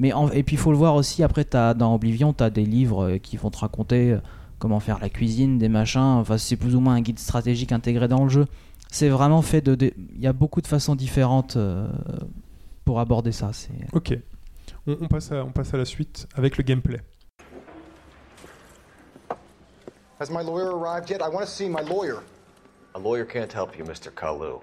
Mais 0.00 0.12
en- 0.12 0.28
et 0.30 0.42
puis 0.42 0.56
il 0.56 0.58
faut 0.58 0.72
le 0.72 0.76
voir 0.76 0.96
aussi, 0.96 1.22
après 1.22 1.46
as, 1.54 1.74
dans 1.74 1.94
Oblivion, 1.94 2.32
tu 2.32 2.42
as 2.42 2.50
des 2.50 2.64
livres 2.64 3.04
euh, 3.04 3.18
qui 3.18 3.36
vont 3.36 3.50
te 3.50 3.58
raconter 3.58 4.10
euh, 4.10 4.18
comment 4.58 4.80
faire 4.80 4.98
la 5.00 5.08
cuisine, 5.08 5.58
des 5.58 5.68
machins. 5.68 6.00
Enfin, 6.00 6.38
c'est 6.38 6.56
plus 6.56 6.74
ou 6.76 6.80
moins 6.80 6.94
un 6.94 7.00
guide 7.00 7.18
stratégique 7.18 7.72
intégré 7.72 8.08
dans 8.08 8.22
le 8.24 8.30
jeu. 8.30 8.46
C'est 8.90 9.08
vraiment 9.08 9.42
fait 9.42 9.60
de. 9.60 9.74
de- 9.74 9.92
Il 10.14 10.20
y 10.20 10.26
a 10.26 10.32
beaucoup 10.32 10.60
de 10.60 10.66
façons 10.66 10.94
différentes 10.94 11.56
euh, 11.56 11.88
pour 12.84 13.00
aborder 13.00 13.32
ça. 13.32 13.50
C'est. 13.52 13.70
Ok. 13.92 14.16
On, 14.86 14.96
on 15.00 15.08
passe 15.08 15.32
à, 15.32 15.44
on 15.44 15.50
passe 15.50 15.72
à 15.74 15.76
la 15.78 15.84
suite 15.84 16.26
avec 16.34 16.56
le 16.56 16.62
gameplay. 16.62 17.00
Has 20.20 20.30
my 20.30 20.42
lawyer 20.44 20.68
arrived 20.70 21.10
yet? 21.10 21.20
I 21.20 21.28
want 21.28 21.40
to 21.40 21.46
see 21.50 21.68
my 21.68 21.82
lawyer. 21.82 22.22
A 22.94 22.98
lawyer 22.98 23.24
can't 23.24 23.52
help 23.52 23.76
you, 23.76 23.84
Mr. 23.84 24.10
Kalu. 24.14 24.60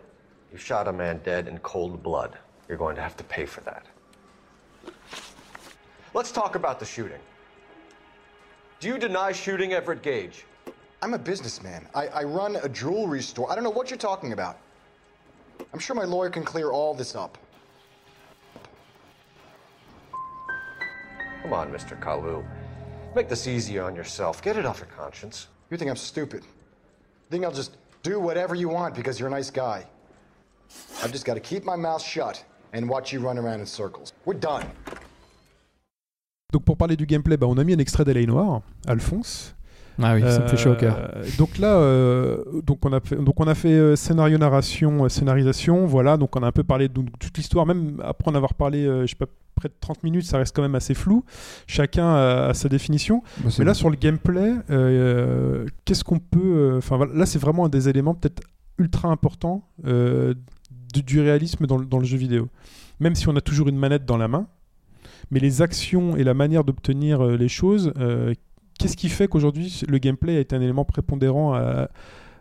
You 0.51 0.57
shot 0.57 0.87
a 0.87 0.93
man 0.93 1.19
dead 1.25 1.47
in 1.47 1.57
cold 1.59 2.01
blood. 2.01 2.31
You're 2.69 2.77
going 2.77 2.95
to 2.95 3.01
have 3.01 3.17
to 3.17 3.23
pay 3.25 3.45
for 3.45 3.61
that. 3.61 3.83
Let's 6.13 6.31
talk 6.31 6.55
about 6.55 6.79
the 6.79 6.85
shooting. 6.85 7.19
Do 8.82 8.88
you 8.88 8.97
deny 8.97 9.32
shooting 9.32 9.73
Everett 9.73 10.01
Gage? 10.01 10.43
I'm 11.03 11.13
a 11.13 11.19
businessman. 11.19 11.88
I, 11.93 12.07
I 12.07 12.23
run 12.23 12.55
a 12.55 12.67
jewelry 12.67 13.21
store. 13.21 13.51
I 13.51 13.53
don't 13.53 13.63
know 13.63 13.69
what 13.69 13.91
you're 13.91 13.97
talking 13.99 14.34
about. 14.34 14.57
I'm 15.71 15.77
sure 15.77 15.95
my 15.95 16.03
lawyer 16.03 16.32
can 16.32 16.43
clear 16.43 16.71
all 16.71 16.95
this 16.95 17.15
up. 17.15 17.38
Come 21.43 21.53
on, 21.53 21.71
Mr. 21.71 21.99
Kalu. 22.01 22.43
Make 23.15 23.29
this 23.29 23.47
easier 23.47 23.84
on 23.84 23.95
yourself. 23.95 24.41
Get 24.41 24.57
it 24.57 24.65
off 24.65 24.79
your 24.79 24.88
conscience. 24.88 25.47
You 25.69 25.77
think 25.77 25.91
I'm 25.91 25.95
stupid? 25.95 26.41
You 26.41 26.49
Think 27.29 27.45
I'll 27.45 27.51
just 27.51 27.77
do 28.01 28.19
whatever 28.19 28.55
you 28.55 28.67
want 28.67 28.95
because 28.95 29.19
you're 29.19 29.29
a 29.29 29.32
nice 29.32 29.51
guy? 29.51 29.86
I've 31.03 31.11
just 31.11 31.25
got 31.25 31.36
to 31.36 31.39
keep 31.39 31.65
my 31.65 31.75
mouth 31.75 32.01
shut 32.01 32.43
and 32.73 32.89
watch 32.89 33.13
you 33.13 33.19
run 33.19 33.38
around 33.38 33.59
in 33.59 33.67
circles. 33.67 34.13
We're 34.25 34.34
done. 34.34 34.65
Donc 36.52 36.64
pour 36.64 36.78
parler 36.78 36.95
du 36.95 37.06
gameplay, 37.06 37.38
bah, 37.38 37.47
on 37.49 37.58
a 37.58 37.64
mis 37.64 37.74
un 37.74 37.78
extrait 37.80 38.04
d'Alain 38.04 38.26
Noir, 38.26 38.62
Alphonse. 38.88 39.56
Ah 40.02 40.16
oui, 40.16 40.22
ça 40.22 40.39
me 40.39 40.47
fait 40.47 40.58
chaud 40.58 40.72
au 40.72 40.76
cœur. 40.76 40.97
Euh, 41.16 41.24
Donc 41.38 41.58
là, 41.60 41.76
euh, 41.76 42.43
donc 42.66 42.84
on 42.86 42.93
a 42.93 42.99
fait, 43.02 43.16
donc 43.18 43.39
on 43.39 43.47
a 43.47 43.54
fait 43.54 43.74
euh, 43.74 43.95
scénario, 43.95 44.38
narration, 44.38 45.08
scénarisation. 45.10 45.86
Voilà, 45.86 46.18
donc 46.18 46.36
on 46.36 46.41
a 46.43 46.47
un 46.47 46.52
peu 46.52 46.64
parlé 46.64 46.88
de 46.88 46.93
donc, 46.93 47.08
toute 47.20 47.38
l'histoire. 47.38 47.66
Même 47.66 48.02
après 48.04 48.32
en 48.32 48.36
avoir 48.36 48.54
parlé, 48.56 48.84
je 48.84 49.06
sais 49.08 49.16
pas, 49.16 49.28
près 49.56 49.70
de 49.70 49.74
30 49.80 50.04
minutes, 50.04 50.26
ça 50.26 50.38
reste 50.39 50.56
quand 50.56 50.62
même 50.64 50.76
assez 50.76 50.93
flou. 50.95 51.24
Chacun 51.68 52.08
a, 52.08 52.47
a 52.47 52.54
sa 52.54 52.68
définition. 52.68 53.22
Bah, 53.43 53.49
Mais 53.60 53.66
là, 53.66 53.72
bon. 53.72 53.78
sur 53.78 53.89
le 53.89 53.95
gameplay, 53.95 54.54
euh, 54.72 55.66
qu'est-ce 55.86 56.04
qu'on 56.04 56.20
peut. 56.20 56.76
Enfin, 56.78 56.99
là, 57.14 57.26
c'est 57.26 57.39
vraiment 57.39 57.66
un 57.66 57.70
des 57.70 57.88
éléments 57.88 58.16
peut-être 58.16 58.41
ultra 58.80 59.10
importants 59.10 59.68
euh, 59.86 60.34
du, 60.93 61.04
du 61.04 61.22
réalisme 61.22 61.68
dans 61.68 61.78
le 61.99 62.06
jeu 62.06 62.18
vidéo. 62.18 62.47
Même 62.99 63.14
si 63.16 63.28
on 63.28 63.36
a 63.36 63.41
toujours 63.41 63.68
une 63.68 63.78
manette 63.78 64.06
dans 64.06 64.18
la 64.18 64.28
main, 64.28 64.47
mais 65.32 65.39
les 65.39 65.62
actions 65.62 66.16
et 66.16 66.24
la 66.24 66.34
manière 66.34 66.64
d'obtenir 66.64 67.22
euh, 67.22 67.38
les 67.38 67.47
choses, 67.49 67.93
euh, 67.97 68.34
qu'est-ce 68.80 68.97
qui 68.97 69.10
fait 69.10 69.28
qu'aujourd'hui 69.28 69.82
le 69.88 69.97
gameplay 69.97 70.38
a 70.38 70.39
été 70.39 70.56
un 70.56 70.62
élément 70.62 70.86
prépondérant 70.86 71.54
à- 71.54 71.89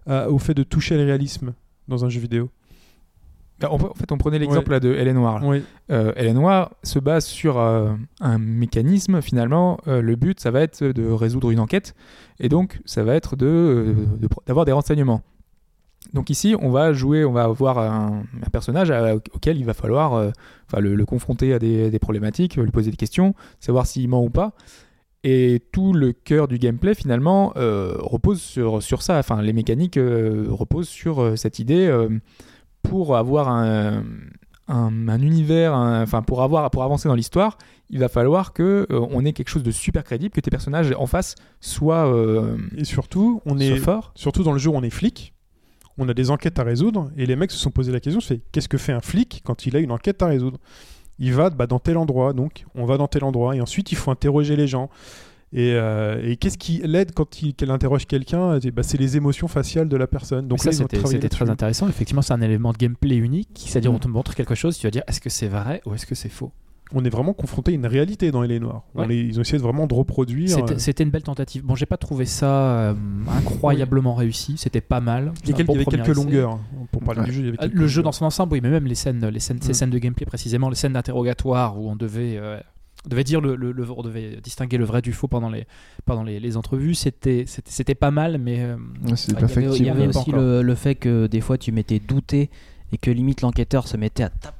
à- 0.06 0.30
au 0.30 0.38
fait 0.38 0.54
de 0.54 0.62
toucher 0.62 0.96
le 0.96 1.04
réalisme 1.04 1.52
dans 1.88 2.04
un 2.04 2.08
jeu 2.08 2.20
vidéo? 2.20 2.48
Bah, 3.60 3.68
En 3.70 3.78
fait, 3.78 4.10
on 4.10 4.16
prenait 4.16 4.38
l'exemple 4.38 4.80
de 4.80 4.94
Elle 4.94 5.06
est 5.08 5.12
noire. 5.12 5.44
Euh, 5.90 6.12
Elle 6.16 6.28
est 6.28 6.32
noire 6.32 6.70
se 6.82 6.98
base 6.98 7.26
sur 7.26 7.58
euh, 7.58 7.90
un 8.20 8.38
mécanisme. 8.38 9.20
Finalement, 9.20 9.78
euh, 9.86 10.00
le 10.00 10.16
but, 10.16 10.40
ça 10.40 10.50
va 10.50 10.62
être 10.62 10.82
de 10.82 11.06
résoudre 11.10 11.50
une 11.50 11.60
enquête, 11.60 11.94
et 12.38 12.48
donc 12.48 12.80
ça 12.86 13.04
va 13.04 13.14
être 13.14 13.36
de 13.36 13.44
euh, 13.46 13.94
de 14.18 14.28
d'avoir 14.46 14.64
des 14.64 14.72
renseignements. 14.72 15.20
Donc 16.12 16.28
ici, 16.30 16.56
on 16.60 16.70
va 16.70 16.92
jouer, 16.92 17.24
on 17.24 17.32
va 17.32 17.44
avoir 17.44 17.78
un, 17.78 18.24
un 18.44 18.50
personnage 18.50 18.90
à- 18.90 19.14
auquel 19.14 19.58
il 19.58 19.64
va 19.64 19.74
falloir, 19.74 20.14
euh, 20.14 20.30
enfin, 20.66 20.80
le, 20.80 20.94
le 20.94 21.06
confronter 21.06 21.52
à 21.54 21.58
des, 21.58 21.90
des 21.90 21.98
problématiques, 22.00 22.56
lui 22.56 22.70
poser 22.72 22.90
des 22.90 22.96
questions, 22.96 23.34
savoir 23.60 23.86
s'il 23.86 24.08
ment 24.08 24.22
ou 24.24 24.30
pas. 24.30 24.52
Et 25.22 25.62
tout 25.70 25.92
le 25.92 26.12
cœur 26.12 26.48
du 26.48 26.58
gameplay 26.58 26.94
finalement 26.94 27.52
euh, 27.56 27.94
repose 27.98 28.40
sur, 28.40 28.82
sur 28.82 29.02
ça. 29.02 29.18
Enfin, 29.18 29.42
les 29.42 29.52
mécaniques 29.52 29.98
euh, 29.98 30.46
reposent 30.48 30.88
sur 30.88 31.20
euh, 31.22 31.36
cette 31.36 31.58
idée 31.58 31.86
euh, 31.86 32.08
pour 32.82 33.16
avoir 33.16 33.48
un, 33.50 34.02
un, 34.68 35.08
un 35.08 35.20
univers, 35.20 35.74
un- 35.74 36.02
enfin 36.02 36.22
pour 36.22 36.42
avoir 36.42 36.70
pour 36.70 36.82
avancer 36.84 37.06
dans 37.08 37.14
l'histoire, 37.14 37.58
il 37.90 37.98
va 37.98 38.08
falloir 38.08 38.52
que 38.54 38.86
euh, 38.90 39.06
on 39.10 39.24
ait 39.26 39.32
quelque 39.34 39.50
chose 39.50 39.62
de 39.62 39.70
super 39.70 40.04
crédible, 40.04 40.32
que 40.32 40.40
tes 40.40 40.50
personnages 40.50 40.92
en 40.96 41.06
face 41.06 41.34
soient 41.60 42.06
euh, 42.12 42.56
Et 42.78 42.84
surtout, 42.84 43.42
on 43.44 43.58
est 43.58 43.76
forts. 43.76 44.12
surtout 44.14 44.42
dans 44.42 44.52
le 44.52 44.58
jeu 44.58 44.70
on 44.72 44.82
est 44.82 44.90
flic. 44.90 45.34
On 46.02 46.08
a 46.08 46.14
des 46.14 46.30
enquêtes 46.30 46.58
à 46.58 46.62
résoudre 46.64 47.10
et 47.16 47.26
les 47.26 47.36
mecs 47.36 47.50
se 47.50 47.58
sont 47.58 47.70
posé 47.70 47.92
la 47.92 48.00
question 48.00 48.20
c'est 48.20 48.40
qu'est-ce 48.52 48.68
que 48.68 48.78
fait 48.78 48.92
un 48.92 49.00
flic 49.02 49.42
quand 49.44 49.66
il 49.66 49.76
a 49.76 49.80
une 49.80 49.92
enquête 49.92 50.22
à 50.22 50.26
résoudre? 50.26 50.58
Il 51.18 51.34
va 51.34 51.50
bah, 51.50 51.66
dans 51.66 51.78
tel 51.78 51.98
endroit, 51.98 52.32
donc 52.32 52.64
on 52.74 52.86
va 52.86 52.96
dans 52.96 53.06
tel 53.06 53.22
endroit 53.22 53.54
et 53.54 53.60
ensuite 53.60 53.92
il 53.92 53.96
faut 53.96 54.10
interroger 54.10 54.56
les 54.56 54.66
gens. 54.66 54.88
Et, 55.52 55.72
euh, 55.74 56.22
et 56.24 56.36
qu'est-ce 56.36 56.56
qui 56.56 56.80
l'aide 56.84 57.12
quand 57.12 57.42
il, 57.42 57.54
qu'elle 57.54 57.70
interroge 57.72 58.06
quelqu'un? 58.06 58.58
Bah, 58.72 58.82
C'est 58.82 58.98
les 58.98 59.16
émotions 59.16 59.48
faciales 59.48 59.88
de 59.88 59.96
la 59.96 60.06
personne. 60.06 60.48
Donc 60.48 60.60
ça, 60.60 60.70
là, 60.70 60.76
c'était 60.76 61.28
très 61.28 61.50
intéressant. 61.50 61.88
Effectivement, 61.88 62.22
c'est 62.22 62.32
un 62.32 62.40
élément 62.40 62.72
de 62.72 62.78
gameplay 62.78 63.16
unique. 63.16 63.64
C'est-à-dire, 63.66 63.92
Mm. 63.92 63.96
on 63.96 63.98
te 63.98 64.08
montre 64.08 64.34
quelque 64.34 64.54
chose, 64.54 64.78
tu 64.78 64.86
vas 64.86 64.92
dire 64.92 65.02
est-ce 65.08 65.20
que 65.20 65.28
c'est 65.28 65.48
vrai 65.48 65.82
ou 65.86 65.94
est-ce 65.94 66.06
que 66.06 66.14
c'est 66.14 66.28
faux? 66.28 66.52
On 66.92 67.04
est 67.04 67.10
vraiment 67.10 67.32
confronté 67.32 67.70
à 67.72 67.74
une 67.74 67.86
réalité 67.86 68.30
dans 68.32 68.42
Elle 68.42 68.50
est 68.52 68.58
noire. 68.58 68.82
On 68.94 69.06
Ouais. 69.06 69.14
est- 69.14 69.20
ils 69.26 69.38
ont 69.38 69.42
essayé 69.42 69.58
de 69.58 69.62
vraiment 69.62 69.86
de 69.86 69.94
reproduire. 69.94 70.48
C'était 70.48 70.74
euh, 70.74 70.78
c'était 70.78 71.04
une 71.04 71.10
belle 71.10 71.22
tentative. 71.22 71.64
Bon, 71.64 71.74
j'ai 71.76 71.86
pas 71.86 71.96
trouvé 71.96 72.24
ça 72.24 72.50
euh, 72.90 72.94
incroyablement 73.28 74.14
réussi. 74.14 74.54
C'était 74.56 74.80
pas 74.80 75.00
mal. 75.00 75.32
Il 75.44 75.50
y, 75.50 75.52
a 75.52 75.52
C'est 75.52 75.52
un 75.52 75.56
quel- 75.58 75.66
bon 75.66 75.72
il 75.74 75.76
y 75.76 75.80
avait 75.82 75.84
quelques 75.90 76.08
essai. 76.08 76.14
longueurs. 76.24 76.52
hein, 76.52 76.60
Pour 76.92 77.02
parler 77.02 77.20
Ouais. 77.20 77.26
du 77.26 77.32
jeu, 77.32 77.40
il 77.40 77.44
y 77.44 77.48
avait 77.48 77.58
Euh, 77.58 77.62
quelques 77.62 77.74
Le 77.74 77.86
jeu 77.86 78.02
dans 78.02 78.12
son 78.12 78.24
ensemble, 78.24 78.52
oui, 78.54 78.60
mais 78.62 78.70
même 78.70 78.86
les 78.86 78.94
scènes, 78.94 79.24
les 79.26 79.40
scènes, 79.40 79.60
ces 79.62 79.70
Mm. 79.70 79.74
scènes 79.74 79.90
de 79.90 79.98
gameplay 79.98 80.26
précisément, 80.26 80.68
les 80.68 80.74
scènes 80.76 80.92
d'interrogatoire 80.94 81.78
où 81.80 81.88
on 81.90 81.96
devait, 81.96 82.36
euh, 82.38 82.58
on 83.06 83.08
devait 83.08 83.24
dire 83.24 83.40
le, 83.40 83.54
le- 83.56 83.72
le- 83.72 83.90
on 83.90 84.02
devait 84.02 84.38
distinguer 84.42 84.76
le 84.76 84.84
vrai 84.84 85.00
du 85.02 85.12
faux 85.12 85.28
pendant 85.28 85.48
les, 85.48 85.66
pendant 86.04 86.22
les, 86.24 86.40
les 86.40 86.56
entrevues, 86.56 86.94
c'était, 86.94 87.44
pas 87.98 88.10
mal, 88.10 88.38
mais 88.38 88.60
euh, 88.60 88.74
Ouais, 88.76 88.80
Il 89.04 89.08
y 89.10 89.12
avait, 89.12 89.16
il 89.26 89.30
y 89.32 89.34
perfectible. 89.36 89.88
avait 89.90 90.08
pas 90.08 90.18
aussi 90.20 90.32
le, 90.32 90.62
le 90.62 90.74
fait 90.74 90.94
que 90.96 91.26
des 91.26 91.40
fois 91.40 91.56
tu 91.56 91.72
m'étais 91.72 91.98
douté 91.98 92.50
et 92.92 92.98
que 92.98 93.10
limite 93.10 93.40
l'enquêteur 93.42 93.86
se 93.86 93.96
mettait 93.96 94.24
à 94.24 94.28
taper 94.30 94.59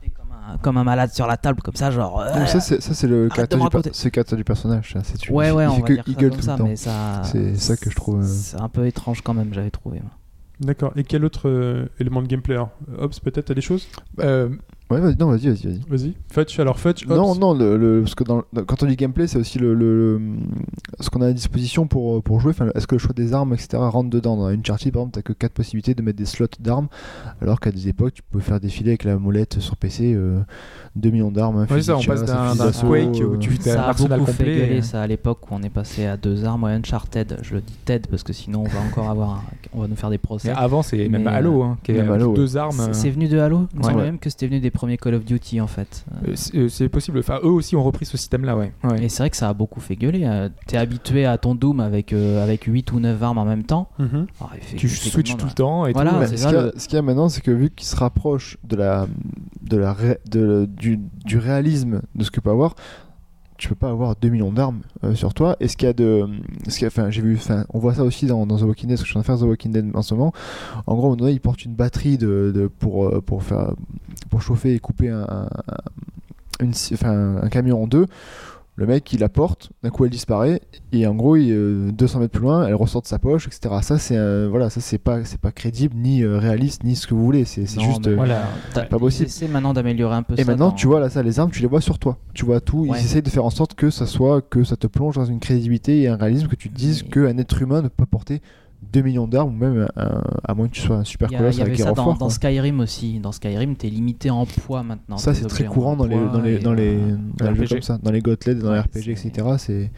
comme 0.63 0.77
un, 0.77 0.85
malade 0.85 1.13
sur 1.13 1.27
la 1.27 1.37
table, 1.37 1.63
comme 1.63 1.77
ça, 1.77 1.91
genre. 1.91 2.25
Donc 2.35 2.49
ça, 2.49 2.61
c'est 2.61 3.07
le 3.07 3.29
caractère 3.29 3.59
du, 3.59 3.69
per- 3.69 4.11
caractère 4.11 4.37
du 4.39 4.45
personnage. 4.45 4.95
ça, 5.03 5.17
tu- 5.19 5.33
ouais, 5.33 5.49
il 5.49 5.53
ouais, 5.53 5.65
fait 5.67 5.71
on 5.73 5.77
va 5.81 5.87
que 5.87 5.93
dire 5.95 6.05
il 6.07 6.15
ça 6.15 6.21
gueule 6.21 6.31
comme 6.31 6.39
tout 6.41 6.45
ça, 6.47 6.53
le 6.53 6.59
temps. 6.59 6.65
mais 6.65 6.77
ça. 6.77 7.23
C'est 7.25 7.55
ça 7.57 7.77
que 7.77 7.91
je 7.91 7.97
trouve, 7.97 8.21
euh, 8.21 8.27
C'est 8.27 8.61
un 8.61 8.69
peu 8.69 8.87
étrange 8.87 9.23
quand 9.23 9.35
même, 9.35 9.53
j'avais 9.55 9.71
trouvé. 9.71 10.01
D'accord. 10.61 10.93
Et 10.97 11.05
quel 11.05 11.25
autre 11.25 11.49
euh, 11.49 11.89
élément 11.99 12.21
de 12.23 12.27
gameplay 12.27 12.57
Hobbs, 12.57 13.19
peut-être, 13.23 13.47
t'as 13.47 13.55
des 13.55 13.61
choses? 13.63 13.89
Euh, 14.21 14.51
Ouais, 14.91 15.01
vas-y, 15.01 15.17
non, 15.17 15.27
vas-y, 15.29 15.49
vas-y, 15.49 15.67
vas-y. 15.67 15.81
Vas-y. 15.89 16.15
Fetch, 16.33 16.59
alors 16.59 16.79
Fetch. 16.79 17.07
Non, 17.07 17.35
non, 17.37 17.55
le, 17.55 17.77
le- 17.77 18.01
parce 18.03 18.15
que 18.17 18.25
dans, 18.25 18.43
quand 18.67 18.83
on 18.83 18.87
dit 18.87 18.97
gameplay, 18.97 19.27
c'est 19.29 19.39
aussi 19.39 19.59
le, 19.59 20.21
ce 20.99 21.09
qu'on 21.11 21.21
a 21.21 21.27
à 21.29 21.33
disposition 21.33 21.87
pour, 21.87 22.23
pour 22.23 22.41
jouer. 22.41 22.51
Enfin, 22.51 22.69
Est-ce 22.75 22.87
que 22.87 22.97
le 22.97 22.99
choix 22.99 23.13
des 23.15 23.33
armes, 23.33 23.55
etc., 23.55 23.69
rentre 23.79 24.11
dedans? 24.11 24.37
Dans 24.37 24.47
Uncharted, 24.47 24.93
par 24.93 25.03
exemple, 25.03 25.15
t'as 25.15 25.23
que 25.23 25.33
4 25.33 25.53
possibilités 25.53 25.95
de 25.95 26.03
mettre 26.03 26.19
des 26.19 26.25
slots 26.27 26.47
d'armes, 26.59 26.89
alors 27.41 27.61
qu'à 27.61 27.71
des 27.71 27.89
époques, 27.89 28.15
tu 28.15 28.23
peux 28.31 28.41
faire 28.41 28.59
défiler 28.61 28.91
avec 28.91 29.05
la 29.05 29.17
molette 29.17 29.61
sur 29.61 29.77
PC 29.77 30.13
euh, 30.15 30.41
2 30.97 31.11
millions 31.11 31.31
d'armes. 31.31 31.67
Ouais, 31.71 31.83
ça, 31.83 31.97
on 31.97 32.03
passe 32.03 32.25
d'un 32.25 32.55
Quake 32.73 33.15
où 33.21 33.35
euh, 33.35 33.39
tu 33.39 33.51
fais 33.51 33.71
un 33.71 33.75
Ça 33.75 33.83
a 33.85 33.89
arsenal 33.91 34.19
beaucoup 34.21 34.33
fait 34.33 34.39
complet. 34.45 34.57
gueuler 34.57 34.79
euh, 34.79 34.83
ça 34.83 35.03
à 35.03 35.07
l'époque 35.07 35.39
où 35.51 35.55
on 35.55 35.63
est 35.63 35.71
passé 35.71 36.07
à 36.07 36.17
deux 36.17 36.45
armes. 36.45 36.65
Ouais, 36.65 36.73
Uncharted, 36.73 37.39
je 37.43 37.55
le 37.55 37.61
dis 37.61 37.77
TED 37.85 38.07
parce 38.09 38.23
que 38.25 38.33
sinon 38.33 38.61
on 38.63 38.69
va 38.69 38.81
encore 38.81 39.09
avoir, 39.09 39.31
un- 39.31 39.43
on 39.73 39.81
va 39.83 39.87
nous 39.89 39.97
faire 39.97 40.11
des 40.11 40.19
procès. 40.19 40.49
Mais 40.49 40.55
avant, 40.59 40.83
c'est 40.83 41.09
même 41.09 41.27
Halo, 41.29 41.63
hein, 41.63 41.79
qui 41.85 41.93
armes. 42.57 42.71
C'est- 42.93 42.95
C'est 42.95 43.11
venu 43.11 43.29
de 43.29 43.39
Halo 43.39 43.67
Il 43.75 43.79
me 43.79 43.85
semble 43.85 44.03
même 44.03 44.19
que 44.19 44.29
c'était 44.31 44.47
venu 44.47 44.61
des 44.61 44.71
premiers 44.81 44.97
Call 44.97 45.15
of 45.15 45.25
Duty 45.27 45.61
en 45.61 45.67
fait. 45.67 46.05
Euh, 46.27 46.33
c'est 46.35 46.57
euh, 46.57 46.69
c'est 46.71 46.89
possible. 46.89 47.19
Enfin, 47.19 47.39
eux 47.43 47.51
aussi 47.51 47.77
ont 47.77 47.83
repris 47.83 48.07
ce 48.07 48.17
système-là, 48.17 48.57
ouais. 48.57 48.73
Ouais. 48.83 49.05
Et 49.05 49.09
c'est 49.11 49.23
vrai 49.23 49.29
que 49.31 49.37
ça 49.37 49.49
a 49.51 49.53
beaucoup 49.53 49.81
fait 49.81 49.95
gueuler. 49.97 50.23
euh, 50.25 50.49
T'es 50.67 50.79
habitué 50.79 51.27
à 51.27 51.37
ton 51.37 51.55
Doom 51.55 51.81
avec, 51.81 52.13
euh, 52.15 52.43
avec 52.43 52.65
8 52.65 52.91
ou 52.93 53.01
9 53.01 53.23
armes 53.23 53.37
en 53.39 53.45
même 53.45 53.65
temps. 53.65 53.91
Mhm. 53.99 54.27
Alors, 54.41 54.53
il 54.57 54.63
fait- 54.63 54.77
Tu 54.77 54.89
switches 54.89 55.37
tout 55.37 55.45
le 55.47 55.53
temps 55.53 55.85
et 55.87 55.93
Voilà, 55.93 56.13
tout. 56.13 56.17
Bah, 56.21 56.27
ce 56.29 56.33
qu'il 56.35 56.49
y 56.49 56.53
le- 56.53 56.73
y 56.93 56.97
a 56.97 57.03
maintenant, 57.03 57.29
c'est 57.29 57.43
que 57.43 57.51
vu 57.51 57.69
qu'il 57.71 57.87
se 57.87 57.97
rapproche 57.97 58.57
de 58.65 58.77
la, 58.77 59.07
de 59.63 59.77
la 59.77 59.95
de- 60.31 60.67
du, 60.67 60.99
du 61.27 61.37
réalisme 61.39 62.01
de 62.15 62.25
ce 62.25 62.31
que 62.31 62.41
peut 62.41 62.51
avoir, 62.51 62.75
tu 63.61 63.69
peux 63.69 63.75
pas 63.75 63.91
avoir 63.91 64.17
2 64.17 64.29
millions 64.29 64.53
d'armes 64.53 64.81
euh, 65.05 65.15
sur 65.15 65.35
toi. 65.35 65.57
Et 65.61 65.69
ce 65.69 65.77
qu'il 65.77 65.87
y 65.87 65.91
a 65.91 65.93
de, 65.93 66.27
ce 66.69 66.87
enfin, 66.87 67.11
j'ai 67.11 67.21
vu, 67.21 67.39
on 67.69 67.79
voit 67.79 67.95
ça 67.95 68.05
aussi 68.05 68.27
dans, 68.27 68.47
dans 68.47 68.57
The 68.57 68.63
Walking 68.63 68.89
Dead, 68.89 68.97
parce 68.97 69.03
que 69.03 69.07
je 69.07 69.13
suis 69.13 69.19
en 69.19 69.23
train 69.23 69.35
de 69.35 69.39
faire 69.39 69.47
The 69.47 69.51
Walking 69.51 69.73
Dead 69.73 69.91
en 69.95 70.03
ce 70.03 70.15
moment. 70.15 70.33
En 70.87 70.95
gros, 70.97 71.03
à 71.03 71.07
un 71.07 71.11
moment 71.11 71.17
donné, 71.17 71.33
il 71.33 71.41
porte 71.41 71.65
une 71.65 71.75
batterie 71.75 72.17
de, 72.19 72.71
pour, 72.79 73.07
euh, 73.07 73.21
pour 73.21 73.43
faire, 73.43 73.75
pour 74.31 74.41
chauffer 74.41 74.75
et 74.75 74.79
couper 74.81 75.11
un, 75.11 75.49
un 76.61 77.49
camion 77.49 77.83
en 77.83 77.87
deux. 77.87 78.07
Le 78.81 78.87
mec, 78.87 79.13
il 79.13 79.21
la 79.21 79.29
porte, 79.29 79.69
d'un 79.83 79.91
coup 79.91 80.07
elle 80.07 80.11
disparaît, 80.11 80.63
et 80.93 81.07
en 81.07 81.15
gros, 81.15 81.37
il, 81.37 81.53
euh, 81.53 81.93
200 81.93 82.21
mètres 82.21 82.33
plus 82.33 82.41
loin, 82.41 82.67
elle 82.67 82.75
ressort 82.75 83.03
de 83.03 83.07
sa 83.07 83.19
poche, 83.19 83.47
etc. 83.47 83.75
Ça, 83.83 83.99
c'est 83.99 84.17
euh, 84.17 84.49
voilà, 84.51 84.71
ça 84.71 84.81
c'est 84.81 84.97
pas, 84.97 85.23
c'est 85.27 85.39
pas 85.39 85.53
crédible, 85.53 85.95
ni 85.99 86.23
euh, 86.23 86.39
réaliste, 86.39 86.83
ni 86.85 86.97
ce 86.97 87.07
que 87.07 87.13
vous 87.13 87.23
voulez. 87.23 87.45
C'est 87.45 87.67
c'est 87.67 87.79
juste. 87.83 88.07
euh, 88.07 88.17
voilà. 88.17 88.45
Pas 88.75 88.99
possible. 88.99 89.27
Essaient 89.29 89.49
maintenant 89.49 89.75
d'améliorer 89.75 90.15
un 90.17 90.23
peu 90.23 90.33
et 90.33 90.45
ça. 90.45 90.51
maintenant, 90.51 90.69
dans- 90.71 90.75
tu 90.75 90.87
vois 90.87 90.99
là, 90.99 91.11
ça, 91.11 91.23
les 91.23 91.39
armes, 91.39 91.51
tu 91.51 91.61
les 91.61 91.69
vois 91.69 91.83
sur 91.83 91.99
toi. 91.99 92.17
Tu 92.33 92.47
vois 92.47 92.63
tout. 92.63 92.87
Ouais. 92.87 92.99
Ils 92.99 93.05
essayent 93.05 93.21
de 93.21 93.29
faire 93.29 93.45
en 93.45 93.51
sorte 93.51 93.75
que 93.75 93.91
ça 93.91 94.07
soit, 94.07 94.41
que 94.41 94.65
ça 94.65 94.77
te 94.77 94.87
plonge 94.87 95.17
dans 95.17 95.27
une 95.27 95.41
crédibilité 95.41 96.01
et 96.01 96.09
un 96.09 96.17
réalisme 96.17 96.49
que 96.49 96.57
tu 96.57 96.71
te 96.71 96.75
dises 96.75 97.03
qu'un 97.03 97.37
être 97.37 97.61
humain 97.61 97.83
ne 97.83 97.89
peut 97.89 97.95
pas 97.99 98.07
porter 98.07 98.41
2 98.93 99.03
millions 99.03 99.27
d'armes, 99.29 99.55
ou 99.55 99.57
même 99.59 99.89
un- 99.97 100.23
à 100.45 100.55
moins 100.55 100.67
que 100.69 100.73
tu 100.75 100.81
sois 100.81 100.97
un 100.97 101.05
super 101.05 101.29
colosse 101.29 101.57
il 101.57 101.59
y 101.59 101.63
avait 101.63 101.71
avec 101.73 101.79
ça 101.81 101.93
dans, 101.93 102.03
Aerofour, 102.03 102.13
dans 102.15 102.27
quoi. 102.27 102.31
Skyrim 102.35 102.81
aussi. 102.81 103.19
Dans 103.21 103.33
Skyrim, 103.33 103.77
t'es 103.77 103.89
limité 103.89 104.31
en 104.31 104.47
poids 104.47 104.83
maintenant. 104.83 105.19
Ça, 105.19 105.35
c'est 105.35 105.47
très 105.47 105.65
courant 105.65 105.97
dans 105.97 106.07
les, 106.07 106.17
dans 106.17 106.41
les, 106.41 106.59
dans 106.59 106.73
les, 106.73 106.97
euh, 106.97 107.17
dans 107.37 107.51
les 107.51 107.57
jeux 107.57 107.65
RPG. 107.65 107.69
comme 107.75 107.83
ça, 107.83 107.99
dans 108.03 108.11
les 108.11 108.21
Gauntlet, 108.21 108.55
dans 108.55 108.73
les 108.73 108.81
RPG, 108.81 109.11
etc. 109.11 109.47
C'est, 109.59 109.91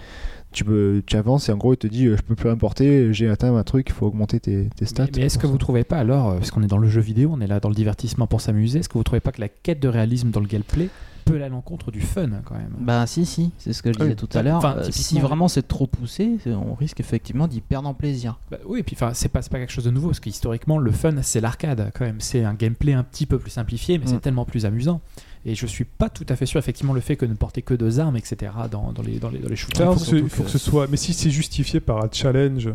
tu 0.53 0.65
peux, 0.65 1.03
tu 1.07 1.17
avances 1.17 1.49
et 1.49 1.53
en 1.53 1.57
gros, 1.57 1.73
il 1.75 1.79
te 1.79 1.87
dit, 1.87 2.07
euh, 2.07 2.17
je 2.17 2.23
peux 2.23 2.35
plus 2.35 2.51
importer, 2.51 3.13
j'ai 3.13 3.29
atteint 3.29 3.55
un 3.57 3.63
truc, 3.65 3.89
il 3.89 3.93
faut 3.93 4.07
augmenter 4.07 4.39
tes, 4.41 4.69
tes 4.77 4.85
stats. 4.87 5.05
Mais, 5.07 5.11
mais 5.17 5.23
est-ce 5.27 5.39
que 5.39 5.47
ça. 5.47 5.53
vous 5.53 5.59
trouvez 5.59 5.85
pas 5.85 5.99
alors, 5.99 6.31
euh, 6.31 6.35
parce 6.39 6.51
qu'on 6.51 6.63
est 6.63 6.67
dans 6.69 6.79
le 6.79 6.89
jeu 6.89 7.01
vidéo, 7.01 7.31
on 7.33 7.41
est 7.41 7.47
là 7.47 7.61
dans 7.61 7.69
le 7.69 7.75
divertissement 7.75 8.27
pour 8.27 8.41
s'amuser, 8.41 8.81
est-ce 8.81 8.89
que 8.89 8.99
vous 8.99 9.05
trouvez 9.05 9.21
pas 9.21 9.33
que 9.33 9.41
la 9.41 9.49
quête 9.49 9.81
de 9.81 9.89
réalisme 9.89 10.31
dans 10.31 10.41
le 10.41 10.47
gameplay 10.47 10.89
peut 11.25 11.35
aller 11.37 11.45
à 11.45 11.49
l'encontre 11.49 11.93
du 11.93 12.01
fun 12.01 12.29
quand 12.45 12.55
même? 12.57 12.73
Bah 12.81 13.07
si 13.07 13.25
si, 13.27 13.53
c'est 13.59 13.73
ce 13.73 13.81
que 13.83 13.93
je 13.93 13.99
Oui. 14.01 14.07
disais 14.07 14.17
tout 14.17 14.29
à 14.35 14.43
l'heure. 14.43 14.57
Enfin, 14.57 14.75
Euh, 14.79 14.89
si 14.91 15.21
vraiment 15.21 15.47
c'est 15.47 15.67
trop 15.67 15.87
poussé, 15.87 16.39
c'est- 16.43 16.53
on 16.53 16.75
risque 16.75 16.99
effectivement 17.01 17.47
d'y 17.47 17.61
perdre 17.61 17.89
en 17.89 17.95
plaisir. 17.95 18.41
Bah 18.51 18.59
oui, 18.67 18.81
et 18.81 18.83
puis 18.83 18.97
enfin, 18.97 19.13
c'est 19.15 19.29
pas, 19.29 19.41
pas 19.41 19.59
quelque 19.59 19.71
chose 19.73 19.85
de 19.85 19.91
nouveau, 19.91 20.09
parce 20.09 20.19
que 20.21 20.29
historiquement, 20.29 20.79
le 20.79 20.91
fun, 20.91 21.15
c'est 21.23 21.41
l'arcade 21.41 21.93
quand 21.95 22.05
même. 22.05 22.17
C'est 22.21 22.45
un 22.45 22.55
gameplay 22.55 22.93
un 22.93 23.05
petit 23.05 23.27
peu 23.27 23.39
plus 23.39 23.51
simplifié, 23.53 23.99
mais 23.99 24.05
Mm. 24.07 24.09
c'est 24.09 24.21
tellement 24.21 24.45
plus 24.45 24.67
amusant. 24.67 25.01
Et 25.45 25.57
je 25.57 25.67
suis 25.67 25.85
pas 25.85 26.09
tout 26.09 26.25
à 26.29 26.37
fait 26.37 26.47
sûr, 26.47 26.59
effectivement, 26.61 26.93
le 26.93 27.01
fait 27.01 27.17
que 27.17 27.27
ne 27.27 27.35
porter 27.35 27.63
que 27.63 27.75
deux 27.75 27.99
armes, 27.99 28.17
etc., 28.17 28.53
dans, 28.71 28.93
dans 28.93 29.03
les, 29.03 29.19
dans, 29.19 29.29
les, 29.29 29.39
dans 29.41 29.49
les 29.49 29.55
Il 29.55 29.57
shooters. 29.57 29.87
faut, 29.93 29.95
que 29.95 30.01
ce, 30.01 30.05
surtout 30.17 30.29
faut 30.29 30.43
que- 30.43 30.47
que 30.47 30.53
ce 30.53 30.59
soit. 30.59 30.87
Mais 30.89 30.97
si 30.97 31.13
c'est 31.13 31.31
justifié 31.31 31.81
par 31.81 31.99
un 32.05 32.09
challenge, 32.13 32.71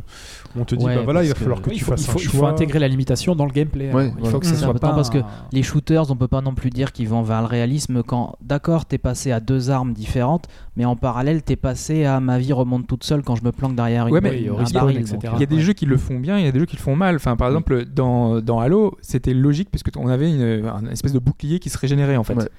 on 0.57 0.65
te 0.65 0.76
dit 0.76 0.84
Ouais, 0.84 0.95
bah 0.97 1.01
voilà, 1.05 1.24
il 1.24 1.30
va 1.30 1.36
falloir 1.36 1.61
que- 1.61 1.70
tu 1.70 1.76
il 1.78 1.80
faut, 1.80 1.91
fasses 1.91 2.01
il 2.01 2.05
faut- 2.11 2.20
un 2.20 2.22
il 2.22 2.28
faut 2.28 2.38
choix. 2.39 2.49
intégrer 2.49 2.80
la 2.80 2.89
limitation 2.89 3.36
dans 3.36 3.45
le 3.45 3.51
gameplay. 3.53 3.93
Ouais, 3.93 4.03
alors. 4.03 4.13
il 4.22 4.30
faut 4.30 4.39
que 4.39 4.45
ce 4.45 4.53
C'est 4.55 4.61
soit 4.65 4.74
pas 4.74 4.93
parce 4.93 5.09
que 5.09 5.20
Les 5.53 5.63
shooters, 5.63 6.11
on 6.11 6.15
peut 6.18 6.28
pas 6.28 6.41
non 6.41 6.53
plus 6.55 6.70
dire 6.70 6.91
qu'ils 6.91 7.07
vont 7.07 7.22
vers 7.22 7.39
le 7.41 7.47
réalisme 7.47 8.03
quand 8.03 8.36
d'accord, 8.41 8.86
t'es 8.86 8.97
passé 8.97 9.32
à 9.32 9.39
deux 9.39 9.70
armes 9.70 9.93
différentes, 9.93 10.47
mais 10.76 10.84
en 10.84 10.97
parallèle, 10.97 11.43
t'es 11.43 11.55
passé 11.55 12.03
à 12.03 12.20
ma 12.20 12.38
vie 12.38 12.51
remonte 12.51 12.86
toute 12.86 13.05
seule 13.05 13.24
quand 13.24 13.36
je 13.38 13.43
me 13.45 13.51
planque 13.53 13.76
derrière 13.76 14.07
une 14.07 14.13
Ouais, 14.13 14.20
mais 14.22 14.45
un 14.49 14.63
baril, 14.74 14.97
etc. 14.97 15.18
Il 15.36 15.39
y 15.39 15.43
a 15.43 15.45
des 15.45 15.61
jeux 15.61 15.74
qui 15.74 15.86
le 15.86 15.95
font 15.97 16.20
bien, 16.20 16.38
il 16.38 16.43
y 16.45 16.47
a 16.49 16.51
des 16.51 16.59
jeux 16.59 16.65
qui 16.65 16.76
le 16.76 16.82
font 16.82 16.97
mal. 16.97 17.15
Enfin, 17.15 17.38
par 17.38 17.47
exemple, 17.47 17.86
dans, 17.86 18.41
dans 18.41 18.59
Halo, 18.59 18.97
c'était 19.01 19.34
logique 19.34 19.70
parce 19.72 19.84
qu'on 19.84 20.07
avait 20.09 20.30
une, 20.30 20.65
un 20.65 20.86
espèce 20.91 21.13
de 21.13 21.20
bouclier 21.20 21.59
qui 21.59 21.70
se 21.70 21.78
régénérait 21.78 22.18
en 22.18 22.24
fait. 22.26 22.34
Ouais. 22.34 22.49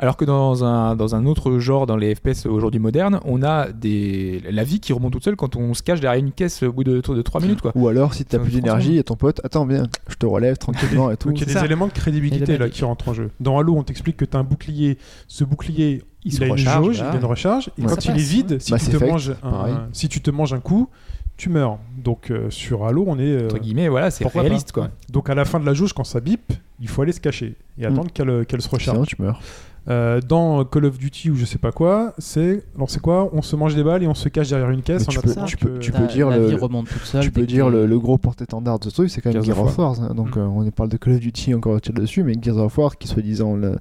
Alors 0.00 0.16
que 0.16 0.24
dans 0.24 0.64
un, 0.64 0.94
dans 0.94 1.16
un 1.16 1.26
autre 1.26 1.58
genre, 1.58 1.86
dans 1.86 1.96
les 1.96 2.14
FPS 2.14 2.46
aujourd'hui 2.46 2.78
modernes, 2.78 3.18
on 3.24 3.42
a 3.42 3.72
des, 3.72 4.40
la 4.48 4.62
vie 4.62 4.78
qui 4.78 4.92
remonte 4.92 5.12
toute 5.12 5.24
seule 5.24 5.34
quand 5.34 5.56
on 5.56 5.74
se 5.74 5.82
cache 5.82 5.98
derrière 6.00 6.22
une 6.24 6.30
caisse 6.30 6.62
au 6.62 6.72
bout 6.72 6.84
de, 6.84 7.00
de 7.00 7.22
3 7.22 7.40
minutes. 7.40 7.60
Quoi. 7.62 7.72
Ou 7.74 7.88
alors, 7.88 8.14
si 8.14 8.24
t'as 8.24 8.38
plus 8.38 8.52
d'énergie, 8.52 8.96
et 8.98 9.02
ton 9.02 9.16
pote, 9.16 9.40
attends, 9.42 9.66
viens, 9.66 9.88
je 10.08 10.14
te 10.14 10.24
relève 10.26 10.56
tranquillement 10.56 11.10
et 11.10 11.16
tout. 11.18 11.30
Donc 11.30 11.38
il 11.38 11.40
y 11.40 11.44
a 11.44 11.46
c'est 11.48 11.54
des 11.54 11.58
ça. 11.60 11.64
éléments 11.66 11.88
de 11.88 11.92
crédibilité 11.92 12.58
là 12.58 12.68
qui 12.68 12.84
rentrent 12.84 13.08
en 13.08 13.14
jeu. 13.14 13.30
Dans 13.40 13.58
Halo, 13.58 13.74
on 13.76 13.82
t'explique 13.82 14.16
que 14.16 14.24
tu 14.24 14.36
as 14.36 14.40
un 14.40 14.44
bouclier. 14.44 14.98
Ce 15.26 15.42
bouclier, 15.42 16.02
Il 16.24 16.32
il, 16.32 16.36
se 16.36 16.44
a 16.44 16.48
recharge, 16.48 16.76
une 16.78 16.84
jauge, 16.84 17.00
là. 17.00 17.10
il 17.12 17.16
a 17.16 17.18
une 17.18 17.24
recharge. 17.26 17.70
Et 17.76 17.82
Ouais. 17.82 17.88
quand 17.88 18.00
Ça 18.00 18.12
il 18.12 18.20
est 18.20 18.22
vide, 18.22 18.58
si, 18.60 18.72
tu 18.74 18.78
te 18.78 18.96
Effect, 18.96 19.10
manges 19.10 19.32
un, 19.42 19.88
si 19.92 20.08
tu 20.08 20.20
te 20.20 20.30
manges 20.30 20.52
un 20.54 20.60
coup, 20.60 20.88
tu 21.36 21.48
meurs. 21.48 21.78
Donc 21.96 22.30
euh, 22.30 22.50
sur 22.50 22.84
Halo, 22.86 23.04
on 23.08 23.18
est. 23.18 23.22
euh, 23.22 23.46
Entre 23.46 23.58
guillemets, 23.58 23.88
voilà, 23.88 24.12
c'est 24.12 24.24
réaliste. 24.28 24.72
pas. 24.72 24.82
Quoi. 24.82 24.90
Donc 25.10 25.28
à 25.28 25.34
la 25.34 25.44
fin 25.44 25.58
de 25.58 25.66
la 25.66 25.74
jauge, 25.74 25.92
quand 25.92 26.04
ça 26.04 26.20
bip, 26.20 26.52
il 26.80 26.86
faut 26.88 27.02
aller 27.02 27.12
se 27.12 27.20
cacher 27.20 27.56
et 27.80 27.82
Mm. 27.86 27.92
attendre 27.92 28.12
qu'elle 28.12 28.46
qu'elle 28.46 28.62
se 28.62 28.68
recharge. 28.68 28.96
Sinon, 28.96 29.04
tu 29.06 29.16
meurs. 29.20 29.40
Euh, 29.88 30.20
dans 30.20 30.66
Call 30.66 30.84
of 30.84 30.98
Duty 30.98 31.30
ou 31.30 31.34
je 31.34 31.46
sais 31.46 31.56
pas 31.56 31.72
quoi, 31.72 32.12
c'est 32.18 32.62
alors 32.74 32.90
c'est 32.90 33.00
quoi? 33.00 33.30
On 33.32 33.40
se 33.40 33.56
mange 33.56 33.74
des 33.74 33.82
balles 33.82 34.02
et 34.02 34.06
on 34.06 34.12
se 34.12 34.28
cache 34.28 34.50
derrière 34.50 34.68
une 34.68 34.82
caisse 34.82 35.04
en 35.08 35.10
tu 35.10 35.18
peux- 35.18 35.34
tu 35.46 35.56
peux- 35.56 35.78
tu 35.78 35.92
Ta- 35.92 36.00
dire 36.02 36.28
la 36.28 36.36
le- 36.36 36.48
vie 36.48 36.56
remonte 36.56 36.88
toute 36.88 37.00
seule. 37.04 37.22
tu 37.22 37.28
dès 37.30 37.34
peux 37.34 37.40
que 37.40 37.46
dire 37.46 37.64
t'es- 37.66 37.70
le, 37.72 37.86
le 37.86 37.98
gros 37.98 38.18
porte-étendard 38.18 38.78
de 38.80 38.84
ce 38.84 38.90
truc, 38.90 39.08
c'est 39.08 39.22
quand 39.22 39.32
même 39.32 39.42
Gears 39.42 39.56
Gears 39.56 39.64
of 39.66 39.78
War. 39.78 39.98
hein. 40.02 40.12
Donc 40.14 40.36
Mm. 40.36 40.40
euh, 40.40 40.46
on 40.46 40.70
parle 40.72 40.90
de 40.90 40.98
Call 40.98 41.14
of 41.14 41.20
Duty 41.20 41.54
encore 41.54 41.80
dessus, 41.94 42.22
mais 42.22 42.34
Gears 42.38 42.58
of 42.58 42.76
War, 42.76 42.98
qui 42.98 43.08
soi-disant 43.08 43.56
le- 43.56 43.78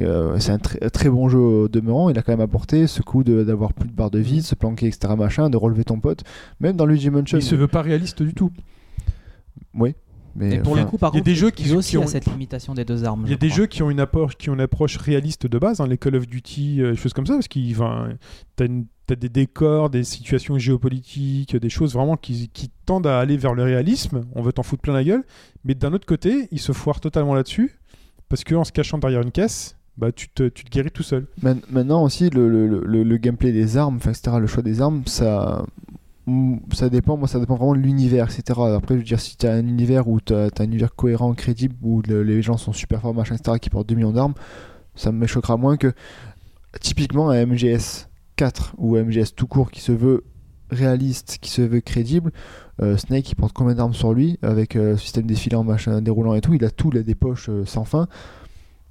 euh, 0.00 0.36
c'est 0.40 0.50
un 0.50 0.58
très- 0.58 0.80
très 0.90 1.08
bon 1.08 1.28
jeu 1.28 1.38
au 1.38 1.68
demeurant, 1.68 2.10
il 2.10 2.18
a 2.18 2.22
quand 2.22 2.32
même 2.32 2.40
apporté 2.40 2.88
ce 2.88 3.02
coup 3.02 3.22
de- 3.22 3.44
d'avoir 3.44 3.72
plus 3.72 3.88
de 3.88 3.94
barre 3.94 4.10
de 4.10 4.18
vie, 4.18 4.38
de 4.38 4.44
se 4.44 4.56
planquer, 4.56 4.86
etc. 4.88 5.14
machin, 5.16 5.48
de 5.48 5.56
relever 5.56 5.84
ton 5.84 6.00
pote. 6.00 6.24
Même 6.58 6.74
dans 6.74 6.86
Luigi 6.86 7.08
Mansion. 7.08 7.38
il 7.38 7.42
se 7.42 7.54
veut 7.54 7.68
pas 7.68 7.82
réaliste 7.82 8.20
du 8.20 8.34
tout. 8.34 8.50
Oui. 9.78 9.94
Mais 10.36 10.56
Et 10.56 10.58
pour 10.58 10.76
le 10.76 10.84
coup, 10.84 10.98
par 10.98 11.10
il 11.12 11.14
y 11.14 11.16
a 11.16 11.20
contre, 11.20 11.24
des 11.24 11.34
jeux 11.34 11.50
qui- 11.50 11.62
il 11.64 11.70
y 11.70 11.72
a 11.74 11.76
aussi 11.76 11.90
qui 11.90 11.98
ont- 11.98 12.02
à 12.02 12.06
cette 12.06 12.26
limitation 12.26 12.74
des 12.74 12.84
deux 12.84 13.04
armes. 13.04 13.22
Il 13.26 13.30
y 13.30 13.32
a 13.32 13.36
je 13.36 13.38
des 13.40 13.46
crois. 13.48 13.56
jeux 13.56 13.66
qui 13.66 13.82
ont 13.82 13.90
une 13.90 14.00
approche, 14.00 14.36
qui 14.36 14.50
ont 14.50 14.54
une 14.54 14.60
approche 14.60 14.96
réaliste 14.98 15.46
de 15.46 15.58
base, 15.58 15.80
hein, 15.80 15.86
les 15.86 15.98
Call 15.98 16.16
of 16.16 16.26
Duty, 16.26 16.82
euh, 16.82 16.90
des 16.92 16.96
choses 16.96 17.12
comme 17.12 17.26
ça, 17.26 17.34
parce 17.34 17.48
qu'il 17.48 17.70
enfin, 17.74 18.08
t'as 18.56 18.66
une- 18.66 18.86
t'as 19.06 19.14
des 19.14 19.28
décors, 19.28 19.88
des 19.88 20.04
situations 20.04 20.58
géopolitiques, 20.58 21.56
des 21.56 21.68
choses 21.68 21.94
vraiment 21.94 22.16
qui, 22.16 22.48
qui 22.52 22.70
tendent 22.86 23.06
à 23.06 23.18
aller 23.18 23.36
vers 23.36 23.54
le 23.54 23.62
réalisme. 23.62 24.24
On 24.34 24.42
veut 24.42 24.52
t'en 24.52 24.62
foutre 24.62 24.82
plein 24.82 24.94
la 24.94 25.04
gueule, 25.04 25.24
mais 25.64 25.74
d'un 25.74 25.92
autre 25.92 26.06
côté, 26.06 26.48
ils 26.52 26.60
se 26.60 26.72
foirent 26.72 27.00
totalement 27.00 27.34
là-dessus, 27.34 27.78
parce 28.28 28.44
qu'en 28.44 28.64
se 28.64 28.72
cachant 28.72 28.98
derrière 28.98 29.22
une 29.22 29.30
caisse, 29.32 29.76
bah 29.96 30.12
tu 30.12 30.28
te, 30.28 30.48
tu 30.48 30.64
te 30.64 30.70
guéris 30.70 30.90
tout 30.90 31.02
seul. 31.04 31.26
Maintenant 31.42 32.02
aussi, 32.02 32.28
le, 32.30 32.48
le- 32.50 32.66
le- 32.84 33.02
le 33.04 33.16
gameplay 33.16 33.52
des 33.52 33.76
armes, 33.78 33.96
etc., 33.98 34.36
le 34.40 34.46
choix 34.46 34.62
des 34.62 34.80
armes, 34.82 35.02
ça, 35.06 35.64
ça 36.72 36.88
dépend. 36.88 37.16
Moi, 37.16 37.28
ça 37.28 37.38
dépend 37.38 37.54
vraiment 37.56 37.74
de 37.74 37.80
l'univers, 37.80 38.24
etc. 38.30 38.60
Après, 38.76 38.94
je 38.94 38.98
veux 39.00 39.04
dire, 39.04 39.20
si 39.20 39.36
tu 39.36 39.46
as 39.46 39.52
un 39.52 39.66
univers 39.66 40.08
où 40.08 40.20
tu 40.20 40.34
as, 40.34 40.48
un 40.58 40.64
univers 40.64 40.94
cohérent, 40.94 41.32
crédible, 41.34 41.74
où 41.82 42.02
le- 42.02 42.22
les 42.22 42.42
gens 42.42 42.56
sont 42.56 42.72
super 42.72 43.00
forts, 43.00 43.14
machin, 43.14 43.36
etc., 43.36 43.58
qui 43.60 43.70
portent 43.70 43.88
2 43.88 43.94
millions 43.94 44.12
d'armes, 44.12 44.34
ça 44.94 45.12
me 45.12 45.26
choquera 45.26 45.56
moins 45.56 45.76
que 45.76 45.92
typiquement 46.80 47.30
un 47.30 47.46
MGS 47.46 48.08
4 48.36 48.74
ou 48.78 48.96
MGS 48.96 49.34
tout 49.34 49.46
court 49.46 49.70
qui 49.70 49.80
se 49.80 49.92
veut 49.92 50.24
réaliste, 50.70 51.38
qui 51.40 51.50
se 51.50 51.62
veut 51.62 51.80
crédible. 51.80 52.32
Euh, 52.82 52.96
Snake, 52.96 53.30
il 53.30 53.36
porte 53.36 53.52
combien 53.52 53.74
d'armes 53.74 53.94
sur 53.94 54.12
lui 54.12 54.38
avec 54.42 54.76
euh, 54.76 54.96
système 54.96 55.26
défilant, 55.26 55.64
machin, 55.64 56.02
déroulant 56.02 56.34
et 56.34 56.40
tout. 56.40 56.54
Il 56.54 56.64
a 56.64 56.70
tout, 56.70 56.90
il 56.92 56.98
a 56.98 57.02
des 57.02 57.14
poches 57.14 57.48
euh, 57.48 57.64
sans 57.64 57.84
fin. 57.84 58.08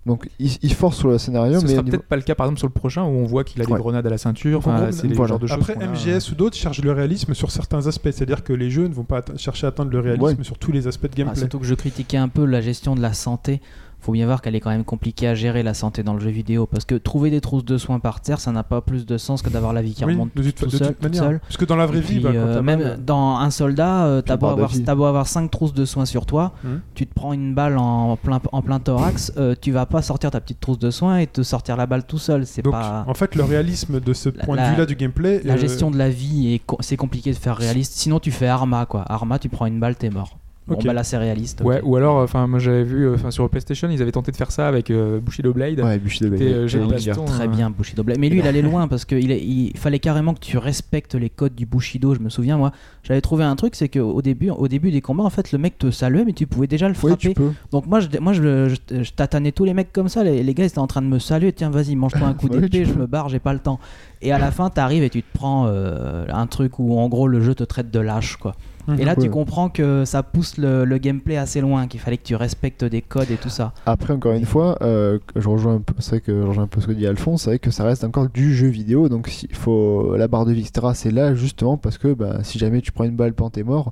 Donc, 0.05 0.29
il, 0.37 0.51
il 0.61 0.73
force 0.73 0.97
sur 0.97 1.07
le 1.07 1.17
scénario, 1.17 1.59
Ce 1.59 1.65
mais 1.65 1.71
sera 1.71 1.81
niveau- 1.81 1.97
peut-être 1.97 2.07
pas 2.07 2.15
le 2.15 2.21
cas 2.21 2.35
par 2.35 2.45
exemple 2.45 2.59
sur 2.59 2.67
le 2.67 2.73
prochain 2.73 3.03
où 3.03 3.07
on 3.07 3.25
voit 3.25 3.43
qu'il 3.43 3.59
a 3.61 3.65
des 3.65 3.71
Ouais. 3.71 3.79
grenades 3.79 4.05
à 4.05 4.09
la 4.11 4.19
ceinture. 4.19 4.59
Enfin, 4.59 4.77
gros, 4.83 4.91
c'est 4.91 5.07
voilà. 5.13 5.37
de. 5.39 5.51
Après, 5.51 5.75
a- 5.75 5.87
MGS 5.87 6.31
ou 6.31 6.35
d'autres 6.35 6.55
cherchent 6.55 6.81
le 6.83 6.91
réalisme 6.91 7.33
sur 7.33 7.49
certains 7.49 7.87
aspects, 7.87 8.11
c'est-à-dire 8.11 8.43
que 8.43 8.53
les 8.53 8.69
jeux 8.69 8.87
ne 8.87 8.93
vont 8.93 9.03
pas 9.03 9.23
chercher 9.37 9.65
à 9.65 9.69
atteindre 9.69 9.89
le 9.91 9.99
réalisme 9.99 10.23
Ouais. 10.23 10.43
sur 10.43 10.59
tous 10.59 10.71
les 10.71 10.87
aspects 10.87 11.05
de 11.07 11.11
Ah, 11.13 11.17
gameplay. 11.17 11.39
surtout 11.39 11.57
que 11.59 11.65
je 11.65 11.73
critiquais 11.73 12.17
un 12.17 12.27
peu 12.29 12.45
la 12.45 12.61
gestion 12.61 12.95
de 12.95 13.01
la 13.01 13.13
santé. 13.13 13.61
Faut 14.05 14.11
bien 14.11 14.27
voir 14.27 14.43
qu'elle 14.43 14.53
est 14.55 14.59
quand 14.59 14.69
même 14.69 14.83
compliquée 14.83 15.27
à 15.27 15.33
gérer 15.33 15.63
la 15.63 15.73
santé 15.73 16.03
dans 16.03 16.13
le 16.13 16.19
jeu 16.19 16.29
vidéo 16.29 16.67
parce 16.67 16.85
que 16.85 16.93
trouver 16.93 17.31
des 17.31 17.41
trousses 17.41 17.65
de 17.65 17.75
soins 17.79 17.99
par 17.99 18.21
terre, 18.21 18.39
ça 18.39 18.51
n'a 18.51 18.61
pas 18.61 18.79
plus 18.81 19.07
de 19.07 19.17
sens 19.17 19.41
que 19.41 19.49
d'avoir 19.49 19.73
la 19.73 19.81
vie 19.81 19.95
qui 19.95 20.05
Oui, 20.05 20.13
remonte 20.13 20.29
de 20.35 20.43
toute, 20.43 20.53
tout 20.53 20.65
de 20.65 20.69
toute 20.69 20.77
seul, 20.77 20.93
toute 20.93 21.01
manière. 21.01 21.39
Parce 21.39 21.57
que 21.57 21.65
dans 21.65 21.75
la 21.75 21.87
vraie 21.87 22.01
vie, 22.01 22.19
bah, 22.19 22.29
euh, 22.35 22.61
même 22.61 22.79
mal- 22.83 23.03
dans 23.03 23.37
un 23.37 23.49
soldat, 23.49 24.05
euh, 24.05 24.21
t'as 24.21 24.37
beau, 24.37 24.45
avoir, 24.45 24.69
vie. 24.69 24.83
t'as 24.83 24.93
beau 24.93 25.05
avoir 25.05 25.25
5 25.25 25.49
trousses 25.49 25.73
de 25.73 25.85
soins 25.85 26.05
sur 26.05 26.27
toi, 26.27 26.53
Mhm. 26.63 26.81
tu 26.93 27.07
te 27.07 27.15
prends 27.15 27.33
une 27.33 27.55
balle 27.55 27.79
en 27.79 28.15
plein, 28.15 28.39
en 28.51 28.61
plein 28.61 28.79
thorax, 28.79 29.33
euh, 29.37 29.55
tu 29.59 29.71
vas 29.71 29.87
pas 29.87 30.03
sortir 30.03 30.29
ta 30.29 30.39
petite 30.39 30.59
trousse 30.59 30.77
de 30.77 30.91
soins 30.91 31.17
et 31.17 31.25
te 31.25 31.41
sortir 31.41 31.75
la 31.75 31.87
balle 31.87 32.03
tout 32.05 32.19
seul. 32.19 32.45
C'est 32.45 32.61
pas. 32.61 33.05
en 33.07 33.13
fait, 33.15 33.33
le 33.33 33.43
réalisme 33.43 33.99
de 33.99 34.13
ce 34.13 34.29
point 34.29 34.55
la- 34.55 34.67
de 34.67 34.71
vue-là 34.73 34.85
du 34.85 34.95
gameplay. 34.95 35.41
La 35.43 35.55
euh, 35.55 35.57
gestion 35.57 35.89
de 35.89 35.97
la 35.97 36.09
vie, 36.09 36.61
co- 36.67 36.77
c'est 36.81 36.95
compliqué 36.97 37.31
de 37.31 37.37
faire 37.37 37.57
réaliste. 37.57 37.93
Sinon, 37.95 38.19
tu 38.19 38.29
fais 38.29 38.45
Arma 38.45 38.85
quoi. 38.85 39.03
Arma, 39.07 39.39
tu 39.39 39.49
prends 39.49 39.65
une 39.65 39.79
balle, 39.79 39.95
t'es 39.95 40.11
mort. 40.11 40.37
Bon, 40.67 40.79
bah 40.83 40.93
là, 40.93 41.03
c'est 41.03 41.17
réaliste. 41.17 41.61
Ouais, 41.61 41.79
ou 41.83 41.95
alors, 41.95 42.17
enfin, 42.17 42.47
moi 42.47 42.57
j'avais 42.57 42.83
vu, 42.83 43.07
enfin, 43.13 43.29
sur 43.29 43.47
PlayStation, 43.51 43.87
ils 43.91 44.01
avaient 44.01 44.11
tenté 44.11 44.31
de 44.31 44.35
faire 44.35 44.49
ça 44.51 44.67
avec 44.67 44.89
euh, 44.89 45.19
Bushido 45.19 45.53
Blade. 45.53 45.79
Ouais, 45.79 45.99
Bushido 45.99 46.29
Blade. 46.29 46.41
Euh, 46.41 46.87
baston, 46.87 47.25
Très 47.25 47.43
euh, 47.43 47.47
bien 47.47 47.69
Bushido 47.69 48.03
Blade. 48.03 48.17
Mais 48.19 48.29
lui, 48.29 48.39
il 48.39 48.47
allait 48.47 48.63
loin 48.63 48.87
parce 48.87 49.05
qu'il 49.05 49.29
il 49.31 49.77
fallait 49.77 49.99
carrément 49.99 50.33
que 50.33 50.39
tu 50.39 50.57
respectes 50.57 51.13
les 51.13 51.29
codes 51.29 51.53
du 51.53 51.67
Bushido. 51.67 52.15
Je 52.15 52.19
me 52.19 52.29
souviens, 52.29 52.57
moi, 52.57 52.71
j'avais 53.03 53.21
trouvé 53.21 53.43
un 53.43 53.55
truc, 53.55 53.75
c'est 53.75 53.89
qu'au 53.89 54.23
début, 54.23 54.49
au 54.49 54.67
début 54.67 54.89
des 54.89 55.01
combats, 55.01 55.23
en 55.23 55.29
fait, 55.29 55.51
le 55.51 55.59
mec 55.59 55.77
te 55.77 55.91
saluait, 55.91 56.25
mais 56.25 56.33
tu 56.33 56.47
pouvais 56.47 56.65
déjà 56.65 56.87
le 56.87 56.95
Oui, 56.95 57.09
frapper. 57.11 57.29
tu 57.29 57.33
peux. 57.35 57.51
Donc 57.71 57.85
moi, 57.85 57.99
je, 57.99 58.07
moi, 58.19 58.33
je, 58.33 58.41
le- 58.41 58.69
je, 58.69 58.75
je 59.03 59.11
tatanais 59.11 59.51
tous 59.51 59.65
les 59.65 59.75
mecs 59.75 59.93
comme 59.93 60.09
ça. 60.09 60.23
Les, 60.23 60.41
les 60.41 60.53
gars, 60.55 60.63
ils 60.63 60.67
étaient 60.67 60.79
en 60.79 60.87
train 60.87 61.03
de 61.03 61.07
me 61.07 61.19
saluer. 61.19 61.53
Tiens, 61.53 61.69
vas-y, 61.69 61.95
mange-toi 61.95 62.27
un 62.27 62.33
coup 62.33 62.49
d'épée. 62.49 62.85
Je 62.85 62.91
peux. 62.91 63.01
me 63.01 63.05
barre, 63.05 63.29
j'ai 63.29 63.37
pas 63.39 63.53
le 63.53 63.59
temps. 63.59 63.79
Et 64.23 64.31
à 64.31 64.39
la 64.39 64.49
fin, 64.49 64.71
t'arrives 64.71 65.03
et 65.03 65.11
tu 65.11 65.21
te 65.21 65.27
prends 65.37 65.67
euh, 65.67 66.25
un 66.33 66.47
truc 66.47 66.79
où, 66.79 66.97
en 66.97 67.07
gros, 67.07 67.27
le 67.27 67.39
jeu 67.41 67.53
te 67.53 67.63
traite 67.63 67.91
de 67.91 67.99
lâche, 67.99 68.37
quoi. 68.37 68.55
Et 68.97 69.05
là, 69.05 69.15
tu 69.15 69.29
comprends 69.29 69.69
que 69.69 70.05
ça 70.05 70.23
pousse 70.23 70.57
le, 70.57 70.85
le 70.85 70.97
gameplay 70.97 71.37
assez 71.37 71.61
loin, 71.61 71.87
qu'il 71.87 71.99
fallait 71.99 72.17
que 72.17 72.23
tu 72.23 72.35
respectes 72.35 72.83
des 72.83 73.01
codes 73.01 73.31
et 73.31 73.37
tout 73.37 73.49
ça. 73.49 73.73
Après, 73.85 74.13
encore 74.13 74.33
une 74.33 74.45
fois, 74.45 74.77
euh, 74.81 75.19
je 75.35 75.47
rejoins 75.47 75.75
un 75.75 75.81
peu, 75.81 75.93
c'est 75.99 76.21
que 76.21 76.41
je 76.41 76.47
rejoins 76.47 76.65
un 76.65 76.67
peu 76.67 76.81
ce 76.81 76.87
que 76.87 76.91
dit 76.91 77.07
Alphonse, 77.07 77.43
c'est 77.43 77.49
vrai 77.51 77.59
que 77.59 77.71
ça 77.71 77.83
reste 77.83 78.03
encore 78.03 78.29
du 78.29 78.55
jeu 78.55 78.67
vidéo, 78.67 79.09
donc 79.09 79.43
il 79.43 79.55
faut 79.55 80.15
la 80.15 80.27
barre 80.27 80.45
de 80.45 80.53
vie, 80.53 80.61
etc. 80.61 80.87
C'est 80.93 81.11
là 81.11 81.33
justement 81.35 81.77
parce 81.77 81.97
que 81.97 82.13
bah, 82.13 82.39
si 82.43 82.59
jamais 82.59 82.81
tu 82.81 82.91
prends 82.91 83.05
une 83.05 83.15
balle 83.15 83.33
quand 83.33 83.51
t'es 83.51 83.63
mort, 83.63 83.91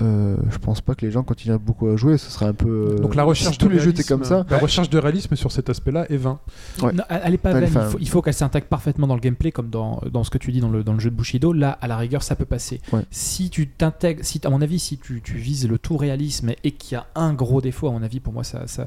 euh, 0.00 0.36
je 0.48 0.58
pense 0.58 0.80
pas 0.80 0.94
que 0.94 1.04
les 1.04 1.10
gens 1.10 1.24
continuent 1.24 1.56
beaucoup 1.56 1.88
à 1.88 1.96
jouer, 1.96 2.16
ce 2.16 2.30
serait 2.30 2.46
un 2.46 2.54
peu. 2.54 2.88
euh, 2.92 2.98
Donc 3.00 3.14
la 3.16 3.24
recherche 3.24 3.54
si 3.54 3.58
tous 3.58 3.66
de 3.68 3.72
les 3.72 3.78
jeux 3.80 3.90
étaient 3.90 4.02
réalisme- 4.02 4.08
comme 4.08 4.24
ça. 4.24 4.46
La 4.48 4.58
recherche 4.58 4.88
de 4.88 4.98
réalisme 4.98 5.34
sur 5.34 5.50
cet 5.50 5.70
aspect-là 5.70 6.06
est 6.10 6.16
vain. 6.16 6.38
Ouais. 6.82 6.92
Non, 6.92 7.02
elle 7.08 7.34
est 7.34 7.38
pas 7.38 7.52
vaine. 7.52 7.64
Il 7.64 7.90
faut, 7.90 7.98
il 8.00 8.08
faut 8.08 8.22
qu'elle 8.22 8.32
s'intègre 8.34 8.66
parfaitement 8.66 9.06
dans 9.08 9.14
le 9.16 9.20
gameplay, 9.20 9.50
comme 9.50 9.70
dans, 9.70 10.00
dans 10.12 10.22
ce 10.22 10.30
que 10.30 10.38
tu 10.38 10.52
dis 10.52 10.60
dans 10.60 10.70
le, 10.70 10.84
dans 10.84 10.92
le 10.92 11.00
jeu 11.00 11.10
de 11.10 11.16
Bushido. 11.16 11.52
Là, 11.52 11.76
à 11.80 11.88
la 11.88 11.96
rigueur, 11.96 12.22
ça 12.22 12.36
peut 12.36 12.44
passer. 12.44 12.80
Ouais. 12.92 13.04
Si 13.10 13.50
tu 13.50 13.68
t'intègres, 13.68 14.24
si, 14.24 14.40
à 14.44 14.50
mon 14.50 14.62
avis, 14.62 14.78
si 14.78 14.98
tu, 14.98 15.20
tu 15.20 15.34
vises 15.34 15.68
le 15.68 15.78
tout 15.78 15.96
réalisme 15.96 16.52
et 16.62 16.70
qu'il 16.70 16.94
y 16.94 16.98
a 16.98 17.06
un 17.16 17.32
gros 17.34 17.60
défaut, 17.60 17.88
à 17.88 17.90
mon 17.90 18.02
avis, 18.04 18.20
pour 18.20 18.32
moi, 18.32 18.44
ça, 18.44 18.66
ça 18.66 18.86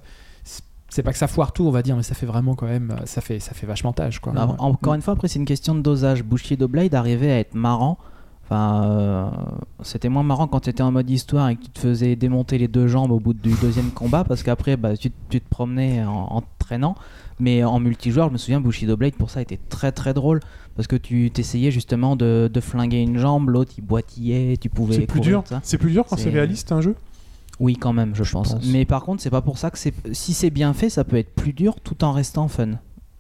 c'est 0.88 1.04
pas 1.04 1.12
que 1.12 1.18
ça 1.18 1.28
foire 1.28 1.52
tout, 1.52 1.66
on 1.68 1.72
va 1.72 1.82
dire, 1.82 1.98
mais 1.98 2.04
ça 2.04 2.16
fait 2.16 2.28
vraiment 2.28 2.56
quand 2.56 2.68
même, 2.68 2.96
ça 3.06 3.20
fait, 3.20 3.40
ça 3.40 3.54
fait 3.54 3.66
vachement 3.68 3.92
tâche, 3.92 4.20
quoi. 4.20 4.32
Bah, 4.32 4.56
Encore 4.60 4.94
une 4.94 5.02
fois, 5.02 5.14
après, 5.16 5.28
c'est 5.28 5.40
une 5.40 5.46
question 5.46 5.76
de 5.76 5.82
dosage. 5.82 6.24
Bushido 6.24 6.70
Blade 6.70 6.96
arrivait 6.96 7.32
à 7.32 7.40
être 7.40 7.54
marrant. 7.54 7.98
Enfin, 8.46 8.84
euh, 8.86 9.30
c'était 9.82 10.08
moins 10.10 10.22
marrant 10.22 10.48
quand 10.48 10.60
tu 10.60 10.70
étais 10.70 10.84
en 10.84 10.92
mode 10.92 11.10
histoire 11.10 11.50
et 11.50 11.56
que 11.56 11.64
tu 11.64 11.70
te 11.70 11.80
faisais 11.80 12.16
démonter 12.16 12.60
les 12.60 12.68
deux 12.68 12.88
jambes 12.88 13.10
au 13.12 13.20
bout 13.20 13.34
du 13.34 13.54
deuxième 13.60 13.90
combat 13.90 14.24
parce 14.24 14.44
qu'après, 14.44 14.78
bah, 14.78 14.96
tu, 14.96 15.12
tu 15.30 15.42
te 15.42 15.50
promenais 15.50 16.04
en, 16.06 16.28
en 16.38 16.44
traînant. 16.60 16.96
Mais 17.40 17.64
en 17.64 17.80
multijoueur, 17.80 18.28
je 18.28 18.34
me 18.34 18.38
souviens, 18.38 18.62
Bushido 18.62 18.96
Blade 18.96 19.16
pour 19.16 19.30
ça 19.32 19.42
était 19.42 19.60
très 19.70 19.92
très 19.92 20.14
drôle 20.14 20.40
parce 20.76 20.88
que 20.88 20.96
tu 20.96 21.32
t'essayais 21.32 21.72
justement 21.72 22.16
de, 22.16 22.50
de 22.54 22.60
flinguer 22.62 23.02
une 23.02 23.18
jambe, 23.18 23.50
l'autre 23.50 23.72
il 23.78 23.84
boitillait, 23.84 24.58
tu 24.58 24.70
pouvais. 24.70 24.96
C'est 24.96 25.08
plus 25.08 25.22
dur. 25.22 25.44
C'est 25.64 25.78
plus 25.80 25.92
dur 25.92 26.06
quand 26.08 26.16
c'est 26.16 26.26
C'est- 26.26 26.30
réaliste 26.30 26.72
un 26.72 26.82
jeu? 26.82 26.96
Oui, 27.60 27.78
quand 27.78 27.94
même, 27.94 28.14
je, 28.16 28.24
pense. 28.30 28.54
pense. 28.54 28.66
Mais 28.68 28.86
par 28.86 29.04
contre, 29.04 29.22
c'est 29.24 29.30
pas 29.30 29.42
pour 29.42 29.58
ça 29.58 29.72
que 29.72 29.78
c'est. 29.78 29.94
Si 30.14 30.34
c'est 30.34 30.50
bien 30.50 30.74
fait, 30.74 30.90
ça 30.90 31.04
peut 31.04 31.16
être 31.18 31.34
plus 31.34 31.54
dur 31.54 31.76
tout 31.84 32.04
en 32.04 32.12
restant 32.12 32.48
fun. 32.48 32.72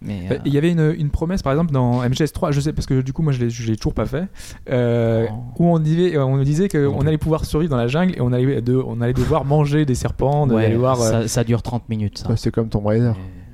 Mais 0.01 0.25
Bah, 0.29 0.35
euh, 0.35 0.39
Il 0.45 0.53
y 0.53 0.57
avait 0.57 0.71
une, 0.71 0.93
une 0.97 1.09
promesse 1.09 1.41
par 1.41 1.53
exemple 1.53 1.71
dans 1.73 2.03
MGS3, 2.03 2.51
je 2.51 2.59
sais 2.59 2.73
parce 2.73 2.85
que 2.85 3.01
du 3.01 3.13
coup 3.13 3.21
moi 3.21 3.31
je 3.31 3.39
l'ai 3.39 3.49
je 3.49 3.65
l'ai 3.69 3.75
toujours 3.77 3.93
pas 3.93 4.05
fait, 4.05 4.25
euh, 4.69 5.25
Oh. 5.31 5.35
où 5.59 5.65
on 5.67 5.79
disait, 5.79 6.17
on 6.17 6.37
nous 6.37 6.43
disait 6.43 6.67
qu'on 6.69 7.01
allait 7.07 7.17
pouvoir 7.17 7.45
survivre 7.45 7.71
dans 7.71 7.77
la 7.77 7.87
jungle 7.87 8.13
et 8.15 8.21
on 8.21 8.31
allait, 8.33 8.61
de, 8.61 8.75
on 8.75 9.01
allait 9.01 9.13
devoir 9.13 9.45
manger 9.45 9.85
des 9.85 9.95
serpents, 9.95 10.47
ouais, 10.49 10.75
euh, 10.75 10.95
ça, 10.95 11.27
ça 11.27 11.43
dure 11.43 11.61
30 11.61 11.89
minutes. 11.89 12.23
Ouais, 12.29 12.35
c'est 12.37 12.51
comme 12.51 12.69
Tomb 12.69 12.85
Raider. 12.85 13.13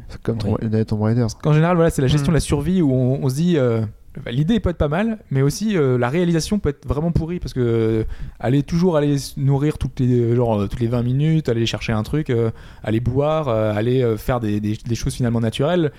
C'est 0.10 0.22
comme 0.22 0.38
Tomb- 0.38 0.58
Oui. 0.62 0.68
Raider. 0.68 1.26
En 1.46 1.54
général, 1.54 1.76
voilà, 1.78 1.90
c'est 1.90 2.02
la 2.02 2.08
gestion 2.10 2.32
Mm. 2.32 2.34
de 2.34 2.38
la 2.38 2.40
survie 2.42 2.82
où 2.82 2.92
on, 2.92 3.24
on 3.24 3.30
se 3.30 3.36
dit. 3.36 3.58
euh, 3.58 3.82
bah, 4.26 4.32
L'idée 4.32 4.60
peut 4.60 4.72
être 4.72 4.78
pas 4.78 4.90
mal, 4.90 5.20
mais 5.30 5.42
aussi 5.42 5.78
euh, 5.78 5.98
la 5.98 6.10
réalisation 6.10 6.60
peut 6.60 6.68
être 6.70 6.86
vraiment 6.86 7.12
pourrie 7.14 7.40
parce 7.40 7.54
que 7.54 7.62
euh, 7.62 8.04
aller 8.42 8.62
toujours 8.62 8.98
aller 8.98 9.18
se 9.20 9.40
nourrir 9.40 9.78
toutes 9.78 10.02
les 10.02 10.36
genre 10.36 10.60
euh, 10.64 10.68
toutes 10.68 10.82
les 10.82 10.88
20 10.88 11.02
minutes, 11.04 11.48
aller 11.48 11.66
chercher 11.66 11.94
un 11.94 12.04
truc, 12.04 12.30
euh, 12.30 12.52
aller 12.84 13.00
boire, 13.00 13.48
euh, 13.48 13.74
aller 13.74 14.02
euh, 14.02 14.18
faire 14.18 14.42
des, 14.42 14.60
des- 14.60 14.76
des 14.86 14.96
choses 14.96 15.14
finalement 15.14 15.40
naturelles, 15.40 15.94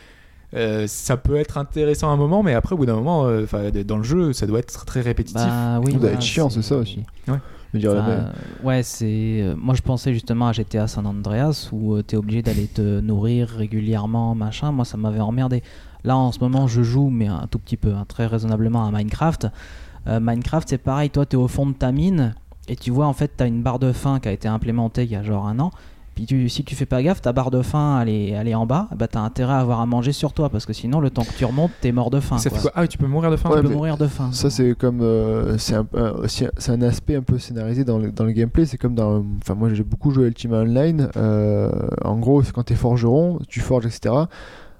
euh, 0.54 0.86
ça 0.86 1.16
peut 1.16 1.36
être 1.36 1.58
intéressant 1.58 2.10
à 2.10 2.12
un 2.12 2.16
moment, 2.16 2.42
mais 2.42 2.54
après 2.54 2.74
au 2.74 2.78
bout 2.78 2.86
d'un 2.86 2.94
moment, 2.96 3.26
euh, 3.26 3.46
dans 3.86 3.96
le 3.96 4.02
jeu, 4.02 4.32
ça 4.32 4.46
doit 4.46 4.58
être 4.58 4.84
très 4.84 5.00
répétitif. 5.00 5.46
Bah 5.46 5.80
oui, 5.84 5.92
Ça 5.92 5.98
doit 5.98 6.10
être 6.10 6.22
chiant, 6.22 6.50
c'est 6.50 6.62
ça 6.62 6.76
aussi. 6.76 7.02
Ouais. 7.28 7.38
Enfin, 7.74 8.82
c'est. 8.82 9.06
euh, 9.40 9.54
moi, 9.56 9.74
je 9.74 9.80
pensais 9.82 10.12
justement 10.12 10.48
à 10.48 10.52
GTA 10.52 10.86
San 10.88 11.06
Andreas 11.06 11.70
où 11.72 11.96
tu 11.98 12.04
t'es 12.04 12.16
obligé 12.16 12.42
d'aller 12.42 12.66
te 12.66 13.00
nourrir 13.00 13.48
régulièrement, 13.48 14.34
machin. 14.34 14.72
Moi, 14.72 14.84
ça 14.84 14.98
m'avait 14.98 15.20
emmerdé. 15.20 15.62
Là, 16.04 16.16
en 16.16 16.32
ce 16.32 16.40
moment, 16.40 16.66
je 16.66 16.82
joue, 16.82 17.08
mais 17.08 17.28
un 17.28 17.46
tout 17.50 17.58
petit 17.58 17.76
peu, 17.76 17.94
hein, 17.94 18.04
très 18.06 18.26
raisonnablement 18.26 18.86
à 18.86 18.90
Minecraft. 18.90 19.46
Euh, 20.08 20.20
Minecraft, 20.20 20.68
c'est 20.68 20.78
pareil. 20.78 21.10
Toi, 21.10 21.24
t'es 21.26 21.36
au 21.36 21.48
fond 21.48 21.66
de 21.66 21.72
ta 21.72 21.92
mine 21.92 22.34
et 22.68 22.76
tu 22.76 22.90
vois, 22.90 23.06
en 23.06 23.12
fait, 23.12 23.30
t'as 23.36 23.46
une 23.46 23.62
barre 23.62 23.78
de 23.78 23.92
faim 23.92 24.20
qui 24.20 24.28
a 24.28 24.32
été 24.32 24.48
implémentée 24.48 25.04
il 25.04 25.10
y 25.10 25.16
a 25.16 25.22
genre 25.22 25.46
un 25.46 25.58
an. 25.58 25.70
Puis 26.22 26.26
tu, 26.28 26.48
si 26.48 26.62
tu 26.62 26.76
fais 26.76 26.86
pas 26.86 27.02
gaffe, 27.02 27.20
ta 27.20 27.32
barre 27.32 27.50
de 27.50 27.62
faim 27.62 27.98
elle 28.00 28.08
est, 28.08 28.28
elle 28.28 28.46
est 28.46 28.54
en 28.54 28.64
bas, 28.64 28.86
bah 28.96 29.08
t'as 29.08 29.18
intérêt 29.18 29.54
à 29.54 29.58
avoir 29.58 29.80
à 29.80 29.86
manger 29.86 30.12
sur 30.12 30.32
toi 30.32 30.50
parce 30.50 30.66
que 30.66 30.72
sinon 30.72 31.00
le 31.00 31.10
temps 31.10 31.24
que 31.24 31.32
tu 31.36 31.44
remontes, 31.44 31.72
t'es 31.80 31.90
mort 31.90 32.10
de 32.10 32.20
faim. 32.20 32.38
Ça 32.38 32.48
quoi. 32.48 32.58
fait 32.58 32.62
quoi 32.62 32.72
Ah 32.76 32.82
oui, 32.82 32.88
tu 32.88 32.96
peux 32.96 33.08
mourir 33.08 33.28
de 33.32 33.36
faim. 33.36 33.50
Ouais, 33.50 33.56
tu 33.60 33.66
peux 33.66 33.74
mourir 33.74 33.96
de 33.96 34.06
faim. 34.06 34.30
Ça, 34.30 34.48
c'est 34.48 34.76
comme. 34.78 35.00
euh, 35.00 35.58
c'est 35.58 35.74
un, 35.74 35.86
un- 35.96 36.82
aspect 36.82 37.16
un 37.16 37.22
peu 37.22 37.40
scénarisé 37.40 37.82
dans 37.82 37.98
le, 37.98 38.12
dans 38.12 38.24
le 38.24 38.30
gameplay. 38.30 38.66
C'est 38.66 38.78
comme 38.78 38.94
dans. 38.94 39.24
Enfin, 39.42 39.54
moi, 39.54 39.74
j'ai 39.74 39.82
beaucoup 39.82 40.12
joué 40.12 40.24
à 40.24 40.28
Ultima 40.28 40.58
Online. 40.58 41.08
euh, 41.16 41.72
en 42.04 42.16
gros, 42.18 42.42
c'est 42.44 42.52
quand 42.52 42.62
t'es 42.62 42.76
forgeron, 42.76 43.40
tu 43.48 43.58
forges, 43.58 43.86
etc. 43.86 44.14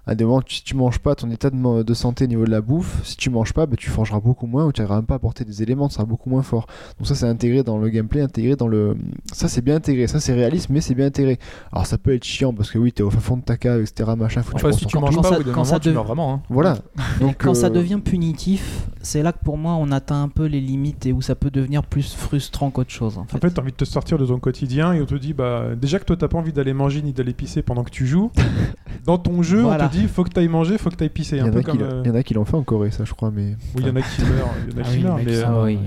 À 0.05 0.17
des 0.17 0.25
moments, 0.25 0.43
tu- 0.43 0.57
si 0.57 0.65
tu 0.65 0.75
manges 0.75 0.99
pas, 0.99 1.15
ton 1.15 1.31
état 1.31 1.49
de, 1.49 1.83
de 1.85 1.95
santé 1.95 2.25
au 2.25 2.27
niveau 2.29 2.45
de 2.45 2.51
la 2.51 2.61
bouffe, 2.61 3.01
si 3.05 3.17
tu 3.17 3.31
manges 3.31 3.53
pas, 3.53 3.67
bah, 3.67 3.77
tu 3.79 3.89
forgeras 3.89 4.19
beaucoup 4.19 4.47
moins 4.49 4.67
ou 4.67 4.73
tu 4.73 4.81
n'arriveras 4.81 4.97
même 4.99 5.07
pas 5.07 5.15
à 5.15 5.17
apporter 5.19 5.45
des 5.45 5.63
éléments, 5.63 5.87
tu 5.89 5.95
seras 5.95 6.05
beaucoup 6.07 6.29
moins 6.29 6.43
fort. 6.43 6.67
Donc, 6.99 7.07
ça, 7.07 7.15
c'est 7.15 7.27
intégré 7.29 7.63
dans 7.63 7.79
le 7.79 7.89
gameplay, 7.89 8.21
intégré 8.21 8.57
dans 8.57 8.67
le. 8.67 8.97
Ça, 9.33 9.47
c'est 9.49 9.63
bien 9.63 9.77
intégré. 9.77 10.09
Ça, 10.09 10.19
c'est 10.19 10.33
réaliste, 10.33 10.71
mais 10.71 10.81
c'est 10.81 10.95
bien 10.97 11.07
intégré. 11.07 11.39
Alors, 11.71 11.87
ça 11.87 11.99
peut 11.99 12.13
être 12.15 12.25
chiant 12.25 12.53
parce 12.53 12.71
que 12.73 12.79
oui, 12.79 12.93
t'es 12.93 13.05
au 13.05 13.11
fin 13.11 13.21
fond 13.21 13.37
de 13.37 13.43
ta 13.43 13.57
cave, 13.57 13.81
etc. 13.83 14.11
Machin, 14.17 14.43
faut 14.43 14.55
que 14.55 14.59
tu 14.59 14.65
Enfin, 14.67 14.71
penses 14.71 14.81
si 14.81 14.87
tu 14.87 14.99
manges 14.99 15.15
quand 15.15 15.23
pas, 15.23 15.29
ça- 15.29 15.37
quand 15.45 15.51
moment, 15.51 15.65
ça 15.65 15.79
tu 15.79 15.89
dev- 15.89 15.95
meurs 15.95 16.05
vraiment. 16.05 16.35
hein. 16.35 16.43
Voilà. 16.51 16.79
Donc, 17.21 17.37
quand 17.39 17.55
ça 17.55 17.67
euh, 17.67 17.71
devient 17.71 18.01
punitif, 18.05 18.89
c'est 19.03 19.23
là 19.23 19.33
que 19.33 19.43
pour 19.45 19.59
moi 19.59 19.75
on 19.75 19.91
atteint 19.91 20.23
un 20.23 20.29
peu 20.29 20.47
les 20.47 20.61
limites 20.61 21.05
et 21.07 21.13
où 21.13 21.21
ça 21.21 21.35
peut 21.35 21.51
devenir 21.51 21.83
plus 21.85 22.15
frustrant 22.15 22.71
qu'autre 22.71 22.91
chose. 22.91 23.19
En 23.19 23.25
fait. 23.25 23.37
En 23.37 23.41
fait, 23.41 23.51
t'as 23.51 23.63
envie 23.63 23.73
de 23.73 23.77
te 23.77 23.85
sortir 23.85 24.19
de 24.19 24.27
ton 24.27 24.39
quotidien 24.39 24.93
et 24.93 25.01
on 25.03 25.07
te 25.07 25.15
dit, 25.15 25.33
bah, 25.35 25.75
déjà 25.81 25.99
que 25.99 26.05
toi, 26.05 26.17
t'as 26.17 26.29
pas 26.29 26.39
envie 26.39 26.53
d'aller 26.53 26.73
manger 26.73 27.03
ni 27.03 27.13
d'aller 27.13 27.33
pisser 27.35 27.63
pendant 27.63 27.85
que 27.85 27.91
tu 27.91 28.07
joues. 28.07 28.31
Dans 29.05 29.19
ton 29.19 29.43
jeu, 29.43 29.63
Voilà. 29.63 29.87
on 29.87 29.89
te 29.89 29.93
dit, 29.97 30.07
faut 30.07 30.23
que 30.25 30.31
t'ailles 30.31 30.49
manger, 30.49 30.79
faut 30.79 30.91
que 30.91 30.95
t'ailles 30.97 31.09
pisser. 31.09 31.37
Il 31.37 31.41
y, 31.41 31.43
Un 31.43 31.49
en 31.49 31.53
peu 31.53 31.59
a 31.59 31.63
qui, 31.63 31.67
comme. 31.71 31.79
l'ont- 31.81 31.85
euh, 31.87 32.03
il 32.05 32.09
y 32.09 32.11
en 32.11 32.15
a 32.15 32.23
qui 32.23 32.35
l'ont 32.35 32.45
fait 32.45 32.57
en 32.57 32.63
Corée, 32.63 32.91
ça, 32.93 33.05
je 33.05 33.13
crois, 33.13 33.31
mais. 33.31 33.57
Oui, 33.75 33.81
il 33.83 33.87
y 33.87 33.91
en 33.91 33.97
a 33.97 34.03
qui 34.03 34.23
meurent. 34.23 34.55
Il 34.69 34.75
y 34.75 34.77
en 34.77 34.79
a 34.79 34.83
Ah 34.87 34.91
qui 34.91 34.97
oui, 34.99 35.03
meurent. 35.03 35.17
mec, 35.17 35.27
mais, 35.27 35.35
ça, 35.35 35.51
euh, 35.51 35.55
Ah 35.61 35.63
oui. 35.65 35.79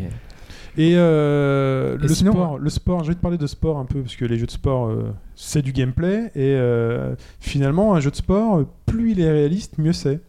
Et 0.77 0.93
euh, 0.97 1.95
Et 1.97 2.01
le 2.01 2.07
sinon- 2.09 2.33
sport, 2.33 2.57
le 2.59 2.69
sport, 2.69 3.03
je 3.03 3.09
vais 3.09 3.15
te 3.15 3.21
parler 3.21 3.37
de 3.37 3.47
sport 3.47 3.77
un 3.77 3.85
peu 3.85 4.01
parce 4.01 4.17
que 4.17 4.25
les 4.25 4.37
jeux 4.37 4.45
de 4.45 4.51
sport, 4.51 4.87
euh, 4.87 5.13
c'est 5.35 5.61
du 5.61 5.71
gameplay 5.71 6.25
et 6.35 6.53
euh, 6.57 7.15
finalement 7.39 7.95
un 7.95 8.01
jeu 8.01 8.11
de 8.11 8.15
sport, 8.17 8.61
plus 8.85 9.11
il 9.11 9.21
est 9.21 9.31
réaliste, 9.31 9.77
mieux 9.77 9.93
c'est. 9.93 10.19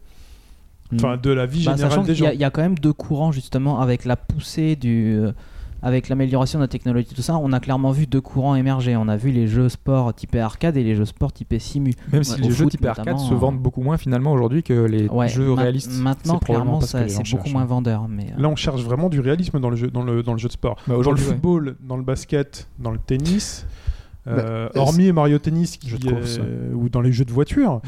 Enfin, 0.95 1.17
de 1.17 1.29
la 1.31 1.45
vie 1.45 1.65
Bah, 1.65 1.75
générale 1.75 2.03
des 2.05 2.15
gens. 2.15 2.29
il 2.33 2.39
y 2.39 2.43
a 2.43 2.49
quand 2.49 2.61
même 2.61 2.77
deux 2.79 2.93
courants 2.93 3.31
justement 3.31 3.79
avec 3.81 4.05
la 4.05 4.15
poussée 4.15 4.75
du. 4.75 5.15
euh, 5.17 5.31
avec 5.83 6.09
l'amélioration 6.09 6.57
de 6.57 6.63
la 6.63 6.67
technologie, 6.67 7.05
tout 7.15 7.21
ça, 7.21 7.37
on 7.37 7.53
a 7.53 7.59
clairement 7.59 7.91
vu 7.91 8.07
deux 8.07 8.19
courants 8.19 8.55
émerger. 8.55 8.95
On 8.97 9.07
a 9.07 9.15
vu 9.15 9.29
les 9.29 9.47
jeux 9.47 9.69
sport 9.69 10.11
typés 10.11 10.39
arcade 10.39 10.75
et 10.75 10.83
les 10.83 10.95
jeux 10.95 11.05
sport 11.05 11.31
typés 11.31 11.59
simu. 11.59 11.93
Même 12.11 12.23
si 12.23 12.31
Ouais, 12.33 12.39
les 12.41 12.47
au 12.47 12.51
jeux 12.51 12.65
type 12.65 12.83
arcade 12.83 13.19
se 13.19 13.31
euh, 13.33 13.37
vendent 13.37 13.59
beaucoup 13.59 13.81
moins 13.83 13.97
finalement 13.97 14.31
aujourd'hui 14.33 14.63
que 14.63 14.73
les 14.85 15.07
Ouais, 15.07 15.29
jeux 15.29 15.53
réalistes. 15.53 15.91
Maintenant, 16.01 16.39
clairement, 16.39 16.81
c'est 16.81 17.05
beaucoup 17.05 17.23
cherchent. 17.25 17.51
moins 17.53 17.65
vendeur. 17.65 18.07
Mais, 18.07 18.23
euh, 18.35 18.41
Là, 18.41 18.49
on 18.49 18.55
cherche 18.55 18.81
vraiment 18.81 19.07
du 19.09 19.19
réalisme 19.19 19.59
dans 19.59 19.69
le 19.69 19.75
jeu, 19.75 19.91
dans 19.91 20.01
le, 20.03 20.23
dans 20.23 20.33
le 20.33 20.39
jeu 20.39 20.47
de 20.47 20.53
sport. 20.53 20.77
Bah, 20.87 20.95
dans 20.95 21.11
le 21.11 21.17
ouais. 21.17 21.23
football, 21.23 21.75
dans 21.87 21.95
le 21.97 22.03
basket, 22.03 22.67
dans 22.79 22.91
le 22.91 22.97
tennis, 22.97 23.67
euh, 24.27 24.69
Bah, 24.73 24.81
hormis 24.81 25.11
Mario 25.11 25.37
Tennis 25.37 25.77
qui, 25.77 25.89
Jeux 25.89 25.99
de 25.99 26.09
course, 26.09 26.39
euh, 26.41 26.73
ou 26.73 26.89
dans 26.89 27.01
les 27.01 27.11
jeux 27.11 27.23
de 27.23 27.31
voiture, 27.31 27.81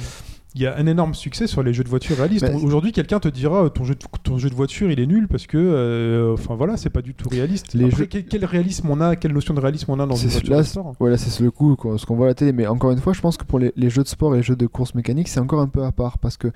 il 0.56 0.62
y 0.62 0.66
a 0.66 0.76
un 0.76 0.88
énorme 0.88 1.14
succès 1.14 1.46
sur 1.46 1.62
les 1.62 1.74
jeux 1.74 1.84
de 1.84 1.90
voiture 1.90 2.18
réalistes. 2.18 2.50
Aujourd'hui, 2.64 2.92
quelqu'un 2.92 3.20
te 3.20 3.28
dira 3.28 3.70
ton 3.70 3.84
jeu, 3.84 3.94
de, 3.94 4.00
ton 4.24 4.38
jeu 4.40 4.50
de 4.50 4.56
voiture 4.56 4.90
il 4.92 5.00
est 5.00 5.06
nul 5.06 5.28
parce 5.28 5.46
que, 5.46 5.58
euh, 5.58 6.34
enfin 6.34 6.56
voilà, 6.56 6.76
c'est 6.76 6.90
pas 6.90 7.04
du 7.04 7.14
tout 7.14 7.30
réaliste. 7.30 7.74
Les 7.76 7.86
Après, 7.86 7.98
jeux- 7.98 8.06
quel, 8.08 8.26
quel 8.26 8.46
réalisme 8.46 8.90
on 8.90 9.00
a, 9.00 9.16
quelle 9.16 9.32
notion 9.34 9.54
de 9.54 9.60
réalisme 9.60 9.92
on 9.92 10.00
a 10.00 10.08
dans 10.08 10.16
une 10.16 10.30
voiture 10.30 10.50
là, 10.52 10.58
de 10.62 10.64
sport 10.64 10.94
Voilà, 11.00 11.18
c'est 11.18 11.44
le 11.44 11.52
coup, 11.52 11.76
quoi, 11.76 11.98
ce 12.00 12.06
qu'on 12.08 12.16
voit 12.16 12.26
à 12.26 12.30
la 12.30 12.34
télé. 12.34 12.52
Mais 12.52 12.66
encore 12.66 12.90
une 12.92 12.98
fois, 13.00 13.14
je 13.14 13.22
pense 13.22 13.38
que 13.38 13.46
pour 13.46 13.60
les, 13.60 13.72
les 13.76 13.90
jeux 13.92 14.02
de 14.04 14.08
sport 14.08 14.34
et 14.34 14.38
les 14.38 14.44
jeux 14.44 14.56
de 14.56 14.66
course 14.66 14.96
mécanique, 14.96 15.28
c'est 15.28 15.40
encore 15.40 15.60
un 15.62 15.68
peu 15.68 15.84
à 15.84 15.92
part 15.92 16.18
parce 16.18 16.36
que 16.38 16.48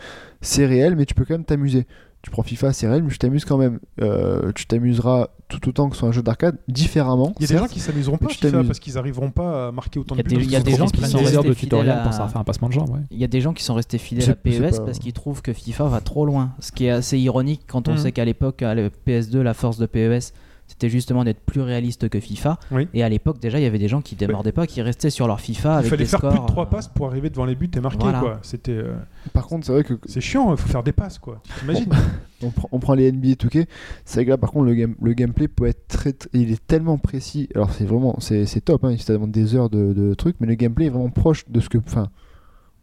c'est 0.42 0.66
réel, 0.66 0.96
mais 0.96 1.06
tu 1.06 1.14
peux 1.14 1.24
quand 1.26 1.36
même 1.36 1.46
t'amuser. 1.46 1.86
Tu 2.24 2.32
prends 2.32 2.42
FIFA, 2.42 2.72
c'est 2.72 2.88
réel, 2.88 3.04
mais 3.04 3.10
tu 3.12 3.18
t'amuses 3.18 3.44
quand 3.44 3.58
même. 3.58 3.80
Euh, 4.02 4.54
tu 4.56 4.66
t'amuseras 4.66 5.28
tout 5.50 5.68
autant 5.68 5.90
que 5.90 5.98
sur 5.98 6.08
un 6.08 6.14
jeu 6.14 6.22
d'arcade, 6.24 6.58
différemment. 6.70 7.34
Il 7.38 7.42
y 7.42 7.46
a 7.46 7.54
des 7.54 7.58
gens 7.60 7.68
qui 7.68 7.82
s'amuseront 7.82 8.18
pas 8.18 8.30
FIFA 8.30 8.64
parce 8.64 8.80
qu'ils 8.80 8.98
arriveront 8.98 9.30
pas 9.30 9.68
à 9.68 9.72
marquer 9.74 10.00
autant 10.00 10.16
de 10.16 10.24
buts. 10.24 10.36
il 10.40 10.50
y 10.50 10.56
a 10.56 10.60
ce 10.60 10.64
des 10.64 10.76
gens 10.76 10.88
qui 10.88 11.02
sont 11.04 11.18
restés 11.20 11.54
fidèles 11.54 11.90
à- 11.90 11.98
pour 11.98 12.14
faire 12.14 12.38
un 12.38 12.44
passement 12.46 12.70
de 12.70 12.74
jambes. 12.74 12.90
Ouais. 12.92 13.02
Il 13.12 13.18
y 13.20 13.26
a 13.26 13.28
des 13.28 13.42
gens 13.42 13.52
qui 13.54 13.64
sont 13.64 13.74
restés 13.74 13.98
fidèles 13.98 14.30
à 14.32 14.36
PES 14.36 14.78
pas- 14.78 14.86
parce 14.86 15.00
qu'ils 15.00 15.12
trouvent 15.14 15.42
que 15.42 15.52
FIFA 15.52 15.84
va 15.90 16.00
trop 16.00 16.26
loin. 16.26 16.54
Ce 16.60 16.72
qui 16.72 16.86
est 16.86 16.92
assez 16.92 17.20
ironique 17.20 17.64
quand 17.68 17.90
on 17.90 17.92
Mhm. 17.92 17.98
sait 17.98 18.12
qu'à 18.14 18.24
l'époque, 18.26 18.62
à 18.62 18.74
le 18.74 18.90
PS2, 18.90 19.42
la 19.42 19.54
force 19.54 19.78
de 19.78 19.86
PES, 19.86 20.32
c'était 20.68 20.90
justement 20.90 21.24
d'être 21.24 21.40
plus 21.42 21.62
réaliste 21.62 22.10
que 22.10 22.20
FIFA. 22.20 22.58
Oui. 22.72 22.88
Et 22.94 23.04
à 23.04 23.10
l'époque, 23.10 23.40
déjà, 23.40 23.60
il 23.60 23.64
y 23.64 23.66
avait 23.66 23.78
des 23.80 23.88
gens 23.88 24.02
qui 24.02 24.16
démordaient 24.16 24.52
pas, 24.52 24.66
qui 24.66 24.82
restaient 24.82 25.10
sur 25.10 25.28
leur 25.28 25.40
FIFA 25.40 25.70
Il 25.70 25.78
avec 25.80 25.90
fallait 25.90 26.04
des 26.04 26.10
faire 26.10 26.20
scores. 26.20 26.32
plus 26.32 26.40
de 26.42 26.46
3 26.48 26.64
euh, 26.64 26.68
passes 26.68 26.88
pour 26.88 27.08
arriver 27.08 27.30
devant 27.30 27.46
les 27.46 27.56
buts 27.56 27.70
et 27.76 27.80
marquer 27.80 28.00
Voilà. 28.02 28.20
quoi. 28.20 28.40
C'était 28.42 28.72
euh, 28.72 28.96
Par 29.34 29.46
contre, 29.48 29.66
c'est 29.66 29.72
vrai 29.74 29.84
que 29.84 29.94
c'est 30.06 30.22
chiant, 30.22 30.52
il 30.52 30.58
faut 30.58 30.68
faire 30.70 30.84
des 30.84 30.92
passes 30.94 31.20
quoi. 31.20 31.42
Tu 31.44 31.60
t'imagines 31.60 31.90
on, 32.42 32.50
prend- 32.50 32.70
on 32.72 32.80
prend 32.80 32.94
les 32.96 33.12
NBA 33.12 33.30
2K, 33.34 33.66
c'est 34.06 34.16
vrai 34.20 34.26
que 34.26 34.30
là, 34.32 34.38
par 34.38 34.52
contre, 34.52 34.66
le, 34.66 34.74
game, 34.74 34.96
le 35.02 35.14
gameplay 35.14 35.48
peut 35.48 35.66
être 35.68 35.88
très, 35.88 36.12
très- 36.14 36.30
Il 36.34 36.52
est 36.52 36.66
tellement 36.66 36.98
précis. 36.98 37.50
Alors, 37.56 37.72
c'est 37.72 37.86
vraiment. 37.86 38.16
C'est 38.20 38.46
c'est 38.46 38.62
top, 38.62 38.84
hein, 38.84 38.96
si 38.98 39.04
ça 39.04 39.14
demande 39.14 39.32
des 39.32 39.56
heures 39.56 39.70
de, 39.70 39.94
de 39.94 40.14
trucs, 40.14 40.36
mais 40.40 40.48
le 40.48 40.56
gameplay 40.56 40.88
est 40.88 40.90
vraiment 40.90 41.10
proche 41.10 41.46
de 41.50 41.60
ce 41.60 41.70
que. 41.70 41.78
Enfin. 41.78 42.10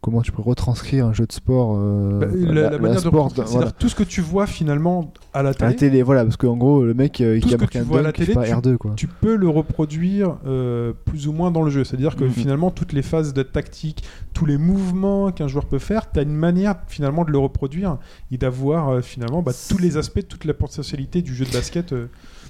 Comment 0.03 0.23
tu 0.23 0.31
peux 0.31 0.41
retranscrire 0.41 1.05
un 1.05 1.13
jeu 1.13 1.27
de 1.27 1.31
sport 1.31 1.75
euh, 1.77 2.19
Bah, 2.21 2.25
la, 2.33 2.69
la 2.71 2.77
manière 2.79 2.95
de 2.95 3.07
sport, 3.07 3.25
retranscrire, 3.25 3.45
voilà. 3.45 3.67
c'est-à-dire 3.67 3.77
tout 3.77 3.87
ce 3.89 3.93
que 3.93 4.01
tu 4.03 4.19
vois 4.21 4.47
finalement 4.47 5.13
à 5.31 5.43
la 5.43 5.49
À 5.49 5.53
télé, 5.53 5.69
la 5.69 5.73
télé, 5.75 6.01
voilà, 6.01 6.23
parce 6.23 6.37
qu'en 6.37 6.57
gros, 6.57 6.83
le 6.83 6.95
mec 6.95 7.21
euh, 7.21 7.39
Tout 7.39 7.49
qui 7.49 7.53
a 7.53 7.57
marqué 7.59 7.77
tu 7.79 7.85
un 7.85 7.87
vois 7.87 7.99
à 7.99 8.01
la 8.01 8.11
dunk, 8.11 8.17
télé, 8.25 8.33
pas 8.33 8.45
R2, 8.45 8.77
quoi. 8.77 8.93
tu 8.97 9.05
peux 9.05 9.35
le 9.35 9.47
reproduire 9.47 10.37
euh, 10.47 10.91
plus 11.05 11.27
ou 11.27 11.33
moins 11.33 11.51
dans 11.51 11.61
le 11.61 11.69
jeu. 11.69 11.83
C'est-à-dire 11.83 12.15
que 12.15 12.23
Mhm. 12.23 12.31
finalement, 12.31 12.71
toutes 12.71 12.93
les 12.93 13.03
phases 13.03 13.33
de 13.33 13.43
tactique, 13.43 14.03
tous 14.33 14.47
les 14.47 14.57
mouvements 14.57 15.31
qu'un 15.31 15.47
joueur 15.47 15.65
peut 15.65 15.77
faire, 15.77 16.11
tu 16.11 16.19
as 16.19 16.23
une 16.23 16.35
manière 16.35 16.75
finalement 16.87 17.23
de 17.23 17.29
le 17.31 17.37
reproduire 17.37 17.99
et 18.31 18.37
d'avoir 18.39 18.89
euh, 18.89 19.01
finalement 19.01 19.43
bah, 19.43 19.51
tous 19.69 19.77
les 19.77 19.97
aspects, 19.97 20.27
toute 20.27 20.45
la 20.45 20.55
potentialité 20.55 21.21
du 21.21 21.35
jeu 21.35 21.45
de 21.45 21.51
basket 21.51 21.93
euh, 21.93 22.07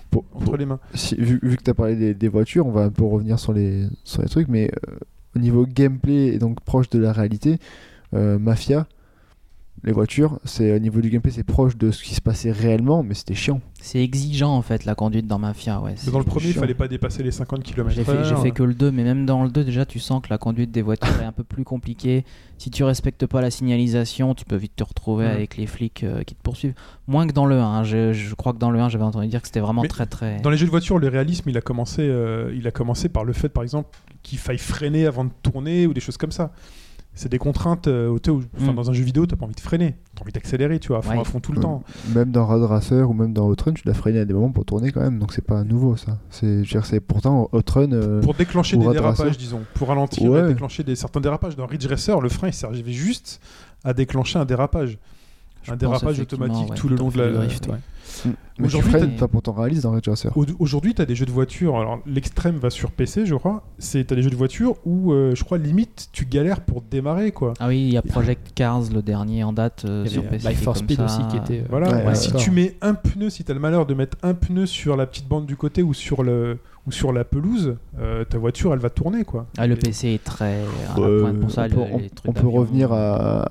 Pour- 0.10 0.24
entre 0.34 0.46
pour- 0.46 0.58
les 0.58 0.66
mains. 0.66 0.80
si- 0.94 1.16
vu, 1.16 1.38
vu 1.44 1.58
que 1.58 1.64
tu 1.64 1.70
as 1.70 1.74
parlé 1.74 1.98
des, 1.98 2.14
des 2.14 2.28
voitures, 2.30 2.66
on 2.66 2.72
va 2.72 2.84
un 2.84 2.90
peu 2.90 3.04
revenir 3.04 3.40
sur 3.40 3.52
les, 3.52 3.88
sur 4.06 4.22
les 4.22 4.30
trucs, 4.30 4.48
mais 4.48 4.72
au 5.36 5.40
niveau 5.40 5.66
gameplay 5.66 6.28
et 6.28 6.38
donc 6.40 6.62
proche 6.62 6.90
de 6.90 7.00
la 7.00 7.14
réalité, 7.14 7.58
euh, 8.14 8.38
Mafia, 8.40 8.88
les 9.84 9.94
voitures, 9.94 10.40
c'est 10.46 10.76
au 10.76 10.80
niveau 10.80 11.02
du 11.02 11.10
gameplay, 11.10 11.32
c'est 11.32 11.44
proche 11.44 11.76
de 11.76 11.90
ce 11.90 12.04
qui 12.04 12.14
se 12.14 12.22
passait 12.22 12.52
réellement, 12.52 13.02
mais 13.02 13.16
c'était 13.16 13.34
chiant. 13.34 13.62
C'est 13.82 14.00
exigeant 14.00 14.56
en 14.56 14.62
fait 14.62 14.86
la 14.86 14.94
conduite 14.94 15.26
dans 15.26 15.40
Mafia. 15.40 15.82
Ouais, 15.82 15.96
Mais 16.06 16.12
dans 16.12 16.20
le 16.20 16.24
premier, 16.24 16.50
il 16.50 16.54
fallait 16.54 16.76
pas 16.76 16.88
dépasser 16.88 17.24
les 17.24 17.32
50 17.32 17.64
km. 17.64 17.90
J'ai 17.90 18.04
fait, 18.04 18.24
j'ai 18.24 18.36
fait 18.36 18.52
que 18.52 18.62
le 18.62 18.76
2, 18.76 18.92
mais 18.92 19.04
même 19.04 19.26
dans 19.26 19.44
le 19.44 19.50
2, 19.50 19.64
déjà, 19.64 19.88
tu 19.88 19.98
sens 20.00 20.22
que 20.22 20.28
la 20.30 20.38
conduite 20.38 20.70
des 20.72 20.84
voitures 20.84 21.20
est 21.20 21.26
un 21.26 21.32
peu 21.32 21.44
plus 21.44 21.64
compliquée. 21.64 22.26
Si 22.60 22.70
tu 22.70 22.84
respectes 22.84 23.26
pas 23.26 23.42
la 23.42 23.50
signalisation, 23.50 24.36
tu 24.36 24.46
peux 24.46 24.56
vite 24.56 24.76
te 24.76 24.84
retrouver 24.84 25.26
avec 25.26 25.58
les 25.58 25.66
flics 25.66 26.04
euh, 26.04 26.22
qui 26.22 26.36
te 26.36 26.42
poursuivent. 26.44 26.76
Moins 27.08 27.26
que 27.26 27.34
dans 27.34 27.48
le 27.48 27.60
1. 27.60 27.84
Je, 27.84 28.14
je 28.14 28.36
crois 28.36 28.54
que 28.54 28.60
dans 28.60 28.70
le 28.70 28.80
1, 28.80 28.90
j'avais 28.90 29.04
entendu 29.04 29.28
dire 29.30 29.42
que 29.42 29.48
c'était 29.48 29.62
vraiment 29.62 29.82
Mais 29.82 29.88
très 29.88 30.06
très. 30.06 30.40
Dans 30.42 30.52
les 30.52 30.58
jeux 30.58 30.68
de 30.68 30.72
voiture, 30.72 31.00
le 31.00 31.08
réalisme, 31.08 31.50
il 31.50 31.58
a 31.58 31.62
commencé, 31.62 32.04
euh, 32.04 32.54
il 32.56 32.68
a 32.68 32.72
commencé 32.72 33.10
par 33.10 33.24
le 33.24 33.34
fait, 33.34 33.50
par 33.50 33.64
exemple, 33.64 33.90
qu'il 34.22 34.38
faille 34.38 34.60
freiner 34.60 35.08
avant 35.08 35.26
de 35.26 35.32
tourner 35.42 35.88
ou 35.88 35.94
des 35.96 36.02
choses 36.02 36.18
comme 36.18 36.32
ça. 36.32 36.52
C'est 37.14 37.30
des 37.30 37.38
contraintes. 37.40 37.88
euh, 37.88 38.18
Mm. 38.28 38.74
Dans 38.74 38.90
un 38.90 38.94
jeu 38.94 39.04
vidéo, 39.04 39.26
t'as 39.26 39.36
pas 39.36 39.46
envie 39.46 39.54
de 39.56 39.60
freiner, 39.60 39.96
t'as 40.16 40.22
envie 40.24 40.32
d'accélérer, 40.32 40.80
tu 40.80 40.90
vois, 40.90 41.00
à 41.00 41.02
fond, 41.02 41.12
Ouais. 41.12 41.20
à 41.20 41.24
fond 41.24 41.40
tout 41.40 41.52
le 41.52 41.60
Euh, 41.60 41.62
temps. 41.62 41.84
Même 42.16 42.32
dans 42.32 42.46
Road 42.46 42.64
Racer 42.64 43.10
ou 43.10 43.14
même 43.14 43.34
dans 43.34 43.48
Outrun, 43.50 43.74
tu 43.74 43.84
dois 43.84 43.94
freiner 43.94 44.20
à 44.20 44.26
des 44.26 44.34
moments 44.34 44.52
pour 44.52 44.64
tourner 44.66 44.92
quand 44.92 45.02
même, 45.02 45.20
donc 45.20 45.34
c'est 45.34 45.46
pas 45.46 45.64
nouveau 45.64 45.98
ça. 45.98 46.18
C'est, 46.30 46.48
je 46.48 46.74
veux 46.74 46.80
dire, 46.80 46.86
c'est 46.86 47.00
pourtant 47.02 47.50
Outrun. 47.52 47.92
euh, 47.92 48.22
Pour 48.22 48.34
déclencher 48.34 48.78
ou 48.78 48.80
des 48.80 48.86
Road 48.88 48.96
dérapages, 48.96 49.20
Racer. 49.20 49.38
disons, 49.38 49.62
pour 49.74 49.90
ralentir 49.90 50.32
Ouais. 50.32 50.46
et 50.46 50.48
déclencher 50.48 50.84
des, 50.84 50.96
certains 50.96 51.20
dérapages. 51.22 51.56
Dans 51.56 51.66
Ridge 51.66 51.86
Racer, 51.88 52.22
le 52.22 52.30
frein, 52.30 52.48
il 52.48 52.54
servait 52.54 52.84
juste 52.92 53.42
à 53.84 53.94
déclencher 53.94 54.40
un 54.40 54.46
dérapage. 54.46 54.98
Je 55.64 55.72
un 55.72 55.76
dérapage 55.76 56.20
automatique 56.20 56.70
ouais, 56.72 56.76
tout 56.76 56.90
le 56.90 56.96
long 56.96 57.10
de 57.10 57.18
la. 57.18 57.32
Drift, 57.32 57.68
ouais. 57.68 57.76
Mais 58.26 58.34
tu 58.58 58.64
Aujourd'hui, 58.66 58.92
freines, 58.92 59.12
t'as- 59.14 59.20
t'as 59.22 59.28
pourtant 59.28 59.54
réaliste 59.54 59.84
dans 59.84 59.92
Ridge 59.92 60.08
Racer. 60.08 60.36
Au- 60.38 60.46
Aujourd'hui, 60.60 60.94
tu 60.94 61.02
as 61.02 61.06
des 61.06 61.16
jeux 61.16 61.26
de 61.26 61.32
voiture. 61.32 61.78
Alors, 61.80 62.00
l'extrême 62.06 62.58
va 62.58 62.70
sur 62.70 62.92
PC, 62.92 63.26
je 63.26 63.34
crois. 63.36 63.64
C'est 63.80 64.04
t'as 64.06 64.16
des 64.16 64.22
jeux 64.22 64.30
de 64.30 64.36
voiture 64.36 64.76
où, 64.86 65.14
euh, 65.14 65.34
je 65.34 65.44
crois, 65.44 65.58
limite, 65.58 66.10
tu 66.12 66.26
galères 66.26 66.62
pour 66.62 66.82
démarrer, 66.82 67.32
quoi. 67.32 67.54
Ah 67.60 67.68
oui, 67.70 67.80
il 67.82 67.94
y 67.94 67.98
a 67.98 68.02
Project 68.02 68.52
Cars, 68.54 68.82
le 68.94 69.02
dernier 69.02 69.44
en 69.44 69.54
date 69.54 69.84
euh, 69.86 70.06
sur 70.06 70.24
PC. 70.28 70.50
Life 70.50 70.62
for 70.62 70.78
Speed 70.78 70.98
ça. 70.98 71.06
aussi 71.06 71.22
qui 71.30 71.38
était. 71.38 71.62
euh, 71.64 71.68
Voilà. 71.70 71.90
Ouais, 71.92 72.06
ouais, 72.08 72.16
si 72.16 72.34
tu 72.34 72.52
mets 72.52 72.76
un 72.82 72.94
pneu, 72.94 73.30
si 73.30 73.44
tu 73.44 73.52
as 73.52 73.56
le 73.56 73.60
malheur 73.62 73.86
de 73.86 73.94
mettre 73.94 74.18
un 74.24 74.34
pneu 74.34 74.66
sur 74.66 74.96
la 74.98 75.08
petite 75.08 75.28
bande 75.28 75.46
du 75.46 75.56
côté 75.56 75.82
ou 75.82 75.94
sur 75.94 76.22
le 76.24 76.60
ou 76.88 76.92
sur 76.92 77.14
la 77.14 77.24
pelouse, 77.24 77.76
euh, 78.00 78.24
ta 78.26 78.38
voiture, 78.40 78.74
elle 78.74 78.80
va 78.80 78.90
tourner, 78.90 79.24
quoi. 79.24 79.46
Ah, 79.58 79.68
le 79.68 79.76
PC 79.76 80.10
est 80.16 80.24
très. 80.24 80.64
à 80.96 81.00
la 81.00 81.06
Euh, 81.08 81.22
pointe 81.22 81.40
pour 81.40 81.52
ça, 81.52 81.66
on 81.66 81.70
peut, 81.70 81.80
on- 81.92 81.98
les 82.00 82.10
trucs 82.10 82.30
on 82.30 82.34
peut 82.34 82.42
d'avion. 82.42 82.60
revenir 82.60 82.92
à, 82.92 83.48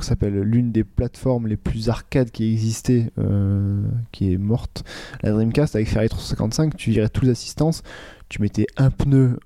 s'appelle 0.00 0.40
l'une 0.40 0.72
des 0.72 0.84
plateformes 0.84 1.46
les 1.46 1.56
plus 1.56 1.88
arcades 1.88 2.30
qui 2.30 2.52
existait, 2.52 3.10
euh, 3.18 3.82
qui 4.12 4.32
est 4.32 4.38
morte. 4.38 4.84
La 5.22 5.30
Dreamcast 5.32 5.76
avec 5.76 5.88
Ferrari 5.88 6.08
355, 6.08 6.76
tu 6.76 6.90
virais 6.90 7.08
toutes 7.08 7.24
les 7.24 7.30
assistances, 7.30 7.82
tu 8.28 8.42
mettais 8.42 8.66
un 8.76 8.90
pneu, 8.90 9.38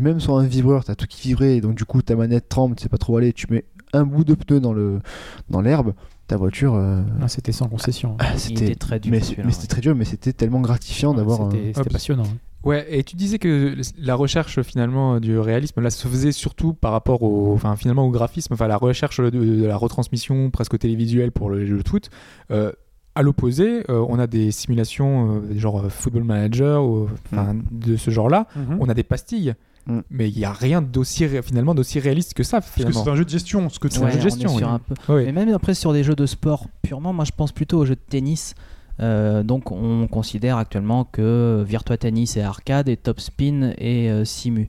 même 0.00 0.20
sur 0.20 0.36
un 0.38 0.44
vibreur, 0.44 0.84
t'as 0.84 0.94
tout 0.94 1.06
qui 1.08 1.28
vibrait, 1.28 1.56
et 1.56 1.60
donc 1.60 1.74
du 1.76 1.84
coup 1.84 2.02
ta 2.02 2.14
manette 2.16 2.48
tremble, 2.48 2.76
tu 2.76 2.82
sais 2.82 2.88
pas 2.88 2.98
trop 2.98 3.14
où 3.14 3.16
aller, 3.16 3.32
tu 3.32 3.46
mets 3.50 3.64
un 3.94 4.04
bout 4.04 4.24
de 4.24 4.34
pneu 4.34 4.60
dans 4.60 4.72
le 4.72 5.00
dans 5.48 5.60
l'herbe, 5.60 5.92
ta 6.26 6.36
voiture, 6.36 6.74
euh, 6.74 7.02
Ah, 7.20 7.28
C'était 7.28 7.52
sans 7.52 7.68
concession. 7.68 8.16
ah, 8.20 8.36
c'était 8.36 8.64
était 8.66 8.74
très 8.74 8.98
dur. 9.00 9.10
mais, 9.10 9.20
c'était 9.20 9.42
ouais. 9.42 9.66
très 9.68 9.80
dur, 9.80 9.94
mais 9.94 10.04
c'était 10.04 10.32
tellement 10.32 10.60
gratifiant 10.60 11.14
d'avoir. 11.14 11.40
un- 11.42 11.50
C'était 11.50 11.72
Ah, 11.74 11.78
c'était 11.78 11.90
passionnant. 11.90 12.24
hein. 12.24 12.36
Ouais, 12.64 12.86
et 12.90 13.02
tu 13.02 13.16
disais 13.16 13.40
que 13.40 13.74
la 13.98 14.14
recherche 14.14 14.62
finalement 14.62 15.18
du 15.18 15.36
réalisme 15.36 15.80
là 15.80 15.90
se 15.90 16.06
faisait 16.06 16.30
surtout 16.30 16.74
par 16.74 16.92
rapport 16.92 17.24
au, 17.24 17.52
enfin 17.54 17.74
finalement 17.74 18.06
au 18.06 18.10
graphisme, 18.10 18.54
enfin 18.54 18.68
la 18.68 18.76
recherche 18.76 19.18
de, 19.18 19.30
de 19.30 19.64
la 19.64 19.76
retransmission 19.76 20.48
presque 20.52 20.78
télévisuelle 20.78 21.32
pour 21.32 21.50
le 21.50 21.66
jeu 21.66 21.82
de 21.82 21.88
foot. 21.88 22.08
Euh, 22.52 22.70
à 23.16 23.22
l'opposé, 23.22 23.82
euh, 23.90 24.06
on 24.08 24.18
a 24.20 24.28
des 24.28 24.52
simulations 24.52 25.42
euh, 25.42 25.58
genre 25.58 25.80
euh, 25.84 25.88
Football 25.88 26.22
Manager 26.22 26.84
ou 26.84 27.08
de 27.72 27.96
ce 27.96 28.10
genre-là. 28.12 28.46
Mhm. 28.54 28.76
On 28.80 28.88
a 28.88 28.94
des 28.94 29.02
pastilles, 29.02 29.54
Mm. 29.86 30.00
mais 30.10 30.28
il 30.28 30.38
y 30.38 30.44
a 30.44 30.52
rien 30.52 30.80
d'aussi 30.80 31.26
finalement 31.42 31.74
d'aussi 31.74 31.98
réaliste 31.98 32.34
que 32.34 32.42
ça. 32.44 32.60
Parce 32.60 32.72
que 32.84 32.92
c'est 32.92 33.08
un 33.10 33.16
jeu 33.16 33.24
de 33.24 33.30
gestion, 33.30 33.68
ce 33.68 33.78
que 33.80 33.88
tu 33.88 33.96
C'est 33.98 34.04
un 34.04 34.10
jeu 34.10 34.18
de 34.18 34.22
on 34.22 34.26
est 34.26 34.30
gestion, 34.30 34.48
sur 34.58 34.66
oui. 34.68 34.72
un 34.74 34.78
peu- 34.78 34.94
Oui. 35.16 35.24
Mais 35.26 35.32
même 35.32 35.52
après 35.54 35.74
sur 35.74 35.92
des 35.92 36.04
jeux 36.04 36.14
de 36.14 36.26
sport 36.26 36.66
purement, 36.82 37.12
moi 37.12 37.24
je 37.24 37.32
pense 37.36 37.50
plutôt 37.52 37.78
aux 37.78 37.84
jeux 37.84 37.96
de 37.96 38.00
tennis. 38.08 38.54
Euh, 39.00 39.42
donc 39.42 39.72
on 39.72 40.06
considère 40.06 40.58
actuellement 40.58 41.04
que 41.04 41.64
Virtua 41.66 41.96
Tennis 41.96 42.36
est 42.36 42.42
arcade 42.42 42.88
et 42.88 42.96
Top 42.96 43.18
Spin 43.20 43.72
est 43.78 44.08
euh, 44.10 44.24
simu. 44.24 44.68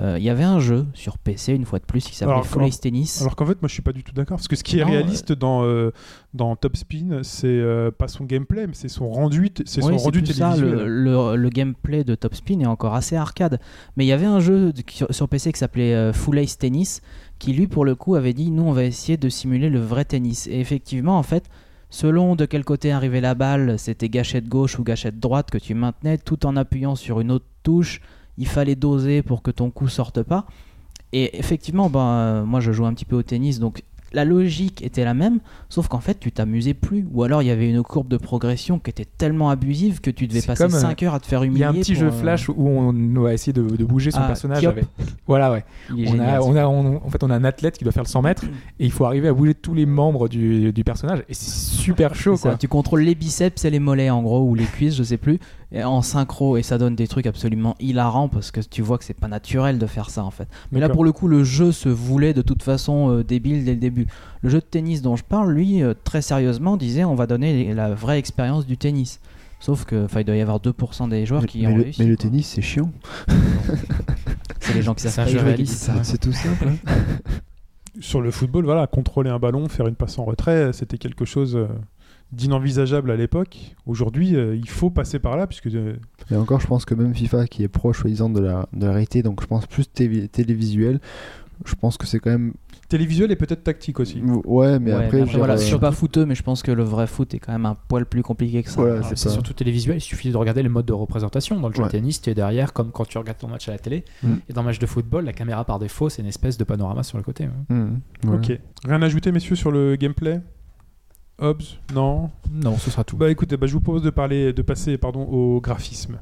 Euh, 0.00 0.16
Il 0.18 0.24
y 0.24 0.30
avait 0.30 0.42
un 0.44 0.58
jeu 0.58 0.86
sur 0.94 1.18
PC 1.18 1.52
une 1.54 1.64
fois 1.64 1.78
de 1.78 1.84
plus 1.84 2.04
qui 2.04 2.16
s'appelait 2.16 2.42
Full 2.42 2.66
Ice 2.66 2.80
Tennis. 2.80 3.20
Alors 3.22 3.36
qu'en 3.36 3.46
fait, 3.46 3.62
moi, 3.62 3.68
je 3.68 3.74
suis 3.74 3.82
pas 3.82 3.92
du 3.92 4.02
tout 4.02 4.12
d'accord. 4.12 4.36
Parce 4.38 4.48
que 4.48 4.56
ce 4.56 4.64
qui 4.64 4.78
est 4.78 4.82
réaliste 4.84 5.32
dans, 5.32 5.62
euh, 5.64 5.92
dans 6.34 6.56
Top 6.56 6.76
Spin, 6.76 7.20
c'est 7.22 7.46
euh, 7.46 7.90
pas 7.92 8.08
son 8.08 8.24
gameplay, 8.24 8.66
mais 8.66 8.74
c'est 8.74 8.88
son 8.88 9.08
rendu, 9.08 9.50
c'est 9.66 9.84
Oui, 9.84 9.96
son 9.98 10.04
rendu 10.04 10.22
plus 10.22 10.32
ça, 10.32 10.54
télévisuel. 10.54 10.86
le, 10.86 10.86
le- 10.88 11.36
le 11.36 11.48
gameplay 11.48 12.02
de 12.02 12.14
Top 12.16 12.34
Spin 12.34 12.58
est 12.60 12.66
encore 12.66 12.94
assez 12.94 13.14
arcade. 13.16 13.60
Mais 13.96 14.04
il 14.04 14.08
y 14.08 14.12
avait 14.12 14.26
un 14.26 14.40
jeu 14.40 14.72
de- 14.72 14.82
sur, 14.90 15.06
sur 15.14 15.28
PC 15.28 15.52
qui 15.52 15.58
s'appelait 15.60 15.94
euh, 15.94 16.12
Full 16.12 16.38
Ace 16.40 16.58
Tennis, 16.58 17.00
qui 17.38 17.52
lui, 17.52 17.66
pour 17.68 17.84
le 17.84 17.94
coup, 17.94 18.16
avait 18.16 18.32
dit 18.32 18.50
nous, 18.50 18.64
on 18.64 18.72
va 18.72 18.84
essayer 18.84 19.16
de 19.16 19.28
simuler 19.28 19.68
le 19.70 19.78
vrai 19.80 20.04
tennis. 20.04 20.48
Et 20.48 20.58
effectivement, 20.58 21.18
en 21.18 21.22
fait, 21.22 21.44
selon 21.90 22.34
de 22.34 22.46
quel 22.46 22.64
côté 22.64 22.90
arrivait 22.90 23.20
la 23.20 23.34
balle, 23.36 23.78
c'était 23.78 24.08
gâchette 24.08 24.48
gauche 24.48 24.78
ou 24.78 24.82
gâchette 24.82 25.20
droite 25.20 25.50
que 25.52 25.58
tu 25.58 25.74
maintenais, 25.74 26.18
tout 26.18 26.46
en 26.46 26.56
appuyant 26.56 26.96
sur 26.96 27.20
une 27.20 27.30
autre 27.30 27.46
touche. 27.62 28.00
Il 28.38 28.46
fallait 28.48 28.74
doser 28.74 29.22
pour 29.22 29.42
que 29.42 29.50
ton 29.50 29.70
coup 29.70 29.88
sorte 29.88 30.22
pas. 30.22 30.46
Et 31.12 31.38
effectivement, 31.38 31.90
ben, 31.90 32.00
euh, 32.00 32.44
moi 32.44 32.60
je 32.60 32.72
joue 32.72 32.86
un 32.86 32.94
petit 32.94 33.04
peu 33.04 33.16
au 33.16 33.22
tennis, 33.22 33.60
donc 33.60 33.84
la 34.14 34.24
logique 34.24 34.82
était 34.82 35.04
la 35.04 35.12
même, 35.14 35.40
sauf 35.68 35.88
qu'en 35.88 36.00
fait 36.00 36.18
tu 36.20 36.32
t'amusais 36.32 36.72
plus. 36.74 37.06
Ou 37.12 37.22
alors 37.24 37.42
il 37.42 37.46
y 37.46 37.50
avait 37.50 37.68
une 37.68 37.82
courbe 37.82 38.08
de 38.08 38.16
progression 38.16 38.78
qui 38.78 38.90
était 38.90 39.04
tellement 39.04 39.50
abusive 39.50 40.00
que 40.00 40.10
tu 40.10 40.26
devais 40.26 40.40
passer 40.42 40.64
comme, 40.64 40.74
euh, 40.74 40.78
5 40.80 41.02
heures 41.02 41.14
à 41.14 41.20
te 41.20 41.26
faire 41.26 41.42
humilier. 41.42 41.58
Il 41.58 41.62
y 41.62 41.64
a 41.64 41.70
un 41.70 41.74
petit 41.74 41.94
jeu 41.94 42.06
euh, 42.06 42.12
flash 42.12 42.48
où 42.48 42.54
on 42.68 42.92
va 43.20 43.34
essayer 43.34 43.52
de, 43.52 43.62
de 43.62 43.84
bouger 43.84 44.10
son 44.10 44.20
Ah, 44.22 44.26
personnage. 44.28 44.64
Avec... 44.64 44.84
Voilà, 45.26 45.50
ouais. 45.52 45.64
il 45.96 46.08
On 46.08 46.12
génial, 46.12 46.28
a, 46.36 46.40
ce 46.40 46.46
on 46.46 46.56
a, 46.56 46.66
on- 46.66 46.96
en 47.04 47.10
fait, 47.10 47.22
on 47.24 47.30
a 47.30 47.34
un 47.36 47.44
athlète 47.44 47.76
qui 47.76 47.84
doit 47.84 47.92
faire 47.92 48.02
le 48.04 48.08
100 48.08 48.22
mètres 48.22 48.44
et 48.80 48.84
il 48.84 48.92
faut 48.92 49.04
arriver 49.04 49.28
à 49.28 49.32
bouger 49.32 49.54
tous 49.54 49.74
les 49.74 49.86
membres 49.86 50.28
du, 50.28 50.72
du 50.72 50.84
personnage 50.84 51.20
et 51.28 51.34
c'est 51.34 51.50
super 51.50 52.14
chaud 52.14 52.36
ça, 52.36 52.50
quoi. 52.50 52.58
tu 52.58 52.68
contrôles 52.68 53.02
les 53.02 53.14
biceps 53.14 53.64
et 53.64 53.70
les 53.70 53.80
mollets 53.80 54.10
en 54.10 54.22
gros, 54.22 54.42
ou 54.48 54.54
les 54.54 54.64
cuisses, 54.64 54.94
je 54.96 55.02
sais 55.02 55.16
plus, 55.18 55.38
en 55.74 56.02
synchro, 56.02 56.56
et 56.56 56.62
ça 56.62 56.78
donne 56.78 56.94
des 56.94 57.08
trucs 57.08 57.26
absolument 57.26 57.74
hilarants 57.80 58.28
parce 58.28 58.50
que 58.52 58.60
tu 58.60 58.80
vois 58.80 58.96
que 58.96 59.04
c'est 59.04 59.12
pas 59.18 59.26
naturel 59.28 59.78
de 59.78 59.86
faire 59.86 60.08
ça 60.10 60.22
en 60.24 60.30
fait. 60.30 60.46
Mais 60.70 60.78
là 60.80 60.88
pour 60.88 61.04
le 61.04 61.10
coup, 61.12 61.26
le 61.26 61.42
jeu 61.42 61.72
se 61.72 61.88
voulait 61.88 62.32
de 62.32 62.42
toute 62.42 62.62
façon 62.62 63.10
euh, 63.10 63.24
débile 63.24 63.64
dès 63.64 63.72
le 63.72 63.78
début. 63.80 64.03
Le 64.42 64.50
jeu 64.50 64.58
de 64.60 64.64
tennis 64.64 65.02
dont 65.02 65.16
je 65.16 65.24
parle, 65.24 65.52
lui, 65.52 65.82
euh, 65.82 65.94
très 66.04 66.22
sérieusement, 66.22 66.76
disait 66.76 67.04
on 67.04 67.14
va 67.14 67.26
donner 67.26 67.72
la 67.74 67.94
vraie 67.94 68.18
expérience 68.18 68.66
du 68.66 68.76
tennis. 68.76 69.20
Sauf 69.60 69.84
que, 69.86 70.04
enfin, 70.04 70.20
il 70.20 70.24
doit 70.24 70.36
y 70.36 70.42
avoir 70.42 70.58
2% 70.60 71.08
des 71.08 71.24
joueurs 71.24 71.40
Mais, 71.42 71.46
qui 71.48 71.62
mais 71.62 71.68
ont 71.68 71.76
le, 71.76 71.82
réussi. 71.84 72.02
mais 72.02 72.08
le 72.08 72.16
quoi. 72.16 72.24
tennis, 72.24 72.46
c'est 72.48 72.60
chiant. 72.62 72.90
c'est 74.60 74.74
les 74.74 74.82
gens 74.82 74.94
qui 74.94 75.08
savent 75.08 75.32
pas. 75.32 76.04
C'est 76.04 76.18
tout 76.18 76.32
simple. 76.32 76.68
hein. 76.68 76.92
Sur 78.00 78.20
le 78.20 78.30
football, 78.32 78.64
voilà, 78.64 78.86
contrôler 78.88 79.30
un 79.30 79.38
ballon, 79.38 79.68
faire 79.68 79.86
une 79.86 79.94
passe 79.94 80.18
en 80.18 80.24
retrait, 80.24 80.72
c'était 80.72 80.98
quelque 80.98 81.24
chose 81.24 81.54
euh, 81.56 81.68
d'inenvisageable 82.32 83.10
à 83.10 83.16
l'époque. 83.16 83.56
Aujourd'hui, 83.86 84.34
euh, 84.34 84.56
il 84.56 84.68
faut 84.68 84.90
passer 84.90 85.20
par 85.20 85.36
là, 85.36 85.46
puisque 85.46 85.68
euh, 85.68 85.94
Et 86.30 86.34
encore, 86.36 86.60
je 86.60 86.66
pense 86.66 86.84
que 86.84 86.94
même 86.94 87.14
FIFA, 87.14 87.46
qui 87.46 87.62
est 87.62 87.68
proche, 87.68 88.00
soi-disant, 88.00 88.30
de 88.30 88.40
la, 88.40 88.68
de 88.72 88.84
la 88.86 88.92
réalité, 88.92 89.22
donc 89.22 89.40
je 89.42 89.46
pense 89.46 89.66
plus 89.66 89.88
télévisuel, 89.88 91.00
je 91.64 91.74
pense 91.76 91.96
que 91.96 92.06
c'est 92.06 92.18
quand 92.18 92.30
même. 92.30 92.54
Télévisuel 92.94 93.32
et 93.32 93.36
peut-être 93.36 93.64
tactique 93.64 93.98
aussi. 93.98 94.20
Ouais, 94.44 94.78
mais 94.78 94.92
Ouais, 94.94 95.04
après, 95.06 95.20
mais 95.20 95.26
je 95.26 95.32
veux 95.32 95.38
voilà, 95.38 95.56
je 95.56 95.64
suis 95.64 95.74
euh, 95.74 95.78
pas 95.78 95.90
fouteux, 95.90 96.24
mais 96.26 96.36
je 96.36 96.42
pense 96.44 96.62
que 96.62 96.70
le 96.70 96.84
vrai 96.84 97.06
foot 97.08 97.34
est 97.34 97.40
quand 97.40 97.50
même 97.52 97.66
un 97.66 97.74
poil 97.74 98.06
plus 98.06 98.22
compliqué 98.22 98.62
que 98.62 98.70
ça. 98.70 98.76
Voilà, 98.80 98.94
Alors, 98.98 99.08
c'est 99.08 99.24
pas- 99.28 99.32
surtout 99.32 99.52
télévisuel, 99.52 99.96
il 99.96 100.00
suffit 100.00 100.30
de 100.30 100.36
regarder 100.36 100.62
les 100.62 100.68
modes 100.68 100.86
de 100.86 100.92
représentation. 100.92 101.58
Dans 101.58 101.68
le 101.68 101.74
jeu 101.74 101.80
Ouais. 101.82 101.88
de 101.88 101.92
tennis, 101.92 102.20
tu 102.22 102.30
es 102.30 102.34
derrière, 102.34 102.72
comme 102.72 102.92
quand 102.92 103.04
tu 103.04 103.18
regardes 103.18 103.38
ton 103.38 103.48
match 103.48 103.68
à 103.68 103.72
la 103.72 103.78
télé. 103.78 104.04
Mm. 104.22 104.34
Et 104.48 104.52
dans 104.52 104.62
le 104.62 104.66
match 104.66 104.78
de 104.78 104.86
football, 104.86 105.24
la 105.24 105.32
caméra 105.32 105.64
par 105.64 105.78
défaut, 105.80 106.08
c'est 106.08 106.22
une 106.22 106.28
espèce 106.28 106.56
de 106.56 106.62
panorama 106.64 107.02
sur 107.02 107.18
le 107.18 107.24
côté. 107.24 107.48
voilà. 107.68 108.38
Ok. 108.38 108.52
Rien 108.84 109.02
à 109.02 109.06
ajouter, 109.06 109.32
messieurs, 109.32 109.56
sur 109.56 109.72
le 109.72 109.96
gameplay? 109.96 110.40
Hobbs? 111.38 111.80
Non? 111.92 112.30
Non, 112.52 112.76
ce 112.78 112.90
sera 112.90 113.02
tout. 113.02 113.16
Bah 113.16 113.28
écoutez, 113.28 113.56
bah, 113.56 113.66
je 113.66 113.72
vous 113.72 113.80
propose 113.80 114.02
de, 114.02 114.10
parler, 114.10 114.52
de 114.52 114.62
passer 114.62 114.96
pardon, 114.98 115.22
au 115.24 115.60
graphisme. 115.60 116.20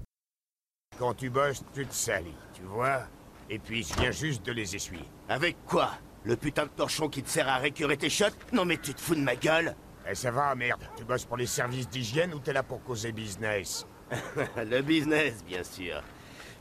Quand 0.99 1.13
tu 1.15 1.29
bosses, 1.29 1.63
tu 1.75 1.85
te 1.85 1.95
salis, 1.95 2.33
tu 2.55 2.63
vois? 2.63 3.03
Et 3.51 3.59
puis 3.59 3.83
je 3.83 4.01
viens 4.01 4.11
juste 4.11 4.47
de 4.47 4.53
les 4.53 4.75
essuyer. 4.75 5.05
Avec 5.29 5.57
quoi? 5.67 5.91
Le 6.25 6.37
putain 6.37 6.65
de 6.65 6.71
torchon 6.71 7.09
qui 7.09 7.23
te 7.23 7.29
sert 7.29 7.49
à 7.49 7.57
récurer 7.57 7.97
tes 7.97 8.11
shots 8.11 8.27
Non 8.53 8.65
mais 8.65 8.77
tu 8.77 8.95
te 8.95 9.01
fous 9.01 9.15
de 9.15 9.21
ma 9.21 9.35
gueule 9.35 9.75
Eh 10.09 10.15
ça 10.15 10.31
va, 10.31 10.55
merde. 10.55 10.83
Tu 10.97 11.05
bosses 11.05 11.25
pour 11.25 11.37
les 11.37 11.47
services 11.47 11.89
d'hygiène 11.89 12.33
ou 12.35 12.39
t'es 12.39 12.53
là 12.53 12.63
pour 12.63 12.83
causer 12.85 13.13
business 13.13 13.87
Le 14.57 14.83
business, 14.83 15.45
bien 15.45 15.65
sûr. 15.65 16.03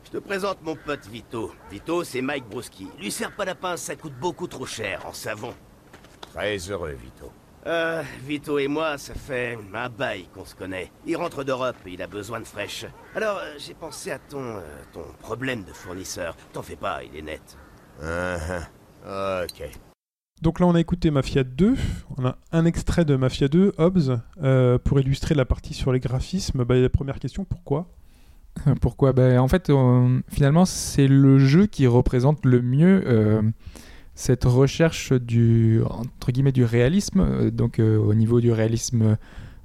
Je 0.03 0.09
te 0.11 0.17
présente 0.17 0.61
mon 0.63 0.75
pote 0.75 1.05
Vito. 1.07 1.53
Vito, 1.69 2.03
c'est 2.03 2.21
Mike 2.21 2.45
Broski. 2.49 2.87
Lui 2.99 3.11
serre 3.11 3.35
pas 3.35 3.45
la 3.45 3.55
pince, 3.55 3.81
ça 3.81 3.95
coûte 3.95 4.15
beaucoup 4.19 4.47
trop 4.47 4.65
cher 4.65 5.05
en 5.05 5.13
savon. 5.13 5.53
Très 6.33 6.57
heureux, 6.57 6.93
Vito. 6.93 7.31
Euh, 7.67 8.01
Vito 8.23 8.57
et 8.57 8.67
moi, 8.67 8.97
ça 8.97 9.13
fait 9.13 9.59
un 9.73 9.89
bail 9.89 10.27
qu'on 10.33 10.45
se 10.45 10.55
connaît. 10.55 10.91
Il 11.05 11.15
rentre 11.15 11.43
d'Europe 11.43 11.75
il 11.85 12.01
a 12.01 12.07
besoin 12.07 12.39
de 12.39 12.47
fraîche. 12.47 12.85
Alors, 13.15 13.37
euh, 13.37 13.53
j'ai 13.59 13.75
pensé 13.75 14.11
à 14.11 14.17
ton, 14.17 14.57
euh, 14.57 14.61
ton 14.91 15.03
problème 15.19 15.63
de 15.63 15.71
fournisseur. 15.71 16.35
T'en 16.53 16.63
fais 16.63 16.75
pas, 16.75 17.03
il 17.03 17.15
est 17.15 17.21
net. 17.21 17.57
Uh-huh. 18.01 18.63
Ok. 19.05 19.69
Donc 20.41 20.59
là, 20.59 20.65
on 20.65 20.73
a 20.75 20.79
écouté 20.79 21.11
Mafia 21.11 21.43
2. 21.43 21.75
On 22.17 22.25
a 22.25 22.37
un 22.51 22.65
extrait 22.65 23.05
de 23.05 23.15
Mafia 23.15 23.47
2, 23.47 23.73
Hobbs, 23.77 24.19
euh, 24.41 24.77
pour 24.79 24.99
illustrer 24.99 25.35
la 25.35 25.45
partie 25.45 25.73
sur 25.73 25.91
les 25.91 25.99
graphismes. 25.99 26.63
Bah, 26.63 26.75
la 26.75 26.89
première 26.89 27.19
question, 27.19 27.45
pourquoi? 27.45 27.87
Pourquoi? 28.81 29.13
Ben, 29.13 29.39
En 29.39 29.47
fait, 29.47 29.69
euh, 29.69 30.19
finalement, 30.29 30.65
c'est 30.65 31.07
le 31.07 31.39
jeu 31.39 31.67
qui 31.67 31.87
représente 31.87 32.43
le 32.45 32.61
mieux 32.61 33.03
euh, 33.05 33.41
cette 34.15 34.43
recherche 34.45 35.13
du, 35.13 35.81
entre 35.87 36.31
guillemets, 36.31 36.51
du 36.51 36.63
réalisme. 36.65 37.19
euh, 37.21 37.51
donc, 37.51 37.79
euh, 37.79 37.97
au 37.97 38.13
niveau 38.13 38.41
du 38.41 38.51
réalisme, 38.51 39.17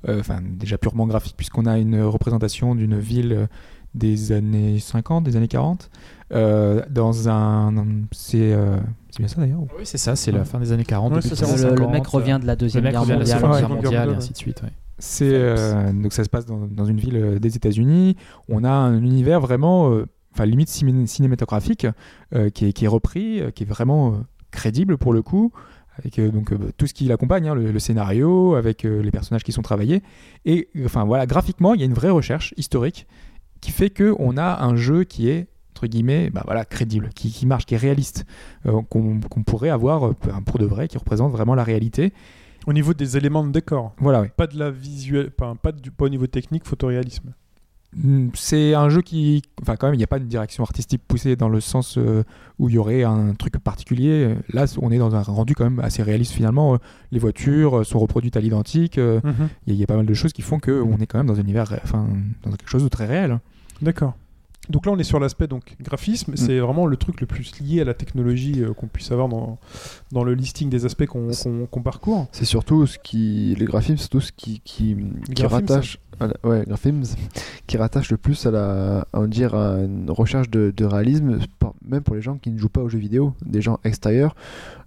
euh, 0.09 0.21
enfin, 0.21 0.41
déjà 0.43 0.79
purement 0.79 1.07
graphique, 1.07 1.37
puisqu'on 1.37 1.67
a 1.67 1.79
une 1.79 2.01
représentation 2.03 2.75
d'une 2.75 2.99
ville 2.99 3.33
euh, 3.33 3.47
des 3.95 4.31
années 4.33 4.79
50, 4.79 5.25
des 5.25 5.37
années 5.37 5.49
40, 5.49 5.91
euh, 6.33 6.83
dans 6.91 7.29
un. 7.31 7.73
C'est 8.13 8.53
euh, 8.53 8.77
c'est 9.17 9.23
bien 9.23 9.29
ça 9.29 9.41
d'ailleurs 9.41 9.61
ou- 9.61 9.69
Oui, 9.79 9.83
c'est 9.85 9.99
ça, 9.99 10.15
c'est 10.17 10.31
la 10.33 10.45
fin 10.45 10.59
des 10.61 10.73
années 10.73 10.85
40. 10.85 11.13
Ouais, 11.13 11.21
début 11.21 11.35
c'est 11.35 11.41
des 11.45 11.51
ça. 11.53 11.53
années 11.53 11.63
Le, 11.63 11.71
le 11.71 11.77
50, 11.79 11.93
mec 11.93 12.07
revient 12.07 12.39
de 12.41 12.47
la 12.47 12.57
Deuxième 12.57 12.85
le 12.85 12.89
mec 12.89 12.93
Guerre 12.93 13.01
revient 13.03 13.13
de 13.13 13.19
la 13.31 13.41
mondiale. 13.41 13.61
Guerre 13.61 13.69
mondiale, 13.71 14.11
et 14.11 14.15
ainsi 14.15 14.33
de 14.33 14.37
suite. 14.37 14.63
ouais. 14.63 14.71
C'est 14.99 15.31
euh, 15.33 15.93
donc 15.93 16.13
ça 16.13 16.25
se 16.25 16.29
passe 16.31 16.47
dans, 16.47 16.67
dans 16.67 16.85
une 16.87 16.99
ville 16.99 17.17
euh, 17.17 17.39
des 17.39 17.57
États-Unis. 17.57 18.17
On 18.49 18.65
a 18.65 18.71
un 18.71 18.99
univers 19.03 19.41
vraiment, 19.41 19.91
euh, 19.93 20.07
enfin 20.35 20.47
limite 20.47 20.69
ciné- 20.69 21.07
cinématographique, 21.07 21.87
euh, 22.35 22.49
qui, 22.51 22.67
est, 22.67 22.73
qui 22.73 22.85
est 22.87 22.89
repris, 22.89 23.41
euh, 23.41 23.51
qui 23.51 23.65
est 23.65 23.67
vraiment 23.67 24.13
euh, 24.13 24.17
crédible 24.53 24.97
pour 24.97 25.13
le 25.13 25.21
coup, 25.21 25.53
avec 25.99 26.19
euh, 26.19 26.31
donc 26.31 26.53
euh, 26.53 26.59
tout 26.79 26.87
ce 26.87 26.95
qui 26.95 27.05
l'accompagne, 27.05 27.47
hein, 27.49 27.55
le, 27.55 27.73
le 27.73 27.79
scénario, 27.79 28.55
avec 28.55 28.85
euh, 28.87 29.03
les 29.03 29.11
personnages 29.11 29.45
qui 29.45 29.53
sont 29.53 29.61
travaillés. 29.63 30.03
Et 30.47 30.69
enfin 30.87 31.05
voilà, 31.05 31.27
graphiquement, 31.27 31.75
il 31.75 31.81
y 31.81 31.83
a 31.83 31.87
une 31.87 31.93
vraie 31.95 32.11
recherche 32.11 32.55
historique 32.57 33.07
qui 33.61 33.73
fait 33.73 33.91
que 33.91 34.15
on 34.19 34.37
a 34.39 34.63
un 34.65 34.77
jeu 34.77 35.05
qui 35.05 35.29
est 35.29 35.47
entre 35.77 35.87
guillemets, 35.89 36.31
bah 36.31 36.43
voilà, 36.47 36.65
crédible, 36.65 37.11
qui, 37.15 37.31
qui 37.31 37.45
marche, 37.45 37.67
qui 37.67 37.75
est 37.75 37.79
réaliste, 37.79 38.25
euh, 38.65 38.81
qu'on 38.89 39.21
pourrait 39.45 39.69
avoir 39.69 40.07
euh, 40.07 40.13
pour 40.47 40.59
de 40.59 40.65
vrai, 40.65 40.89
qui 40.89 40.97
représente 40.97 41.33
vraiment 41.33 41.55
la 41.55 41.65
réalité. 41.65 42.15
Au 42.67 42.73
niveau 42.73 42.95
des 42.95 43.19
éléments 43.19 43.45
de 43.45 43.53
décor. 43.53 43.95
Voilà, 43.99 44.23
ouais. 44.23 44.33
Pas 44.35 44.47
de 44.47 44.59
la 44.59 44.71
visuelle, 44.71 45.31
pas, 45.31 45.55
pas, 45.55 45.73
du, 45.73 45.91
pas 45.91 46.07
au 46.07 46.09
niveau 46.09 46.27
technique, 46.27 46.65
photoréalisme. 46.67 47.35
Mm, 47.95 48.29
C'est 48.35 48.73
un 48.75 48.89
jeu 48.89 49.03
qui, 49.03 49.43
enfin 49.61 49.77
quand 49.77 49.87
même, 49.87 49.95
il 49.95 49.99
n'y 49.99 50.05
a 50.05 50.07
pas 50.09 50.17
une 50.17 50.29
direction 50.29 50.65
artistique 50.65 51.03
poussée 51.07 51.37
dans 51.37 51.51
le 51.51 51.61
sens 51.61 51.99
euh, 51.99 52.25
où 52.59 52.71
il 52.71 52.75
y 52.75 52.79
aurait 52.79 53.05
un 53.05 53.35
truc 53.35 53.59
particulier. 53.59 54.35
Là, 54.55 54.65
on 54.81 54.91
est 54.91 54.99
dans 54.99 55.15
un 55.15 55.21
rendu 55.23 55.55
quand 55.55 55.65
même 55.65 55.81
assez 55.81 56.03
réaliste 56.03 56.33
finalement. 56.33 56.79
Les 57.13 57.19
voitures 57.19 57.85
sont 57.85 57.99
reproduites 57.99 58.37
à 58.39 58.41
l'identique. 58.41 58.97
Euh, 58.97 59.21
Il 59.23 59.31
Mhm. 59.31 59.49
y, 59.69 59.75
y 59.75 59.85
a 59.85 59.87
pas 59.87 59.97
mal 59.97 60.07
de 60.07 60.15
choses 60.15 60.33
qui 60.33 60.41
font 60.43 60.59
qu'on 60.59 60.97
est 60.97 61.07
quand 61.07 61.19
même 61.19 61.27
dans 61.29 61.37
un 61.39 61.43
univers, 61.43 61.71
enfin, 61.85 62.07
dans 62.45 62.51
quelque 62.53 62.71
chose 62.71 62.83
de 62.85 62.89
très 62.89 63.05
réel. 63.07 63.39
D'accord. 63.83 64.15
Donc 64.71 64.87
là, 64.87 64.93
on 64.93 64.99
est 64.99 65.05
sur 65.05 65.21
l'aspect 65.21 65.47
donc 65.47 65.77
graphisme. 65.81 66.35
C'est 66.37 66.59
vraiment 66.59 66.87
le 66.87 66.97
truc 66.97 67.21
le 67.21 67.27
plus 67.27 67.59
lié 67.61 67.81
à 67.81 67.85
la 67.85 67.95
technologie 67.95 68.63
euh, 68.63 68.73
qu'on 68.73 68.87
puisse 68.89 69.13
avoir 69.13 69.29
dans, 69.29 69.59
dans 70.13 70.25
le 70.25 70.35
listing 70.35 70.69
des 70.69 70.85
aspects 70.85 71.07
qu'on 71.07 71.83
parcourt. 71.83 72.27
C'est 72.33 72.45
surtout 72.45 72.87
ce 72.87 72.99
qui. 72.99 73.55
Les 73.59 73.65
graphismes, 73.65 73.97
c'est 73.99 74.09
tout 74.09 74.21
ce 74.21 74.33
qui, 74.33 74.61
qui, 74.61 74.97
qui 75.27 75.35
graphismes, 75.35 75.73
rattache. 75.73 75.99
à 76.21 76.27
la- 76.29 76.35
ouais, 76.49 76.65
graphismes, 76.67 77.03
qui 77.67 77.77
rattache 77.77 78.11
le 78.11 78.17
plus 78.17 78.45
à 78.47 78.51
la. 78.51 79.07
à, 79.13 79.27
dire, 79.27 79.55
à 79.55 79.79
une 79.83 80.11
recherche 80.11 80.51
de, 80.51 80.73
de 80.77 80.85
réalisme, 80.85 81.39
même 81.85 82.03
pour 82.03 82.15
les 82.17 82.23
gens 82.23 82.37
qui 82.37 82.51
ne 82.51 82.59
jouent 82.59 82.69
pas 82.69 82.83
aux 82.83 82.89
jeux 82.89 82.99
vidéo, 82.99 83.35
des 83.45 83.61
gens 83.61 83.79
extérieurs. 83.85 84.35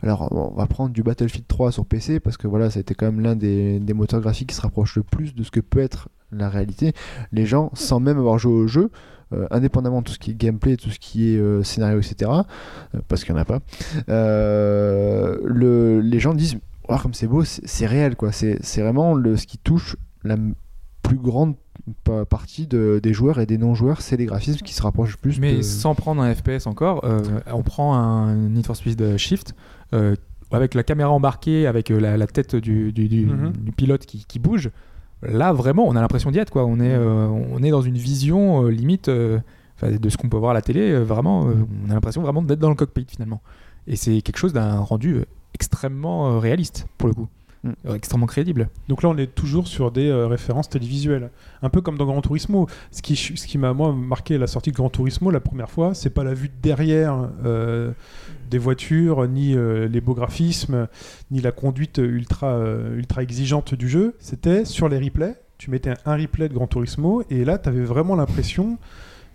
Alors, 0.02 0.28
on 0.32 0.56
va 0.56 0.66
prendre 0.68 0.92
du 0.92 1.04
Battlefield 1.04 1.46
3 1.48 1.72
sur 1.72 1.86
PC, 1.86 2.20
parce 2.20 2.38
que 2.38 2.48
voilà, 2.48 2.70
ça 2.70 2.80
a 2.80 2.82
été 2.82 2.96
quand 2.96 3.06
même 3.06 3.22
l'un 3.22 3.36
des, 3.36 3.80
des 3.80 3.94
moteurs 3.94 4.20
graphiques 4.22 4.50
qui 4.50 4.56
se 4.56 4.62
rapproche 4.62 4.96
le 4.98 5.04
plus 5.04 5.34
de 5.36 5.44
ce 5.44 5.52
que 5.52 5.60
peut 5.62 5.80
être 5.80 6.10
la 6.32 6.50
réalité, 6.50 6.94
les 7.32 7.46
gens, 7.46 7.72
sans 7.74 8.00
même 8.00 8.18
avoir 8.20 8.38
joué 8.38 8.54
au 8.54 8.68
jeu, 8.68 8.92
euh, 9.34 9.48
indépendamment 9.52 10.00
de 10.02 10.06
tout 10.08 10.14
ce 10.14 10.20
qui 10.20 10.32
est 10.32 10.36
gameplay, 10.36 10.76
tout 10.78 10.90
ce 10.90 11.00
qui 11.00 11.34
est 11.34 11.38
euh, 11.38 11.64
scénario, 11.64 12.00
etc., 12.00 12.32
euh, 12.96 13.00
parce 13.08 13.24
qu'il 13.24 13.34
n'y 13.34 13.40
en 13.40 13.42
a 13.42 13.46
pas, 13.46 13.60
euh, 14.10 15.38
le, 15.44 16.02
les 16.02 16.20
gens 16.20 16.34
disent 16.34 16.58
Oh, 16.92 16.96
comme 17.02 17.14
c'est 17.14 17.28
beau, 17.28 17.44
c'est 17.46 17.86
réel, 17.86 18.16
quoi. 18.16 18.32
C'est 18.32 18.82
vraiment 18.82 19.14
le, 19.14 19.38
ce 19.38 19.46
qui 19.46 19.60
touche 19.60 19.96
la 20.24 20.38
plus 21.04 21.18
grande 21.18 21.54
pa- 22.04 22.26
partie 22.26 22.66
de- 22.66 23.00
des 23.02 23.14
joueurs 23.14 23.40
et 23.40 23.46
des 23.46 23.60
non-joueurs, 23.60 24.02
c'est 24.02 24.18
les 24.18 24.26
graphismes 24.26 24.62
qui 24.66 24.74
se 24.74 24.82
rapprochent 24.82 25.18
plus 25.18 25.40
Mais 25.40 25.58
de... 25.58 25.62
sans 25.62 25.94
prendre 25.94 26.20
un 26.24 26.34
FPS 26.34 26.66
encore, 26.66 27.06
euh, 27.06 27.22
on 27.54 27.62
prend 27.62 27.94
un 27.96 28.36
Need 28.50 28.66
for 28.66 28.76
Speed 28.76 29.18
Shift 29.18 29.54
euh, 29.94 30.16
avec 30.52 30.74
la 30.74 30.82
caméra 30.82 31.12
embarquée, 31.12 31.68
avec 31.68 31.90
la, 31.90 32.18
la 32.18 32.26
tête 32.26 32.56
du, 32.56 32.92
du- 32.92 33.08
du- 33.08 33.28
Mhm. 33.28 33.52
du 33.52 33.72
pilote 33.72 34.08
qui, 34.08 34.26
qui 34.28 34.40
bouge. 34.40 34.72
Là, 35.22 35.52
vraiment, 35.52 35.86
on 35.86 35.96
a 35.96 36.02
l'impression 36.02 36.32
d'y 36.32 36.40
être. 36.40 36.52
Quoi. 36.52 36.66
On, 36.66 36.80
est, 36.80 36.94
euh, 36.94 37.28
on 37.28 37.62
est 37.62 37.72
dans 37.72 37.82
une 37.82 37.98
vision 37.98 38.66
euh, 38.66 38.70
limite 38.70 39.10
euh, 39.10 39.40
de 39.82 40.10
ce 40.10 40.18
qu'on 40.18 40.30
peut 40.30 40.38
voir 40.38 40.52
à 40.52 40.54
la 40.54 40.62
télé. 40.62 40.98
vraiment, 41.00 41.42
on 41.42 41.90
a 41.90 41.94
l'impression 41.94 42.22
vraiment 42.22 42.42
d'être 42.42 42.60
dans 42.60 42.70
le 42.70 42.76
cockpit 42.76 43.06
finalement. 43.08 43.42
Et 43.88 43.96
c'est 43.96 44.22
quelque 44.22 44.38
chose 44.38 44.54
d'un 44.54 44.80
rendu 44.80 45.24
extrêmement 45.54 46.40
réaliste 46.40 46.86
pour 46.98 47.08
le 47.08 47.16
coup, 47.16 47.28
Mm. 47.64 47.72
Euh, 47.88 47.96
extrêmement 47.96 48.26
crédible. 48.26 48.70
Donc 48.88 49.04
là, 49.04 49.10
on 49.10 49.18
est 49.18 49.28
toujours 49.36 49.68
sur 49.68 49.92
des 49.92 50.08
euh, 50.08 50.28
références 50.28 50.70
télévisuelles. 50.70 51.30
Un 51.62 51.70
peu 51.70 51.82
comme 51.82 51.98
dans 51.98 52.06
Gran 52.06 52.22
Turismo. 52.22 52.68
Ce 52.92 53.02
qui, 53.02 53.16
ce 53.16 53.46
qui 53.46 53.58
m'a, 53.58 53.74
moi, 53.74 53.92
marqué 53.92 54.38
la 54.38 54.48
sortie 54.48 54.72
de 54.72 54.78
Gran 54.78 54.90
Turismo 54.90 55.30
la 55.30 55.42
première 55.42 55.70
fois, 55.70 55.94
c'est 55.94 56.10
pas 56.10 56.24
la 56.24 56.34
vue 56.34 56.48
de 56.48 56.54
derrière 56.62 57.30
euh, 57.46 57.92
des 58.50 58.60
voitures, 58.60 59.28
ni 59.28 59.56
euh, 59.56 59.88
les 59.90 60.00
beaux 60.00 60.14
graphismes, 60.14 60.88
ni 61.32 61.42
la 61.42 61.52
conduite 61.52 61.98
ultra, 61.98 62.58
ultra 62.96 63.24
exigeante 63.24 63.74
du 63.76 63.90
jeu. 63.90 64.16
C'était 64.20 64.64
sur 64.64 64.88
les 64.88 64.98
replays. 64.98 65.36
Tu 65.58 65.70
mettais 65.70 65.94
un 66.06 66.16
replay 66.16 66.48
de 66.48 66.54
Gran 66.54 66.68
Turismo, 66.68 67.24
et 67.30 67.44
là, 67.44 67.58
tu 67.58 67.68
avais 67.68 67.84
vraiment 67.84 68.16
l'impression 68.16 68.78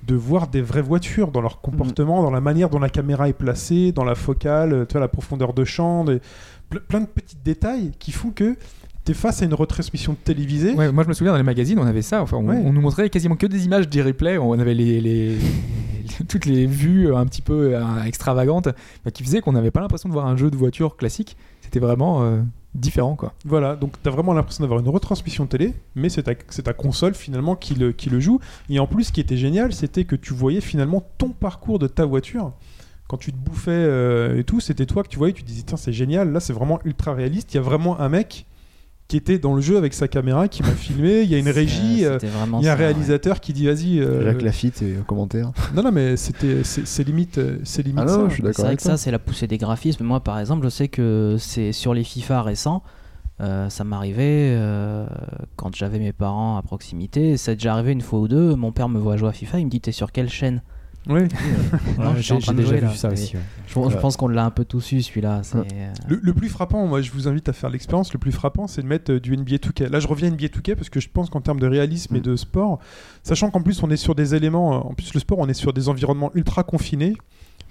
de 0.06 0.14
voir 0.14 0.48
des 0.48 0.60
vraies 0.60 0.82
voitures 0.82 1.30
dans 1.30 1.40
leur 1.40 1.60
comportement, 1.62 2.22
dans 2.22 2.30
la 2.30 2.40
manière 2.40 2.68
dont 2.68 2.78
la 2.78 2.90
caméra 2.90 3.28
est 3.28 3.32
placée, 3.34 3.90
dans 3.92 4.04
la 4.04 4.14
focale, 4.14 4.86
tu 4.86 4.92
vois, 4.92 5.00
la 5.00 5.08
profondeur 5.08 5.54
de 5.54 5.64
champ, 5.64 6.04
des- 6.04 6.20
ple- 6.70 6.80
plein 6.80 7.00
de 7.00 7.06
petits 7.06 7.36
détails 7.44 7.92
qui 7.98 8.12
font 8.12 8.30
que 8.30 8.56
tu 9.04 9.12
es 9.12 9.14
face 9.14 9.42
à 9.42 9.44
une 9.44 9.54
retransmission 9.54 10.16
télévisée. 10.24 10.72
Ouais, 10.74 10.90
moi, 10.90 11.04
je 11.04 11.08
me 11.08 11.14
souviens 11.14 11.32
dans 11.32 11.36
les 11.38 11.44
magazines, 11.44 11.78
on 11.78 11.86
avait 11.86 12.02
ça. 12.02 12.22
Enfin, 12.22 12.38
on, 12.38 12.48
Ouais. 12.48 12.56
on 12.64 12.72
nous 12.72 12.80
montrait 12.80 13.10
quasiment 13.10 13.36
que 13.36 13.46
des 13.46 13.64
images 13.66 13.88
des 13.88 14.02
replays. 14.02 14.38
On 14.38 14.52
avait 14.58 14.74
les, 14.74 15.00
les- 15.00 15.36
les- 15.36 15.38
toutes 16.28 16.46
les 16.46 16.66
vues 16.66 17.14
un 17.14 17.26
petit 17.26 17.42
peu 17.42 17.74
euh, 17.76 18.02
extravagantes 18.04 18.68
bah, 19.04 19.10
qui 19.10 19.22
faisaient 19.24 19.40
qu'on 19.40 19.52
n'avait 19.52 19.70
pas 19.70 19.80
l'impression 19.80 20.08
de 20.08 20.14
voir 20.14 20.26
un 20.26 20.36
jeu 20.36 20.50
de 20.50 20.56
voiture 20.56 20.96
classique. 20.96 21.36
C'était 21.60 21.80
vraiment 21.80 22.22
euh, 22.22 22.40
différent, 22.74 23.14
quoi. 23.16 23.32
Voilà, 23.44 23.74
donc 23.76 23.92
tu 24.02 24.08
as 24.08 24.12
vraiment 24.12 24.32
l'impression 24.32 24.62
d'avoir 24.62 24.80
une 24.80 24.88
retransmission 24.88 25.46
télé, 25.46 25.74
mais 25.94 26.08
c'est 26.08 26.22
ta, 26.24 26.72
console 26.72 27.14
finalement 27.14 27.56
qui 27.56 27.74
le, 27.74 27.92
qui 27.92 28.10
le 28.10 28.20
joue. 28.20 28.38
Et 28.70 28.78
en 28.78 28.86
plus, 28.86 29.04
ce 29.04 29.12
qui 29.12 29.20
était 29.20 29.36
génial, 29.36 29.72
c'était 29.72 30.04
que 30.04 30.14
tu 30.16 30.34
voyais 30.34 30.60
finalement 30.60 31.02
ton 31.18 31.30
parcours 31.30 31.78
de 31.78 31.86
ta 31.88 32.04
voiture. 32.04 32.52
Quand 33.08 33.16
tu 33.18 33.32
te 33.32 33.36
bouffais 33.36 33.70
euh, 33.70 34.38
et 34.38 34.44
tout, 34.44 34.60
c'était 34.60 34.86
toi 34.86 35.02
que 35.02 35.08
tu 35.08 35.18
voyais, 35.18 35.32
tu 35.34 35.42
te 35.42 35.48
disais, 35.48 35.62
tiens, 35.66 35.76
c'est 35.76 35.92
génial, 35.92 36.32
là 36.32 36.40
c'est 36.40 36.52
vraiment 36.54 36.78
ultra 36.84 37.12
réaliste. 37.14 37.52
Il 37.52 37.56
y 37.56 37.60
a 37.60 37.62
vraiment 37.62 38.00
un 38.00 38.08
mec 38.08 38.46
qui 39.06 39.18
était 39.18 39.38
dans 39.38 39.54
le 39.54 39.60
jeu 39.60 39.76
avec 39.76 39.92
sa 39.92 40.08
caméra, 40.08 40.48
qui 40.48 40.62
m'a 40.62 40.70
filmé, 40.70 41.20
il 41.20 41.28
y 41.28 41.34
a 41.34 41.38
une 41.38 41.48
régie, 41.50 42.06
euh, 42.06 42.16
il 42.22 42.28
y 42.28 42.32
a 42.32 42.42
un 42.42 42.60
ouais. 42.60 42.72
réalisateur 42.74 43.40
qui 43.40 43.52
dit, 43.52 43.66
vas-y. 43.66 44.00
euh, 44.00 44.24
Jacques 44.24 44.40
Lafitte 44.40 44.80
et 44.80 44.94
commentaire. 45.06 45.52
Non, 45.74 45.82
non, 45.82 45.92
mais 45.92 46.16
c'était, 46.16 46.64
c'est, 46.64 46.86
c'est 46.86 47.04
limite, 47.04 47.36
euh, 47.36 47.58
c'est 47.64 47.82
limite 47.82 47.98
Ah 48.00 48.04
non, 48.06 48.22
ça. 48.24 48.28
je 48.30 48.34
suis 48.34 48.42
d'accord 48.42 48.54
C'est 48.56 48.62
vrai 48.62 48.68
avec 48.68 48.78
que 48.78 48.84
toi. 48.84 48.92
ça, 48.92 48.96
c'est 48.96 49.10
la 49.10 49.18
poussée 49.18 49.46
des 49.46 49.58
graphismes. 49.58 50.04
Moi, 50.04 50.20
par 50.20 50.38
exemple, 50.38 50.64
je 50.64 50.70
sais 50.70 50.88
que 50.88 51.36
c'est 51.38 51.72
sur 51.72 51.92
les 51.92 52.02
FIFA 52.04 52.40
récents, 52.40 52.82
euh, 53.40 53.68
ça 53.68 53.84
m'arrivait 53.84 54.54
euh, 54.56 55.06
quand 55.56 55.76
j'avais 55.76 55.98
mes 55.98 56.14
parents 56.14 56.56
à 56.56 56.62
proximité. 56.62 57.36
Ça 57.36 57.52
est 57.52 57.56
déjà 57.56 57.74
arrivé 57.74 57.92
une 57.92 58.00
fois 58.00 58.20
ou 58.20 58.28
deux. 58.28 58.54
Mon 58.54 58.72
père 58.72 58.88
me 58.88 58.98
voit 58.98 59.18
jouer 59.18 59.28
à 59.28 59.32
FIFA, 59.32 59.58
il 59.58 59.66
me 59.66 59.70
dit 59.70 59.82
T'es 59.82 59.92
sur 59.92 60.12
quelle 60.12 60.30
chaîne? 60.30 60.62
Oui. 61.06 61.20
Ouais, 61.98 62.06
j'ai- 62.20 62.34
déjà 62.54 62.76
vu 62.76 62.96
ça 62.96 63.10
aussi, 63.12 63.36
ouais. 63.36 63.42
Je, 63.66 63.74
je 63.90 63.96
pense 63.98 64.16
qu'on 64.16 64.28
l'a 64.28 64.44
un 64.44 64.50
peu 64.50 64.64
tous 64.64 64.92
eu 64.92 65.02
celui-là. 65.02 65.42
c'est, 65.42 65.56
euh, 65.58 65.92
Le, 66.08 66.18
le 66.22 66.32
plus 66.34 66.48
frappant, 66.48 66.86
moi 66.86 67.02
je 67.02 67.10
vous 67.12 67.28
invite 67.28 67.48
à 67.48 67.52
faire 67.52 67.68
l'expérience, 67.70 68.12
le 68.12 68.18
plus 68.18 68.32
frappant 68.32 68.66
c'est 68.66 68.82
de 68.82 68.86
mettre 68.86 69.12
euh, 69.12 69.20
du 69.20 69.36
NBA 69.36 69.56
2K. 69.56 69.88
Là 69.90 70.00
je 70.00 70.08
reviens 70.08 70.28
à 70.28 70.30
NBA 70.30 70.46
2K 70.46 70.74
parce 70.76 70.88
que 70.88 71.00
je 71.00 71.08
pense 71.08 71.28
qu'en 71.30 71.40
termes 71.40 71.60
de 71.60 71.66
réalisme 71.66 72.16
et 72.16 72.20
de 72.20 72.36
sport, 72.36 72.78
sachant 73.22 73.50
qu'en 73.50 73.60
plus 73.62 73.82
on 73.82 73.90
est 73.90 73.96
sur 73.96 74.14
des 74.14 74.34
éléments, 74.34 74.74
euh, 74.74 74.78
en 74.78 74.94
plus 74.94 75.12
le 75.14 75.20
sport 75.20 75.38
on 75.38 75.48
est 75.48 75.54
sur 75.54 75.72
des 75.72 75.88
environnements 75.88 76.30
ultra 76.34 76.62
confinés, 76.62 77.16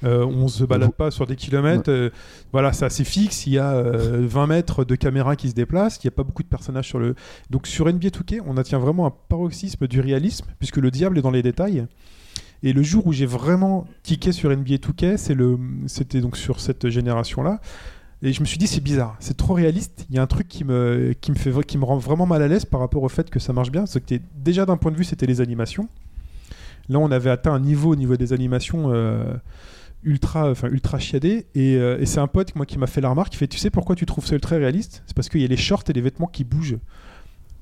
euh, 0.03 0.25
on 0.25 0.47
se 0.47 0.63
balade 0.63 0.91
pas 0.93 1.09
sur 1.11 1.25
des 1.25 1.35
kilomètres, 1.35 1.89
euh, 1.89 2.09
voilà 2.51 2.71
c'est 2.73 2.85
assez 2.85 3.03
fixe, 3.03 3.47
il 3.47 3.53
y 3.53 3.57
a 3.59 3.71
euh, 3.71 4.25
20 4.27 4.47
mètres 4.47 4.83
de 4.85 4.95
caméra 4.95 5.35
qui 5.35 5.49
se 5.49 5.55
déplacent, 5.55 5.97
il 6.03 6.07
n'y 6.07 6.13
a 6.13 6.15
pas 6.15 6.23
beaucoup 6.23 6.43
de 6.43 6.47
personnages 6.49 6.87
sur 6.87 6.99
le... 6.99 7.15
Donc 7.49 7.65
sur 7.67 7.85
NBA 7.87 8.09
2K 8.09 8.41
on 8.45 8.57
atteint 8.57 8.77
vraiment 8.79 9.05
un 9.07 9.13
paroxysme 9.29 9.87
du 9.87 10.01
réalisme 10.01 10.45
puisque 10.59 10.77
le 10.77 10.91
diable 10.91 11.17
est 11.17 11.21
dans 11.21 11.31
les 11.31 11.41
détails. 11.43 11.87
Et 12.63 12.71
le 12.71 12.81
jour 12.81 13.05
où 13.05 13.11
j'ai 13.11 13.25
vraiment 13.25 13.85
tiqué 14.03 14.31
sur 14.31 14.49
NBA 14.49 14.75
2K, 14.75 15.17
c'est 15.17 15.33
le, 15.33 15.59
c'était 15.87 16.21
donc 16.21 16.37
sur 16.37 16.61
cette 16.61 16.89
génération-là. 16.89 17.59
Et 18.21 18.31
je 18.31 18.39
me 18.39 18.45
suis 18.45 18.57
dit 18.57 18.67
c'est 18.67 18.81
bizarre, 18.81 19.17
c'est 19.19 19.35
trop 19.35 19.53
réaliste. 19.53 20.05
Il 20.09 20.15
y 20.15 20.19
a 20.19 20.21
un 20.21 20.27
truc 20.27 20.47
qui 20.47 20.63
me, 20.63 21.13
qui 21.13 21.31
me 21.77 21.83
rend 21.83 21.97
vraiment 21.97 22.25
mal 22.25 22.41
à 22.41 22.47
l'aise 22.47 22.63
par 22.63 22.79
rapport 22.79 23.03
au 23.03 23.09
fait 23.09 23.29
que 23.29 23.39
ça 23.39 23.51
marche 23.51 23.69
bien. 23.69 23.85
C'est 23.85 23.99
que 23.99 24.15
déjà 24.33 24.65
d'un 24.65 24.77
point 24.77 24.91
de 24.91 24.97
vue, 24.97 25.03
c'était 25.03 25.25
les 25.25 25.41
animations. 25.41 25.89
Là, 26.87 26.99
on 26.99 27.11
avait 27.11 27.29
atteint 27.29 27.53
un 27.53 27.59
niveau 27.59 27.91
au 27.91 27.95
niveau 27.97 28.15
des 28.15 28.31
animations 28.31 28.93
euh, 28.93 29.33
ultra, 30.03 30.49
enfin 30.49 30.69
ultra 30.69 30.99
chiadé. 30.99 31.47
Et, 31.53 31.75
euh, 31.75 31.99
et 31.99 32.05
c'est 32.05 32.19
un 32.21 32.27
pote 32.27 32.55
moi 32.55 32.65
qui 32.65 32.77
m'a 32.77 32.87
fait 32.87 33.01
la 33.01 33.09
remarque, 33.09 33.33
qui 33.33 33.37
fait, 33.37 33.47
tu 33.47 33.57
sais 33.57 33.69
pourquoi 33.69 33.97
tu 33.97 34.05
trouves 34.05 34.25
ça 34.25 34.35
ultra 34.35 34.55
réaliste? 34.55 35.03
C'est 35.05 35.15
parce 35.15 35.27
qu'il 35.27 35.41
y 35.41 35.45
a 35.45 35.47
les 35.47 35.57
shorts 35.57 35.83
et 35.89 35.93
les 35.93 36.01
vêtements 36.01 36.27
qui 36.27 36.45
bougent 36.45 36.77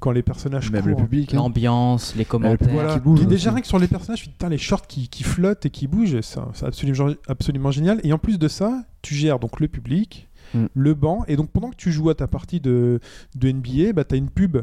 quand 0.02 0.11
les 0.11 0.22
personnages 0.23 0.69
Même 0.72 0.86
le 0.88 0.94
courent. 0.95 1.03
public. 1.06 1.34
hein. 1.34 1.38
L'ambiance, 1.38 2.14
les 2.18 2.26
commentaires. 2.26 2.68
Voilà. 2.69 2.95
qui 2.95 2.99
bouge 2.99 3.22
Et 3.22 3.26
déjà 3.26 3.52
rien 3.52 3.61
que 3.61 3.68
sur 3.68 3.80
les 3.80 3.88
personnages, 3.88 4.23
putain, 4.23 4.49
les 4.49 4.57
shorts 4.57 4.86
qui, 4.88 5.07
qui 5.07 5.23
flottent 5.23 5.65
et 5.65 5.69
qui 5.69 5.88
bougent, 5.88 6.19
c'est 6.22 6.65
absolument, 6.65 7.14
absolument 7.30 7.72
génial. 7.72 8.02
Et 8.03 8.11
en 8.11 8.18
plus 8.18 8.38
de 8.38 8.49
ça, 8.49 8.84
tu 9.02 9.15
gères 9.15 9.40
donc 9.40 9.60
le 9.61 9.69
public, 9.69 10.28
Mm. 10.53 10.65
le 10.73 10.94
banc, 10.94 11.23
et 11.30 11.38
donc 11.38 11.49
pendant 11.49 11.69
que 11.69 11.78
tu 11.78 11.94
joues 11.94 12.10
à 12.10 12.15
ta 12.15 12.28
partie 12.28 12.60
de, 12.60 12.99
de 13.36 13.52
NBA, 13.53 13.94
bah, 13.94 14.03
tu 14.03 14.15
as 14.15 14.18
une 14.18 14.30
pub. 14.30 14.57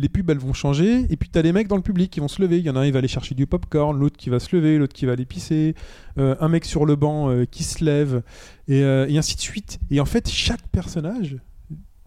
Les 0.00 0.08
pubs, 0.08 0.30
elles 0.30 0.38
vont 0.38 0.52
changer, 0.52 1.06
et 1.10 1.16
puis 1.16 1.28
tu 1.28 1.36
as 1.36 1.42
les 1.42 1.50
mecs 1.52 1.66
dans 1.66 1.74
le 1.74 1.82
public 1.82 2.08
qui 2.08 2.20
vont 2.20 2.28
se 2.28 2.40
lever. 2.40 2.58
Il 2.58 2.64
y 2.64 2.70
en 2.70 2.76
a 2.76 2.80
un, 2.82 2.84
il 2.86 2.92
va 2.92 3.00
aller 3.00 3.08
chercher 3.08 3.34
du 3.34 3.44
popcorn, 3.48 3.98
l'autre 3.98 4.16
qui 4.16 4.30
va 4.30 4.38
se 4.38 4.54
lever, 4.54 4.78
l'autre 4.78 4.94
qui 4.94 5.06
va 5.06 5.12
aller 5.14 5.24
pisser, 5.24 5.74
euh, 6.18 6.36
un 6.38 6.48
mec 6.48 6.64
sur 6.64 6.86
le 6.86 6.94
banc 6.94 7.30
euh, 7.30 7.46
qui 7.50 7.64
se 7.64 7.84
lève, 7.84 8.22
et, 8.68 8.84
euh, 8.84 9.08
et 9.08 9.18
ainsi 9.18 9.34
de 9.34 9.40
suite. 9.40 9.80
Et 9.90 9.98
en 9.98 10.04
fait, 10.04 10.28
chaque 10.28 10.64
personnage 10.68 11.38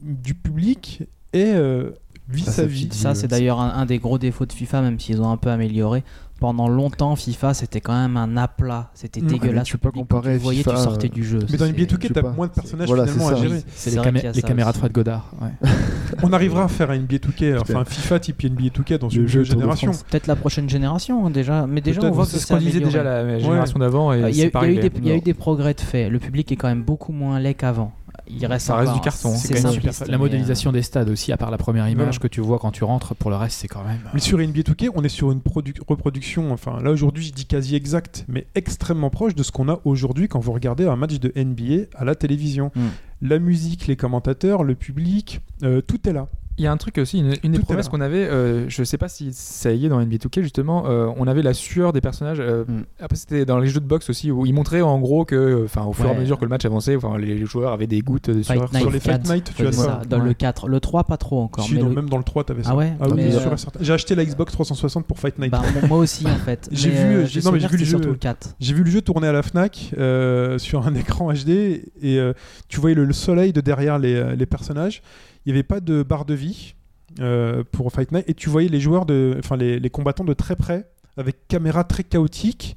du 0.01 0.33
public 0.33 1.03
est, 1.33 1.53
euh, 1.53 1.89
vit 2.31 2.43
sa 2.43 2.51
sa 2.51 2.65
vie. 2.65 2.87
petite 2.87 2.93
Ça, 2.93 3.15
c'est 3.15 3.27
d'ailleurs 3.27 3.59
un, 3.59 3.69
un 3.75 3.85
des 3.85 3.99
gros 3.99 4.17
défauts 4.17 4.45
de 4.45 4.53
FIFA, 4.53 4.81
même 4.81 4.99
s'ils 4.99 5.21
ont 5.21 5.29
un 5.31 5.37
peu 5.37 5.49
amélioré. 5.49 6.03
Pendant 6.39 6.67
longtemps, 6.67 7.15
FIFA, 7.15 7.53
c'était 7.53 7.81
quand 7.81 7.93
même 7.93 8.17
un 8.17 8.35
aplat. 8.35 8.89
C'était 8.95 9.21
Mm. 9.21 9.27
dégueulasse. 9.27 9.67
tu 9.67 9.77
peux 9.77 9.89
public, 9.89 10.07
comparer 10.07 10.37
tu 10.37 10.43
voyais, 10.43 10.63
FIFA, 10.63 10.71
tu 10.75 10.81
sortais 10.81 11.05
euh, 11.07 11.11
du 11.11 11.23
jeu. 11.23 11.37
Mais 11.51 11.57
dans 11.57 11.67
NBA 11.67 11.83
2K, 11.83 12.07
je 12.07 12.13
t'as 12.13 12.21
pas. 12.23 12.31
moins 12.31 12.47
de 12.47 12.51
personnages 12.51 12.87
Voilà, 12.87 13.05
finalement 13.05 13.27
à 13.29 13.35
gérer. 13.35 13.61
C'est 13.75 13.91
les, 13.91 14.41
ça 14.41 14.47
caméras 14.47 14.71
de. 14.71 14.77
Fred 14.77 14.91
Godard. 14.91 15.29
ouais. 15.39 15.69
On 16.23 16.33
arrivera 16.33 16.63
à 16.63 16.67
faire 16.67 16.89
un 16.89 16.97
NBA 16.97 17.17
2K, 17.17 17.59
enfin 17.61 17.81
un 17.81 17.85
FIFA 17.85 18.19
type 18.19 18.43
NBA 18.43 18.69
2K 18.69 18.97
dans 18.97 19.09
une 19.09 19.27
jeu 19.27 19.43
génération. 19.43 19.91
Peut-être 20.09 20.25
la 20.25 20.35
prochaine 20.35 20.67
génération, 20.67 21.27
hein, 21.27 21.29
déjà. 21.29 21.67
Mais 21.67 21.79
déjà, 21.79 22.01
on 22.03 22.09
voit 22.11 22.25
C'est 22.25 22.33
que 22.33 22.39
ce 22.39 22.47
c'est 22.47 22.53
qu'on 22.55 22.59
disait 22.59 22.79
déjà 22.79 23.03
la 23.03 23.37
génération 23.37 23.77
d'avant. 23.77 24.11
Euh, 24.11 24.27
pas 24.49 24.59
arrivé. 24.61 24.89
des- 24.89 24.91
il 24.97 25.07
y 25.07 25.11
a 25.11 25.15
eu 25.15 25.21
des 25.21 25.35
progrès 25.35 25.75
de 25.75 25.81
fait. 25.81 26.09
Le 26.09 26.17
public 26.17 26.51
est 26.51 26.55
quand 26.55 26.67
même 26.69 26.81
beaucoup 26.83 27.11
moins 27.11 27.39
laid 27.39 27.53
qu'avant. 27.53 27.91
Il 28.39 28.45
reste 28.45 28.67
Ça 28.67 28.75
reste 28.75 28.93
du 28.93 28.99
carton. 29.01 29.29
C'est 29.35 29.47
C'est 29.47 29.53
quand 29.55 29.63
même 29.63 29.73
simpliste, 29.73 29.99
super- 29.99 30.11
La 30.11 30.17
modélisation 30.17 30.71
des 30.71 30.81
stades 30.81 31.09
aussi, 31.09 31.31
à 31.31 31.37
part 31.37 31.51
la 31.51 31.57
première 31.57 31.87
image 31.89 32.19
que 32.19 32.27
tu 32.27 32.41
vois 32.41 32.59
quand 32.59 32.71
tu 32.71 32.83
rentres, 32.83 33.15
pour 33.15 33.29
le 33.29 33.35
reste, 33.35 33.59
c'est 33.59 33.67
quand 33.67 33.83
même. 33.83 33.99
Mais 34.13 34.19
sur 34.19 34.39
NBA 34.39 34.61
2K, 34.61 34.89
on 34.95 35.03
est 35.03 35.09
sur 35.09 35.31
une 35.31 35.39
produ- 35.39 35.75
reproduction, 35.87 36.51
enfin 36.51 36.79
là 36.81 36.91
aujourd'hui 36.91 37.23
je 37.25 37.33
dis 37.33 37.45
quasi 37.45 37.75
exact, 37.75 38.25
mais 38.27 38.47
extrêmement 38.55 39.09
proche 39.09 39.35
de 39.35 39.43
ce 39.43 39.51
qu'on 39.51 39.69
a 39.69 39.79
aujourd'hui 39.85 40.27
quand 40.27 40.39
vous 40.39 40.51
regardez 40.53 40.85
un 40.85 40.95
match 40.95 41.19
de 41.19 41.31
NBA 41.35 41.85
à 41.95 42.05
la 42.05 42.15
télévision. 42.15 42.71
Mm. 42.75 42.81
La 43.23 43.37
musique, 43.39 43.85
les 43.87 43.95
commentateurs, 43.95 44.63
le 44.63 44.73
public, 44.75 45.41
euh, 45.63 45.81
tout 45.81 46.09
est 46.09 46.13
là. 46.13 46.27
Il 46.61 46.65
y 46.65 46.67
a 46.67 46.71
un 46.71 46.77
truc 46.77 46.99
aussi, 46.99 47.17
une, 47.17 47.33
une 47.43 47.53
des 47.53 47.59
promesses 47.59 47.89
qu'on 47.89 48.01
avait, 48.01 48.23
euh, 48.29 48.69
je 48.69 48.83
sais 48.83 48.99
pas 48.99 49.07
si 49.09 49.33
ça 49.33 49.71
y 49.71 49.87
est 49.87 49.89
dans 49.89 49.99
NBA 49.99 50.17
2K 50.17 50.41
justement, 50.43 50.83
euh, 50.85 51.07
on 51.17 51.25
avait 51.25 51.41
la 51.41 51.55
sueur 51.55 51.91
des 51.91 52.01
personnages. 52.01 52.37
euh, 52.39 52.65
Mm. 52.67 52.83
Après 52.99 53.15
c'était 53.17 53.45
dans 53.45 53.57
les 53.57 53.67
jeux 53.67 53.79
de 53.79 53.85
boxe 53.87 54.11
aussi 54.11 54.29
où 54.29 54.45
ils 54.45 54.53
montraient 54.53 54.81
en 54.81 54.99
gros 54.99 55.25
que, 55.25 55.63
enfin 55.65 55.83
au 55.85 55.93
fur 55.93 56.05
et 56.05 56.11
à 56.11 56.13
mesure 56.13 56.37
que 56.37 56.45
le 56.45 56.49
match 56.49 56.63
avançait, 56.65 56.95
enfin 56.95 57.17
les 57.17 57.43
joueurs 57.47 57.71
avaient 57.73 57.87
des 57.87 58.01
gouttes 58.01 58.29
de 58.29 58.43
Fight 58.43 58.59
sueur. 58.59 58.69
Night 58.71 58.81
Sur 58.83 58.91
les 58.91 58.99
Fight 58.99 59.23
4, 59.23 59.33
Night, 59.33 59.51
tu 59.55 59.65
as 59.65 59.71
c'est 59.71 59.77
ça. 59.79 59.83
ça. 59.83 60.01
Dans 60.07 60.19
Ouais. 60.19 60.25
le 60.27 60.33
4. 60.35 60.67
Le 60.67 60.79
3, 60.79 61.05
pas 61.05 61.17
trop 61.17 61.41
encore. 61.41 61.65
Si, 61.65 61.73
mais 61.73 61.79
dans- 61.81 61.87
le- 61.87 61.95
Même 61.95 62.09
dans 62.09 62.17
le 62.19 62.23
3, 62.23 62.43
t'avais 62.43 62.61
ça. 62.61 62.69
Ah 62.73 62.75
ouais 62.75 62.93
Ah 62.99 63.05
oui, 63.07 63.13
Mais, 63.15 63.31
sûr 63.31 63.41
euh, 63.49 63.55
et 63.55 63.57
certain. 63.57 63.79
J'ai 63.81 63.93
acheté 63.93 64.13
la 64.13 64.23
Xbox 64.23 64.51
360 64.53 65.07
pour 65.07 65.17
Fight 65.19 65.39
Night. 65.39 65.51
Bah, 65.51 65.61
moi- 65.73 65.87
moi 65.87 65.97
aussi, 65.97 66.27
en 66.27 66.35
fait. 66.35 66.69
J'ai 66.71 66.89
Mais, 66.91 66.95
vu, 66.95 67.01
euh, 67.15 67.25
j'ai- 67.25 67.41
j'ai 67.41 67.41
non, 67.41 67.51
mais 67.53 67.59
j'ai 67.59 67.67
souvenir 67.67 67.69
vu 67.69 67.75
que 67.77 67.79
le 67.79 67.85
jeu. 67.85 67.89
surtout 67.97 68.09
le 68.09 68.15
4. 68.15 68.55
J'ai 68.59 68.73
vu 68.75 68.83
le 68.83 68.91
jeu 68.91 69.01
tourner 69.01 69.27
à 69.27 69.31
la 69.31 69.41
Fnac 69.41 69.91
euh, 69.97 70.57
sur 70.59 70.85
un 70.85 70.93
écran 70.93 71.33
HD 71.33 71.49
et 71.49 72.19
euh, 72.19 72.33
tu 72.69 72.79
voyais 72.79 72.95
le, 72.95 73.05
le 73.05 73.13
soleil 73.13 73.51
de 73.53 73.61
derrière 73.61 73.97
les, 73.97 74.13
euh, 74.13 74.35
les 74.35 74.45
personnages. 74.45 75.01
Il 75.45 75.51
n'y 75.51 75.57
avait 75.57 75.63
pas 75.63 75.79
de 75.79 76.03
barre 76.03 76.25
de 76.25 76.33
vie 76.33 76.75
euh, 77.19 77.63
pour 77.71 77.91
Fight 77.91 78.11
Night 78.11 78.29
et 78.29 78.33
tu 78.33 78.49
voyais 78.49 78.69
les 78.69 78.79
joueurs, 78.79 79.05
de, 79.05 79.39
les, 79.57 79.79
les 79.79 79.89
combattants 79.89 80.23
de 80.23 80.33
très 80.33 80.55
près 80.55 80.89
avec 81.17 81.47
caméra 81.47 81.83
très 81.83 82.03
chaotique. 82.03 82.75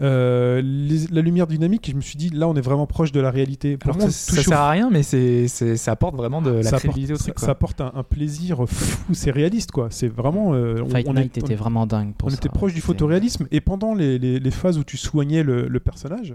Euh, 0.00 0.60
les- 0.62 1.06
la 1.10 1.20
lumière 1.22 1.46
dynamique, 1.46 1.88
je 1.90 1.96
me 1.96 2.00
suis 2.00 2.16
dit, 2.16 2.30
là, 2.30 2.46
on 2.48 2.54
est 2.54 2.60
vraiment 2.60 2.86
proche 2.86 3.10
de 3.12 3.20
la 3.20 3.30
réalité. 3.30 3.76
Alors 3.82 3.96
Vraiment, 3.96 4.10
ça, 4.12 4.42
sert 4.42 4.58
à 4.60 4.70
rien, 4.70 4.90
mais 4.90 5.02
c'est, 5.02 5.48
ça 5.48 5.92
apporte 5.92 6.14
vraiment 6.14 6.40
de 6.40 6.50
la 6.50 6.62
ça 6.62 6.76
apporte, 6.76 6.96
au 6.98 7.06
ça- 7.16 7.16
truc. 7.24 7.34
quoi. 7.34 7.44
ça 7.46 7.50
apporte 7.52 7.80
un, 7.80 7.92
un 7.94 8.02
plaisir 8.04 8.64
fou, 8.68 9.14
c'est 9.14 9.30
réaliste 9.30 9.72
quoi. 9.72 9.88
C'est 9.90 10.08
vraiment. 10.08 10.54
euh, 10.54 10.76
on- 10.84 10.88
Fight 10.88 11.06
on 11.08 11.14
Night 11.14 11.36
est- 11.36 11.42
on- 11.42 11.46
était 11.46 11.54
vraiment 11.56 11.86
dingue 11.86 12.14
pour 12.14 12.28
on 12.28 12.30
ça. 12.30 12.36
était 12.36 12.48
proche 12.48 12.74
du 12.74 12.80
photoréalisme 12.80 13.46
et 13.50 13.60
pendant 13.60 13.94
les, 13.94 14.18
les- 14.18 14.38
les 14.38 14.50
phases 14.50 14.78
où 14.78 14.84
tu 14.84 14.96
soignais 14.96 15.42
le, 15.42 15.66
le 15.68 15.80
personnage, 15.80 16.34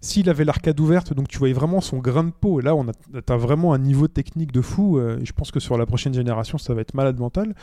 s'il 0.00 0.30
avait 0.30 0.44
l'arcade 0.44 0.78
ouverte, 0.80 1.12
donc 1.12 1.28
tu 1.28 1.38
voyais 1.38 1.54
vraiment 1.54 1.80
son 1.80 1.98
grain 1.98 2.24
de 2.24 2.30
peau, 2.30 2.60
et 2.60 2.62
là 2.62 2.74
on 2.74 2.86
a 2.88 2.92
t'as 3.24 3.36
vraiment 3.36 3.72
un 3.74 3.78
niveau 3.78 4.08
technique 4.08 4.52
de 4.52 4.60
fou, 4.62 4.98
euh, 4.98 5.18
et 5.20 5.24
je 5.26 5.32
pense 5.32 5.50
que 5.50 5.60
sur 5.60 5.76
la 5.76 5.86
prochaine 5.86 6.14
génération 6.14 6.56
ça 6.58 6.72
va 6.72 6.80
être 6.80 6.94
malade 6.94 7.18
mental. 7.18 7.54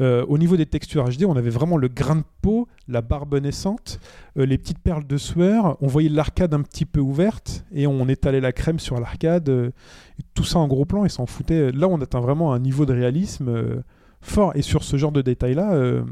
Euh, 0.00 0.24
au 0.26 0.38
niveau 0.38 0.56
des 0.56 0.66
textures 0.66 1.04
HD, 1.04 1.24
on 1.24 1.36
avait 1.36 1.50
vraiment 1.50 1.76
le 1.76 1.88
grain 1.88 2.16
de 2.16 2.24
peau, 2.42 2.66
la 2.88 3.00
barbe 3.00 3.36
naissante, 3.36 4.00
euh, 4.36 4.44
les 4.44 4.58
petites 4.58 4.80
perles 4.80 5.06
de 5.06 5.16
sueur, 5.16 5.76
on 5.80 5.86
voyait 5.86 6.08
l'arcade 6.08 6.52
un 6.52 6.62
petit 6.62 6.84
peu 6.84 7.00
ouverte, 7.00 7.64
et 7.72 7.86
on 7.86 8.08
étalait 8.08 8.40
la 8.40 8.52
crème 8.52 8.80
sur 8.80 8.98
l'arcade, 8.98 9.48
euh, 9.48 9.70
tout 10.34 10.44
ça 10.44 10.58
en 10.58 10.66
gros 10.66 10.84
plan, 10.84 11.04
et 11.04 11.08
s'en 11.08 11.26
foutait. 11.26 11.70
Là 11.72 11.88
on 11.88 12.00
atteint 12.00 12.20
vraiment 12.20 12.52
un 12.52 12.58
niveau 12.58 12.86
de 12.86 12.92
réalisme 12.92 13.82
fort, 14.20 14.52
et 14.56 14.62
sur 14.62 14.82
ce 14.82 14.96
genre 14.96 15.12
de 15.12 15.22
détails-là, 15.22 16.02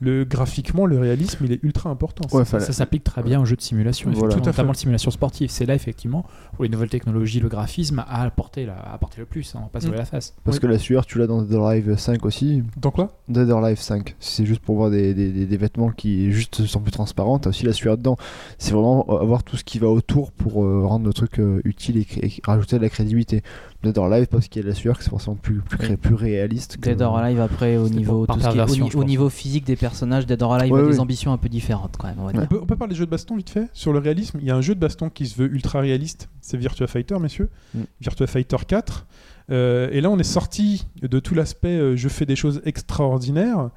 le, 0.00 0.24
graphiquement, 0.24 0.86
le 0.86 0.98
réalisme, 0.98 1.44
il 1.44 1.52
est 1.52 1.62
ultra 1.64 1.90
important. 1.90 2.24
Ouais, 2.36 2.44
Ça, 2.44 2.60
ça 2.60 2.72
s'applique 2.72 3.02
très 3.04 3.22
bien 3.22 3.40
aux 3.40 3.44
jeux 3.44 3.56
de 3.56 3.60
simulation, 3.60 4.10
Voilà. 4.10 4.18
effectivement, 4.26 4.42
Tout 4.44 4.48
à 4.48 4.52
fait. 4.52 4.56
notamment 4.62 4.72
les 4.72 4.78
simulations 4.78 5.10
sportives. 5.10 5.50
C'est 5.50 5.66
là, 5.66 5.74
effectivement, 5.74 6.24
où 6.58 6.62
les 6.62 6.68
nouvelles 6.68 6.88
technologies, 6.88 7.40
le 7.40 7.48
graphisme 7.48 7.98
a 8.06 8.22
apporté, 8.22 8.64
la- 8.66 8.74
a 8.78 8.94
apporté 8.94 9.18
le 9.20 9.26
plus. 9.26 9.54
hein, 9.54 9.58
on 9.60 9.64
va 9.64 9.68
pas 9.70 9.80
se 9.80 9.86
Mm. 9.86 9.88
voiler 9.88 9.98
la 10.02 10.04
face. 10.06 10.34
Parce 10.44 10.58
que 10.58 10.66
la 10.66 10.78
sueur, 10.78 11.04
tu 11.06 11.18
l'as 11.18 11.26
dans 11.26 11.42
Dead 11.42 11.52
or 11.54 11.66
Alive 11.68 11.96
5 11.96 12.24
aussi. 12.24 12.62
Dans 12.80 12.90
quoi? 12.90 13.18
Dead 13.28 13.50
or 13.50 13.64
Alive 13.64 13.80
5. 13.80 14.14
C'est 14.20 14.46
juste 14.46 14.60
pour 14.60 14.76
voir 14.76 14.90
des, 14.90 15.14
des, 15.14 15.30
des- 15.32 15.46
des 15.46 15.56
vêtements 15.56 15.90
qui 15.90 16.30
juste 16.32 16.64
sont 16.66 16.80
plus 16.80 16.92
transparents. 16.92 17.38
T'as 17.38 17.50
aussi 17.50 17.66
la 17.66 17.72
sueur 17.72 17.96
dedans. 17.98 18.16
C'est 18.58 18.72
vraiment 18.72 19.04
avoir 19.20 19.42
tout 19.42 19.56
ce 19.56 19.64
qui 19.64 19.78
va 19.78 19.88
autour 19.88 20.30
pour 20.32 20.64
euh, 20.64 20.84
rendre 20.86 21.06
le 21.06 21.12
truc 21.12 21.40
euh, 21.40 21.60
utile 21.64 21.96
et, 21.98 22.06
et 22.26 22.32
rajouter 22.44 22.76
de 22.78 22.82
la 22.82 22.88
crédibilité. 22.88 23.42
Dead 23.82 23.96
or 23.96 24.06
Alive, 24.06 24.26
parce 24.26 24.48
qu'il 24.48 24.60
y 24.60 24.62
a 24.62 24.64
de 24.64 24.68
la 24.68 24.74
sueur, 24.74 24.98
que 24.98 25.04
c'est 25.04 25.10
forcément 25.10 25.36
plus, 25.36 25.60
plus, 25.60 26.14
réaliste. 26.14 26.78
que- 26.78 26.90
Dead 26.90 27.00
or 27.00 27.16
Alive 27.16 27.40
après 27.40 27.76
au 27.76 27.88
niveau 27.88 28.26
par 28.26 28.36
tout 28.36 28.42
ce 28.42 28.48
qui 28.50 28.80
est- 28.80 28.96
au, 28.96 29.04
niveau 29.04 29.28
physique 29.28 29.64
des 29.64 29.76
personnages 29.76 30.26
Dead 30.26 30.42
or 30.42 30.54
Alive 30.54 30.72
Ouais, 30.72 30.82
a 30.82 30.86
des 30.86 31.00
ambitions 31.00 31.32
un 31.32 31.36
peu 31.36 31.48
différentes 31.48 31.96
quand 31.96 32.08
même 32.08 32.18
on 32.18 32.26
va 32.26 32.32
dire. 32.32 32.42
On 32.42 32.46
peut, 32.46 32.58
on 32.60 32.66
peut 32.66 32.76
parler 32.76 32.94
des 32.94 32.98
jeux 32.98 33.06
de 33.06 33.10
baston 33.10 33.36
vite 33.36 33.50
fait 33.50 33.68
sur 33.72 33.92
le 33.92 34.00
réalisme. 34.00 34.38
Il 34.40 34.46
y 34.46 34.50
a 34.50 34.56
un 34.56 34.60
jeu 34.60 34.74
de 34.74 34.80
baston 34.80 35.10
qui 35.10 35.26
se 35.26 35.36
veut 35.40 35.52
ultra 35.52 35.80
réaliste, 35.80 36.28
c'est 36.40 36.56
Virtua 36.56 36.88
Fighter, 36.88 37.18
messieurs. 37.20 37.50
Mm. 37.74 37.82
Virtua 38.00 38.26
Fighter 38.26 38.56
4. 38.66 39.06
Euh, 39.50 39.88
et 39.92 40.00
là, 40.00 40.10
on 40.10 40.18
est 40.18 40.24
sorti 40.24 40.86
de 41.00 41.18
tout 41.20 41.34
l'aspect 41.34 41.78
euh, 41.78 41.96
je 41.96 42.08
fais 42.08 42.26
des 42.26 42.36
choses 42.36 42.60
extraordinaires 42.64 43.70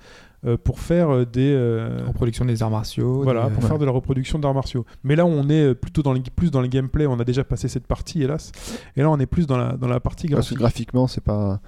pour 0.63 0.79
faire 0.79 1.09
euh, 1.13 1.25
des. 1.25 1.53
euh, 1.53 2.03
Reproduction 2.07 2.45
des 2.45 2.63
arts 2.63 2.71
martiaux. 2.71 3.21
voilà, 3.23 3.45
des- 3.47 3.53
pour 3.53 3.63
ouais. 3.63 3.69
faire 3.69 3.79
de 3.79 3.85
la 3.85 3.91
reproduction 3.91 4.39
d'arts 4.39 4.53
martiaux. 4.53 4.85
Mais 5.03 5.15
là, 5.15 5.25
on 5.25 5.49
est 5.49 5.63
euh, 5.69 5.73
plutôt 5.75 6.01
dans 6.01 6.13
les, 6.13 6.21
plus 6.21 6.49
dans 6.51 6.61
les 6.61 6.69
gameplay. 6.69 7.05
On 7.07 7.19
a 7.19 7.23
déjà 7.23 7.43
passé 7.43 7.67
cette 7.67 7.87
partie, 7.87 8.23
hélas. 8.23 8.51
Et 8.95 9.01
là, 9.01 9.09
on 9.11 9.19
est 9.19 9.25
plus 9.25 9.45
dans 9.47 9.57
la, 9.57 9.73
dans 9.77 9.87
la 9.87 9.99
partie 9.99 10.27
Parce 10.27 10.49
que 10.49 10.55
graphique. 10.55 10.87
graphiquement, 10.89 11.07
c'est 11.07 11.23
pas. 11.23 11.59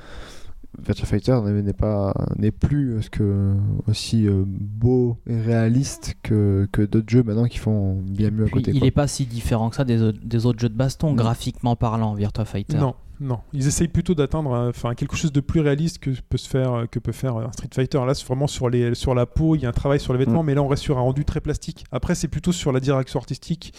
Virtua 0.83 1.05
Fighter 1.05 1.39
n'est 1.45 1.61
n'est 1.61 1.71
pas 1.73 2.15
n'est 2.35 2.49
plus 2.49 2.93
euh, 2.93 3.01
ce 3.03 3.11
que 3.11 3.53
aussi 3.87 4.27
euh, 4.27 4.43
beau 4.47 5.17
et 5.27 5.39
réaliste 5.39 6.15
que, 6.23 6.67
que 6.71 6.81
d'autres 6.81 7.09
jeux 7.09 7.21
maintenant 7.21 7.45
qui 7.45 7.59
font 7.59 8.01
bien 8.01 8.31
mieux 8.31 8.45
à 8.45 8.49
côté. 8.49 8.71
il 8.71 8.79
quoi. 8.79 8.87
est 8.87 8.91
pas 8.91 9.05
si 9.07 9.27
différent 9.27 9.69
que 9.69 9.75
ça 9.75 9.83
des, 9.83 10.01
autres- 10.01 10.17
des 10.23 10.47
autres 10.47 10.59
jeux 10.59 10.69
de 10.69 10.73
baston 10.75 11.09
Non. 11.09 11.13
graphiquement 11.13 11.75
parlant 11.75 12.15
Virtua 12.15 12.45
Fighter. 12.45 12.77
Non, 12.77 12.95
non. 13.23 13.39
Ils 13.53 13.67
essayent 13.67 13.87
plutôt 13.87 14.13
d'atteindre 14.13 14.51
euh, 14.53 14.69
enfin, 14.69 14.93
quelque 14.95 15.15
chose 15.15 15.31
de 15.31 15.39
plus 15.39 15.61
réaliste 15.61 15.99
que 15.99 16.11
peut, 16.29 16.37
se 16.37 16.47
faire, 16.49 16.73
euh, 16.73 16.85
que 16.85 16.99
peut 16.99 17.11
faire 17.11 17.37
un 17.37 17.51
Street 17.53 17.69
Fighter. 17.73 17.99
Là, 18.05 18.13
c'est 18.13 18.25
vraiment 18.27 18.47
sur, 18.47 18.69
les, 18.69 18.93
sur 18.95 19.15
la 19.15 19.25
peau, 19.25 19.55
il 19.55 19.61
y 19.61 19.65
a 19.65 19.69
un 19.69 19.73
travail 19.73 19.99
sur 19.99 20.13
les 20.13 20.19
vêtements, 20.19 20.43
mais 20.43 20.53
là, 20.53 20.61
on 20.61 20.67
reste 20.67 20.83
sur 20.83 20.97
un 20.97 21.01
rendu 21.01 21.25
très 21.25 21.39
plastique. 21.41 21.85
Après, 21.91 22.15
c'est 22.15 22.27
plutôt 22.27 22.51
sur 22.51 22.71
la 22.71 22.79
direction 22.79 23.19
artistique 23.19 23.73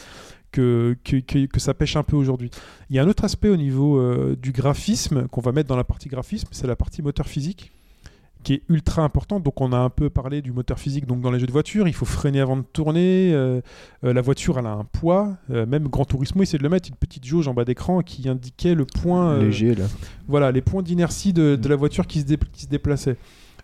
que, 0.51 0.97
que, 1.05 1.17
que- 1.19 1.47
que 1.47 1.61
ça 1.61 1.75
pêche 1.75 1.97
un 1.97 2.03
peu 2.05 2.17
aujourd'hui. 2.17 2.51
Il 2.89 2.97
y 2.97 2.99
a 2.99 3.03
un 3.03 3.09
autre 3.09 3.25
aspect 3.25 3.49
au 3.49 3.57
niveau 3.57 3.99
euh, 3.99 4.37
du 4.41 4.53
graphisme 4.53 5.29
qu'on 5.29 5.41
va 5.41 5.53
mettre 5.53 5.69
dans 5.69 5.77
la 5.77 5.85
partie 5.85 6.09
graphisme, 6.09 6.49
c'est 6.53 6.67
la 6.67 6.77
partie 6.77 7.03
moteur 7.03 7.27
physique 7.27 7.73
qui 8.45 8.55
est 8.55 8.63
ultra 8.69 9.03
important. 9.03 9.41
Donc 9.41 9.61
on 9.61 9.73
a 9.73 9.79
un 9.79 9.91
peu 9.91 10.11
parlé 10.11 10.41
du 10.43 10.53
moteur 10.53 10.79
physique 10.79 11.07
donc 11.07 11.21
dans 11.21 11.33
les 11.33 11.41
jeux 11.41 11.47
de 11.47 11.53
voiture, 11.53 11.89
il 11.89 11.95
faut 11.95 12.05
freiner 12.05 12.41
avant 12.41 12.57
de 12.57 12.63
tourner, 12.63 13.33
euh, 13.33 13.61
euh, 14.05 14.13
la 14.13 14.21
voiture 14.21 14.59
elle 14.59 14.67
a 14.67 14.73
un 14.73 14.85
poids, 14.85 15.37
euh, 15.51 15.67
même 15.67 15.89
Gran 15.89 16.05
Turismo 16.05 16.43
essaie 16.43 16.59
de 16.59 16.63
le 16.63 16.69
mettre, 16.69 16.89
une 16.89 16.95
petite 16.97 17.25
jauge 17.25 17.49
en 17.49 17.55
bas 17.55 17.65
d'écran 17.65 18.03
qui 18.03 18.29
indiquait 18.29 18.75
le 18.75 18.85
point... 18.85 19.39
Léger 19.39 19.75
là. 19.75 19.87
voilà, 20.29 20.53
les 20.53 20.61
points 20.61 20.83
d'inertie 20.83 21.33
de, 21.33 21.57
de 21.57 21.69
la 21.69 21.77
voiture 21.77 22.07
qui 22.07 22.21
se, 22.21 22.27
dé- 22.27 22.39
qui 22.53 22.63
se 22.63 22.69
déplaçait. 22.69 23.17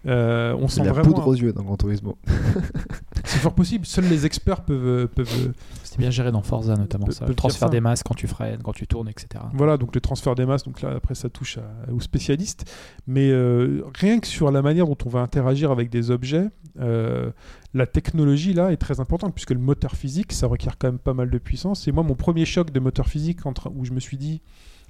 Euh, 0.06 0.56
on 0.58 0.66
sent 0.68 0.82
la 0.82 0.92
vraiment. 0.92 1.08
poudre 1.12 1.26
aux 1.28 1.34
yeux 1.34 1.52
dans 1.52 1.62
Gran 1.62 1.76
Turismo. 1.76 2.16
C'est 3.24 3.38
fort 3.38 3.54
possible. 3.54 3.84
Seuls 3.86 4.06
les 4.08 4.24
experts 4.26 4.62
peuvent. 4.62 5.06
peuvent 5.08 5.52
C'était 5.84 5.98
bien 5.98 6.10
géré 6.10 6.32
dans 6.32 6.42
Forza, 6.42 6.74
notamment. 6.74 7.10
Ça. 7.10 7.24
peut 7.26 7.30
Le 7.30 7.34
transfert 7.34 7.68
ça. 7.68 7.72
des 7.72 7.80
masses 7.80 8.02
quand 8.02 8.14
tu 8.14 8.26
freines, 8.26 8.62
quand 8.62 8.72
tu 8.72 8.86
tournes, 8.86 9.08
etc. 9.08 9.44
voilà, 9.54 9.76
donc 9.76 9.94
le 9.94 10.00
transfert 10.00 10.34
des 10.34 10.46
masses. 10.46 10.62
Donc 10.64 10.80
là, 10.80 10.92
après, 10.96 11.14
ça 11.14 11.28
touche 11.28 11.58
à- 11.58 11.92
aux 11.92 12.00
spécialistes. 12.00 12.70
Mais 13.06 13.30
euh, 13.30 13.82
rien 13.94 14.20
que 14.20 14.26
sur 14.26 14.50
la 14.50 14.62
manière 14.62 14.86
dont 14.86 14.96
on 15.04 15.08
va 15.10 15.20
interagir 15.20 15.70
avec 15.70 15.90
des 15.90 16.10
objets, 16.10 16.48
euh, 16.80 17.30
la 17.74 17.86
technologie 17.86 18.54
là 18.54 18.72
est 18.72 18.76
très 18.78 19.00
importante 19.00 19.34
puisque 19.34 19.50
le 19.50 19.58
moteur 19.60 19.92
physique, 19.96 20.32
ça 20.32 20.46
requiert 20.46 20.78
quand 20.78 20.88
même 20.88 20.98
pas 20.98 21.14
mal 21.14 21.30
de 21.30 21.38
puissance. 21.38 21.86
Et 21.88 21.92
moi, 21.92 22.02
mon 22.02 22.14
premier 22.14 22.46
choc 22.46 22.70
de 22.72 22.80
moteur 22.80 23.06
physique 23.06 23.44
entre- 23.46 23.70
où 23.76 23.84
je 23.84 23.92
me 23.92 24.00
suis 24.00 24.16
dit, 24.16 24.40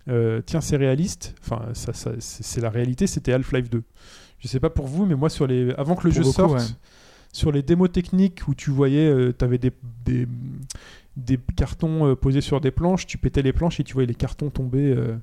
euh, 0.09 0.41
tiens, 0.47 0.61
c'est 0.61 0.77
réaliste. 0.77 1.35
Enfin, 1.43 1.62
ça, 1.74 1.93
c'est 2.20 2.61
la 2.61 2.70
réalité. 2.70 3.07
C'était 3.09 3.32
Half-Life 3.32 3.69
2. 3.70 3.82
Je 4.41 4.49
sais 4.49 4.61
pas 4.61 4.71
pour 4.71 4.87
vous, 4.87 5.07
mais 5.07 5.15
moi, 5.15 5.29
sur 5.31 5.47
les, 5.47 5.71
avant 5.75 5.95
que 5.95 6.09
le 6.09 6.12
Pour 6.15 6.23
jeu 6.23 6.23
beaucoup, 6.23 6.35
sorte, 6.35 6.59
ouais. 6.61 6.67
sur 7.33 7.53
les 7.53 7.62
démos 7.62 7.93
techniques 7.93 8.41
où 8.49 8.55
tu 8.55 8.71
voyais, 8.71 9.33
tu 9.39 9.45
avais 9.45 9.59
des, 9.59 9.71
des, 10.05 10.27
des 11.17 11.39
cartons 11.57 12.07
euh, 12.09 12.15
posés 12.17 12.41
sur 12.41 12.61
des 12.61 12.71
planches, 12.71 13.07
tu 13.07 13.19
pétais 13.19 13.43
les 13.43 13.53
planches 13.53 13.81
et 13.81 13.85
tu 13.85 13.93
voyais 13.95 14.07
les 14.07 14.15
cartons 14.15 14.49
tomber 14.51 14.95
euh, 14.97 15.17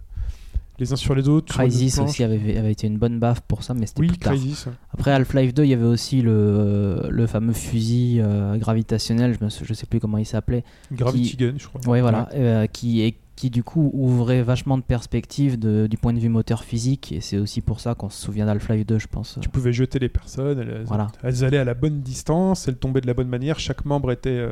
les 0.79 0.93
uns 0.93 0.95
sur 0.95 1.15
les 1.15 1.27
autres. 1.27 1.51
sur 1.51 1.63
les 1.63 1.69
Crysis 1.69 1.95
planches. 1.95 2.09
aussi 2.09 2.23
avait, 2.23 2.57
avait 2.57 2.71
été 2.71 2.85
une 2.85 2.99
bonne 2.99 3.17
baffe 3.17 3.41
pour 3.41 3.63
ça, 3.63 3.73
mais 3.73 3.87
c'était 3.87 4.01
Oui, 4.01 4.07
plus 4.09 4.17
tard. 4.19 4.33
Crysis. 4.33 4.67
Après 4.93 5.09
Half-Life 5.11 5.53
2, 5.55 5.63
il 5.63 5.69
y 5.69 5.73
avait 5.73 5.83
aussi 5.85 6.21
le, 6.21 7.07
le 7.09 7.25
fameux 7.25 7.53
fusil 7.53 8.19
euh, 8.21 8.55
gravitationnel, 8.57 9.35
je, 9.41 9.65
je 9.65 9.73
sais 9.73 9.87
plus 9.87 9.99
comment 9.99 10.19
il 10.19 10.25
s'appelait. 10.27 10.63
Gravity 10.91 11.31
qui- 11.31 11.37
Gun, 11.37 11.53
je 11.57 11.65
crois. 11.67 11.81
Ouais, 11.87 12.01
voilà, 12.01 12.29
euh, 12.35 12.67
qui, 12.67 13.01
est, 13.01 13.15
qui 13.37 13.49
du 13.49 13.63
coup 13.63 13.89
ouvrait 13.93 14.41
vachement 14.41 14.77
de 14.77 14.83
perspectives 14.83 15.57
de- 15.57 15.87
du 15.87 15.95
point 15.95 16.11
de 16.11 16.19
vue 16.19 16.27
moteur 16.27 16.63
physique, 16.65 17.13
et 17.13 17.21
c'est 17.21 17.37
aussi 17.37 17.61
pour 17.61 17.79
ça 17.79 17.95
qu'on 17.95 18.09
se 18.09 18.19
souvient 18.21 18.45
d'Half-Life 18.47 18.85
2, 18.85 18.99
je 18.99 19.07
pense. 19.07 19.37
Tu 19.39 19.47
pouvais 19.47 19.71
jeter 19.71 19.99
les 19.99 20.09
personnes, 20.09 20.59
elles, 20.59 20.83
Voilà. 20.85 21.07
elles 21.23 21.45
allaient 21.45 21.59
à 21.59 21.63
la 21.63 21.73
bonne 21.75 22.01
distance, 22.01 22.67
elles 22.67 22.75
tombaient 22.77 22.99
de 23.01 23.07
la 23.07 23.13
bonne 23.13 23.29
manière, 23.29 23.57
chaque 23.59 23.85
membre 23.85 24.11
était. 24.11 24.29
euh, 24.31 24.51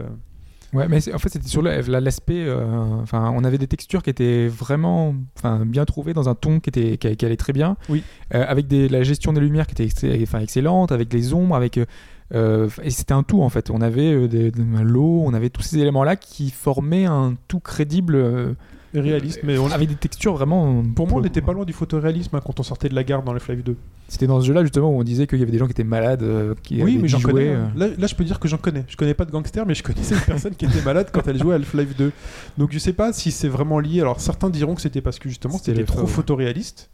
Ouais, 0.73 0.87
mais 0.89 0.97
en 1.13 1.19
fait, 1.19 1.29
c'était 1.29 1.47
sur 1.47 1.61
l'aspect. 1.61 2.43
euh, 2.45 2.65
Enfin, 3.01 3.31
on 3.35 3.43
avait 3.45 3.57
des 3.57 3.67
textures 3.67 4.03
qui 4.03 4.09
étaient 4.09 4.47
vraiment, 4.47 5.15
enfin, 5.37 5.65
bien 5.65 5.85
trouvées 5.85 6.13
dans 6.13 6.27
un 6.27 6.35
ton 6.35 6.59
qui 6.59 6.69
était, 6.69 6.97
qui, 6.97 7.15
qui 7.15 7.25
allait 7.25 7.37
très 7.37 7.53
bien. 7.53 7.77
Oui. 7.87 8.03
Euh, 8.33 8.43
avec 8.47 8.67
des, 8.67 8.89
la 8.89 9.03
gestion 9.03 9.31
des 9.31 9.39
lumières 9.39 9.67
qui 9.67 9.73
était, 9.81 9.85
ex- 9.85 10.33
excellente, 10.33 10.91
avec 10.91 11.11
les 11.13 11.33
ombres, 11.33 11.55
avec. 11.55 11.77
euh, 11.77 11.85
euh, 12.33 12.67
et 12.83 12.89
c'était 12.89 13.13
un 13.13 13.23
tout 13.23 13.41
en 13.41 13.49
fait. 13.49 13.69
On 13.69 13.79
avait 13.81 14.11
euh, 14.11 14.27
de 14.27 14.51
l'eau, 14.81 15.21
on 15.25 15.33
avait 15.33 15.49
tous 15.51 15.61
ces 15.61 15.77
éléments-là 15.77 16.15
qui 16.17 16.49
formaient 16.49 17.05
un 17.05 17.35
tout 17.47 17.59
crédible. 17.59 18.15
euh, 18.15 18.53
réaliste, 18.99 19.39
mais 19.43 19.57
on- 19.57 19.67
avec 19.71 19.89
des 19.89 19.95
textures 19.95 20.33
vraiment. 20.33 20.83
Pour 20.95 21.07
moi, 21.07 21.19
on 21.19 21.21
n'était 21.21 21.41
pas 21.41 21.53
loin 21.53 21.65
du 21.65 21.73
photoréalisme 21.73 22.35
hein, 22.35 22.41
quand 22.45 22.59
on 22.59 22.63
sortait 22.63 22.89
de 22.89 22.95
la 22.95 23.03
gare 23.03 23.23
dans 23.23 23.33
Half-Life 23.33 23.63
2. 23.63 23.75
C'était 24.07 24.27
dans 24.27 24.39
ce 24.41 24.45
jeu-là 24.47 24.61
justement 24.63 24.89
où 24.91 24.99
on 24.99 25.03
disait 25.03 25.25
qu'il 25.27 25.39
y 25.39 25.41
avait 25.41 25.51
des 25.51 25.57
gens 25.57 25.65
qui 25.65 25.71
étaient 25.71 25.83
malades, 25.83 26.23
euh, 26.23 26.53
qui 26.63 26.81
Oui, 26.83 26.97
mais 27.01 27.07
j'en 27.07 27.19
connais. 27.19 27.49
hein. 27.49 27.71
euh. 27.75 27.87
Là, 27.87 27.93
là, 27.97 28.07
je 28.07 28.15
peux 28.15 28.23
dire 28.23 28.39
que 28.39 28.47
j'en 28.47 28.57
connais. 28.57 28.85
Je 28.87 28.95
connais 28.97 29.13
pas 29.13 29.25
de 29.25 29.31
gangster, 29.31 29.65
mais 29.65 29.73
je 29.75 29.83
connaissais 29.83 30.15
une 30.15 30.21
personne 30.21 30.55
qui 30.55 30.65
était 30.65 30.81
malade 30.83 31.09
quand 31.11 31.27
elle 31.27 31.39
jouait 31.41 31.53
à 31.53 31.57
Half-Life 31.57 31.95
2. 31.97 32.11
Donc 32.57 32.71
je 32.71 32.79
sais 32.79 32.93
pas 32.93 33.13
si 33.13 33.31
c'est 33.31 33.47
vraiment 33.49 33.79
lié. 33.79 34.01
Alors 34.01 34.19
certains 34.19 34.49
diront 34.49 34.75
que 34.75 34.81
c'était 34.81 35.01
parce 35.01 35.19
que 35.19 35.29
justement 35.29 35.57
C'était 35.57 35.73
les 35.73 35.83
trop 35.85 35.99
photos. 35.99 36.11
photoréaliste. 36.11 36.89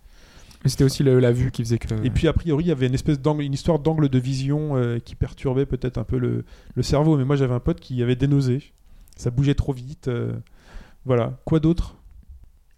Mais 0.63 0.69
c'était 0.69 0.83
aussi 0.83 1.01
la 1.03 1.31
vue 1.31 1.49
qui 1.49 1.63
faisait 1.63 1.79
que. 1.79 1.87
Et 2.03 2.11
puis 2.11 2.27
a 2.27 2.33
priori, 2.33 2.65
il 2.65 2.67
y 2.67 2.71
avait 2.71 2.85
une 2.85 2.93
espèce 2.93 3.19
d'angle, 3.19 3.41
une 3.41 3.53
histoire 3.53 3.79
d'angle 3.79 4.09
de 4.09 4.19
vision 4.19 4.77
euh, 4.77 4.99
qui 4.99 5.15
perturbait 5.15 5.65
peut-être 5.65 5.97
un 5.97 6.03
peu 6.03 6.19
le, 6.19 6.45
le 6.75 6.83
cerveau. 6.83 7.17
Mais 7.17 7.25
moi, 7.25 7.35
j'avais 7.35 7.55
un 7.55 7.59
pote 7.59 7.79
qui 7.79 8.01
avait 8.03 8.15
des 8.15 8.27
nausées. 8.27 8.61
Ça 9.17 9.31
bougeait 9.31 9.55
trop 9.55 9.73
vite. 9.73 10.07
euh, 10.07 10.33
Voilà. 11.05 11.33
Quoi 11.45 11.59
d'autre? 11.59 11.95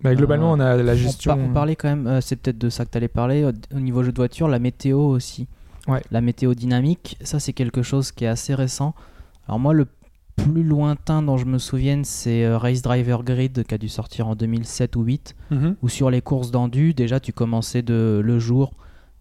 Bah, 0.01 0.13
globalement, 0.15 0.51
on 0.51 0.59
a 0.59 0.75
la 0.75 0.93
On 0.93 0.95
gestion. 0.95 1.33
On, 1.33 1.53
parlait 1.53 1.75
quand 1.75 1.87
même, 1.87 2.07
euh, 2.07 2.21
c'est 2.21 2.35
peut-être 2.35 2.57
de 2.57 2.69
ça 2.69 2.83
que 2.85 2.91
tu 2.91 2.97
allais 2.97 3.07
parler, 3.07 3.43
euh, 3.43 3.53
au 3.73 3.79
niveau 3.79 4.03
jeu 4.03 4.11
de 4.11 4.17
voiture, 4.17 4.47
la 4.47 4.59
météo 4.59 4.99
aussi. 4.99 5.47
Ouais. 5.87 6.01
La 6.11 6.21
météo 6.21 6.53
dynamique, 6.53 7.17
ça 7.21 7.39
c'est 7.39 7.53
quelque 7.53 7.81
chose 7.81 8.11
qui 8.11 8.25
est 8.25 8.27
assez 8.27 8.53
récent. 8.55 8.95
Alors 9.47 9.59
moi, 9.59 9.73
le 9.73 9.87
plus 10.35 10.63
lointain 10.63 11.21
dont 11.21 11.37
je 11.37 11.45
me 11.45 11.57
souvienne, 11.57 12.03
c'est 12.05 12.43
euh, 12.43 12.57
Race 12.57 12.81
Driver 12.81 13.23
Grid 13.23 13.63
qui 13.65 13.73
a 13.73 13.77
dû 13.77 13.87
sortir 13.87 14.27
en 14.27 14.35
2007 14.35 14.95
ou 14.95 14.99
2008, 15.03 15.35
Mhm. 15.51 15.75
où 15.81 15.89
sur 15.89 16.09
les 16.09 16.21
courses 16.21 16.51
d'endu, 16.51 16.93
déjà 16.93 17.19
tu 17.19 17.31
commençais 17.33 17.81
de, 17.81 18.21
le 18.23 18.39
jour, 18.39 18.73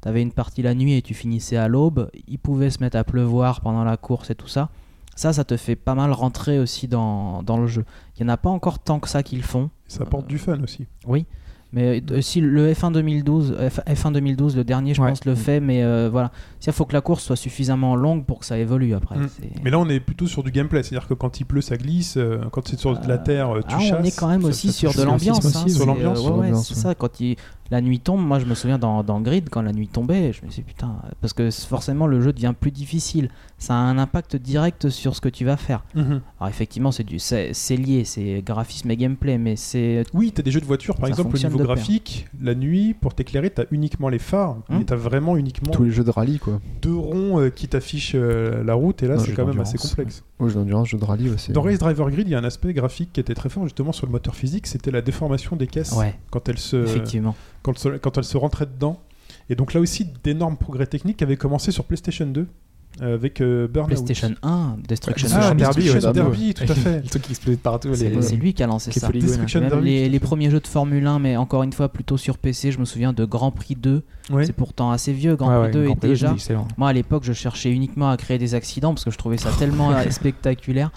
tu 0.02 0.08
avais 0.08 0.22
une 0.22 0.32
partie 0.32 0.62
la 0.62 0.74
nuit 0.74 0.94
et 0.94 1.02
tu 1.02 1.14
finissais 1.14 1.56
à 1.56 1.68
l'aube. 1.68 2.10
Il 2.26 2.38
pouvait 2.38 2.70
se 2.70 2.80
mettre 2.80 2.96
à 2.96 3.04
pleuvoir 3.04 3.60
pendant 3.60 3.84
la 3.84 3.96
course 3.96 4.30
et 4.30 4.34
tout 4.34 4.48
ça. 4.48 4.70
Ça, 5.16 5.32
ça 5.32 5.44
te 5.44 5.56
fait 5.56 5.76
pas 5.76 5.94
mal 5.94 6.10
rentrer 6.12 6.58
aussi 6.58 6.88
dans, 6.88 7.42
dans 7.42 7.58
le 7.58 7.66
jeu. 7.66 7.84
Il 8.18 8.24
n'y 8.24 8.30
en 8.30 8.32
a 8.34 8.36
pas 8.36 8.50
encore 8.50 8.78
tant 8.78 8.98
que 9.00 9.08
ça 9.08 9.22
qu'ils 9.22 9.42
font. 9.42 9.70
Ça 9.88 10.02
apporte 10.04 10.26
du 10.26 10.38
fun 10.38 10.58
aussi. 10.62 10.86
Oui, 11.06 11.26
Mais 11.74 12.02
euh, 12.10 12.20
si 12.22 12.40
le 12.40 12.72
F1 12.72 12.92
2012, 12.92 13.56
F- 13.58 13.84
F1 13.86 14.12
2012, 14.12 14.56
le 14.56 14.64
dernier, 14.64 14.94
je 14.94 15.00
Ouais. 15.02 15.08
pense, 15.10 15.24
le 15.26 15.34
fait, 15.34 15.60
mais 15.60 15.82
euh, 15.82 16.08
voilà. 16.10 16.30
Il 16.66 16.72
faut 16.72 16.84
que 16.86 16.92
la 16.94 17.00
course 17.02 17.24
soit 17.24 17.36
suffisamment 17.36 17.94
longue 17.96 18.24
pour 18.26 18.38
que 18.40 18.46
ça 18.46 18.58
évolue 18.58 18.94
après. 18.94 19.16
Mm. 19.18 19.28
Mais 19.64 19.70
là, 19.70 19.78
on 19.78 19.88
est 19.88 20.00
plutôt 20.00 20.26
sur 20.26 20.42
du 20.42 20.50
gameplay, 20.50 20.82
c'est-à-dire 20.82 21.08
que 21.08 21.14
quand 21.14 21.40
il 21.40 21.44
pleut, 21.44 21.60
ça 21.62 21.76
glisse. 21.76 22.16
euh, 22.16 22.38
quand 22.50 22.66
c'est 22.68 22.78
sur 22.78 22.98
de 22.98 23.06
la 23.08 23.18
terre, 23.18 23.50
euh, 23.56 23.60
tu 23.60 23.74
Ah, 23.74 23.80
chasses. 23.80 23.98
on 24.00 24.04
est 24.04 24.16
quand 24.18 24.28
même 24.28 24.44
aussi 24.44 24.72
sur 24.72 24.94
de 24.94 25.02
l'ambiance. 25.02 25.44
hein, 25.44 25.50
Sur 25.66 25.68
c'est, 25.68 25.86
l'ambiance. 25.86 26.18
euh, 26.26 26.30
ouais, 26.30 26.54
c'est 26.54 26.74
ouais. 26.74 26.80
ça. 26.80 26.94
Quand 26.94 27.20
il- 27.20 27.36
la 27.72 27.80
nuit 27.80 27.98
tombe, 28.00 28.20
moi 28.24 28.38
je 28.38 28.44
me 28.44 28.54
souviens 28.54 28.78
dans, 28.78 29.02
dans 29.02 29.20
Grid, 29.20 29.48
quand 29.50 29.62
la 29.62 29.72
nuit 29.72 29.88
tombait, 29.88 30.32
je 30.32 30.44
me 30.44 30.50
suis 30.50 30.62
dit 30.62 30.68
putain, 30.68 30.94
parce 31.22 31.32
que 31.32 31.50
forcément 31.50 32.06
le 32.06 32.20
jeu 32.20 32.32
devient 32.32 32.52
plus 32.58 32.70
difficile. 32.70 33.30
Ça 33.58 33.74
a 33.74 33.78
un 33.78 33.96
impact 33.96 34.36
direct 34.36 34.88
sur 34.90 35.14
ce 35.16 35.20
que 35.20 35.28
tu 35.28 35.44
vas 35.44 35.56
faire. 35.56 35.82
Mhm. 35.94 36.20
Alors 36.38 36.48
effectivement, 36.50 36.92
c'est 36.92 37.04
du, 37.04 37.18
c'est, 37.18 37.52
lié, 37.76 38.04
c'est 38.04 38.42
graphisme 38.44 38.90
et 38.90 38.96
gameplay, 38.96 39.38
mais 39.38 39.56
c'est. 39.56 40.04
Oui, 40.12 40.32
t'as 40.32 40.42
des 40.42 40.50
jeux 40.50 40.60
de 40.60 40.66
voiture, 40.66 40.96
par 40.96 41.04
Ça 41.06 41.08
exemple, 41.10 41.34
au 41.34 41.38
niveau 41.38 41.56
pair. 41.58 41.66
graphique, 41.66 42.26
la 42.40 42.54
nuit, 42.54 42.92
pour 42.94 43.14
t'éclairer, 43.14 43.50
t'as 43.50 43.64
uniquement 43.70 44.08
les 44.10 44.18
phares, 44.18 44.56
Hum. 44.68 44.78
mais 44.78 44.84
t'as 44.84 44.96
vraiment 44.96 45.36
uniquement 45.36 45.72
Tous 45.72 45.84
les 45.84 45.90
jeux 45.90 46.04
de 46.04 46.10
rallye, 46.10 46.38
quoi. 46.40 46.60
deux 46.82 46.94
ronds 46.94 47.40
euh, 47.40 47.48
qui 47.50 47.68
t'affichent 47.68 48.12
euh, 48.16 48.62
la 48.64 48.74
route, 48.74 49.02
et 49.02 49.06
là, 49.08 49.18
c'est 49.18 49.32
quand 49.32 49.46
même 49.46 49.60
assez 49.60 49.78
complexe. 49.78 50.18
Ouais, 50.18 50.24
d'endurance, 50.50 50.94
de 50.94 51.04
rallye, 51.04 51.28
ouais, 51.30 51.36
c'est. 51.38 51.52
Dans 51.52 51.62
Race 51.62 51.78
Driver 51.78 52.10
Grid, 52.10 52.26
il 52.28 52.32
y 52.32 52.34
a 52.34 52.38
un 52.38 52.44
aspect 52.44 52.72
graphique 52.72 53.12
qui 53.12 53.20
était 53.20 53.34
très 53.34 53.48
fort 53.48 53.64
justement 53.64 53.92
sur 53.92 54.06
le 54.06 54.12
moteur 54.12 54.34
physique, 54.34 54.66
c'était 54.66 54.90
la 54.90 55.00
déformation 55.02 55.56
des 55.56 55.66
caisses 55.66 55.92
Ouais. 55.92 56.14
quand 56.30 56.48
elles 56.48 56.58
se 56.58 56.76
Effectivement. 56.76 57.34
quand, 57.62 57.74
elles 58.18 58.24
se 58.24 58.36
rentraient 58.36 58.66
dedans. 58.66 59.00
Et 59.48 59.54
donc 59.54 59.72
là 59.74 59.80
aussi, 59.80 60.06
d'énormes 60.24 60.56
progrès 60.56 60.86
techniques 60.86 61.22
avaient 61.22 61.36
commencé 61.36 61.72
sur 61.72 61.84
PlayStation 61.84 62.26
2 62.26 62.40
euh, 62.40 62.44
avec 63.00 63.40
euh, 63.40 63.66
Burnout. 63.68 63.94
PlayStation 63.94 64.34
1, 64.42 64.76
Destruction 64.86 65.28
Ah, 65.32 65.54
Derby. 65.54 65.82
Destruction 65.82 66.12
Derby, 66.12 66.20
Derby, 66.20 66.54
tout 66.54 66.64
à 66.72 66.74
fait. 66.74 67.02
Le 67.02 67.08
truc 67.08 67.22
qui 67.22 67.32
explosait 67.32 67.56
de 67.56 67.62
partout. 67.62 67.94
C'est 67.94 68.36
lui 68.36 68.54
qui 68.54 68.62
a 68.62 68.66
lancé 68.66 68.90
les 68.90 69.00
ça. 69.00 69.08
Même 69.60 69.68
Derby, 69.68 70.08
les, 70.08 70.20
premiers 70.20 70.50
jeux 70.50 70.60
de 70.60 70.66
Formule 70.66 71.06
1, 71.06 71.18
mais 71.18 71.36
encore 71.36 71.62
une 71.62 71.72
fois 71.72 71.88
plutôt 71.88 72.16
sur 72.16 72.38
PC, 72.38 72.72
je 72.72 72.78
me 72.78 72.84
souviens 72.84 73.12
de 73.12 73.24
Grand 73.24 73.50
Prix 73.50 73.76
2. 73.76 74.02
Ouais. 74.30 74.46
C'est 74.46 74.52
pourtant 74.52 74.90
assez 74.90 75.12
vieux, 75.12 75.36
Grand 75.36 75.48
Ouais, 75.48 75.70
Prix 75.70 75.78
ouais, 75.78 75.84
2 75.84 75.84
Grand 75.84 75.92
et 75.92 75.96
Prix 75.96 76.08
2, 76.08 76.14
déjà. 76.14 76.34
Moi 76.76 76.88
à 76.88 76.92
l'époque, 76.92 77.24
je 77.24 77.32
cherchais 77.32 77.70
uniquement 77.70 78.10
à 78.10 78.16
créer 78.16 78.38
des 78.38 78.54
accidents 78.54 78.94
parce 78.94 79.04
que 79.04 79.10
je 79.10 79.18
trouvais 79.18 79.38
ça 79.38 79.50
tellement 79.58 79.92
euh, 79.92 80.10
spectaculaire. 80.10 80.90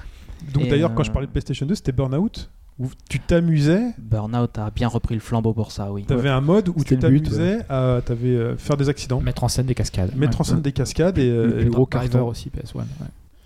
Donc 0.53 0.67
d'ailleurs, 0.67 0.93
quand 0.93 1.01
euh, 1.01 1.05
je 1.05 1.11
parlais 1.11 1.27
de 1.27 1.31
PlayStation 1.31 1.65
2, 1.65 1.75
c'était 1.75 1.91
Burnout, 1.91 2.49
où 2.79 2.87
tu 3.09 3.19
t'amusais. 3.19 3.81
Burnout 3.97 4.57
a 4.57 4.69
bien 4.71 4.87
repris 4.87 5.15
le 5.15 5.21
flambeau 5.21 5.53
pour 5.53 5.71
ça, 5.71 5.91
oui. 5.91 6.03
T'avais 6.03 6.29
un 6.29 6.41
mode 6.41 6.69
où 6.69 6.83
tu 6.83 6.97
t'amusais 6.97 7.59
à 7.69 8.01
t'avais, 8.05 8.29
euh, 8.35 8.57
faire 8.57 8.75
des 8.77 8.89
accidents, 8.89 9.21
Mettre 9.21 9.43
en 9.43 9.47
scène 9.47 9.65
des 9.65 9.75
cascades. 9.75 10.15
mettre 10.15 10.41
en 10.41 10.43
Ouais. 10.43 10.49
scène 10.49 10.61
des 10.61 10.71
cascades 10.73 11.17
et, 11.17 11.29
euh, 11.29 11.45
Le 11.47 11.53
plus 11.57 11.67
et- 11.67 11.69
gros 11.69 11.85
carton. 11.85 12.27
aussi, 12.27 12.49
PS1. 12.49 12.79
ouais. 12.79 12.85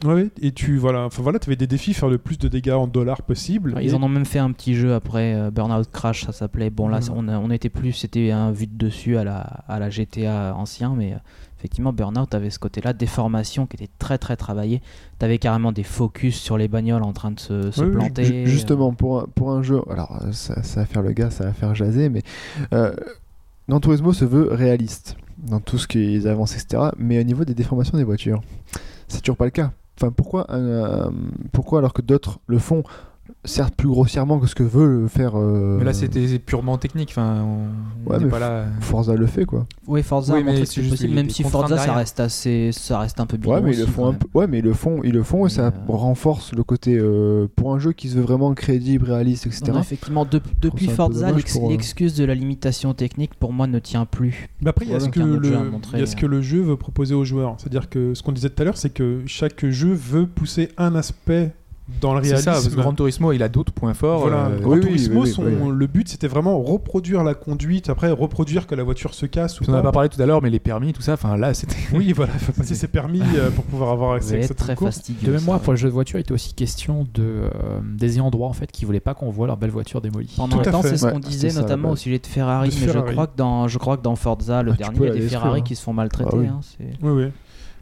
Ouais, 0.05 0.13
ouais, 0.13 0.29
et 0.41 0.53
tu 0.53 0.77
voilà, 0.77 1.01
enfin 1.03 1.21
voilà, 1.21 1.39
t'avais 1.39 1.57
des 1.57 1.67
défis 1.67 1.93
faire 1.93 2.07
le 2.07 2.17
plus 2.17 2.37
de 2.39 2.47
dégâts 2.47 2.69
en 2.71 2.87
dollars 2.87 3.21
possible. 3.21 3.75
Ils 3.81 3.89
Et- 3.89 3.93
en 3.93 4.01
ont 4.01 4.07
même 4.07 4.23
fait 4.25 4.39
un 4.39 4.49
petit 4.53 4.73
jeu 4.73 4.93
après 4.93 5.35
euh, 5.35 5.51
Burnout 5.51 5.91
Crash, 5.91 6.23
ça 6.23 6.31
s'appelait. 6.31 6.69
Bon 6.69 6.87
là, 6.87 6.99
Mhm. 7.01 7.09
on, 7.17 7.27
a- 7.27 7.37
on 7.37 7.51
était 7.51 7.67
plus, 7.67 7.91
c'était 7.91 8.31
un 8.31 8.51
vue 8.51 8.67
de 8.67 8.77
dessus 8.77 9.17
à 9.17 9.25
la, 9.25 9.39
à 9.67 9.77
la 9.77 9.89
GTA 9.89 10.55
ancien, 10.55 10.93
mais 10.97 11.13
euh, 11.13 11.17
effectivement 11.59 11.91
Burnout 11.93 12.33
avait 12.33 12.49
ce 12.49 12.57
côté-là, 12.59 12.93
déformation 12.93 13.65
qui 13.67 13.75
était 13.75 13.91
très 13.99 14.17
très 14.17 14.37
travaillé. 14.37 14.81
T'avais 15.19 15.37
carrément 15.37 15.71
des 15.73 15.83
focus 15.83 16.37
sur 16.39 16.57
les 16.57 16.67
bagnoles 16.69 17.03
en 17.03 17.11
train 17.13 17.31
de 17.31 17.39
se, 17.39 17.69
se 17.71 17.81
Oui, 17.81 17.87
oui, 17.87 17.93
planter. 17.95 18.45
Ju- 18.45 18.47
Justement, 18.51 18.93
pour 18.93 19.19
un, 19.21 19.25
pour 19.35 19.51
un 19.51 19.61
jeu, 19.61 19.81
alors 19.89 20.21
euh, 20.23 20.31
ça, 20.31 20.63
ça 20.63 20.79
va 20.81 20.85
faire 20.85 21.01
le 21.01 21.11
gars, 21.11 21.29
ça 21.29 21.43
va 21.43 21.53
faire 21.53 21.75
jaser, 21.75 22.09
mais 22.09 22.23
euh, 22.73 22.93
Gran 23.67 23.79
Turismo 23.81 24.13
se 24.13 24.25
veut 24.25 24.47
réaliste 24.51 25.15
dans 25.37 25.59
tout 25.59 25.77
ce 25.77 25.87
qu'ils 25.87 26.27
avancent, 26.27 26.55
etc. 26.55 26.89
Mais 26.97 27.19
au 27.19 27.23
niveau 27.23 27.45
des 27.45 27.53
déformations 27.53 27.97
des 27.97 28.03
voitures, 28.03 28.41
c'est 29.07 29.19
toujours 29.21 29.37
pas 29.37 29.45
le 29.45 29.51
cas. 29.51 29.71
Enfin, 29.97 30.11
pourquoi, 30.11 30.47
euh, 30.51 31.09
pourquoi 31.51 31.79
alors 31.79 31.91
que 31.93 32.01
d'autres 32.01 32.39
le 32.47 32.57
font, 32.57 32.83
certes 33.45 33.75
plus 33.75 33.87
grossièrement 33.87 34.39
que 34.39 34.47
ce 34.47 34.55
que 34.55 34.63
veut 34.63 35.01
le 35.01 35.07
faire. 35.07 35.33
euh, 35.37 35.77
Mais 35.79 35.85
là, 35.85 35.93
c'était 35.93 36.39
purement 36.39 36.77
technique. 36.77 37.09
Enfin, 37.11 37.43
on 37.43 38.09
Ouais, 38.09 38.17
mais 38.19 38.27
pas 38.29 38.39
là. 38.39 38.65
Forza 38.81 39.13
le 39.15 39.25
fait 39.27 39.45
quoi. 39.45 39.65
Oui, 39.87 40.01
Forza 40.03 40.33
Oui, 40.33 40.41
a 40.41 40.43
mais 40.43 40.65
c'est 40.65 40.81
possible, 40.81 41.13
même 41.13 41.29
si 41.29 41.43
Forza 41.43 41.77
ça 41.77 41.93
reste 41.93 42.19
assez, 42.19 42.71
ça 42.73 42.99
reste 42.99 43.19
un 43.19 43.25
peu 43.25 43.37
bidon 43.37 43.53
Ouais, 43.55 43.61
mais 43.61 43.73
ils 43.73 43.79
le 43.79 43.85
font 43.85 44.13
peu. 44.13 44.27
Ouais, 44.33 44.47
mais 44.47 44.59
ils 44.59 44.65
le 44.65 44.73
font, 44.73 45.01
ils 45.03 45.13
le 45.13 45.23
font 45.23 45.45
et 45.45 45.49
ça 45.49 45.67
euh, 45.67 45.71
renforce 45.87 46.53
le 46.53 46.63
côté 46.63 46.97
euh, 46.97 47.47
pour 47.55 47.73
un 47.73 47.79
jeu 47.79 47.91
qui 47.93 48.09
se 48.09 48.15
veut 48.15 48.21
vraiment 48.21 48.53
crédible, 48.53 49.05
réaliste, 49.11 49.47
etc. 49.47 49.63
Non, 49.67 49.73
non, 49.75 49.79
effectivement, 49.81 50.25
de- 50.25 50.41
depuis 50.61 50.87
Forza, 50.87 51.29
euh, 51.29 51.69
l'excuse 51.69 52.15
de 52.15 52.23
la 52.25 52.35
limitation 52.35 52.93
technique 52.93 53.35
pour 53.35 53.53
moi 53.53 53.67
ne 53.67 53.79
tient 53.79 54.05
plus. 54.05 54.49
Mais 54.61 54.69
après, 54.69 54.85
y 54.85 54.93
a 54.93 54.99
ce 54.99 55.09
que 55.09 55.19
le, 55.19 55.41
il 55.93 55.99
y 55.99 56.03
a 56.03 56.05
ce 56.05 56.15
que 56.15 56.25
le 56.25 56.41
jeu 56.41 56.61
veut 56.61 56.77
proposer 56.77 57.13
aux 57.15 57.25
joueurs. 57.25 57.55
C'est-à-dire 57.57 57.89
que 57.89 58.13
ce 58.13 58.23
qu'on 58.23 58.31
disait 58.31 58.49
tout 58.49 58.61
à 58.61 58.65
l'heure, 58.65 58.77
c'est 58.77 58.89
que 58.89 59.21
chaque 59.27 59.65
jeu 59.67 59.93
veut 59.93 60.25
pousser 60.27 60.69
un 60.77 60.95
aspect 60.95 61.51
dans 62.01 62.13
le 62.13 62.21
C'est 62.23 62.29
réalisme. 62.29 62.45
ça, 62.45 62.51
parce 62.53 62.67
que 62.69 62.75
Gran 62.75 62.93
Turismo, 62.93 63.31
il 63.33 63.43
a 63.43 63.49
d'autres 63.49 63.73
points 63.73 63.93
forts. 63.93 64.21
Voilà, 64.21 64.45
euh, 64.47 64.59
Gran 64.59 64.71
oui, 64.71 64.79
oui, 64.79 64.85
Turismo, 64.85 65.21
oui, 65.21 65.27
oui, 65.27 65.33
son- 65.33 65.43
oui. 65.43 65.75
le 65.77 65.87
but 65.87 66.07
c'était 66.07 66.27
vraiment 66.27 66.61
reproduire 66.61 67.23
la 67.23 67.33
conduite, 67.33 67.89
après 67.89 68.09
reproduire 68.11 68.67
que 68.67 68.75
la 68.75 68.83
voiture 68.83 69.13
se 69.13 69.25
casse 69.25 69.59
ou 69.59 69.65
On 69.67 69.73
en 69.73 69.77
a 69.77 69.81
pas. 69.81 69.91
parlé 69.91 70.09
tout 70.09 70.21
à 70.21 70.25
l'heure, 70.25 70.41
mais 70.41 70.49
les 70.49 70.59
permis, 70.59 70.93
tout 70.93 71.01
ça, 71.01 71.13
enfin 71.13 71.35
là, 71.37 71.53
c'était. 71.53 71.75
Oui, 71.93 72.13
voilà, 72.13 72.33
il 72.33 72.39
faut 72.39 72.51
passer 72.57 72.75
ses 72.75 72.87
permis 72.87 73.21
euh, 73.35 73.49
pour 73.51 73.63
pouvoir 73.65 73.91
avoir 73.91 74.11
Ça 74.11 74.15
accès 74.17 74.39
à 74.43 74.47
cette 74.47 74.57
très 74.57 74.75
fastidieux. 74.75 75.27
De 75.33 75.37
mémoire, 75.37 75.59
ça. 75.59 75.63
pour 75.63 75.73
le 75.73 75.77
jeu 75.77 75.87
de 75.89 75.93
voiture, 75.93 76.19
il 76.19 76.21
était 76.21 76.31
aussi 76.31 76.53
question 76.53 77.07
de, 77.13 77.23
euh, 77.23 77.49
des 77.83 78.15
ayants 78.15 78.29
droit 78.29 78.47
en 78.49 78.53
fait 78.53 78.71
qui 78.71 78.85
voulaient 78.85 78.99
pas 78.99 79.13
qu'on 79.13 79.29
voit 79.29 79.47
leur 79.47 79.57
belle 79.57 79.71
voiture 79.71 80.01
démolie. 80.01 80.33
Pendant 80.37 80.57
Tout 80.57 80.69
un 80.69 80.71
temps, 80.71 80.81
c'est 80.81 80.97
ce 80.97 81.05
qu'on 81.07 81.19
disait, 81.19 81.49
ça, 81.49 81.61
notamment 81.61 81.91
au 81.91 81.95
sujet 81.95 82.19
de 82.19 82.27
Ferrari. 82.27 82.69
Mais 82.81 82.91
je 82.93 82.99
crois 82.99 83.27
que 83.27 83.35
dans, 83.37 83.67
je 83.67 83.77
crois 83.77 83.97
que 83.97 84.03
dans 84.03 84.15
Forza, 84.15 84.63
le 84.63 84.71
Ah, 84.73 84.77
dernier, 84.77 84.97
il 84.99 85.05
y 85.05 85.09
a 85.09 85.13
des 85.13 85.21
Ferrari 85.21 85.63
qui 85.63 85.75
se 85.75 85.83
font 85.83 85.93
maltraiter. 85.93 86.29
Ah 86.45 86.51
hein, 86.53 86.59
c'est- 86.61 86.91
Oui, 87.01 87.11
oui. 87.11 87.31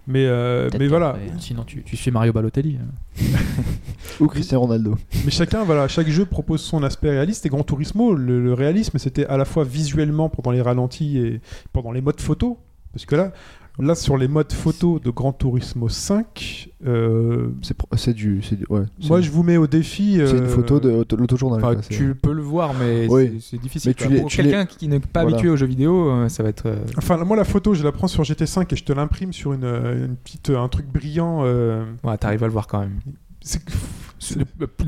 Mais, 0.07 0.25
euh, 0.25 0.69
mais 0.79 0.87
voilà, 0.87 1.09
après. 1.09 1.21
Sinon, 1.39 1.63
tu, 1.65 1.83
tu 1.83 1.97
suis 1.97 2.11
Mario 2.11 2.31
Balotelli. 2.31 2.77
hein. 2.81 3.23
Ou 4.21 4.27
Cristiano 4.27 4.61
Ronaldo. 4.61 4.95
mais 5.25 5.31
chacun, 5.31 5.63
voilà, 5.63 5.87
chaque 5.87 6.07
jeu 6.07 6.25
propose 6.25 6.61
son 6.61 6.81
aspect 6.83 7.09
réaliste. 7.09 7.45
Et 7.45 7.49
Gran 7.49 7.63
Turismo, 7.63 8.13
le, 8.13 8.41
le 8.41 8.53
réalisme, 8.53 8.97
c'était 8.97 9.25
à 9.25 9.35
la 9.37 9.45
fois 9.45 9.63
visuellement 9.65 10.29
pendant 10.29 10.51
les 10.51 10.61
ralentis 10.61 11.17
et 11.17 11.41
pendant 11.73 11.91
les 11.91 12.01
modes 12.01 12.21
photo. 12.21 12.57
Parce 12.93 13.05
que 13.05 13.15
là, 13.15 13.33
là 13.79 13.95
sur 13.95 14.17
les 14.17 14.27
modes 14.27 14.51
photo 14.51 14.99
de 14.99 15.09
Gran 15.11 15.33
Turismo 15.33 15.87
5, 15.89 16.69
euh, 16.85 17.49
C'est 17.95 18.13
du, 18.13 18.41
c'est 18.41 18.55
du- 18.55 18.65
ouais. 18.69 18.81
c'est- 18.99 19.07
moi 19.09 19.21
je 19.21 19.29
vous 19.29 19.43
mets 19.43 19.57
au 19.57 19.67
défi. 19.67 20.13
c'est 20.25 20.37
une 20.37 20.43
euh, 20.43 20.47
photo 20.47 20.79
de 20.79 21.03
l'autojournal. 21.15 21.63
Enfin, 21.63 21.79
c'est- 21.81 21.93
tu 21.95 22.15
peux 22.15 22.33
le 22.33 22.41
voir, 22.41 22.73
mais 22.79 23.07
Oui. 23.09 23.33
c'est- 23.39 23.51
c'est 23.51 23.61
difficile. 23.61 23.89
Mais 23.89 23.93
tu 23.93 24.03
quoi. 24.05 24.13
l'es- 24.15 24.21
Pour 24.21 24.29
tu 24.29 24.37
quelqu'un 24.37 24.65
qui 24.65 24.87
n'est 24.87 24.99
pas 24.99 25.21
Voilà. 25.21 25.35
habitué 25.37 25.49
aux 25.49 25.55
jeux 25.57 25.65
vidéo, 25.67 26.09
euh, 26.09 26.29
ça 26.29 26.43
va 26.43 26.49
être. 26.49 26.65
euh, 26.65 26.77
Enfin, 26.97 27.17
moi, 27.23 27.37
la 27.37 27.43
photo, 27.43 27.73
je 27.73 27.83
la 27.83 27.91
prends 27.91 28.07
sur 28.07 28.23
GT5 28.23 28.71
et 28.73 28.75
je 28.75 28.83
te 28.83 28.93
l'imprime 28.93 29.31
sur 29.33 29.53
une, 29.53 29.63
une 29.65 30.15
petite, 30.15 30.49
un 30.49 30.67
truc 30.67 30.87
brillant. 30.91 31.41
euh, 31.43 31.83
Ouais, 32.03 32.17
t'arrives 32.17 32.43
à 32.43 32.47
le 32.47 32.53
voir 32.53 32.67
quand 32.67 32.79
même. 32.79 32.99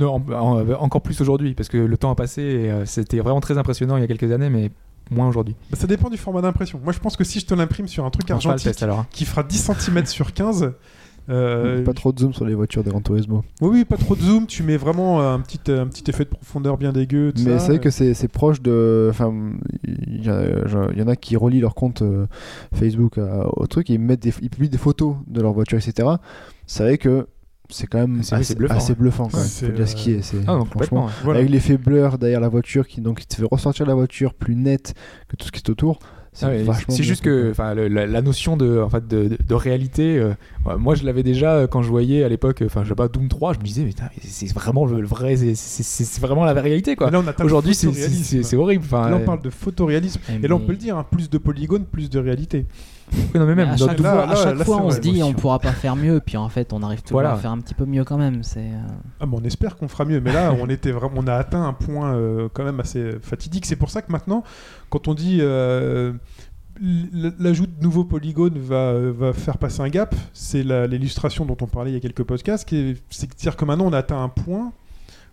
euh, 0.02 0.76
encore 0.80 1.02
plus 1.02 1.20
aujourd'hui, 1.22 1.54
parce 1.54 1.70
que 1.70 1.78
le 1.78 1.98
temps 1.98 2.12
a 2.12 2.16
passé 2.16 2.42
et 2.42 2.72
euh, 2.72 2.86
c'était 2.86 3.20
vraiment 3.20 3.40
très 3.42 3.58
impressionnant 3.58 3.98
il 3.98 4.02
y 4.02 4.04
a 4.04 4.08
quelques 4.08 4.32
années, 4.32 4.50
mais 4.50 4.72
moins 5.12 5.28
aujourd'hui. 5.28 5.56
bah, 5.72 5.78
ça 5.78 5.88
dépend 5.88 6.10
du 6.10 6.18
format 6.18 6.42
d'impression. 6.42 6.80
Moi, 6.84 6.94
je 6.94 7.00
pense 7.00 7.16
que 7.18 7.24
si 7.24 7.40
je 7.40 7.46
te 7.46 7.54
l'imprime 7.54 7.88
sur 7.88 8.06
un 8.06 8.10
truc 8.10 8.30
argentique 8.32 8.64
test 8.66 8.84
alors. 8.84 9.00
hein. 9.00 9.08
qui 9.12 9.26
fera 9.26 9.44
10 9.44 9.72
cm 9.80 10.06
sur 10.06 10.34
15. 10.34 10.74
euh, 11.30 11.84
Pas 11.84 11.94
trop 11.94 12.12
de 12.12 12.20
zoom 12.20 12.34
sur 12.34 12.46
les 12.46 12.56
voitures 12.56 12.84
de 12.84 12.90
Gran 12.90 13.02
Turismo. 13.02 13.44
Oui, 13.62 13.70
oui, 13.72 13.86
pas 13.86 13.98
trop 13.98 14.16
de 14.16 14.22
zoom. 14.22 14.48
Tu 14.48 14.64
mets 14.64 14.78
vraiment 14.78 15.22
euh, 15.22 15.34
un 15.36 15.40
petit, 15.42 15.60
euh, 15.70 15.84
un 15.84 15.88
petit 15.88 16.10
effet 16.10 16.24
de 16.26 16.30
profondeur 16.30 16.78
bien 16.78 16.92
dégueu. 16.92 17.32
tout 17.36 17.44
Mais 17.46 17.60
c'est 17.60 17.68
vrai 17.68 17.80
que 17.80 17.90
c'est 17.92 18.14
c'est 18.14 18.28
proche 18.28 18.62
de. 18.62 19.08
Enfin, 19.12 19.32
il 19.84 20.24
y, 20.26 21.02
en 21.02 21.08
a 21.08 21.16
qui 21.16 21.36
relient 21.38 21.62
leur 21.62 21.76
compte 21.76 22.02
Facebook 22.74 23.18
à- 23.18 23.48
au 23.58 23.68
truc 23.68 23.90
et 23.90 23.94
ils, 23.94 24.00
mettent 24.00 24.22
des, 24.24 24.34
ils 24.42 24.50
publient 24.50 24.70
des 24.70 24.78
photos 24.78 25.16
de 25.28 25.42
leur 25.42 25.54
voiture, 25.54 25.78
etc. 25.78 26.08
C'est 26.66 26.84
vrai 26.84 26.98
que 26.98 27.28
c'est 27.70 27.88
quand 27.88 28.00
même 28.00 28.20
assez, 28.20 28.44
c'est 28.44 28.58
bluffant, 28.58 28.76
assez 28.76 28.92
ouais. 28.94 28.98
bluffant. 29.00 29.28
Quand 29.32 29.38
même. 29.38 29.48
C'est, 29.48 29.68
Faut 29.68 29.72
dire 29.74 29.88
ce 29.88 29.96
qui 29.96 30.12
est. 30.12 30.22
c'est- 30.22 30.38
Ah 30.48 30.54
non, 30.54 30.66
franchement, 30.66 30.70
complètement. 30.72 31.06
ouais. 31.06 31.12
Voilà. 31.24 31.40
Avec 31.40 31.52
l'effet 31.52 31.78
blur 31.78 32.18
derrière 32.18 32.40
la 32.42 32.50
voiture 32.50 32.88
qui 32.88 33.02
donc 33.02 33.20
qui 33.20 33.28
te 33.28 33.36
fait 33.36 33.46
ressortir 33.50 33.86
la 33.86 33.94
voiture 33.96 34.34
plus 34.34 34.56
nette 34.56 34.94
que 35.28 35.36
tout 35.36 35.48
ce 35.48 35.52
qui 35.52 35.60
est 35.60 35.70
autour. 35.70 36.00
C'est 36.32 36.46
Ah 36.46 36.50
ouais, 36.50 36.64
bien 36.64 36.74
juste 36.98 37.24
que 37.24 37.54
le- 37.76 37.88
la, 37.88 38.06
la 38.06 38.22
notion 38.22 38.56
de, 38.56 38.80
en 38.80 38.88
fait, 38.88 39.08
de, 39.08 39.30
de- 39.30 39.38
de 39.46 39.54
réalité, 39.56 40.20
euh, 40.20 40.34
moi 40.78 40.94
je 40.94 41.04
l'avais 41.04 41.24
déjà 41.24 41.56
euh, 41.56 41.68
quand 41.68 41.82
je 41.82 41.90
voyais 41.90 42.24
à 42.24 42.30
l'époque, 42.30 42.62
enfin 42.64 42.84
je 42.84 42.90
sais 42.90 42.96
pas, 42.96 43.08
Doom 43.08 43.28
3, 43.28 43.54
je 43.54 43.60
me 43.60 43.64
disais, 43.64 43.84
mais, 43.84 43.92
c'est 44.22 44.54
vraiment 44.54 44.86
le, 44.86 45.02
le 45.02 45.08
vrai, 45.08 45.36
c'est- 45.36 46.20
vraiment 46.22 46.46
la 46.46 46.54
réalité 46.54 46.96
quoi. 46.96 47.10
Aujourd'hui 47.44 47.74
c'est- 47.74 48.56
horrible. 48.56 48.84
Enfin, 48.86 49.10
Là, 49.10 49.18
on 49.18 49.22
euh, 49.22 49.26
parle 49.26 49.42
de 49.42 49.50
photoréalisme. 49.50 50.22
Et 50.44 50.48
là, 50.48 50.56
on 50.56 50.60
peut 50.60 50.72
le 50.74 50.78
dire, 50.78 50.98
hein, 50.98 51.06
plus 51.10 51.32
de 51.32 51.38
polygones, 51.40 51.86
plus 51.86 52.12
de 52.12 52.20
réalité. 52.20 52.68
Oui, 53.12 53.20
non, 53.36 53.46
mais 53.46 53.46
Mais 53.48 53.56
même 53.56 53.70
à 53.70 53.78
chaque 53.78 54.00
là- 54.00 54.12
fois, 54.14 54.24
à 54.24 54.26
là- 54.28 54.36
chaque 54.36 54.58
là, 54.58 54.66
fois 54.66 54.78
c'est 54.78 54.84
on 54.84 54.92
se 54.92 55.00
dit 55.00 55.22
on 55.24 55.34
pourra 55.34 55.60
pas 55.60 55.72
faire 55.72 55.96
mieux, 55.96 56.20
puis 56.26 56.38
en 56.38 56.50
fait 56.50 56.74
on 56.74 56.82
arrive 56.84 57.02
toujours 57.02 57.16
Voilà. 57.22 57.34
à 57.34 57.38
faire 57.38 57.52
un 57.52 57.60
petit 57.60 57.74
peu 57.74 57.86
mieux 57.86 58.04
quand 58.04 58.18
même. 58.18 58.44
C'est 58.44 58.60
euh, 58.60 58.88
Ah, 59.20 59.26
mais 59.26 59.36
on 59.40 59.44
espère 59.44 59.76
qu'on 59.78 59.88
fera 59.88 60.06
mieux. 60.06 60.20
Mais 60.22 60.34
là, 60.34 60.54
on 60.60 60.68
était 60.70 60.92
vraiment, 60.92 61.16
on 61.18 61.28
a 61.28 61.34
atteint 61.36 61.64
un 61.64 61.74
point 61.74 62.14
euh, 62.14 62.50
quand 62.54 62.64
même 62.64 62.80
assez 62.80 63.14
fatidique. 63.22 63.66
C'est 63.66 63.76
pour 63.76 63.90
ça 63.90 64.02
que 64.02 64.12
maintenant, 64.12 64.44
quand 64.90 65.08
on 65.08 65.14
dit 65.14 65.40
euh, 65.42 66.14
l'ajout 67.40 67.68
de 67.68 67.82
nouveaux 67.84 68.06
polygones 68.06 68.58
va, 68.58 68.94
va 69.12 69.34
faire 69.34 69.58
passer 69.58 69.82
un 69.82 69.90
gap, 69.90 70.16
c'est 70.34 70.64
la- 70.64 70.88
l'illustration 70.88 71.46
dont 71.46 71.58
on 71.62 71.68
parlait 71.68 71.92
il 71.92 71.94
y 71.94 71.98
a 71.98 72.00
quelques 72.00 72.24
podcasts. 72.24 72.68
qui 72.68 72.78
est- 72.78 73.04
C'est-à-dire 73.10 73.56
que 73.56 73.66
maintenant, 73.66 73.86
on 73.88 73.94
a 73.94 73.98
atteint 73.98 74.22
un 74.22 74.30
point 74.30 74.72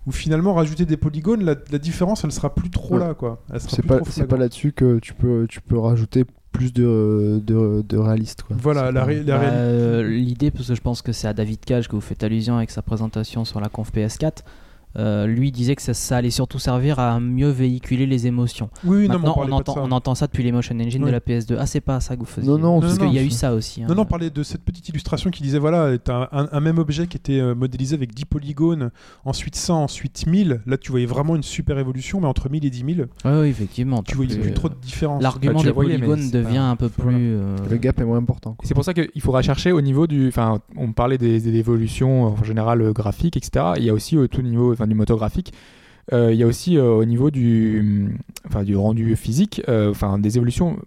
où 0.06 0.12
finalement 0.12 0.54
rajouter 0.54 0.84
des 0.86 0.96
polygones, 0.96 1.44
la, 1.44 1.54
la 1.70 1.78
différence, 1.78 2.24
elle 2.24 2.32
sera 2.32 2.54
plus 2.54 2.70
trop 2.70 2.94
Ouais. 2.94 3.00
là, 3.00 3.14
quoi. 3.14 3.42
Elle 3.52 3.60
sera 3.60 3.70
C'est 3.70 3.82
plus 3.82 3.88
pas, 3.88 3.96
trop 3.96 4.04
c'est 4.06 4.12
flagrante. 4.12 4.30
pas 4.30 4.36
là-dessus 4.38 4.72
que 4.72 4.98
tu 5.00 5.14
peux, 5.14 5.46
tu 5.48 5.60
peux 5.60 5.78
rajouter 5.78 6.24
plus 6.56 6.72
de, 6.72 7.40
de, 7.44 7.84
de 7.88 7.96
réaliste. 7.98 8.42
Quoi. 8.42 8.56
Voilà, 8.58 8.86
C'est 8.86 8.92
la, 8.92 9.00
pas- 9.00 9.06
ré- 9.06 9.22
la 9.24 9.38
Bah, 9.38 9.44
euh, 9.52 10.08
L'idée, 10.08 10.50
parce 10.50 10.68
que 10.68 10.74
je 10.74 10.80
pense 10.80 11.02
que 11.02 11.12
c'est 11.12 11.28
à 11.28 11.32
David 11.34 11.60
Cage 11.64 11.88
que 11.88 11.94
vous 11.94 12.00
faites 12.00 12.22
allusion 12.24 12.56
avec 12.56 12.70
sa 12.70 12.82
présentation 12.82 13.44
sur 13.44 13.60
la 13.60 13.68
conf 13.68 13.92
PS4. 13.92 14.38
Euh, 14.98 15.26
lui 15.26 15.52
disait 15.52 15.74
que 15.76 15.82
ça, 15.82 15.94
ça 15.94 16.16
allait 16.16 16.30
surtout 16.30 16.58
servir 16.58 16.98
à 16.98 17.20
mieux 17.20 17.48
véhiculer 17.50 18.06
les 18.06 18.26
émotions. 18.26 18.70
Oui, 18.84 18.98
oui, 18.98 19.08
non, 19.08 19.14
mais 19.14 19.14
on 19.14 19.18
Maintenant, 19.18 19.30
on, 19.30 19.34
parlait 19.34 19.50
pas 19.50 19.56
de 19.56 19.60
entend, 19.60 19.74
ça. 19.74 19.80
on 19.84 19.90
entend 19.92 20.14
ça 20.14 20.26
depuis 20.26 20.42
l'Emotion 20.42 20.78
Engine 20.80 21.02
Oui. 21.04 21.08
de 21.10 21.12
la 21.12 21.20
PS2. 21.20 21.56
Ah, 21.58 21.66
c'est 21.66 21.80
pas 21.80 22.00
ça 22.00 22.14
que 22.14 22.20
vous 22.20 22.26
faisiez. 22.26 22.50
Non, 22.50 22.58
non, 22.58 22.80
parce 22.80 22.98
qu'il 22.98 23.12
y 23.12 23.18
a 23.18 23.22
eu 23.22 23.30
ça 23.30 23.52
aussi. 23.54 23.82
hein. 23.82 23.86
Non, 23.88 23.94
non, 23.94 24.02
on 24.02 24.06
parlait 24.06 24.30
de 24.30 24.42
cette 24.42 24.62
petite 24.62 24.88
illustration 24.88 25.30
qui 25.30 25.42
disait 25.42 25.58
voilà, 25.58 25.96
t'as 25.98 26.28
un, 26.32 26.48
un 26.50 26.60
même 26.60 26.78
objet 26.78 27.06
qui 27.06 27.16
était 27.16 27.40
euh, 27.40 27.54
modélisé 27.54 27.94
avec 27.94 28.14
10 28.14 28.24
polygones, 28.24 28.90
ensuite 29.24 29.56
100, 29.56 29.82
ensuite 29.84 30.26
1000. 30.26 30.60
Là, 30.66 30.76
tu 30.78 30.90
voyais 30.90 31.06
vraiment 31.06 31.36
une 31.36 31.42
super 31.42 31.78
évolution, 31.78 32.20
mais 32.20 32.26
entre 32.26 32.48
1000 32.50 32.64
et 32.64 32.70
10 32.70 32.84
000, 32.96 32.98
Ouais, 33.24 33.40
oui, 33.42 33.48
effectivement. 33.48 34.02
tu 34.02 34.14
voyais 34.16 34.32
plus, 34.34 34.40
plus 34.42 34.50
euh, 34.50 34.54
trop 34.54 34.68
de 34.68 34.74
différence. 34.80 35.22
L'argument 35.22 35.54
Bah, 35.54 35.60
tu 35.60 35.66
des 35.66 35.72
voyais, 35.72 35.98
polygones 35.98 36.30
devient 36.30 36.54
pas- 36.56 36.60
un 36.70 36.76
peu 36.76 36.90
voilà. 36.98 37.18
plus. 37.18 37.34
euh, 37.34 37.56
Le 37.70 37.76
gap 37.76 38.00
est 38.00 38.04
moins 38.04 38.18
important. 38.18 38.56
C'est 38.62 38.74
pour 38.74 38.84
ça 38.84 38.94
qu'il 38.94 39.20
faudra 39.20 39.42
chercher 39.42 39.72
au 39.72 39.80
niveau 39.80 40.06
du. 40.06 40.28
Enfin, 40.28 40.60
on 40.76 40.92
parlait 40.92 41.18
des, 41.18 41.40
des 41.40 41.54
évolutions 41.56 42.24
en 42.24 42.44
général 42.44 42.92
graphiques, 42.92 43.36
etc. 43.36 43.72
Il 43.76 43.84
y 43.84 43.90
a 43.90 43.92
aussi 43.94 44.16
au 44.16 44.26
tout 44.28 44.42
niveau 44.42 44.72
enfin, 44.86 44.88
du 44.88 44.94
moteur 44.94 45.16
graphique. 45.16 45.52
euh, 46.12 46.32
il 46.32 46.38
y 46.38 46.42
a 46.42 46.46
aussi 46.46 46.76
euh, 46.78 46.90
au 46.92 47.04
niveau 47.04 47.30
du, 47.30 48.16
enfin, 48.46 48.62
du 48.62 48.76
rendu 48.76 49.16
physique, 49.16 49.62
euh, 49.68 49.90
enfin 49.90 50.18
des 50.18 50.36
évolutions. 50.36 50.78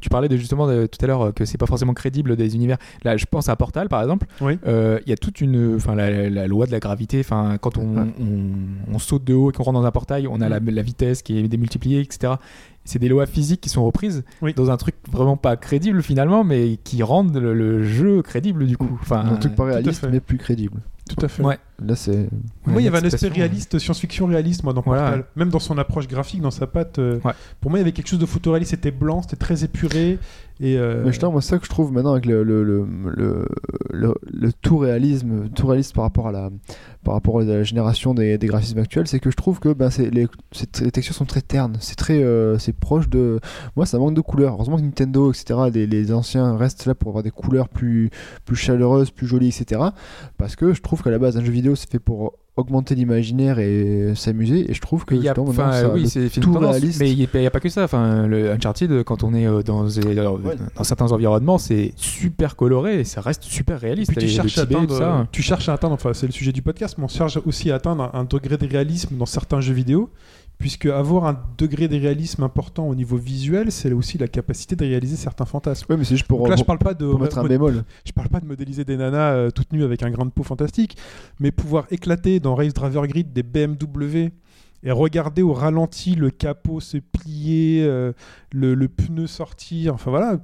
Tu 0.00 0.08
parlais 0.08 0.28
de, 0.28 0.36
justement 0.36 0.66
de- 0.66 0.86
tout 0.86 0.98
à 1.04 1.06
l'heure 1.06 1.32
que 1.32 1.44
c'est 1.44 1.58
pas 1.58 1.66
forcément 1.66 1.94
crédible 1.94 2.34
des 2.34 2.56
univers. 2.56 2.76
Là, 3.04 3.16
je 3.16 3.24
pense 3.24 3.48
à 3.48 3.54
Portal 3.54 3.88
par 3.88 4.02
exemple. 4.02 4.26
Oui. 4.40 4.58
Euh, 4.66 4.98
Il 5.06 5.10
y 5.10 5.12
a 5.12 5.16
toute 5.16 5.40
une, 5.40 5.76
enfin 5.76 5.94
la, 5.94 6.28
la 6.28 6.48
loi 6.48 6.66
de 6.66 6.72
la 6.72 6.80
gravité. 6.80 7.20
Enfin, 7.20 7.56
quand 7.60 7.78
on, 7.78 7.96
Ouais. 7.98 8.02
on, 8.20 8.94
on 8.94 8.98
saute 8.98 9.22
de 9.22 9.32
haut 9.34 9.50
et 9.50 9.52
qu'on 9.52 9.62
rentre 9.62 9.78
dans 9.78 9.86
un 9.86 9.92
portail, 9.92 10.26
on 10.26 10.40
a 10.40 10.48
la, 10.48 10.58
la 10.58 10.82
vitesse 10.82 11.22
qui 11.22 11.38
est 11.38 11.46
démultipliée, 11.46 12.00
etc. 12.00 12.32
C'est 12.84 12.98
des 12.98 13.08
lois 13.08 13.26
physiques 13.26 13.60
qui 13.60 13.68
sont 13.68 13.84
reprises 13.84 14.24
Oui. 14.42 14.54
dans 14.54 14.72
un 14.72 14.76
truc 14.76 14.96
vraiment 15.08 15.36
pas 15.36 15.56
crédible 15.56 16.02
finalement, 16.02 16.42
mais 16.42 16.78
qui 16.82 17.04
rendent 17.04 17.36
le, 17.36 17.54
le 17.54 17.84
jeu 17.84 18.22
crédible 18.22 18.66
du 18.66 18.76
coup. 18.76 18.98
Enfin, 19.00 19.24
Un 19.24 19.36
truc 19.36 19.54
pas 19.54 19.64
tout 19.64 19.68
à 19.70 19.72
réaliste, 19.74 20.00
fait. 20.00 20.10
mais 20.10 20.18
plus 20.18 20.38
crédible. 20.38 20.80
Tout 21.08 21.24
à 21.24 21.28
fait. 21.28 21.44
Ouais. 21.44 21.58
Là, 21.84 21.94
c'est. 21.94 22.28
Moi, 22.66 22.80
il 22.80 22.84
y 22.84 22.88
avait 22.88 22.98
un 22.98 23.04
aspect 23.04 23.28
réaliste, 23.28 23.78
science-fiction 23.78 24.26
réaliste, 24.26 24.62
moi, 24.64 24.72
dans 24.72 24.80
Voilà. 24.80 25.02
Portal. 25.02 25.24
Même 25.36 25.50
dans 25.50 25.58
son 25.58 25.76
approche 25.78 26.08
graphique, 26.08 26.40
dans 26.40 26.50
sa 26.50 26.66
patte. 26.66 26.98
euh, 26.98 27.18
Ouais. 27.24 27.32
Pour 27.60 27.70
moi, 27.70 27.78
il 27.78 27.82
y 27.82 27.84
avait 27.84 27.92
quelque 27.92 28.08
chose 28.08 28.18
de 28.18 28.26
photoréaliste. 28.26 28.70
C'était 28.70 28.90
blanc, 28.90 29.22
c'était 29.22 29.36
très 29.36 29.62
épuré. 29.64 30.18
Et, 30.58 30.78
euh, 30.78 31.02
Mais 31.04 31.10
justement, 31.12 31.32
moi, 31.32 31.42
c'est 31.42 31.50
ça 31.50 31.58
que 31.58 31.66
je 31.66 31.70
trouve 31.70 31.92
maintenant 31.92 32.12
avec 32.12 32.24
le, 32.24 32.42
le, 32.42 32.64
le, 32.64 32.86
le, 33.14 33.44
le- 33.90 34.14
le 34.32 34.52
tout 34.54 34.78
réalisme, 34.78 35.50
tout 35.50 35.66
réaliste 35.66 35.94
par 35.94 36.04
rapport 36.04 36.28
à 36.28 36.32
la, 36.32 36.48
par 37.04 37.12
rapport 37.12 37.40
à 37.40 37.44
la 37.44 37.62
génération 37.62 38.14
des, 38.14 38.38
des 38.38 38.46
graphismes 38.46 38.78
actuels, 38.78 39.06
c'est 39.06 39.20
que 39.20 39.30
je 39.30 39.36
trouve 39.36 39.60
que 39.60 39.74
ben, 39.74 39.90
les 40.10 40.28
textures 40.92 41.14
sont 41.14 41.26
très 41.26 41.42
ternes, 41.42 41.76
c'est 41.80 41.94
très, 41.96 42.22
euh, 42.22 42.56
c'est 42.58 42.72
proche 42.72 43.10
de, 43.10 43.38
moi, 43.76 43.84
ça 43.84 43.98
manque 43.98 44.14
de 44.14 44.22
couleurs. 44.22 44.54
Heureusement 44.54 44.78
que 44.78 44.82
Nintendo, 44.82 45.30
etc., 45.30 45.60
les, 45.72 45.86
les 45.86 46.10
anciens 46.14 46.56
restent 46.56 46.86
là 46.86 46.94
pour 46.94 47.10
avoir 47.10 47.22
des 47.22 47.30
couleurs 47.30 47.68
plus, 47.68 48.08
plus 48.46 48.56
chaleureuses, 48.56 49.10
plus 49.10 49.26
jolies, 49.26 49.48
etc. 49.48 49.82
Parce 50.38 50.56
que 50.56 50.72
je 50.72 50.80
trouve 50.80 51.02
qu'à 51.02 51.10
la 51.10 51.18
base, 51.18 51.36
un 51.36 51.44
jeu 51.44 51.52
vidéo, 51.52 51.65
c'est 51.74 51.90
fait 51.90 51.98
pour 51.98 52.34
augmenter 52.56 52.94
l'imaginaire 52.94 53.58
et 53.58 54.12
s'amuser, 54.14 54.70
et 54.70 54.72
je 54.72 54.80
trouve 54.80 55.04
que 55.04 55.14
Il 55.14 55.22
y 55.22 55.28
a, 55.28 55.34
enfin, 55.38 55.90
oui, 55.92 56.08
c'est 56.08 56.30
tout 56.30 56.52
tendance, 56.52 56.70
réaliste. 56.76 57.00
mais 57.00 57.12
il 57.12 57.28
n'y 57.34 57.46
a, 57.46 57.50
pas 57.50 57.60
que 57.60 57.68
ça. 57.68 57.84
Enfin, 57.84 58.26
le 58.26 58.50
Uncharted, 58.50 59.02
quand 59.04 59.24
on 59.24 59.34
est 59.34 59.46
euh, 59.46 59.62
dans, 59.62 59.84
Ouais. 59.84 60.56
certains 60.82 61.12
environnements, 61.12 61.58
c'est 61.58 61.92
super 61.96 62.56
coloré 62.56 63.00
et 63.00 63.04
ça 63.04 63.20
reste 63.20 63.42
super 63.42 63.78
réaliste. 63.78 64.10
Puis 64.12 64.20
tu 64.26 64.28
cherches, 64.28 64.56
à 64.56 64.62
Tibet, 64.62 64.76
atteindre, 64.76 64.96
ça. 64.96 65.28
tu 65.32 65.42
cherches 65.42 65.68
à 65.68 65.74
atteindre, 65.74 65.92
enfin 65.94 66.14
c'est 66.14 66.26
le 66.26 66.32
sujet 66.32 66.52
du 66.52 66.62
podcast, 66.62 66.96
mais 66.96 67.04
on 67.04 67.08
cherche 67.08 67.38
aussi 67.44 67.70
à 67.70 67.74
atteindre 67.74 68.10
un, 68.14 68.20
un 68.20 68.24
degré 68.24 68.56
de 68.56 68.66
réalisme 68.66 69.16
dans 69.18 69.26
certains 69.26 69.60
jeux 69.60 69.74
vidéo, 69.74 70.08
puisque 70.58 70.86
avoir 70.86 71.26
un 71.26 71.38
degré 71.58 71.88
de 71.88 71.98
réalisme 71.98 72.42
important 72.42 72.88
au 72.88 72.94
niveau 72.94 73.16
visuel, 73.16 73.70
c'est 73.70 73.92
aussi 73.92 74.18
la 74.18 74.28
capacité 74.28 74.74
de 74.76 74.84
réaliser 74.84 75.16
certains 75.16 75.44
fantasmes. 75.44 75.86
Ouais, 75.90 75.96
mais 75.96 76.04
c'est 76.04 76.16
juste 76.16 76.26
pour, 76.26 76.38
Donc 76.38 76.48
là, 76.48 76.56
je 76.56 76.64
parle 76.64 76.78
pas 76.78 76.94
de 76.94 77.06
mettre 77.06 77.38
un 77.38 77.44
bémol. 77.44 77.84
je 78.04 78.12
parle 78.12 78.28
pas 78.28 78.40
de 78.40 78.46
modéliser 78.46 78.84
des 78.84 78.96
nanas 78.96 79.32
euh, 79.32 79.50
toutes 79.50 79.72
nues 79.72 79.84
avec 79.84 80.02
un 80.02 80.10
grain 80.10 80.24
de 80.24 80.30
peau 80.30 80.42
fantastique, 80.42 80.96
mais 81.40 81.50
pouvoir 81.50 81.86
éclater 81.90 82.40
dans 82.40 82.54
Race 82.54 82.72
Driver 82.72 83.06
Grid 83.06 83.32
des 83.32 83.42
BMW 83.42 84.30
et 84.82 84.90
regarder 84.90 85.42
au 85.42 85.52
ralenti 85.52 86.14
le 86.14 86.30
capot 86.30 86.80
se 86.80 86.98
plier, 86.98 87.84
euh, 87.84 88.12
le, 88.52 88.74
le 88.74 88.88
pneu 88.88 89.26
sortir, 89.26 89.94
enfin 89.94 90.10
voilà. 90.10 90.38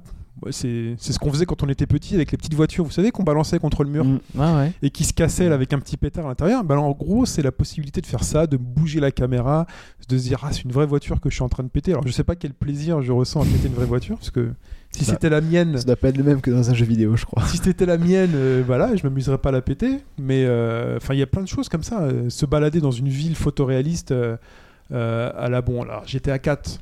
Ouais, 0.45 0.51
C'est 0.51 0.95
ce 0.99 1.19
qu'on 1.19 1.31
faisait 1.31 1.45
quand 1.45 1.63
on 1.63 1.69
était 1.69 1.85
petit 1.87 2.15
avec 2.15 2.31
les 2.31 2.37
petites 2.37 2.53
voitures, 2.53 2.83
vous 2.85 2.91
savez, 2.91 3.11
qu'on 3.11 3.23
balançait 3.23 3.59
contre 3.59 3.83
le 3.83 3.89
mur 3.89 4.05
Mm. 4.05 4.19
Ouais. 4.35 4.71
et 4.81 4.89
qui 4.89 5.03
se 5.03 5.13
cassait 5.13 5.49
là, 5.49 5.55
avec 5.55 5.73
un 5.73 5.79
petit 5.79 5.97
pétard 5.97 6.25
à 6.25 6.29
l'intérieur. 6.29 6.63
Ben, 6.63 6.77
en 6.77 6.91
gros, 6.91 7.25
c'est 7.25 7.41
la 7.41 7.51
possibilité 7.51 8.01
de 8.01 8.05
faire 8.05 8.23
ça, 8.23 8.47
de 8.47 8.57
bouger 8.57 8.99
la 8.99 9.11
caméra, 9.11 9.65
de 10.09 10.17
se 10.17 10.23
dire 10.23 10.39
ah 10.43 10.49
c'est 10.51 10.63
une 10.63 10.71
vraie 10.71 10.85
voiture 10.85 11.19
que 11.21 11.29
je 11.29 11.35
suis 11.35 11.43
en 11.43 11.49
train 11.49 11.63
de 11.63 11.69
péter. 11.69 11.91
Alors 11.91 12.05
je 12.05 12.11
sais 12.11 12.23
pas 12.23 12.35
quel 12.35 12.53
plaisir 12.53 13.01
je 13.01 13.11
ressens 13.11 13.41
à 13.41 13.45
péter 13.45 13.67
une 13.67 13.73
vraie 13.73 13.85
voiture 13.85 14.17
parce 14.17 14.31
que 14.31 14.49
si 14.91 15.05
Bah, 15.05 15.11
c'était 15.13 15.29
la 15.29 15.41
mienne, 15.41 15.77
Ça 15.77 15.85
doit 15.85 15.95
pas 15.95 16.09
être 16.09 16.17
le 16.17 16.23
même 16.23 16.39
que 16.41 16.51
dans 16.51 16.69
un 16.69 16.73
jeu 16.73 16.85
vidéo, 16.85 17.15
je 17.15 17.25
crois. 17.25 17.43
si 17.47 17.57
c'était 17.57 17.85
la 17.85 17.97
mienne, 17.97 18.31
euh, 18.35 18.63
voilà, 18.65 18.95
je 18.95 19.03
m'amuserais 19.03 19.37
pas 19.39 19.49
à 19.49 19.51
la 19.53 19.61
péter. 19.61 19.99
Mais 20.19 20.43
euh, 20.45 20.99
il 21.09 21.17
y 21.17 21.21
a 21.23 21.27
plein 21.27 21.41
de 21.41 21.47
choses 21.47 21.67
comme 21.69 21.83
ça. 21.83 22.01
euh, 22.01 22.29
se 22.29 22.45
balader 22.45 22.79
dans 22.81 22.91
une 22.91 23.07
ville 23.09 23.35
photoréaliste 23.35 24.13
à 24.91 25.49
la 25.49 25.61
bon. 25.61 25.81
Alors, 25.81 26.03
j'étais 26.05 26.31
à 26.31 26.39
4 26.39 26.79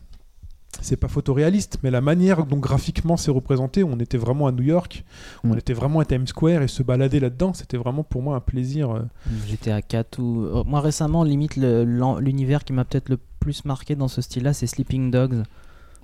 c'est 0.81 0.95
pas 0.95 1.07
photoréaliste, 1.07 1.79
mais 1.83 1.91
la 1.91 2.01
manière 2.01 2.45
dont 2.45 2.57
graphiquement 2.57 3.17
c'est 3.17 3.31
représenté, 3.31 3.83
on 3.83 3.97
était 3.99 4.17
vraiment 4.17 4.47
à 4.47 4.51
New 4.51 4.63
York, 4.63 5.03
on 5.43 5.49
Mm. 5.53 5.57
était 5.57 5.73
vraiment 5.73 5.99
à 5.99 6.05
Times 6.05 6.27
Square 6.27 6.61
et 6.61 6.67
se 6.67 6.81
balader 6.83 7.19
là-dedans, 7.19 7.53
c'était 7.53 7.77
vraiment 7.77 8.03
pour 8.03 8.21
moi 8.21 8.35
un 8.35 8.39
plaisir. 8.39 8.89
euh. 8.91 9.01
J'étais 9.47 9.71
à 9.71 9.81
4 9.81 10.19
ou. 10.19 10.45
euh, 10.45 10.63
Moi 10.65 10.79
récemment, 10.79 11.23
limite, 11.23 11.55
l'univers 11.57 12.63
qui 12.63 12.73
m'a 12.73 12.85
peut-être 12.85 13.09
le 13.09 13.17
plus 13.39 13.65
marqué 13.65 13.95
dans 13.95 14.07
ce 14.07 14.21
style-là, 14.21 14.53
c'est 14.53 14.67
Sleeping 14.67 15.11
Dogs. 15.11 15.43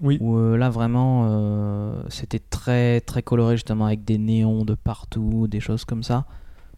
Oui. 0.01 0.17
Où 0.21 0.37
euh, 0.37 0.57
là 0.57 0.69
vraiment, 0.69 1.25
euh, 1.29 2.01
c'était 2.09 2.37
très 2.39 3.01
très 3.01 3.23
coloré 3.23 3.55
justement 3.55 3.85
avec 3.85 4.03
des 4.05 4.17
néons 4.19 4.63
de 4.63 4.75
partout, 4.75 5.47
des 5.47 5.59
choses 5.59 5.85
comme 5.85 6.03
ça. 6.03 6.25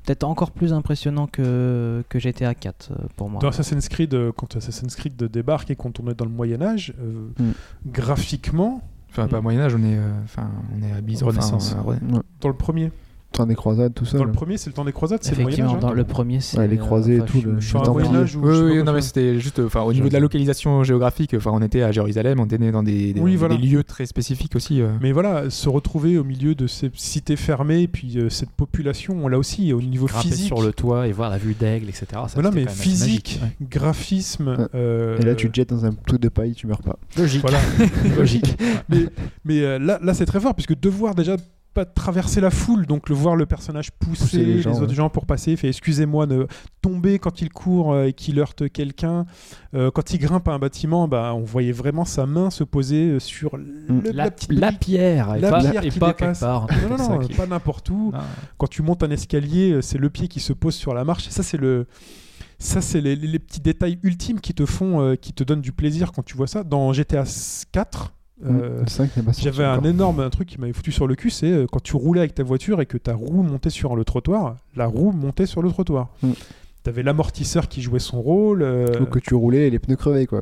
Peut-être 0.09 0.23
encore 0.23 0.49
plus 0.49 0.73
impressionnant 0.73 1.27
que, 1.27 2.03
que 2.09 2.17
GTA 2.17 2.55
4 2.55 2.89
euh, 2.91 2.95
pour 3.15 3.29
moi. 3.29 3.39
Dans 3.41 3.49
Assassin's 3.49 3.87
Creed, 3.89 4.15
euh, 4.15 4.31
quand 4.35 4.55
Assassin's 4.55 4.95
Creed 4.95 5.15
débarque 5.23 5.69
et 5.69 5.75
quand 5.75 5.99
on 5.99 6.09
est 6.09 6.15
dans 6.15 6.25
le 6.25 6.31
Moyen 6.31 6.63
Âge, 6.63 6.95
euh, 6.99 7.27
Mm. 7.39 7.51
graphiquement, 7.85 8.81
Enfin, 9.11 9.27
pas 9.27 9.39
Moyen 9.39 9.59
Âge, 9.61 9.75
on 9.75 9.83
est, 9.83 9.97
euh, 9.97 10.09
enfin, 10.23 10.49
on 10.75 10.81
est 10.87 10.91
à 10.91 11.01
Bise 11.01 11.21
Renaissance. 11.21 11.73
enfin, 11.77 11.87
ouais. 11.87 11.97
Ouais. 12.11 12.21
dans 12.41 12.49
le 12.49 12.55
premier, 12.55 12.91
Train 13.31 13.45
des 13.45 13.53
croisades, 13.55 13.93
tout 13.93 14.05
ça. 14.05 14.17
dans 14.17 14.23
là. 14.23 14.27
le 14.31 14.33
premier, 14.35 14.57
c'est 14.57 14.71
le 14.71 14.73
temps 14.73 14.83
des 14.83 14.91
croisades, 14.91 15.19
c'est 15.21 15.35
le 15.35 15.43
Moyen 15.43 15.49
Effectivement, 15.49 15.75
Âge. 15.75 15.81
dans 15.81 15.89
hein. 15.89 15.93
le 15.93 16.03
premier, 16.03 16.39
c'est. 16.41 16.57
Ouais, 16.57 16.67
les 16.67 16.77
euh, 16.77 16.79
croisés 16.79 17.17
et 17.17 17.21
enfin, 17.21 17.31
tout, 17.31 17.39
je- 17.41 17.47
le- 17.49 17.59
je- 17.59 17.73
Templier. 17.73 18.09
Moyen 18.09 18.23
Âge 18.23 18.35
où 18.35 18.39
Oui, 18.41 18.57
oui, 18.77 18.83
non, 18.83 18.91
mais 18.91 19.01
c'était 19.01 19.39
juste, 19.39 19.59
enfin, 19.59 19.81
au 19.81 19.93
niveau 19.93 20.07
de 20.07 20.13
la 20.13 20.19
localisation 20.19 20.83
géographique, 20.83 21.35
enfin, 21.35 21.51
on 21.53 21.61
était 21.61 21.83
à 21.83 21.91
Jérusalem, 21.91 22.39
on 22.39 22.45
était 22.45 22.71
dans 22.71 22.81
des, 22.81 23.13
des, 23.13 23.21
Oui, 23.21 23.31
des 23.31 23.37
voilà. 23.37 23.55
lieux 23.55 23.83
très 23.83 24.07
spécifiques 24.07 24.55
aussi. 24.55 24.81
euh. 24.81 24.89
Mais 24.99 25.11
voilà, 25.11 25.49
se 25.51 25.69
retrouver 25.69 26.17
au 26.17 26.23
milieu 26.23 26.55
de 26.55 26.65
ces 26.65 26.89
cités 26.95 27.35
fermées, 27.35 27.83
et 27.83 27.87
puis 27.87 28.17
euh, 28.17 28.29
cette 28.29 28.49
population, 28.49 29.15
on 29.23 29.27
l'a 29.27 29.37
aussi 29.37 29.73
au 29.73 29.81
niveau 29.81 30.07
Grimper 30.07 30.27
physique. 30.29 30.47
sur 30.47 30.61
le 30.63 30.73
toit 30.73 31.07
et 31.07 31.11
voir 31.11 31.29
la 31.29 31.37
vue 31.37 31.53
d'aigle, 31.53 31.87
etc. 31.87 32.07
Ça, 32.13 32.27
c'était 32.35 32.49
mais 32.51 32.67
physique, 32.67 33.39
graphisme. 33.61 34.47
Ouais. 34.57 34.65
euh, 34.73 35.19
Et 35.19 35.23
là, 35.23 35.35
tu 35.35 35.49
te 35.51 35.55
jettes 35.55 35.69
dans 35.69 35.85
un 35.85 35.91
truc 35.93 36.19
de 36.19 36.29
paille, 36.29 36.53
tu 36.55 36.65
meurs 36.65 36.81
pas. 36.81 36.97
Logique. 37.15 37.41
Voilà. 37.41 37.59
Logique. 38.17 38.57
mais 39.45 39.61
euh, 39.61 39.77
là, 39.79 39.99
là 40.01 40.13
c'est 40.15 40.25
très 40.25 40.39
fort, 40.39 40.55
puisque 40.55 40.77
devoir 40.79 41.13
déjà 41.15 41.35
pas 41.79 41.85
traverser 41.85 42.41
la 42.41 42.49
foule, 42.51 42.85
donc 42.85 43.09
le 43.09 43.15
voir 43.15 43.35
le 43.35 43.45
personnage 43.45 43.91
pousser, 43.91 44.23
Pousser 44.23 44.43
les 44.45 44.67
autres 44.67 44.87
ouais. 44.87 44.93
gens 44.93 45.09
pour 45.09 45.25
passer, 45.25 45.55
fait 45.55 45.69
excusez-moi, 45.69 46.25
ne 46.27 46.45
tomber 46.81 47.19
quand 47.19 47.41
il 47.41 47.49
court 47.49 47.93
euh, 47.93 48.05
et 48.07 48.13
qu'il 48.13 48.39
heurte 48.39 48.69
quelqu'un. 48.69 49.25
Euh, 49.73 49.91
quand 49.91 50.11
il 50.13 50.19
grimpe 50.19 50.47
à 50.47 50.53
un 50.53 50.59
bâtiment, 50.59 51.07
bah, 51.07 51.33
on 51.35 51.43
voyait 51.43 51.71
vraiment 51.71 52.05
sa 52.05 52.25
main 52.25 52.49
se 52.49 52.63
poser 52.63 53.11
euh, 53.11 53.19
sur 53.19 53.55
le- 53.57 53.65
La, 54.11 54.25
la 54.25 54.31
petite 54.31 54.51
la 54.51 54.67
brique. 54.67 54.79
pierre, 54.81 55.35
et 55.35 55.39
La 55.39 55.49
pas, 55.51 55.59
pierre 55.61 55.83
et 55.85 55.89
qui 55.89 55.99
pas 55.99 56.07
dépasse. 56.07 56.39
part. 56.41 56.67
Non, 56.89 56.97
non, 56.97 57.19
qui- 57.19 57.33
pas 57.33 57.45
n'importe 57.47 57.89
où. 57.89 58.11
Non. 58.13 58.19
Quand 58.57 58.67
tu 58.67 58.81
montes 58.81 59.03
un 59.03 59.11
escalier, 59.11 59.81
c'est 59.81 59.97
le 59.97 60.09
pied 60.09 60.27
qui 60.27 60.39
se 60.39 60.53
pose 60.53 60.75
sur 60.75 60.93
la 60.93 61.03
marche. 61.03 61.27
Et 61.27 61.31
ça, 61.31 61.43
c'est 61.43 61.57
le. 61.57 61.85
Ça, 62.61 62.81
c'est 62.81 62.99
les, 62.99 63.15
les 63.15 63.39
petits 63.39 63.61
détails 63.61 63.99
ultimes 64.03 64.41
qui 64.41 64.53
te 64.53 64.65
font, 64.65 64.99
euh, 65.01 65.15
qui 65.15 65.31
te 65.31 65.45
donnent 65.45 65.61
du 65.61 65.71
plaisir 65.71 66.11
quand 66.11 66.23
tu 66.23 66.35
vois 66.35 66.47
ça. 66.47 66.65
Dans 66.65 66.91
GTA 66.91 67.23
4, 67.71 68.13
euh, 68.45 68.81
Le 68.81 68.87
5 68.87 69.17
n'est 69.17 69.23
pas 69.23 69.33
sorti 69.33 69.43
j'avais 69.43 69.65
un 69.65 69.83
énorme 69.83 70.19
un 70.21 70.29
truc 70.29 70.47
qui 70.47 70.59
m'avait 70.59 70.73
foutu 70.73 70.91
sur 70.91 71.07
le 71.07 71.15
cul, 71.15 71.29
c'est 71.29 71.51
euh, 71.51 71.65
quand 71.71 71.81
tu 71.81 71.95
roulais 71.95 72.21
avec 72.21 72.35
ta 72.35 72.43
voiture 72.43 72.79
et 72.81 72.85
que 72.85 72.97
ta 72.97 73.13
roue 73.13 73.43
montait 73.43 73.69
sur 73.69 73.95
le 73.95 74.03
trottoir, 74.05 74.55
la 74.75 74.85
roue 74.85 75.11
montait 75.11 75.45
sur 75.45 75.61
le 75.61 75.69
trottoir. 75.69 76.09
Mm. 76.23 76.31
T'avais 76.83 77.03
l'amortisseur 77.03 77.67
qui 77.67 77.81
jouait 77.81 77.99
son 77.99 78.21
rôle. 78.21 78.61
euh, 78.61 79.01
Ou 79.01 79.05
que 79.05 79.19
tu 79.19 79.35
roulais 79.35 79.67
et 79.67 79.69
les 79.69 79.79
pneus 79.79 79.97
crevaient, 79.97 80.25
quoi. 80.27 80.41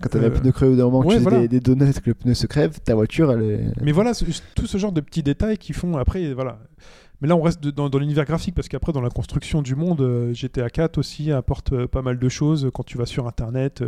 Quand 0.00 0.08
t'avais 0.08 0.26
Euh, 0.26 0.34
un 0.34 0.40
pneu 0.40 0.52
crevé 0.52 0.72
au 0.72 0.76
d'un 0.76 0.84
moment, 0.84 1.02
que 1.02 1.08
ouais, 1.08 1.14
tu 1.16 1.18
faisais 1.18 1.28
voilà. 1.30 1.46
des, 1.46 1.48
des 1.48 1.60
donuts, 1.60 1.92
que 1.92 2.00
le 2.10 2.14
pneu 2.14 2.32
se 2.32 2.46
crève, 2.46 2.80
ta 2.80 2.94
voiture, 2.94 3.30
elle 3.32 3.42
est. 3.42 3.60
Mais 3.82 3.92
voilà, 3.92 4.12
tout 4.54 4.66
ce 4.66 4.78
genre 4.78 4.92
de 4.92 5.02
petits 5.02 5.22
détails 5.22 5.58
qui 5.58 5.74
font 5.74 5.98
après, 5.98 6.32
voilà. 6.32 6.58
Mais 7.20 7.28
là, 7.28 7.36
on 7.36 7.42
reste 7.42 7.62
de- 7.62 7.70
dans, 7.70 7.90
dans 7.90 7.98
l'univers 7.98 8.24
graphique 8.24 8.54
parce 8.54 8.68
qu'après, 8.68 8.92
dans 8.94 9.02
la 9.02 9.10
construction 9.10 9.60
du 9.60 9.74
monde, 9.76 10.00
euh, 10.00 10.32
GTA 10.32 10.70
4 10.70 10.96
aussi 10.96 11.30
apporte 11.30 11.74
euh, 11.74 11.86
pas 11.86 12.00
mal 12.00 12.18
de 12.18 12.28
choses 12.30 12.70
quand 12.72 12.82
tu 12.82 12.96
vas 12.96 13.04
sur 13.04 13.26
Internet 13.28 13.84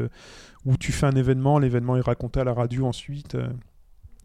où 0.65 0.77
tu 0.77 0.93
fais 0.93 1.07
un 1.07 1.13
événement, 1.17 1.59
l'événement 1.59 1.97
est 1.97 2.01
raconté 2.03 2.41
à 2.41 2.45
la 2.45 2.53
radio 2.55 2.87
ensuite. 2.87 3.35
euh. 3.35 3.49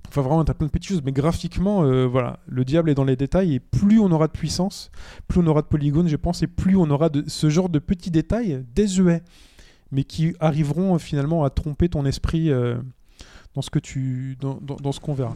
Enfin, 0.09 0.21
vraiment, 0.21 0.45
t'as 0.45 0.53
plein 0.53 0.67
de 0.67 0.71
petites 0.71 0.89
choses. 0.89 1.01
Mais 1.03 1.11
graphiquement, 1.11 1.83
euh, 1.83 2.05
voilà, 2.05 2.39
le 2.47 2.63
diable 2.63 2.89
est 2.89 2.93
dans 2.95 3.03
les 3.03 3.15
détails 3.17 3.55
et 3.55 3.59
plus 3.59 3.99
on 3.99 4.09
aura 4.11 4.27
de 4.27 4.31
puissance, 4.31 4.89
plus 5.27 5.41
on 5.41 5.47
aura 5.47 5.61
de 5.61 5.67
polygones, 5.67 6.07
je 6.07 6.15
pense, 6.15 6.41
et 6.43 6.47
plus 6.47 6.77
on 6.77 6.89
aura 6.89 7.09
de 7.09 7.23
ce 7.27 7.49
genre 7.49 7.67
de 7.69 7.79
petits 7.79 8.11
détails 8.11 8.63
désuets, 8.73 9.21
mais 9.91 10.03
qui 10.05 10.35
arriveront 10.39 10.95
euh, 10.95 10.97
finalement 10.97 11.43
à 11.43 11.49
tromper 11.49 11.89
ton 11.89 12.05
esprit 12.05 12.49
dans 13.53 13.61
ce 13.61 13.69
que 13.69 13.79
tu, 13.79 14.37
dans- 14.39 14.59
dans 14.61 14.91
ce 14.91 14.99
qu'on 14.99 15.13
verra. 15.13 15.35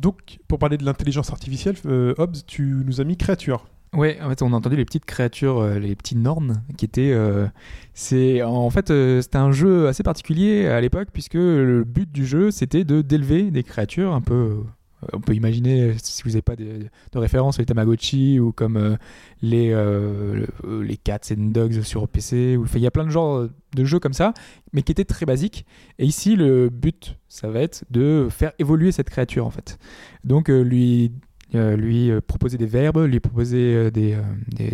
Donc, 0.00 0.38
pour 0.48 0.58
parler 0.58 0.78
de 0.78 0.84
l'intelligence 0.84 1.30
artificielle, 1.30 1.76
euh, 1.84 2.14
Hobbs, 2.16 2.38
tu 2.46 2.62
nous 2.86 3.00
as 3.00 3.04
mis 3.04 3.16
créature. 3.16 3.66
Ouais, 3.92 4.18
en 4.22 4.28
fait, 4.28 4.40
on 4.42 4.52
a 4.52 4.56
entendu 4.56 4.76
les 4.76 4.84
petites 4.84 5.04
créatures, 5.04 5.58
euh, 5.58 5.78
les 5.78 5.96
petits 5.96 6.16
nornes, 6.16 6.62
qui 6.76 6.84
étaient. 6.84 7.10
euh, 7.12 7.46
c'est 7.92 8.40
en 8.42 8.70
fait, 8.70 8.90
euh, 8.90 9.20
c'était 9.20 9.38
un 9.38 9.50
jeu 9.50 9.88
assez 9.88 10.02
particulier 10.02 10.68
à 10.68 10.80
l'époque 10.80 11.08
puisque 11.12 11.34
le 11.34 11.82
but 11.84 12.10
du 12.10 12.24
jeu, 12.24 12.50
c'était 12.50 12.84
de 12.84 13.02
d'élever 13.02 13.50
des 13.50 13.62
créatures 13.64 14.14
un 14.14 14.20
peu. 14.20 14.62
Euh, 15.04 15.06
on 15.14 15.20
peut 15.20 15.34
imaginer, 15.34 15.94
si 16.02 16.22
vous 16.22 16.30
n'avez 16.30 16.42
pas 16.42 16.56
de, 16.56 16.88
référence, 17.14 17.58
les 17.58 17.66
Tamagotchi 17.66 18.38
ou 18.40 18.52
comme 18.52 18.76
euh, 18.76 18.96
les 19.42 19.70
euh, 19.72 20.46
le- 20.64 20.82
les 20.82 20.96
Cats 20.96 21.18
and 21.32 21.50
Dogs 21.52 21.82
sur 21.82 22.06
PC. 22.08 22.56
ou- 22.56 22.66
Il 22.74 22.80
y 22.80 22.86
a 22.86 22.90
plein 22.90 23.04
de 23.04 23.10
genres 23.10 23.48
de 23.74 23.84
jeux 23.84 23.98
comme 23.98 24.12
ça, 24.12 24.34
mais 24.72 24.82
qui 24.82 24.92
étaient 24.92 25.04
très 25.04 25.26
basiques. 25.26 25.64
Et 25.98 26.04
ici, 26.06 26.36
le 26.36 26.68
but, 26.68 27.16
ça 27.28 27.48
va 27.48 27.60
être 27.60 27.84
de 27.90 28.28
faire 28.30 28.52
évoluer 28.58 28.92
cette 28.92 29.10
créature 29.10 29.46
en 29.46 29.50
fait. 29.50 29.78
Donc, 30.24 30.50
euh, 30.50 30.62
lui 30.62 31.12
euh, 31.56 31.74
lui 31.76 32.12
euh, 32.12 32.20
proposer 32.20 32.58
des 32.58 32.66
verbes, 32.66 32.98
lui 33.06 33.18
proposer 33.18 33.74
euh, 33.74 33.90
des, 33.90 34.12
euh, 34.14 34.22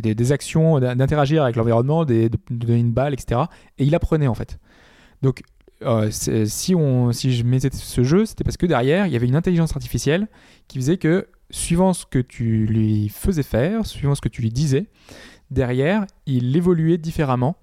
des, 0.03 0.15
des- 0.15 0.33
actions, 0.33 0.79
d'in- 0.79 0.95
d'interagir 0.95 1.43
avec 1.43 1.57
l'environnement, 1.57 2.05
de 2.05 2.29
donner 2.51 2.79
une 2.79 2.93
balle, 2.93 3.15
etc. 3.15 3.41
Et 3.79 3.85
il 3.85 3.95
apprenait 3.95 4.27
en 4.27 4.35
fait. 4.35 4.59
Donc, 5.23 5.41
euh, 5.83 6.11
si, 6.11 6.75
on, 6.75 7.13
si 7.13 7.35
je 7.35 7.45
mettais 7.45 7.71
ce 7.71 8.03
jeu, 8.03 8.25
c'était 8.25 8.45
parce 8.45 8.57
que 8.57 8.67
derrière, 8.67 9.07
il 9.07 9.13
y 9.13 9.17
avait 9.17 9.27
une 9.27 9.37
intelligence 9.37 9.73
artificielle 9.75 10.29
qui 10.69 10.79
faisait 10.79 10.97
que, 10.97 11.29
suivant 11.51 11.93
ce 11.93 12.07
que 12.07 12.19
tu 12.19 12.67
lui 12.67 13.09
faisais 13.09 13.43
faire, 13.43 13.87
suivant 13.87 14.15
ce 14.15 14.21
que 14.21 14.29
tu 14.29 14.43
lui 14.43 14.51
disais, 14.51 14.87
derrière, 15.51 16.07
il 16.27 16.57
évoluait 16.57 16.99
différemment. 16.99 17.57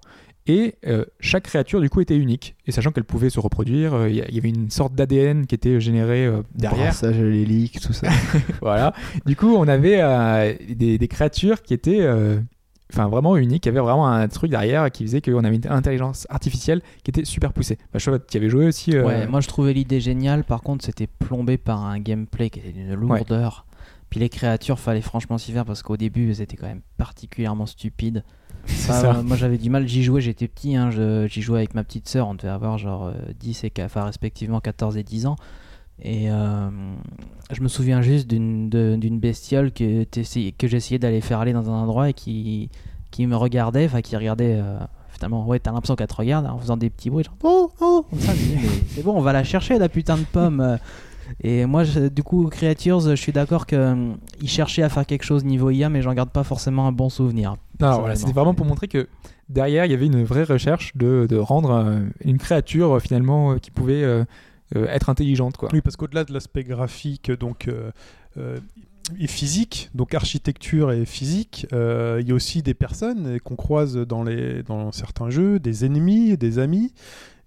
Et 0.46 0.74
euh, 0.86 1.06
chaque 1.20 1.44
créature, 1.44 1.80
du 1.80 1.88
coup, 1.88 2.02
était 2.02 2.16
unique. 2.16 2.54
Et 2.66 2.72
sachant 2.72 2.92
qu'elle 2.92 3.04
pouvait 3.04 3.30
se 3.30 3.40
reproduire, 3.40 3.94
euh, 3.94 4.10
il 4.10 4.16
y 4.16 4.38
avait 4.38 4.50
une 4.50 4.70
sorte 4.70 4.94
d'ADN 4.94 5.46
qui 5.46 5.54
était 5.54 5.80
généré 5.80 6.26
euh, 6.26 6.42
derrière. 6.54 6.88
Brassage 6.88 7.18
à 7.18 7.22
l'hélique, 7.22 7.80
tout 7.80 7.94
ça. 7.94 8.08
voilà. 8.60 8.92
Du 9.24 9.36
coup, 9.36 9.54
on 9.54 9.66
avait 9.66 10.58
des, 10.68 10.98
des 10.98 11.08
créatures 11.08 11.62
qui 11.62 11.72
étaient 11.72 12.06
enfin, 12.94 13.08
vraiment 13.08 13.36
uniques. 13.36 13.66
Il 13.66 13.68
y 13.68 13.72
avait 13.72 13.80
vraiment 13.80 14.06
un 14.08 14.26
truc 14.28 14.50
derrière 14.50 14.90
qui 14.90 15.04
faisait 15.04 15.20
qu'on 15.20 15.44
avait 15.44 15.56
une 15.56 15.68
intelligence 15.68 16.26
artificielle 16.30 16.80
qui 17.02 17.10
était 17.10 17.24
super 17.24 17.52
poussée. 17.52 17.76
Bah, 17.92 17.98
je 17.98 18.04
sais 18.04 18.10
pas, 18.10 18.18
tu 18.18 18.34
y 18.34 18.36
avais 18.40 18.48
joué 18.48 18.66
aussi. 18.66 18.96
euh, 18.96 19.04
Ouais, 19.04 19.26
moi 19.26 19.40
je 19.40 19.48
trouvais 19.48 19.72
l'idée 19.72 20.00
géniale. 20.00 20.44
Par 20.44 20.62
contre, 20.62 20.84
c'était 20.84 21.06
plombé 21.06 21.58
par 21.58 21.84
un 21.84 21.98
gameplay 21.98 22.50
qui 22.50 22.60
était 22.60 22.72
d'une 22.72 22.94
lourdeur. 22.94 23.66
Puis 24.10 24.20
les 24.20 24.28
créatures, 24.28 24.78
fallait 24.78 25.00
franchement 25.00 25.38
s'y 25.38 25.50
faire 25.50 25.64
parce 25.64 25.82
qu'au 25.82 25.96
début, 25.96 26.30
elles 26.30 26.40
étaient 26.40 26.56
quand 26.56 26.68
même 26.68 26.82
particulièrement 26.96 27.66
stupides. 27.66 28.22
Enfin, 28.66 28.92
ça. 29.00 29.14
euh, 29.16 29.22
Moi 29.22 29.36
j'avais 29.36 29.58
du 29.58 29.68
mal, 29.68 29.86
j'y 29.86 30.02
jouais, 30.02 30.22
j'étais 30.22 30.48
petit, 30.48 30.74
hein, 30.74 30.90
j'y 31.26 31.42
jouais 31.42 31.58
avec 31.58 31.74
ma 31.74 31.84
petite 31.84 32.08
sœur, 32.08 32.28
on 32.28 32.34
devait 32.34 32.48
avoir 32.48 32.78
genre 32.78 33.06
euh, 33.08 33.12
10 33.38 33.64
et 33.64 33.70
qua- 33.70 33.84
enfin, 33.84 34.04
respectivement 34.04 34.60
14 34.60 34.96
et 34.96 35.02
10 35.02 35.26
ans. 35.26 35.36
Et 36.02 36.30
euh, 36.30 36.68
je 37.50 37.60
me 37.62 37.68
souviens 37.68 38.02
juste 38.02 38.28
d'une 38.28 39.18
bestiole 39.20 39.72
que, 39.72 40.04
que 40.04 40.66
j'essayais 40.68 40.98
d'aller 40.98 41.20
faire 41.20 41.38
aller 41.40 41.52
dans 41.52 41.70
un 41.70 41.74
endroit 41.82 42.10
et 42.10 42.12
qui, 42.14 42.68
qui 43.10 43.26
me 43.26 43.36
regardait, 43.36 43.86
enfin 43.86 44.00
qui 44.02 44.16
regardait. 44.16 44.56
euh, 44.60 44.78
finalement, 45.10 45.46
ouais, 45.46 45.60
t'as 45.60 45.70
l'impression 45.70 45.94
qu'elle 45.94 46.08
te 46.08 46.14
regarde 46.16 46.46
en 46.46 46.58
faisant 46.58 46.76
des 46.76 46.90
petits 46.90 47.10
bruits, 47.10 47.24
genre 47.24 47.36
oh 47.44 47.70
oh, 47.80 48.06
c'est 48.88 49.02
bon, 49.04 49.14
on 49.16 49.20
va 49.20 49.32
la 49.32 49.44
chercher 49.44 49.78
la 49.78 49.88
putain 49.88 50.16
de 50.16 50.24
pomme. 50.24 50.78
Et 51.42 51.64
moi, 51.64 51.84
je- 51.84 52.08
du 52.08 52.22
coup, 52.22 52.48
Creatures, 52.50 53.00
je 53.00 53.14
suis 53.14 53.32
d'accord 53.32 53.66
qu'ils 53.66 54.18
cherchaient 54.46 54.82
à 54.82 54.90
faire 54.90 55.06
quelque 55.06 55.22
chose 55.24 55.42
niveau 55.44 55.70
IA, 55.70 55.88
mais 55.88 56.02
j'en 56.02 56.12
garde 56.12 56.28
pas 56.30 56.42
forcément 56.44 56.86
un 56.86 56.92
bon 56.92 57.08
souvenir. 57.08 57.56
Non, 57.80 58.00
voilà, 58.00 58.14
c'était 58.16 58.32
vraiment 58.32 58.52
pour 58.54 58.66
montrer 58.66 58.88
que 58.88 59.08
derrière, 59.48 59.86
il 59.86 59.90
y 59.90 59.94
avait 59.94 60.04
une 60.06 60.22
vraie 60.22 60.44
recherche 60.44 60.92
de, 60.96 61.26
de 61.28 61.36
rendre 61.38 61.70
euh, 61.70 62.00
une 62.24 62.36
créature 62.36 62.96
euh, 62.96 62.98
finalement 62.98 63.52
euh, 63.52 63.56
qui 63.58 63.70
pouvait 63.70 64.02
être 64.74 65.08
intelligente. 65.10 65.56
Quoi. 65.56 65.68
Oui, 65.72 65.80
parce 65.80 65.96
qu'au-delà 65.96 66.24
de 66.24 66.32
l'aspect 66.32 66.64
graphique, 66.64 67.30
donc. 67.30 67.68
euh, 67.68 67.90
euh, 68.36 68.58
et 69.20 69.26
physique, 69.26 69.90
donc 69.94 70.14
architecture 70.14 70.90
et 70.90 71.04
physique, 71.04 71.66
euh, 71.74 72.18
il 72.22 72.28
y 72.28 72.32
a 72.32 72.34
aussi 72.34 72.62
des 72.62 72.72
personnes 72.72 73.38
qu'on 73.40 73.54
croise 73.54 73.96
dans, 73.96 74.22
les, 74.22 74.62
dans 74.62 74.92
certains 74.92 75.28
jeux, 75.28 75.58
des 75.58 75.84
ennemis, 75.84 76.38
des 76.38 76.58
amis, 76.58 76.94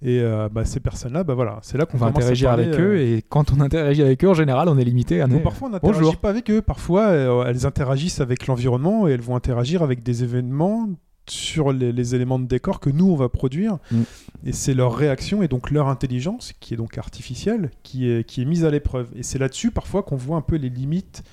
et 0.03 0.19
euh, 0.21 0.49
bah, 0.51 0.65
ces 0.65 0.79
personnes-là, 0.79 1.23
bah, 1.23 1.33
voilà, 1.33 1.57
c'est 1.63 1.79
là 1.79 1.87
qu'on 1.87 1.97
On 1.97 2.01
va 2.01 2.05
interagir 2.07 2.49
parler, 2.49 2.65
avec 2.65 2.79
euh, 2.79 2.93
eux 2.93 2.99
et 3.01 3.23
quand 3.27 3.51
on 3.51 3.59
interagit 3.59 4.03
avec 4.03 4.23
eux, 4.23 4.29
en 4.29 4.35
général, 4.35 4.69
on 4.69 4.77
est 4.77 4.83
limité 4.83 5.19
à 5.19 5.25
nous. 5.25 5.39
parfois 5.39 5.69
on 5.69 5.71
n'interagit 5.71 6.15
pas 6.17 6.29
avec 6.29 6.51
eux, 6.51 6.61
parfois 6.61 7.07
euh, 7.07 7.45
elles 7.47 7.65
interagissent 7.65 8.21
avec 8.21 8.45
l'environnement 8.45 9.07
et 9.07 9.13
elles 9.13 9.21
vont 9.21 9.35
interagir 9.35 9.81
avec 9.81 10.03
des 10.03 10.23
événements 10.23 10.87
sur 11.29 11.73
les, 11.73 11.91
les 11.91 12.15
éléments 12.15 12.39
de 12.39 12.45
décor 12.45 12.79
que 12.79 12.89
nous 12.89 13.09
on 13.11 13.15
va 13.15 13.27
produire 13.29 13.79
Mm. 13.91 14.01
Et 14.45 14.51
c'est 14.53 14.73
leur 14.75 14.95
réaction 14.95 15.41
et 15.41 15.47
donc 15.47 15.71
leur 15.71 15.87
intelligence 15.87 16.53
qui 16.59 16.73
est 16.75 16.77
donc 16.77 16.97
artificielle 16.97 17.71
qui 17.83 18.07
est, 18.09 18.23
qui 18.23 18.41
est 18.41 18.45
mise 18.45 18.65
à 18.65 18.69
l'épreuve 18.69 19.09
et 19.15 19.23
c'est 19.23 19.39
là-dessus 19.39 19.71
parfois 19.71 20.03
qu'on 20.03 20.15
voit 20.15 20.37
un 20.37 20.41
peu 20.41 20.55
les 20.57 20.69
limites 20.69 21.23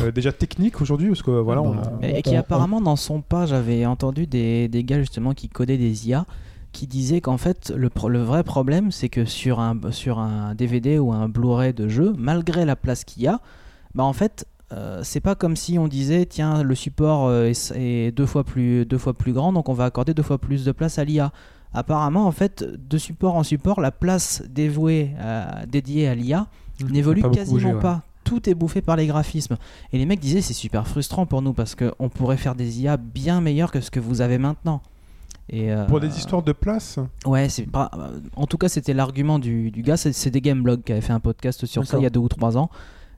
euh, 0.00 0.10
déjà 0.12 0.32
techniques 0.32 0.80
aujourd'hui 0.82 1.08
parce 1.08 1.22
que 1.22 1.30
voilà 1.30 1.62
on, 1.62 1.78
a- 1.78 2.08
Et 2.18 2.22
qui 2.22 2.30
apparemment 2.36 2.80
n'en 2.80 2.96
sont 2.96 3.20
pas. 3.22 3.46
J'avais 3.46 3.86
entendu 3.86 4.26
des, 4.26 4.68
des 4.68 4.84
gars 4.84 5.00
justement 5.00 5.32
qui 5.34 5.48
codaient 5.48 5.78
des 5.78 6.08
IA 6.08 6.26
qui 6.72 6.86
disaient 6.86 7.20
qu'en 7.20 7.36
fait 7.38 7.72
le, 7.74 7.88
pro- 7.90 8.08
le 8.08 8.22
vrai 8.22 8.44
problème 8.44 8.90
c'est 8.92 9.08
que 9.08 9.24
sur 9.24 9.58
un, 9.60 9.78
sur 9.90 10.18
un 10.18 10.54
DVD 10.54 10.98
ou 10.98 11.12
un 11.12 11.28
Blu-ray 11.28 11.72
de 11.74 11.88
jeu, 11.88 12.14
malgré 12.18 12.64
la 12.64 12.76
place 12.76 13.04
qu'il 13.04 13.22
y 13.22 13.26
a, 13.28 13.40
bah 13.94 14.04
en 14.04 14.12
fait 14.12 14.46
euh, 14.72 15.00
c'est 15.02 15.20
pas 15.20 15.34
comme 15.34 15.56
si 15.56 15.78
on 15.78 15.88
disait 15.88 16.24
tiens 16.26 16.62
le 16.62 16.74
support 16.74 17.26
euh, 17.26 17.46
est, 17.50 17.72
est 17.76 18.12
deux, 18.12 18.24
fois 18.26 18.44
plus, 18.44 18.86
deux 18.86 18.96
fois 18.98 19.12
plus 19.14 19.32
grand 19.34 19.52
donc 19.52 19.68
on 19.68 19.74
va 19.74 19.84
accorder 19.84 20.14
deux 20.14 20.22
fois 20.22 20.38
plus 20.38 20.64
de 20.64 20.72
place 20.72 20.98
à 20.98 21.04
l'IA. 21.04 21.32
Apparemment 21.74 22.26
en 22.26 22.32
fait 22.32 22.64
de 22.64 22.98
support 22.98 23.34
en 23.36 23.42
support 23.42 23.80
la 23.80 23.90
place 23.90 24.42
dévouée 24.48 25.12
à- 25.20 25.64
dédiée 25.66 26.08
à 26.08 26.14
l'IA 26.14 26.46
n'évolue 26.90 27.22
pas 27.22 27.28
beaucoup 27.28 27.38
quasiment 27.38 27.54
bougé, 27.56 27.72
ouais. 27.74 27.80
pas 27.80 28.02
tout 28.24 28.48
est 28.48 28.54
bouffé 28.54 28.80
par 28.82 28.96
les 28.96 29.06
graphismes. 29.06 29.56
Et 29.92 29.98
les 29.98 30.06
mecs 30.06 30.20
disaient 30.20 30.40
c'est 30.42 30.52
super 30.52 30.86
frustrant 30.86 31.26
pour 31.26 31.42
nous 31.42 31.52
parce 31.52 31.74
qu'on 31.74 32.08
pourrait 32.08 32.36
faire 32.36 32.54
des 32.54 32.80
IA 32.80 32.96
bien 32.96 33.40
meilleures 33.40 33.70
que 33.72 33.80
ce 33.80 33.90
que 33.90 34.00
vous 34.00 34.20
avez 34.20 34.38
maintenant. 34.38 34.80
Et 35.50 35.72
euh, 35.72 35.84
pour 35.86 35.98
des 36.00 36.16
histoires 36.18 36.42
de 36.42 36.52
place 36.52 36.98
Ouais, 37.26 37.48
c'est 37.48 37.66
pas- 37.66 37.90
euh, 37.98 38.20
en 38.36 38.46
tout 38.46 38.58
cas 38.58 38.68
c'était 38.68 38.94
l'argument 38.94 39.38
du, 39.38 39.70
du 39.70 39.82
gars. 39.82 39.96
C'est 39.96 40.12
c'est 40.12 40.30
des 40.30 40.40
Gameblog 40.40 40.82
qui 40.84 40.92
avait 40.92 41.00
fait 41.00 41.12
un 41.12 41.20
podcast 41.20 41.66
sur 41.66 41.84
ça 41.86 41.98
il 41.98 42.02
y 42.04 42.06
a 42.06 42.10
deux 42.10 42.20
ou 42.20 42.28
trois 42.28 42.56
ans. 42.56 42.70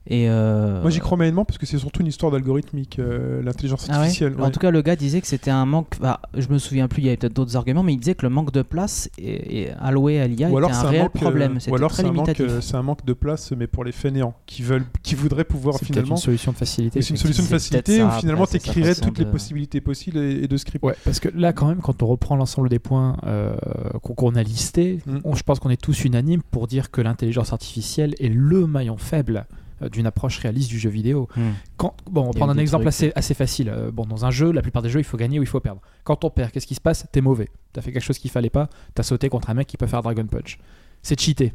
Et 0.06 0.28
euh, 0.28 0.82
moi 0.82 0.90
j'y 0.90 0.98
crois 1.00 1.16
moyennement 1.16 1.46
parce 1.46 1.56
que 1.56 1.64
c'est 1.64 1.78
surtout 1.78 2.02
une 2.02 2.08
histoire 2.08 2.30
d'algorithmique 2.30 2.98
euh, 2.98 3.42
l'intelligence 3.42 3.86
ah 3.88 3.92
ouais 3.92 3.98
artificielle 4.00 4.34
En 4.38 4.50
tout 4.50 4.60
cas, 4.60 4.70
le 4.70 4.82
gars 4.82 4.96
disait 4.96 5.22
que 5.22 5.26
c'était 5.26 5.50
un 5.50 5.64
manque. 5.64 5.98
bah, 5.98 6.20
je 6.36 6.46
me 6.48 6.58
souviens 6.58 6.88
plus, 6.88 7.00
il 7.00 7.06
y 7.06 7.08
avait 7.08 7.16
peut-être 7.16 7.32
d'autres 7.34 7.56
arguments, 7.56 7.82
mais 7.82 7.94
il 7.94 7.98
disait 7.98 8.14
que 8.14 8.26
le 8.26 8.28
manque 8.28 8.52
de 8.52 8.60
place 8.60 9.08
est, 9.16 9.62
est 9.62 9.70
alloué 9.80 10.20
à 10.20 10.26
l'IA 10.26 10.50
ou 10.50 10.58
alors 10.58 10.68
était 10.70 10.78
c'est 10.78 10.84
un 10.84 10.88
un 10.88 10.90
réel 10.90 11.02
manque, 11.04 11.16
euh, 11.16 11.20
problème. 11.20 11.58
ou 11.68 11.74
alors 11.74 11.92
c'est 11.92 12.04
un 12.04 12.12
manque, 12.12 12.42
c'est 12.60 12.74
un 12.76 12.82
manque 12.82 13.04
de 13.06 13.12
place 13.14 13.52
mais 13.56 13.66
pour 13.66 13.82
les 13.82 13.92
fainéants 13.92 14.34
qui 14.44 14.62
veulent 14.62 14.84
qui 15.02 15.14
voudraient 15.14 15.44
pouvoir 15.44 15.76
C'est 15.78 15.86
finalement 15.86 16.16
une 16.16 16.20
solution 16.20 16.52
de 16.52 16.56
facilité. 16.58 17.00
C'est 17.00 17.10
une 17.10 17.16
solution 17.16 17.42
de 17.42 17.48
C'est 17.48 17.54
facilité 17.54 18.02
où 18.02 18.10
finalement 18.10 18.44
c'est 18.44 18.58
t'écrirais 18.58 18.88
façon 18.94 19.06
toutes 19.06 19.18
les 19.18 19.24
possibilités 19.26 19.80
possibles 19.80 20.18
et, 20.18 20.44
et 20.44 20.48
de 20.48 20.56
script. 20.58 20.84
Ouais, 20.84 20.96
parce 21.04 21.18
que 21.18 21.30
là, 21.34 21.54
quand 21.54 21.66
même, 21.68 21.80
quand 21.80 22.02
on 22.02 22.06
reprend 22.06 22.36
l'ensemble 22.36 22.68
des 22.68 22.78
points 22.78 23.16
euh, 23.26 23.54
qu'on 24.02 24.34
a 24.34 24.42
listés, 24.42 25.00
Mm. 25.06 25.18
on- 25.24 25.34
je 25.34 25.42
pense 25.42 25.60
qu'on 25.60 25.70
est 25.70 25.80
tous 25.80 26.04
unanimes 26.04 26.42
pour 26.50 26.66
dire 26.66 26.90
que 26.90 27.00
l'intelligence 27.00 27.52
artificielle 27.52 28.14
est 28.20 28.28
le 28.28 28.66
maillon 28.66 28.96
faible 28.96 29.46
d'une 29.88 30.06
approche 30.06 30.38
réaliste 30.38 30.68
du 30.68 30.78
jeu 30.78 30.90
vidéo. 30.90 31.28
Hmm. 31.36 31.52
Quand, 31.76 31.94
bon, 32.10 32.22
on 32.22 32.26
va 32.26 32.32
prendre 32.32 32.52
un 32.52 32.58
exemple 32.58 32.86
assez 32.86 33.34
facile. 33.34 33.68
Euh, 33.68 33.90
bon, 33.90 34.06
dans 34.06 34.24
un 34.24 34.30
jeu, 34.30 34.52
la 34.52 34.62
plupart 34.62 34.82
des 34.82 34.90
jeux, 34.90 35.00
il 35.00 35.04
faut 35.04 35.16
gagner 35.16 35.38
ou 35.38 35.42
il 35.42 35.48
faut 35.48 35.60
perdre. 35.60 35.80
Quand 36.04 36.24
on 36.24 36.30
perd, 36.30 36.50
qu'est-ce 36.50 36.66
qui 36.66 36.74
se 36.74 36.80
passe? 36.80 37.06
T'es 37.12 37.20
mauvais. 37.20 37.48
T'as 37.72 37.82
fait 37.82 37.92
quelque 37.92 38.02
chose 38.02 38.18
qu'il 38.18 38.30
fallait 38.30 38.50
pas. 38.50 38.68
T'as 38.94 39.02
sauté 39.02 39.28
contre 39.28 39.50
un 39.50 39.54
mec 39.54 39.66
qui 39.66 39.76
peut 39.76 39.86
faire 39.86 40.02
Dragon 40.02 40.26
Punch. 40.26 40.58
C'est 41.02 41.20
cheaté. 41.20 41.54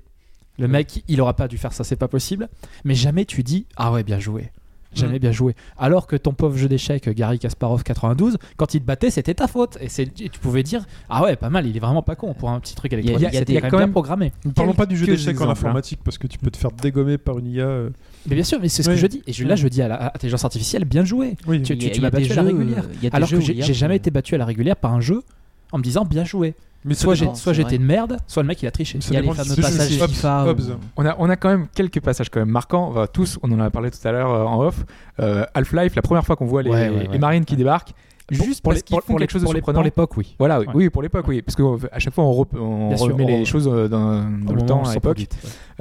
Le 0.57 0.67
mec, 0.67 1.03
il 1.07 1.21
aura 1.21 1.35
pas 1.35 1.47
dû 1.47 1.57
faire 1.57 1.71
ça, 1.71 1.83
c'est 1.83 1.95
pas 1.95 2.09
possible. 2.09 2.49
Mais 2.83 2.93
jamais 2.93 3.25
tu 3.25 3.43
dis 3.43 3.65
Ah 3.77 3.91
ouais, 3.91 4.03
bien 4.03 4.19
joué. 4.19 4.51
Jamais 4.95 5.17
Mm. 5.17 5.19
bien 5.19 5.31
joué. 5.31 5.55
Alors 5.77 6.07
que 6.07 6.15
ton 6.15 6.33
pauvre 6.33 6.57
jeu 6.57 6.67
d'échecs, 6.67 7.07
Gary 7.09 7.37
Kasparov 7.37 7.83
92, 7.83 8.37
quand 8.57 8.73
il 8.73 8.81
te 8.81 8.85
battait, 8.85 9.11
c'était 9.11 9.35
ta 9.35 9.47
faute. 9.47 9.77
Et, 9.81 9.87
tu 9.87 10.39
pouvais 10.39 10.63
dire 10.63 10.85
Ah 11.09 11.23
ouais, 11.23 11.35
pas 11.35 11.49
mal, 11.51 11.67
il 11.67 11.77
est 11.77 11.79
vraiment 11.79 12.01
pas 12.01 12.15
con 12.15 12.33
pour 12.33 12.49
un 12.49 12.59
petit 12.59 12.73
truc 12.75 12.91
électronique. 12.93 13.29
il 13.31 13.35
y 13.35 13.37
a 13.37 13.45
des- 13.45 13.53
quand 13.55 13.61
même 13.61 13.71
quand 13.71 13.77
bien 13.77 13.85
même- 13.85 13.91
programmé. 13.91 14.31
Ne 14.45 14.51
parlons 14.51 14.73
pas 14.73 14.85
du 14.87 14.97
jeu 14.97 15.05
d'échecs 15.05 15.27
en 15.27 15.31
exemples, 15.31 15.51
informatique 15.51 15.99
parce 16.03 16.17
que 16.17 16.25
tu 16.27 16.39
peux 16.39 16.49
te 16.49 16.57
faire 16.57 16.71
dégommer 16.71 17.17
par 17.19 17.37
une 17.37 17.47
IA. 17.47 17.65
euh. 17.65 17.89
Mais 18.27 18.35
bien 18.35 18.43
sûr, 18.43 18.59
mais 18.61 18.67
c'est 18.67 18.81
ce 18.83 18.89
Oui. 18.89 18.95
que 18.95 19.01
je 19.01 19.07
dis. 19.07 19.21
Et 19.27 19.33
je- 19.33 19.45
là, 19.45 19.55
je 19.55 19.67
dis 19.67 19.81
à 19.81 19.87
l'intelligence 19.87 20.43
artificielle 20.43 20.85
bien 20.85 21.05
joué. 21.05 21.37
Oui, 21.47 21.61
Tu, 21.61 21.75
m'as 22.01 22.09
battu 22.09 22.31
à 22.31 22.35
la 22.35 22.41
régulière. 22.43 22.83
euh, 22.83 22.93
il 22.95 23.03
y 23.03 23.07
a 23.07 23.09
des 23.11 23.15
Alors 23.15 23.29
jeux 23.29 23.37
que 23.37 23.43
j'ai 23.43 23.73
jamais 23.75 23.95
été 23.97 24.09
battu 24.11 24.35
à 24.35 24.37
la 24.39 24.45
régulière 24.45 24.75
par 24.75 24.93
un 24.93 25.01
jeu 25.01 25.21
en 25.71 25.77
me 25.77 25.83
disant 25.83 26.03
bien 26.03 26.23
joué. 26.25 26.55
Mais 26.85 26.93
Soit 26.93 27.15
j'ai- 27.15 27.29
j'étais 27.53 27.75
une 27.75 27.83
merde, 27.85 28.17
soit 28.27 28.41
le 28.43 28.47
mec 28.47 28.61
il 28.61 28.67
a 28.67 28.71
triché. 28.71 29.01
Ça 29.01 29.09
Il 29.11 29.13
y 29.13 29.17
a 29.17 29.21
les 29.21 29.27
fameux 29.33 29.55
passages 29.55 30.01
Hobbs, 30.01 30.07
FIFA. 30.09 30.45
On 30.97 31.05
a, 31.05 31.15
on 31.19 31.29
a 31.29 31.35
quand 31.35 31.49
même 31.49 31.67
quelques 31.75 31.99
passages 32.01 32.29
quand 32.29 32.39
même 32.39 32.49
marquants. 32.49 32.89
Enfin, 32.91 33.05
tous, 33.11 33.37
on 33.43 33.51
en 33.51 33.59
a 33.59 33.69
parlé 33.69 33.91
tout 33.91 34.05
à 34.07 34.11
l'heure 34.11 34.31
euh, 34.31 34.43
en 34.45 34.61
off. 34.63 34.85
Euh, 35.19 35.45
Half-Life, 35.53 35.95
la 35.95 36.01
première 36.01 36.25
fois 36.25 36.35
qu'on 36.35 36.45
voit 36.45 36.63
les, 36.63 36.69
Ouais, 36.69 36.89
ouais, 36.89 36.95
ouais. 36.95 37.07
les 37.11 37.19
marines 37.19 37.45
qui 37.45 37.55
débarquent, 37.55 37.93
Juste 38.35 38.61
pour 38.61 38.71
parce 38.71 38.77
les- 38.77 38.83
qu'ils 38.83 38.95
font 38.95 39.01
pour 39.07 39.19
quelque 39.19 39.31
chose 39.31 39.41
de 39.43 39.47
surprenant. 39.47 39.77
pour 39.79 39.83
l'époque, 39.83 40.17
oui. 40.17 40.35
Voilà, 40.39 40.59
oui, 40.59 40.65
Ouais. 40.67 40.73
oui, 40.75 40.89
pour 40.89 41.01
l'époque, 41.01 41.25
oui. 41.27 41.41
Parce 41.41 41.55
qu'à 41.55 41.99
chaque 41.99 42.13
fois, 42.13 42.23
on, 42.25 42.31
rep- 42.33 42.55
on 42.59 42.95
sûr, 42.97 43.07
remet 43.07 43.23
on- 43.23 43.27
les 43.27 43.45
choses 43.45 43.67
euh, 43.71 43.87
dans, 43.87 44.23
le 44.53 44.61
temps 44.63 44.83
à 44.83 44.93
l'époque. 44.93 45.17
ouais. 45.19 45.27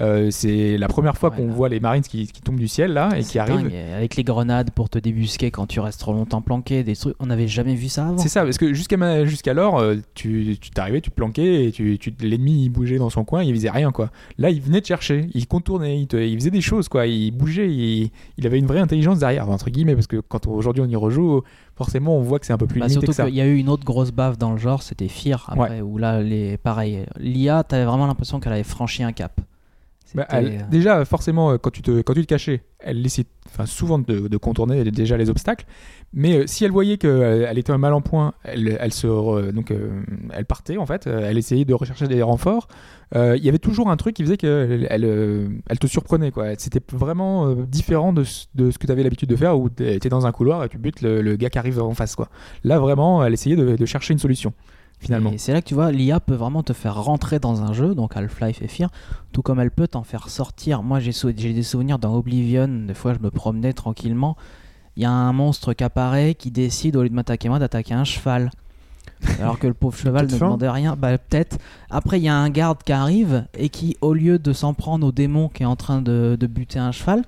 Euh, 0.00 0.28
c'est 0.30 0.78
la 0.78 0.86
première 0.86 1.16
fois 1.16 1.30
qu'on 1.32 1.48
voit 1.48 1.68
les 1.68 1.80
Marines 1.80 2.02
qui, 2.04 2.28
qui 2.28 2.40
tombent 2.40 2.58
du 2.60 2.68
ciel 2.68 2.92
là 2.92 3.08
et 3.16 3.22
qui 3.24 3.38
arrivent. 3.40 3.62
dingue, 3.68 3.74
Avec 3.96 4.14
les 4.14 4.22
grenades 4.22 4.70
pour 4.70 4.88
te 4.88 4.98
débusquer 4.98 5.50
quand 5.50 5.66
tu 5.66 5.80
restes 5.80 5.98
trop 5.98 6.12
longtemps 6.12 6.40
planqué, 6.40 6.84
des 6.84 6.94
trucs, 6.94 7.16
on 7.18 7.26
n'avait 7.26 7.48
jamais 7.48 7.74
vu 7.74 7.88
ça 7.88 8.06
avant. 8.06 8.18
C'est 8.18 8.28
ça, 8.28 8.44
parce 8.44 8.58
que 8.58 8.72
jusqu'à 8.74 9.24
jusqu'alors, 9.24 9.78
euh, 9.80 9.96
tu 10.14 10.56
tu 10.60 10.70
t'arrivais, 10.70 11.00
tu 11.00 11.10
te 11.10 11.14
planquais 11.16 11.64
et 11.66 11.72
tu, 11.72 11.98
tu- 11.98 12.14
l'ennemi 12.20 12.64
il 12.64 12.68
bougeait 12.68 12.98
dans 12.98 13.10
son 13.10 13.24
coin, 13.24 13.42
il 13.42 13.52
faisait 13.54 13.70
rien 13.70 13.90
quoi. 13.90 14.10
Là, 14.38 14.50
il 14.50 14.60
venait 14.62 14.80
te 14.80 14.86
chercher, 14.86 15.28
il 15.34 15.46
contournait, 15.48 15.98
il, 16.00 16.06
te- 16.06 16.16
il 16.16 16.34
faisait 16.38 16.50
des 16.52 16.60
choses 16.60 16.88
quoi, 16.88 17.06
il 17.06 17.32
bougeait, 17.32 17.68
il, 17.68 18.10
il 18.36 18.46
avait 18.46 18.58
une 18.60 18.66
vraie 18.66 18.78
intelligence 18.80 19.18
derrière 19.18 19.48
entre 19.50 19.68
guillemets, 19.68 19.94
parce 19.94 20.06
que 20.06 20.18
quand 20.28 20.46
aujourd'hui 20.46 20.82
on 20.82 20.88
y 20.88 20.96
rejoue, 20.96 21.42
forcément 21.76 22.16
on 22.16 22.22
voit 22.22 22.38
que 22.39 22.47
c'est 22.47 22.52
un 22.52 22.59
peu 22.59 22.66
plus 22.66 22.81
Bah, 22.81 22.86
limité 22.86 23.06
surtout 23.06 23.23
qu'il 23.27 23.35
y 23.35 23.40
a 23.40 23.47
eu 23.47 23.56
une 23.56 23.69
autre 23.69 23.85
grosse 23.85 24.10
baffe 24.10 24.39
dans 24.39 24.52
le 24.52 24.59
genre, 24.59 24.82
c'était 24.82 25.09
Fear 25.09 25.47
après, 25.48 25.81
où 25.81 25.98
là, 25.98 26.20
les, 26.23 26.56
pareil, 26.56 27.05
l'IA, 27.19 27.65
t'avais 27.65 27.85
vraiment 27.85 28.06
l'impression 28.06 28.40
qu'elle 28.40 28.52
avait 28.52 28.62
franchi 28.65 29.02
un 29.02 29.12
cap. 29.12 29.40
Bah, 30.15 30.27
elle- 30.31 30.47
euh, 30.47 30.59
déjà, 30.70 31.05
forcément, 31.05 31.51
euh, 31.51 31.59
quand 31.59 31.70
tu 31.70 31.82
te, 31.82 32.01
quand 32.01 32.15
tu 32.15 32.23
te 32.23 32.27
cachais, 32.27 32.62
elle 32.78 33.06
enfin, 33.47 33.66
souvent 33.66 33.98
de, 33.98 34.27
de 34.28 34.36
contourner 34.39 34.82
déjà 34.85 35.16
les 35.19 35.28
obstacles. 35.28 35.66
Mais 36.14 36.39
euh, 36.39 36.47
si 36.47 36.64
elle 36.64 36.70
voyait 36.72 36.97
qu'elle 36.97 37.47
elle 37.48 37.59
était 37.59 37.76
mal 37.76 37.93
en 37.93 38.01
point, 38.01 38.32
elle, 38.44 38.78
euh, 39.05 40.02
partait 40.48 40.76
en 40.78 40.86
fait. 40.86 41.06
euh, 41.06 41.28
Elle 41.28 41.36
essayait 41.39 41.64
de 41.64 41.74
rechercher 41.74 42.09
des 42.09 42.22
renforts. 42.22 42.68
Euh, 43.14 43.36
Il 43.36 43.44
y 43.44 43.48
avait 43.48 43.59
toujours 43.59 43.90
un 43.90 43.97
truc 43.97 44.16
qui 44.16 44.22
faisait 44.22 44.36
qu'elle 44.39 44.86
elle, 44.89 45.05
euh, 45.05 45.48
te 45.78 45.86
surprenait. 45.86 46.30
quoi. 46.30 46.47
C'était 46.56 46.80
vraiment 46.93 47.48
euh, 47.48 47.66
différent 47.66 48.12
de, 48.12 48.24
ce- 48.24 48.47
que 48.56 48.86
tu 48.86 48.93
avais 48.93 49.02
l'habitude 49.02 49.28
de 49.28 49.36
faire 49.36 49.59
où 49.59 49.68
tu 49.68 49.86
étais 49.86 50.09
dans 50.09 50.26
un 50.26 50.32
couloir 50.32 50.64
et 50.64 50.68
tu 50.68 50.78
butes 50.78 51.02
le, 51.02 51.36
gars 51.36 51.51
qui 51.51 51.59
arrive 51.59 51.80
en 51.80 51.94
face. 51.94 52.14
Quoi. 52.16 52.28
Là, 52.64 52.78
vraiment, 52.78 53.22
elle 53.24 53.35
essayait 53.35 53.56
de, 53.56 53.86
chercher 53.86 54.12
une 54.12 54.18
solution. 54.18 54.52
Finalement. 55.01 55.32
C'est 55.36 55.52
là 55.52 55.62
que 55.62 55.68
tu 55.68 55.74
vois, 55.74 55.93
l'IA 55.93 56.18
peut 56.18 56.35
vraiment 56.35 56.64
te 56.64 56.72
faire 56.72 57.01
rentrer 57.01 57.39
dans 57.39 57.62
un 57.62 57.72
jeu, 57.72 57.94
donc 57.94 58.16
Half-Life 58.16 58.62
et 58.62 58.66
Fear, 58.66 58.90
tout 59.30 59.43
comme 59.43 59.60
elle 59.60 59.70
peut 59.70 59.86
t'en 59.86 60.02
faire 60.02 60.28
sortir. 60.28 60.82
Moi, 60.82 60.98
j'ai 60.98 61.12
j'ai 61.12 61.52
des 61.52 61.62
souvenirs 61.62 62.01
dans 62.01 62.16
Oblivion, 62.16 62.66
des 62.66 62.94
fois 62.94 63.14
je 63.14 63.20
me 63.20 63.30
promenais 63.30 63.72
tranquillement, 63.72 64.36
il 64.98 65.02
y 65.02 65.04
a 65.04 65.12
un 65.12 65.32
monstre 65.32 65.74
qui 65.74 65.84
apparaît 65.84 66.34
qui 66.34 66.50
décide, 66.50 66.96
au 66.96 67.04
lieu 67.04 67.08
de 67.08 67.14
m'attaquer 67.14 67.48
moi, 67.48 67.60
d'attaquer 67.60 67.94
un 67.94 68.02
cheval. 68.02 68.50
Alors 69.38 69.60
que 69.60 69.68
le 69.68 69.74
pauvre 69.74 69.96
cheval 69.96 70.26
ne 70.26 70.32
demandait 70.32 70.68
rien, 70.68 70.96
bah 70.96 71.16
peut-être. 71.16 71.56
Après, 71.88 72.18
il 72.18 72.24
y 72.24 72.28
a 72.28 72.34
un 72.34 72.50
garde 72.50 72.82
qui 72.82 72.92
arrive 72.92 73.46
et 73.56 73.68
qui, 73.68 73.96
au 74.00 74.12
lieu 74.12 74.40
de 74.40 74.52
s'en 74.52 74.74
prendre 74.74 75.06
au 75.06 75.12
démon 75.12 75.48
qui 75.48 75.62
est 75.62 75.66
en 75.66 75.76
train 75.76 76.02
de, 76.02 76.36
de 76.38 76.46
buter 76.48 76.80
un 76.80 76.90
cheval, 76.90 77.22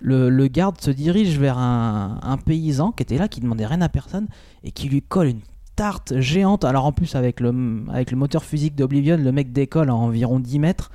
le, 0.00 0.30
le 0.30 0.46
garde 0.46 0.80
se 0.80 0.92
dirige 0.92 1.36
vers 1.36 1.58
un, 1.58 2.20
un 2.22 2.36
paysan 2.36 2.92
qui 2.92 3.02
était 3.02 3.18
là, 3.18 3.26
qui 3.26 3.40
demandait 3.40 3.66
rien 3.66 3.80
à 3.80 3.88
personne 3.88 4.28
et 4.62 4.70
qui 4.70 4.88
lui 4.88 5.02
colle 5.02 5.26
une 5.26 5.40
tarte 5.74 6.20
géante. 6.20 6.64
Alors 6.64 6.84
en 6.84 6.92
plus, 6.92 7.16
avec 7.16 7.40
le, 7.40 7.84
avec 7.88 8.12
le 8.12 8.16
moteur 8.16 8.44
physique 8.44 8.76
d'Oblivion, 8.76 9.16
le 9.16 9.32
mec 9.32 9.52
décolle 9.52 9.90
à 9.90 9.96
environ 9.96 10.38
10 10.38 10.60
mètres. 10.60 10.92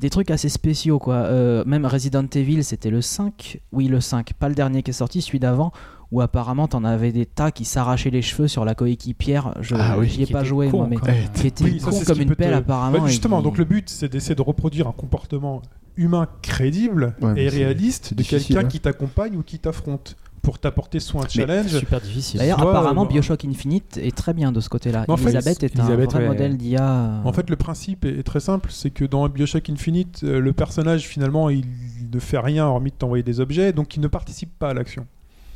Des 0.00 0.10
trucs 0.10 0.30
assez 0.30 0.48
spéciaux 0.48 0.98
quoi. 0.98 1.14
Euh, 1.16 1.64
même 1.66 1.86
Resident 1.86 2.26
Evil, 2.34 2.64
c'était 2.64 2.90
le 2.90 3.00
5. 3.00 3.60
Oui, 3.72 3.86
le 3.88 4.00
5. 4.00 4.32
Pas 4.34 4.48
le 4.48 4.54
dernier 4.54 4.82
qui 4.82 4.90
est 4.90 4.94
sorti, 4.94 5.22
celui 5.22 5.38
d'avant. 5.40 5.72
Où 6.12 6.20
apparemment 6.20 6.68
t'en 6.68 6.84
avais 6.84 7.10
des 7.12 7.26
tas 7.26 7.50
qui 7.50 7.64
s'arrachaient 7.64 8.10
les 8.10 8.22
cheveux 8.22 8.46
sur 8.46 8.64
la 8.64 8.74
coéquipière. 8.74 9.54
Je 9.60 9.74
Ah 9.78 9.96
oui, 9.98 10.08
j'y 10.08 10.22
ai 10.22 10.26
pas 10.26 10.44
joué 10.44 10.68
con, 10.68 10.78
moi, 10.78 10.86
mais 10.88 10.96
quand 10.96 11.06
même. 11.06 11.28
qui 11.34 11.46
était 11.48 11.64
Oui, 11.64 11.80
ça, 11.80 11.90
con 11.90 12.00
comme 12.06 12.20
une 12.20 12.28
te- 12.30 12.34
pelle 12.34 12.54
apparemment. 12.54 13.00
Bah, 13.00 13.06
justement, 13.08 13.42
donc 13.42 13.58
le 13.58 13.64
but 13.64 13.88
c'est 13.88 14.08
d'essayer 14.12 14.34
de 14.36 14.42
reproduire 14.42 14.86
un 14.86 14.92
comportement 14.92 15.62
humain 15.96 16.28
crédible 16.42 17.14
Ouais, 17.20 17.42
et 17.44 17.48
réaliste 17.48 18.14
de 18.14 18.22
quelqu'un 18.22 18.60
hein. 18.60 18.64
qui 18.64 18.80
t'accompagne 18.80 19.36
ou 19.36 19.42
qui 19.42 19.58
t'affronte 19.58 20.16
pour 20.44 20.58
t'apporter 20.60 21.00
soit 21.00 21.24
un 21.24 21.28
challenge. 21.28 21.76
super 21.78 22.00
difficile. 22.00 22.38
D'ailleurs, 22.38 22.60
soit, 22.60 22.70
apparemment, 22.70 23.04
euh, 23.04 23.08
Bioshock 23.08 23.44
Infinite 23.44 23.96
est 24.00 24.14
très 24.16 24.32
bien 24.32 24.52
de 24.52 24.60
ce 24.60 24.68
côté-là. 24.68 25.04
Mais 25.08 25.14
en 25.14 25.16
fait, 25.16 25.30
Elisabeth 25.30 25.62
est 25.64 25.74
Elisabeth, 25.74 26.10
un 26.10 26.18
vrai 26.18 26.22
ouais. 26.22 26.28
modèle 26.28 26.56
d'IA. 26.56 27.20
En 27.24 27.32
fait, 27.32 27.50
le 27.50 27.56
principe 27.56 28.04
est 28.04 28.18
est 28.18 28.22
très 28.22 28.40
simple, 28.40 28.70
c'est 28.70 28.90
que 28.90 29.04
dans 29.04 29.28
Bioshock 29.28 29.68
Infinite, 29.70 30.20
euh, 30.22 30.38
le 30.38 30.52
personnage 30.52 31.08
finalement 31.08 31.50
il 31.50 31.64
ne 32.12 32.18
fait 32.20 32.38
rien 32.38 32.66
hormis 32.66 32.90
de 32.90 32.96
t'envoyer 32.96 33.24
des 33.24 33.40
objets, 33.40 33.72
donc 33.72 33.96
il 33.96 34.00
ne 34.00 34.06
participe 34.08 34.56
pas 34.58 34.68
à 34.70 34.74
l'action. 34.74 35.06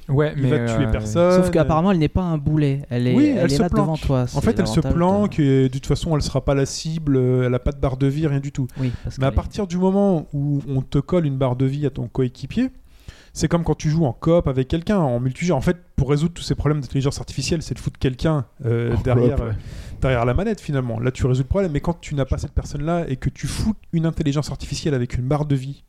Ouais, 0.08 0.32
Il 0.38 0.42
mais 0.44 0.48
va 0.48 0.74
tuer 0.74 0.86
euh, 0.86 0.90
personne. 0.90 1.42
Sauf 1.42 1.50
qu'apparemment, 1.50 1.92
elle 1.92 1.98
n'est 1.98 2.08
pas 2.08 2.22
un 2.22 2.38
boulet. 2.38 2.80
Elle 2.88 3.06
est, 3.06 3.14
oui, 3.14 3.26
elle 3.26 3.38
elle, 3.44 3.52
est 3.52 3.56
se 3.56 3.60
là 3.62 3.68
planque. 3.68 3.84
devant 3.84 3.96
toi. 3.98 4.22
En 4.22 4.26
c'est 4.26 4.40
fait, 4.40 4.58
elle 4.58 4.66
se 4.66 4.76
l'avantage 4.76 4.90
de- 4.92 4.96
planque 4.96 5.38
et 5.38 5.62
de 5.64 5.68
toute 5.68 5.84
façon, 5.86 6.16
elle 6.16 6.22
sera 6.22 6.42
pas 6.42 6.54
la 6.54 6.64
cible. 6.64 7.18
Elle 7.18 7.54
a 7.54 7.58
pas 7.58 7.72
de 7.72 7.76
barre 7.78 7.98
de 7.98 8.06
vie, 8.06 8.26
rien 8.26 8.40
du 8.40 8.50
tout. 8.50 8.66
Oui, 8.80 8.90
parce 9.04 9.18
Mais 9.18 9.26
à 9.26 9.28
est- 9.28 9.32
partir 9.32 9.66
du 9.66 9.76
moment 9.76 10.26
où 10.32 10.60
on 10.66 10.80
te 10.80 10.96
colle 10.98 11.26
une 11.26 11.36
barre 11.36 11.56
de 11.56 11.66
vie 11.66 11.84
à 11.84 11.90
ton 11.90 12.08
coéquipier, 12.08 12.70
c'est 13.38 13.46
comme 13.46 13.62
quand 13.62 13.76
tu 13.76 13.88
joues 13.88 14.04
en 14.04 14.12
coop 14.12 14.48
avec 14.48 14.66
quelqu'un, 14.66 14.98
en 14.98 15.20
multijoueur. 15.20 15.56
En 15.56 15.60
fait, 15.60 15.76
pour 15.94 16.10
résoudre 16.10 16.34
tous 16.34 16.42
ces 16.42 16.56
problèmes 16.56 16.80
d'intelligence 16.80 17.20
artificielle, 17.20 17.62
c'est 17.62 17.74
de 17.74 17.78
foutre 17.78 17.96
quelqu'un 17.96 18.46
euh, 18.64 18.96
derrière, 19.04 19.40
euh, 19.40 19.52
derrière 20.00 20.24
la 20.24 20.34
manette 20.34 20.60
finalement. 20.60 20.98
Là, 20.98 21.12
tu 21.12 21.24
résous 21.24 21.42
le 21.42 21.48
problème. 21.48 21.70
Mais 21.70 21.78
quand 21.78 22.00
tu 22.00 22.16
n'as 22.16 22.24
pas 22.24 22.38
cette 22.38 22.50
personne-là 22.50 23.04
et 23.08 23.14
que 23.14 23.30
tu 23.30 23.46
fous 23.46 23.74
une 23.92 24.06
intelligence 24.06 24.50
artificielle 24.50 24.92
avec 24.92 25.14
une 25.14 25.28
barre 25.28 25.46
de 25.46 25.54
vie, 25.54 25.84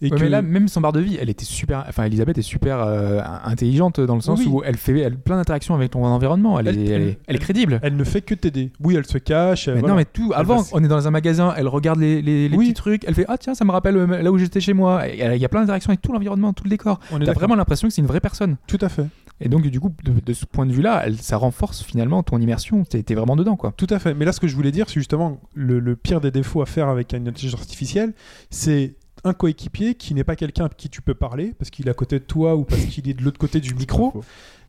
et 0.00 0.10
Ouais, 0.12 0.16
que 0.18 0.22
mais 0.24 0.28
là, 0.28 0.42
même 0.42 0.68
son 0.68 0.80
barre 0.80 0.92
de 0.92 1.00
vie, 1.00 1.18
elle 1.20 1.28
était 1.28 1.44
super. 1.44 1.84
Enfin, 1.88 2.04
Elisabeth 2.04 2.38
est 2.38 2.42
super 2.42 2.78
euh, 2.80 3.20
intelligente 3.44 4.00
dans 4.00 4.14
le 4.14 4.20
sens 4.20 4.38
Oui, 4.40 4.46
où 4.46 4.62
elle 4.64 4.76
fait 4.76 4.98
elle, 5.00 5.18
plein 5.18 5.36
d'interactions 5.36 5.74
avec 5.74 5.90
ton 5.90 6.04
environnement. 6.04 6.58
Elle, 6.60 6.68
Elle- 6.68 6.78
est, 6.78 6.86
elle, 6.88 7.02
est, 7.02 7.18
elle 7.26 7.36
est 7.36 7.40
crédible. 7.40 7.80
elle 7.82 7.96
ne 7.96 8.04
fait 8.04 8.20
que 8.22 8.34
t'aider. 8.34 8.70
Oui, 8.80 8.94
elle 8.96 9.06
se 9.06 9.18
cache. 9.18 9.66
Mais 9.68 9.74
voilà. 9.80 9.88
non, 9.88 9.94
mais 9.96 10.04
tout. 10.04 10.32
Avant, 10.34 10.58
va- 10.62 10.68
on 10.72 10.84
est 10.84 10.88
dans 10.88 11.08
un 11.08 11.10
magasin, 11.10 11.52
elle 11.56 11.66
regarde 11.68 11.98
les, 11.98 12.22
les, 12.22 12.48
les 12.48 12.56
Oui. 12.56 12.66
petits 12.66 12.74
trucs, 12.74 13.04
elle 13.06 13.14
fait 13.14 13.24
Ah, 13.28 13.38
tiens, 13.38 13.54
ça 13.54 13.64
me 13.64 13.72
rappelle 13.72 13.96
euh, 13.96 14.22
là 14.22 14.30
où 14.30 14.38
j'étais 14.38 14.60
chez 14.60 14.72
moi. 14.72 15.08
Et 15.08 15.18
Il 15.34 15.40
y 15.40 15.44
a 15.44 15.48
plein 15.48 15.60
d'interactions 15.60 15.90
avec 15.90 16.00
tout 16.00 16.12
l'environnement, 16.12 16.52
tout 16.52 16.64
le 16.64 16.70
décor. 16.70 17.00
On 17.10 17.18
d'accord. 17.18 17.34
vraiment 17.34 17.54
l'impression 17.56 17.88
que 17.88 17.94
c'est 17.94 18.00
une 18.02 18.06
vraie 18.08 18.20
personne. 18.20 18.56
Tout 18.66 18.78
à 18.80 18.88
fait. 18.88 19.06
Et 19.40 19.48
donc, 19.48 19.66
du 19.68 19.78
coup, 19.80 19.92
de, 20.04 20.12
de 20.24 20.32
ce 20.32 20.44
point 20.46 20.66
de 20.66 20.72
vue-là, 20.72 21.04
ça 21.20 21.36
renforce 21.36 21.82
finalement 21.82 22.22
ton 22.24 22.38
immersion. 22.40 22.82
T'es 22.84 23.02
t'es 23.04 23.14
vraiment 23.14 23.36
dedans, 23.36 23.56
quoi. 23.56 23.72
Tout 23.76 23.86
à 23.90 23.98
fait. 24.00 24.14
Mais 24.14 24.24
là, 24.24 24.32
ce 24.32 24.40
que 24.40 24.48
je 24.48 24.56
voulais 24.56 24.72
dire, 24.72 24.86
c'est 24.88 24.94
justement 25.00 25.40
le, 25.54 25.78
le 25.78 25.94
pire 25.96 26.20
des 26.20 26.30
défauts 26.32 26.60
à 26.62 26.66
faire 26.66 26.88
avec 26.88 27.12
une 27.12 27.28
intelligence 27.28 27.60
artificielle, 27.60 28.14
c'est 28.50 28.96
un 29.28 29.34
coéquipier 29.34 29.94
qui 29.94 30.14
n'est 30.14 30.24
pas 30.24 30.36
quelqu'un 30.36 30.64
à 30.66 30.68
qui 30.68 30.88
tu 30.88 31.02
peux 31.02 31.14
parler 31.14 31.54
parce 31.58 31.70
qu'il 31.70 31.86
est 31.86 31.90
à 31.90 31.94
côté 31.94 32.18
de 32.18 32.24
toi 32.24 32.56
ou 32.56 32.64
parce 32.64 32.84
qu'il 32.86 33.08
est 33.08 33.14
de 33.14 33.22
l'autre 33.22 33.38
côté 33.38 33.60
du 33.60 33.74
micro 33.76 34.22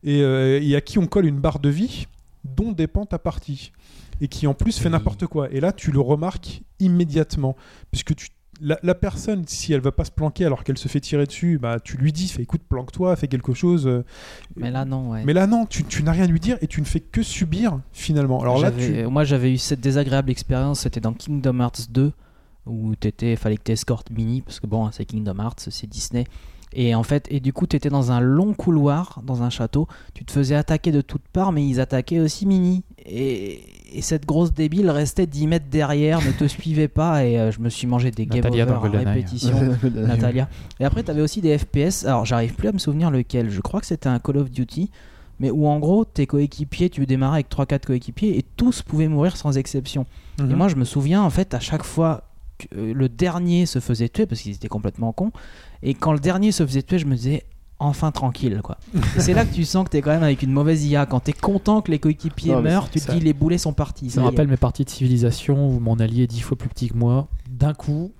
et, 0.04 0.22
euh, 0.22 0.60
et 0.62 0.76
à 0.76 0.80
qui 0.80 0.98
on 0.98 1.06
colle 1.06 1.26
une 1.26 1.40
barre 1.40 1.58
de 1.58 1.68
vie 1.68 2.06
dont 2.44 2.72
dépend 2.72 3.06
ta 3.06 3.18
partie 3.18 3.72
et 4.20 4.28
qui 4.28 4.46
en 4.46 4.54
plus 4.54 4.78
fait 4.78 4.90
n'importe 4.90 5.26
quoi. 5.26 5.50
Et 5.50 5.60
là, 5.60 5.72
tu 5.72 5.90
le 5.92 6.00
remarques 6.00 6.62
immédiatement 6.78 7.56
puisque 7.90 8.14
tu 8.14 8.28
la, 8.62 8.78
la 8.82 8.94
personne, 8.94 9.44
si 9.46 9.72
elle 9.72 9.80
va 9.80 9.90
pas 9.90 10.04
se 10.04 10.10
planquer 10.10 10.44
alors 10.44 10.64
qu'elle 10.64 10.76
se 10.76 10.86
fait 10.86 11.00
tirer 11.00 11.24
dessus, 11.24 11.56
bah 11.58 11.80
tu 11.82 11.96
lui 11.96 12.12
dis, 12.12 12.28
fais, 12.28 12.42
écoute, 12.42 12.60
planque-toi, 12.68 13.16
fais 13.16 13.26
quelque 13.26 13.54
chose. 13.54 13.86
euh, 13.86 14.04
Mais 14.56 14.70
là, 14.70 14.84
non, 14.84 15.12
ouais. 15.12 15.22
Mais 15.24 15.32
là, 15.32 15.46
non, 15.46 15.64
tu, 15.64 15.82
tu 15.84 16.02
n'as 16.02 16.12
rien 16.12 16.24
à 16.24 16.26
lui 16.26 16.40
dire 16.40 16.58
et 16.60 16.66
tu 16.66 16.82
ne 16.82 16.86
fais 16.86 17.00
que 17.00 17.22
subir 17.22 17.80
finalement. 17.92 18.38
Alors 18.42 18.60
là, 18.60 18.70
tu... 18.70 19.06
Moi, 19.06 19.24
j'avais 19.24 19.50
eu 19.50 19.56
cette 19.56 19.80
désagréable 19.80 20.30
expérience, 20.30 20.80
c'était 20.80 21.00
dans 21.00 21.14
Kingdom 21.14 21.58
Hearts 21.60 21.86
2, 21.90 22.12
où 22.70 22.94
il 23.02 23.36
fallait 23.36 23.56
que 23.56 23.64
tu 23.64 23.72
escortes 23.72 24.10
Minnie, 24.10 24.42
parce 24.42 24.60
que 24.60 24.66
bon, 24.66 24.90
c'est 24.92 25.04
Kingdom 25.04 25.38
Hearts, 25.38 25.68
c'est 25.70 25.86
Disney. 25.88 26.24
Et 26.72 26.94
en 26.94 27.02
fait, 27.02 27.26
et 27.30 27.40
du 27.40 27.52
coup, 27.52 27.66
tu 27.66 27.74
étais 27.74 27.88
dans 27.88 28.12
un 28.12 28.20
long 28.20 28.54
couloir, 28.54 29.20
dans 29.24 29.42
un 29.42 29.50
château, 29.50 29.88
tu 30.14 30.24
te 30.24 30.30
faisais 30.30 30.54
attaquer 30.54 30.92
de 30.92 31.00
toutes 31.00 31.26
parts, 31.32 31.50
mais 31.50 31.66
ils 31.66 31.80
attaquaient 31.80 32.20
aussi 32.20 32.46
Minnie. 32.46 32.84
Et, 33.04 33.60
et 33.92 34.02
cette 34.02 34.24
grosse 34.24 34.52
débile 34.52 34.88
restait 34.88 35.26
10 35.26 35.48
mètres 35.48 35.66
derrière, 35.68 36.24
ne 36.24 36.30
te 36.30 36.44
suivait 36.48 36.88
pas, 36.88 37.24
et 37.24 37.40
euh, 37.40 37.50
je 37.50 37.58
me 37.58 37.68
suis 37.68 37.88
mangé 37.88 38.12
des 38.12 38.26
game 38.26 38.42
Natalia 38.44 38.64
over 38.64 38.96
à 38.96 39.00
répétition. 39.00 39.56
Natalia. 39.94 40.48
Et 40.78 40.84
après, 40.84 41.02
tu 41.02 41.10
avais 41.10 41.22
aussi 41.22 41.40
des 41.40 41.58
FPS, 41.58 42.04
alors 42.04 42.24
j'arrive 42.24 42.54
plus 42.54 42.68
à 42.68 42.72
me 42.72 42.78
souvenir 42.78 43.10
lequel, 43.10 43.50
je 43.50 43.60
crois 43.60 43.80
que 43.80 43.86
c'était 43.86 44.08
un 44.08 44.20
Call 44.20 44.36
of 44.36 44.50
Duty, 44.50 44.90
mais 45.40 45.50
où 45.50 45.66
en 45.66 45.80
gros, 45.80 46.04
tes 46.04 46.26
coéquipiers, 46.26 46.90
tu 46.90 47.04
démarrais 47.06 47.38
avec 47.38 47.50
3-4 47.50 47.86
coéquipiers 47.86 48.38
et 48.38 48.44
tous 48.56 48.82
pouvaient 48.82 49.08
mourir 49.08 49.36
sans 49.36 49.56
exception. 49.56 50.06
Mhm. 50.38 50.50
Et 50.50 50.54
moi, 50.54 50.68
je 50.68 50.76
me 50.76 50.84
souviens, 50.84 51.22
en 51.22 51.30
fait, 51.30 51.54
à 51.54 51.60
chaque 51.60 51.82
fois 51.82 52.29
le 52.72 53.08
dernier 53.08 53.66
se 53.66 53.78
faisait 53.80 54.08
tuer, 54.08 54.26
parce 54.26 54.40
qu'ils 54.40 54.54
étaient 54.54 54.68
complètement 54.68 55.12
cons, 55.12 55.32
et 55.82 55.94
quand 55.94 56.12
le 56.12 56.20
dernier 56.20 56.52
se 56.52 56.66
faisait 56.66 56.82
tuer, 56.82 56.98
je 56.98 57.06
me 57.06 57.14
disais. 57.16 57.44
Enfin 57.82 58.12
tranquille 58.12 58.60
quoi. 58.62 58.76
C'est 59.16 59.32
là 59.32 59.46
que 59.46 59.54
tu 59.54 59.64
sens 59.64 59.84
que 59.86 59.88
t'es 59.88 60.02
quand 60.02 60.10
même 60.10 60.22
avec 60.22 60.42
une 60.42 60.52
mauvaise 60.52 60.84
IA. 60.84 61.06
Quand 61.06 61.20
t'es 61.20 61.32
content 61.32 61.80
que 61.80 61.90
les 61.90 61.98
coéquipiers 61.98 62.52
Non, 62.52 62.60
meurent, 62.60 62.90
tu 62.90 63.00
te 63.00 63.04
ça- 63.06 63.14
dis 63.14 63.20
les 63.20 63.32
boulets 63.32 63.56
sont 63.56 63.72
partis. 63.72 64.10
Ça 64.10 64.20
me 64.20 64.26
rappelle 64.26 64.48
mes 64.48 64.58
parties 64.58 64.84
de 64.84 64.90
civilisation 64.90 65.66
où 65.66 65.80
mon 65.80 65.98
allié 65.98 66.24
est 66.24 66.26
dix 66.26 66.42
fois 66.42 66.58
plus 66.58 66.68
petit 66.68 66.88
que 66.90 66.94
moi, 66.98 67.28
d'un 67.48 67.72
coup, 67.72 68.12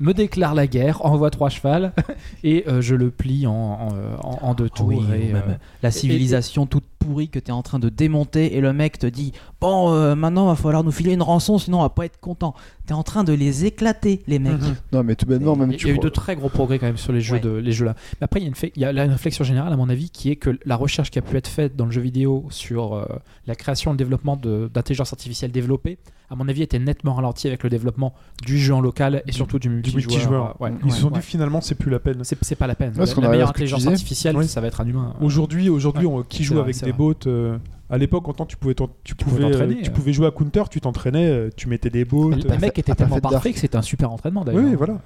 me 0.00 0.12
déclare 0.14 0.54
la 0.54 0.66
guerre, 0.66 1.04
envoie 1.04 1.30
trois 1.30 1.50
chevals 1.50 1.92
et 2.44 2.64
euh, 2.68 2.80
je 2.80 2.94
le 2.94 3.10
plie 3.10 3.46
en, 3.46 3.52
en, 3.52 3.88
en- 4.22 4.38
en 4.42 4.54
deux 4.54 4.68
tours. 4.70 4.86
oui, 4.88 4.96
et, 4.96 5.30
ou 5.30 5.32
même 5.34 5.42
euh, 5.50 5.54
la 5.82 5.90
et- 5.90 5.92
civilisation 5.92 6.66
toute 6.66 6.84
pourrie 6.98 7.28
que 7.28 7.38
tu 7.38 7.48
es 7.48 7.52
en 7.52 7.62
train 7.62 7.78
de 7.78 7.88
démonter 7.88 8.56
et 8.56 8.60
le 8.60 8.72
mec 8.74 8.98
te 8.98 9.06
dit 9.06 9.32
bon 9.60 9.92
euh, 9.94 10.14
maintenant 10.14 10.46
va 10.46 10.54
falloir 10.54 10.84
nous 10.84 10.90
filer 10.90 11.12
une 11.14 11.22
rançon 11.22 11.58
sinon 11.58 11.78
on 11.78 11.82
va 11.82 11.88
pas 11.88 12.04
être 12.04 12.20
content 12.20 12.54
tu 12.86 12.92
es 12.92 12.96
en 12.96 13.02
train 13.02 13.24
de 13.24 13.32
les 13.32 13.64
éclater 13.64 14.22
les 14.26 14.38
mecs 14.38 14.52
Non, 14.92 15.02
mais 15.02 15.14
tout 15.14 15.24
bêtement, 15.26 15.54
même 15.56 15.70
Il 15.70 15.74
y 15.74 15.78
tu 15.78 15.88
a 15.88 15.92
eu 15.92 15.98
de 15.98 16.08
très 16.08 16.34
gros 16.36 16.48
progrès 16.48 16.78
quand 16.78 16.86
même 16.86 16.96
sur 16.98 17.12
les 17.12 17.20
jeux, 17.20 17.34
Ouais. 17.36 17.40
de, 17.40 17.50
les 17.50 17.70
jeux 17.72 17.84
là. 17.86 17.94
Mais 18.20 18.24
après, 18.24 18.40
il 18.40 18.42
y, 18.42 18.46
a 18.46 18.48
une 18.48 18.54
fait- 18.56 18.72
il 18.74 18.82
y 18.82 18.84
a 18.84 18.90
une 18.90 19.12
réflexion 19.12 19.44
générale, 19.44 19.72
à 19.72 19.76
mon 19.76 19.88
avis, 19.88 20.10
qui 20.10 20.30
est 20.30 20.36
que 20.36 20.58
la 20.64 20.74
recherche 20.76 21.10
qui 21.12 21.18
a 21.20 21.22
pu 21.22 21.36
être 21.36 21.46
faite 21.46 21.76
dans 21.76 21.84
le 21.84 21.92
jeu 21.92 22.00
vidéo 22.00 22.46
sur 22.50 22.94
euh, 22.94 23.04
la 23.46 23.54
création 23.54 23.92
et 23.92 23.94
le 23.94 23.98
développement 23.98 24.36
de- 24.36 24.68
d'intelligence 24.74 25.12
artificielle 25.12 25.52
développée, 25.52 25.98
à 26.30 26.34
mon 26.34 26.48
avis, 26.48 26.62
était 26.62 26.80
nettement 26.80 27.14
ralentie 27.14 27.46
avec 27.46 27.62
le 27.62 27.70
développement 27.70 28.12
du 28.44 28.58
jeu 28.58 28.74
en 28.74 28.80
local 28.80 29.22
et 29.26 29.30
surtout 29.32 29.60
du 29.60 29.68
Du 29.82 29.89
multijoueur. 29.94 30.56
ouais. 30.60 30.72
Ils 30.84 30.92
se 30.92 31.00
sont 31.00 31.08
Ouais. 31.12 31.18
dit 31.20 31.24
finalement 31.26 31.60
c'est 31.60 31.74
plus 31.74 31.90
la 31.90 31.98
peine. 31.98 32.22
C'est 32.24 32.54
pas 32.56 32.66
la 32.66 32.74
peine. 32.74 32.90
Ouais, 32.90 32.96
parce 32.98 33.10
la 33.10 33.14
qu'on 33.16 33.20
la 33.22 33.28
meilleure 33.30 33.48
intelligence 33.50 33.86
artificielle, 33.86 34.42
ça 34.48 34.60
va 34.60 34.66
être 34.66 34.80
un 34.80 34.86
humain. 34.86 35.14
Aujourd'hui, 35.20 35.68
aujourd'hui, 35.68 36.06
Ouais. 36.06 36.14
on- 36.20 36.22
qui 36.22 36.44
joue 36.44 36.54
vrai, 36.54 36.62
avec 36.64 36.82
des 36.82 36.92
bots 36.92 37.14
euh, 37.26 37.56
À 37.92 37.98
l'époque, 37.98 38.28
en 38.28 38.32
temps, 38.32 38.46
tu 38.46 38.56
pouvais, 38.56 38.74
tu 39.02 39.14
pouvais 39.16 39.44
euh, 39.44 39.74
tu 39.82 39.90
euh. 39.90 39.92
pouvais 39.92 40.12
jouer 40.12 40.28
à 40.28 40.30
Counter, 40.30 40.62
tu 40.70 40.80
t'entraînais, 40.80 41.26
euh, 41.28 41.50
tu 41.56 41.68
mettais 41.68 41.90
des 41.90 42.04
bots. 42.04 42.30
Le 42.30 42.36
euh, 42.48 42.58
mec 42.60 42.78
était 42.78 42.94
tellement 42.94 43.18
parfait 43.18 43.52
que 43.52 43.58
c'était 43.58 43.76
un 43.76 43.82
super 43.82 44.12
entraînement 44.12 44.44
d'ailleurs. 44.44 44.62
Oui, 44.64 44.74
voilà. 44.76 44.98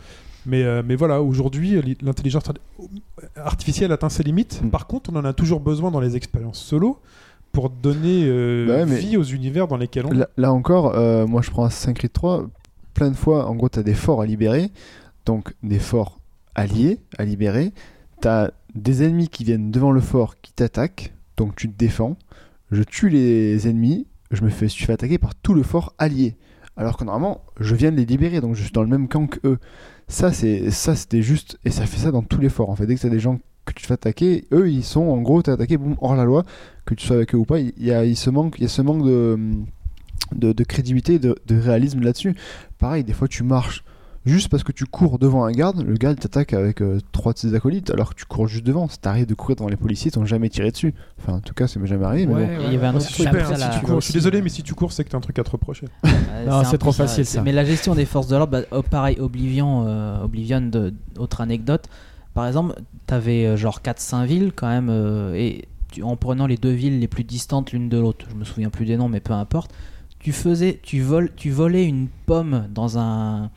Mais, 0.45 0.63
euh, 0.63 0.83
mais 0.87 0.95
voilà, 0.95 1.23
aujourd'hui, 1.23 1.81
li- 1.81 1.97
l'intelligence 2.03 2.45
artificielle 3.37 3.93
atteint 3.93 4.09
ses 4.09 4.23
limites. 4.23 4.61
Mm. 4.63 4.69
Par 4.71 4.87
contre, 4.87 5.11
on 5.13 5.17
en 5.17 5.25
a 5.25 5.33
toujours 5.33 5.61
besoin 5.61 5.91
dans 5.91 6.01
les 6.01 6.17
expériences 6.17 6.59
solo 6.61 6.99
pour 7.53 7.71
donner 7.71 8.25
euh, 8.27 8.67
Bah 8.67 8.85
ouais, 8.93 8.99
vie 9.01 9.17
aux 9.17 9.23
univers 9.23 9.69
dans 9.69 9.77
lesquels 9.77 10.07
on. 10.07 10.11
Là, 10.13 10.29
là 10.37 10.53
encore, 10.53 10.95
euh, 10.97 11.27
moi 11.27 11.41
je 11.41 11.51
prends 11.51 11.65
Assassin's 11.65 11.95
Creed 11.97 12.13
3, 12.13 12.47
plein 12.95 13.11
de 13.11 13.17
fois, 13.17 13.47
en 13.47 13.55
gros, 13.55 13.69
tu 13.69 13.79
as 13.79 13.83
des 13.83 13.95
forts 13.95 14.23
à 14.23 14.27
libérer, 14.27 14.71
donc 15.27 15.55
des 15.63 15.79
forts 15.79 16.21
alliés 16.55 17.01
à 17.19 17.25
libérer. 17.25 17.73
Tu 18.23 18.29
as 18.29 18.53
des 18.75 19.03
ennemis 19.03 19.29
qui 19.29 19.45
viennent 19.45 19.71
devant 19.71 19.91
le 19.91 20.01
fort 20.01 20.41
qui 20.41 20.53
t'attaquent, 20.53 21.13
donc 21.37 21.57
tu 21.57 21.69
te 21.69 21.77
défends. 21.77 22.17
Je 22.71 22.83
tue 22.83 23.09
les 23.09 23.69
ennemis, 23.69 24.07
je 24.31 24.43
me 24.43 24.49
fais, 24.49 24.69
attaquer 24.93 25.19
par 25.19 25.35
tout 25.35 25.55
le 25.55 25.63
fort 25.63 25.95
allié. 25.99 26.37
Alors 26.77 26.97
que 26.97 27.05
normalement, 27.05 27.43
je 27.61 27.75
viens 27.75 27.93
de 27.93 27.97
les 27.97 28.05
libérer, 28.05 28.41
donc 28.41 28.55
je 28.55 28.63
suis 28.63 28.73
dans 28.73 28.83
le 28.83 28.89
même 28.89 29.09
camp 29.09 29.27
que 29.27 29.39
eux. 29.47 29.59
Ça, 30.09 30.33
c'est 30.33 30.71
c'était 30.71 31.23
juste, 31.23 31.59
et 31.65 31.71
ça 31.71 31.87
fait 31.87 31.99
ça 31.99 32.11
dans 32.11 32.23
tous 32.23 32.41
les 32.41 32.49
forts. 32.49 32.71
En 32.71 32.77
fait, 32.77 32.87
dès 32.87 32.97
que 32.97 33.01
tu 33.01 33.07
as 33.07 33.11
des 33.11 33.21
gens 33.21 33.39
que 33.65 33.73
tu 33.73 33.87
fais 33.87 33.95
attaquer, 33.95 34.47
eux, 34.53 34.69
ils 34.71 34.85
sont 34.85 35.03
en 35.03 35.21
gros, 35.23 35.43
t'es 35.43 35.53
attaqué, 35.53 35.77
boum, 35.77 35.97
hors 36.01 36.17
la 36.17 36.25
loi, 36.25 36.45
que 36.85 36.95
tu 36.95 37.07
sois 37.07 37.17
avec 37.17 37.35
eux 37.35 37.39
ou 37.39 37.45
pas, 37.45 37.61
il 37.61 37.73
y 37.79 37.93
a, 37.93 38.15
ce 38.15 38.31
manque 38.31 38.59
de, 38.59 39.39
de, 40.35 40.53
de 40.53 40.65
crédibilité, 40.65 41.19
de, 41.19 41.35
de 41.47 41.59
réalisme 41.59 42.01
là-dessus. 42.01 42.35
Pareil, 42.79 43.05
des 43.05 43.13
fois 43.13 43.29
tu 43.29 43.43
marches 43.43 43.85
juste 44.27 44.49
parce 44.49 44.63
que 44.63 44.73
tu 44.73 44.87
cours 44.87 45.19
devant 45.19 45.45
un 45.45 45.53
garde, 45.53 45.83
le 45.83 45.93
garde 45.95 46.19
t'attaque 46.19 46.55
avec 46.55 46.81
euh, 46.81 46.99
trois 47.13 47.35
de 47.35 47.39
ses 47.39 47.55
acolytes, 47.55 47.91
alors 47.91 48.09
que 48.15 48.19
tu 48.19 48.25
cours 48.25 48.49
juste 48.49 48.65
devant. 48.65 48.89
Ça 48.89 48.97
t'arrive 48.97 49.27
de 49.27 49.35
courir 49.35 49.57
devant 49.57 49.69
les 49.69 49.77
policiers, 49.77 50.09
ils 50.09 50.13
t'ont 50.15 50.25
jamais 50.25 50.49
tiré 50.49 50.71
dessus. 50.71 50.95
Enfin, 51.21 51.35
en 51.35 51.41
tout 51.41 51.53
cas, 51.53 51.67
ça 51.67 51.79
m'est 51.79 51.87
jamais 51.87 52.07
arrivé. 52.07 52.27
mais 52.27 52.35
Ouais, 52.35 52.47
bon. 52.47 52.53
ouais, 52.57 52.65
Il 52.69 52.73
y 52.73 52.77
avait 52.77 52.87
un 52.87 52.95
autre 52.95 53.05
super, 53.07 53.51
hein, 53.51 53.55
si 53.71 53.79
tu 53.81 53.85
cours. 53.85 54.01
Je 54.01 54.05
suis 54.07 54.15
désolé, 54.15 54.41
mais 54.41 54.49
si 54.49 54.63
tu 54.63 54.75
cours, 54.75 54.93
c'est 54.93 55.05
que 55.05 55.11
t'as 55.11 55.19
un 55.19 55.21
truc 55.21 55.39
à 55.39 55.45
te 55.45 55.51
reprocher. 55.51 55.87
Euh, 56.07 56.47
Non, 56.47 56.65
c'est 56.65 56.79
trop 56.79 56.91
ça, 56.93 57.07
facile, 57.07 57.25
ça. 57.27 57.43
Mais 57.43 57.53
la 57.53 57.65
gestion 57.65 57.95
des 57.95 58.07
forces 58.07 58.27
de 58.29 58.37
l'ordre, 58.37 58.51
bah, 58.51 58.67
oh, 58.73 58.83
pareil, 58.83 59.19
Oblivion, 59.21 59.85
euh, 59.87 60.23
Oblivion 60.25 60.61
de, 60.63 60.93
autre 61.19 61.41
anecdote. 61.43 61.85
Par 62.35 62.47
exemple, 62.47 62.75
t'avais 63.07 63.45
euh, 63.47 63.57
genre 63.57 63.81
4-5 63.83 64.25
villes 64.27 64.53
quand 64.57 64.67
même, 64.69 64.89
euh, 64.91 65.35
et 65.35 65.67
tu- 65.93 66.03
en 66.03 66.17
prenant 66.17 66.47
les 66.47 66.57
deux 66.57 66.71
villes 66.73 66.99
les 66.99 67.07
plus 67.09 67.23
distantes 67.25 67.73
l'une 67.73 67.89
de 67.89 67.99
l'autre, 67.99 68.27
je 68.31 68.35
me 68.35 68.45
souviens 68.45 68.71
plus 68.71 68.85
des 68.87 68.97
noms, 68.97 69.09
mais 69.09 69.21
peu 69.21 69.33
importe, 69.35 69.71
tu 70.25 70.33
faisais, 70.33 70.81
tu, 70.83 71.01
voles, 71.03 71.31
tu 71.37 71.51
volais 71.51 71.85
une 71.85 72.09
pomme 72.27 72.67
dans, 72.75 72.99
un, 72.99 73.51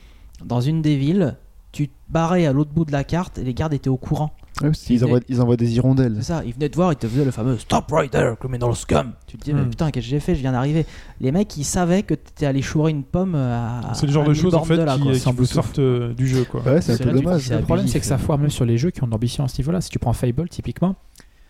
dans 0.44 0.60
une 0.62 0.82
des 0.82 0.98
villes, 0.98 1.38
tu 1.72 1.88
te 1.88 1.94
barrais 2.10 2.46
à 2.46 2.52
l'autre 2.54 2.72
bout 2.72 2.84
de 2.86 2.92
la 2.92 3.04
carte 3.06 3.38
et 3.40 3.44
les 3.44 3.54
gardes 3.54 3.74
étaient 3.74 3.90
au 3.90 3.98
courant. 3.98 4.34
Ouais, 4.62 4.70
parce 4.70 4.80
qu'ils 4.82 5.06
envoient, 5.06 5.20
ils 5.30 5.40
envoient 5.40 5.56
des 5.56 5.76
hirondelles. 5.76 6.16
C'est 6.18 6.24
ça, 6.34 6.42
ils 6.44 6.52
venaient 6.54 6.68
te 6.68 6.76
voir, 6.76 6.92
ils 6.92 6.96
te 6.98 7.08
faisaient 7.08 7.24
le 7.24 7.30
fameux 7.32 7.58
Stop 7.60 7.86
right 7.92 8.12
there, 8.12 8.34
criminal 8.40 8.76
scum. 8.76 9.14
Tu 9.28 9.38
te 9.38 9.44
dis, 9.46 9.54
mais 9.54 9.62
Hmm. 9.62 9.70
putain, 9.70 9.92
qu'est-ce 9.92 10.06
que 10.08 10.10
j'ai 10.10 10.20
fait 10.20 10.34
Je 10.36 10.42
viens 10.42 10.52
d'arriver. 10.52 10.86
Les 11.22 11.32
mecs, 11.32 11.56
ils 11.58 11.64
savaient 11.64 12.02
que 12.04 12.16
t'étais 12.16 12.48
allé 12.48 12.62
chourer 12.64 12.92
une 12.92 13.04
pomme 13.04 13.36
à. 13.36 13.92
C'est 13.94 14.08
le 14.08 14.12
genre 14.12 14.26
de 14.26 14.34
choses 14.34 14.56
en 14.56 14.64
fait 14.64 14.76
de 14.78 14.82
là, 14.82 14.96
qui, 14.96 15.02
vous 15.04 15.10
Bluetooth. 15.34 15.46
sortent 15.46 15.80
euh, 15.80 16.14
du 16.16 16.28
jeu. 16.28 16.44
Quoi. 16.44 16.62
Ouais, 16.64 16.82
c'est 16.82 16.94
un 16.94 16.96
C'est 16.98 17.04
peu 17.04 17.10
là 17.12 17.16
du 17.16 17.20
coup, 17.20 17.26
dommage. 17.26 17.42
c'est 17.44 17.56
Le 17.56 17.62
problème, 17.64 17.88
c'est 17.88 18.00
que 18.00 18.06
ça 18.06 18.16
euh. 18.16 18.18
foire 18.18 18.40
même 18.40 18.50
sur 18.50 18.66
les 18.66 18.78
jeux 18.80 18.90
qui 18.90 19.04
ont 19.04 19.06
de 19.06 19.12
l'ambition 19.12 19.44
à 19.44 19.48
ce 19.48 19.62
niveau-là. 19.62 19.80
Si 19.80 19.90
tu 19.92 20.00
prends 20.00 20.14
Fable, 20.14 20.50
typiquement, 20.50 20.96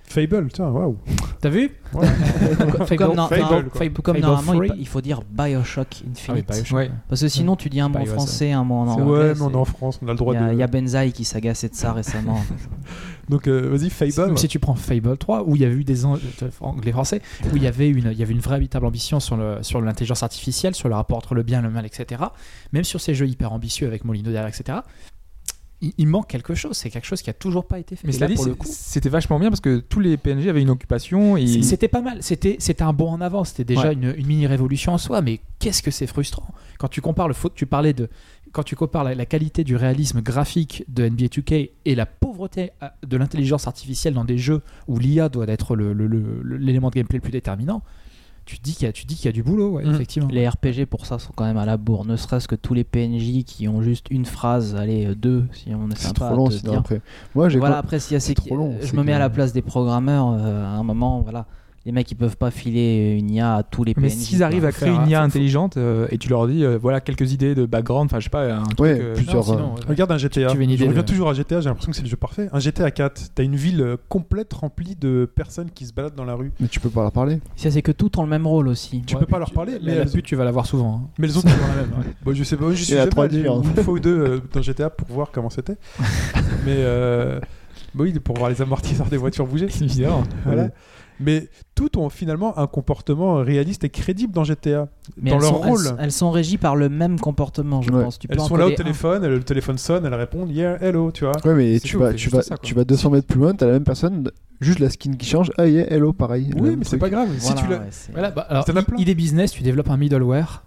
Fable, 0.10 0.48
tiens, 0.54 0.70
waouh. 0.70 0.98
t'as 1.42 1.50
vu 1.50 1.70
Ouais. 1.94 2.08
Comme, 2.98 3.14
non- 3.16 3.28
Fable, 3.28 4.20
normalement, 4.22 4.54
il, 4.54 4.58
Free. 4.58 4.68
pa- 4.70 4.76
il 4.80 4.88
faut 4.88 5.02
dire 5.02 5.22
Bioshock 5.30 5.88
Ah 5.92 6.02
oui, 6.06 6.10
Infinite. 6.12 6.48
Bioshock. 6.48 6.78
Ouais. 6.78 6.92
Parce 7.10 7.22
que 7.22 7.28
sinon, 7.28 7.56
tu 7.58 7.70
dis 7.70 7.80
un 7.82 7.90
mot 7.90 8.00
en 8.00 8.06
français, 8.06 8.52
un 8.54 8.64
mot 8.64 8.76
en 8.76 8.88
anglais. 8.88 9.06
ouais, 9.06 9.34
mais 9.36 9.42
on 9.42 9.52
est 9.52 9.56
en 9.56 9.66
France, 9.66 10.00
on 10.02 10.08
a 10.08 10.12
le 10.12 10.18
droit 10.18 10.34
y, 10.34 10.38
a- 10.38 10.48
de. 10.48 10.54
il 10.54 10.60
y 10.60 10.64
a 10.64 10.68
Benzaï 10.68 11.12
qui 11.12 11.26
s'agaçait 11.26 11.70
de 11.70 11.76
ça 11.76 11.92
récemment. 11.94 12.40
Donc 13.30 13.48
euh, 13.48 13.70
vas-y, 13.70 13.90
Fable. 13.90 14.28
Même 14.28 14.38
si 14.38 14.48
tu 14.48 14.60
prends 14.60 14.76
Fable 14.76 15.18
3, 15.18 15.44
où 15.46 15.56
il 15.58 15.62
y 15.62 15.66
avait 15.66 15.76
eu 15.76 15.84
des 15.84 16.06
en- 16.06 16.16
euh, 16.16 16.50
anglais 16.62 16.94
français, 16.94 17.22
où 17.52 17.58
il 17.58 17.64
y 17.64 17.68
avait 17.68 17.90
une, 17.90 18.10
il 18.12 18.18
y 18.18 18.24
avait 18.24 18.34
une 18.34 18.40
véritable 18.40 18.86
ambition 18.86 19.20
sur 19.20 19.36
le 19.36 19.58
sur 19.62 19.82
l'intelligence 19.82 20.24
artificielle, 20.24 20.74
sur 20.76 20.88
le 20.88 20.96
rapport 20.96 21.18
entre 21.18 21.36
le 21.36 21.44
bien 21.44 21.60
et 21.60 21.64
le 21.64 21.70
mal, 21.70 21.86
etc. 21.86 22.22
Même 22.72 22.86
sur 22.86 23.02
ces 23.02 23.14
jeux 23.14 23.28
hyper 23.28 23.52
ambitieux 23.52 23.88
avec 23.88 24.06
Molino 24.06 24.32
derrière, 24.32 24.48
etc. 24.48 24.80
Il, 25.82 25.94
il 26.00 26.08
manque 26.08 26.28
quelque 26.28 26.56
chose. 26.56 26.76
C'est 26.76 26.90
quelque 26.90 27.06
chose 27.06 27.22
qui 27.22 27.30
a 27.30 27.34
toujours 27.34 27.68
pas 27.68 27.78
été 27.80 27.96
fait. 27.96 28.08
Mais 28.08 28.14
cela 28.14 28.28
dit, 28.28 28.36
c'était 28.64 29.10
vachement 29.10 29.40
bien 29.40 29.50
parce 29.50 29.62
que 29.62 29.78
tous 29.80 30.00
les 30.00 30.18
PNJ 30.18 30.48
avaient 30.48 30.62
une 30.64 30.70
occupation. 30.72 31.38
Et... 31.38 31.62
C'était 31.62 31.88
pas 31.88 32.02
mal, 32.02 32.18
c'était 32.24 32.56
c'était 32.60 32.84
un 32.84 32.94
bond 32.94 33.10
en 33.12 33.22
avant, 33.22 33.44
c'était 33.44 33.64
déjà 33.64 33.90
Ouais. 33.90 33.94
une, 33.94 34.14
une 34.18 34.26
mini 34.26 34.48
révolution 34.48 34.94
en 34.94 34.98
soi, 34.98 35.22
mais 35.22 35.40
qu'est-ce 35.60 35.84
que 35.84 35.92
c'est 35.92 36.08
frustrant? 36.08 36.48
Quand 36.80 36.88
tu 36.88 37.02
compares 37.02 37.28
le 37.28 37.36
tu 37.54 37.66
parlais 37.68 37.94
de 37.94 38.10
quand 38.54 38.64
tu 38.64 38.76
compares 38.76 39.04
la, 39.04 39.14
la 39.14 39.26
qualité 39.28 39.64
du 39.64 39.76
réalisme 39.76 40.22
graphique 40.22 40.84
de 40.88 41.08
NBA 41.08 41.26
2K 41.26 41.70
et 41.86 41.96
la 41.96 42.06
pauvreté 42.08 42.72
euh, 42.82 42.88
de 43.06 43.18
l'intelligence 43.18 43.68
artificielle 43.68 44.14
dans 44.16 44.26
des 44.26 44.38
jeux 44.40 44.62
où 44.88 44.98
l'IA 44.98 45.30
doit 45.30 45.46
être 45.48 45.76
le- 45.76 45.94
le- 45.94 46.08
le- 46.08 46.42
le- 46.42 46.58
l'élément 46.58 46.90
de 46.90 46.96
gameplay 46.96 47.18
le 47.18 47.22
plus 47.22 47.32
déterminant, 47.32 47.84
tu 48.48 48.58
dis 48.60 48.74
qu'il 48.74 48.86
y 48.86 48.90
a 48.90 48.92
tu 48.94 49.04
te 49.04 49.08
dis 49.08 49.16
qu'il 49.16 49.26
y 49.26 49.28
a 49.28 49.32
du 49.34 49.44
boulot, 49.44 49.72
ouais, 49.74 49.86
Mm. 49.86 49.94
effectivement. 49.94 50.30
les 50.32 50.48
RPG 50.48 50.86
pour 50.90 51.06
ça 51.06 51.20
sont 51.20 51.32
quand 51.36 51.44
même 51.46 51.58
à 51.58 51.66
la 51.66 51.78
bourre. 51.78 52.06
Ne 52.06 52.16
serait-ce 52.16 52.48
que 52.48 52.56
tous 52.56 52.74
les 52.74 52.84
PNJ 52.84 53.44
qui 53.44 53.68
ont 53.68 53.82
juste 53.82 54.08
une 54.10 54.26
phrase, 54.26 54.76
allez, 54.76 55.06
euh, 55.08 55.16
deux, 55.16 55.46
si 55.52 55.70
on 55.76 55.90
est 55.92 55.98
C'est 55.98 56.14
trop 56.14 56.36
long 56.36 56.50
après. 56.76 57.02
Moi, 57.36 57.50
j'ai 57.50 57.60
Voilà, 57.60 57.76
quoi- 57.76 57.80
après, 57.80 58.00
s'il 58.00 58.14
y 58.14 58.16
a 58.18 58.20
c'est 58.20 58.28
ces- 58.30 58.34
trop 58.34 58.56
long, 58.56 58.76
je 58.82 58.88
c'est 58.88 58.94
me 58.98 59.04
mets 59.04 59.12
que- 59.12 59.16
à 59.18 59.20
la 59.20 59.30
place 59.30 59.54
des 59.54 59.62
programmeurs. 59.62 60.30
euh, 60.32 60.64
à 60.66 60.70
un 60.70 60.84
moment, 60.84 61.22
voilà, 61.22 61.46
les 61.88 61.94
mecs 61.94 62.12
ils 62.12 62.16
peuvent 62.16 62.36
pas 62.36 62.52
filer 62.52 63.16
une 63.18 63.32
IA 63.32 63.56
à 63.56 63.64
tous 63.64 63.86
les 63.86 63.94
Mais 63.96 64.10
PNJ. 64.10 64.14
s'ils 64.18 64.44
arrivent 64.44 64.66
à 64.66 64.74
créer 64.74 64.90
une 64.94 65.08
IA 65.08 65.22
intelligente 65.24 65.78
euh, 65.78 66.06
et 66.12 66.18
tu 66.18 66.28
leur 66.28 66.46
dis 66.46 66.66
euh, 66.66 66.78
voilà 66.78 67.00
quelques 67.00 67.32
idées 67.32 67.56
de 67.56 67.66
background, 67.66 68.08
enfin 68.12 68.20
je 68.20 68.26
sais 68.26 68.30
pas, 68.30 68.54
un 68.56 68.64
truc. 68.64 68.80
Ouais, 68.82 69.00
euh, 69.02 69.14
plusieurs, 69.16 69.38
Non, 69.38 69.42
sinon, 69.44 69.74
ouais. 69.76 69.80
Regarde 69.88 70.12
un 70.12 70.18
GTA. 70.18 70.48
Tu 70.48 70.58
veux 70.58 70.64
une 70.64 70.70
idée 70.72 70.84
Je 70.84 70.90
reviens 70.90 71.04
toujours 71.04 71.30
à 71.30 71.34
GTA, 71.34 71.62
j'ai 71.62 71.70
l'impression 71.70 71.92
que 71.92 71.96
c'est 71.96 72.04
le 72.04 72.10
jeu 72.10 72.18
parfait. 72.18 72.50
Un 72.52 72.60
GTA 72.60 72.92
4, 72.92 73.30
t'as 73.34 73.44
une 73.44 73.56
ville 73.56 73.96
complète 74.10 74.52
remplie 74.54 74.98
de 75.00 75.32
personnes 75.34 75.72
qui 75.74 75.86
se 75.86 75.94
baladent 75.94 76.16
dans 76.16 76.26
la 76.26 76.36
rue. 76.36 76.52
Mais 76.60 76.68
tu 76.68 76.82
peux 76.82 76.90
pas 76.90 77.04
leur 77.04 77.14
parler. 77.14 77.40
Ça, 77.56 77.72
c'est 77.72 77.82
que 77.82 77.94
tout 77.94 78.20
ont 78.20 78.24
le 78.24 78.30
même 78.30 78.46
rôle 78.46 78.68
aussi. 78.68 79.02
Tu 79.08 79.16
Ouais, 79.16 79.22
peux 79.22 79.26
pas 79.26 79.38
mais 79.38 79.40
leur 79.40 79.52
parler, 79.54 79.78
mais 79.82 79.96
la, 79.96 80.04
la 80.04 80.12
pute, 80.12 80.26
tu 80.26 80.36
vas 80.36 80.44
l'avoir 80.44 80.66
souvent. 80.66 81.04
hein. 81.06 81.10
mais 81.18 81.28
elles 81.28 81.38
ont 81.38 81.42
toujours 81.42 81.58
la 81.70 81.76
même. 81.84 82.14
Bon, 82.26 82.34
je 82.34 82.44
sais 82.44 82.58
pas, 82.58 82.66
je 82.72 82.84
suis 82.84 82.96
différentes. 82.96 83.66
une 83.66 83.82
fois 83.84 83.94
ou 83.94 84.00
deux 84.00 84.42
dans 84.52 84.62
GTA 84.62 84.90
pour 84.90 85.08
voir 85.08 85.30
comment 85.32 85.50
c'était. 85.50 85.78
mais 86.66 86.76
euh, 86.80 87.40
bah 87.96 88.04
oui, 88.04 88.12
pour 88.20 88.36
voir 88.38 88.50
les 88.50 88.62
amortisseurs 88.62 89.08
des 89.08 89.18
voitures 89.18 89.48
bouger. 89.48 89.68
Évidemment. 89.82 90.24
Voilà. 90.44 90.70
Mais 91.20 91.50
toutes 91.76 91.98
ont 91.98 92.10
finalement 92.10 92.58
un 92.60 92.68
comportement 92.68 93.36
réaliste 93.38 93.84
et 93.84 93.90
crédible 93.90 94.34
dans 94.34 94.44
GTA. 94.44 94.88
Mais 95.22 95.32
dans 95.32 95.40
leur 95.40 95.50
sont, 95.54 95.62
rôle. 95.62 95.96
Elles, 96.00 96.12
sont 96.12 96.32
régies 96.32 96.58
par 96.58 96.76
le 96.76 96.90
même 96.90 97.20
comportement, 97.20 97.82
je 97.82 97.92
Ouais. 97.92 98.04
pense. 98.04 98.20
Tu 98.20 98.28
peux 98.28 98.34
Elles 98.36 98.40
sont 98.42 98.56
là 98.56 98.68
au 98.68 98.72
téléphone, 98.72 99.26
le 99.26 99.40
téléphone 99.42 99.78
sonne, 99.78 100.06
elles 100.06 100.14
répondent 100.14 100.52
yeah, 100.52 100.78
hello, 100.82 101.12
tu 101.12 101.24
vois. 101.26 101.34
Ouais, 101.46 101.56
mais 101.56 101.80
tu 101.80 101.94
tout, 101.94 102.00
vas, 102.00 102.14
tu, 102.14 102.30
vas, 102.30 102.42
ça, 102.42 102.56
quoi. 102.56 102.64
tu 102.64 102.76
vas 102.76 102.84
200 102.84 103.10
mètres 103.10 103.28
plus 103.28 103.40
loin, 103.40 103.54
t'as 103.54 103.66
la 103.66 103.74
même 103.74 103.84
personne, 103.84 104.30
juste 104.62 104.80
la 104.80 104.90
skin 104.90 105.14
qui 105.14 105.26
change. 105.28 105.52
Ah, 105.58 105.68
yeah, 105.68 105.92
hello, 105.92 106.14
pareil. 106.14 106.52
Oui, 106.58 106.76
mais 106.78 106.86
c'est 106.86 106.98
pas 106.98 107.10
grave. 107.10 107.30
Voilà, 107.40 107.58
si 107.58 107.64
tu 107.64 107.70
l'as- 107.70 107.80
ouais, 107.80 107.90
Voilà, 108.12 108.32
bah, 108.32 108.46
alors, 108.50 108.66
T'en 108.66 108.76
as 108.76 108.82
i- 108.82 108.86
plein. 108.86 108.98
idée 108.98 109.16
business, 109.16 109.52
tu 109.52 109.64
développes 109.64 109.90
un 109.90 109.98
middleware 109.98 110.64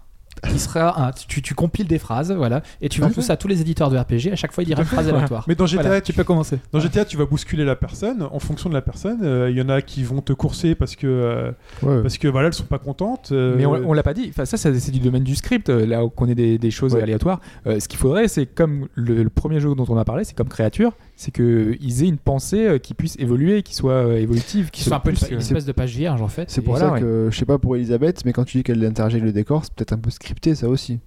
qui 0.49 0.57
sera 0.59 1.07
un- 1.07 1.11
tu, 1.11 1.41
tu 1.41 1.53
compiles 1.53 1.87
des 1.87 1.99
phrases, 1.99 2.31
voilà, 2.31 2.63
et 2.81 2.89
tu 2.89 2.99
vends 3.01 3.09
Tout 3.11 3.21
ça 3.21 3.33
à 3.33 3.37
tous 3.37 3.47
les 3.47 3.61
éditeurs 3.61 3.89
de 3.89 3.97
RPG. 3.97 4.31
À 4.31 4.35
chaque 4.35 4.51
fois, 4.53 4.63
il 4.63 4.67
dira 4.67 4.81
une 4.81 4.87
phrase 4.87 5.07
aléatoire. 5.07 5.45
Mais 5.47 5.55
dans 5.55 5.65
GTA, 5.67 5.81
Voilà, 5.83 6.01
tu 6.01 6.11
tu 6.11 6.17
peux 6.17 6.23
commencer. 6.23 6.57
Dans 6.71 6.79
GTA, 6.79 7.05
tu 7.05 7.15
vas 7.17 7.25
bousculer 7.25 7.63
la 7.65 7.75
personne 7.75 8.23
en 8.31 8.39
fonction 8.39 8.69
de 8.69 8.73
la 8.73 8.81
personne. 8.81 9.19
Euh, 9.23 9.49
Il 9.51 9.57
y 9.57 9.61
en 9.61 9.69
a 9.69 9.81
qui 9.81 10.03
vont 10.03 10.21
te 10.21 10.33
courser 10.33 10.73
parce 10.75 10.95
que 10.95 11.05
euh, 11.07 11.51
Ouais. 11.83 12.01
parce 12.01 12.17
que 12.17 12.27
voilà, 12.27 12.47
elles 12.47 12.53
sont 12.53 12.63
pas 12.63 12.79
contentes. 12.79 13.29
euh, 13.31 13.55
Mais 13.57 13.65
on, 13.65 13.73
on 13.89 13.93
l'a 13.93 14.03
pas 14.03 14.13
dit. 14.13 14.27
Enfin, 14.29 14.45
ça, 14.45 14.57
ça, 14.57 14.73
c'est 14.79 14.91
du 14.91 14.99
domaine 14.99 15.23
du 15.23 15.35
script. 15.35 15.69
euh, 15.69 15.85
Là 15.85 16.03
où 16.05 16.09
qu'on 16.09 16.27
ait 16.27 16.35
des, 16.35 16.57
des 16.57 16.71
choses 16.71 16.95
Ouais. 16.95 17.01
aléatoires. 17.03 17.39
Euh, 17.67 17.79
ce 17.79 17.87
qu'il 17.87 17.99
faudrait, 17.99 18.27
c'est 18.27 18.45
comme 18.45 18.87
le, 18.95 19.23
le 19.23 19.29
premier 19.29 19.59
jeu 19.59 19.73
dont 19.75 19.85
on 19.89 19.97
a 19.97 20.05
parlé, 20.05 20.23
c'est 20.23 20.35
comme 20.35 20.49
créature, 20.49 20.93
c'est 21.21 21.29
que 21.29 21.77
ils 21.79 22.03
aient 22.03 22.07
une 22.07 22.17
pensée 22.17 22.65
euh, 22.65 22.77
qui 22.79 22.95
puisse 22.95 23.15
évoluer, 23.19 23.61
qui 23.61 23.75
soit 23.75 23.93
euh, 23.93 24.17
évolutive, 24.17 24.71
qui 24.71 24.81
soit 24.83 24.97
un 24.97 24.99
peu 24.99 25.11
une, 25.11 25.37
espèce 25.37 25.65
de 25.65 25.71
page 25.71 25.95
vierge 25.95 26.19
en 26.19 26.27
fait. 26.27 26.49
C'est 26.49 26.63
pour 26.63 26.79
ça 26.79 26.93
ouais. 26.93 26.99
que, 26.99 27.29
je 27.29 27.37
sais 27.37 27.45
pas 27.45 27.59
pour 27.59 27.75
Elisabeth, 27.75 28.25
mais 28.25 28.33
quand 28.33 28.43
tu 28.43 28.57
dis 28.57 28.63
qu'elle 28.63 28.83
interagit 28.83 29.17
avec 29.17 29.25
le 29.25 29.31
décor, 29.31 29.63
c'est 29.63 29.73
peut-être 29.73 29.93
un 29.93 29.99
peu 29.99 30.09
scripté 30.09 30.55
ça 30.55 30.67
aussi. 30.67 30.99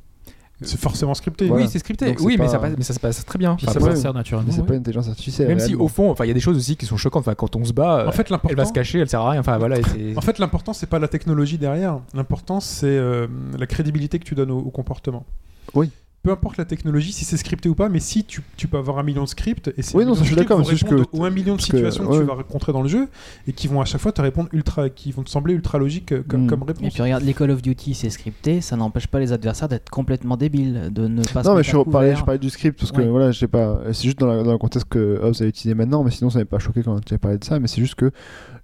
C'est 0.60 0.78
forcément 0.78 1.14
scripté. 1.14 1.48
Voilà. 1.48 1.64
Oui, 1.64 1.68
c'est 1.70 1.80
scripté. 1.80 2.06
Donc, 2.06 2.20
oui, 2.20 2.36
mais, 2.38 2.44
pas- 2.44 2.52
ça 2.52 2.58
passe, 2.60 2.74
mais 2.78 2.84
ça 2.84 2.94
se 2.94 3.00
passe 3.00 3.24
très 3.24 3.40
bien. 3.40 3.56
Puis 3.56 3.66
Enfin, 3.68 3.80
ça 3.80 3.86
s'insère 3.86 4.14
naturellement. 4.14 4.46
Mais 4.46 4.54
c'est 4.54 4.60
ouais. 4.60 4.68
pas 4.68 4.74
une 4.74 4.80
intelligence 4.80 5.08
artificielle. 5.08 5.48
même 5.48 5.58
si 5.58 5.74
au 5.74 5.88
fond, 5.88 6.12
enfin, 6.12 6.24
il 6.24 6.28
y 6.28 6.30
a 6.30 6.34
des 6.34 6.40
choses 6.40 6.56
aussi 6.56 6.76
qui 6.76 6.86
sont 6.86 6.96
choquantes. 6.96 7.22
Enfin, 7.22 7.34
quand 7.34 7.56
on 7.56 7.64
se 7.64 7.72
bat, 7.72 8.06
En 8.06 8.12
fait, 8.12 8.30
euh, 8.30 8.36
elle 8.48 8.54
va 8.54 8.64
se 8.64 8.72
cacher, 8.72 9.00
elle 9.00 9.08
sert 9.08 9.20
à 9.20 9.30
rien. 9.30 9.40
Enfin, 9.40 9.58
voilà. 9.58 9.78
en 10.16 10.20
fait, 10.20 10.38
l'important, 10.38 10.72
c'est 10.72 10.86
pas 10.86 11.00
la 11.00 11.08
technologie 11.08 11.58
derrière. 11.58 11.98
L'important, 12.14 12.60
c'est 12.60 12.86
euh, 12.86 13.26
la 13.58 13.66
crédibilité 13.66 14.20
que 14.20 14.24
tu 14.24 14.36
donnes 14.36 14.52
au, 14.52 14.58
au 14.58 14.70
comportement. 14.70 15.26
Oui. 15.74 15.90
Peu 16.24 16.30
importe 16.30 16.56
la 16.56 16.64
technologie, 16.64 17.12
si 17.12 17.26
c'est 17.26 17.36
scripté 17.36 17.68
ou 17.68 17.74
pas, 17.74 17.90
mais 17.90 18.00
si 18.00 18.24
tu, 18.24 18.40
tu 18.56 18.66
peux 18.66 18.78
avoir 18.78 18.98
un 18.98 19.02
million 19.02 19.24
de 19.24 19.28
scripts 19.28 19.70
et 19.76 19.82
ces 19.82 19.94
Oui, 19.94 20.06
non, 20.06 20.14
ça, 20.14 20.22
je 20.22 20.28
suis 20.28 20.36
d'accord, 20.36 20.64
c'est 20.66 20.82
que- 20.82 21.04
aux 21.12 21.22
un 21.22 21.28
million 21.28 21.54
de 21.54 21.60
situations 21.60 22.02
que, 22.06 22.08
ouais. 22.12 22.18
tu 22.20 22.24
vas 22.24 22.32
rencontrer 22.32 22.72
dans 22.72 22.80
le 22.80 22.88
jeu 22.88 23.08
et 23.46 23.52
qui 23.52 23.68
vont 23.68 23.82
à 23.82 23.84
chaque 23.84 24.00
fois 24.00 24.10
te 24.10 24.22
répondre 24.22 24.48
ultra, 24.54 24.88
qui 24.88 25.12
vont 25.12 25.22
te 25.22 25.28
sembler 25.28 25.52
ultra 25.52 25.76
logiques 25.76 26.12
euh, 26.12 26.22
comme, 26.26 26.44
Mm. 26.44 26.46
comme 26.48 26.62
Et 26.62 26.66
réponse. 26.72 26.94
puis 26.94 27.02
regarde, 27.02 27.22
les 27.24 27.34
Call 27.34 27.50
of 27.50 27.60
Duty, 27.60 27.92
c'est 27.92 28.08
scripté, 28.08 28.62
ça 28.62 28.74
n'empêche 28.74 29.06
pas 29.06 29.20
les 29.20 29.32
adversaires 29.32 29.68
d'être 29.68 29.90
complètement 29.90 30.38
débiles, 30.38 30.88
de 30.90 31.08
ne 31.08 31.22
pas 31.24 31.42
se 31.44 31.48
Non, 31.50 31.56
mais 31.56 31.62
je 31.62 31.76
parlais, 31.76 32.16
je 32.16 32.24
parlais 32.24 32.38
du 32.38 32.48
script 32.48 32.78
parce 32.80 32.90
que 32.90 33.02
Ouais. 33.02 33.06
voilà, 33.08 33.30
je 33.30 33.38
sais 33.38 33.46
pas. 33.46 33.80
C'est 33.92 34.04
juste 34.04 34.18
dans, 34.18 34.26
la- 34.28 34.42
dans 34.42 34.52
le 34.52 34.58
contexte 34.58 34.88
que 34.88 35.20
Hobbs 35.22 35.42
a 35.42 35.44
utilisé 35.44 35.74
maintenant, 35.74 36.02
mais 36.04 36.10
sinon 36.10 36.30
ça 36.30 36.38
m'avait 36.38 36.46
pas 36.48 36.58
choqué 36.58 36.82
quand 36.82 36.98
tu 37.04 37.12
avais 37.12 37.18
parlé 37.18 37.36
de 37.36 37.44
ça. 37.44 37.60
Mais 37.60 37.68
c'est 37.68 37.82
juste 37.82 37.96
que 37.96 38.10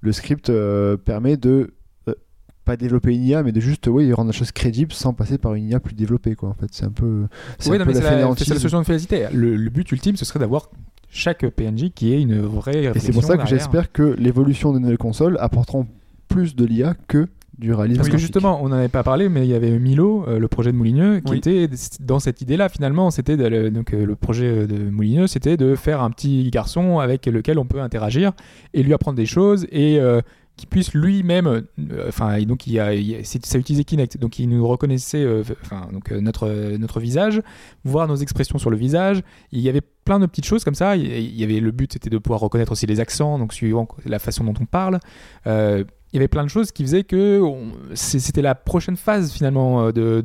le 0.00 0.12
script 0.12 0.48
euh, 0.48 0.96
permet 0.96 1.36
de 1.36 1.74
pas 2.70 2.76
développer 2.76 3.12
une 3.12 3.24
IA, 3.24 3.42
mais 3.42 3.52
de 3.52 3.60
juste 3.60 3.88
oui, 3.88 4.12
rendre 4.12 4.28
la 4.28 4.32
chose 4.32 4.52
crédible 4.52 4.92
sans 4.92 5.12
passer 5.12 5.38
par 5.38 5.54
une 5.54 5.68
IA 5.68 5.80
plus 5.80 5.94
développée. 5.94 6.36
Quoi. 6.36 6.50
En 6.50 6.54
fait, 6.54 6.68
c'est 6.70 6.84
un 6.84 6.90
peu. 6.90 7.26
Oui, 7.66 7.74
un 7.74 7.78
non, 7.78 7.84
peu 7.84 7.90
mais 7.90 7.94
c'est 7.94 8.02
la, 8.02 8.10
fainéantise. 8.10 8.46
c'est 8.46 8.54
la 8.54 8.60
solution 8.60 8.80
de 8.80 8.86
félicité. 8.86 9.26
Le, 9.32 9.56
le 9.56 9.70
but 9.70 9.90
ultime, 9.90 10.16
ce 10.16 10.24
serait 10.24 10.38
d'avoir 10.38 10.70
chaque 11.10 11.44
PNJ 11.48 11.90
qui 11.94 12.12
ait 12.12 12.20
une 12.20 12.40
vraie 12.40 12.84
Et 12.94 12.98
c'est 13.00 13.12
pour 13.12 13.24
ça 13.24 13.36
que 13.36 13.46
j'espère 13.46 13.90
que 13.90 14.14
l'évolution 14.18 14.72
des 14.72 14.78
nouvelles 14.78 14.98
consoles 14.98 15.36
apporteront 15.40 15.86
plus 16.28 16.54
de 16.54 16.64
l'IA 16.64 16.94
que 17.08 17.26
du 17.58 17.74
réalisme. 17.74 17.98
Parce 17.98 18.08
que 18.08 18.12
graphique. 18.12 18.26
justement, 18.26 18.60
on 18.62 18.68
n'en 18.70 18.76
avait 18.76 18.88
pas 18.88 19.02
parlé, 19.02 19.28
mais 19.28 19.44
il 19.44 19.50
y 19.50 19.54
avait 19.54 19.78
Milo, 19.78 20.24
euh, 20.26 20.38
le 20.38 20.48
projet 20.48 20.72
de 20.72 20.76
Moulineux, 20.76 21.20
qui 21.20 21.32
Oui. 21.32 21.38
était 21.38 21.68
dans 22.00 22.18
cette 22.18 22.40
idée-là. 22.40 22.68
Finalement, 22.70 23.10
c'était 23.10 23.36
donc 23.70 23.92
euh, 23.92 24.06
le 24.06 24.16
projet 24.16 24.66
de 24.66 24.90
Moulineux, 24.90 25.26
c'était 25.26 25.58
de 25.58 25.74
faire 25.74 26.00
un 26.00 26.10
petit 26.10 26.48
garçon 26.50 27.00
avec 27.00 27.26
lequel 27.26 27.58
on 27.58 27.66
peut 27.66 27.80
interagir 27.80 28.32
et 28.72 28.82
lui 28.82 28.94
apprendre 28.94 29.16
des 29.16 29.26
choses 29.26 29.66
et 29.70 29.98
euh, 30.00 30.22
qui 30.60 30.66
puisse 30.66 30.92
lui-même, 30.92 31.46
euh, 31.46 31.62
enfin, 32.08 32.34
et 32.34 32.44
donc 32.44 32.66
il 32.66 32.78
a, 32.78 32.94
il 32.94 33.24
ça 33.24 33.58
utilisait 33.58 33.84
Kinect, 33.84 34.18
donc 34.18 34.38
il 34.38 34.46
nous 34.46 34.68
reconnaissait, 34.68 35.24
euh, 35.24 35.42
enfin, 35.62 35.88
donc 35.90 36.12
euh, 36.12 36.20
notre 36.20 36.46
euh, 36.46 36.76
notre 36.76 37.00
visage, 37.00 37.40
voir 37.84 38.06
nos 38.06 38.16
expressions 38.16 38.58
sur 38.58 38.68
le 38.68 38.76
visage. 38.76 39.22
Il 39.52 39.60
y 39.60 39.70
avait 39.70 39.80
plein 39.80 40.20
de 40.20 40.26
petites 40.26 40.44
choses 40.44 40.62
comme 40.62 40.74
ça. 40.74 40.96
Il 40.96 41.34
y 41.34 41.42
avait 41.44 41.60
le 41.60 41.70
but, 41.70 41.94
c'était 41.94 42.10
de 42.10 42.18
pouvoir 42.18 42.40
reconnaître 42.40 42.72
aussi 42.72 42.84
les 42.84 43.00
accents, 43.00 43.38
donc 43.38 43.54
suivant 43.54 43.88
la 44.04 44.18
façon 44.18 44.44
dont 44.44 44.54
on 44.60 44.66
parle. 44.66 45.00
Euh, 45.46 45.82
il 46.12 46.16
y 46.16 46.18
avait 46.18 46.28
plein 46.28 46.44
de 46.44 46.50
choses 46.50 46.72
qui 46.72 46.82
faisaient 46.82 47.04
que 47.04 47.40
c'était 47.94 48.42
la 48.42 48.54
prochaine 48.54 48.96
phase 48.96 49.32
finalement 49.32 49.86
euh, 49.86 49.92
de, 49.92 50.20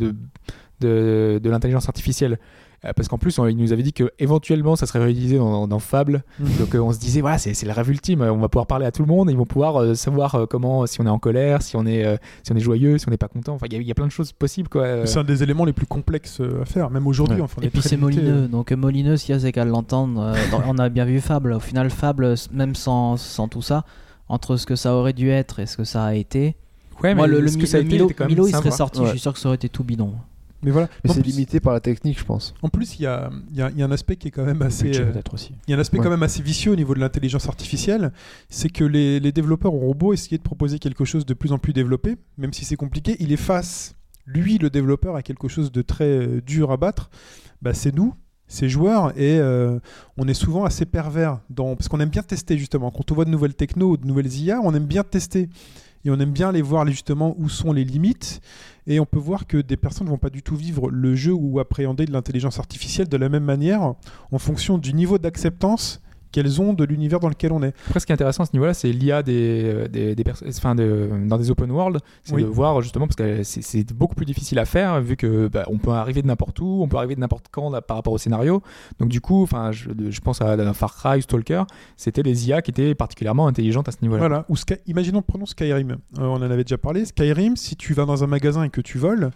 de, 0.82 1.40
de 1.41 1.49
l'intelligence 1.49 1.88
artificielle. 1.88 2.40
Euh, 2.86 2.91
Parce 2.95 3.07
qu'en 3.07 3.18
plus, 3.18 3.38
on- 3.40 3.48
il 3.48 3.57
nous 3.57 3.74
avait 3.74 3.84
dit 3.84 3.94
que 3.94 4.12
éventuellement, 4.20 4.76
ça 4.76 4.86
serait 4.86 4.99
réutilisé 4.99 5.38
dans, 5.38 5.68
dans 5.68 5.80
Fable. 5.80 6.24
Donc, 6.40 6.76
euh, 6.76 6.80
on 6.80 6.91
se 6.91 6.99
disait, 6.99 7.22
voilà, 7.22 7.38
c'est 7.38 7.60
le 7.66 7.72
rêve 7.72 7.90
ultime. 7.90 8.22
On 8.22 8.38
va 8.38 8.49
pouvoir 8.49 8.68
parler 8.68 8.86
à 8.86 8.91
tout 8.91 9.02
le 9.02 9.07
monde. 9.07 9.30
Ils 9.32 9.38
vont 9.38 9.45
pouvoir 9.45 9.82
euh, 9.82 9.94
savoir 9.95 10.36
euh, 10.36 10.45
comment, 10.45 10.86
si 10.86 11.02
on 11.02 11.06
est 11.06 11.10
en 11.10 11.20
colère, 11.20 11.62
si 11.62 11.76
on 11.76 11.86
est, 11.86 12.06
euh, 12.06 12.18
si 12.44 12.52
on 12.52 12.56
est 12.56 12.60
joyeux, 12.60 12.98
si 12.98 13.07
on 13.07 13.12
n'est 13.12 13.18
pas 13.18 13.28
content. 13.28 13.53
Enfin, 13.56 13.66
il 13.72 13.82
y 13.82 13.86
y, 13.86 13.91
a 13.91 13.95
plein 13.95 14.06
de 14.07 14.12
choses 14.12 14.32
possibles, 14.32 14.70
quoi. 14.70 14.84
Euh, 14.84 15.06
C'est 15.06 15.20
un 15.20 15.24
des 15.24 15.41
éléments 15.44 15.66
les 15.66 15.74
plus 15.74 15.86
complexes 15.88 16.40
euh, 16.41 16.62
à 16.62 16.66
faire, 16.66 16.90
même 16.90 17.07
aujourd'hui. 17.07 17.38
Ouais. 17.38 17.41
Enfin, 17.41 17.62
on 17.62 17.66
Et 17.66 17.70
puis 17.70 17.82
c'est. 17.82 17.98
Molineux, 17.98 18.48
donc 18.48 18.72
euh, 18.72 18.76
Molineux, 18.76 19.18
s'il 19.18 19.34
y 19.34 19.38
a 19.38 19.40
c'est 19.40 19.52
qu'à 19.52 19.66
l'entendre, 19.66 20.22
euh, 20.22 20.57
on 20.68 20.78
a 20.78 20.90
bien 20.90 21.06
vu 21.06 21.20
Fable. 21.22 21.53
Au 21.53 21.60
final, 21.60 21.90
Fable, 21.90 22.36
même 22.53 22.76
sans, 22.76 23.18
sans 23.18 23.48
tout 23.48 23.62
ça, 23.62 23.84
entre 24.30 24.57
ce 24.57 24.66
que 24.66 24.76
ça 24.76 24.94
aurait 24.94 25.14
dû 25.14 25.30
être 25.30 25.60
et 25.60 25.66
ce 25.66 25.78
que 25.78 25.84
ça 25.84 26.03
a 26.06 26.14
été, 26.14 26.56
Ouais, 27.03 27.14
moi 27.14 27.28
mais 27.28 27.34
le, 27.34 27.41
le 27.41 27.48
ce 27.49 27.57
que 27.57 27.62
Mi- 27.64 27.68
ça 27.68 27.78
a 27.78 27.80
le 27.82 27.86
été 27.88 27.95
Milo, 27.95 28.06
était 28.06 28.14
quand 28.14 28.24
même 28.26 28.30
Milo, 28.32 28.48
il 28.48 28.52
sympa. 28.52 28.64
serait 28.70 28.78
sorti, 28.78 28.99
Ouais. 29.02 29.06
je 29.07 29.12
suis 29.12 29.20
sûr 29.20 29.34
que 29.34 29.40
ça 29.40 29.48
aurait 29.49 29.56
été 29.56 29.68
tout 29.70 29.84
bidon. 29.84 30.14
Mais 30.66 30.72
voilà. 30.72 30.90
Mais 31.04 31.12
En 31.12 31.14
c'est 31.14 31.22
limité 31.26 31.60
par 31.62 31.72
la 31.74 31.80
technique, 31.80 32.20
je 32.20 32.26
pense. 32.26 32.54
En 32.62 32.68
plus, 32.70 33.00
il 33.00 33.04
y 33.04 33.06
a, 33.06 33.30
il 33.52 33.56
y 33.56 33.62
a- 33.62 33.70
il 33.70 33.78
y 33.78 33.82
a 33.82 33.86
un 33.86 33.92
aspect 33.92 34.18
qui 34.18 34.28
est 34.28 34.32
quand 34.32 34.44
même 34.44 34.62
assez. 34.62 34.86
budget 34.86 35.04
euh, 35.04 35.12
peut-être 35.14 35.34
aussi. 35.36 35.54
Il 35.68 35.72
y 35.72 35.74
a 35.74 35.78
un 35.78 35.80
aspect 35.80 36.00
Ouais. 36.00 36.04
quand 36.04 36.10
même 36.10 36.24
assez 36.24 36.42
vicieux 36.42 36.72
au 36.72 36.76
niveau 36.76 36.94
de 36.96 37.00
l'intelligence 37.00 37.48
artificielle, 37.48 38.12
c'est 38.50 38.70
que 38.70 38.84
les, 38.84 39.20
les 39.22 39.32
développeurs 39.32 39.74
auront 39.74 39.96
beau 39.96 40.12
essayer 40.12 40.38
de 40.38 40.44
proposer 40.44 40.80
quelque 40.80 41.06
chose 41.06 41.26
de 41.26 41.34
plus 41.34 41.52
en 41.54 41.58
plus 41.60 41.72
développé, 41.72 42.18
même 42.38 42.52
si 42.52 42.66
c'est 42.66 42.76
compliqué, 42.76 43.16
il 43.20 43.32
est 43.32 43.38
face, 43.38 43.96
lui, 44.26 44.58
le 44.58 44.70
développeur, 44.70 45.16
à 45.16 45.22
quelque 45.22 45.48
chose 45.48 45.72
de 45.72 45.82
très 45.82 46.06
euh, 46.06 46.42
dur 46.42 46.72
à 46.72 46.78
battre. 46.78 47.10
Bah, 47.62 47.74
c'est 47.74 47.94
nous, 47.96 48.14
ces 48.48 48.68
joueurs, 48.70 49.12
et 49.20 49.38
euh, 49.40 49.80
on 50.18 50.28
est 50.28 50.34
souvent 50.34 50.66
assez 50.66 50.86
pervers, 50.86 51.40
dans... 51.50 51.76
parce 51.76 51.88
qu'on 51.88 52.00
aime 52.00 52.10
bien 52.10 52.24
tester 52.24 52.58
justement. 52.58 52.90
Quand 52.92 53.12
on 53.12 53.16
voit 53.16 53.26
de 53.26 53.30
nouvelles 53.32 53.56
techno, 53.56 53.98
de 53.98 54.06
nouvelles 54.06 54.34
IA, 54.36 54.60
on 54.64 54.74
aime 54.74 54.86
bien 54.86 55.04
tester. 55.04 55.48
Et 56.06 56.11
on 56.11 56.19
aime 56.19 56.32
bien 56.32 56.49
aller 56.49 56.61
voir 56.61 56.86
les- 56.86 56.91
justement 56.91 57.36
où 57.38 57.49
sont 57.49 57.73
les 57.73 57.84
limites. 57.84 58.40
Et 58.88 58.99
on 58.99 59.06
peut 59.06 59.19
voir 59.19 59.48
que 59.48 59.57
des 59.57 59.76
personnes 59.77 60.06
ne 60.06 60.11
vont 60.11 60.19
pas 60.19 60.30
du 60.30 60.44
tout 60.44 60.56
vivre 60.56 60.90
le 60.90 61.15
jeu 61.15 61.34
ou 61.34 61.60
appréhender 61.60 62.06
de 62.06 62.11
l'intelligence 62.11 62.60
artificielle 62.60 63.10
de 63.10 63.18
la 63.18 63.27
même 63.30 63.44
manière 63.44 63.82
en 64.32 64.38
fonction 64.38 64.77
du 64.77 64.94
niveau 64.94 65.18
d'acceptance 65.18 66.02
qu'elles 66.36 66.62
ont 66.62 66.74
de 66.74 66.84
l'univers 66.84 67.20
dans 67.20 67.30
lequel 67.30 67.52
on 67.52 67.64
est. 67.64 67.74
Après, 67.88 67.99
ce 67.99 68.06
qui 68.06 68.12
est 68.12 68.14
intéressant 68.16 68.44
à 68.44 68.45
ce 68.45 68.52
niveau-là, 68.53 68.74
c'est 68.74 68.91
l'IA 68.91 69.24
des, 69.24 69.62
euh, 69.64 69.88
des, 69.88 70.16
des 70.16 70.24
perso- 70.24 70.45
enfin, 70.48 70.76
de- 70.76 71.10
dans 71.28 71.38
des 71.38 71.49
open 71.49 71.72
world. 71.72 71.99
C'est 72.24 72.34
Oui. 72.36 72.44
de 72.44 72.48
voir 72.48 72.82
justement, 72.82 73.07
parce 73.07 73.16
que 73.16 73.44
c'est- 73.44 73.94
beaucoup 73.94 74.16
plus 74.16 74.26
difficile 74.26 74.60
à 74.60 74.66
faire, 74.66 74.99
vu 75.02 75.16
que 75.16 75.48
bah, 75.48 75.64
on 75.68 75.78
peut 75.78 75.91
arriver 75.91 76.22
de 76.22 76.28
n'importe 76.28 76.60
où, 76.60 76.80
on 76.84 76.88
peut 76.88 76.98
arriver 76.98 77.16
de 77.16 77.20
n'importe 77.22 77.45
quand 77.52 77.70
là, 77.70 77.82
par 77.82 77.98
rapport 77.98 78.14
au 78.14 78.18
scénario. 78.18 78.62
Donc, 78.99 79.10
du 79.10 79.22
coup, 79.22 79.44
enfin, 79.44 79.72
je, 79.72 79.90
pense 80.22 80.41
à, 80.41 80.52
à 80.52 80.74
Far 80.74 80.94
Cry, 80.95 81.22
Stalker, 81.22 81.64
c'était 81.98 82.24
les 82.24 82.48
IA 82.49 82.62
qui 82.62 82.72
étaient 82.72 82.95
particulièrement 82.95 83.48
intelligentes 83.48 83.88
à 83.88 83.91
ce 83.91 83.98
niveau-là. 84.02 84.20
Voilà. 84.20 84.45
Ou 84.49 84.56
Sky- 84.57 84.80
imaginons, 84.88 85.22
prenons 85.22 85.45
Skyrim. 85.45 85.91
Euh, 85.91 85.95
on 86.20 86.34
en 86.36 86.41
avait 86.41 86.64
déjà 86.64 86.78
parlé. 86.78 87.06
Skyrim, 87.06 87.56
si 87.56 87.76
tu 87.76 87.94
vas 87.94 88.06
dans 88.06 88.24
un 88.24 88.28
magasin 88.28 88.64
et 88.64 88.70
que 88.70 88.82
tu 88.82 88.98
voles, 88.98 89.32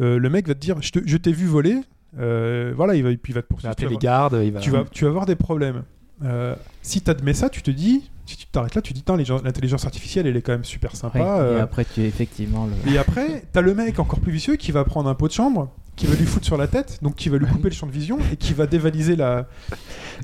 euh, 0.00 0.18
le 0.18 0.30
mec 0.30 0.48
va 0.48 0.54
te 0.54 0.60
dire 0.60 0.76
Je 0.80 1.16
t'ai 1.16 1.32
vu 1.32 1.46
voler. 1.46 1.80
Euh, 2.18 2.72
voilà, 2.74 2.94
il 2.94 3.02
va, 3.04 3.10
puis 3.10 3.32
il 3.32 3.34
va 3.34 3.42
te 3.42 3.46
Il 3.48 3.48
va 3.48 3.48
poursuivre. 3.48 3.72
appeler 3.72 3.88
les 3.88 3.96
gardes, 3.98 4.40
il 4.42 4.50
va. 4.52 4.60
tu 4.60 4.70
vas, 4.70 4.84
tu 4.90 5.04
vas 5.04 5.10
avoir 5.10 5.26
des 5.26 5.36
problèmes. 5.36 5.82
Euh, 6.24 6.54
si 6.82 7.00
tu 7.00 7.10
admets 7.10 7.34
ça, 7.34 7.48
tu 7.48 7.62
te 7.62 7.70
dis, 7.70 8.10
si 8.26 8.36
tu 8.36 8.46
t'arrêtes 8.46 8.74
là, 8.74 8.82
tu 8.82 8.92
te 8.92 8.98
dis, 8.98 9.24
l'intelligence 9.44 9.84
artificielle, 9.84 10.26
elle 10.26 10.36
est 10.36 10.42
quand 10.42 10.52
même 10.52 10.64
super 10.64 10.96
sympa. 10.96 11.18
Ouais, 11.18 11.24
euh, 11.26 11.58
Et 11.58 11.60
après, 11.60 11.84
tu 11.84 12.02
effectivement 12.02 12.66
le. 12.66 12.92
Et 12.92 12.98
après, 12.98 13.44
t'as 13.52 13.60
le 13.60 13.74
mec 13.74 13.98
encore 13.98 14.20
plus 14.20 14.32
vicieux 14.32 14.56
qui 14.56 14.72
va 14.72 14.84
prendre 14.84 15.08
un 15.08 15.14
pot 15.14 15.28
de 15.28 15.32
chambre, 15.32 15.70
qui 15.96 16.06
va 16.06 16.14
lui 16.14 16.26
foutre 16.26 16.46
sur 16.46 16.56
la 16.56 16.66
tête, 16.66 16.98
donc 17.02 17.14
qui 17.14 17.28
va 17.28 17.38
lui 17.38 17.46
couper 17.46 17.68
le 17.70 17.74
champ 17.74 17.86
de 17.86 17.92
vision 17.92 18.18
et 18.32 18.36
qui 18.36 18.52
va 18.54 18.66
dévaliser 18.66 19.16
la. 19.16 19.46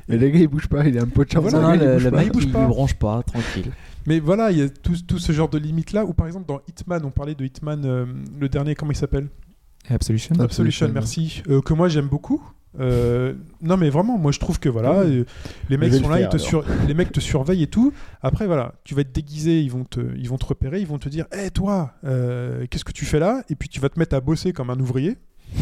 Mais 0.07 0.17
le 0.17 0.29
gars, 0.29 0.39
il 0.39 0.47
bouge 0.47 0.67
pas, 0.67 0.85
il 0.87 0.95
est 0.97 1.01
un 1.01 1.07
peu 1.07 1.25
de 1.25 1.31
chambre. 1.31 1.49
Voilà, 1.49 1.67
Non, 1.67 1.73
le 1.73 1.75
il 1.75 1.81
le, 1.87 1.93
bouge 1.93 2.03
le 2.05 2.11
pas, 2.11 2.17
mec, 2.17 2.25
il 2.27 2.31
bouge 2.31 2.43
il 2.45 2.51
pas. 2.51 2.59
lui 2.59 2.67
bronche 2.67 2.93
pas, 2.95 3.23
tranquille. 3.23 3.71
Mais 4.07 4.19
voilà, 4.19 4.51
il 4.51 4.59
y 4.59 4.61
a 4.61 4.69
tout, 4.69 4.95
tout 5.07 5.17
ce 5.17 5.31
genre 5.31 5.49
de 5.49 5.57
limites 5.57 5.91
là. 5.93 6.05
Ou 6.05 6.13
par 6.13 6.27
exemple 6.27 6.45
dans 6.47 6.59
Hitman, 6.67 7.03
on 7.05 7.09
parlait 7.11 7.33
de 7.35 7.43
Hitman, 7.43 7.83
euh, 7.85 8.05
le 8.39 8.49
dernier, 8.49 8.75
comment 8.75 8.91
il 8.91 8.97
s'appelle? 8.97 9.29
Absolution. 9.89 10.35
Absolution, 10.39 10.89
merci. 10.93 11.41
Euh, 11.49 11.61
que 11.61 11.73
moi 11.73 11.89
j'aime 11.89 12.07
beaucoup. 12.07 12.41
Euh, 12.79 13.33
non 13.61 13.77
mais 13.77 13.89
vraiment, 13.89 14.17
moi 14.17 14.31
je 14.31 14.39
trouve 14.39 14.59
que 14.59 14.69
voilà, 14.69 14.91
euh, 14.99 15.23
les 15.69 15.77
mecs 15.77 15.93
sont 16.01 16.09
le 16.09 16.15
là, 16.15 16.21
ils 16.21 16.29
te 16.29 16.37
sur- 16.37 16.63
les 16.87 16.93
mecs 16.93 17.11
te 17.11 17.19
surveillent 17.19 17.63
et 17.63 17.67
tout. 17.67 17.93
Après 18.21 18.45
voilà, 18.47 18.73
tu 18.83 18.95
vas 18.95 19.01
être 19.01 19.13
déguisé, 19.13 19.61
ils 19.61 19.71
vont 19.71 19.83
te, 19.85 19.99
ils 20.17 20.27
vont 20.29 20.37
te 20.37 20.45
repérer, 20.45 20.79
ils 20.81 20.87
vont 20.87 20.97
te 20.99 21.07
dire, 21.09 21.25
hé 21.31 21.49
toi, 21.51 21.93
euh, 22.03 22.65
qu'est-ce 22.69 22.83
que 22.85 22.91
tu 22.91 23.05
fais 23.05 23.19
là? 23.19 23.43
Et 23.49 23.55
puis 23.55 23.69
tu 23.69 23.79
vas 23.79 23.89
te 23.89 23.97
mettre 23.99 24.15
à 24.15 24.21
bosser 24.21 24.53
comme 24.53 24.69
un 24.69 24.79
ouvrier. 24.79 25.17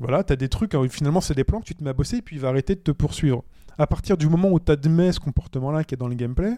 Voilà, 0.00 0.22
t'as 0.22 0.36
des 0.36 0.48
trucs, 0.48 0.76
hein, 0.76 0.86
finalement 0.88 1.20
c'est 1.20 1.34
des 1.34 1.42
plans 1.42 1.58
que 1.60 1.64
tu 1.66 1.74
te 1.74 1.82
mets 1.82 1.90
à 1.90 1.92
bosser 1.92 2.18
et 2.18 2.22
puis 2.22 2.36
il 2.36 2.40
va 2.40 2.48
arrêter 2.50 2.76
de 2.76 2.80
te 2.80 2.92
poursuivre. 2.92 3.42
À 3.78 3.86
partir 3.88 4.16
du 4.16 4.28
moment 4.28 4.48
où 4.48 4.60
tu 4.60 4.70
admets 4.70 5.10
ce 5.10 5.18
comportement-là 5.18 5.82
qui 5.82 5.94
est 5.94 5.98
dans 5.98 6.06
le 6.06 6.14
gameplay, 6.14 6.52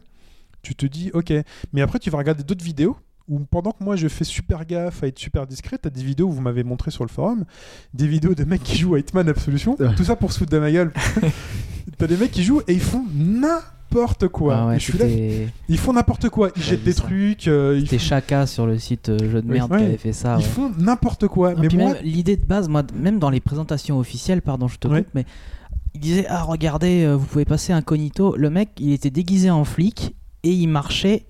tu 0.61 0.75
te 0.75 0.85
dis 0.85 1.11
ok. 1.15 1.33
Mais 1.73 1.81
après 1.81 1.99
tu 1.99 2.11
vas 2.11 2.19
regarder 2.19 2.43
d'autres 2.45 2.63
vidéos 2.65 2.99
où 3.31 3.39
pendant 3.39 3.71
que 3.71 3.83
moi 3.83 3.97
je 3.97 4.09
fais 4.09 4.25
super 4.25 4.67
gaffe 4.67 5.03
à 5.03 5.07
être 5.07 5.19
super 5.19 5.47
discret, 5.47 5.79
t'as 5.81 5.89
des 5.89 6.03
vidéos, 6.03 6.29
vous 6.29 6.41
m'avez 6.43 6.65
montré 6.65 6.91
sur 6.91 7.05
le 7.05 7.09
forum, 7.11 7.45
des 7.95 8.07
vidéos 8.07 8.35
de 8.35 8.45
mecs 8.45 8.63
qui 8.63 8.77
jouent 8.77 8.97
à 8.97 8.99
Hitman 8.99 9.27
Absolution, 9.29 9.77
tout 9.97 10.05
ça 10.05 10.17
pour 10.17 10.33
se 10.33 10.39
foutre 10.39 10.51
de 10.51 10.59
ma 10.59 10.71
gueule. 10.73 10.93
t'as 11.99 12.07
des 12.07 12.17
mecs 12.17 12.33
qui 12.33 12.43
jouent 12.43 12.61
et 12.67 12.73
ils 12.75 12.81
font 12.81 13.05
n'importe 13.15 14.29
quoi. 14.29 14.57
Ah 14.57 14.67
ouais, 14.69 14.77
Et 14.77 14.79
je 14.79 14.85
suis 14.85 14.99
là, 14.99 15.07
c'était- 15.07 15.49
ils 15.69 15.79
font 15.79 15.93
n'importe 15.93 16.29
quoi, 16.29 16.51
ils 16.57 16.63
jettent 16.63 16.85
des 16.85 16.93
ça. 16.93 17.03
trucs, 17.03 17.47
euh, 17.49 17.77
ils, 17.79 17.83
C'était 17.85 17.99
font- 17.99 18.05
Chaka 18.05 18.47
sur 18.47 18.67
le 18.67 18.79
site 18.79 19.09
euh, 19.09 19.19
jeu 19.31 19.43
de 19.43 19.49
merde 19.51 19.71
Ouais. 19.73 19.79
qui 19.79 19.85
avait 19.85 19.97
fait 19.97 20.13
ça. 20.13 20.37
ils 20.39 20.43
ouais. 20.43 20.49
font 20.49 20.73
n'importe 20.79 21.27
quoi. 21.29 21.55
Non, 21.55 21.63
mais 21.63 21.69
moi, 21.77 21.95
l'idée 22.03 22.37
de 22.37 22.45
base, 22.45 22.69
moi, 22.69 22.83
même 22.95 23.19
dans 23.19 23.31
les 23.31 23.41
présentations 23.41 23.99
officielles, 23.99 24.43
pardon, 24.43 24.69
je 24.69 24.79
te 24.79 24.89
coupe, 24.89 25.07
mais 25.15 25.25
il 25.95 26.01
disait 26.01 26.27
ah 26.29 26.43
regardez, 26.43 27.05
euh, 27.05 27.15
vous 27.17 27.27
pouvez 27.27 27.45
passer 27.45 27.73
incognito. 27.73 28.37
Le 28.37 28.51
mec, 28.51 28.71
il 28.79 28.93
était 28.93 29.11
déguisé 29.11 29.51
en 29.51 29.65
flic 29.65 30.15
et 30.43 30.51
il 30.53 30.69
marchait 30.69 31.25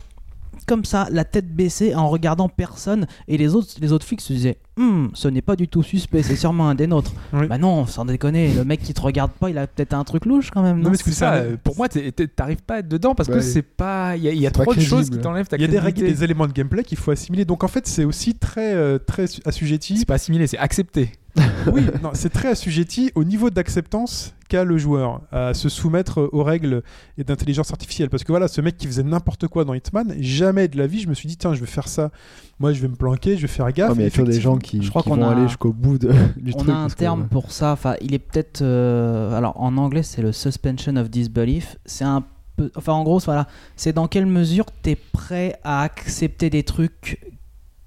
comme 0.70 0.84
ça, 0.84 1.09
la 1.10 1.24
tête 1.24 1.52
baissée, 1.52 1.97
en 1.97 2.09
regardant 2.09 2.48
personne. 2.48 3.09
Et 3.26 3.36
les 3.36 3.56
autres, 3.56 3.74
les 3.80 3.92
autres 3.92 4.06
flics 4.06 4.20
se 4.20 4.32
disaient 4.32 4.56
Hum, 4.78 5.10
ce 5.14 5.26
n'est 5.26 5.42
pas 5.42 5.56
du 5.56 5.66
tout 5.66 5.82
suspect, 5.82 6.22
c'est 6.22 6.36
sûrement 6.36 6.68
un 6.68 6.76
des 6.76 6.86
nôtres. 6.86 7.12
Oui. 7.32 7.47
Bah 7.47 7.59
non, 7.59 7.86
sans 7.86 8.05
déconner, 8.05 8.52
le 8.55 8.64
mec 8.64 8.82
qui 8.82 8.92
te 8.92 9.01
regarde 9.01 9.30
pas, 9.32 9.51
il 9.51 9.59
a 9.59 9.66
peut-être 9.66 9.94
un 9.94 10.05
truc 10.05 10.26
louche 10.26 10.51
quand 10.51 10.62
même. 10.62 10.78
Non, 10.78 10.84
Non, 10.84 10.90
mais 10.90 10.97
C'est 10.97 11.12
ça, 11.12 11.34
euh, 11.34 11.56
pour 11.62 11.76
moi, 11.76 11.88
t'arrives 11.88 12.62
pas 12.62 12.76
à 12.76 12.78
être 12.78 12.88
dedans 12.88 13.14
parce 13.14 13.28
que 13.28 13.40
c'est 13.40 13.62
pas. 13.62 14.16
Il 14.16 14.24
y 14.24 14.28
a, 14.28 14.32
y 14.32 14.52
trop 14.52 14.74
de 14.74 14.80
choses 14.80 15.10
qui 15.10 15.18
t'enlèvent 15.18 15.48
ta 15.48 15.56
il 15.56 15.62
y 15.62 15.64
a 15.64 15.68
des 15.68 15.78
règles, 15.78 15.94
crédibilité. 15.94 16.18
des 16.18 16.24
éléments 16.24 16.47
de 16.47 16.52
gameplay 16.52 16.84
qu'il 16.84 16.98
faut 16.98 17.10
assimiler. 17.10 17.44
Donc 17.44 17.64
en 17.64 17.68
fait, 17.68 17.86
c'est 17.86 18.05
aussi 18.05 18.34
très, 18.34 18.74
euh, 18.74 18.98
très 18.98 19.26
assujetti. 19.44 19.98
C'est 19.98 20.05
pas 20.05 20.14
assimilé, 20.14 20.47
c'est 20.47 20.59
accepté. 20.59 21.12
oui, 21.73 21.82
non, 22.02 22.11
c'est 22.15 22.31
très 22.31 22.48
assujetti 22.48 23.12
au 23.15 23.24
niveau 23.24 23.51
d'acceptance 23.51 24.35
qu'a 24.48 24.65
le 24.65 24.78
joueur 24.78 25.20
à 25.31 25.55
se 25.55 25.69
soumettre 25.69 26.28
aux 26.32 26.43
règles 26.43 26.82
et 27.19 27.24
d'intelligence 27.24 27.70
artificielle. 27.70 28.11
Parce 28.11 28.24
que 28.24 28.32
voilà, 28.32 28.48
ce 28.48 28.61
mec 28.61 28.77
qui 28.77 28.86
faisait 28.89 29.05
n'importe 29.05 29.47
quoi 29.47 29.65
dans 29.65 29.74
Hitman, 29.74 30.12
jamais 30.19 30.66
de 30.66 30.77
la 30.77 30.86
vie, 30.89 31.01
je 31.01 31.09
me 31.09 31.15
suis 31.15 31.28
dit, 31.28 31.36
tiens, 31.36 31.55
je 31.55 31.61
vais 31.61 31.66
faire 31.66 31.86
ça. 31.86 32.11
Moi, 32.59 32.73
je 32.73 32.81
vais 32.82 32.89
me 32.89 32.97
planquer, 32.97 33.36
je 33.36 33.43
vais 33.43 33.48
faire 33.48 33.70
gaffe. 33.73 33.90
Ah, 33.93 33.94
mais 33.97 34.02
il 34.02 34.07
y 34.07 34.09
a 34.09 34.11
toujours 34.11 34.27
des 34.27 34.40
gens 34.40 34.59
qui, 34.59 34.82
Je 34.82 34.90
crois 34.90 35.02
qui 35.02 35.09
vont 35.11 35.23
a- 35.23 35.31
aller 35.32 35.47
jusqu'au 35.47 35.73
bout 35.73 35.98
de, 35.98 36.11
du 36.36 36.52
on 36.55 36.59
truc. 36.59 36.70
a 36.70 36.77
un 36.78 36.89
que- 36.89 36.94
terme 36.94 37.28
pour 37.28 37.52
ça. 37.52 37.73
Enfin, 37.73 37.94
il 38.01 38.12
est 38.12 38.19
peut-être. 38.19 38.62
euh, 38.62 39.32
alors, 39.36 39.61
en 39.61 39.77
anglais, 39.77 40.02
c'est 40.02 40.23
le 40.23 40.32
suspension 40.32 40.97
of 40.97 41.09
disbelief. 41.11 41.77
C'est 41.86 42.05
un 42.05 42.24
peu. 42.57 42.73
Enfin, 42.74 42.93
en 42.93 43.05
gros, 43.05 43.20
voilà. 43.20 43.47
C'est 43.77 43.93
dans 43.93 44.09
quelle 44.09 44.27
mesure 44.27 44.66
tu 44.82 44.90
es 44.90 44.97
prêt 44.97 45.59
à 45.62 45.82
accepter 45.82 46.51
des 46.51 46.65
trucs 46.65 47.20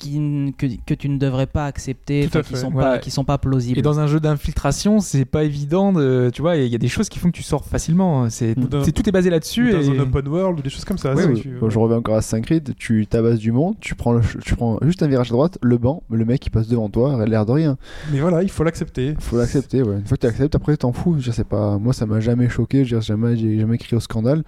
qui, 0.03 0.53
que, 0.57 0.65
que 0.85 0.93
tu 0.93 1.09
ne 1.09 1.17
devrais 1.17 1.47
pas 1.47 1.65
accepter, 1.65 2.27
qui 2.45 2.55
sont 2.57 2.69
Voilà. 2.71 2.91
pas 2.93 2.97
qui 2.99 3.11
sont 3.11 3.23
pas 3.23 3.37
plausibles. 3.37 3.79
Et 3.79 3.81
dans 3.81 3.99
un 3.99 4.07
jeu 4.07 4.19
d'infiltration, 4.19 4.99
c'est 4.99 5.25
pas 5.25 5.43
évident 5.43 5.93
de. 5.93 6.29
Tu 6.33 6.41
vois, 6.41 6.55
il 6.57 6.67
y 6.71 6.75
a 6.75 6.77
des 6.77 6.87
choses 6.87 7.09
qui 7.09 7.19
font 7.19 7.29
que 7.31 7.35
tu 7.37 7.43
sors 7.43 7.65
facilement. 7.65 8.29
C'est 8.29 8.55
d'un- 8.55 8.83
c'est- 8.83 8.91
tout 8.91 9.07
est 9.07 9.11
basé 9.11 9.29
là-dessus. 9.29 9.71
dans 9.71 9.81
et- 9.81 9.97
un 9.97 10.01
open 10.01 10.27
world 10.27 10.59
ou 10.59 10.61
des 10.61 10.69
choses 10.69 10.85
comme 10.85 10.97
ça. 10.97 11.13
Ouais, 11.15 11.25
ouais. 11.25 11.33
tu- 11.33 11.57
Bon, 11.59 11.69
je 11.69 11.79
reviens 11.79 11.97
encore 11.97 12.17
à 12.17 12.39
Creed, 12.41 12.73
tu 12.77 13.05
tabasses 13.07 13.39
du 13.39 13.51
monde, 13.51 13.75
tu 13.79 13.95
prends, 13.95 14.13
le, 14.13 14.21
tu 14.43 14.55
prends 14.55 14.77
juste 14.81 15.03
un 15.03 15.07
virage 15.07 15.29
à 15.29 15.33
droite, 15.33 15.57
le 15.61 15.77
banc, 15.77 16.03
le 16.09 16.25
mec 16.25 16.39
qui 16.41 16.49
passe 16.49 16.67
devant 16.67 16.89
toi, 16.89 17.21
a 17.21 17.25
l'air 17.25 17.45
de 17.45 17.51
rien. 17.51 17.77
Mais 18.11 18.19
voilà, 18.19 18.43
il 18.43 18.49
faut 18.49 18.63
l'accepter. 18.63 19.13
Faut 19.19 19.37
l'accepter, 19.37 19.83
ouais. 19.83 19.97
Une 19.97 20.05
fois 20.05 20.17
que 20.17 20.21
tu 20.21 20.27
acceptes, 20.27 20.55
après 20.55 20.75
t'en 20.77 20.91
fous. 20.93 21.15
Je 21.19 21.31
sais 21.31 21.43
pas, 21.43 21.77
moi 21.77 21.93
ça 21.93 22.05
m'a 22.05 22.19
jamais 22.19 22.49
choqué, 22.49 22.83
dire, 22.83 23.01
jamais, 23.01 23.35
j'ai 23.37 23.59
jamais 23.59 23.77
crié 23.77 23.95
au 23.97 23.99
scandale. 23.99 24.43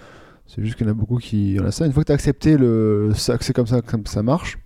C'est 0.47 0.63
juste 0.63 0.75
qu'il 0.77 0.85
y 0.85 0.89
en 0.89 0.93
a 0.93 0.95
beaucoup 0.95 1.17
qui 1.17 1.57
ont 1.59 1.71
ça. 1.71 1.85
Une 1.85 1.91
fois 1.93 2.03
que 2.03 2.07
tu 2.07 2.11
as 2.11 2.15
accepté 2.15 2.57
le, 2.57 3.11
ça, 3.15 3.37
que 3.37 3.43
c'est 3.43 3.53
comme 3.53 3.65
ça 3.67 3.81
que 3.81 3.95
ça 4.05 4.21
marche, 4.23 4.57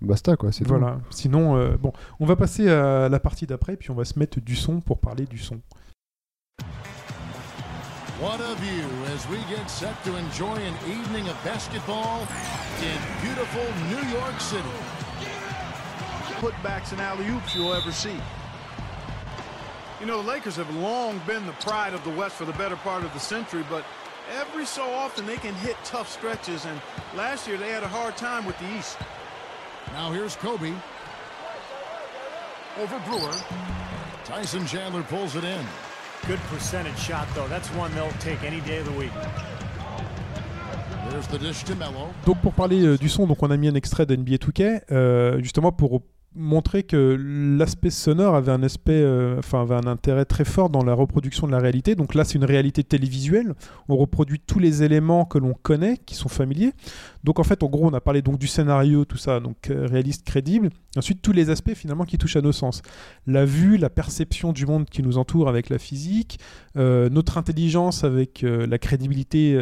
Basta 0.00 0.36
quoi, 0.36 0.52
c'est 0.52 0.64
tout. 0.64 0.70
Voilà. 0.70 0.98
Sinon, 1.10 1.56
euh, 1.56 1.76
bon, 1.76 1.92
on 2.20 2.26
va 2.26 2.36
passer 2.36 2.68
à 2.68 3.08
la 3.08 3.20
partie 3.20 3.46
d'après, 3.46 3.76
puis 3.76 3.90
on 3.90 3.94
va 3.94 4.04
se 4.04 4.18
mettre 4.18 4.40
du 4.40 4.54
son 4.54 4.80
pour 4.80 4.98
parler 4.98 5.26
du 5.26 5.38
son. 5.38 5.60
What 8.20 8.40
a 8.40 8.54
view 8.56 8.84
as 9.14 9.28
we 9.30 9.38
get 9.48 9.68
set 9.68 9.94
to 10.04 10.10
enjoy 10.16 10.56
an 10.56 10.74
evening 10.88 11.28
of 11.28 11.36
basketball 11.44 12.26
in 12.80 12.98
beautiful 13.22 13.62
New 13.90 14.10
York 14.10 14.40
City? 14.40 14.98
putbacks 16.38 16.92
and 16.92 17.00
alley-oops 17.00 17.54
you'll 17.54 17.74
ever 17.74 17.90
see. 17.90 18.14
You 20.00 20.06
know, 20.06 20.22
the 20.22 20.28
Lakers 20.28 20.56
have 20.56 20.72
long 20.76 21.20
been 21.26 21.44
the 21.46 21.52
pride 21.54 21.94
of 21.94 22.04
the 22.04 22.10
West 22.10 22.36
for 22.36 22.44
the 22.44 22.52
better 22.52 22.76
part 22.76 23.02
of 23.02 23.12
the 23.12 23.18
century, 23.18 23.64
but 23.68 23.84
every 24.38 24.64
so 24.64 24.88
often 24.92 25.26
they 25.26 25.36
can 25.36 25.54
hit 25.56 25.76
tough 25.84 26.08
stretches, 26.10 26.64
and 26.64 26.80
last 27.16 27.48
year 27.48 27.56
they 27.56 27.70
had 27.70 27.82
a 27.82 27.88
hard 27.88 28.16
time 28.16 28.46
with 28.46 28.56
the 28.60 28.78
East. 28.78 28.96
Now 29.92 30.12
here's 30.12 30.36
Kobe. 30.36 30.72
Over 32.80 32.98
Brewer. 33.00 33.34
Tyson 34.24 34.66
Chandler 34.66 35.02
pulls 35.04 35.34
it 35.36 35.44
in. 35.44 35.64
Good 36.26 36.40
percentage 36.50 36.98
shot, 36.98 37.26
though. 37.34 37.48
That's 37.48 37.68
one 37.70 37.94
they'll 37.94 38.10
take 38.20 38.42
any 38.44 38.60
day 38.60 38.78
of 38.78 38.86
the 38.86 38.92
week. 38.92 39.12
There's 41.10 41.26
the 41.28 41.38
dish 41.38 41.64
to 41.64 41.74
Mello. 41.74 42.12
Donc 42.26 42.40
pour 42.42 42.52
parler 42.52 42.82
euh, 42.84 42.98
du 42.98 43.08
son, 43.08 43.26
donc 43.26 43.42
on 43.42 43.50
a 43.50 43.56
mis 43.56 43.68
un 43.68 43.74
extrait 43.74 44.04
d'NBA 44.04 44.36
2K, 44.36 44.82
euh, 44.92 45.42
justement 45.42 45.72
pour 45.72 46.02
montrer 46.34 46.82
que 46.82 47.16
l'aspect 47.58 47.90
sonore 47.90 48.34
avait 48.34 48.52
un 48.52 48.62
aspect, 48.62 48.92
euh, 48.92 49.38
enfin 49.38 49.62
avait 49.62 49.74
un 49.74 49.86
intérêt 49.86 50.24
très 50.24 50.44
fort 50.44 50.68
dans 50.70 50.84
la 50.84 50.94
reproduction 50.94 51.46
de 51.46 51.52
la 51.52 51.58
réalité. 51.58 51.94
Donc 51.94 52.14
là, 52.14 52.24
c'est 52.24 52.34
une 52.34 52.44
réalité 52.44 52.84
télévisuelle. 52.84 53.54
On 53.88 53.96
reproduit 53.96 54.38
tous 54.38 54.58
les 54.58 54.82
éléments 54.82 55.24
que 55.24 55.38
l'on 55.38 55.54
connaît, 55.54 55.96
qui 55.96 56.14
sont 56.14 56.28
familiers. 56.28 56.72
Donc 57.24 57.38
en 57.38 57.44
fait, 57.44 57.62
en 57.62 57.68
gros, 57.68 57.86
on 57.86 57.94
a 57.94 58.00
parlé 58.00 58.22
donc 58.22 58.38
du 58.38 58.46
scénario, 58.46 59.04
tout 59.04 59.16
ça, 59.16 59.40
donc 59.40 59.70
euh, 59.70 59.86
réaliste, 59.90 60.24
crédible. 60.24 60.70
Ensuite, 60.96 61.22
tous 61.22 61.32
les 61.32 61.50
aspects 61.50 61.74
finalement 61.74 62.04
qui 62.04 62.18
touchent 62.18 62.36
à 62.36 62.42
nos 62.42 62.52
sens. 62.52 62.82
La 63.26 63.44
vue, 63.44 63.76
la 63.78 63.90
perception 63.90 64.52
du 64.52 64.66
monde 64.66 64.84
qui 64.84 65.02
nous 65.02 65.18
entoure 65.18 65.48
avec 65.48 65.70
la 65.70 65.78
physique, 65.78 66.38
euh, 66.76 67.08
notre 67.08 67.38
intelligence 67.38 68.04
avec 68.04 68.42
la 68.42 68.78
crédibilité 68.78 69.58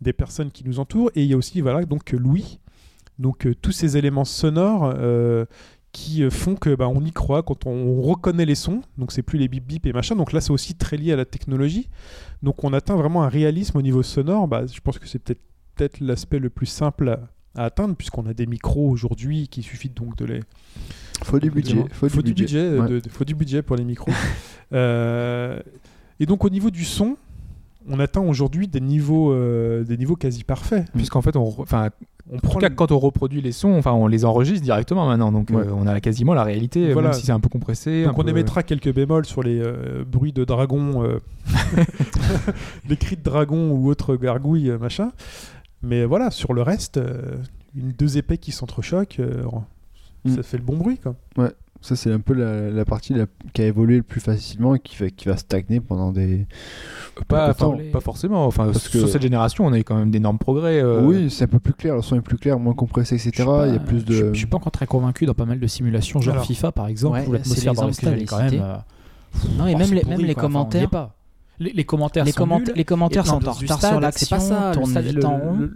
des 0.00 0.12
personnes 0.12 0.50
qui 0.50 0.64
nous 0.64 0.80
entourent. 0.80 1.10
Et 1.14 1.22
il 1.22 1.30
y 1.30 1.34
a 1.34 1.36
aussi, 1.36 1.60
voilà, 1.60 1.84
donc 1.84 2.10
Louis. 2.12 2.58
Donc 3.18 3.46
tous 3.60 3.72
ces 3.72 3.96
éléments 3.96 4.24
sonores 4.24 4.94
qui 5.92 6.22
euh, 6.22 6.30
font 6.30 6.54
que 6.54 6.74
bah, 6.74 6.88
on 6.88 7.00
y 7.04 7.10
croit 7.12 7.42
quand 7.42 7.66
on, 7.66 7.70
on 7.72 8.02
reconnaît 8.02 8.46
les 8.46 8.54
sons. 8.54 8.82
Donc 8.98 9.12
c'est 9.12 9.22
plus 9.22 9.38
les 9.38 9.48
bip 9.48 9.66
bip 9.66 9.86
et 9.86 9.92
machin. 9.92 10.14
Donc 10.16 10.32
là 10.32 10.40
c'est 10.40 10.52
aussi 10.52 10.74
très 10.74 10.96
lié 10.96 11.12
à 11.12 11.16
la 11.16 11.24
technologie. 11.24 11.88
Donc 12.42 12.62
on 12.64 12.72
atteint 12.72 12.96
vraiment 12.96 13.22
un 13.24 13.28
réalisme 13.28 13.76
au 13.78 13.82
niveau 13.82 14.02
sonore. 14.02 14.46
Bah, 14.48 14.62
je 14.72 14.80
pense 14.80 14.98
que 14.98 15.08
c'est 15.08 15.18
peut-être 15.18 15.40
peut-être 15.76 16.00
l'aspect 16.00 16.38
le 16.38 16.50
plus 16.50 16.66
simple 16.66 17.08
à, 17.08 17.20
à 17.60 17.64
atteindre 17.64 17.94
puisqu'on 17.96 18.26
a 18.26 18.34
des 18.34 18.46
micros 18.46 18.88
aujourd'hui 18.90 19.48
qui 19.48 19.62
suffit 19.62 19.88
donc 19.88 20.14
de 20.16 20.26
les 20.26 20.40
Faut 21.24 21.38
du 21.40 21.50
budget, 21.50 21.84
Faut, 21.92 22.08
faut 22.08 22.22
du 22.22 22.34
budget, 22.34 22.44
budget, 22.44 22.58
euh, 22.58 22.80
ouais. 22.82 22.88
de- 22.88 23.00
de- 23.00 23.08
faut 23.08 23.24
du 23.24 23.34
budget 23.34 23.62
pour 23.62 23.76
les 23.76 23.84
micros. 23.84 24.12
Euh, 24.72 25.58
et 26.20 26.26
donc 26.26 26.44
au 26.44 26.48
niveau 26.48 26.70
du 26.70 26.84
son, 26.84 27.16
on 27.88 27.98
atteint 27.98 28.20
aujourd'hui 28.20 28.68
des 28.68 28.80
niveaux, 28.80 29.32
euh, 29.32 29.82
des 29.82 29.96
niveaux 29.96 30.14
quasi 30.14 30.44
parfaits. 30.44 30.86
Puisqu'en 30.94 31.22
fait, 31.22 31.34
on, 31.34 31.48
enfin, 31.60 31.88
on 32.32 32.36
en 32.36 32.38
prend 32.40 32.52
tout 32.54 32.58
cas, 32.58 32.68
le- 32.68 32.74
quand 32.74 32.92
on 32.92 32.98
reproduit 32.98 33.40
les 33.42 33.52
sons, 33.52 33.76
enfin, 33.76 33.92
on 33.92 34.06
les 34.06 34.24
enregistre 34.24 34.62
directement 34.62 35.06
maintenant. 35.06 35.32
Donc, 35.32 35.50
Ouais. 35.50 35.56
euh, 35.66 35.72
on 35.74 35.86
a 35.86 36.00
quasiment 36.00 36.32
la 36.34 36.44
réalité, 36.44 36.92
Voilà. 36.92 37.08
même 37.08 37.18
si 37.18 37.26
c'est 37.26 37.32
un 37.32 37.40
peu 37.40 37.48
compressé. 37.48 38.04
Donc 38.04 38.18
on 38.18 38.22
peu- 38.22 38.30
émettra 38.30 38.62
quelques 38.62 38.92
bémols 38.94 39.26
sur 39.26 39.42
les 39.42 39.60
euh, 39.60 40.04
bruits 40.06 40.32
de 40.32 40.44
dragons, 40.44 41.02
euh, 41.04 41.18
les 42.88 42.96
cris 42.96 43.16
de 43.16 43.22
dragons 43.22 43.70
ou 43.72 43.88
autres 43.88 44.16
gargouilles, 44.16 44.70
euh, 44.70 44.78
machin. 44.78 45.10
Mais 45.82 46.04
voilà, 46.04 46.30
sur 46.30 46.52
le 46.52 46.62
reste, 46.62 46.98
euh, 46.98 47.36
une 47.74 47.92
deux 47.92 48.18
épées 48.18 48.38
qui 48.38 48.52
s'entrechoquent, 48.52 49.20
euh, 49.20 49.42
ça 50.26 50.40
Mm. 50.40 50.42
fait 50.42 50.56
le 50.58 50.62
bon 50.64 50.76
bruit, 50.76 50.98
quoi. 50.98 51.14
Ouais, 51.38 51.50
ça 51.82 51.96
c'est 51.96 52.12
un 52.12 52.20
peu 52.20 52.34
la, 52.34 52.70
la 52.70 52.84
partie 52.84 53.14
la- 53.14 53.26
qui 53.52 53.62
a 53.62 53.66
évolué 53.66 53.96
le 53.96 54.02
plus 54.02 54.20
facilement 54.20 54.74
et 54.74 54.80
qui, 54.80 54.96
fait, 54.96 55.10
qui 55.10 55.28
va 55.28 55.36
stagner 55.36 55.80
pendant 55.80 56.12
des. 56.12 56.46
Pas, 57.28 57.52
temps. 57.54 57.72
for- 57.72 57.80
pas 57.92 58.00
forcément. 58.00 58.46
Enfin, 58.46 58.66
Parce 58.66 58.88
sur 58.88 59.02
que- 59.02 59.06
cette 59.08 59.22
génération, 59.22 59.66
on 59.66 59.72
a 59.72 59.78
eu 59.78 59.84
quand 59.84 59.96
même 59.96 60.10
d'énormes 60.10 60.38
progrès. 60.38 60.80
euh, 60.82 61.02
Oui, 61.02 61.30
c'est 61.30 61.44
un 61.44 61.48
peu 61.48 61.58
plus 61.58 61.74
clair, 61.74 61.94
le 61.96 62.02
son 62.02 62.16
est 62.16 62.20
plus 62.20 62.38
clair, 62.38 62.58
moins 62.58 62.74
compressé, 62.74 63.14
etc. 63.16 63.48
Il 63.66 63.72
y 63.74 63.76
a 63.76 63.78
plus 63.80 64.04
de. 64.04 64.12
Je, 64.12 64.26
je 64.32 64.38
suis 64.38 64.46
pas 64.46 64.56
encore 64.58 64.72
très 64.72 64.86
convaincu 64.86 65.26
dans 65.26 65.34
pas 65.34 65.44
mal 65.46 65.58
de 65.60 65.66
simulations, 65.66 66.20
genre 66.20 66.34
Alors. 66.34 66.46
FIFA 66.46 66.72
par 66.72 66.86
exemple, 66.88 67.18
Ouais, 67.18 67.26
où 67.26 67.32
l'atmosphère 67.32 67.72
c'est 67.92 68.04
dans 68.06 68.12
elle 68.12 68.22
est 68.22 68.24
quand 68.26 68.38
même. 68.42 68.54
euh, 68.62 68.76
Non, 69.58 69.66
et 69.66 69.74
oh, 69.74 69.78
même 69.78 69.92
les, 69.92 70.00
pourri, 70.02 70.24
même 70.24 70.34
quoi. 70.34 70.42
Commentaires. 70.42 70.90
pas. 70.90 71.16
Les, 71.60 71.72
les 71.72 71.84
commentaires 71.84 72.24
Les 72.24 72.32
sont 72.32 72.38
comment- 72.38 72.58
nuls, 72.58 72.72
les 72.74 72.84
commentaires 72.84 73.24
et 73.24 73.28
sont 73.28 73.34
en 73.34 73.38
retard 73.38 73.54
sur 73.54 73.68
c'est 73.78 74.00
l'action, 74.00 74.38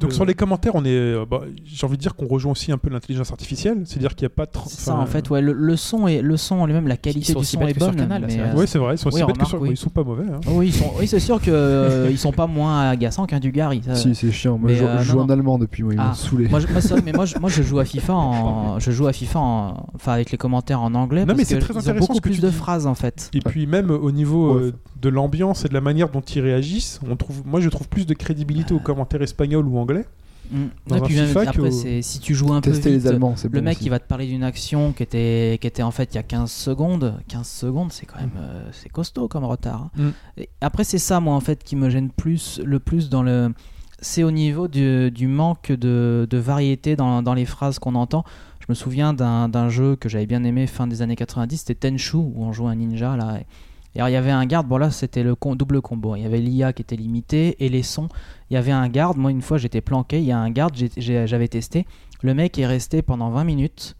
Donc 0.00 0.12
sur 0.12 0.24
les 0.24 0.32
commentaires, 0.34 0.72
on 0.74 0.84
est, 0.84 0.88
euh, 0.88 1.24
bah, 1.30 1.42
j'ai 1.64 1.84
envie 1.86 1.96
de 1.96 2.00
dire 2.02 2.14
qu'on 2.14 2.26
rejoint 2.26 2.52
aussi 2.52 2.72
un 2.72 2.78
peu 2.78 2.88
l'intelligence 2.90 3.30
artificielle, 3.30 3.82
c'est-à-dire 3.84 4.14
qu'il 4.14 4.24
n'y 4.26 4.32
a 4.32 4.34
pas 4.34 4.46
trop. 4.46 4.68
C'est 4.70 4.80
ça 4.80 4.94
en 4.96 5.06
fait, 5.06 5.28
ouais, 5.30 5.42
le, 5.42 5.52
le 5.52 5.76
son 5.76 6.08
et 6.08 6.22
le 6.22 6.36
son 6.36 6.56
en 6.56 6.66
lui-même, 6.66 6.88
la 6.88 6.96
qualité 6.96 7.32
du 7.34 7.38
aussi 7.38 7.56
son 7.56 7.66
est 7.66 7.78
bonne. 7.78 7.94
C'est 8.28 8.40
euh, 8.40 8.52
Oui, 8.56 8.64
c'est 8.66 8.78
vrai, 8.78 8.94
ils 8.94 8.98
sont 8.98 9.08
aussi 9.08 9.18
oui, 9.22 9.26
bêtes 9.26 9.36
que 9.36 9.40
remarque, 9.40 9.50
sur. 9.50 9.60
oui. 9.60 9.68
Ils 9.72 9.76
sont 9.76 9.90
pas 9.90 10.04
mauvais. 10.04 10.24
hein. 10.24 10.40
Oui, 10.48 10.68
ils 10.68 10.72
sont, 10.74 10.90
oui, 10.98 11.06
c'est 11.06 11.20
sûr 11.20 11.40
que 11.40 11.50
euh, 11.50 12.08
ils 12.10 12.18
sont 12.18 12.32
pas 12.32 12.46
moins 12.46 12.88
agaçants 12.88 13.26
qu'un 13.26 13.40
Dugarry. 13.40 13.82
Si, 13.94 14.14
c'est 14.14 14.32
chiant. 14.32 14.56
Moi, 14.58 14.70
je 14.72 15.02
joue, 15.02 15.20
en 15.20 15.28
allemand 15.28 15.58
depuis, 15.58 15.82
moi, 15.82 15.92
ils 15.92 15.98
m'ont 15.98 16.04
Ah, 16.10 16.14
saoulé. 16.14 16.48
C'est 16.80 17.04
mais 17.04 17.12
moi, 17.12 17.26
je, 17.26 17.38
moi, 17.38 17.50
je 17.50 17.62
joue 17.62 17.78
à 17.78 17.84
FIFA 17.84 18.14
en, 18.14 18.78
je 18.78 18.90
joue 18.90 19.06
à 19.06 19.12
FIFA 19.12 19.38
en, 19.38 19.86
enfin 19.94 20.12
avec 20.12 20.30
les 20.30 20.38
commentaires 20.38 20.80
en 20.80 20.94
anglais. 20.94 21.20
Non, 21.22 21.26
parce 21.28 21.38
mais 21.38 21.44
c'est 21.44 21.56
que 21.56 21.60
très 21.60 21.74
ils 21.74 21.76
ont 21.76 21.80
intéressant 21.80 22.06
beaucoup 22.06 22.20
plus 22.20 22.40
de 22.40 22.50
phrases 22.50 22.86
en 22.86 22.94
fait. 22.94 23.30
Et 23.34 23.40
puis 23.40 23.66
même 23.66 23.90
au 23.90 24.10
niveau 24.12 24.60
de 25.00 25.08
l'ambiance 25.08 25.64
et 25.64 25.68
de 25.68 25.73
la 25.74 25.80
manière 25.80 26.08
dont 26.08 26.20
ils 26.20 26.40
réagissent, 26.40 27.00
on 27.08 27.16
trouve, 27.16 27.42
moi 27.44 27.60
je 27.60 27.68
trouve 27.68 27.88
plus 27.88 28.06
de 28.06 28.14
crédibilité 28.14 28.72
aux 28.72 28.78
commentaires 28.78 29.22
espagnols 29.22 29.66
ou 29.66 29.78
anglais. 29.78 30.06
Mm. 30.50 30.64
Un 30.90 31.00
puis 31.00 31.14
même, 31.16 31.36
après, 31.36 31.70
si 32.02 32.20
tu 32.20 32.34
joues 32.34 32.52
un 32.52 32.60
Tester 32.60 32.82
peu 32.82 32.88
les 32.90 32.98
vite, 32.98 33.06
Allemands, 33.06 33.34
c'est 33.36 33.48
le 33.50 33.58
bon 33.58 33.64
mec 33.64 33.76
aussi. 33.76 33.84
qui 33.84 33.88
va 33.88 33.98
te 33.98 34.06
parler 34.06 34.26
d'une 34.26 34.42
action 34.44 34.92
qui 34.92 35.02
était, 35.02 35.58
qui 35.60 35.66
était 35.66 35.82
en 35.82 35.90
fait 35.90 36.12
il 36.12 36.16
y 36.16 36.18
a 36.18 36.22
15 36.22 36.50
secondes. 36.50 37.14
15 37.28 37.48
secondes, 37.48 37.92
c'est 37.92 38.04
quand 38.06 38.20
même 38.20 38.30
euh, 38.38 38.68
c'est 38.72 38.90
costaud 38.90 39.26
comme 39.28 39.44
retard. 39.44 39.90
hein. 39.98 40.12
Mm. 40.36 40.40
Et 40.42 40.48
après, 40.60 40.84
c'est 40.84 40.98
ça, 40.98 41.20
moi, 41.20 41.34
en 41.34 41.40
fait, 41.40 41.64
qui 41.64 41.76
me 41.76 41.88
gêne 41.90 42.10
plus, 42.10 42.60
le 42.64 42.78
plus 42.78 43.08
dans 43.08 43.22
le. 43.22 43.52
C'est 44.00 44.22
au 44.22 44.30
niveau 44.30 44.68
du, 44.68 45.10
du 45.10 45.28
manque 45.28 45.72
de, 45.72 46.26
de 46.28 46.36
variété 46.38 46.94
dans, 46.94 47.22
dans 47.22 47.32
les 47.34 47.46
phrases 47.46 47.78
qu'on 47.78 47.94
entend. 47.94 48.24
Je 48.60 48.66
me 48.68 48.74
souviens 48.74 49.14
d'un 49.14 49.48
d'un 49.48 49.68
jeu 49.70 49.96
que 49.96 50.08
j'avais 50.10 50.26
bien 50.26 50.44
aimé 50.44 50.66
fin 50.66 50.86
des 50.86 51.00
années 51.00 51.16
90, 51.16 51.56
c'était 51.56 51.88
Tenchu, 51.88 52.16
où 52.16 52.34
on 52.36 52.52
jouait 52.52 52.70
un 52.70 52.74
ninja, 52.74 53.16
là. 53.16 53.38
Et, 53.40 53.46
et 53.94 54.00
alors, 54.00 54.08
il 54.08 54.12
y 54.12 54.16
avait 54.16 54.30
un 54.30 54.44
garde, 54.46 54.66
bon 54.66 54.76
là, 54.78 54.90
c'était 54.90 55.22
le 55.22 55.34
com- 55.34 55.56
double 55.56 55.80
combo. 55.80 56.16
Il 56.16 56.22
y 56.22 56.26
avait 56.26 56.40
l'IA 56.40 56.72
qui 56.72 56.82
était 56.82 56.96
limité 56.96 57.56
et 57.64 57.68
les 57.68 57.82
sons. 57.82 58.08
Il 58.50 58.54
y 58.54 58.56
avait 58.56 58.72
un 58.72 58.88
garde, 58.88 59.16
moi, 59.16 59.30
une 59.30 59.42
fois, 59.42 59.56
j'étais 59.58 59.80
planqué, 59.80 60.18
il 60.18 60.24
y 60.24 60.32
a 60.32 60.38
un 60.38 60.50
garde, 60.50 60.74
j'avais 60.96 61.48
testé. 61.48 61.86
Le 62.22 62.34
mec 62.34 62.58
est 62.58 62.66
resté 62.66 63.02
pendant 63.02 63.30
20 63.30 63.44
minutes 63.44 63.96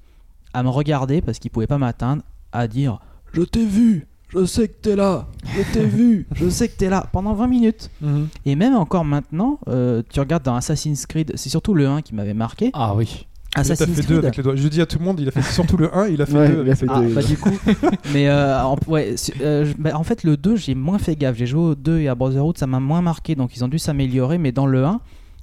à 0.52 0.62
me 0.62 0.68
regarder 0.68 1.20
parce 1.20 1.38
qu'il 1.38 1.50
pouvait 1.50 1.66
pas 1.66 1.78
m'atteindre, 1.78 2.22
à 2.52 2.66
dire 2.68 2.98
Je 3.32 3.42
t'ai 3.42 3.64
vu, 3.66 4.06
je 4.28 4.44
sais 4.44 4.68
que 4.68 4.74
t'es 4.80 4.96
là, 4.96 5.26
je 5.56 5.62
t'ai 5.72 5.84
vu, 5.86 6.26
je 6.34 6.48
sais 6.48 6.68
que 6.68 6.76
t'es 6.76 6.88
là, 6.88 7.06
pendant 7.12 7.34
20 7.34 7.46
minutes. 7.48 7.90
Mhm. 8.00 8.28
Et 8.46 8.56
même 8.56 8.74
encore 8.74 9.04
maintenant, 9.04 9.58
euh, 9.68 10.02
tu 10.10 10.20
regardes 10.20 10.42
dans 10.44 10.54
Assassin's 10.54 11.06
Creed, 11.06 11.32
c'est 11.36 11.48
surtout 11.50 11.74
le 11.74 11.86
1 11.88 12.02
qui 12.02 12.14
m'avait 12.14 12.34
marqué. 12.34 12.70
Ah 12.72 12.94
oui. 12.94 13.26
Il 13.54 13.58
a 13.58 13.60
Assassin's 13.60 13.96
fait 13.96 14.06
deux 14.08 14.18
avec 14.18 14.36
les 14.36 14.42
doigts. 14.42 14.56
Je 14.56 14.66
dis 14.68 14.80
à 14.80 14.86
tout 14.86 14.98
le 14.98 15.04
monde, 15.04 15.20
il 15.20 15.28
a 15.28 15.30
fait 15.30 15.42
surtout 15.42 15.76
le 15.76 15.94
1, 15.96 16.08
il 16.08 16.20
a 16.20 16.26
fait 16.26 16.36
Ouais, 16.38 16.48
2. 16.48 16.62
il 16.66 16.70
a 16.70 16.74
fait 16.74 16.86
Ah, 16.88 17.00
deux. 17.00 17.14
bah 17.14 17.22
du 17.22 17.36
coup. 17.36 17.56
mais 18.12 18.28
euh, 18.28 18.60
en, 18.64 18.76
ouais, 18.88 19.14
euh, 19.40 19.72
bah, 19.78 19.92
en 19.94 20.02
fait, 20.02 20.24
le 20.24 20.36
2, 20.36 20.56
j'ai 20.56 20.74
moins 20.74 20.98
fait 20.98 21.14
gaffe. 21.16 21.36
J'ai 21.36 21.46
joué 21.46 21.60
au 21.60 21.74
2 21.74 22.00
et 22.00 22.08
à 22.08 22.14
Brotherhood, 22.14 22.58
ça 22.58 22.66
m'a 22.66 22.80
moins 22.80 23.00
marqué, 23.02 23.34
donc 23.36 23.56
ils 23.56 23.64
ont 23.64 23.68
dû 23.68 23.78
s'améliorer. 23.78 24.38
Mais 24.38 24.50
dans 24.52 24.66
le 24.66 24.84
1, 24.84 25.00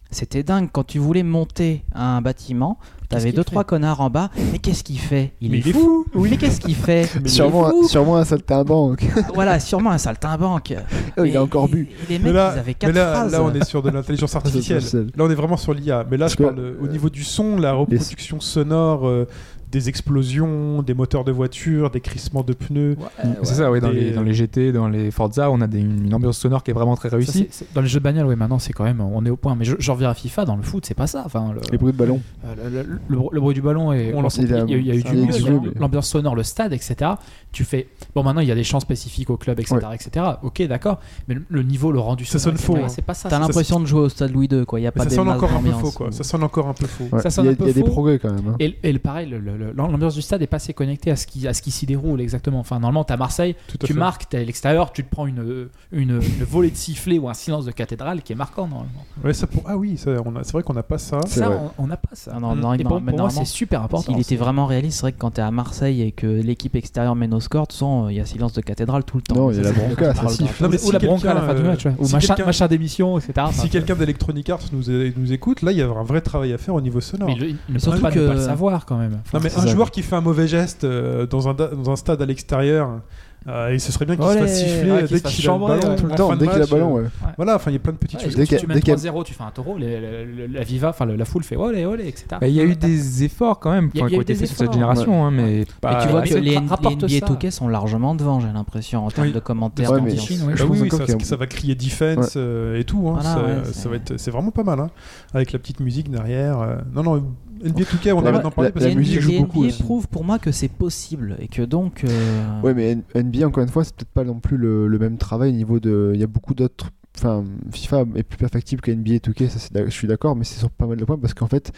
c'était 0.10 0.44
dingue. 0.44 0.70
Quand 0.72 0.84
tu 0.84 1.00
voulais 1.00 1.24
monter 1.24 1.84
un 1.94 2.22
bâtiment, 2.22 2.78
t'avais 3.12 3.32
deux, 3.32 3.44
trois 3.44 3.64
connards 3.64 4.02
en 4.02 4.10
bas. 4.10 4.30
Mais 4.52 4.58
qu'est-ce 4.60 4.84
qu'il 4.84 5.00
fait? 5.00 5.34
Mais 5.42 5.48
est 5.58 5.60
il 5.60 5.68
est 5.70 5.74
fou 5.74 6.06
Mais 6.16 6.38
qu'est-ce 6.38 6.60
qu'il 6.62 6.76
fait? 6.76 7.10
Il 7.20 7.26
est 7.26 7.30
Sûrement, 7.30 7.70
fou. 7.70 7.82
un- 7.84 7.88
sûrement 7.88 8.18
un 8.18 8.26
saltimbanque. 8.26 9.06
Voilà, 9.36 9.60
sûrement 9.60 9.92
un 9.92 9.98
saltimbanque. 9.98 10.74
Oh, 11.18 11.24
il 11.26 11.36
a 11.36 11.44
encore 11.44 11.68
bu. 11.68 11.90
et 12.10 12.14
Les 12.14 12.20
Mais 12.20 12.26
mecs, 12.26 12.34
là, 12.36 12.52
ils 12.56 12.60
avaient 12.60 12.64
mais 12.68 12.74
quatre 12.74 12.96
là, 12.96 13.14
phrases. 13.14 13.32
là, 13.34 13.44
on 13.44 13.54
est 13.54 13.66
sur 13.66 13.84
de 13.84 13.90
l'intelligence 13.90 14.36
artificielle. 14.36 14.82
Là, 15.16 15.24
on 15.26 15.30
est 15.30 15.36
vraiment 15.36 15.58
sur 15.58 15.74
l'IA. 15.74 16.06
Mais 16.10 16.16
là, 16.18 16.28
je 16.28 16.36
parle 16.38 16.56
de- 16.56 16.78
au 16.82 16.88
niveau 16.88 17.10
du 17.10 17.24
son, 17.24 17.58
la 17.58 17.74
reproduction 17.74 18.40
sonore, 18.40 19.06
euh, 19.08 19.28
des 19.72 19.90
explosions, 19.90 20.82
des 20.82 20.94
moteurs 20.94 21.24
de 21.24 21.32
voiture, 21.32 21.90
des 21.90 22.02
crissements 22.02 22.44
de 22.44 22.54
pneus. 22.54 22.98
C'est 23.44 23.56
ça, 23.56 23.72
ouais, 23.72 23.80
dans, 23.80 23.90
Des- 23.92 24.00
les, 24.00 24.12
dans 24.12 24.22
les 24.24 24.34
GT, 24.34 24.72
dans 24.72 24.88
les 24.88 25.12
Forza, 25.12 25.50
on 25.52 25.62
a 25.62 25.68
des- 25.68 25.80
une 25.80 26.14
ambiance 26.14 26.38
sonore 26.38 26.64
qui 26.64 26.72
est 26.72 26.74
vraiment 26.74 26.96
très 26.96 27.10
Ça, 27.10 27.16
réussie. 27.16 27.48
c'est- 27.50 27.66
c'est- 27.66 27.74
dans 27.74 27.82
les 27.82 27.88
jeux 27.88 28.00
de 28.00 28.04
bagnole, 28.04 28.26
ouais, 28.28 28.36
maintenant 28.36 28.60
c'est 28.60 28.74
quand 28.74 28.84
même, 28.84 29.02
on 29.02 29.26
est 29.26 29.30
au 29.30 29.38
point. 29.38 29.56
Mais 29.56 29.66
je, 29.66 29.76
je 29.80 29.92
reviens 29.92 30.10
à 30.10 30.14
FIFA, 30.14 30.46
dans 30.46 30.56
le 30.56 30.64
foot, 30.64 30.86
c'est 30.86 30.94
pas 30.94 31.08
ça. 31.08 31.24
Enfin, 31.26 31.54
le, 31.54 31.62
Les 31.72 31.78
bruits 31.78 31.94
de 31.94 31.98
ballon. 31.98 32.20
euh, 32.46 32.56
le, 32.70 32.70
le- 32.84 33.00
le- 33.08 33.20
le 33.32 33.40
bruit 33.40 33.54
du 33.56 33.62
ballon 33.62 33.92
et 33.94 34.14
On 34.14 34.28
il 34.28 34.50
y 34.50 34.54
a, 34.54 34.60
il 34.66 34.70
y 34.70 34.74
a- 34.74 34.78
il 34.78 34.88
y 34.88 34.92
a 34.92 34.96
eu 34.96 35.02
ça 35.02 35.50
du 35.50 35.72
l'ambiance 35.80 36.08
sonore, 36.08 36.36
le 36.36 36.44
stade, 36.44 36.74
etc. 36.74 37.12
Tu 37.52 37.64
fais 37.64 37.88
bon 38.16 38.24
maintenant 38.24 38.42
il 38.42 38.48
y 38.48 38.52
a 38.52 38.56
des 38.56 38.64
chants 38.64 38.80
spécifiques 38.80 39.30
au 39.30 39.38
club, 39.38 39.60
etc., 39.60 39.78
etc. 39.94 40.26
Ok, 40.44 40.62
d'accord, 40.68 41.00
mais 41.28 41.36
le, 41.36 41.44
le 41.50 41.64
niveau, 41.64 41.92
le 41.92 42.00
rendu 42.00 42.26
Ça 42.26 42.40
sonore, 42.40 42.58
sonne 42.60 42.76
faux, 42.76 42.82
hein. 42.84 42.88
C'est 42.90 43.02
pas 43.02 43.14
ça. 43.14 43.30
T'as 43.30 43.38
c'est- 43.38 43.42
l'impression 43.42 43.80
de 43.80 43.86
jouer 43.86 44.02
au 44.02 44.10
stade 44.10 44.32
Louis 44.32 44.48
II, 44.52 44.66
quoi. 44.66 44.80
Il 44.80 44.84
y 44.84 44.88
a 44.88 44.90
Mais 44.90 45.00
pas 45.00 45.04
ça 45.04 45.10
des 45.10 45.16
sonne 45.16 45.30
encore 45.30 45.52
un 45.54 45.62
peu 45.62 45.72
faux, 45.72 45.92
quoi. 45.92 46.12
Ça 46.12 46.24
sonne 46.24 46.44
encore 46.44 46.68
un 46.68 46.74
peu 46.74 46.86
faux. 46.88 47.08
Ça 47.20 47.30
sonne 47.30 47.46
il 47.46 47.48
y 47.48 47.50
a, 47.50 47.54
un 47.54 47.56
peu 47.56 47.64
il 47.66 47.68
y 47.68 47.72
a 47.72 47.74
des 47.74 47.82
faux. 47.82 47.88
progrès 47.88 48.20
quand 48.20 48.32
même. 48.34 48.48
hein. 48.50 48.56
Et, 48.60 48.92
le 48.92 49.00
pareil, 49.00 49.30
le- 49.30 49.40
l'ambiance 49.76 50.16
du 50.16 50.22
stade 50.22 50.42
est 50.42 50.48
pas 50.48 50.58
assez 50.58 50.74
connectée 50.74 51.12
à 51.12 51.16
ce 51.16 51.28
qui, 51.28 51.48
à 51.48 51.54
ce 51.54 51.62
qui 51.62 51.72
s'y 51.72 51.86
déroule 51.86 52.22
exactement. 52.22 52.60
Enfin, 52.60 52.80
normalement, 52.80 53.04
tu 53.04 53.14
à 53.14 53.18
Marseille, 53.18 53.56
à 53.74 53.78
tu 53.86 53.94
fait. 53.94 54.00
marques, 54.00 54.28
tu 54.30 54.38
es 54.38 54.40
à 54.42 54.44
l'extérieur, 54.44 54.92
tu 54.92 55.04
te 55.04 55.10
prends 55.10 55.28
une, 55.28 55.68
une, 55.92 56.12
une 56.12 56.44
volée 56.44 56.72
de 56.72 56.76
sifflet 56.76 57.18
ou 57.20 57.30
un 57.30 57.34
silence 57.34 57.66
de 57.66 57.72
cathédrale 57.72 58.22
qui 58.22 58.34
est 58.34 58.36
marquant 58.36 58.68
normalement. 58.68 59.06
Ouais, 59.24 59.34
ça 59.34 59.48
pour... 59.48 59.64
Ah 59.68 59.78
oui, 59.78 59.98
ça, 59.98 60.12
on 60.26 60.36
a- 60.36 60.44
c'est 60.44 60.54
vrai 60.54 60.64
qu'on 60.64 60.74
n'a 60.74 60.84
pas 60.84 60.98
ça. 60.98 61.20
Ça, 61.28 61.50
on- 61.52 61.84
on 61.84 61.88
n'a 61.88 61.98
pas 61.98 62.10
ça. 62.14 62.34
Non, 62.34 62.56
non, 62.56 62.76
non, 62.76 62.78
pour, 62.84 63.02
pour 63.02 63.18
moi, 63.18 63.30
c'est 63.30 63.46
super 63.46 63.84
important. 63.84 64.12
S'il 64.14 64.20
était 64.22 64.36
vraiment 64.36 64.66
réaliste, 64.66 64.98
c'est 64.98 65.02
vrai 65.02 65.12
que 65.12 65.20
quand 65.20 65.32
t'es 65.32 65.42
à 65.42 65.52
Marseille 65.52 66.02
et 66.02 66.12
que 66.12 66.28
l'équipe 66.28 66.76
extérieure 66.76 67.16
mène 67.16 67.34
au 67.34 67.40
score, 67.40 67.68
il 68.10 68.16
y 68.16 68.20
a 68.20 68.26
silence 68.26 68.54
de 68.54 68.62
cathédrale 68.62 69.04
tout 69.04 69.18
le 69.18 69.24
temps. 69.24 69.36
Non, 69.36 69.52
il 69.52 69.58
y 69.58 69.60
a 69.60 69.64
la 69.64 69.72
bronca, 69.72 70.14
ça 70.14 70.28
siffle. 70.30 70.66
ou 70.66 70.92
la 70.92 71.00
bronca 71.00 71.32
à 71.32 71.34
la 71.36 71.42
fin 71.42 71.54
du 71.54 71.62
euh, 71.62 71.68
match, 71.68 71.86
ouais. 71.86 71.94
ou 72.00 72.08
machin, 72.08 72.68
d'émission, 72.68 73.18
etc. 73.20 73.48
Si 73.52 73.70
quelqu'un 73.70 73.96
d'Electronic 73.96 74.50
Arts 74.50 74.60
nous, 74.74 75.32
écoute, 75.34 75.62
là, 75.62 75.72
il 75.72 75.78
y 75.78 75.82
a 75.82 75.88
un 75.88 76.04
vrai 76.04 76.22
travail 76.22 76.54
à 76.54 76.58
faire 76.58 76.74
au 76.76 76.82
niveau 76.82 77.02
sonore. 77.02 77.28
Mais 77.30 77.36
il- 77.36 77.58
il 77.70 77.74
ne 77.76 77.80
Surtout 77.80 78.02
pas 78.02 78.10
le 78.12 78.40
savoir 78.40 78.86
quand 78.86 78.98
même. 78.98 79.20
Non, 79.34 79.40
mais 79.42 79.50
C'est 79.52 79.60
un 79.60 79.64
ça. 79.64 79.68
joueur 79.68 79.92
qui 79.92 80.02
fait 80.02 80.16
un 80.16 80.22
mauvais 80.22 80.48
geste 80.48 80.84
euh, 80.84 81.26
dans, 81.28 81.48
un, 81.48 81.54
da- 81.54 81.68
dans 81.70 81.92
un 81.92 81.96
stade 81.96 82.22
à 82.22 82.26
l'extérieur, 82.26 83.02
euh, 83.48 83.70
et 83.70 83.80
ce 83.80 83.92
serait 83.92 84.06
bien 84.06 84.16
qu'il 84.16 84.24
se 84.26 84.30
Olé, 84.30 84.40
fasse 84.42 84.60
siffler 84.60 84.92
ouais, 84.92 85.00
qu'il 85.00 85.08
dès 85.08 85.18
se 85.18 85.22
fasse 85.24 85.34
qu'il 85.34 85.42
a 85.42 85.48
le 85.48 85.54
chambrer, 85.60 85.80
ballon. 85.80 85.90
ouais. 85.92 85.96
Tout 85.96 86.06
le 86.06 86.12
en 86.12 86.16
temps, 86.16 86.30
fin 86.30 86.36
de 86.36 86.40
dès 86.40 86.46
qu'il 86.46 86.52
a 86.52 86.56
le 86.58 86.62
match, 86.62 86.70
ballon, 86.70 86.98
euh, 86.98 87.02
ouais. 87.02 87.08
Voilà, 87.38 87.56
enfin, 87.56 87.72
il 87.72 87.74
y 87.74 87.78
a 87.78 87.80
plein 87.80 87.92
de 87.94 87.98
petites 87.98 88.20
Ouais, 88.20 88.26
choses. 88.26 88.36
Dès 88.36 88.44
si 88.44 88.50
qu'il 88.50 88.56
y 88.56 88.58
a- 88.58 88.62
tu 88.62 88.68
dès 88.68 88.80
qu'il 88.82 88.90
y 88.90 88.92
a- 88.92 88.96
3-0, 88.96 89.24
tu 89.24 89.34
fais 89.34 89.44
un 89.44 89.50
taureau, 89.50 89.78
les- 89.80 90.00
les- 90.00 90.26
les- 90.26 90.48
la 90.48 90.64
Viva, 90.64 90.90
enfin 90.90 91.06
le- 91.06 91.16
la 91.16 91.26
foule 91.26 91.44
fait 91.44 91.56
olé, 91.56 91.84
olé, 91.86 92.08
etc. 92.08 92.26
Bah, 92.40 92.48
Il 92.48 92.54
y 92.54 92.60
a 92.62 92.64
eu 92.64 92.76
des 92.76 93.24
efforts 93.24 93.60
quand 93.60 93.72
même 93.72 93.90
Il 93.96 94.00
y 94.00 94.04
a- 94.04 94.06
qui 94.08 94.12
il 94.12 94.14
y 94.14 94.16
a 94.16 94.18
ont 94.18 94.20
eu 94.20 94.24
été 94.24 94.34
des 94.34 94.40
faits 94.40 94.48
sur 94.50 94.58
cette 94.58 94.64
efforts, 94.66 94.74
génération, 94.76 95.26
hein, 95.26 95.32
mais 95.32 95.42
Mais 95.44 95.66
pas- 95.82 96.04
tu 96.04 96.10
vois 96.10 96.22
mais 96.22 96.30
que 96.30 96.34
les, 96.36 96.42
les 96.52 96.58
rapporte 96.60 96.94
NBA 97.04 97.08
ça. 97.20 97.26
2K 97.26 97.52
sont 97.52 97.68
largement 97.68 98.14
devant, 98.14 98.40
j'ai 98.40 98.48
l'impression, 98.54 99.08
en 99.08 99.10
termes 99.10 99.32
de 99.32 99.40
commentaires. 99.40 99.90
Ouais, 99.92 100.02
mais- 100.02 100.10
d'ambiance. 100.12 100.28
Chine, 100.28 100.42
ouais. 100.44 100.54
Bah 100.54 100.60
oui, 100.62 100.68
pense 100.68 100.78
oui, 100.82 100.88
encore 100.88 101.00
ça, 101.00 101.06
qu'il 101.06 101.16
y 101.16 101.22
a- 101.24 101.26
ça 101.26 101.36
va 101.36 101.48
crier 101.48 101.74
defense 101.74 102.34
euh, 102.38 102.80
et 102.80 102.84
tout. 102.84 103.08
hein. 103.10 103.20
Voilà, 103.20 103.34
ça, 103.34 103.42
ouais, 103.42 103.56
ça 103.66 103.74
c'est- 103.74 103.90
va 103.90 103.96
être, 103.96 104.18
c'est 104.18 104.30
vraiment 104.32 104.52
pas 104.52 104.64
mal. 104.64 104.80
hein. 104.80 104.90
Avec 105.34 105.52
la 105.52 105.58
petite 105.58 105.80
musique 105.80 106.12
derrière. 106.12 106.60
euh. 106.62 106.76
Non, 106.94 107.02
non, 107.02 107.24
NBA 107.64 107.84
2K, 107.84 108.14
on 108.14 108.22
La- 108.22 108.30
arrête 108.30 108.44
d'en 108.44 108.52
parler 108.52 108.70
la- 108.70 108.74
parce 108.74 108.86
la 108.86 108.92
que 108.92 108.98
musique 108.98 109.18
NBA 109.18 109.22
joue 109.38 109.42
beaucoup 109.44 109.66
aussi. 109.66 109.82
prouve 109.84 110.08
pour 110.08 110.24
moi 110.24 110.40
que 110.40 110.52
c'est 110.52 110.68
possible 110.68 111.36
et 111.40 111.48
que 111.48 111.62
donc. 111.62 112.04
euh, 112.04 112.62
Ouais, 112.62 112.74
mais 112.74 112.98
NBA, 113.16 113.46
encore 113.48 113.64
une 113.64 113.70
fois, 113.70 113.84
c'est 113.84 113.96
peut-être 113.96 114.10
pas 114.12 114.24
non 114.24 114.40
plus 114.40 114.58
le, 114.58 114.88
même 115.00 115.18
travail 115.18 115.52
au 115.52 115.56
niveau 115.56 115.80
de. 115.80 116.12
Il 116.14 116.20
y 116.20 116.24
a 116.24 116.28
beaucoup 116.28 116.54
d'autres. 116.54 116.90
Enfin, 117.18 117.44
FIFA 117.72 118.06
est 118.16 118.24
plus 118.24 118.38
perfectible 118.38 118.82
que 118.82 118.90
NBA 118.92 119.18
2K, 119.20 119.50
ça, 119.50 119.60
c'est 119.60 119.74
d'ac- 119.74 119.86
je 119.86 119.92
suis 119.92 120.08
d'accord, 120.08 120.36
mais 120.36 120.46
c'est 120.46 120.60
sur 120.60 120.70
pas 120.70 120.88
mal 120.88 120.98
de 120.98 121.04
points 121.06 121.18
parce 121.18 121.34
qu'en 121.34 121.48
fait, 121.48 121.72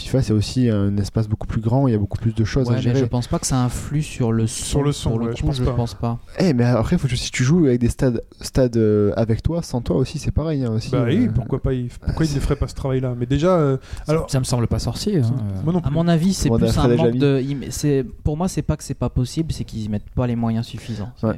FIFA 0.00 0.22
c'est 0.22 0.32
aussi 0.32 0.68
un 0.68 0.96
espace 0.96 1.28
beaucoup 1.28 1.46
plus 1.46 1.60
grand, 1.60 1.86
il 1.88 1.92
y 1.92 1.94
a 1.94 1.98
beaucoup 1.98 2.18
plus 2.18 2.34
de 2.34 2.44
choses 2.44 2.66
ouais, 2.68 2.74
à 2.74 2.76
mais 2.76 2.82
gérer. 2.82 2.98
je 3.00 3.04
pense 3.04 3.26
pas 3.28 3.38
que 3.38 3.46
ça 3.46 3.62
influe 3.62 4.02
sur 4.02 4.32
le 4.32 4.46
son. 4.46 4.64
Sur 4.64 4.82
le 4.82 4.92
son, 4.92 5.10
pour 5.10 5.18
le 5.18 5.26
ouais, 5.26 5.30
coup, 5.32 5.36
je 5.38 5.42
pense 5.46 5.56
je 5.56 5.64
pas. 5.64 5.72
pense 5.72 5.94
pas. 5.94 6.18
Eh, 6.38 6.52
mais 6.54 6.64
après, 6.64 6.98
faut 6.98 7.08
que 7.08 7.16
si 7.16 7.30
tu 7.30 7.44
joues 7.44 7.66
avec 7.66 7.80
des 7.80 7.88
stades, 7.88 8.22
stades 8.40 8.76
euh, 8.76 9.12
avec 9.16 9.42
toi, 9.42 9.62
sans 9.62 9.80
toi 9.80 9.96
aussi, 9.96 10.18
c'est 10.18 10.30
pareil. 10.30 10.64
hein, 10.64 10.70
aussi, 10.72 10.90
Bah 10.90 11.04
oui, 11.06 11.26
euh, 11.26 11.32
pourquoi 11.32 11.60
pas 11.62 11.72
il, 11.74 11.88
pourquoi 11.88 12.24
il 12.24 12.28
c'est- 12.28 12.36
ne 12.36 12.40
ferait 12.40 12.56
pas 12.56 12.68
ce 12.68 12.74
travail-là? 12.74 13.14
Mais 13.18 13.26
déjà, 13.26 13.56
euh, 13.56 13.76
alors, 14.08 14.30
Ça 14.30 14.38
me 14.38 14.44
semble 14.44 14.66
pas 14.66 14.78
sorcier. 14.78 15.18
hein. 15.20 15.30
moi 15.64 15.72
non 15.72 15.80
À 15.80 15.90
mon 15.90 16.08
avis, 16.08 16.34
c'est 16.34 16.48
plus 16.50 16.78
un 16.78 16.96
manque 16.96 17.16
de. 17.16 17.42
Pour 18.24 18.36
moi, 18.36 18.48
c'est 18.48 18.62
pas 18.62 18.76
que 18.76 18.84
c'est 18.84 18.94
pas 18.94 19.08
possible, 19.10 19.52
c'est 19.52 19.64
qu'ils 19.64 19.82
y 19.84 19.88
mettent 19.88 20.10
pas 20.10 20.26
les 20.26 20.36
moyens 20.36 20.66
suffisants. 20.66 21.12
Ouais. 21.22 21.36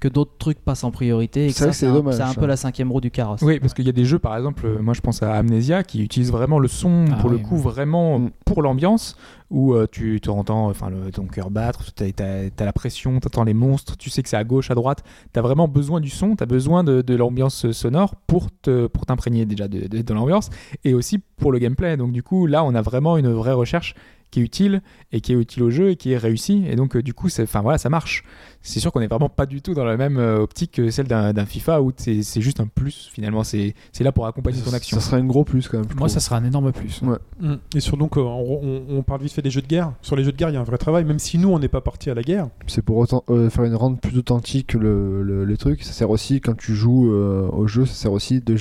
Que 0.00 0.08
d'autres 0.08 0.32
trucs 0.38 0.58
passent 0.60 0.82
en 0.84 0.90
priorité 0.90 1.44
et 1.44 1.52
que 1.52 1.72
C'est 1.72 1.86
un, 1.86 1.92
dommage, 1.92 2.14
c'est 2.14 2.22
un 2.22 2.32
ça. 2.32 2.40
peu 2.40 2.46
la 2.46 2.56
cinquième 2.56 2.90
roue 2.90 3.02
du 3.02 3.10
carrosse. 3.10 3.42
Oui, 3.42 3.60
parce 3.60 3.74
qu'il 3.74 3.84
y 3.84 3.88
a 3.90 3.92
des 3.92 4.06
jeux, 4.06 4.18
par 4.18 4.34
exemple, 4.34 4.64
euh, 4.64 4.80
moi 4.80 4.94
je 4.94 5.02
pense 5.02 5.22
à 5.22 5.34
Amnesia, 5.34 5.84
qui 5.84 6.02
utilise 6.02 6.32
vraiment 6.32 6.58
le 6.58 6.68
son, 6.68 7.04
Ah 7.12 7.16
pour 7.16 7.28
le 7.28 7.36
oui. 7.36 7.42
coup, 7.42 7.58
vraiment 7.58 8.18
Mm. 8.18 8.30
pour 8.46 8.62
l'ambiance, 8.62 9.16
où 9.50 9.74
euh, 9.74 9.86
tu 9.90 10.18
te 10.22 10.30
entends 10.30 10.68
enfin, 10.70 10.88
le- 10.88 11.10
ton 11.10 11.26
cœur 11.26 11.50
battre, 11.50 11.92
tu 11.94 12.04
as, 12.22 12.64
la 12.64 12.72
pression, 12.72 13.20
tu 13.20 13.26
entends 13.26 13.44
les 13.44 13.52
monstres, 13.52 13.96
tu 13.98 14.08
sais 14.08 14.22
que 14.22 14.28
c'est 14.30 14.36
à 14.38 14.44
gauche, 14.44 14.70
à 14.70 14.74
droite, 14.74 15.02
tu 15.34 15.38
as 15.38 15.42
vraiment 15.42 15.68
besoin 15.68 16.00
du 16.00 16.08
son, 16.08 16.34
tu 16.34 16.42
as 16.42 16.46
besoin 16.46 16.82
de, 16.82 17.02
de 17.02 17.14
l'ambiance 17.14 17.70
sonore 17.72 18.14
pour 18.26 18.48
te- 18.62 18.86
pour 18.86 19.04
t'imprégner 19.04 19.44
déjà 19.44 19.68
de, 19.68 19.86
de- 19.86 20.00
de 20.02 20.14
l'ambiance, 20.14 20.48
et 20.84 20.94
aussi 20.94 21.18
pour 21.36 21.52
le 21.52 21.58
gameplay. 21.58 21.96
Donc 21.98 22.12
du 22.12 22.22
coup, 22.22 22.46
là, 22.46 22.64
on 22.64 22.74
a 22.74 22.80
vraiment 22.80 23.18
une 23.18 23.30
vraie 23.32 23.52
recherche 23.52 23.94
qui 24.30 24.40
est 24.40 24.42
utile 24.42 24.82
et 25.12 25.20
qui 25.20 25.32
est 25.32 25.36
utile 25.36 25.62
au 25.62 25.70
jeu 25.70 25.90
et 25.90 25.96
qui 25.96 26.12
est 26.12 26.18
réussie 26.18 26.64
et 26.68 26.76
donc 26.76 26.96
euh, 26.96 27.02
du 27.02 27.14
coup 27.14 27.28
c'est 27.28 27.42
enfin 27.42 27.60
voilà 27.60 27.78
ça 27.78 27.88
marche 27.88 28.24
c'est 28.62 28.80
sûr 28.80 28.92
qu'on 28.92 29.00
est 29.00 29.08
vraiment 29.08 29.28
pas 29.28 29.46
du 29.46 29.62
tout 29.62 29.74
dans 29.74 29.84
la 29.84 29.96
même 29.96 30.18
euh, 30.18 30.38
optique 30.38 30.72
que 30.72 30.90
celle 30.90 31.06
d'un 31.06 31.46
FIFA 31.46 31.82
où 31.82 31.92
c'est 31.96 32.40
juste 32.40 32.60
un 32.60 32.66
plus 32.66 33.10
finalement 33.12 33.44
c'est 33.44 33.74
c'est 33.92 34.04
là 34.04 34.12
pour 34.12 34.26
accompagner 34.26 34.60
ton 34.60 34.72
action 34.72 34.98
Ça 34.98 35.06
serait 35.06 35.20
un 35.20 35.24
gros 35.24 35.44
plus 35.44 35.68
quand 35.68 35.78
même. 35.78 35.86
Moi, 35.88 35.96
trouve. 35.96 36.08
ça 36.08 36.20
sera 36.20 36.36
un 36.36 36.44
énorme 36.44 36.72
plus. 36.72 37.02
Ouais. 37.02 37.18
Mm. 37.40 37.54
Et 37.74 37.80
sur 37.80 37.96
donc, 37.96 38.16
euh, 38.16 38.20
on, 38.22 39.02
parle 39.02 39.22
vite 39.22 39.32
fait 39.32 39.42
des 39.42 39.50
jeux 39.50 39.62
de 39.62 39.66
guerre. 39.66 39.92
Sur 40.02 40.16
les 40.16 40.24
jeux 40.24 40.32
de 40.32 40.36
guerre, 40.36 40.50
il 40.50 40.54
y 40.54 40.56
a 40.56 40.60
un 40.60 40.64
vrai 40.64 40.78
travail, 40.78 41.04
même 41.04 41.18
si 41.18 41.38
nous, 41.38 41.50
on 41.50 41.58
n'est 41.58 41.68
pas 41.68 41.80
parti 41.80 42.10
à 42.10 42.14
la 42.14 42.22
guerre. 42.22 42.48
C'est 42.66 42.82
pour 42.82 42.96
autant, 42.96 43.24
euh, 43.30 43.50
faire 43.50 43.64
une 43.64 43.74
rendre 43.74 43.98
plus 43.98 44.16
authentique 44.18 44.74
le, 44.74 45.22
le, 45.22 45.44
le 45.44 45.56
truc. 45.56 45.82
Ça 45.82 45.92
sert 45.92 46.10
aussi, 46.10 46.40
quand 46.40 46.56
tu 46.56 46.74
joues 46.74 47.12
euh, 47.12 47.48
au 47.52 47.66
jeu, 47.66 47.86
ça 47.86 47.94
sert 47.94 48.12
aussi 48.12 48.40
de, 48.40 48.56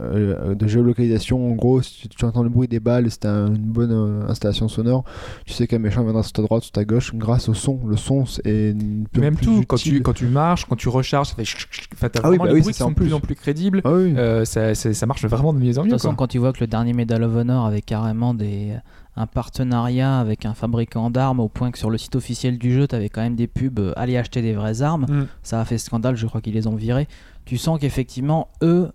euh, 0.00 0.54
de 0.54 0.66
géolocalisation. 0.66 1.50
En 1.50 1.54
gros, 1.54 1.82
si 1.82 2.08
tu 2.08 2.24
entends 2.24 2.42
le 2.42 2.48
bruit 2.48 2.68
des 2.68 2.80
balles, 2.80 3.06
c'est 3.10 3.26
un- 3.26 3.48
une 3.48 3.56
bonne 3.58 3.92
euh, 3.92 4.28
installation 4.28 4.68
sonore. 4.68 5.04
Tu 5.46 5.52
sais 5.52 5.66
qu'un 5.66 5.78
méchant 5.78 6.02
viendra 6.02 6.22
sur 6.22 6.32
ta 6.32 6.42
droite, 6.42 6.62
sur 6.62 6.72
ta 6.72 6.84
gauche, 6.84 7.14
grâce 7.14 7.48
au 7.48 7.54
son. 7.54 7.80
Le 7.86 7.96
son 7.96 8.24
est 8.44 8.74
même 9.18 9.36
plus 9.36 9.46
tout 9.46 9.62
quand 9.66 9.76
tu 9.76 10.00
quand 10.02 10.12
tu 10.12 10.26
marches 10.26 10.64
quand 10.66 10.76
tu 10.76 10.88
recharges 10.88 11.28
ça 11.28 11.34
fait 11.34 11.44
chut, 11.44 11.68
Ah 12.22 12.30
oui, 12.30 12.38
bah 12.38 12.46
les 12.46 12.52
oui, 12.54 12.60
bruits 12.60 12.72
ça, 12.72 12.72
qui 12.72 12.78
sont 12.78 12.90
de 12.90 12.94
plus 12.94 13.06
plus. 13.06 13.14
en 13.14 13.20
plus 13.20 13.34
crédibles 13.34 13.80
Ah 13.84 13.92
oui. 13.92 14.14
Euh, 14.16 14.44
ça, 14.44 14.74
ça- 14.74 14.92
ça 14.92 15.06
marche 15.06 15.24
vraiment 15.24 15.52
de 15.52 15.58
mieux 15.58 15.78
en 15.78 15.82
De 15.82 15.86
mieux 15.86 15.92
toute 15.92 16.00
façon, 16.02 16.14
quand 16.14 16.26
tu 16.28 16.38
vois 16.38 16.52
que 16.52 16.60
le 16.60 16.66
dernier 16.66 16.92
Medal 16.92 17.22
of 17.22 17.34
Honor 17.34 17.66
avait 17.66 17.82
carrément 17.82 18.34
des, 18.34 18.74
un 19.16 19.26
partenariat 19.26 20.18
avec 20.18 20.46
un 20.46 20.54
fabricant 20.54 21.10
d'armes, 21.10 21.40
au 21.40 21.48
point 21.48 21.70
que 21.70 21.78
sur 21.78 21.90
le 21.90 21.98
site 21.98 22.16
officiel 22.16 22.58
du 22.58 22.72
jeu, 22.72 22.86
tu 22.86 22.94
avais 22.94 23.08
quand 23.08 23.20
même 23.20 23.34
des 23.36 23.46
pubs 23.46 23.78
euh, 23.78 23.92
allez 23.96 24.16
acheter 24.16 24.42
des 24.42 24.52
vraies 24.52 24.82
armes. 24.82 25.06
Mm. 25.08 25.26
Ça 25.42 25.60
a 25.60 25.64
fait 25.64 25.78
scandale, 25.78 26.16
je 26.16 26.26
crois 26.26 26.40
qu'ils 26.40 26.54
les 26.54 26.66
ont 26.66 26.76
virés. 26.76 27.08
Tu 27.44 27.56
sens 27.58 27.78
qu'effectivement, 27.80 28.48
eux, 28.62 28.90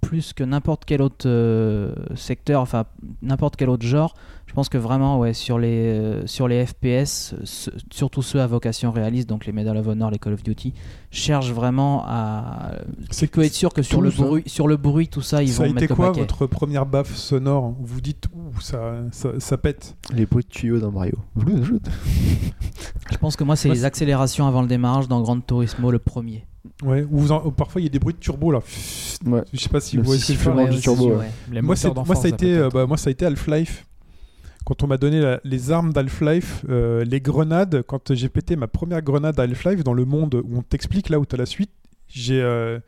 plus 0.00 0.32
que 0.32 0.44
n'importe 0.44 0.84
quel 0.84 1.02
autre 1.02 1.26
euh, 1.28 1.94
secteur, 2.14 2.60
enfin 2.60 2.84
n'importe 3.22 3.56
quel 3.56 3.70
autre 3.70 3.86
genre, 3.86 4.14
je 4.48 4.52
pense 4.54 4.68
que 4.68 4.78
vraiment, 4.78 5.18
ouais, 5.20 5.34
sur 5.34 5.58
les, 5.58 5.68
euh, 5.98 6.26
sur 6.26 6.48
les 6.48 6.66
FPS, 6.66 7.34
ce- 7.44 7.70
surtout 7.92 8.22
ceux 8.22 8.40
à 8.40 8.46
vocation 8.48 8.90
réaliste, 8.90 9.28
donc 9.28 9.46
les 9.46 9.52
Medal 9.52 9.76
of 9.76 9.86
Honor, 9.86 10.10
les 10.10 10.18
Call 10.18 10.32
of 10.32 10.42
Duty, 10.42 10.72
cherchent 11.12 11.52
vraiment 11.52 12.02
à. 12.06 12.72
C'est 13.10 13.28
peux 13.30 13.44
être 13.44 13.52
sûr 13.54 13.72
que 13.72 13.82
sur 13.82 14.00
le, 14.00 14.08
hein. 14.08 14.12
bruit, 14.16 14.42
sur 14.46 14.66
le 14.66 14.76
bruit, 14.76 15.06
tout 15.08 15.20
ça, 15.22 15.42
ils 15.42 15.50
ça 15.50 15.62
a 15.62 15.66
vont 15.66 15.72
été 15.72 15.82
mettre 15.82 15.94
quoi 15.94 16.06
le 16.06 16.10
paquet. 16.12 16.20
votre 16.22 16.46
première 16.46 16.86
baffe 16.86 17.14
sonore? 17.14 17.74
Vous 17.78 18.00
dites 18.00 18.24
ouh 18.34 18.60
ça, 18.60 18.94
ça, 19.12 19.30
ça 19.38 19.58
pète 19.58 19.96
Les 20.12 20.26
bruits 20.26 20.44
de 20.44 20.48
tuyaux 20.48 20.80
dans 20.80 20.90
Mario. 20.90 21.18
Je 23.10 23.16
pense 23.18 23.36
que 23.36 23.44
moi, 23.44 23.56
c'est 23.56 23.68
les 23.68 23.84
accélérations 23.84 24.46
avant 24.46 24.62
le 24.62 24.68
démarrage 24.68 25.08
dans 25.08 25.20
Gran 25.20 25.40
Turismo, 25.40 25.90
le 25.90 25.98
premier. 25.98 26.44
Ouais. 26.82 27.02
Ou 27.10 27.18
vous 27.18 27.32
en- 27.32 27.44
ou 27.44 27.50
parfois 27.50 27.80
il 27.80 27.84
y 27.84 27.86
a 27.86 27.90
des 27.90 27.98
bruits 27.98 28.14
de 28.14 28.18
turbo 28.18 28.52
là. 28.52 28.60
Ouais. 29.26 29.42
Je 29.52 29.58
sais 29.60 29.68
pas 29.68 29.80
si 29.80 29.96
Le 29.96 30.02
vous 30.02 30.06
voyez 30.06 30.20
ce 30.20 30.32
que 30.32 30.38
je. 30.38 31.52
Les 31.52 31.62
Moi, 31.62 31.76
ça 31.76 31.88
a 31.88 32.28
été, 32.28 32.56
euh, 32.56 32.68
bah, 32.72 32.86
moi, 32.86 32.96
ça 32.96 33.08
a 33.08 33.10
été 33.10 33.24
Half-Life. 33.26 33.84
Quand 34.68 34.82
on 34.82 34.86
m'a 34.86 34.98
donné 34.98 35.18
la- 35.22 35.40
les 35.44 35.70
armes 35.70 35.94
d'Half-Life, 35.94 36.66
euh, 36.68 37.02
les 37.02 37.22
grenades, 37.22 37.82
quand 37.86 38.12
j'ai 38.14 38.28
pété 38.28 38.54
ma 38.54 38.66
première 38.66 39.00
grenade 39.00 39.40
à 39.40 39.44
Half-Life 39.44 39.82
dans 39.82 39.94
le 39.94 40.04
monde 40.04 40.42
où 40.46 40.58
on 40.58 40.62
t'explique 40.62 41.08
là 41.08 41.18
où 41.18 41.24
t'as 41.24 41.38
la 41.38 41.46
suite, 41.46 41.70
j'ai, 42.06 42.42
euh, 42.42 42.78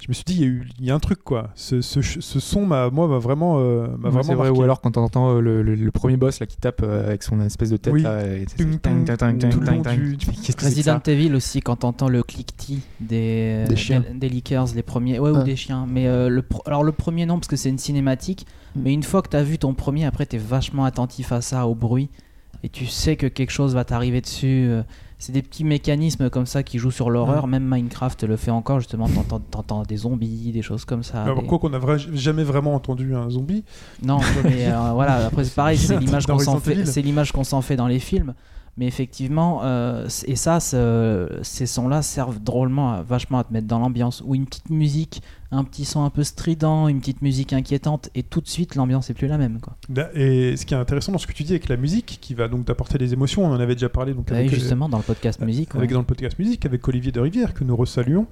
je 0.00 0.06
me 0.08 0.14
suis 0.14 0.24
dit, 0.24 0.34
il 0.36 0.40
y, 0.40 0.44
a 0.44 0.46
eu- 0.46 0.68
il 0.78 0.84
y 0.86 0.90
a 0.90 0.94
un 0.94 0.98
truc 0.98 1.22
quoi. 1.22 1.50
Ce, 1.54 1.82
ce, 1.82 2.00
son, 2.00 2.64
m'a, 2.64 2.88
moi, 2.88 3.06
m'a 3.06 3.18
vraiment, 3.18 3.58
euh, 3.58 3.82
m'a 3.82 3.86
Ouais, 3.86 3.96
vraiment 4.10 4.22
c'est 4.22 4.34
vrai, 4.34 4.46
marqué. 4.48 4.58
ou 4.60 4.62
alors 4.62 4.80
quand 4.80 4.92
t'entends 4.92 5.38
le, 5.38 5.62
le, 5.62 5.74
le 5.74 5.90
premier 5.90 6.16
boss 6.16 6.40
là 6.40 6.46
qui 6.46 6.56
tape 6.56 6.80
euh, 6.82 7.06
avec 7.06 7.22
son 7.22 7.38
espèce 7.42 7.68
de 7.68 7.76
tête 7.76 7.92
Oui. 7.92 8.00
là, 8.02 8.22
et 8.26 8.46
Resident 10.62 11.00
Evil 11.06 11.34
aussi, 11.34 11.60
quand 11.60 11.76
t'entends 11.76 12.08
le 12.08 12.22
click-tea 12.22 12.78
des, 13.00 13.64
Des 13.68 13.76
chiens. 13.76 14.00
des, 14.00 14.18
des 14.18 14.28
leakers, 14.30 14.68
les 14.74 14.82
premiers, 14.82 15.18
ouais, 15.18 15.30
ou 15.30 15.36
Ah. 15.40 15.42
des 15.44 15.56
chiens. 15.56 15.86
Mais 15.86 16.06
euh, 16.06 16.28
le, 16.30 16.42
alors 16.64 16.82
le 16.84 16.92
premier 16.92 17.26
non, 17.26 17.34
parce 17.34 17.48
que 17.48 17.56
c'est 17.56 17.68
une 17.68 17.78
cinématique. 17.78 18.46
Mais 18.82 18.92
une 18.92 19.02
fois 19.02 19.22
que 19.22 19.28
t'as 19.28 19.42
vu 19.42 19.58
ton 19.58 19.74
premier, 19.74 20.04
après 20.04 20.26
t'es 20.26 20.38
vachement 20.38 20.84
attentif 20.84 21.32
à 21.32 21.40
ça, 21.40 21.66
au 21.66 21.74
bruit, 21.74 22.08
et 22.62 22.68
tu 22.68 22.86
sais 22.86 23.16
que 23.16 23.26
quelque 23.26 23.50
chose 23.50 23.74
va 23.74 23.84
t'arriver 23.84 24.20
dessus. 24.20 24.66
euh, 24.68 24.82
C'est 25.18 25.32
des 25.32 25.40
petits 25.42 25.64
mécanismes 25.64 26.28
comme 26.30 26.44
ça 26.46 26.62
qui 26.62 26.78
jouent 26.78 26.90
sur 26.90 27.08
l'horreur. 27.10 27.46
Même 27.46 27.64
Minecraft 27.66 28.24
le 28.24 28.36
fait 28.36 28.50
encore, 28.50 28.80
justement. 28.80 29.08
T'entends, 29.08 29.40
t'entends 29.40 29.82
des 29.82 29.96
zombies, 29.98 30.52
des 30.52 30.60
choses 30.62 30.84
comme 30.84 31.02
ça. 31.02 31.22
Alors, 31.22 31.40
des- 31.40 31.46
quoi 31.46 31.58
qu'on 31.58 31.70
n'a 31.70 31.78
vra- 31.78 32.14
jamais 32.14 32.44
vraiment 32.44 32.74
entendu 32.74 33.14
un 33.14 33.30
zombie. 33.30 33.64
Non, 34.02 34.18
mais 34.44 34.66
euh, 34.66 34.92
voilà, 34.92 35.26
après 35.26 35.44
c'est 35.44 35.54
pareil, 35.54 35.78
c'est 35.78 35.96
l'image 36.00 36.26
qu'on 36.26 36.38
s'en 36.38 36.58
fait, 36.60 36.84
c'est 36.86 37.00
l'image 37.02 37.32
qu'on 37.32 37.44
s'en 37.44 37.62
fait 37.62 37.76
dans 37.76 37.86
les 37.86 37.98
films. 37.98 38.34
Mais 38.78 38.86
effectivement, 38.86 39.60
euh, 39.64 40.06
et 40.26 40.36
ça, 40.36 40.60
ce- 40.60 41.38
ces 41.42 41.64
sons-là 41.66 42.02
servent 42.02 42.38
drôlement, 42.40 42.92
à- 42.92 43.02
vachement 43.02 43.38
à 43.38 43.44
te 43.44 43.52
mettre 43.52 43.66
dans 43.66 43.78
l'ambiance. 43.78 44.22
Ou 44.26 44.34
une 44.34 44.44
petite 44.44 44.68
musique, 44.68 45.22
un 45.56 45.64
petit 45.64 45.84
son 45.84 46.04
un 46.04 46.10
peu 46.10 46.22
strident, 46.22 46.88
une 46.88 47.00
petite 47.00 47.22
musique 47.22 47.52
inquiétante, 47.52 48.10
et 48.14 48.22
tout 48.22 48.40
de 48.40 48.48
suite 48.48 48.74
l'ambiance 48.74 49.10
est 49.10 49.14
plus 49.14 49.26
la 49.26 49.38
même. 49.38 49.58
Quoi. 49.60 49.76
Et 50.14 50.56
ce 50.56 50.66
qui 50.66 50.74
est 50.74 50.76
intéressant 50.76 51.12
dans 51.12 51.18
ce 51.18 51.26
que 51.26 51.32
tu 51.32 51.42
dis 51.42 51.52
avec 51.52 51.68
la 51.68 51.76
musique, 51.76 52.18
qui 52.20 52.34
va 52.34 52.48
donc 52.48 52.66
t'apporter 52.66 52.98
des 52.98 53.12
émotions, 53.12 53.44
on 53.44 53.50
en 53.52 53.60
avait 53.60 53.74
déjà 53.74 53.88
parlé 53.88 54.14
donc 54.14 54.28
Bah 54.30 54.36
avec, 54.36 54.52
euh, 54.52 54.54
justement, 54.54 54.88
dans 54.88 54.98
le 54.98 55.02
podcast 55.02 55.40
musique. 55.40 55.74
avec 55.74 55.88
ouais. 55.90 55.94
dans 55.94 56.00
le 56.00 56.06
podcast 56.06 56.38
musique 56.38 56.64
avec 56.66 56.86
Olivier 56.86 57.12
de 57.12 57.20
Rivière 57.20 57.54
que 57.54 57.64
nous 57.64 57.74
resaluons. 57.76 58.26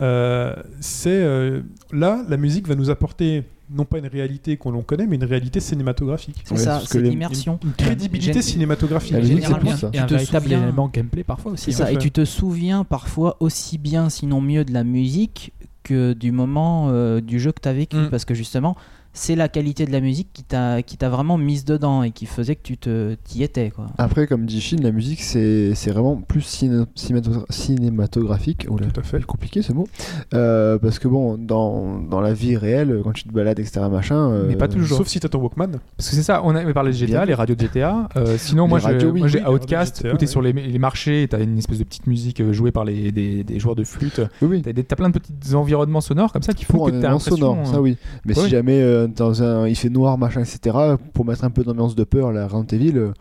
Euh, 0.00 0.54
c'est 0.80 1.10
euh, 1.10 1.62
là 1.92 2.24
la 2.28 2.36
musique 2.36 2.68
va 2.68 2.74
nous 2.74 2.90
apporter 2.90 3.44
non 3.68 3.84
pas 3.84 3.98
une 3.98 4.06
réalité 4.06 4.56
qu'on 4.56 4.70
l'on 4.70 4.82
connaît, 4.82 5.08
mais 5.08 5.16
une 5.16 5.24
réalité 5.24 5.58
cinématographique. 5.58 6.36
C'est 6.44 6.56
ça, 6.56 6.80
c'est 6.86 7.00
l'immersion. 7.02 7.58
Une 7.64 7.72
crédibilité 7.72 8.40
cinématographique. 8.40 9.20
Généralement, 9.20 9.76
ça. 9.76 9.90
Et 9.92 9.98
un 9.98 10.02
tu 10.02 10.06
te 10.10 10.14
véritable 10.14 10.44
souviens- 10.44 10.62
élément 10.62 10.88
gameplay 10.88 11.24
parfois 11.24 11.50
aussi. 11.52 11.72
C'est 11.72 11.72
ça, 11.72 11.90
et 11.90 11.98
tu 11.98 12.12
te 12.12 12.24
souviens 12.24 12.84
parfois 12.84 13.36
aussi 13.40 13.76
bien, 13.78 14.08
sinon 14.08 14.40
mieux, 14.40 14.64
de 14.64 14.72
la 14.72 14.84
musique 14.84 15.52
que 15.55 15.55
du 15.92 16.32
moment 16.32 16.88
euh, 16.90 17.20
du 17.20 17.38
jeu 17.40 17.52
que 17.52 17.60
tu 17.60 17.68
as 17.68 17.72
vécu. 17.72 17.96
Mm. 17.96 18.10
Parce 18.10 18.24
que 18.24 18.34
justement, 18.34 18.76
c'est 19.18 19.34
la 19.34 19.48
qualité 19.48 19.86
de 19.86 19.92
la 19.92 20.00
musique 20.00 20.28
qui 20.34 20.44
t'a 20.44 20.82
qui 20.82 20.96
t'a 20.98 21.08
vraiment 21.08 21.38
mise 21.38 21.64
dedans 21.64 22.02
et 22.02 22.10
qui 22.10 22.26
faisait 22.26 22.54
que 22.54 22.62
tu 22.62 22.76
te 22.76 23.14
t'y 23.24 23.42
étais 23.42 23.70
quoi. 23.70 23.86
Après, 23.96 24.26
comme 24.26 24.44
dit 24.44 24.60
Shin, 24.60 24.76
la 24.82 24.92
musique 24.92 25.22
c'est 25.22 25.74
c'est 25.74 25.90
vraiment 25.90 26.16
plus 26.16 26.42
ciné- 26.42 26.84
cinémato- 26.94 27.46
cinématographique. 27.50 28.66
Oh 28.68 28.76
là, 28.78 28.86
Tout 28.92 29.00
à 29.00 29.02
fait. 29.02 29.24
compliqué 29.24 29.62
ce 29.62 29.72
mot. 29.72 29.88
Euh, 30.34 30.78
parce 30.78 30.98
que 30.98 31.08
bon, 31.08 31.36
dans, 31.38 31.98
dans 31.98 32.20
la 32.20 32.32
vie 32.34 32.56
réelle, 32.56 33.00
quand 33.02 33.12
tu 33.12 33.24
te 33.24 33.32
balades, 33.32 33.58
etc., 33.58 33.86
machin. 33.90 34.30
euh, 34.30 34.44
Mais 34.48 34.56
pas 34.56 34.68
toujours. 34.68 34.98
Sauf 34.98 35.06
si 35.08 35.18
t'as 35.20 35.28
ton 35.28 35.38
Walkman. 35.40 35.72
Parce 35.96 36.10
que 36.10 36.14
c'est 36.16 36.22
ça, 36.22 36.42
on 36.44 36.54
avait 36.54 36.72
parlé 36.74 36.92
de 36.92 36.96
GTA, 36.96 37.06
Bien. 37.18 37.24
les 37.24 37.34
radios 37.34 37.54
de 37.54 37.60
GTA. 37.60 38.08
Euh, 38.16 38.36
sinon, 38.38 38.64
Les 38.64 38.68
moi, 38.68 38.78
j'ai- 38.80 39.06
oui, 39.06 39.22
oui, 39.22 39.40
Outcast, 39.48 39.98
GTA, 39.98 40.14
où 40.14 40.16
t'es 40.18 40.26
oui. 40.26 40.30
sur 40.30 40.42
les, 40.42 40.52
les 40.52 40.78
marchés, 40.78 41.22
et 41.22 41.28
t'as 41.28 41.40
une 41.42 41.58
espèce 41.58 41.78
de 41.78 41.84
petite 41.84 42.06
musique 42.06 42.42
jouée 42.52 42.70
par 42.72 42.84
les, 42.84 43.12
des, 43.12 43.44
des 43.44 43.58
joueurs 43.58 43.76
de 43.76 43.84
flûte. 43.84 44.20
Oui, 44.42 44.62
oui. 44.66 44.74
T'as, 44.86 44.96
plein 44.96 45.08
de 45.08 45.18
petits 45.18 45.54
environnements 45.54 46.00
sonores 46.00 46.32
comme 46.32 46.42
ça 46.42 46.52
qui 46.52 46.64
font 46.64 46.86
que 46.86 46.92
un 46.96 47.00
t'as 47.00 47.18
sonore, 47.18 47.66
ça 47.66 47.80
oui. 47.80 47.96
Mais 48.24 48.36
ouais. 48.36 48.44
si 48.44 48.50
jamais 48.50 49.05
euh, 49.06 49.14
dans 49.14 49.42
un, 49.42 49.68
il 49.68 49.76
fait 49.76 49.88
noir, 49.90 50.18
machin, 50.18 50.40
etc., 50.42 50.76
pour 51.14 51.24
mettre 51.24 51.44
un 51.44 51.50
peu 51.50 51.62
d'ambiance 51.64 51.94
de 51.94 52.04
peur, 52.04 52.32
la 52.32 52.48
Evil, 52.72 52.96
euh, 52.96 53.12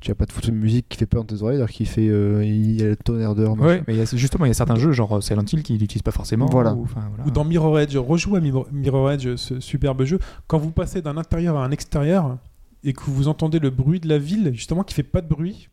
tu 0.00 0.10
vas 0.10 0.14
pas 0.14 0.24
te 0.24 0.32
foutre 0.32 0.48
une 0.48 0.56
musique 0.56 0.86
qui 0.88 0.96
fait 0.96 1.04
peur 1.06 1.24
dans 1.24 1.36
tes 1.36 1.42
oreilles, 1.42 1.56
alors 1.58 1.68
qu'il 1.68 1.86
fait, 1.86 2.08
euh, 2.08 2.42
il 2.44 2.80
y 2.80 2.82
a 2.82 2.86
le 2.86 2.96
tonnerre 2.96 3.34
d'heure. 3.34 3.54
machin. 3.54 3.68
Ouais, 3.68 3.82
mais 3.86 3.94
il 3.94 3.98
y 3.98 4.02
a- 4.02 4.06
justement, 4.16 4.46
il 4.46 4.48
y 4.48 4.50
a 4.50 4.54
certains 4.54 4.76
jeux, 4.76 4.92
genre 4.92 5.18
euh, 5.18 5.20
Silent 5.20 5.44
Hill, 5.52 5.62
qui 5.62 5.76
l'utilisent 5.76 6.02
pas 6.02 6.10
forcément. 6.10 6.46
Voilà. 6.46 6.72
ou- 6.74 6.84
enfin, 6.84 7.02
voilà. 7.14 7.26
Ou 7.26 7.30
dans 7.30 7.44
Mirror 7.44 7.80
Edge, 7.80 7.96
rejoue 7.96 8.34
à 8.36 8.40
Mirror 8.40 8.66
Mirror 8.72 9.12
Edge, 9.12 9.36
ce 9.36 9.60
superbe 9.60 10.04
jeu. 10.04 10.18
Quand 10.46 10.58
vous 10.58 10.70
passez 10.70 11.02
d'un 11.02 11.16
intérieur 11.18 11.56
à 11.58 11.64
un 11.66 11.70
extérieur 11.70 12.38
et 12.82 12.94
que 12.94 13.02
vous 13.04 13.28
entendez 13.28 13.58
le 13.58 13.68
bruit 13.68 14.00
de 14.00 14.08
la 14.08 14.16
ville, 14.16 14.52
justement, 14.54 14.84
qui 14.84 14.94
fait 14.94 15.02
pas 15.02 15.20
de 15.20 15.28
bruit, 15.28 15.68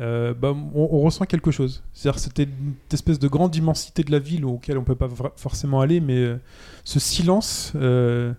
euh, 0.00 0.34
bah, 0.34 0.52
on, 0.74 0.88
on 0.90 1.00
ressent 1.00 1.24
quelque 1.24 1.52
chose. 1.52 1.82
C'est-à-dire 1.92 2.18
c'était 2.20 2.42
une 2.44 2.74
espèce 2.92 3.18
de 3.20 3.28
grande 3.28 3.54
immensité 3.54 4.02
de 4.02 4.10
la 4.10 4.18
ville 4.18 4.44
auquel 4.44 4.78
on 4.78 4.84
peut 4.84 4.94
pas 4.96 5.08
forcément 5.36 5.80
aller, 5.80 6.00
mais 6.00 6.16
euh, 6.18 6.36
ce 6.84 6.98
silence 7.00 7.72
euh, 7.76 8.32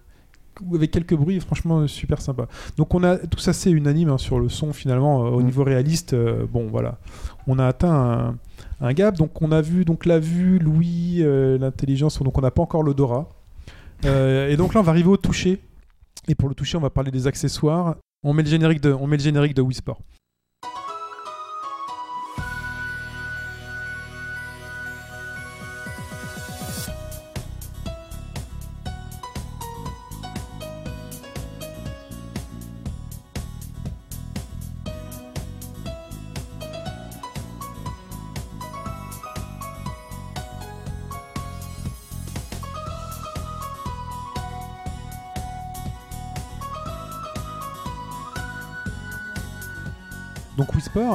avec 0.74 0.92
quelques 0.92 1.16
bruits 1.16 1.40
franchement 1.40 1.80
euh, 1.80 1.88
super 1.88 2.22
sympa. 2.22 2.48
Donc 2.78 2.94
on 2.96 3.04
a 3.04 3.18
tout 3.18 3.40
ça 3.40 3.54
c'est 3.54 3.72
unanime 3.72 4.10
hein, 4.10 4.18
sur 4.18 4.40
le 4.40 4.50
son 4.50 4.74
finalement 4.74 5.26
euh, 5.26 5.30
au 5.30 5.42
Mm. 5.42 5.46
niveau 5.46 5.64
réaliste. 5.64 6.14
euh, 6.14 6.46
bon 6.52 6.68
voilà, 6.68 6.98
on 7.48 7.60
a 7.60 7.66
atteint 7.66 8.38
un, 8.82 8.88
un 8.88 8.94
gap. 8.94 9.16
Donc 9.18 9.42
on 9.42 9.52
a 9.52 9.62
vu 9.62 9.86
donc 9.86 10.06
la 10.06 10.20
vue, 10.20 10.60
l'ouïe, 10.60 11.20
euh, 11.22 11.58
l'intelligence. 11.58 12.22
Donc 12.22 12.38
on 12.38 12.42
n'a 12.42 12.52
pas 12.52 12.62
encore 12.62 12.84
l'odorat. 12.84 13.28
Et 14.04 14.56
donc 14.58 14.74
là 14.74 14.80
on 14.80 14.84
va 14.84 14.92
arriver 14.92 15.10
au 15.10 15.18
toucher. 15.18 15.60
Et 16.28 16.36
pour 16.36 16.48
le 16.50 16.56
toucher 16.56 16.78
on 16.78 16.82
va 16.82 16.90
parler 16.90 17.12
des 17.12 17.28
accessoires. 17.28 17.96
On 18.24 18.34
met 18.34 18.44
le 18.44 18.50
générique 18.50 18.82
de 18.82 18.92
on 18.94 19.08
met 19.08 19.18
le 19.18 19.24
générique 19.24 19.54
de 19.54 19.62
Wii 19.62 19.76
Sport. 19.76 20.00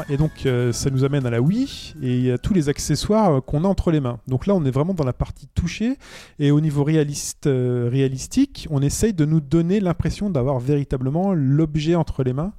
Et 0.08 0.16
donc 0.16 0.46
euh, 0.46 0.72
ça 0.72 0.88
nous 0.90 1.04
amène 1.04 1.26
à 1.26 1.30
la 1.30 1.40
Wii, 1.40 1.94
et 2.02 2.32
a 2.32 2.38
tous 2.38 2.54
les 2.54 2.68
accessoires 2.68 3.34
euh, 3.34 3.40
qu'on 3.40 3.64
a 3.64 3.68
entre 3.68 3.90
les 3.90 4.00
mains. 4.00 4.18
Donc 4.28 4.46
là, 4.46 4.54
on 4.54 4.64
est 4.64 4.70
vraiment 4.70 4.94
dans 4.94 5.04
la 5.04 5.12
partie 5.12 5.48
touchée, 5.54 5.98
et 6.38 6.50
au 6.50 6.60
niveau 6.60 6.84
réaliste, 6.84 7.46
euh, 7.48 7.88
réalistique, 7.90 8.66
on 8.70 8.82
essaye 8.82 9.12
de 9.12 9.24
nous 9.24 9.40
donner 9.40 9.80
l'impression 9.80 10.30
d'avoir 10.30 10.58
véritablement 10.58 11.32
l'objet 11.34 11.94
entre 11.96 12.22
les 12.22 12.32
mains. 12.32 12.52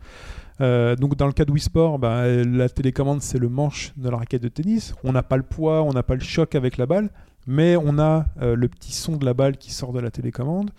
Donc 0.59 1.15
dans 1.15 1.27
le 1.27 1.33
cas 1.33 1.43
de 1.43 1.51
Wii 1.51 1.63
Sport, 1.63 1.99
bah, 1.99 2.27
la 2.27 2.69
télécommande 2.69 3.21
c'est 3.21 3.39
le 3.39 3.49
manche 3.49 3.91
de 3.97 4.07
la 4.09 4.15
raquette 4.17 4.41
de 4.41 4.47
tennis. 4.47 4.93
On 5.03 5.11
n'a 5.11 5.21
pas 5.23 5.35
le 5.35 5.43
poids, 5.43 5.83
on 5.83 5.91
n'a 5.91 6.03
pas 6.03 6.15
le 6.15 6.21
choc 6.21 6.55
avec 6.55 6.77
la 6.77 6.85
balle, 6.85 7.09
mais 7.45 7.75
on 7.75 7.99
a 7.99 8.27
le 8.39 8.67
petit 8.69 8.93
son 8.93 9.17
de 9.17 9.25
la 9.25 9.33
balle 9.33 9.57
qui 9.57 9.73
sort 9.73 9.91
de 9.91 9.99
la 9.99 10.11
télécommande. 10.11 10.71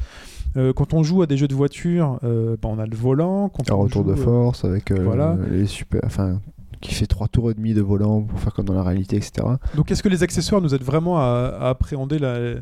Euh, 0.56 0.72
quand 0.72 0.94
on 0.94 1.02
joue 1.02 1.22
à 1.22 1.26
des 1.26 1.36
jeux 1.36 1.48
de 1.48 1.54
voiture, 1.54 2.18
euh, 2.24 2.56
bah, 2.60 2.68
on 2.72 2.78
a 2.78 2.86
le 2.86 2.96
volant. 2.96 3.48
Quand 3.48 3.70
Un 3.70 3.74
on 3.74 3.80
retour 3.82 4.02
joue, 4.04 4.08
de 4.14 4.18
euh, 4.18 4.22
force 4.22 4.64
avec 4.64 4.90
euh, 4.90 5.02
voilà. 5.02 5.36
les 5.50 5.66
super. 5.66 6.00
Enfin, 6.04 6.40
qui 6.80 6.94
fait 6.94 7.06
trois 7.06 7.26
tours 7.28 7.50
et 7.50 7.54
demi 7.54 7.74
de 7.74 7.80
volant 7.80 8.22
pour 8.22 8.38
faire 8.38 8.52
comme 8.52 8.66
dans 8.66 8.74
la 8.74 8.82
réalité, 8.82 9.16
etc. 9.16 9.46
Donc 9.74 9.90
est-ce 9.90 10.02
que 10.02 10.08
les 10.08 10.22
accessoires 10.22 10.60
nous 10.60 10.74
aident 10.74 10.82
vraiment 10.82 11.18
à, 11.18 11.56
à 11.58 11.68
appréhender 11.70 12.18
la- 12.18 12.56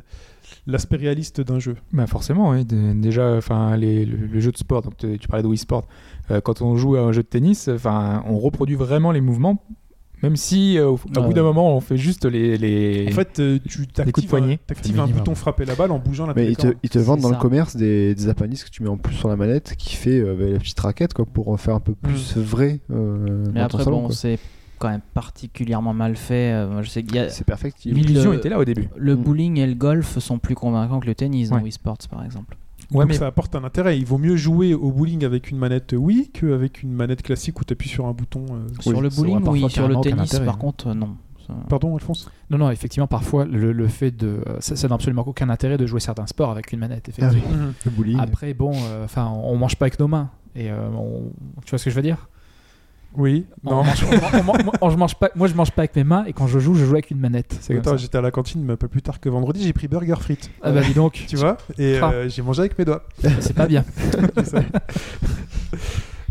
l'aspect 0.66 0.96
réaliste 0.96 1.40
d'un 1.40 1.58
jeu? 1.58 1.74
Bah 1.92 2.06
forcément, 2.06 2.50
oui. 2.50 2.64
Dé- 2.64 2.94
Déjà, 2.94 3.36
enfin, 3.36 3.76
les- 3.76 4.04
le, 4.06 4.16
le 4.26 4.40
jeu 4.40 4.52
de 4.52 4.56
sport, 4.56 4.82
donc 4.82 4.96
tu 4.96 5.18
tu 5.18 5.26
parlais 5.28 5.42
de 5.42 5.48
Wii 5.48 5.58
Sport, 5.58 5.86
euh, 6.30 6.40
quand 6.40 6.62
on 6.62 6.76
joue 6.76 6.94
à 6.96 7.00
un 7.00 7.12
jeu 7.12 7.22
de 7.22 7.28
tennis, 7.28 7.68
enfin, 7.68 8.22
on 8.26 8.38
reproduit 8.38 8.76
vraiment 8.76 9.10
les 9.12 9.20
mouvements, 9.20 9.62
même 10.24 10.36
si 10.36 10.78
euh, 10.78 10.88
au, 10.90 10.98
Ah 11.16 11.20
bout 11.20 11.28
ouais. 11.28 11.34
d'un 11.34 11.42
moment, 11.42 11.76
on 11.76 11.80
fait 11.80 11.96
juste 11.96 12.24
les. 12.24 12.56
les... 12.58 13.06
En 13.08 13.12
fait, 13.12 13.38
euh, 13.40 13.58
tu 13.68 13.86
t'actives 13.86 14.34
un, 15.00 15.06
bouton 15.06 15.34
frapper 15.34 15.64
la 15.64 15.74
balle 15.74 15.90
en 15.92 15.98
bougeant 15.98 16.26
la 16.26 16.34
Mais 16.34 16.50
ils 16.50 16.56
te, 16.56 16.68
ils 16.82 16.90
te 16.90 16.98
vendent 16.98 17.20
dans 17.20 17.30
le 17.30 17.36
commerce 17.36 17.76
des, 17.76 18.14
des 18.14 18.28
appendices 18.28 18.64
que 18.64 18.70
tu 18.70 18.82
mets 18.82 18.88
en 18.88 18.96
plus 18.96 19.14
sur 19.14 19.28
la 19.28 19.36
manette 19.36 19.74
qui 19.76 19.94
fait 19.96 20.18
euh, 20.18 20.34
bah, 20.38 20.46
la 20.52 20.58
petite 20.58 20.80
raquette 20.80 21.14
quoi, 21.14 21.24
pour 21.24 21.58
faire 21.60 21.74
un 21.74 21.80
peu 21.80 21.94
plus 21.94 22.36
vrai. 22.36 22.80
euh, 22.90 23.44
Mais 23.52 23.60
dans 23.60 23.68
ton 23.68 23.76
après 23.76 23.84
salon, 23.84 24.02
bon, 24.02 24.10
c'est 24.10 24.38
quand 24.78 24.88
même 24.90 25.02
particulièrement 25.14 25.94
mal 25.94 26.16
fait. 26.16 26.52
Euh, 26.52 26.82
je 26.82 26.90
sais 26.90 27.02
qu'il 27.02 27.16
y 27.16 27.18
a 27.18 27.28
C'est 27.28 27.44
perfectible. 27.44 27.94
L'illusion 27.96 28.32
était 28.32 28.48
là 28.48 28.58
au 28.58 28.64
début. 28.64 28.88
le 28.96 29.14
Mm. 29.16 29.22
bowling 29.22 29.58
et 29.58 29.66
le 29.66 29.74
golf 29.74 30.18
sont 30.18 30.38
plus 30.38 30.54
convaincants 30.54 31.00
que 31.00 31.06
le 31.06 31.14
tennis 31.14 31.50
dans 31.50 31.56
Ouais. 31.56 31.62
Wii 31.62 31.72
Sports 31.72 31.98
par 32.10 32.24
exemple. 32.24 32.56
Ouais, 32.94 33.04
Donc 33.04 33.08
mais 33.12 33.18
ça 33.18 33.26
apporte 33.26 33.54
un 33.56 33.64
intérêt. 33.64 33.98
Il 33.98 34.06
vaut 34.06 34.18
mieux 34.18 34.36
jouer 34.36 34.72
au 34.74 34.90
bowling 34.92 35.24
avec 35.24 35.50
une 35.50 35.58
manette 35.58 35.94
Wii 35.96 36.30
qu'avec 36.30 36.82
une 36.82 36.92
manette 36.92 37.22
classique 37.22 37.60
où 37.60 37.64
tu 37.64 37.72
appuies 37.72 37.88
sur 37.88 38.06
un 38.06 38.12
bouton. 38.12 38.46
euh. 38.50 38.66
sur 38.80 39.00
le 39.02 39.08
bowling, 39.08 39.40
oui. 39.48 39.68
Sur 39.70 39.88
le 39.88 39.96
tennis, 40.00 40.20
intérêt, 40.32 40.44
par 40.46 40.54
hein. 40.54 40.58
contre, 40.58 40.86
euh, 40.88 40.94
non. 40.94 41.16
Ça- 41.46 41.52
Pardon, 41.68 41.94
Alphonse? 41.94 42.30
Non, 42.48 42.56
non, 42.56 42.70
effectivement, 42.70 43.06
parfois, 43.06 43.44
le, 43.44 43.72
le 43.72 43.88
fait 43.88 44.10
de. 44.10 44.42
Ça, 44.60 44.76
ça 44.76 44.88
n'a 44.88 44.94
absolument 44.94 45.24
aucun 45.26 45.50
intérêt 45.50 45.76
de 45.76 45.84
jouer 45.86 46.00
certains 46.00 46.26
sports 46.26 46.50
avec 46.50 46.72
une 46.72 46.78
manette, 46.78 47.04
Ah 47.20 47.26
effectivement. 47.26 47.54
oui, 47.66 47.72
le 47.84 47.90
bowling. 47.90 48.18
Après, 48.18 48.54
bon, 48.54 48.72
euh, 48.74 49.04
enfin, 49.04 49.30
on 49.30 49.54
mange 49.56 49.76
pas 49.76 49.84
avec 49.84 49.98
nos 50.00 50.08
mains. 50.08 50.30
Et 50.56 50.70
euh, 50.70 50.88
on- 50.96 51.32
tu 51.64 51.70
vois 51.70 51.78
ce 51.78 51.84
que 51.84 51.90
je 51.90 51.96
veux 51.96 52.02
dire? 52.02 52.28
Oui. 53.16 53.46
On 53.64 53.70
Non. 53.70 53.84
mange- 53.84 54.04
on- 54.04 54.14
on- 54.14 54.52
on- 54.52 54.72
on- 54.86 54.90
je 54.90 54.96
mange 54.96 55.14
pas, 55.14 55.30
Moi, 55.36 55.46
je 55.48 55.54
mange 55.54 55.70
pas 55.72 55.82
avec 55.82 55.94
mes 55.96 56.04
mains 56.04 56.24
et 56.26 56.32
quand 56.32 56.46
je 56.46 56.58
joue, 56.58 56.74
je 56.74 56.84
joue 56.84 56.92
avec 56.94 57.10
une 57.10 57.18
manette. 57.20 57.56
C'est 57.60 57.74
comme 57.74 57.80
Attends, 57.80 57.90
ça. 57.92 57.96
j'étais 57.98 58.18
à 58.18 58.20
la 58.22 58.30
cantine 58.30 58.68
un 58.70 58.76
peu 58.76 58.88
plus 58.88 59.02
tard 59.02 59.20
que 59.20 59.28
vendredi, 59.28 59.62
j'ai 59.62 59.72
pris 59.72 59.88
burger 59.88 60.14
frites. 60.20 60.50
Ah 60.62 60.72
bah 60.72 60.80
dis 60.82 60.94
donc. 60.94 61.24
Tu 61.28 61.36
vois 61.36 61.56
Et 61.78 61.98
Ah. 62.02 62.10
euh, 62.12 62.28
j'ai 62.28 62.42
mangé 62.42 62.60
avec 62.60 62.78
mes 62.78 62.84
doigts. 62.84 63.04
C'est 63.40 63.54
pas 63.54 63.66
bien. 63.66 63.84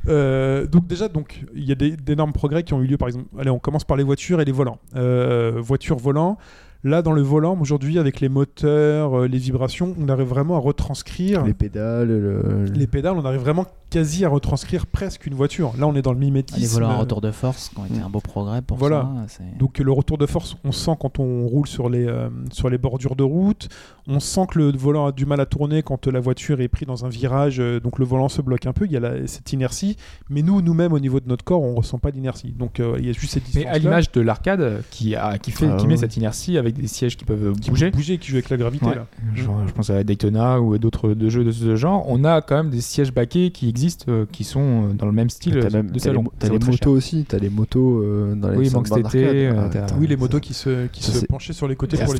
Euh, 0.09 0.67
donc 0.67 0.85
déjà, 0.85 1.07
donc 1.07 1.45
il 1.55 1.63
y 1.63 1.71
a 1.71 1.75
d'énormes 1.75 2.33
progrès 2.33 2.63
qui 2.63 2.73
ont 2.73 2.81
eu 2.81 2.87
lieu. 2.87 2.97
Par 2.97 3.07
exemple, 3.07 3.25
allez, 3.39 3.49
on 3.49 3.59
commence 3.59 3.85
par 3.85 3.95
les 3.95 4.03
voitures 4.03 4.41
et 4.41 4.45
les 4.45 4.51
volants. 4.51 4.79
Euh, 4.97 5.53
voitures, 5.57 5.97
volants. 5.97 6.37
Là, 6.83 7.01
dans 7.01 7.13
le 7.13 7.21
volant, 7.21 7.57
aujourd'hui, 7.61 7.97
avec 7.97 8.19
les 8.19 8.27
moteurs, 8.27 9.17
euh, 9.21 9.27
les 9.29 9.37
vibrations, 9.37 9.95
on 9.97 10.09
arrive 10.09 10.27
vraiment 10.27 10.57
à 10.57 10.59
retranscrire 10.59 11.45
Les 11.45 11.53
pédales, 11.53 12.09
le- 12.09 12.65
les 12.73 12.87
pédales. 12.87 13.13
On 13.15 13.23
arrive 13.23 13.39
vraiment 13.39 13.65
quasi 13.93 14.25
à 14.25 14.29
retranscrire 14.29 14.87
presque 14.87 15.27
une 15.27 15.35
voiture. 15.35 15.73
Là, 15.77 15.85
on 15.87 15.95
est 15.95 16.01
dans 16.01 16.13
le 16.13 16.19
mimétisme. 16.19 16.59
Les 16.59 16.67
volants 16.67 16.89
à 16.89 16.97
retour 16.97 17.21
de 17.21 17.29
force 17.31 17.69
qui 17.69 17.79
ont 17.79 17.85
été 17.85 17.99
un 17.99 18.09
beau 18.09 18.19
progrès 18.19 18.61
pour 18.61 18.77
Voilà. 18.77 19.07
ça. 19.27 19.37
c'est- 19.37 19.57
Donc 19.59 19.77
le 19.77 19.91
retour 19.91 20.17
de 20.17 20.25
force, 20.25 20.55
on 20.63 20.71
sent 20.71 20.93
quand 20.99 21.19
on 21.19 21.45
roule 21.45 21.67
sur 21.67 21.89
les, 21.89 22.05
euh, 22.07 22.29
sur 22.51 22.69
les 22.69 22.77
bordures 22.79 23.15
de 23.15 23.23
route. 23.23 23.69
On 24.07 24.19
sent 24.19 24.47
que 24.51 24.57
le 24.59 24.71
volant 24.77 25.05
a 25.05 25.11
du 25.11 25.25
mal 25.25 25.39
à 25.39 25.45
tourner 25.45 25.83
quand 25.83 26.07
la 26.07 26.19
voiture 26.19 26.59
est 26.59 26.67
prise 26.67 26.87
dans 26.87 27.05
un 27.05 27.09
virage. 27.09 27.59
euh, 27.59 27.79
donc 27.79 27.99
le 27.99 28.05
volant 28.05 28.29
se 28.29 28.41
bloque 28.41 28.65
un 28.65 28.73
peu. 28.73 28.85
Il 28.85 28.91
y 28.91 28.97
a 28.97 28.99
la- 28.99 29.27
cette 29.27 29.53
inertie. 29.53 29.95
Mais 30.29 30.41
nous, 30.41 30.61
nous-mêmes, 30.61 30.91
au 30.93 30.99
niveau 30.99 31.19
de 31.19 31.27
notre 31.27 31.43
corps, 31.45 31.61
on 31.61 31.75
ressent 31.75 31.99
pas 31.99 32.11
d'inertie. 32.11 32.51
Donc 32.51 32.79
euh, 32.79 32.95
il 32.99 33.05
y 33.05 33.09
a 33.09 33.13
juste 33.13 33.33
cette 33.33 33.43
Mais 33.53 33.65
à 33.67 33.77
l'image 33.77 34.11
de 34.11 34.21
l'arcade, 34.21 34.81
qui, 34.89 35.15
a, 35.15 35.37
qui, 35.37 35.51
fait, 35.51 35.67
Ah 35.71 35.77
qui 35.77 35.87
met 35.87 35.97
cette 35.97 36.17
inertie 36.17 36.57
avec 36.57 36.75
des 36.75 36.87
sièges 36.87 37.15
qui 37.15 37.25
peuvent 37.25 37.53
qui 37.59 37.69
bouger. 37.69 37.91
bouger, 37.91 38.17
qui 38.17 38.29
joue 38.29 38.35
avec 38.37 38.49
la 38.49 38.57
gravité. 38.57 38.85
Ouais. 38.87 38.95
Là. 38.95 39.05
Je, 39.35 39.43
je 39.43 39.71
pense 39.73 39.89
à 39.91 40.03
Daytona 40.03 40.59
ou 40.59 40.73
à 40.73 40.77
d'autres 40.79 41.09
de 41.13 41.29
jeux 41.29 41.43
de 41.43 41.51
ce 41.51 41.75
genre. 41.75 42.03
On 42.07 42.23
a 42.23 42.41
quand 42.41 42.55
même 42.55 42.69
des 42.71 42.81
sièges 42.81 43.13
baquets 43.13 43.51
qui 43.51 43.69
existent, 43.69 43.82
euh, 44.09 44.25
qui 44.31 44.43
sont 44.43 44.59
euh, 44.89 44.93
dans 44.93 45.05
le 45.05 45.11
même 45.11 45.29
style 45.29 45.59
T'as 45.61 45.69
même- 45.69 45.87
de 45.87 45.93
t'as 45.93 45.99
salon. 45.99 46.23
les, 46.23 46.29
t'as 46.39 46.49
les 46.49 46.59
motos 46.59 46.91
aussi, 46.91 47.25
t'as 47.27 47.37
les 47.37 47.49
motos 47.49 48.01
euh, 48.01 48.35
dans 48.35 48.49
les 48.49 48.57
Oui, 48.57 48.69
dans 48.69 48.79
Manx 48.79 48.89
le 48.95 49.01
bar 49.03 49.11
TT, 49.11 49.23
d'arcade. 49.23 49.75
euh, 49.75 49.87
Ah, 49.89 49.95
Oui, 49.99 50.07
les 50.07 50.15
motos 50.17 50.39
qui 50.39 50.53
se, 50.53 50.87
qui 50.87 51.03
ça, 51.03 51.11
se 51.11 51.19
c'est- 51.19 51.27
penchaient 51.27 51.53
sur 51.53 51.67
les 51.67 51.75
côtés 51.75 51.97
pour 51.97 52.13
les 52.13 52.19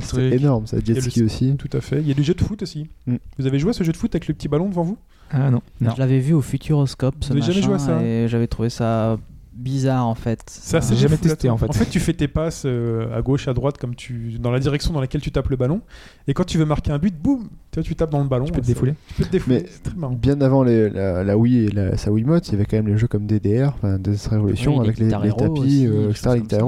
c'est 0.00 0.36
énorme, 0.36 0.66
ça, 0.66 0.76
Il 0.78 0.90
y 0.90 0.94
jet 0.94 1.00
ski 1.00 1.22
aussi. 1.22 1.56
Tout 1.56 1.68
à 1.76 1.80
fait. 1.80 2.00
Il 2.00 2.08
y 2.08 2.10
a 2.10 2.14
du 2.14 2.22
jeu 2.22 2.34
de 2.34 2.40
foot 2.42 2.62
aussi. 2.62 2.86
Mm. 3.06 3.16
Vous 3.38 3.46
avez 3.46 3.58
joué 3.58 3.70
à 3.70 3.72
ce 3.72 3.84
jeu 3.84 3.92
de 3.92 3.96
foot 3.96 4.14
avec 4.14 4.28
le 4.28 4.34
petit 4.34 4.48
ballon 4.48 4.68
devant 4.68 4.82
vous? 4.84 4.96
Ah 5.30 5.50
non. 5.50 5.62
Je 5.80 5.98
l'avais 5.98 6.18
vu 6.18 6.34
au 6.34 6.42
Futuroscope, 6.42 7.14
Vous 7.24 7.32
avez 7.32 7.40
jamais 7.42 7.62
joué 7.62 7.74
à 7.74 7.78
ça? 7.78 8.02
et 8.02 8.26
j'avais 8.28 8.46
trouvé 8.46 8.68
ça 8.68 9.18
bizarre 9.54 10.06
en 10.06 10.14
fait. 10.14 10.40
Ça, 10.46 10.80
c'est 10.80 10.96
jamais 10.96 11.16
testé, 11.16 11.48
en 11.50 11.56
fait. 11.56 11.66
En 11.68 11.72
fait, 11.72 11.86
tu 11.86 12.00
fais 12.00 12.12
tes 12.14 12.28
passes 12.28 12.62
euh, 12.66 13.16
à 13.16 13.22
gauche, 13.22 13.48
à 13.48 13.54
droite, 13.54 13.78
comme 13.78 13.94
tu 13.94 14.38
dans 14.40 14.50
la 14.50 14.58
direction 14.58 14.92
dans 14.92 15.00
laquelle 15.00 15.20
tu 15.20 15.30
tapes 15.30 15.48
le 15.50 15.56
ballon. 15.56 15.80
Et 16.28 16.34
quand 16.34 16.44
tu 16.44 16.58
veux 16.58 16.64
marquer 16.64 16.92
un 16.92 16.98
but, 16.98 17.14
boum, 17.16 17.48
tu 17.70 17.78
vois, 17.80 17.82
tu 17.82 17.94
tapes 17.94 18.10
dans 18.10 18.22
le 18.22 18.28
ballon. 18.28 18.44
Tu 18.46 18.52
peux 18.52 18.60
te 18.60 18.66
défouler. 18.66 18.94
Tu 19.08 19.14
peux 19.14 19.24
te 19.24 19.32
défouler. 19.32 19.66
Mais 19.96 20.06
bien 20.16 20.40
avant 20.40 20.62
les- 20.62 20.88
la, 20.90 21.22
la 21.24 21.36
Wii 21.36 21.66
et 21.66 21.70
la, 21.70 21.96
sa 21.96 22.10
Wiimote, 22.10 22.48
il 22.48 22.52
y 22.52 22.54
avait 22.54 22.64
quand 22.64 22.76
même 22.76 22.88
les 22.88 22.96
jeux 22.98 23.08
comme 23.08 23.26
DDR, 23.26 23.72
enfin 23.74 23.98
Dance 23.98 24.26
Revolution, 24.28 24.78
Oui, 24.78 24.84
avec 24.84 24.98
les, 24.98 25.06
les 25.06 25.10
tapis, 25.32 25.50
aussi, 25.60 25.86
euh, 25.86 26.10
etc., 26.10 26.62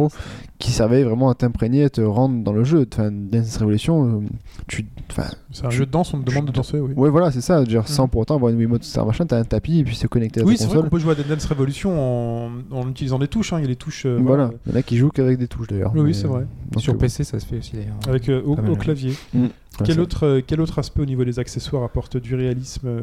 qui 0.58 0.70
servaient 0.70 1.02
vraiment 1.02 1.28
à 1.30 1.34
t'imprégner, 1.34 1.84
à 1.84 1.90
te 1.90 2.00
rendre 2.00 2.42
dans 2.44 2.52
le 2.52 2.62
jeu. 2.64 2.86
Enfin, 2.92 3.10
Dance 3.12 3.56
Revolution, 3.58 4.20
euh, 4.22 4.26
tu, 4.68 4.86
enfin, 5.10 5.28
C'est 5.50 5.66
un 5.66 5.70
jeu 5.70 5.84
de 5.84 5.90
danse, 5.90 6.14
on 6.14 6.20
te 6.20 6.30
demande 6.30 6.46
de 6.46 6.52
danser, 6.52 6.78
oui. 6.78 6.92
ouais, 6.94 7.10
voilà, 7.10 7.30
c'est 7.32 7.40
ça. 7.40 7.64
Genre, 7.64 7.86
sans 7.88 8.06
pour 8.08 8.20
autant 8.22 8.36
avoir 8.36 8.52
une 8.52 8.58
Wiimote, 8.58 8.82
etc., 8.82 9.02
machin, 9.04 9.26
t'as 9.26 9.38
un 9.38 9.44
tapis 9.44 9.80
et 9.80 9.84
puis 9.84 9.96
c'est 9.96 10.08
connecté 10.08 10.40
à 10.40 10.44
Oui, 10.44 10.54
ta 10.54 10.60
c'est 10.60 10.64
vrai 10.66 10.74
console. 10.76 10.84
qu'on 10.90 10.96
peut 10.96 11.02
jouer 11.02 11.12
à 11.12 11.34
Dance 11.34 11.44
Revolution 11.46 12.46
en, 12.46 12.50
en 12.70 12.88
utilisant 12.88 13.18
des 13.18 13.28
touches. 13.28 13.52
hein. 13.52 13.58
Il 13.58 13.62
y 13.62 13.64
a 13.64 13.68
les 13.68 13.76
touches. 13.76 14.06
euh, 14.06 14.18
Voilà, 14.22 14.52
il 14.66 14.72
y 14.72 14.74
en 14.76 14.78
a 14.78 14.82
qui 14.82 14.96
jouent 14.96 15.10
qu'avec 15.10 15.38
des 15.38 15.48
touches 15.48 15.66
d'ailleurs. 15.66 15.90
Oui, 15.94 16.00
oui, 16.00 16.06
Mais, 16.08 16.12
c'est 16.14 16.28
vrai. 16.28 16.46
donc, 16.70 16.82
Sur 16.82 16.94
euh, 16.94 16.98
PC, 16.98 17.24
ça 17.24 17.40
se 17.40 17.46
fait 17.46 17.58
aussi 17.58 17.72
d'ailleurs. 17.74 17.96
Avec 18.08 18.28
euh, 18.28 18.40
au, 18.44 18.54
clavier. 18.76 19.12
Mm. 19.34 19.46
Quel 19.84 19.98
autre, 20.00 20.40
quel 20.46 20.60
autre 20.60 20.78
aspect 20.78 21.02
au 21.02 21.06
niveau 21.06 21.24
des 21.24 21.40
accessoires 21.40 21.82
apporte 21.82 22.16
du 22.16 22.36
réalisme 22.36 22.86
euh, 22.86 23.00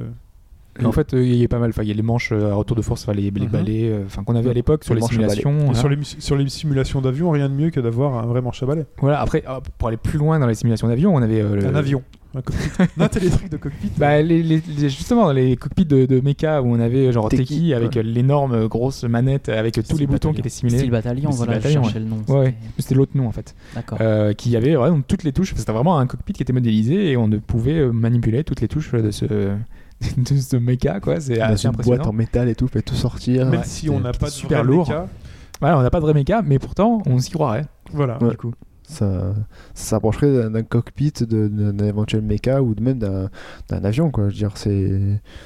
Et 0.80 0.86
En 0.86 0.92
fait, 0.92 1.14
euh, 1.14 1.24
il 1.26 1.36
y 1.36 1.44
a 1.44 1.48
pas 1.48 1.60
mal. 1.60 1.70
Enfin, 1.72 1.84
il 1.84 1.90
y 1.90 1.92
a 1.92 1.96
les 1.96 2.02
manches 2.02 2.32
euh, 2.32 2.52
à 2.52 2.56
retour 2.56 2.78
de 2.78 2.82
force, 2.82 3.04
enfin, 3.04 3.14
les, 3.14 3.24
les 3.30 3.32
Mhm. 3.32 3.48
balais, 3.48 3.90
euh, 3.90 4.04
enfin 4.06 4.24
qu'on 4.24 4.36
avait 4.36 4.50
à 4.50 4.54
l'époque 4.54 4.84
sur 4.86 4.94
Les 4.96 5.02
simulations. 5.02 5.54
Voilà. 5.58 5.74
sur, 5.80 5.90
les, 5.90 5.98
mus- 5.98 6.16
sur 6.20 6.36
les 6.38 6.48
simulations 6.50 7.02
d'avion, 7.02 7.30
rien 7.32 7.50
de 7.50 7.54
mieux 7.54 7.70
que 7.72 7.80
d'avoir 7.82 8.18
un 8.18 8.26
vrai 8.26 8.42
manche 8.42 8.64
à 8.64 8.66
balai. 8.66 8.86
Voilà. 9.00 9.20
Après, 9.20 9.44
pour 9.78 9.88
aller 9.90 9.98
plus 9.98 10.18
loin 10.18 10.40
dans 10.40 10.48
les 10.48 10.56
simulations 10.56 10.88
d'avion, 10.88 11.14
on 11.14 11.22
avait 11.22 11.42
euh, 11.42 11.56
le- 11.58 11.68
Un 11.68 11.76
avion. 11.76 12.02
Un 12.34 12.42
cockpit. 12.42 12.70
non, 12.98 13.08
t'as 13.10 13.20
les 13.20 13.30
trucs 13.30 13.50
de 13.50 13.58
cockpit. 13.58 13.92
Bah, 13.98 14.22
les, 14.22 14.42
les- 14.42 14.62
les- 14.66 14.90
justement, 14.90 15.26
dans 15.26 15.34
les 15.34 15.58
cockpits 15.58 15.84
de, 15.86 16.06
de 16.06 16.22
mecha 16.22 16.62
où 16.62 16.68
on 16.74 16.80
avait 16.80 17.12
genre 17.12 17.28
Teki, 17.28 17.44
Teki 17.44 17.74
avec 17.74 17.96
ouais. 17.96 18.04
l'énorme 18.04 18.68
grosse 18.70 19.04
manette 19.04 19.50
avec 19.50 19.74
tous 19.86 19.98
les 19.98 20.08
boutons 20.08 20.32
qui 20.32 20.40
étaient 20.40 20.48
simulés. 20.48 20.78
Style 20.78 20.92
bataillon, 20.92 21.30
Le 21.32 21.36
voilà, 21.36 21.54
je 21.56 21.58
bataillon, 21.58 21.84
cherchais 21.84 21.98
ouais. 22.00 22.06
le 22.06 22.10
nom. 22.10 22.22
Ouais, 22.30 22.46
ouais. 22.46 22.56
c'était- 22.80 22.96
l'autre 22.96 23.12
nom 23.16 23.28
en 23.28 23.34
fait. 23.34 23.54
D'accord. 23.76 23.98
Euh, 24.00 24.32
qui 24.32 24.56
avait 24.56 24.76
vraiment 24.76 25.02
toutes 25.06 25.24
les 25.26 25.34
touches. 25.34 25.54
C'était 25.58 25.74
vraiment 25.74 26.00
un 26.00 26.08
cockpit 26.08 26.32
qui 26.32 26.42
était 26.44 26.54
modélisé 26.54 27.12
et 27.12 27.18
on 27.18 27.30
pouvait 27.46 27.86
manipuler 27.88 28.46
toutes 28.46 28.62
les 28.62 28.70
touches 28.70 28.94
de 28.94 29.12
ce, 29.12 29.26
de 30.18 30.36
ce 30.38 30.56
mecha 30.58 31.00
quoi. 31.00 31.20
C'est 31.20 31.40
assez 31.40 31.68
une 31.68 31.74
boîte 31.74 32.08
en 32.08 32.14
métal 32.14 32.50
et 32.50 32.56
tout, 32.56 32.68
fait 32.68 32.82
tout 32.82 32.96
sortir. 32.96 33.46
Même 33.46 33.60
Ouais, 33.62 33.66
si 33.66 33.90
on 33.90 34.00
n'a 34.00 34.12
pas 34.12 34.28
de 34.28 34.32
super 34.32 34.64
vrai 34.64 34.68
lourd. 34.74 34.88
méca, 34.90 35.08
Voilà, 35.60 35.78
on 35.80 35.82
n'a 35.82 35.90
pas 35.90 36.00
de 36.00 36.06
vrai 36.06 36.14
mecha, 36.14 36.42
mais 36.42 36.60
pourtant 36.60 37.02
on 37.06 37.20
s'y 37.20 37.32
croirait. 37.32 37.66
Voilà. 37.94 38.18
Ouais. 38.24 38.32
Du 38.32 38.38
coup. 38.38 38.54
ça, 38.84 39.34
ça 39.74 39.90
s'approcherait 39.96 40.50
d'un- 40.50 40.64
cockpit, 40.64 41.14
d'un 41.22 41.78
éventuel 41.86 42.22
mecha 42.22 42.62
ou 42.62 42.74
de 42.76 42.82
même 42.82 43.00
d'un 43.00 43.30
d'un 43.70 43.84
avion. 43.84 44.10
Quoi. 44.12 44.26
Je 44.30 44.34
veux 44.34 44.38
dire, 44.40 44.52
c'est 44.56 44.92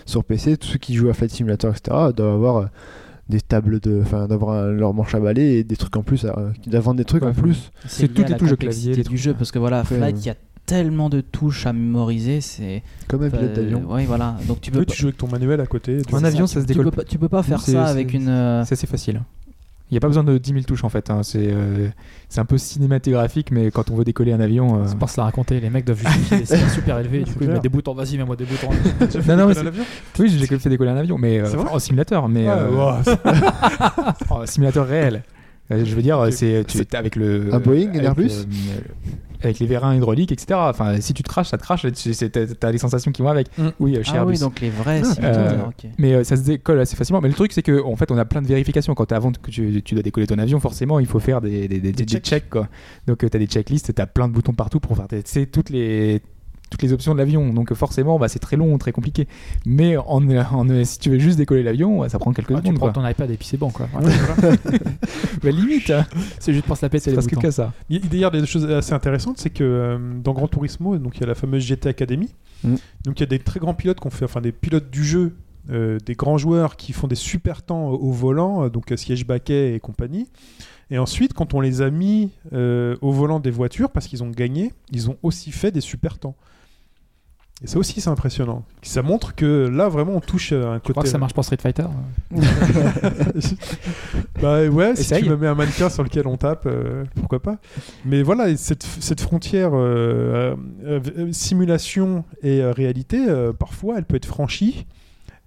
sur 0.06 0.24
PC, 0.24 0.58
tous 0.58 0.68
ceux 0.68 0.78
qui 0.80 0.94
jouent 0.96 1.10
à 1.10 1.14
Flight 1.14 1.32
Simulator, 1.32 1.72
etc., 1.72 1.98
doivent 2.16 2.34
avoir 2.36 2.58
euh, 2.58 2.66
des 3.30 3.42
tables 3.42 3.80
de, 3.80 4.02
enfin, 4.04 4.28
d'avoir 4.28 4.68
leur 4.72 4.94
manche 4.94 5.16
à 5.16 5.20
balai 5.20 5.56
et 5.58 5.64
des 5.64 5.76
trucs 5.76 5.96
en 5.98 6.04
plus, 6.04 6.26
euh, 6.26 6.52
qui 6.62 6.70
doivent 6.70 6.84
vendre 6.84 6.98
des 6.98 7.06
trucs 7.06 7.24
Ouais, 7.24 7.30
en 7.30 7.34
plus. 7.34 7.72
C'est 7.88 8.06
à 8.20 8.28
la 8.30 8.38
touches 8.38 8.50
de 8.52 8.56
complexité 8.56 8.92
clavier, 8.92 8.96
du 8.96 9.04
trucs, 9.04 9.18
jeu 9.18 9.32
ouais. 9.32 9.38
parce 9.38 9.52
que 9.52 9.58
voilà, 9.60 9.84
Flight, 9.84 10.16
euh, 10.16 10.20
il 10.20 10.26
y 10.26 10.30
a 10.30 10.36
tellement 10.66 11.10
de 11.10 11.22
touches 11.22 11.66
à 11.66 11.74
mémoriser, 11.74 12.42
c'est 12.42 12.82
Comme 13.08 13.24
un 13.24 13.30
pilote 13.30 13.54
d'avion. 13.54 13.84
euh, 13.90 13.94
ouais, 13.96 14.06
voilà. 14.06 14.36
Donc 14.48 14.62
tu 14.62 14.72
peux 14.72 14.80
Oui, 14.80 14.86
pas- 14.86 14.94
tu 14.94 15.00
joues 15.02 15.08
avec 15.08 15.18
ton 15.18 15.28
manuel 15.28 15.62
à 15.62 15.66
côté. 15.68 16.02
tu- 16.08 16.16
Un 16.16 16.24
avion, 16.24 16.46
tu- 16.46 16.54
ça 16.54 16.62
se 16.62 16.66
tu 16.66 16.74
décolle 16.74 16.86
peux 16.86 16.92
pas- 16.92 17.04
Tu 17.04 17.18
peux 17.18 17.30
pas 17.30 17.44
faire 17.44 17.62
ça 17.62 17.86
avec 17.86 18.14
une. 18.14 18.28
euh, 18.30 18.64
C'est 18.66 18.74
assez 18.74 18.88
facile. 18.88 19.22
Il 19.92 19.94
n'y 19.94 19.98
a 19.98 20.02
pas 20.02 20.08
besoin 20.08 20.24
de 20.24 20.36
10 20.40 20.50
000 20.50 20.64
touches 20.64 20.84
en 20.84 20.90
fait. 20.90 21.12
hein. 21.12 21.22
C'est 21.22 21.48
euh, 21.52 21.90
c'est 22.28 22.40
un 22.40 22.46
peu 22.46 22.58
cinématographique, 22.58 23.52
mais 23.52 23.70
quand 23.70 23.92
on 23.92 23.96
veut 23.96 24.04
décoller 24.04 24.34
un 24.34 24.40
avion. 24.40 24.80
euh, 24.80 24.86
C'est 24.88 24.98
pas 24.98 25.06
se 25.06 25.18
la 25.20 25.26
raconter, 25.26 25.60
les 25.60 25.70
mecs 25.70 25.86
doivent 25.86 26.00
justifier 26.00 26.38
des 26.40 26.46
salaires 26.46 26.72
super 26.72 26.98
élevés, 26.98 27.20
du 27.24 27.32
coup 27.34 27.44
ils 27.44 27.50
mettent 27.50 27.62
des 27.62 27.70
boutons, 27.70 27.94
vas-y 27.94 28.18
mets-moi 28.18 28.36
des 28.36 28.46
boutons. 28.46 28.70
Non, 29.28 29.38
non, 29.38 29.48
mais 29.48 29.58
un 29.60 29.68
avion? 29.68 29.84
Oui, 30.18 30.30
j'ai 30.30 30.40
déjà 30.40 30.58
fait 30.58 30.70
décoller 30.70 30.90
un 30.90 30.98
avion, 30.98 31.20
mais 31.20 31.40
euh, 31.40 31.46
enfin, 31.46 31.70
en 31.72 31.78
simulateur, 31.78 32.28
mais 32.28 32.48
Ah, 32.48 32.58
euh, 32.58 32.72
wow, 32.72 33.04
en 34.42 34.46
simulateur 34.48 34.88
réel. 34.88 35.22
Je 35.70 35.96
veux 35.96 36.02
dire, 36.02 36.28
c'est 36.32 36.64
tu 36.68 36.80
es 36.80 36.96
avec 36.96 37.16
le 37.16 37.54
Un 37.54 37.60
Boeing, 37.60 37.90
un 37.96 38.00
Airbus? 38.04 38.32
euh, 38.32 38.80
avec 39.46 39.60
les 39.60 39.68
vérins 39.68 39.96
hydrauliques, 39.96 40.32
etc. 40.32 40.60
Enfin, 40.64 41.00
si 41.00 41.14
tu 41.14 41.24
te 41.24 41.30
craches, 41.30 41.50
ça 41.50 41.58
te 41.58 41.64
crache. 41.64 41.86
T'as 42.60 42.72
les 42.72 42.78
sensations 42.78 43.12
qui 43.12 43.22
vont 43.22 43.30
avec. 43.30 43.48
Mm. 43.58 43.68
Oui, 43.80 43.96
euh, 43.96 44.04
chez 44.04 44.18
Ah 44.18 44.26
oui, 44.26 44.38
donc 44.38 44.60
les 44.60 44.70
vrais 44.70 45.02
Ah. 45.22 45.26
Euh, 45.26 45.66
ok. 45.68 45.90
Mais 45.98 46.14
euh, 46.14 46.24
ça 46.24 46.36
se 46.36 46.44
décolle 46.44 46.80
assez 46.80 46.96
facilement. 46.96 47.22
Mais 47.22 47.30
le 47.30 47.34
truc, 47.34 47.52
c'est 47.54 47.64
que 47.64 47.84
en 47.84 47.96
fait, 47.96 48.12
on 48.12 48.18
a 48.18 48.26
plein 48.26 48.42
de 48.42 48.48
vérifications. 48.48 48.94
Quand 48.96 49.12
avant 49.12 49.32
que 49.32 49.50
tu, 49.50 49.82
tu 49.84 49.96
dois 49.96 50.04
décoller 50.04 50.28
ton 50.28 50.38
avion, 50.40 50.60
forcément, 50.60 51.00
il 51.00 51.06
faut 51.08 51.20
faire 51.20 51.42
des, 51.42 51.68
des, 51.68 51.80
des, 51.80 51.92
des 51.92 52.04
checks. 52.06 52.24
checks, 52.24 52.50
quoi. 52.50 52.68
Donc, 53.08 53.20
tu 53.20 53.26
as 53.26 53.40
des 53.40 53.48
checklists, 53.48 53.94
tu 53.94 54.02
as 54.02 54.08
plein 54.08 54.28
de 54.28 54.34
boutons 54.34 54.54
partout 54.54 54.80
pour 54.80 54.96
faire 54.96 55.08
tester 55.08 55.48
toutes 55.48 55.70
les 55.70 56.22
toutes 56.70 56.82
les 56.82 56.94
options 56.94 57.14
de 57.14 57.20
l'avion. 57.20 57.54
Donc, 57.54 57.74
forcément, 57.74 58.18
bah, 58.20 58.28
c'est 58.28 58.40
très 58.40 58.56
long, 58.58 58.78
très 58.78 58.92
compliqué. 58.92 59.28
Mais 59.66 59.98
en, 59.98 60.28
en- 60.30 60.84
si 60.84 61.00
tu 61.00 61.10
veux 61.12 61.20
juste 61.20 61.38
décoller 61.38 61.64
l'avion, 61.64 62.08
ça 62.10 62.18
prend 62.20 62.34
quelques 62.34 62.52
Ah, 62.52 62.56
tu 62.56 62.62
secondes. 62.68 62.76
prends 62.78 62.92
quoi. 62.92 63.04
ton 63.04 63.08
iPad 63.08 63.30
et 63.32 63.38
puis 63.38 63.48
c'est 63.48 63.58
bon 63.58 63.70
quoi. 63.70 63.88
Bah, 65.44 65.52
limite, 65.52 65.90
hein. 65.90 66.06
C'est 66.40 66.54
juste 66.54 66.66
pour 66.66 66.78
se 66.78 66.86
la 66.86 66.90
péter 66.90 67.12
c'est 67.12 67.16
les 67.16 67.22
boutons. 67.22 67.42
que 67.42 67.52
ça. 67.52 67.74
Il 67.90 67.98
y 67.98 68.06
a 68.06 68.10
D'ailleurs, 68.10 68.32
des 68.32 68.46
choses 68.46 68.66
assez 68.70 68.94
intéressantes, 68.94 69.38
c'est 69.38 69.50
que 69.50 69.64
euh, 69.64 69.98
dans 70.24 70.34
Gran 70.34 70.48
Turismo, 70.48 70.98
donc 70.98 71.18
il 71.18 71.22
y 71.22 71.24
a 71.24 71.28
la 71.28 71.36
fameuse 71.36 71.64
GT 71.64 71.88
Academy. 71.90 72.34
Mm. 72.64 72.76
Donc 73.06 73.20
il 73.20 73.22
y 73.22 73.24
a 73.24 73.28
des 73.28 73.40
très 73.40 73.60
grands 73.60 73.74
pilotes 73.74 74.00
qu'on 74.00 74.10
fait, 74.10 74.26
enfin 74.26 74.42
des 74.42 74.52
pilotes 74.52 74.90
du 74.90 75.04
jeu, 75.04 75.36
euh, 75.70 75.98
des 76.06 76.16
grands 76.16 76.38
joueurs 76.38 76.76
qui 76.78 76.94
font 76.94 77.08
des 77.08 77.16
super 77.16 77.62
temps 77.62 77.90
au 77.90 78.12
volant, 78.12 78.64
euh, 78.66 78.70
donc 78.70 78.92
euh, 78.92 78.98
siège 78.98 79.26
baquet 79.28 79.76
et 79.76 79.80
compagnie. 79.80 80.28
Et 80.92 80.98
ensuite, 81.00 81.34
quand 81.34 81.54
on 81.56 81.62
les 81.62 81.82
a 81.82 81.90
mis 81.90 82.30
euh, 82.54 82.96
au 83.02 83.12
volant 83.12 83.40
des 83.40 83.50
voitures 83.52 83.90
parce 83.90 84.08
qu'ils 84.08 84.24
ont 84.24 84.30
gagné, 84.30 84.72
ils 84.92 85.10
ont 85.10 85.18
aussi 85.24 85.52
fait 85.52 85.72
des 85.72 85.82
super 85.82 86.18
temps. 86.20 86.36
Et 87.64 87.68
ça 87.68 87.80
aussi, 87.80 88.02
c'est 88.02 88.10
impressionnant. 88.10 88.64
Ça 88.82 89.02
montre 89.02 89.34
que 89.34 89.68
là, 89.70 89.88
vraiment, 89.88 90.14
on 90.16 90.20
touche 90.20 90.52
un 90.52 90.76
Tu 90.84 90.92
crois 90.92 90.96
côté. 90.96 91.02
que 91.04 91.08
ça 91.08 91.18
marche 91.18 91.34
pour 91.34 91.46
Street 91.46 91.58
Fighter 91.62 91.86
bah 94.42 94.66
ouais, 94.68 94.96
si 94.96 95.14
tu 95.14 95.30
me 95.30 95.38
mets 95.38 95.48
un 95.48 95.56
mannequin 95.56 95.90
sur 95.90 96.04
lequel 96.04 96.28
on 96.28 96.38
tape, 96.38 96.66
euh, 96.66 97.06
pourquoi 97.16 97.42
pas. 97.42 97.58
Mais 98.04 98.24
voilà, 98.24 98.50
et 98.50 98.58
cette, 98.58 98.84
cette 98.84 99.22
frontière 99.22 99.72
euh, 99.74 100.56
euh, 100.86 101.32
simulation 101.32 102.26
et 102.44 102.62
euh, 102.62 102.72
réalité, 102.72 103.26
euh, 103.28 103.54
parfois, 103.54 103.98
elle 103.98 104.06
peut 104.06 104.18
être 104.18 104.26
franchie. 104.26 104.86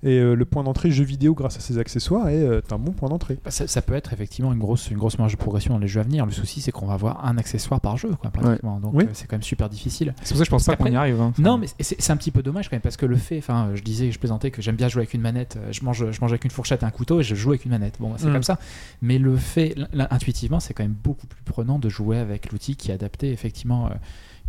Et 0.05 0.19
euh, 0.21 0.35
le 0.35 0.45
point 0.45 0.63
d'entrée 0.63 0.93
jeu 0.93 1.03
vidéo 1.03 1.35
grâce 1.35 1.57
à 1.57 1.61
ces 1.61 1.77
accessoires 1.79 2.29
est 2.29 2.41
euh, 2.41 2.61
un 2.71 2.79
bon 2.79 2.93
point 2.93 3.09
d'entrée. 3.09 3.37
Bah, 3.45 3.51
ça, 3.51 3.67
ça 3.67 3.83
peut 3.83 3.95
être 3.95 4.13
effectivement 4.13 4.53
une 4.53 4.61
grosse, 4.61 4.91
une 4.93 4.97
grosse 4.97 5.19
marge 5.19 5.33
de 5.33 5.37
progression 5.37 5.75
dans 5.75 5.81
les 5.81 5.89
jeux 5.89 5.99
à 6.01 6.05
venir. 6.05 6.25
Le 6.25 6.31
souci, 6.31 6.61
c'est 6.61 6.71
qu'on 6.71 6.87
va 6.87 6.95
avoir 6.95 7.25
un 7.27 7.37
accessoire 7.37 7.81
par 7.81 7.97
jeu, 7.97 8.11
quoi, 8.21 8.31
pratiquement. 8.31 8.79
Donc 8.79 8.95
Oui. 8.95 9.05
euh, 9.05 9.09
c'est 9.13 9.27
quand 9.27 9.35
même 9.35 9.43
super 9.43 9.69
difficile. 9.69 10.15
C'est 10.23 10.29
pour 10.29 10.37
ça 10.39 10.43
que 10.43 10.47
je 10.47 10.51
pense 10.51 10.67
pas 10.67 10.77
qu'on 10.77 10.87
y 10.87 10.95
arrive. 10.95 11.21
hein. 11.21 11.33
Non, 11.39 11.59
mais 11.59 11.67
c'est 11.81 12.11
un 12.13 12.17
petit 12.17 12.31
peu 12.31 12.45
dommage 12.45 12.69
quand 12.69 12.77
même 12.77 12.81
parce 12.83 12.97
que 12.97 13.07
le 13.07 13.17
fait, 13.17 13.39
enfin, 13.39 13.71
je 13.75 13.83
disais, 13.83 14.13
je 14.13 14.19
plaisantais 14.21 14.53
que 14.53 14.63
j'aime 14.63 14.77
bien 14.77 14.87
jouer 14.89 15.01
avec 15.01 15.15
une 15.15 15.21
manette. 15.21 15.59
Je 15.73 15.83
mange, 15.85 16.09
je 16.13 16.21
mange 16.21 16.31
avec 16.31 16.45
une 16.45 16.53
fourchette 16.53 16.83
et 16.85 16.87
un 16.87 16.91
couteau 16.91 17.19
et 17.19 17.25
je 17.25 17.35
joue 17.35 17.51
avec 17.51 17.65
une 17.65 17.73
manette. 17.73 17.97
Bon, 17.99 18.11
bah, 18.11 18.17
c'est 18.19 18.29
Mm. 18.29 18.33
comme 18.35 18.43
ça. 18.45 18.59
Mais 19.03 19.19
le 19.19 19.37
fait, 19.37 19.75
intuitivement, 20.11 20.61
c'est 20.61 20.75
quand 20.75 20.85
même 20.85 20.95
beaucoup 21.03 21.27
plus 21.27 21.43
prenant 21.43 21.81
de 21.81 21.89
jouer 21.89 22.19
avec 22.19 22.53
l'outil 22.53 22.77
qui 22.77 22.93
est 22.93 22.95
adapté, 22.95 23.33
effectivement, 23.33 23.87
euh, 23.87 23.91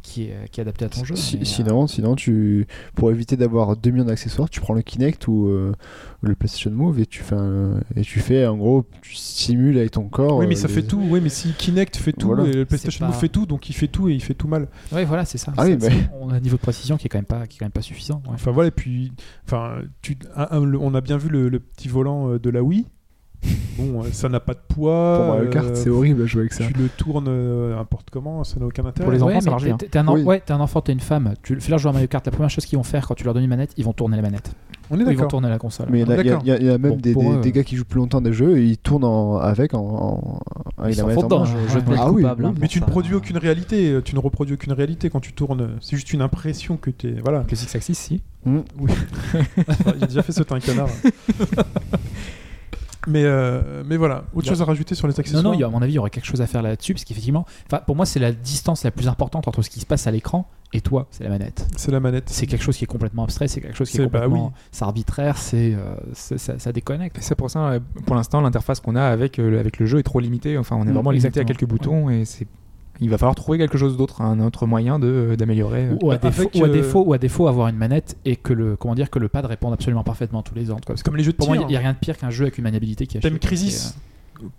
qui 0.10 0.24
est, 0.24 0.50
qui 0.52 0.60
est 0.60 0.64
adapté 0.64 0.86
à 0.86 0.90
ton 0.90 1.04
jeu. 1.04 1.16
Si- 1.16 1.36
Mais, 1.38 1.42
euh, 1.42 1.46
sinon, 1.46 1.88
sinon 1.88 2.16
tu, 2.16 2.66
pour 2.96 3.12
éviter 3.12 3.38
d'avoir 3.38 3.78
2 3.78 3.92
millions 3.92 4.06
d'accessoires, 4.06 4.50
tu 4.50 4.60
prends 4.60 4.74
le 4.74 4.82
Kinect 4.82 5.28
ou 5.28 5.48
euh, 5.48 5.72
le 6.22 6.36
PlayStation 6.36 6.72
Move 6.72 7.00
et 7.00 7.06
tu 7.06 7.22
fais, 7.22 7.36
un- 7.36 7.80
et 7.96 8.02
tu 8.02 8.20
fais 8.20 8.46
en 8.48 8.58
gros, 8.58 8.86
tu 9.02 9.16
simules 9.16 9.78
avec 9.78 9.92
ton 9.92 10.10
corps. 10.10 10.38
oui, 10.38 10.48
mais 10.48 10.56
euh, 10.56 10.60
ça 10.60 10.68
les- 10.68 10.74
fait 10.74 10.84
tout. 10.84 11.02
Oui, 11.10 11.20
mais 11.22 11.30
si 11.30 11.54
Kinect 11.54 11.96
fait 11.98 12.14
tout 12.14 12.28
Voilà. 12.28 12.46
et 12.46 12.54
le 12.54 12.66
PlayStation 12.66 13.06
Move 13.06 13.16
fait 13.16 13.30
tout, 13.30 13.46
donc 13.46 13.70
il 13.70 13.74
fait 13.74 13.88
tout 13.88 14.10
et 14.10 14.14
il 14.14 14.22
fait 14.22 14.34
tout 14.34 14.48
mal. 14.48 14.68
Ouais, 14.92 15.06
voilà, 15.06 15.26
c'est 15.26 15.38
ça. 15.38 15.54
Ah 15.58 15.66
oui, 15.66 15.76
bah. 15.76 15.88
On 16.20 16.30
a 16.32 16.36
un 16.36 16.40
niveau 16.40 16.58
de 16.58 16.62
précision 16.62 16.98
qui 16.98 17.06
est 17.06 17.10
quand 17.10 17.18
même 17.20 17.26
pas, 17.26 17.46
qui 17.48 17.58
est 17.58 17.60
quand 17.60 17.66
même 17.66 17.72
pas 17.72 17.82
suffisant. 17.82 18.22
ouais. 18.26 18.34
Enfin 18.34 18.52
voilà, 18.52 18.70
et 18.70 18.72
puis, 18.72 19.12
enfin, 19.46 19.76
tu, 20.02 20.18
un- 20.36 20.48
un- 20.52 20.66
le- 20.66 20.80
on 20.80 20.94
a 20.96 21.02
bien 21.02 21.18
vu 21.18 21.30
le, 21.30 21.50
le 21.50 21.60
petit 21.60 21.88
volant 21.88 22.30
euh, 22.32 22.40
de 22.40 22.50
la 22.50 22.64
Wii. 22.64 22.86
Bon, 23.78 24.04
euh, 24.04 24.08
ça 24.12 24.28
n'a 24.28 24.42
pas 24.42 24.54
de 24.54 24.60
poids. 24.68 25.16
Pour 25.18 25.26
Mario 25.36 25.50
Kart, 25.50 25.68
euh, 25.68 25.76
c'est 25.76 25.90
horrible 25.90 26.24
à 26.24 26.26
jouer 26.26 26.42
avec 26.42 26.54
ça. 26.54 26.66
Tu 26.68 26.74
le 26.74 26.90
tournes 26.90 27.28
euh, 27.30 27.74
n'importe 27.76 28.10
comment, 28.12 28.44
ça 28.44 28.60
n'a 28.60 28.66
aucun 28.66 28.84
intérêt. 28.86 29.06
Pour 29.06 29.14
les 29.14 29.24
Ouais, 29.24 29.32
enfants, 29.36 29.40
ça 29.40 29.46
mais 29.46 29.52
marche 29.52 29.64
t'es- 29.64 29.68
bien. 29.70 29.78
T'es 29.78 29.88
t'es 29.88 30.00
un, 30.00 30.08
en- 30.10 30.16
Oui. 30.16 30.24
ouais, 30.24 30.44
un 30.50 30.60
enfant, 30.60 30.82
t'es 30.82 30.92
une 30.92 31.00
femme. 31.00 31.34
Tu 31.44 31.58
fais 31.62 31.70
leur 31.70 31.80
jouer 31.80 31.90
à 31.92 31.94
Mario 31.94 32.08
Kart. 32.10 32.26
La 32.26 32.32
première 32.34 32.50
chose 32.50 32.66
qu'ils 32.66 32.78
vont 32.78 32.84
faire 32.84 33.08
quand 33.08 33.16
tu 33.16 33.24
leur 33.24 33.34
donnes 33.34 33.44
une 33.44 33.50
manette, 33.50 33.72
ils 33.78 33.86
vont 33.86 33.94
tourner 33.94 34.18
la 34.18 34.22
manette. 34.22 34.52
On 34.92 35.00
est 35.00 35.04
ils 35.12 35.18
vont 35.18 35.28
tourner 35.28 35.48
la 35.50 35.60
console. 35.60 35.88
Mais 35.92 36.02
il 36.02 36.08
y, 36.10 36.12
a- 36.12 36.58
y 36.58 36.66
y 36.66 36.66
même 36.66 36.80
Bon, 36.82 36.96
des, 36.98 37.14
des- 37.14 37.26
eux, 37.26 37.40
des 37.42 37.52
gars 37.54 37.64
qui 37.64 37.76
jouent 37.78 37.86
plus 37.86 38.00
longtemps 38.00 38.22
des 38.22 38.34
jeux 38.34 38.58
et 38.58 38.66
ils 38.66 38.78
tournent 38.78 39.06
en- 39.06 39.38
avec 39.38 39.74
en, 39.74 40.42
Ils 40.86 40.96
foutent 40.96 41.18
en 41.18 41.22
dedans. 41.24 41.46
Je 41.46 41.56
Ouais, 41.56 41.96
Ah 41.98 42.12
oui, 42.12 42.24
coupable. 42.24 42.44
oui. 42.44 42.50
hein, 42.50 42.56
Mais 42.60 42.68
tu 42.68 42.80
ne 42.80 42.86
ça. 42.86 42.90
produis 42.92 43.14
aucune 43.14 43.38
réalité, 43.38 43.92
euh, 43.92 44.02
tu 44.02 44.14
ne 44.16 44.20
reproduis 44.20 44.56
aucune 44.56 44.74
réalité 44.74 45.10
quand 45.10 45.20
tu 45.22 45.32
tournes. 45.32 45.70
C'est 45.80 45.96
juste 45.96 46.12
une 46.12 46.22
impression 46.22 46.76
que 46.76 46.90
tu 46.90 47.08
es. 47.08 47.16
Voilà. 47.24 47.46
Le 47.50 47.56
Six 47.56 47.74
Axis, 47.76 47.96
si. 47.96 48.22
Oui. 48.46 48.92
J'ai 50.02 50.08
déjà 50.08 50.24
fait 50.24 50.32
sauter 50.34 50.56
un 50.56 50.60
canard. 50.60 50.90
mais, 53.08 53.24
euh, 53.24 53.84
mais 53.86 53.98
voilà, 53.98 54.24
autre 54.34 54.46
Bah, 54.46 54.50
chose 54.50 54.62
à 54.62 54.66
rajouter 54.66 54.94
sur 54.96 55.08
les 55.08 55.14
Non, 55.14 55.20
accessoires 55.20 55.44
non, 55.44 55.54
il 55.54 55.60
y 55.60 55.64
a- 55.64 55.68
à 55.68 55.70
mon 55.70 55.82
avis, 55.82 55.94
il 55.94 55.96
y 55.96 56.00
aurait 56.00 56.10
quelque 56.10 56.26
chose 56.26 56.42
à 56.42 56.48
faire 56.48 56.62
là-dessus, 56.62 56.94
parce 56.94 57.04
qu'effectivement, 57.06 57.46
enfin, 57.68 57.82
pour 57.86 57.96
moi, 57.96 58.06
c'est 58.06 58.20
la 58.20 58.32
distance 58.32 58.84
la 58.84 58.92
plus 58.92 59.08
importante 59.08 59.48
entre 59.48 59.62
ce 59.62 59.70
qui 59.70 59.80
se 59.80 59.86
passe 59.86 60.06
à 60.08 60.12
l'écran 60.12 60.48
et 60.74 60.82
toi, 60.82 61.08
c'est 61.12 61.24
la 61.24 61.30
manette. 61.30 61.66
C'est 61.78 61.92
la 61.92 62.00
manette. 62.00 62.30
C'est 62.30 62.46
quelque 62.46 62.62
chose 62.64 62.78
qui 62.78 62.84
est 62.84 62.88
complètement 62.88 63.24
abstrait, 63.24 63.48
c'est 63.48 63.62
quelque 63.62 63.78
chose 63.78 63.90
qui 63.90 63.98
est, 63.98 64.06
bah 64.08 64.20
complètement 64.22 64.48
oui. 64.48 64.62
c'est 64.72 64.84
arbitraire, 64.84 65.38
c'est 65.38 65.74
euh, 65.74 65.96
ça, 66.14 66.60
ça 66.60 66.72
déconnecte. 66.72 67.18
C'est 67.22 67.36
pour 67.36 67.50
ça, 67.50 67.60
euh, 67.70 67.80
pour 68.06 68.16
l'instant, 68.16 68.42
l'interface 68.42 68.80
qu'on 68.80 68.96
a 68.96 69.04
avec, 69.04 69.40
euh, 69.40 69.60
avec 69.60 69.80
le 69.80 69.86
jeu 69.86 70.00
est 70.00 70.04
trop 70.04 70.20
limitée. 70.20 70.58
Enfin, 70.58 70.76
on 70.76 70.84
est 70.84 70.90
Mm, 70.92 70.94
vraiment 70.94 71.12
limité 71.12 71.40
à 71.40 71.44
quelques 71.44 71.66
boutons 71.66 72.10
et 72.10 72.26
c'est. 72.26 72.48
Il 73.02 73.10
va 73.10 73.18
falloir 73.18 73.36
trouver 73.36 73.58
quelque 73.58 73.78
chose 73.78 73.96
d'autre, 73.98 74.22
un 74.22 74.40
autre 74.40 74.66
moyen 74.66 75.00
de 75.00 75.36
d'améliorer. 75.38 75.86
euh, 75.88 75.96
Ou 76.02 76.12
à, 76.12 76.16
Avec, 76.16 76.24
défaut, 76.32 76.50
ou 76.56 76.64
à 76.64 76.68
euh, 76.68 76.72
défaut, 76.72 77.04
ou 77.06 77.14
à 77.14 77.18
défaut, 77.18 77.48
avoir 77.48 77.68
une 77.70 77.78
manette 77.78 78.18
et 78.26 78.36
que 78.36 78.52
le, 78.54 78.76
comment 78.76 78.96
dire, 78.96 79.10
que 79.10 79.20
le 79.20 79.30
pad 79.30 79.46
réponde 79.46 79.74
absolument 79.74 80.04
parfaitement 80.04 80.40
à 80.42 80.44
tous 80.44 80.56
les 80.56 80.70
ordres. 80.70 80.84
quoi. 80.86 80.96
Parce 80.96 81.04
Comme 81.04 81.16
les 81.16 81.24
jeux 81.24 81.32
de 81.32 81.38
pour 81.38 81.48
moi, 81.48 81.58
il 81.58 81.66
n'y 81.68 81.76
a 81.76 81.80
rien 81.80 81.94
de 81.94 81.98
pire 81.98 82.18
qu'un 82.18 82.30
jeu 82.30 82.44
avec 82.44 82.58
une 82.58 82.64
maniabilité 82.66 83.08
qui 83.08 83.18
est 83.18 83.22
Thème 83.22 83.40
Crisis. 83.40 83.96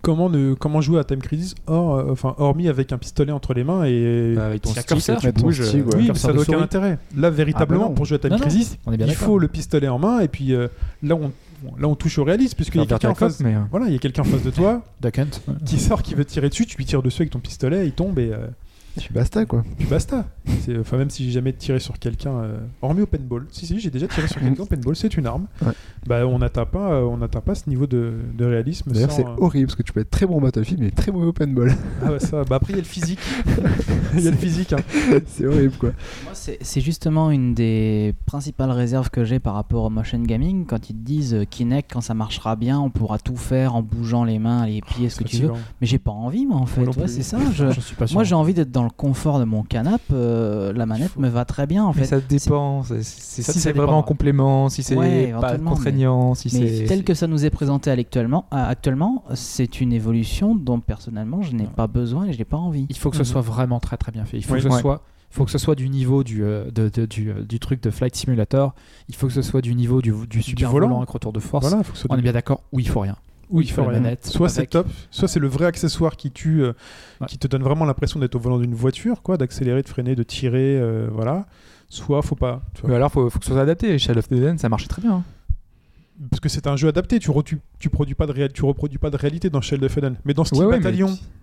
comment, 0.01 0.29
ne, 0.29 0.53
comment 0.55 0.81
jouer 0.81 0.99
à 0.99 1.03
Time 1.03 1.19
Crisis 1.21 1.53
hors, 1.67 1.95
euh, 1.95 2.11
enfin, 2.11 2.33
hormis 2.37 2.67
avec 2.67 2.91
un 2.91 2.97
pistolet 2.97 3.31
entre 3.31 3.53
les 3.53 3.63
mains 3.63 3.83
et. 3.85 4.33
Bah, 4.35 4.45
avec 4.47 4.61
ton 4.63 4.71
stick, 4.71 4.85
curseur, 4.87 5.19
tu 5.19 5.31
bouges, 5.31 5.61
stick, 5.63 5.81
euh, 5.81 5.97
Oui, 5.97 6.05
mais 6.09 6.15
ça 6.15 6.33
n'a 6.33 6.39
aucun 6.41 6.61
intérêt. 6.61 6.97
Là, 7.15 7.29
véritablement, 7.29 7.85
Ah 7.85 7.89
bah 7.89 7.95
pour 7.95 8.05
jouer 8.05 8.15
à 8.15 8.19
Time 8.19 8.31
Non, 8.31 8.37
non, 8.37 8.41
Crisis, 8.41 8.77
on 8.85 8.91
est 8.91 8.97
bien 8.97 9.07
il 9.07 9.13
faut 9.15 9.37
le 9.39 9.47
pistolet 9.47 9.87
en 9.87 9.99
main 9.99 10.19
et 10.19 10.27
puis 10.27 10.53
euh, 10.53 10.67
là, 11.03 11.15
on, 11.15 11.31
là, 11.77 11.87
on 11.87 11.95
touche 11.95 12.17
au 12.17 12.23
réalisme 12.23 12.55
puisqu'il 12.55 12.79
y 12.79 12.83
a 12.83 12.85
quelqu'un 12.85 13.09
en 13.09 13.15
face. 13.15 13.39
Mais, 13.41 13.55
euh, 13.55 13.59
Voilà, 13.71 13.87
il 13.87 13.93
y 13.93 13.95
a 13.95 13.99
quelqu'un 13.99 14.21
en 14.21 14.25
face 14.25 14.43
de 14.43 14.51
toi 14.51 14.83
qui 15.65 15.77
sort, 15.79 16.01
qui 16.03 16.15
veut 16.15 16.25
tirer 16.25 16.49
dessus, 16.49 16.65
tu 16.65 16.77
lui 16.77 16.85
tires 16.85 17.01
dessus 17.03 17.21
avec 17.21 17.31
ton 17.31 17.39
pistolet, 17.39 17.85
il 17.87 17.93
tombe 17.93 18.17
et. 18.19 18.31
euh, 18.33 18.47
Puis 18.97 19.09
basta 19.13 19.45
quoi. 19.45 19.63
puis 19.77 19.87
basta. 19.87 20.25
Enfin, 20.79 20.97
même 20.97 21.09
si 21.09 21.23
j'ai 21.25 21.31
jamais 21.31 21.53
tiré 21.53 21.79
sur 21.79 21.97
quelqu'un, 21.99 22.31
euh, 22.31 22.57
hormis 22.81 23.01
au 23.01 23.05
paintball. 23.05 23.45
Si, 23.51 23.65
si, 23.65 23.79
j'ai 23.79 23.89
déjà 23.91 24.07
tiré 24.07 24.27
sur 24.27 24.41
quelqu'un 24.41 24.63
au 24.63 24.65
paintball, 24.65 24.95
c'est 24.95 25.15
une 25.17 25.27
arme. 25.27 25.45
Ouais. 25.65 25.73
Bah, 26.07 26.25
on 26.27 26.39
n'atteint 26.39 26.65
pas, 26.65 26.93
euh, 26.93 27.01
on 27.03 27.17
n'atteint 27.17 27.41
pas 27.41 27.53
ce 27.55 27.69
niveau 27.69 27.85
de, 27.87 28.13
de 28.35 28.45
réalisme. 28.45 28.91
D'ailleurs, 28.91 29.11
c'est 29.11 29.25
euh, 29.25 29.35
horrible 29.37 29.67
parce 29.67 29.75
que 29.75 29.83
tu 29.83 29.93
peux 29.93 29.99
être 29.99 30.09
très 30.09 30.25
bon 30.25 30.37
au 30.37 30.39
Battlefield 30.39 30.81
mais 30.81 30.89
très 30.91 31.11
mauvais 31.11 31.27
au 31.27 31.33
paintball. 31.33 31.71
Ah 32.03 32.11
ouais, 32.11 32.19
ça. 32.19 32.43
Bah, 32.43 32.55
après, 32.55 32.73
il 32.73 32.77
y 32.77 32.79
a 32.79 32.81
le 32.81 32.87
physique. 32.87 33.19
Il 34.13 34.19
y 34.23 34.27
a 34.27 34.31
le 34.31 34.37
physique. 34.37 34.73
hein. 34.73 34.79
c'est 35.27 35.45
horrible 35.45 35.73
quoi. 35.79 35.91
Moi, 36.25 36.31
c'est 36.33 36.57
c'est 36.61 36.81
justement 36.81 37.31
une 37.31 37.53
des 37.53 38.13
principales 38.25 38.71
réserves 38.71 39.09
que 39.09 39.23
j'ai 39.23 39.39
par 39.39 39.53
rapport 39.53 39.83
au 39.85 39.89
motion 39.89 40.19
gaming. 40.19 40.65
Quand 40.65 40.89
ils 40.89 40.95
te 40.95 40.99
disent 41.01 41.33
euh, 41.33 41.45
Kinect, 41.45 41.89
quand 41.93 42.01
ça 42.01 42.13
marchera 42.13 42.57
bien, 42.57 42.77
on 42.79 42.89
pourra 42.89 43.19
tout 43.19 43.37
faire 43.37 43.73
en 43.75 43.81
bougeant 43.81 44.25
les 44.25 44.37
mains, 44.37 44.65
les 44.65 44.81
pieds, 44.81 45.07
ce 45.09 45.17
que 45.17 45.23
tu 45.23 45.37
veux. 45.43 45.51
Mais 45.79 45.87
j'ai 45.87 45.97
pas 45.99 46.11
envie, 46.11 46.45
moi, 46.45 46.57
en 46.57 46.65
fait. 46.65 46.81
Ouais, 46.85 47.07
c'est 47.07 47.21
ça. 47.23 47.37
Je, 47.53 47.71
Je 47.71 47.79
suis 47.79 47.95
pas 47.95 48.05
sûr. 48.07 48.15
moi, 48.15 48.23
j'ai 48.25 48.35
envie 48.35 48.53
d'être 48.53 48.71
dans 48.71 48.83
le 48.83 48.89
confort 48.89 49.39
de 49.39 49.45
mon 49.45 49.63
canapé. 49.63 50.13
Euh, 50.41 50.73
la 50.73 50.85
manette 50.85 51.15
me 51.17 51.29
va 51.29 51.45
très 51.45 51.67
bien, 51.67 51.83
en 51.83 51.93
Mais 51.93 52.01
fait. 52.01 52.05
ça 52.05 52.19
dépend. 52.19 52.83
Ça- 52.83 52.95
si 53.01 53.41
c'est 53.43 53.71
vraiment 53.73 53.99
en 53.99 54.03
complément, 54.03 54.69
si 54.69 54.83
c'est 54.83 54.95
Ouais, 54.95 55.33
pas 55.39 55.57
contraignant, 55.57 56.33
si 56.35 56.49
mais 56.59 56.67
c'est. 56.79 56.85
tel 56.85 57.03
que 57.03 57.13
ça 57.13 57.27
nous 57.27 57.45
est 57.45 57.49
présenté 57.49 57.89
actuellement, 57.91 58.45
euh, 58.53 58.57
actuellement 58.69 59.23
c'est 59.33 59.81
une 59.81 59.93
évolution 59.93 60.55
dont 60.55 60.79
personnellement 60.79 61.41
je 61.41 61.53
n'ai 61.53 61.65
pas 61.67 61.87
besoin 61.87 62.25
et 62.25 62.33
je 62.33 62.37
n'ai 62.37 62.45
pas 62.45 62.57
envie. 62.57 62.85
Il 62.89 62.97
faut 62.97 63.09
que 63.09 63.17
ce 63.17 63.23
soit 63.23 63.41
vraiment 63.41 63.79
très 63.79 63.97
très 63.97 64.11
bien 64.11 64.25
fait. 64.25 64.37
Il 64.37 64.43
faut 64.43 64.53
Oui. 64.55 64.61
que 64.61 64.69
ce 64.69 64.73
Ouais. 64.73 64.81
soit 64.81 65.01
faut 65.33 65.45
que 65.45 65.51
ce 65.51 65.57
soit 65.57 65.75
du 65.75 65.87
niveau 65.87 66.25
du, 66.25 66.43
euh, 66.43 66.69
de- 66.71 66.89
de- 66.93 67.05
du, 67.05 67.31
du 67.47 67.59
truc 67.61 67.81
de 67.81 67.89
Flight 67.89 68.13
Simulator. 68.17 68.73
Il 69.07 69.15
faut 69.15 69.27
que 69.27 69.33
ce 69.33 69.41
soit 69.41 69.61
du 69.61 69.75
niveau 69.75 70.01
du, 70.01 70.13
du 70.29 70.41
super 70.41 70.69
volant. 70.69 70.87
volant. 70.87 70.97
avec 70.99 71.09
retour 71.09 71.31
de 71.31 71.39
force. 71.39 71.65
Voilà, 71.69 71.83
faut 71.83 71.93
que 71.93 71.97
ce 71.97 72.01
soit 72.05 72.11
On 72.11 72.15
du- 72.15 72.19
est 72.19 72.23
bien 72.23 72.33
d'accord 72.33 72.63
où 72.73 72.81
il 72.81 72.89
faut 72.89 72.99
rien. 72.99 73.15
Oui, 73.51 73.65
il 73.65 73.71
faut 73.71 73.81
la 73.89 73.99
manette. 73.99 74.25
Soit 74.25 74.49
c'est 74.49 74.65
top, 74.67 74.87
soit 75.11 75.27
c'est 75.27 75.39
le 75.39 75.47
vrai 75.47 75.65
accessoire 75.65 76.15
qui 76.15 76.31
tue, 76.31 76.63
euh, 76.63 76.73
qui 77.27 77.37
te 77.37 77.47
donne 77.47 77.63
vraiment 77.63 77.85
l'impression 77.85 78.19
d'être 78.19 78.35
au 78.35 78.39
volant 78.39 78.59
d'une 78.59 78.73
voiture, 78.73 79.21
quoi, 79.21 79.37
d'accélérer, 79.37 79.81
de 79.83 79.87
freiner, 79.89 80.15
de 80.15 80.23
tirer, 80.23 80.77
euh, 80.79 81.07
voilà. 81.11 81.45
Soit 81.89 82.21
faut 82.21 82.35
pas. 82.35 82.61
tu 82.73 82.81
vois. 82.81 82.89
Mais 82.91 82.95
alors, 82.95 83.11
faut, 83.11 83.29
faut 83.29 83.39
que 83.39 83.45
ce 83.45 83.51
soit 83.51 83.61
adapté. 83.61 83.97
Shadow 83.99 84.19
of 84.19 84.29
the 84.29 84.33
Dead, 84.35 84.59
ça 84.59 84.69
marchait 84.69 84.87
très 84.87 85.01
bien. 85.01 85.15
hein. 85.15 85.23
Parce 86.29 86.39
que 86.39 86.49
c'est 86.49 86.67
un 86.67 86.75
jeu 86.77 86.87
adapté, 86.87 87.17
tu, 87.19 87.31
re- 87.31 87.43
tu, 87.43 87.59
tu 87.79 87.89
produis 87.89 88.13
pas 88.15 88.27
de 88.27 88.31
réal- 88.31 88.51
tu 88.53 88.63
reproduis 88.63 88.99
pas 88.99 89.09
de 89.09 89.17
réalité 89.17 89.49
dans 89.49 89.59
Shell 89.59 89.83
of 89.83 89.97
Eden. 89.97 90.15
Mais 90.23 90.33
dans 90.35 90.43
style 90.45 90.59
Ouais, 90.59 90.65
ouais, 90.67 90.79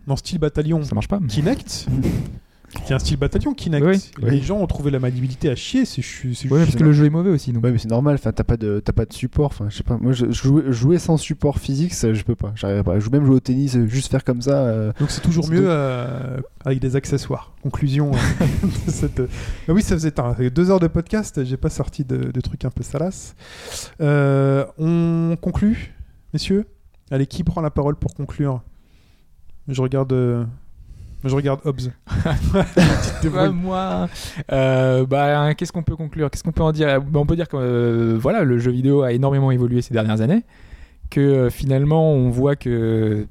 dans 0.07 0.17
style 0.17 0.39
bataillon, 0.39 0.83
Ça 0.85 0.95
marche 0.95 1.09
pas. 1.09 1.19
mais- 1.21 1.27
Kinect, 1.27 1.87
c'est 2.85 2.93
un 2.95 2.99
style 2.99 3.17
bataillon 3.17 3.55
Kinect. 3.55 3.85
Oui, 3.87 4.01
Les 4.23 4.31
oui. 4.39 4.43
gens 4.43 4.59
ont 4.59 4.67
trouvé 4.67 4.91
la 4.91 4.99
maniabilité 4.99 5.49
à 5.51 5.55
chier, 5.57 5.85
c'est 5.85 6.03
Ouais, 6.51 6.65
parce 6.65 6.77
que 6.77 6.85
le 6.85 6.93
jeu 6.93 7.07
est 7.07 7.11
mauvais 7.11 7.31
aussi. 7.31 7.53
Donc. 7.53 7.65
Ouais 7.65 7.73
mais 7.73 7.79
c'est 7.79 7.89
normal, 7.89 8.15
enfin 8.17 8.31
t'as 8.33 8.45
pas 8.45 8.57
de 8.57 8.81
t'as 8.81 8.93
pas 8.93 9.07
de 9.07 9.13
support, 9.13 9.47
enfin 9.47 9.67
je 9.71 9.77
sais 9.77 9.83
pas, 9.83 9.97
moi 9.99 10.13
je, 10.13 10.31
jouer, 10.31 10.65
jouer 10.73 10.99
sans 10.99 11.17
support 11.17 11.59
physique 11.59 11.95
ça, 11.95 12.13
je 12.13 12.23
peux 12.23 12.35
pas, 12.37 12.53
j'arriverai 12.55 12.85
pas. 12.85 12.95
Je 12.99 13.01
joue 13.05 13.11
même 13.11 13.25
jouer 13.25 13.37
au 13.37 13.41
tennis, 13.41 13.75
euh, 13.77 13.87
juste 13.87 14.11
faire 14.11 14.23
comme 14.25 14.43
ça. 14.43 14.67
euh, 14.67 14.93
Donc 15.01 15.11
c'est 15.11 15.21
toujours 15.23 15.49
mieux 15.49 15.65
euh, 15.65 16.39
avec 16.65 16.79
des 16.81 16.95
accessoires. 16.97 17.53
Conclusion 17.63 18.13
euh, 18.13 18.67
de 18.87 18.91
cette. 18.91 19.21
Ah 19.67 19.73
oui, 19.73 19.83
ça 19.83 19.95
faisait 19.95 20.11
tard. 20.13 20.37
Deux 20.55 20.71
heures 20.71 20.81
de 20.81 20.89
podcast. 20.89 21.45
J'ai 21.45 21.57
pas 21.57 21.71
sorti 21.71 22.05
de, 22.05 22.31
de 22.31 22.41
trucs 22.41 22.65
un 22.65 22.71
peu 22.71 22.83
salaces. 22.83 23.35
Euh, 24.01 24.65
on 24.79 25.37
conclut, 25.41 25.95
messieurs? 26.33 26.67
Allez, 27.11 27.27
qui 27.27 27.43
prend 27.45 27.61
la 27.63 27.71
parole 27.71 27.97
pour 27.97 28.15
conclure? 28.15 28.63
Je 29.69 29.81
regarde. 29.81 30.13
Je 31.25 31.35
regarde 31.35 31.61
Hobbs. 31.65 31.91
Petite 32.25 33.33
Ouais, 33.33 33.51
moi, 33.51 34.09
euh, 34.53 35.05
bah, 35.05 35.53
qu'est-ce 35.55 35.73
qu'on 35.73 35.83
peut 35.83 35.97
conclure? 35.97 36.31
Qu'est-ce 36.31 36.45
qu'on 36.45 36.53
peut 36.53 36.63
en 36.63 36.73
dire? 36.73 37.01
Bah, 37.03 37.19
On 37.21 37.27
peut 37.27 37.35
dire 37.37 37.49
que 37.49 37.57
euh, 37.57 38.17
voilà, 38.21 38.45
le 38.45 38.59
jeu 38.59 38.71
vidéo 38.71 39.03
a 39.03 39.13
énormément 39.13 39.51
évolué 39.51 39.83
ces 39.83 39.93
dernières 39.93 40.21
années, 40.21 40.45
que 41.11 41.21
euh, 41.21 41.51
finalement 41.51 42.13
on 42.13 42.31
voit 42.31 42.55
que 42.57 43.27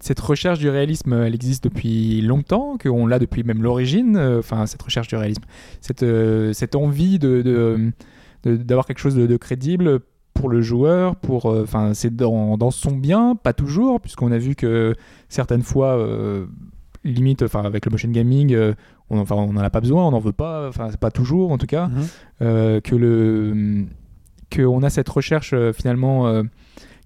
cette 0.00 0.20
recherche 0.20 0.58
du 0.58 0.68
réalisme, 0.68 1.14
elle 1.14 1.34
existe 1.34 1.64
depuis 1.64 2.20
longtemps, 2.20 2.76
qu'on 2.76 3.06
l'a 3.06 3.18
depuis 3.18 3.42
même 3.42 3.62
l'origine. 3.62 4.16
euh, 4.16 4.40
Enfin, 4.40 4.66
cette 4.66 4.82
recherche 4.82 5.08
du 5.08 5.16
réalisme, 5.16 5.44
cette, 5.80 6.02
euh, 6.02 6.52
cette 6.52 6.74
envie 6.74 7.18
de, 7.18 7.40
de- 7.40 7.90
de- 8.42 8.56
d'avoir 8.56 8.84
quelque 8.84 8.98
chose 8.98 9.14
de, 9.14 9.26
de 9.26 9.36
crédible 9.38 10.00
pour 10.34 10.50
le 10.50 10.60
joueur, 10.60 11.16
pour, 11.16 11.46
euh, 11.46 11.62
enfin, 11.62 11.94
c'est 11.94 12.14
dans, 12.14 12.58
dans 12.58 12.70
son 12.70 12.90
bien, 12.96 13.34
pas 13.34 13.54
toujours, 13.54 14.00
puisqu'on 14.02 14.30
a 14.32 14.36
vu 14.36 14.54
que 14.56 14.94
certaines 15.30 15.62
fois, 15.62 15.96
euh, 15.96 16.44
limite, 17.04 17.42
enfin, 17.42 17.62
avec 17.64 17.84
le 17.86 17.90
motion 17.90 18.10
gaming, 18.10 18.52
euh, 18.54 18.74
on, 19.10 19.18
enfin, 19.18 19.36
on 19.36 19.52
n'en 19.52 19.60
a 19.60 19.70
pas 19.70 19.80
besoin, 19.80 20.06
on 20.06 20.10
n'en 20.10 20.18
veut 20.18 20.32
pas, 20.32 20.68
enfin, 20.68 20.88
c'est 20.90 20.98
pas 21.00 21.10
toujours 21.10 21.52
en 21.52 21.58
tout 21.58 21.66
cas, 21.66 21.88
Mhm. 21.88 22.02
euh, 22.42 22.80
que 22.80 22.94
le, 22.96 23.84
que 24.50 24.62
on 24.62 24.82
a 24.82 24.90
cette 24.90 25.08
recherche 25.08 25.52
euh, 25.52 25.72
finalement 25.72 26.42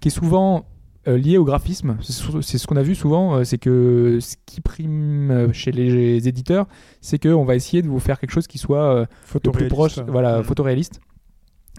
qui 0.01 0.09
est 0.09 0.13
souvent 0.13 0.67
liée 1.07 1.39
au 1.39 1.45
graphisme. 1.45 1.97
C'est 2.03 2.59
ce 2.59 2.67
qu'on 2.67 2.77
a 2.77 2.83
vu 2.83 2.95
souvent, 2.95 3.43
c'est 3.45 3.57
que 3.57 4.19
ce 4.21 4.37
qui 4.45 4.61
prime 4.61 5.49
chez 5.55 5.73
les 5.73 6.29
éditeurs, 6.29 6.67
c'est 7.01 7.19
qu'on 7.19 7.45
va 7.47 7.55
essayer 7.55 7.81
de 7.83 7.89
vous 7.89 7.99
faire 7.99 8.19
quelque 8.21 8.33
chose 8.33 8.47
qui 8.47 8.59
soit 8.59 9.07
le 9.43 9.51
plus 9.51 9.69
proche, 9.69 9.99
voilà, 10.07 10.43
photoréaliste. 10.43 11.01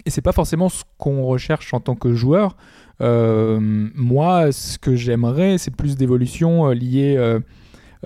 Et 0.05 0.09
c'est 0.09 0.21
pas 0.21 0.31
forcément 0.31 0.69
ce 0.69 0.83
qu'on 0.97 1.23
recherche 1.25 1.73
en 1.75 1.79
tant 1.79 1.95
que 1.95 2.13
joueur. 2.13 2.55
Euh, 3.01 3.59
moi, 3.61 4.51
ce 4.51 4.77
que 4.79 4.95
j'aimerais, 4.95 5.57
c'est 5.57 5.75
plus 5.75 5.95
d'évolution 5.95 6.69
euh, 6.69 6.73
liée, 6.73 7.15
euh, 7.17 7.39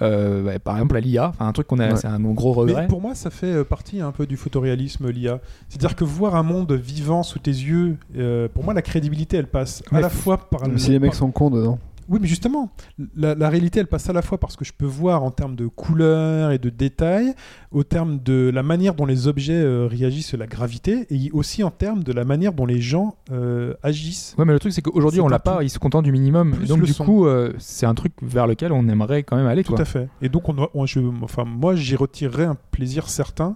euh, 0.01 0.43
bah, 0.43 0.59
par 0.59 0.75
exemple, 0.77 0.97
à 0.97 0.99
l'IA. 0.99 1.29
Enfin, 1.29 1.47
un 1.47 1.51
truc 1.51 1.67
qu'on 1.67 1.79
a, 1.79 1.89
Ouais. 1.89 1.95
c'est 1.95 2.07
un 2.07 2.19
gros 2.19 2.53
regret. 2.53 2.81
Mais 2.83 2.87
pour 2.87 3.01
moi, 3.01 3.13
ça 3.15 3.29
fait 3.29 3.53
euh, 3.53 3.63
partie 3.63 4.01
un 4.01 4.11
peu 4.11 4.25
du 4.25 4.37
photoréalisme, 4.37 5.09
l'IA. 5.09 5.39
C'est-à-dire 5.69 5.95
que 5.95 6.03
voir 6.03 6.35
un 6.35 6.43
monde 6.43 6.71
vivant 6.73 7.21
sous 7.23 7.39
tes 7.39 7.51
yeux, 7.51 7.97
euh, 8.17 8.47
pour 8.53 8.63
moi, 8.63 8.73
la 8.73 8.81
crédibilité, 8.81 9.37
elle 9.37 9.47
passe 9.47 9.83
à 9.91 9.95
Ouais, 9.95 10.01
la 10.01 10.09
fois 10.09 10.37
par 10.49 10.67
le. 10.67 10.77
si 10.77 10.91
les 10.91 10.99
mecs 10.99 11.13
sont 11.13 11.31
cons 11.31 11.49
dedans. 11.49 11.77
Oui, 12.09 12.19
mais 12.21 12.27
justement, 12.27 12.71
la, 13.15 13.35
la 13.35 13.49
réalité, 13.49 13.79
elle 13.79 13.87
passe 13.87 14.09
à 14.09 14.13
la 14.13 14.21
fois 14.21 14.37
parce 14.39 14.55
que 14.55 14.65
je 14.65 14.73
peux 14.73 14.85
voir 14.85 15.23
en 15.23 15.31
termes 15.31 15.55
de 15.55 15.67
couleurs 15.67 16.51
et 16.51 16.57
de 16.59 16.69
détails, 16.69 17.33
au 17.71 17.83
terme 17.83 18.19
de 18.23 18.51
la 18.53 18.63
manière 18.63 18.93
dont 18.93 19.05
les 19.05 19.27
objets 19.27 19.53
euh, 19.61 19.87
réagissent 19.87 20.33
à 20.33 20.37
la 20.37 20.47
gravité, 20.47 21.05
et 21.09 21.31
aussi 21.31 21.63
en 21.63 21.71
termes 21.71 22.03
de 22.03 22.11
la 22.13 22.25
manière 22.25 22.53
dont 22.53 22.65
les 22.65 22.81
gens 22.81 23.15
euh, 23.31 23.73
agissent. 23.83 24.35
Ouais, 24.37 24.45
mais 24.45 24.53
le 24.53 24.59
truc, 24.59 24.73
c'est 24.73 24.81
qu'aujourd'hui, 24.81 25.21
on 25.21 25.27
l'a 25.27 25.39
pas 25.39 25.63
ils 25.63 25.69
se 25.69 25.79
contentent 25.79 26.03
du 26.05 26.11
minimum. 26.11 26.55
Plus 26.55 26.67
donc, 26.67 26.83
du 26.83 26.93
son. 26.93 27.05
coup, 27.05 27.25
euh, 27.25 27.53
c'est 27.59 27.85
un 27.85 27.95
truc 27.95 28.13
vers 28.21 28.47
lequel 28.47 28.71
on 28.71 28.87
aimerait 28.87 29.23
quand 29.23 29.35
même 29.37 29.47
aller. 29.47 29.63
Tout 29.63 29.73
quoi. 29.73 29.81
à 29.81 29.85
fait. 29.85 30.09
Et 30.21 30.29
donc, 30.29 30.49
on, 30.49 30.53
doit- 30.53 30.71
on- 30.73 30.85
je, 30.85 30.99
enfin, 31.21 31.45
moi, 31.45 31.75
j'y 31.75 31.95
retirerais 31.95 32.45
un 32.45 32.57
plaisir 32.71 33.07
certain 33.09 33.55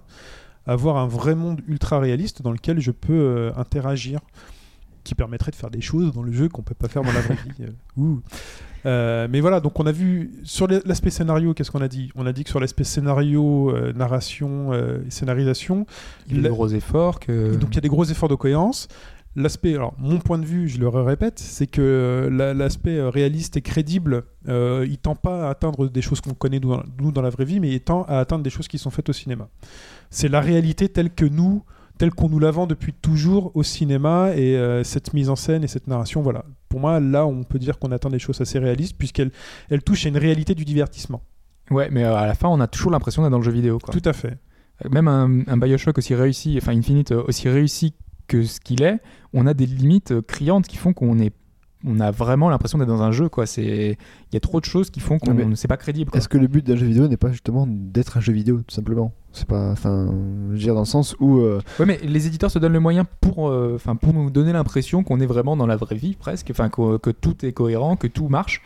à 0.66 0.76
voir 0.76 0.98
un 0.98 1.08
vrai 1.08 1.34
monde 1.36 1.62
ultra 1.68 2.00
réaliste 2.00 2.42
dans 2.42 2.52
lequel 2.52 2.80
je 2.80 2.92
peux 2.92 3.52
interagir, 3.56 4.20
qui 5.08 5.16
permettrait 5.16 5.52
de 5.52 5.56
faire 5.56 5.72
des 5.72 5.82
choses 5.82 6.12
dans 6.14 6.24
le 6.24 6.32
jeu 6.32 6.50
qu'on 6.50 6.62
peut 6.62 6.76
pas 6.76 6.88
faire 6.88 7.02
dans 7.04 7.12
la 7.14 7.22
vraie 7.22 7.36
vie. 7.36 7.66
Euh, 7.66 7.72
ouh. 8.02 8.22
Euh, 8.86 9.28
mais 9.30 9.42
voilà, 9.42 9.60
donc 9.60 9.80
on 9.80 9.86
a 9.86 9.92
vu 9.92 10.32
sur 10.44 10.68
l'aspect 10.68 11.10
scénario, 11.10 11.54
qu'est-ce 11.54 11.72
qu'on 11.72 11.82
a 11.82 11.88
dit? 11.88 12.12
On 12.16 12.26
a 12.26 12.32
dit 12.34 12.44
que 12.44 12.50
sur 12.50 12.60
l'aspect 12.60 12.84
scénario, 12.86 13.72
euh, 13.72 13.92
narration 13.94 14.72
euh, 14.72 15.00
et 15.08 15.12
scénarisation, 15.12 15.86
Il 16.30 16.38
y 16.38 16.40
a 16.40 16.44
des 16.44 16.50
gros 16.50 16.68
efforts. 16.70 17.20
Que... 17.20 17.56
donc 17.56 17.70
il 17.72 17.76
y 17.76 17.78
a 17.80 17.82
des 17.82 17.90
gros 17.90 18.06
efforts 18.06 18.30
de 18.30 18.36
cohérence. 18.36 18.88
L'aspect, 19.36 19.76
alors 19.76 19.94
mon 20.00 20.18
point 20.20 20.40
de 20.40 20.46
vue, 20.46 20.68
je 20.68 20.80
le 20.80 20.88
répète, 20.88 21.38
c'est 21.38 21.68
que 21.68 22.28
la- 22.32 22.54
l'aspect 22.56 23.00
réaliste 23.02 23.56
et 23.58 23.62
crédible, 23.62 24.24
il 24.48 24.98
tend 25.02 25.16
pas 25.16 25.48
à 25.48 25.50
atteindre 25.52 25.88
des 25.88 26.02
choses 26.02 26.22
qu'on 26.22 26.34
connaît 26.34 26.60
nous 26.60 26.72
dans, 26.76 26.84
nous 27.02 27.12
dans 27.12 27.22
la 27.22 27.30
vraie 27.30 27.46
vie, 27.46 27.60
mais 27.60 27.72
il 27.72 27.82
tend 27.82 28.04
à 28.04 28.18
atteindre 28.20 28.44
des 28.44 28.50
choses 28.50 28.68
qui 28.68 28.78
sont 28.80 28.90
faites 28.90 29.10
au 29.10 29.14
cinéma. 29.14 29.48
C'est 30.10 30.30
la 30.30 30.42
réalité 30.42 30.90
telle 30.90 31.12
que 31.14 31.26
nous, 31.26 31.64
telle 31.98 32.12
qu'on 32.12 32.30
nous 32.30 32.40
la 32.40 32.52
vend 32.52 32.68
depuis 32.68 32.94
toujours 32.94 33.52
au 33.56 33.64
cinéma 33.64 34.32
et 34.36 34.56
euh, 34.58 34.84
cette 34.84 35.14
mise 35.14 35.30
en 35.30 35.36
scène 35.36 35.64
et 35.64 35.68
cette 35.68 35.88
narration, 35.88 36.22
voilà. 36.22 36.46
Pour 36.70 36.80
moi, 36.80 37.00
là, 37.00 37.26
on 37.26 37.44
peut 37.44 37.60
dire 37.60 37.80
qu'on 37.80 37.92
atteint 37.92 38.10
des 38.10 38.20
choses 38.20 38.40
assez 38.42 38.60
réalistes 38.60 38.96
puisqu'elle 38.98 39.32
elle 39.70 39.82
touche 39.82 40.06
à 40.06 40.10
une 40.10 40.18
réalité 40.18 40.56
du 40.56 40.66
divertissement. 40.66 41.22
Ouais, 41.72 41.90
mais 41.92 42.04
euh, 42.04 42.16
à 42.16 42.26
la 42.26 42.34
fin, 42.34 42.48
on 42.48 42.60
a 42.60 42.68
toujours 42.68 42.92
l'impression 42.92 43.22
d'être 43.22 43.32
dans 43.32 43.38
le 43.38 43.44
jeu 43.44 43.52
vidéo. 43.52 43.80
Quoi. 43.80 43.94
Tout 43.94 44.08
à 44.08 44.14
fait. 44.14 44.38
Même 44.90 45.08
un, 45.08 45.42
un 45.48 45.58
Bioshock 45.58 45.98
aussi 45.98 46.14
réussi, 46.14 46.58
enfin 46.62 46.76
Infinite 46.78 47.12
euh, 47.12 47.24
aussi 47.28 47.50
réussi 47.50 47.94
que 48.28 48.44
ce 48.44 48.60
qu'il 48.60 48.84
est, 48.84 49.00
on 49.34 49.48
a 49.48 49.54
des 49.54 49.66
limites 49.66 50.12
euh, 50.12 50.22
criantes 50.22 50.68
qui 50.68 50.78
font 50.78 50.94
qu'on 50.94 51.20
est 51.20 51.34
on 51.86 52.00
a 52.00 52.10
vraiment 52.10 52.50
l'impression 52.50 52.80
d'être 52.80 52.88
dans 52.88 53.04
un 53.04 53.12
jeu 53.12 53.30
quoi 53.30 53.46
c'est 53.46 53.98
il 54.32 54.34
y 54.34 54.36
a 54.36 54.40
trop 54.40 54.60
de 54.60 54.66
choses 54.66 54.90
qui 54.90 55.00
font 55.00 55.20
qu'on 55.20 55.38
Ouais, 55.38 55.46
mais 55.46 55.56
c'est 55.56 55.68
pas 55.68 55.78
crédible 55.78 56.10
quoi. 56.10 56.18
Est-ce 56.18 56.28
que 56.28 56.40
le 56.40 56.48
but 56.48 56.66
d'un 56.66 56.76
jeu 56.76 56.88
vidéo 56.88 57.08
n'est 57.08 57.18
pas 57.18 57.32
justement 57.32 57.66
d'être 57.68 58.18
un 58.18 58.20
jeu 58.20 58.34
vidéo, 58.34 58.62
tout 58.68 58.74
simplement? 58.74 59.14
C'est 59.38 59.48
pas. 59.48 59.72
Enfin, 59.72 60.08
je 60.48 60.52
veux 60.54 60.58
dire, 60.58 60.74
dans 60.74 60.82
le 60.82 60.86
sens 60.86 61.16
où. 61.20 61.40
euh, 61.40 61.62
Ouais, 61.80 61.86
mais 61.86 62.00
les 62.04 62.28
éditeurs 62.28 62.52
se 62.52 62.60
donnent 62.60 62.74
le 62.74 62.80
moyen 62.80 63.06
pour, 63.22 63.50
euh, 63.50 63.74
enfin, 63.76 63.96
pour 63.96 64.14
nous 64.14 64.30
donner 64.30 64.52
l'impression 64.54 65.04
qu'on 65.04 65.20
est 65.20 65.26
vraiment 65.26 65.56
dans 65.56 65.68
la 65.68 65.76
vraie 65.76 65.96
vie 65.96 66.16
presque, 66.16 66.48
enfin, 66.52 66.70
que, 66.70 66.98
que 66.98 67.10
tout 67.12 67.46
est 67.46 67.54
cohérent, 67.54 67.96
que 67.96 68.08
tout 68.08 68.28
marche, 68.30 68.62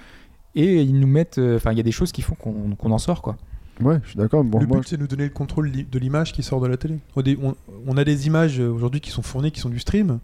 et 0.55 0.81
ils 0.81 0.99
nous 0.99 1.07
mettent, 1.07 1.37
euh, 1.37 1.57
enfin, 1.57 1.71
il 1.71 1.77
y 1.77 1.81
a 1.81 1.83
des 1.83 1.91
choses 1.91 2.11
qui 2.11 2.21
font 2.21 2.35
qu'on 2.35 2.75
qu'on 2.77 2.91
en 2.91 2.97
sort, 2.97 3.21
quoi. 3.21 3.37
Ouais, 3.81 3.99
je 4.03 4.09
suis 4.09 4.17
d'accord. 4.17 4.43
Bon, 4.43 4.59
le 4.59 4.67
moi, 4.67 4.77
but, 4.79 4.87
c'est 4.87 4.97
de 4.97 5.01
nous 5.01 5.07
donner 5.07 5.23
le 5.23 5.29
contrôle 5.31 5.71
de 5.71 5.99
l'image 5.99 6.33
qui 6.33 6.43
sort 6.43 6.61
de 6.61 6.67
la 6.67 6.77
télé. 6.77 6.99
On, 7.15 7.55
on 7.87 7.97
a 7.97 8.03
des 8.03 8.27
images 8.27 8.59
euh, 8.59 8.69
aujourd'hui 8.69 9.01
qui 9.01 9.09
sont 9.09 9.23
fournies, 9.23 9.51
qui 9.51 9.59
sont 9.59 9.69
du 9.69 9.79
stream. 9.79 10.19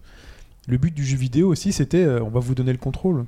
Le 0.67 0.77
but 0.77 0.93
du 0.93 1.03
jeu 1.03 1.17
vidéo 1.17 1.49
aussi, 1.49 1.71
c'était 1.71 2.03
euh, 2.03 2.21
on 2.23 2.29
va 2.29 2.39
vous 2.39 2.53
donner 2.55 2.71
le 2.73 2.77
contrôle. 2.77 3.25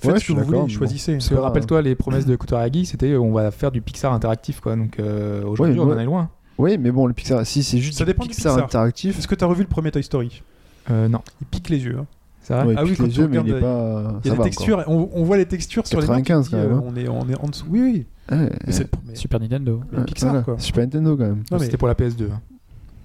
Faites 0.00 0.12
Ouais, 0.12 0.18
ce 0.20 0.26
que 0.28 0.32
vous 0.32 0.44
voulez, 0.44 0.68
choisissez. 0.68 1.12
Parce 1.14 1.28
que 1.28 1.34
rappelle-toi, 1.34 1.82
les 1.82 1.94
promesses 1.94 2.26
de 2.26 2.36
Kutaragi, 2.36 2.86
c'était 2.86 3.16
on 3.16 3.32
va 3.32 3.50
faire 3.50 3.70
du 3.70 3.80
Pixar 3.80 4.12
interactif, 4.12 4.60
quoi. 4.60 4.76
Donc 4.76 4.98
euh, 4.98 5.42
aujourd'hui, 5.44 5.78
Ouais, 5.78 5.84
on 5.84 5.88
ouais. 5.88 5.94
en 5.96 5.98
est 5.98 6.04
loin. 6.04 6.30
Oui, 6.58 6.76
mais 6.78 6.90
bon, 6.90 7.06
le 7.06 7.12
Pixar, 7.12 7.46
si 7.46 7.62
c'est 7.62 7.78
juste 7.78 7.98
Ça 7.98 8.04
du 8.04 8.10
dépend 8.10 8.24
du 8.24 8.30
Pixar, 8.30 8.52
Pixar. 8.54 8.64
interactif. 8.66 9.18
Est-ce 9.18 9.28
que 9.28 9.34
t'as 9.34 9.46
revu 9.46 9.62
le 9.62 9.68
premier 9.68 9.90
Toy 9.90 10.02
Story? 10.02 10.42
Euh, 10.90 11.08
non. 11.08 11.20
Il 11.40 11.46
pique 11.46 11.68
les 11.68 11.84
yeux. 11.84 11.98
hein. 12.00 12.06
C'est 12.42 12.54
vrai 12.54 12.64
Ouais, 12.66 12.74
ah 12.78 12.80
il 12.82 12.90
oui, 12.90 12.96
les 12.98 13.08
tu 13.10 13.20
yeux, 13.20 13.28
mais 13.28 13.36
il 13.44 13.50
est 13.50 13.60
pas. 13.60 14.20
Il 14.24 14.26
y 14.26 14.28
ça 14.28 14.32
a 14.34 14.36
des 14.36 14.38
va 14.38 14.44
textures, 14.44 14.84
on, 14.86 15.08
on 15.12 15.22
voit 15.22 15.36
les 15.36 15.44
textures 15.46 15.86
sur 15.86 16.00
les 16.00 16.06
mains. 16.06 16.22
95 16.22 16.46
tu 16.46 16.50
quand 16.52 16.56
dis, 16.56 16.62
même, 16.66 16.72
euh, 16.72 16.78
hein. 16.78 16.84
on, 16.86 16.96
est, 16.96 17.08
on 17.08 17.28
est 17.28 17.38
en 17.38 17.48
dessous. 17.48 17.66
Oui, 17.68 17.80
oui. 17.80 18.06
encore. 18.30 18.40
Ouais, 18.44 18.52
Mais 18.66 18.72
c'est- 18.72 18.90
mais- 19.06 19.14
Super 19.14 19.38
Nintendo. 19.40 19.80
mais 19.92 20.04
Pixar, 20.04 20.30
voilà. 20.30 20.44
quoi. 20.44 20.58
Super 20.58 20.84
Nintendo 20.84 21.16
quand 21.16 21.24
même. 21.24 21.42
Non, 21.50 21.58
mais- 21.58 21.64
C'était 21.66 21.76
pour 21.76 21.88
la 21.88 21.94
PS2. 21.94 22.24
hein. 22.32 22.40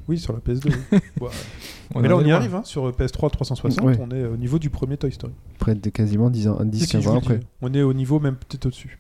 Oui, 0.08 0.18
sur 0.20 0.34
la 0.34 0.40
PS2. 0.40 0.72
oui. 0.92 1.00
Bon, 1.20 1.28
On 1.96 2.02
mais 2.02 2.08
là, 2.08 2.16
on 2.18 2.22
est 2.22 2.24
y 2.24 2.28
loin. 2.30 2.36
arrive, 2.38 2.56
hein, 2.56 2.62
sur 2.66 2.90
PS3 2.92 3.30
360, 3.30 3.86
Ouais. 3.86 3.98
on 4.02 4.10
est 4.12 4.26
au 4.26 4.36
niveau 4.38 4.58
du 4.60 4.70
premier 4.70 4.98
Toy 4.98 5.12
Story. 5.12 5.34
Près 5.60 5.76
de 5.76 5.90
quasiment 5.90 6.30
10 6.30 6.48
ans, 6.48 6.58
Si, 6.62 6.66
10 6.70 6.80
si, 6.86 6.88
15 6.94 7.04
je 7.04 7.10
ans 7.10 7.18
après. 7.18 7.40
On 7.62 7.74
est 7.74 7.82
au 7.84 7.94
niveau 7.94 8.20
même 8.20 8.36
peut-être 8.36 8.66
au-dessus. 8.66 9.00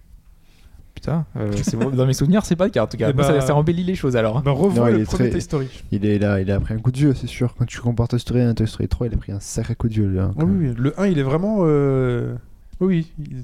Putain, 0.93 1.25
euh, 1.37 1.51
dans 1.95 2.05
mes 2.05 2.13
souvenirs, 2.13 2.45
c'est 2.45 2.55
pas 2.55 2.65
le 2.65 2.71
cas 2.71 2.83
en 2.83 2.87
tout 2.87 2.97
cas. 2.97 3.09
Eh 3.09 3.13
Moi, 3.13 3.23
bah- 3.27 3.39
ça, 3.41 3.47
ça 3.47 3.55
embellit 3.55 3.83
les 3.83 3.95
choses 3.95 4.15
alors. 4.15 4.37
hein. 4.37 4.41
Bah, 4.45 4.51
revois 4.51 4.91
le 4.91 4.99
est 4.99 5.03
premier 5.05 5.23
très- 5.25 5.31
Toy 5.31 5.41
Story. 5.41 5.67
Il 5.91 6.05
est 6.05 6.19
là, 6.19 6.39
il 6.39 6.49
a 6.51 6.59
pris 6.59 6.75
un 6.75 6.77
coup 6.79 6.91
de 6.91 6.97
vieux, 6.97 7.13
c'est 7.15 7.27
sûr. 7.27 7.55
Quand 7.55 7.65
tu 7.65 7.79
compares 7.81 8.07
Toy 8.07 8.19
Story 8.19 8.41
à 8.41 8.49
un 8.49 8.53
Toy 8.53 8.67
Story 8.67 8.87
3, 8.87 9.07
il 9.07 9.13
a 9.13 9.17
pris 9.17 9.31
un 9.31 9.39
sacré 9.39 9.75
coup 9.75 9.87
de 9.89 9.93
vieux. 9.93 10.07
Là, 10.07 10.31
Ah 10.37 10.43
oui, 10.45 10.67
oui, 10.69 10.75
le 10.77 10.99
1, 10.99 11.07
il 11.07 11.17
est 11.17 11.23
vraiment. 11.23 11.57
euh, 11.61 12.35
Oui, 12.79 13.11
il- 13.19 13.43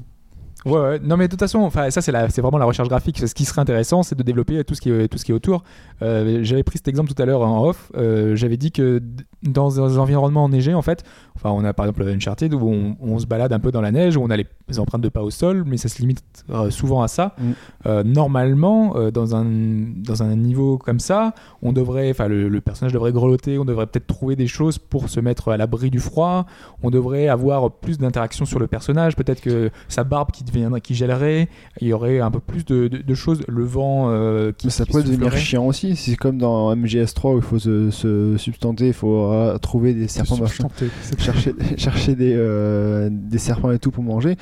Ouais, 0.66 0.74
ouais. 0.80 1.00
Non, 1.00 1.16
mais 1.16 1.28
de 1.28 1.32
toute 1.32 1.40
façon, 1.40 1.60
enfin, 1.60 1.90
ça, 1.90 2.02
c'est 2.02 2.12
la- 2.12 2.30
c'est 2.30 2.42
vraiment 2.42 2.58
la 2.58 2.66
recherche 2.66 2.90
graphique. 2.90 3.18
Ce 3.26 3.34
qui 3.34 3.46
serait 3.46 3.62
intéressant, 3.62 4.04
c'est 4.04 4.16
de 4.16 4.24
développer 4.24 4.64
tout 4.66 4.76
ce 4.76 4.82
qui 4.82 4.92
est, 4.92 5.08
tout 5.08 5.18
ce 5.18 5.24
qui 5.24 5.32
est 5.32 5.36
autour. 5.36 5.64
Euh, 6.02 6.40
J'avais 6.44 6.64
pris 6.64 6.78
cet 6.78 6.88
exemple 6.90 7.14
tout 7.14 7.22
à 7.22 7.26
l'heure 7.26 7.42
en 7.42 7.64
off. 7.66 7.92
Euh, 7.96 8.36
J'avais 8.36 8.58
dit 8.58 8.72
que 8.74 9.02
dans 9.42 9.70
des 9.70 9.98
environnements 9.98 10.44
enneigés, 10.44 10.74
en 10.74 10.82
fait, 10.82 11.04
enfin, 11.38 11.50
on 11.52 11.64
a 11.64 11.72
par 11.74 11.86
exemple 11.86 12.04
Uncharted 12.10 12.54
où 12.54 12.60
on, 12.70 12.98
on 13.00 13.20
se 13.20 13.26
balade 13.26 13.54
un 13.54 13.60
peu 13.60 13.72
dans 13.72 13.80
la 13.80 13.92
neige, 13.92 14.18
où 14.18 14.22
on 14.22 14.30
a 14.30 14.36
les, 14.36 14.48
les 14.68 14.80
empreintes 14.80 15.02
de 15.02 15.08
pas 15.08 15.22
au 15.22 15.30
sol, 15.30 15.64
mais 15.66 15.78
ça 15.78 15.88
se 15.88 16.00
limite 16.02 16.22
euh, 16.50 16.70
souvent 16.70 17.02
à 17.04 17.08
ça. 17.08 17.36
Mm. 17.40 18.02
Normalement, 18.04 18.96
dans, 19.12 19.36
un, 19.36 19.46
dans 19.46 20.24
un 20.24 20.36
niveau 20.36 20.78
comme 20.78 21.00
ça, 21.00 21.34
on 21.62 21.72
devrait, 21.72 22.10
enfin, 22.12 22.28
le, 22.28 22.50
le 22.50 22.62
personnage 22.62 22.92
devrait 22.94 23.14
grelotter, 23.14 23.58
on 23.58 23.66
devrait 23.66 23.88
peut-être 23.88 24.08
trouver 24.08 24.36
des 24.36 24.48
choses 24.48 24.78
pour 24.78 25.08
se 25.10 25.20
mettre 25.22 25.50
à 25.50 25.58
l'abri 25.58 25.90
du 25.90 26.00
froid, 26.00 26.46
on 26.84 26.90
devrait 26.90 27.28
avoir 27.30 27.72
plus 27.72 27.98
d'interaction 27.98 28.46
sur 28.46 28.60
le 28.60 28.68
personnage, 28.68 29.16
peut-être 29.16 29.40
que 29.42 29.70
sa 29.88 30.04
barbe 30.04 30.32
qui, 30.32 30.44
deviendrait, 30.52 30.82
qui 30.82 30.96
gèlerait, 30.96 31.48
il 31.82 31.88
y 31.88 31.94
aurait 31.94 32.20
un 32.20 32.32
peu 32.32 32.40
plus 32.40 32.66
de, 32.66 32.88
de- 32.88 32.98
de 33.02 33.14
choses, 33.16 33.42
le 33.48 33.64
vent 33.64 34.08
euh, 34.10 34.52
qui, 34.52 34.68
Mais 34.68 34.72
ça 34.72 34.86
qui 34.86 34.92
pourrait 34.92 35.04
devenir 35.04 35.32
chiant 35.38 35.66
aussi. 35.66 35.96
C'est 35.96 36.16
comme 36.16 36.38
dans 36.38 36.76
MGS3 36.76 37.34
où 37.34 37.38
il 37.38 37.42
faut 37.44 37.60
se, 37.60 37.90
se 37.92 38.36
substanter, 38.38 38.88
il 38.88 38.94
faut 38.94 39.32
euh, 39.32 39.58
trouver 39.58 39.94
des 39.94 40.08
serpents 40.08 40.36
chercher, 41.18 41.54
chercher 41.78 42.16
des, 42.16 42.34
euh, 42.36 43.10
des 43.12 43.38
serpents 43.38 43.72
et 43.72 43.80
tout 43.80 43.92
pour 43.92 44.04
manger. 44.04 44.36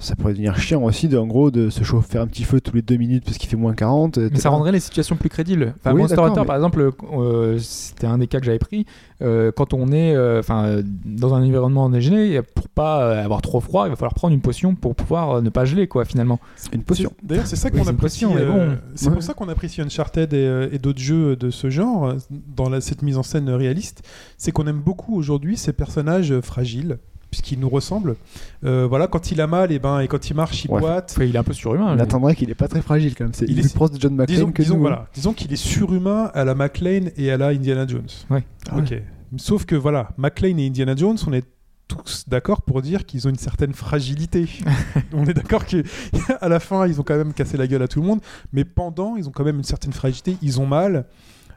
Ça 0.00 0.16
pourrait 0.16 0.32
devenir 0.32 0.56
chiant 0.58 0.82
aussi, 0.82 1.08
de, 1.08 1.18
en 1.18 1.26
gros, 1.26 1.50
de 1.50 1.68
se 1.70 1.84
chauffer 1.84 2.18
un 2.18 2.26
petit 2.26 2.44
feu 2.44 2.60
tous 2.60 2.74
les 2.74 2.82
deux 2.82 2.96
minutes 2.96 3.24
parce 3.24 3.36
qu'il 3.38 3.48
fait 3.50 3.56
moins 3.56 3.74
40. 3.74 4.16
Mais 4.18 4.38
ça 4.38 4.48
rendrait 4.48 4.72
les 4.72 4.80
situations 4.80 5.14
plus 5.16 5.28
crédibles. 5.28 5.74
Enfin, 5.78 5.92
Oui, 5.94 6.00
Monster 6.00 6.20
Hunter, 6.20 6.40
mais- 6.40 6.46
par 6.46 6.56
exemple, 6.56 6.90
euh, 7.12 7.58
c'était 7.58 8.06
un 8.06 8.16
des 8.18 8.26
cas 8.26 8.40
que 8.40 8.46
j'avais 8.46 8.58
pris. 8.58 8.86
Euh, 9.22 9.52
quand 9.54 9.74
on 9.74 9.92
est 9.92 10.14
euh, 10.16 10.40
enfin, 10.40 10.64
euh, 10.64 10.82
dans 11.04 11.34
un 11.34 11.42
environnement 11.44 11.84
enneigé, 11.84 12.40
pour 12.54 12.68
pas 12.70 13.20
avoir 13.22 13.42
trop 13.42 13.60
froid, 13.60 13.86
il 13.86 13.90
va 13.90 13.96
falloir 13.96 14.14
prendre 14.14 14.32
une 14.34 14.40
potion 14.40 14.74
pour 14.74 14.94
pouvoir 14.94 15.42
ne 15.42 15.50
pas 15.50 15.66
geler, 15.66 15.86
quoi, 15.86 16.06
finalement. 16.06 16.40
Une 16.72 16.82
potion. 16.82 17.12
C'est- 17.20 17.26
D'ailleurs, 17.28 17.46
c'est 17.46 17.56
ça 17.56 17.68
Oui, 17.70 17.78
qu'on 17.78 17.84
une 17.84 17.90
apprécie. 17.90 18.24
euh, 18.24 18.50
bon. 18.50 18.78
C'est 18.94 19.08
Ouais. 19.08 19.12
pour 19.12 19.22
ça 19.22 19.34
qu'on 19.34 19.48
apprécie 19.50 19.82
Uncharted 19.82 20.32
et, 20.32 20.68
et 20.72 20.78
d'autres 20.78 20.98
jeux 21.00 21.36
de 21.36 21.50
ce 21.50 21.68
genre 21.68 22.14
dans 22.56 22.70
la- 22.70 22.80
cette 22.80 23.02
mise 23.02 23.18
en 23.18 23.22
scène 23.22 23.50
réaliste. 23.50 24.02
C'est 24.38 24.50
qu'on 24.50 24.66
aime 24.66 24.80
beaucoup 24.80 25.14
aujourd'hui 25.14 25.58
ces 25.58 25.74
personnages 25.74 26.40
fragiles 26.40 26.98
puisqu'ils 27.30 27.58
nous 27.60 27.68
ressemblent. 27.68 28.16
Euh, 28.64 28.86
voilà, 28.88 29.06
quand 29.06 29.30
il 29.30 29.40
a 29.40 29.46
mal, 29.46 29.70
et 29.72 29.78
ben, 29.78 30.00
et 30.00 30.08
quand 30.08 30.28
il 30.30 30.34
marche, 30.34 30.64
il 30.64 30.70
Ouais. 30.70 30.80
boite. 30.80 31.16
Il 31.20 31.34
est 31.34 31.38
un 31.38 31.42
peu 31.44 31.52
surhumain. 31.52 31.92
On 31.92 31.96
mais- 31.96 32.02
attendrait 32.02 32.34
qu'il 32.34 32.50
est 32.50 32.54
pas 32.54 32.68
très 32.68 32.82
fragile 32.82 33.14
quand 33.14 33.24
même. 33.24 33.34
C'est 33.34 33.46
Il 33.48 33.58
est 33.58 33.62
plus 33.62 33.72
proche 33.72 33.92
de 33.92 34.00
John 34.00 34.14
McClane 34.14 34.36
Disons, 34.36 34.52
que 34.52 34.62
disons, 34.62 34.74
nous. 34.74 34.80
voilà, 34.80 35.06
disons 35.14 35.32
qu'il 35.32 35.52
est 35.52 35.56
surhumain 35.56 36.30
à 36.34 36.44
la 36.44 36.54
McLean 36.54 37.10
et 37.16 37.30
à 37.30 37.36
la 37.36 37.48
Indiana 37.48 37.86
Jones. 37.86 38.08
Ouais. 38.30 38.44
Ok. 38.76 38.94
Sauf 39.36 39.64
que 39.64 39.76
voilà, 39.76 40.10
McLean 40.18 40.58
et 40.58 40.66
Indiana 40.66 40.94
Jones, 40.96 41.16
on 41.26 41.32
est 41.32 41.44
tous 41.86 42.24
d'accord 42.28 42.62
pour 42.62 42.82
dire 42.82 43.04
qu'ils 43.06 43.26
ont 43.26 43.30
une 43.30 43.36
certaine 43.38 43.74
fragilité. 43.74 44.48
on 45.12 45.24
est 45.26 45.34
d'accord 45.34 45.64
qu'à 45.66 45.82
la 46.48 46.60
fin, 46.60 46.86
ils 46.86 47.00
ont 47.00 47.04
quand 47.04 47.16
même 47.16 47.32
cassé 47.32 47.56
la 47.56 47.66
gueule 47.66 47.82
à 47.82 47.88
tout 47.88 48.00
le 48.00 48.06
monde, 48.06 48.20
mais 48.52 48.64
pendant, 48.64 49.16
ils 49.16 49.28
ont 49.28 49.32
quand 49.32 49.44
même 49.44 49.56
une 49.58 49.64
certaine 49.64 49.92
fragilité. 49.92 50.36
Ils 50.42 50.60
ont 50.60 50.66
mal, 50.66 51.06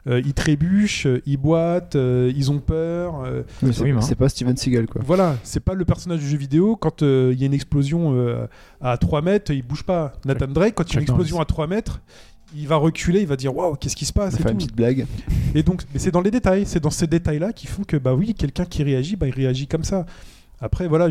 euh, 0.06 0.20
ils 0.24 0.34
trébuchent, 0.34 1.06
euh, 1.06 1.22
ils 1.26 1.36
boitent, 1.36 1.96
euh, 1.96 2.32
ils 2.36 2.50
ont 2.50 2.58
peur. 2.58 3.22
euh, 3.24 3.42
Mais 3.62 3.68
Oui, 3.68 3.74
c'est 3.74 3.90
hein. 3.90 4.00
c'est 4.00 4.14
pas 4.14 4.28
Steven 4.28 4.56
Seagal 4.56 4.86
quoi. 4.86 5.00
voilà, 5.04 5.36
c'est 5.42 5.60
pas 5.60 5.74
le 5.74 5.84
personnage 5.84 6.20
du 6.20 6.28
jeu 6.28 6.36
vidéo. 6.36 6.76
Quand 6.76 7.02
euh, 7.02 7.30
il 7.32 7.40
y 7.40 7.44
a 7.44 7.46
une 7.46 7.54
explosion 7.54 8.14
euh, 8.14 8.46
à 8.80 8.96
3 8.98 9.22
mètres, 9.22 9.50
il 9.52 9.62
bouge 9.62 9.82
pas. 9.84 10.12
Nathan 10.24 10.48
Drake, 10.48 10.74
quand 10.74 10.84
il 10.90 10.94
y 10.94 10.96
a 10.96 11.00
une 11.00 11.04
explosion 11.04 11.40
à 11.40 11.44
3 11.44 11.66
mètres, 11.66 12.00
il 12.56 12.68
va 12.68 12.76
reculer, 12.76 13.20
il 13.20 13.26
va 13.26 13.36
dire 13.36 13.56
waouh, 13.56 13.74
qu'est-ce 13.76 13.96
qui 13.96 14.04
se 14.04 14.12
passe 14.12 14.36
fait 14.36 14.50
une 14.50 14.56
petite 14.58 14.76
blague. 14.76 15.06
Et 15.54 15.62
donc, 15.62 15.82
mais 15.92 15.98
c'est 15.98 16.10
dans 16.12 16.20
les 16.20 16.30
détails, 16.30 16.66
c'est 16.66 16.80
dans 16.80 16.90
ces 16.90 17.06
détails-là 17.06 17.52
qui 17.52 17.66
font 17.66 17.82
que, 17.84 17.96
bah 17.96 18.14
oui, 18.14 18.34
quelqu'un 18.34 18.64
qui 18.64 18.82
réagit, 18.82 19.16
bah 19.16 19.26
il 19.26 19.34
réagit 19.34 19.66
comme 19.66 19.84
ça. 19.84 20.06
Après, 20.60 20.86
voilà, 20.86 21.08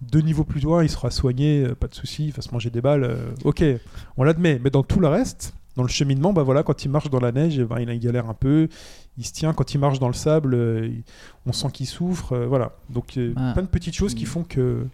deux 0.00 0.20
niveaux 0.20 0.44
plus 0.44 0.60
loin, 0.62 0.82
il 0.82 0.88
sera 0.88 1.10
soigné, 1.10 1.66
pas 1.78 1.86
de 1.86 1.94
souci, 1.94 2.26
il 2.28 2.32
va 2.32 2.40
se 2.42 2.50
manger 2.50 2.70
des 2.70 2.80
balles, 2.80 3.04
euh, 3.04 3.16
ok, 3.44 3.62
on 4.16 4.24
l'admet. 4.24 4.58
Mais 4.64 4.70
dans 4.70 4.82
tout 4.82 4.98
le 5.00 5.06
reste, 5.08 5.52
dans 5.76 5.82
le 5.82 5.88
cheminement, 5.88 6.32
bah 6.32 6.42
voilà, 6.42 6.62
quand 6.62 6.84
il 6.84 6.90
marche 6.90 7.10
dans 7.10 7.20
la 7.20 7.32
neige, 7.32 7.62
bah, 7.62 7.80
il, 7.80 7.88
il 7.90 8.00
galère 8.00 8.28
un 8.30 8.34
peu, 8.34 8.68
il 9.18 9.26
se 9.26 9.32
tient. 9.32 9.52
Quand 9.52 9.74
il 9.74 9.78
marche 9.78 9.98
dans 9.98 10.08
le 10.08 10.14
sable, 10.14 10.54
euh, 10.54 10.90
on 11.46 11.52
sent 11.52 11.68
qu'il 11.72 11.86
souffre, 11.86 12.32
euh, 12.32 12.46
voilà. 12.46 12.72
Donc, 12.90 13.16
euh, 13.16 13.32
plein 13.52 13.62
de 13.62 13.68
petites 13.68 13.94
choses 13.94 14.14
qui 14.14 14.24
font 14.24 14.42
que. 14.42 14.86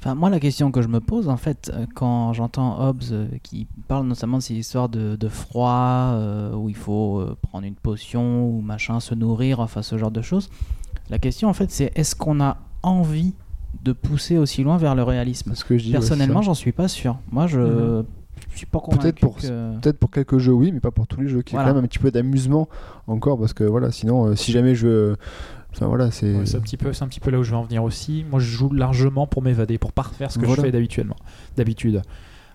Enfin, 0.00 0.14
moi, 0.14 0.28
la 0.30 0.38
question 0.40 0.70
que 0.70 0.82
je 0.82 0.88
me 0.88 1.00
pose, 1.00 1.28
en 1.28 1.36
fait, 1.36 1.72
quand 1.94 2.32
j'entends 2.32 2.80
Hobbes 2.80 3.02
euh, 3.12 3.26
qui 3.42 3.66
parle 3.88 4.06
notamment 4.06 4.38
de 4.38 4.42
ces 4.42 4.54
histoires 4.54 4.88
de, 4.88 5.16
de 5.16 5.28
froid, 5.28 6.12
euh, 6.14 6.54
où 6.54 6.68
il 6.68 6.76
faut 6.76 7.18
euh, 7.20 7.36
prendre 7.42 7.66
une 7.66 7.74
potion 7.74 8.46
ou 8.46 8.60
machin, 8.60 9.00
se 9.00 9.14
nourrir, 9.14 9.58
enfin 9.60 9.82
ce 9.82 9.96
genre 9.96 10.10
de 10.10 10.22
choses, 10.22 10.50
la 11.08 11.18
question, 11.18 11.48
en 11.48 11.52
fait, 11.54 11.70
c'est 11.70 11.92
est-ce 11.96 12.14
qu'on 12.14 12.40
a 12.40 12.58
envie 12.82 13.34
de 13.82 13.92
pousser 13.92 14.38
aussi 14.38 14.62
loin 14.62 14.76
vers 14.76 14.94
le 14.94 15.02
réalisme? 15.02 15.54
Ce 15.54 15.64
que 15.64 15.76
je 15.78 15.84
dis, 15.84 15.88
ouais, 15.90 15.98
Personnellement, 15.98 16.42
j'en 16.42 16.54
suis 16.54 16.72
pas 16.72 16.88
sûr. 16.88 17.18
Moi, 17.30 17.46
je 17.46 17.58
Mhm. 17.60 17.68
je 17.68 18.02
suis 18.58 18.66
pas 18.66 18.80
convaincu 18.80 19.02
Peut-être 19.02 19.20
pour, 19.20 19.36
que... 19.36 19.78
peut-être 19.80 19.98
pour 19.98 20.10
quelques 20.10 20.38
jeux, 20.38 20.52
oui, 20.52 20.72
mais 20.72 20.80
pas 20.80 20.90
pour 20.90 21.06
tous 21.06 21.20
les 21.20 21.28
jeux. 21.28 21.42
Qui 21.42 21.54
Voilà. 21.54 21.68
quand 21.68 21.74
même 21.74 21.84
un 21.84 21.86
petit 21.86 21.98
peu 21.98 22.10
d'amusement 22.10 22.68
encore, 23.06 23.38
parce 23.38 23.52
que 23.52 23.64
voilà, 23.64 23.90
sinon, 23.92 24.26
euh, 24.26 24.36
si 24.36 24.52
jamais 24.52 24.74
je 24.74 24.86
veux. 24.86 25.16
Enfin 25.72 25.86
voilà, 25.86 26.10
c'est. 26.10 26.34
Ouais, 26.34 26.46
c'est 26.46 26.56
un 26.56 26.60
petit 26.60 26.76
peu, 26.78 26.92
c'est 26.92 27.04
un 27.04 27.08
petit 27.08 27.20
peu 27.20 27.30
là 27.30 27.38
où 27.38 27.42
je 27.42 27.50
vais 27.50 27.56
en 27.56 27.62
venir 27.64 27.84
aussi. 27.84 28.24
Moi, 28.30 28.40
je 28.40 28.46
joue 28.46 28.72
largement 28.72 29.26
pour 29.26 29.42
m'évader, 29.42 29.76
pour 29.78 29.92
pas 29.92 30.04
faire 30.04 30.30
ce 30.32 30.38
que 30.38 30.46
Voilà. 30.46 30.62
je 30.62 30.66
fais 30.66 30.72
d'habituellement, 30.72 31.16
d'habitude. 31.56 32.02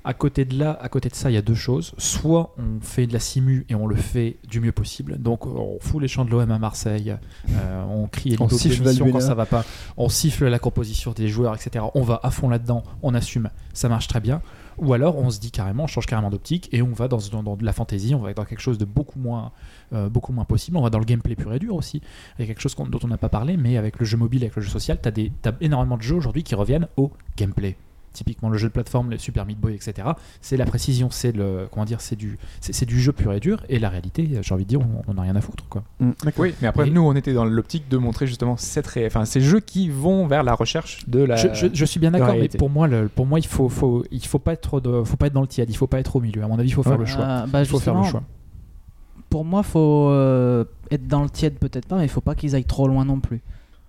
À 0.03 0.15
côté 0.15 0.45
de 0.45 0.57
là, 0.57 0.75
à 0.81 0.89
côté 0.89 1.09
de 1.09 1.13
ça, 1.13 1.29
il 1.29 1.35
y 1.35 1.37
a 1.37 1.43
deux 1.43 1.53
choses. 1.53 1.93
Soit 1.99 2.55
on 2.57 2.81
fait 2.81 3.05
de 3.05 3.13
la 3.13 3.19
simu 3.19 3.67
et 3.69 3.75
on 3.75 3.85
le 3.85 3.95
fait 3.95 4.37
du 4.49 4.59
mieux 4.59 4.71
possible. 4.71 5.17
Donc 5.19 5.45
on 5.45 5.77
fout 5.79 6.01
les 6.01 6.07
chants 6.07 6.25
de 6.25 6.31
l'OM 6.31 6.49
à 6.49 6.57
Marseille, 6.57 7.15
euh, 7.51 7.83
on 7.87 8.07
crie 8.07 8.29
On 8.39 8.45
l'hydro 8.45 8.47
de 8.47 8.53
siffle 8.55 9.11
quand 9.11 9.19
ça 9.19 9.35
va 9.35 9.45
pas, 9.45 9.63
on 9.97 10.09
siffle 10.09 10.47
la 10.47 10.57
composition 10.57 11.11
des 11.11 11.27
joueurs, 11.27 11.53
etc. 11.53 11.85
On 11.93 12.01
va 12.01 12.19
à 12.23 12.31
fond 12.31 12.49
là-dedans, 12.49 12.81
on 13.03 13.13
assume, 13.13 13.51
ça 13.73 13.89
marche 13.89 14.07
très 14.07 14.21
bien. 14.21 14.41
Ou 14.77 14.93
alors 14.93 15.17
on 15.17 15.29
se 15.29 15.39
dit 15.39 15.51
carrément, 15.51 15.83
on 15.83 15.87
change 15.87 16.05
carrément 16.05 16.29
d'optique 16.29 16.69
et 16.71 16.81
on 16.81 16.93
va 16.93 17.07
dans, 17.07 17.17
de 17.17 17.65
la 17.65 17.73
fantaisie, 17.73 18.15
on 18.15 18.19
va 18.19 18.33
dans 18.33 18.45
quelque 18.45 18.61
chose 18.61 18.77
de 18.77 18.85
beaucoup 18.85 19.19
moins, 19.19 19.51
euh, 19.93 20.09
beaucoup 20.09 20.33
moins 20.33 20.45
possible. 20.45 20.77
On 20.77 20.81
va 20.81 20.89
dans 20.89 20.99
le 20.99 21.05
gameplay 21.05 21.35
pur 21.35 21.53
et 21.53 21.59
dur 21.59 21.75
aussi. 21.75 22.01
Il 22.37 22.41
y 22.41 22.43
a 22.43 22.47
quelque 22.47 22.61
chose 22.61 22.75
dont 22.75 22.99
on 23.03 23.07
n'a 23.07 23.17
pas 23.17 23.29
parlé, 23.29 23.57
mais 23.57 23.77
avec 23.77 23.99
le 23.99 24.05
jeu 24.05 24.17
mobile, 24.17 24.43
avec 24.43 24.55
le 24.55 24.61
jeu 24.61 24.69
social, 24.69 24.99
tu 25.01 25.09
as, 25.09 25.53
énormément 25.61 25.97
de 25.97 26.03
jeux 26.03 26.15
aujourd'hui 26.15 26.43
qui 26.43 26.55
reviennent 26.55 26.87
au 26.97 27.11
gameplay. 27.37 27.75
Typiquement 28.13 28.49
le 28.49 28.57
jeu 28.57 28.67
de 28.67 28.73
plateforme, 28.73 29.09
le 29.09 29.17
Super 29.17 29.45
Meat 29.45 29.57
Boy, 29.59 29.73
etc. 29.73 30.09
C'est 30.41 30.57
la 30.57 30.65
précision, 30.65 31.09
c'est 31.11 31.31
le 31.31 31.67
comment 31.71 31.85
dire, 31.85 32.01
c'est 32.01 32.17
du, 32.17 32.37
c'est 32.59 32.85
du 32.85 32.99
jeu 32.99 33.13
pur 33.13 33.31
et 33.31 33.39
dur. 33.39 33.63
Et 33.69 33.79
la 33.79 33.87
réalité, 33.89 34.29
j'ai 34.41 34.53
envie 34.53 34.65
de 34.65 34.69
dire, 34.69 34.81
on 35.07 35.13
n'en 35.13 35.19
a 35.21 35.23
rien 35.23 35.35
à 35.37 35.41
foutre, 35.41 35.63
quoi. 35.69 35.83
Oui, 36.37 36.53
mais 36.61 36.67
après, 36.67 36.87
Et- 36.87 36.91
nous, 36.91 37.01
on 37.01 37.15
était 37.15 37.33
dans 37.33 37.45
l'optique 37.45 37.87
de 37.89 37.97
montrer 37.97 38.27
justement 38.27 38.57
cette 38.57 38.87
ré- 38.87 39.05
enfin, 39.07 39.23
ces 39.23 39.39
jeux 39.39 39.61
qui 39.61 39.89
vont 39.89 40.27
vers 40.27 40.43
la 40.43 40.53
recherche 40.53 41.07
de 41.07 41.23
la. 41.23 41.37
je, 41.37 41.53
je- 41.53 41.67
je 41.73 41.85
suis 41.85 41.99
bien 42.01 42.11
d'accord, 42.11 42.35
mais 42.37 42.49
pour 42.49 42.69
moi, 42.69 42.87
le, 42.87 43.07
pour 43.07 43.25
moi, 43.25 43.39
il 43.39 43.45
faut, 43.47 43.69
faut, 43.69 44.03
il 44.11 44.25
faut 44.25 44.39
pas 44.39 44.53
être, 44.53 44.81
de, 44.81 45.03
faut 45.03 45.15
pas 45.17 45.27
être 45.27 45.33
dans 45.33 45.41
le 45.41 45.47
tiède, 45.47 45.69
il 45.69 45.77
faut 45.77 45.87
pas 45.87 45.99
être 45.99 46.15
au 46.15 46.19
milieu. 46.19 46.43
À 46.43 46.47
mon 46.47 46.59
avis, 46.59 46.69
il 46.69 46.73
faut 46.73 46.83
faire 46.83 46.93
Ouais. 46.93 46.97
le 46.99 47.05
choix. 47.05 47.23
Euh, 47.23 47.45
bah, 47.47 47.61
il 47.61 47.65
faut 47.65 47.79
faire 47.79 47.95
le 47.95 48.03
choix. 48.03 48.23
Pour 49.29 49.45
moi, 49.45 49.63
faut 49.63 50.09
euh, 50.09 50.65
être 50.89 51.07
dans 51.07 51.23
le 51.23 51.29
tiède 51.29 51.53
peut-être 51.57 51.85
pas, 51.87 51.95
mais 51.95 52.03
il 52.03 52.09
faut 52.09 52.19
pas 52.19 52.35
qu'ils 52.35 52.53
aillent 52.55 52.65
trop 52.65 52.87
loin 52.89 53.05
non 53.05 53.21
plus. 53.21 53.39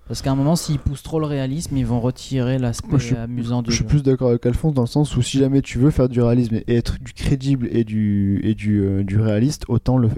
Parce 0.09 0.21
qu'à 0.21 0.33
un 0.33 0.35
moment, 0.35 0.57
s'ils 0.57 0.79
poussent 0.79 1.03
trop 1.03 1.21
le 1.21 1.27
réalisme, 1.27 1.77
ils 1.77 1.87
vont 1.87 2.01
retirer 2.01 2.59
l'aspect 2.59 3.17
amusant 3.17 3.63
du 3.63 3.71
Je 3.71 3.77
suis 3.77 3.85
jeu. 3.85 3.89
plus 3.89 4.03
d'accord 4.03 4.29
avec 4.31 4.45
Alphonse 4.45 4.75
dans 4.75 4.83
le 4.83 4.87
sens 4.89 5.17
où 5.17 5.23
si 5.23 5.39
jamais 5.39 5.63
tu 5.63 5.79
veux 5.79 5.91
faire 5.91 6.09
du 6.09 6.21
réalisme 6.21 6.57
et 6.57 6.75
être 6.77 6.99
du 7.01 7.13
crédible 7.13 7.69
et 7.71 7.85
du, 7.85 8.41
et 8.43 8.55
du, 8.55 8.81
euh, 8.83 9.05
du 9.05 9.19
réaliste, 9.19 9.65
autant 9.69 9.97
le, 9.99 10.11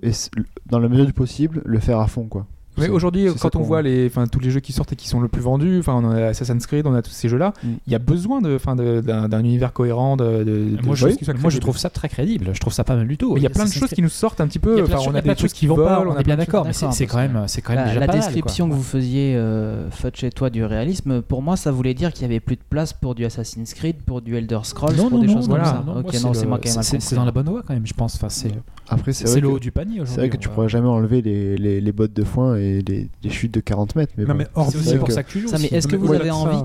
dans 0.67 0.79
la 0.79 0.89
mesure 0.89 1.07
du 1.07 1.13
possible 1.13 1.63
le 1.65 1.79
faire 1.79 2.01
à 2.01 2.07
fond 2.09 2.27
quoi. 2.27 2.47
Mais 2.79 2.89
aujourd'hui, 2.89 3.29
quand 3.41 3.57
on 3.57 3.63
voit 3.63 3.83
les, 3.83 4.07
enfin, 4.07 4.27
tous 4.27 4.41
les 4.41 4.51
jeux 4.51 4.61
qui 4.61 4.73
sortent 4.73 4.93
et 4.93 4.97
qui 4.97 5.09
sont 5.09 5.21
le 5.21 5.29
plus 5.29 5.41
vendus, 5.43 5.79
enfin, 5.79 5.95
on 5.95 6.11
a 6.11 6.27
Assassin's 6.27 6.67
Creed, 6.67 6.87
on 6.87 6.95
a 6.95 7.03
tous 7.03 7.11
ces 7.13 7.29
jeux-là, 7.29 7.53
Mm. 7.63 7.69
il 7.87 7.93
y 7.93 7.97
a 7.97 7.99
besoin 7.99 8.41
de, 8.41 8.55
enfin, 8.57 8.75
d'un 8.77 9.41
univers 9.41 9.73
cohérent, 9.73 10.17
de, 10.17 10.25
de- 10.45 10.45
de 10.77 10.83
Moi, 10.85 10.95
je, 10.95 11.07
moi, 11.41 11.51
trouve 11.61 11.79
ça 11.79 11.91
très 11.91 12.09
crédible. 12.09 12.51
Je 12.53 12.61
trouve 12.61 12.73
ça 12.73 12.85
pas 12.85 12.97
mal 12.97 13.07
du 13.07 13.17
tout. 13.17 13.35
Il 13.37 13.43
y 13.43 13.47
a 13.47 13.51
plein 13.51 13.65
de 13.65 13.71
choses 13.73 13.91
qui 13.91 14.03
nous 14.03 14.09
sortent 14.09 14.41
un 14.41 14.47
petit 14.47 14.59
peu. 14.59 14.73
Il 14.75 14.79
y 14.79 14.81
a 14.81 14.85
plein 14.85 14.89
de 14.89 14.95
Enfin, 14.95 15.05
choses- 15.05 15.13
on 15.15 15.17
a 15.17 15.21
des 15.23 15.29
de 15.29 15.35
choses 15.35 15.39
trucs 15.51 15.53
qui 15.53 15.67
vont 15.67 15.77
pas, 15.77 16.05
on 16.07 16.19
est 16.19 16.25
bien 16.25 16.37
d'accord, 16.37 16.65
mais 16.67 16.73
c'est 16.73 17.07
quand 17.07 17.19
même, 17.19 17.45
c'est 17.47 17.63
quand 17.63 17.75
même 17.75 17.83
La, 17.83 17.89
déjà 17.89 18.01
la 18.01 18.07
pas 18.07 18.13
mal, 18.13 18.21
quoi. 18.23 18.31
description 18.33 18.69
que 18.69 18.75
vous 18.75 18.83
faisiez, 18.83 19.35
euh, 19.37 19.91
Fudge 19.91 20.25
et 20.25 20.31
toi, 20.31 20.51
du 20.51 20.65
réalisme, 20.65 21.23
pour 21.23 21.43
moi, 21.43 21.57
ça 21.57 21.71
voulait 21.71 21.95
dire 21.95 22.13
qu'il 22.13 22.23
y 22.23 22.25
avait 22.27 22.41
plus 22.41 22.57
de 22.57 22.63
place 22.69 22.93
pour 22.93 23.15
du 23.15 23.25
Assassin's 23.25 23.73
Creed, 23.75 23.97
pour 24.05 24.21
du 24.21 24.37
Elder 24.37 24.59
Scrolls, 24.65 24.97
pour 24.97 25.21
des 25.21 25.29
choses 25.29 25.49
comme 25.49 25.65
ça. 25.65 25.85
c'est 26.11 26.19
c'est 26.19 26.43
le- 26.43 26.49
moi 26.49 26.59
qui 26.59 26.69
ai 26.69 26.75
mal 26.75 26.85
c'est- 26.85 26.91
compris. 26.97 27.01
C'est 27.07 27.15
dans 27.17 27.25
la 27.25 27.33
bonne 27.33 27.47
voie 27.49 27.63
quand 27.67 27.75
même, 27.75 27.87
je 27.87 27.95
pense. 27.95 28.17
Enfin, 28.17 28.29
c'est 28.29 28.51
Après, 28.89 29.13
c'est 29.13 29.33
le 29.41 29.49
que- 29.49 29.55
haut 29.55 29.59
du 29.59 29.71
panier. 29.73 30.01
C'est 30.05 30.17
vrai 30.17 30.29
que 30.29 30.37
tu 30.37 30.49
pourrais 30.49 30.69
jamais 30.69 30.89
enlever 30.89 31.23
les 31.23 31.93
bottes 31.93 32.13
de 32.15 32.25
foin 32.25 32.57
et 32.65 32.83
les, 32.87 33.09
les 33.23 33.31
chutes 33.31 33.53
de 33.55 33.61
40 33.61 33.97
mètres. 33.97 34.13
Mais 34.17 34.25
Non, 34.25 34.31
bon. 34.33 34.39
mais 34.39 34.47
hors 34.55 34.71
C'est 34.71 34.79
aussi 34.79 34.89
C'est 34.89 34.97
pour 34.99 35.07
vrai 35.07 35.15
ça 35.15 35.23
que 35.23 35.31
tu 35.31 35.41
joues. 35.41 35.49
Ça, 35.49 35.59
mais 35.59 35.67
aussi. 35.67 35.75
est-ce 35.75 35.89
que 35.89 35.97
vous 35.97 36.13
avez 36.13 36.29
que 36.29 36.35
envie 36.35 36.63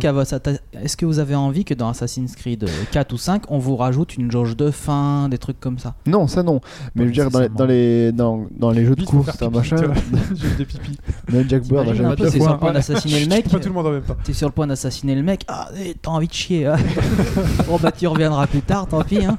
est-ce 0.83 0.97
que 0.97 1.05
vous 1.05 1.19
avez 1.19 1.35
envie 1.35 1.65
que 1.65 1.73
dans 1.73 1.89
Assassin's 1.89 2.35
Creed 2.35 2.65
4 2.91 3.13
ou 3.13 3.17
5 3.17 3.43
on 3.49 3.57
vous 3.57 3.75
rajoute 3.75 4.15
une 4.17 4.31
jauge 4.31 4.55
de 4.57 4.71
fin, 4.71 5.29
des 5.29 5.37
trucs 5.37 5.59
comme 5.59 5.77
ça? 5.79 5.95
Non, 6.05 6.27
ça 6.27 6.43
non. 6.43 6.61
Mais 6.95 7.03
je 7.03 7.07
veux 7.07 7.13
dire, 7.13 7.29
dans 7.31 7.39
les, 7.39 7.49
dans 7.49 7.65
les, 7.65 8.11
dans, 8.11 8.47
dans 8.57 8.71
les 8.71 8.85
jeux 8.85 8.95
de 8.95 9.03
course, 9.03 9.35
faire 9.37 9.47
un 9.49 9.61
pipi, 9.61 9.73
machin. 9.75 9.93
des 10.57 10.65
pipis. 10.65 10.97
Même 11.31 11.49
Jack 11.49 11.63
Bird 11.63 11.87
a 11.87 11.93
T'imagines 11.93 12.03
jamais 12.17 12.31
c'est 12.31 12.39
ça. 12.39 12.43
sur 12.45 12.53
le 12.53 12.59
point 12.59 12.71
d'assassiner 12.73 13.19
le 13.21 13.27
mec. 13.29 13.49
Pas 13.49 13.59
tout 13.59 13.67
le 13.69 13.73
monde 13.73 13.87
en 13.87 13.91
même 13.91 14.01
temps. 14.03 14.17
T'es 14.23 14.33
sur 14.33 14.47
le 14.47 14.53
point 14.53 14.67
d'assassiner 14.67 15.15
le 15.15 15.23
mec. 15.23 15.41
Ah, 15.47 15.69
eh, 15.79 15.95
t'as 16.01 16.11
envie 16.11 16.27
de 16.27 16.33
chier. 16.33 16.65
hein. 16.67 16.77
bon 17.67 17.77
bah 17.81 17.91
tu 17.91 18.07
reviendras 18.07 18.47
plus 18.47 18.61
tard, 18.61 18.87
tant 18.87 19.03
pis. 19.03 19.25
Hein. 19.25 19.37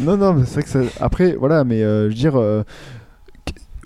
Non, 0.00 0.16
non, 0.16 0.34
mais 0.34 0.44
c'est 0.46 0.54
vrai 0.54 0.62
que 0.62 0.68
ça... 0.68 0.80
Après, 1.00 1.34
voilà, 1.34 1.64
mais 1.64 1.82
euh, 1.82 2.04
je 2.04 2.08
veux 2.08 2.14
dire, 2.14 2.36
euh, 2.36 2.62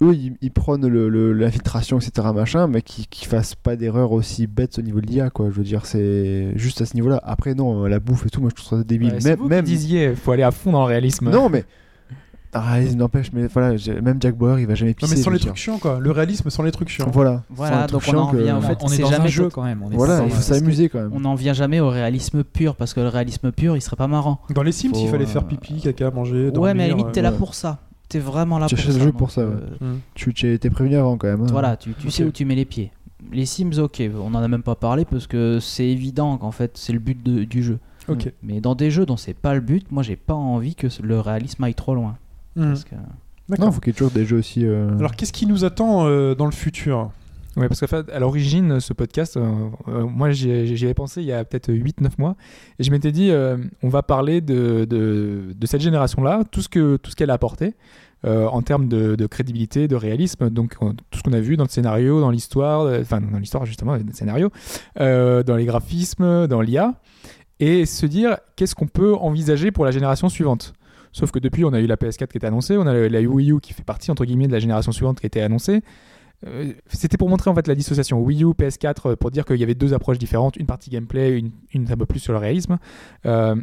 eux, 0.03 0.15
ils, 0.15 0.35
ils 0.41 0.51
prônent 0.51 0.87
le- 0.87 1.09
le- 1.09 1.33
l'infiltration, 1.33 1.99
etc., 1.99 2.29
machin, 2.35 2.67
mais 2.67 2.83
qu'ils 2.83 3.07
qu'ils 3.07 3.29
fassent 3.29 3.55
pas 3.55 3.77
d'erreur 3.77 4.13
aussi 4.13 4.47
bête 4.47 4.79
au 4.79 4.83
niveau 4.83 5.01
de 5.01 5.07
l'IA, 5.07 5.31
quoi. 5.31 5.47
Je 5.51 5.55
veux 5.57 5.65
dire, 5.65 5.87
c'est 5.87 6.53
juste 6.57 6.81
à 6.81 6.87
ce 6.87 6.95
niveau-là. 6.95 7.21
Après, 7.25 7.55
non, 7.55 7.85
la 7.85 8.01
bouffe 8.01 8.27
et 8.27 8.31
tout, 8.31 8.41
moi, 8.41 8.51
je 8.57 8.63
trouve 8.63 8.79
ça 8.79 8.85
débile. 8.85 9.13
Ouais, 9.13 9.21
c'est 9.21 9.31
même, 9.31 9.39
vous 9.39 9.49
même... 9.49 9.65
qui 9.65 9.73
disiez, 9.73 10.15
faut 10.15 10.33
aller 10.33 10.43
à 10.43 10.51
fond 10.51 10.73
dans 10.73 10.81
le 10.81 10.87
réalisme. 10.89 11.31
Non, 11.31 11.49
mais. 11.49 11.65
Ah, 12.53 12.83
il 12.83 12.97
n'empêche, 12.97 13.31
mais 13.33 13.47
voilà, 13.47 13.77
même 14.03 14.17
Jack 14.21 14.35
Bauer, 14.35 14.59
il 14.59 14.67
va 14.67 14.75
jamais 14.75 14.91
Non, 14.91 14.95
pisser. 14.97 15.15
mais 15.15 15.23
sans 15.23 15.31
les 15.31 15.39
trucs 15.39 15.55
chiants, 15.55 15.79
quoi. 15.79 16.01
Le 16.01 16.11
réalisme 16.11 16.51
sans 16.51 16.65
les 16.65 16.73
trucs 16.73 16.89
chiants. 16.89 17.09
Voilà. 17.13 17.45
Voilà, 17.49 17.77
Sans 17.77 17.87
les 17.87 17.93
donc 17.93 18.03
trucs 18.03 18.15
on 18.15 18.19
en 18.19 18.31
chiants 18.33 18.39
que- 18.41 18.51
en 18.51 18.61
fait. 18.61 18.79
On 18.83 18.87
est 18.89 18.97
c'est 18.97 19.03
dans 19.03 19.09
un 19.09 19.11
jamais 19.13 19.29
jeu 19.29 19.45
tot- 19.45 19.51
quand 19.55 19.63
même. 19.63 19.83
on 19.85 19.91
est 19.93 19.95
Voilà, 19.95 20.25
il 20.25 20.33
faut 20.33 20.43
s'amuser 20.43 20.89
quand 20.89 20.99
même. 20.99 21.13
On 21.15 21.21
n'en 21.21 21.37
vient 21.37 21.53
jamais 21.53 21.79
au 21.79 21.89
réalisme 21.89 22.43
pur 22.43 22.75
parce 22.75 22.93
que 22.93 22.99
le 22.99 23.07
réalisme 23.07 23.53
pur, 23.53 23.77
il 23.77 23.81
serait 23.81 23.95
pas 23.95 24.09
marrant. 24.09 24.41
Dans 24.53 24.65
les 24.65 24.73
Sims, 24.73 24.91
il 24.97 25.05
Faut, 25.05 25.13
fallait 25.13 25.27
euh, 25.27 25.29
faire 25.29 25.47
pipi, 25.47 25.81
caca, 25.81 26.11
manger. 26.11 26.47
ouais, 26.47 26.51
dormir, 26.51 26.75
mais 26.75 26.83
à 26.83 26.89
la 26.89 26.95
limite, 26.95 27.07
euh, 27.07 27.13
t'es 27.13 27.23
là 27.23 27.31
ouais. 27.31 27.39
pour 27.39 27.55
ça. 27.55 27.79
T'es 28.11 28.19
vraiment 28.19 28.59
là 28.59 28.67
Tu 28.67 28.75
pour 28.75 28.85
ça. 28.85 28.93
le 28.93 28.99
jeu 29.05 29.13
pour 29.13 29.31
ça, 29.31 29.47
ouais. 29.47 29.55
euh, 29.83 29.95
Hmm. 29.95 29.99
Tu 30.15 30.31
étais 30.53 30.69
prévenu 30.69 30.97
avant 30.97 31.17
quand 31.17 31.29
même. 31.29 31.41
hein. 31.43 31.47
Voilà, 31.51 31.77
tu, 31.79 31.95
tu 31.95 32.11
sais 32.11 32.25
où 32.25 32.31
tu 32.31 32.45
mets 32.45 32.55
les 32.57 32.65
pieds. 32.67 32.91
Les 33.33 33.47
Sims, 33.47 33.79
ok, 33.79 34.03
on 34.21 34.35
en 34.35 34.43
a 34.43 34.49
même 34.49 34.63
pas 34.63 34.75
parlé 34.75 35.05
parce 35.05 35.27
que 35.27 35.59
c'est 35.61 35.87
évident 35.87 36.37
qu'en 36.39 36.51
fait 36.51 36.73
c'est 36.77 36.93
le 36.93 36.99
but 36.99 37.23
de- 37.23 37.45
du 37.45 37.63
jeu. 37.63 37.79
Ok. 38.09 38.33
Mais 38.43 38.61
dans 38.61 38.75
des 38.75 38.91
jeux 38.91 39.07
dont 39.07 39.17
c'est 39.17 39.35
pas 39.35 39.55
le 39.55 39.61
but, 39.61 39.91
moi 39.93 40.03
j'ai 40.03 40.17
pas 40.17 40.35
envie 40.35 40.75
que 40.75 40.89
le 41.03 41.21
réalisme 41.21 41.63
aille 41.65 41.75
trop 41.75 41.95
loin. 41.95 42.17
Mhm. 42.57 42.67
Parce 42.69 42.85
que- 42.85 42.95
D'accord. 43.49 43.67
Non, 43.67 43.73
faut 43.73 43.81
qu'il 43.81 43.91
y 43.93 43.95
ait 43.95 43.99
toujours 43.99 44.13
des 44.13 44.25
jeux 44.25 44.39
aussi. 44.39 44.65
euh, 44.65 44.97
Alors, 44.99 45.17
qu'est-ce 45.17 45.33
qui 45.33 45.47
nous 45.47 45.65
attend 45.65 46.07
euh, 46.07 46.35
dans 46.37 46.45
le 46.47 46.53
futur? 46.53 47.11
Ouais, 47.57 47.67
parce 47.67 47.81
qu'en 47.81 47.89
fait, 47.89 48.09
à 48.11 48.21
l'origine, 48.21 48.79
ce 48.79 48.93
podcast, 48.93 49.37
euh, 49.37 49.69
euh, 49.89 50.05
moi 50.05 50.31
j'y 50.31 50.85
avais 50.85 50.95
pensé 50.95 51.21
il 51.21 51.27
y 51.27 51.33
a 51.33 51.45
peut-être 51.45 51.73
8-9 51.73 52.11
mois, 52.19 52.37
et 52.79 52.85
je 52.85 52.91
m'étais 52.93 53.11
dit, 53.11 53.31
euh, 53.31 53.57
on 53.83 53.89
va 53.89 54.05
parler 54.05 54.41
de, 54.41 54.85
de, 54.85 55.67
cette 55.67 55.81
génération-là, 55.81 56.45
tout 56.51 56.63
ce 56.63 56.69
qu'elle 56.69 57.31
a 57.31 57.35
apporté 57.35 57.75
en 58.25 58.61
termes 58.63 58.87
de, 58.87 59.27
crédibilité, 59.27 59.89
de 59.89 59.97
réalisme, 59.97 60.51
donc 60.51 60.77
tout 60.79 61.19
ce 61.19 61.23
qu'on 61.23 61.33
a 61.33 61.41
vu 61.41 61.57
dans 61.57 61.65
le 61.65 61.71
scénario, 61.71 62.21
dans 62.21 62.31
l'histoire, 62.31 62.87
enfin 63.01 63.21
dans 63.21 63.39
l'histoire 63.39 63.65
justement, 63.67 63.97
dans 63.97 64.07
le 64.07 64.13
scénario, 64.13 64.51
dans 64.97 65.57
les 65.57 65.65
graphismes, 65.65 66.47
dans 66.47 66.61
l'IA, 66.61 66.95
et 67.59 67.85
se 67.85 68.07
dire 68.07 68.39
qu'est-ce 68.57 68.75
qu'on 68.75 68.87
peut 68.87 69.15
envisager 69.15 69.73
pour 69.73 69.85
la 69.85 69.91
génération 69.91 70.29
suivante? 70.29 70.75
Sauf 71.13 71.33
que 71.33 71.41
depuis, 71.41 71.65
on 71.65 71.73
a 71.73 71.81
eu 71.81 71.87
la 71.87 71.97
PS4 71.97 72.29
qui 72.29 72.37
était 72.37 72.47
annoncée, 72.47 72.77
on 72.77 72.87
a 72.87 72.95
la 72.95 73.21
Wii 73.21 73.53
U 73.53 73.61
qui 73.61 73.73
fait 73.73 73.83
partie 73.83 74.11
entre 74.13 74.25
guillemets 74.25 74.47
de 74.47 74.53
la 74.53 74.61
génération 74.61 74.93
suivante 74.93 75.19
qui 75.19 75.27
était 75.27 75.41
annoncée. 75.41 75.83
Euh, 76.47 76.73
C'était 76.87 77.17
pour 77.17 77.29
montrer 77.29 77.51
en 77.51 77.55
fait 77.55 77.67
la 77.67 77.75
dissociation 77.75 78.21
Wii 78.21 78.45
U, 78.45 78.49
PS4, 78.49 79.11
euh, 79.11 79.17
pour 79.17 79.31
dire 79.31 79.45
qu'il 79.45 79.57
y 79.57 79.63
avait 79.63 79.75
deux 79.75 79.93
approches 79.95 80.19
différentes, 80.19 80.57
une 80.57 80.67
partie 80.67 80.91
gameplay, 80.91 81.39
une, 81.39 81.51
une 81.75 81.91
un 81.91 81.97
peu 81.97 82.07
plus 82.07 82.21
sur 82.21 82.33
le 82.33 82.39
réalisme. 82.39 82.79
Euh, 83.27 83.57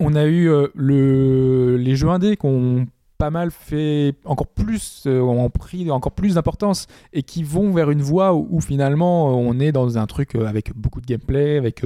on 0.00 0.14
a 0.14 0.26
eu 0.26 0.50
le, 0.74 1.76
les 1.78 1.96
jeux 1.96 2.10
indés 2.10 2.36
qui 2.36 2.44
ont 2.44 2.86
pas 3.16 3.30
mal 3.30 3.50
fait 3.50 4.14
encore 4.26 4.46
plus, 4.46 5.06
ont 5.06 5.48
pris 5.48 5.90
encore 5.90 6.12
plus 6.12 6.34
d'importance 6.34 6.88
et 7.14 7.22
qui 7.22 7.42
vont 7.42 7.72
vers 7.72 7.90
une 7.90 8.02
voie 8.02 8.34
où, 8.34 8.60
finalement 8.60 9.28
on 9.30 9.58
est 9.58 9.72
dans 9.72 9.96
un 9.96 10.06
truc 10.06 10.34
avec 10.34 10.76
beaucoup 10.76 11.00
de 11.00 11.06
gameplay, 11.06 11.56
avec 11.56 11.82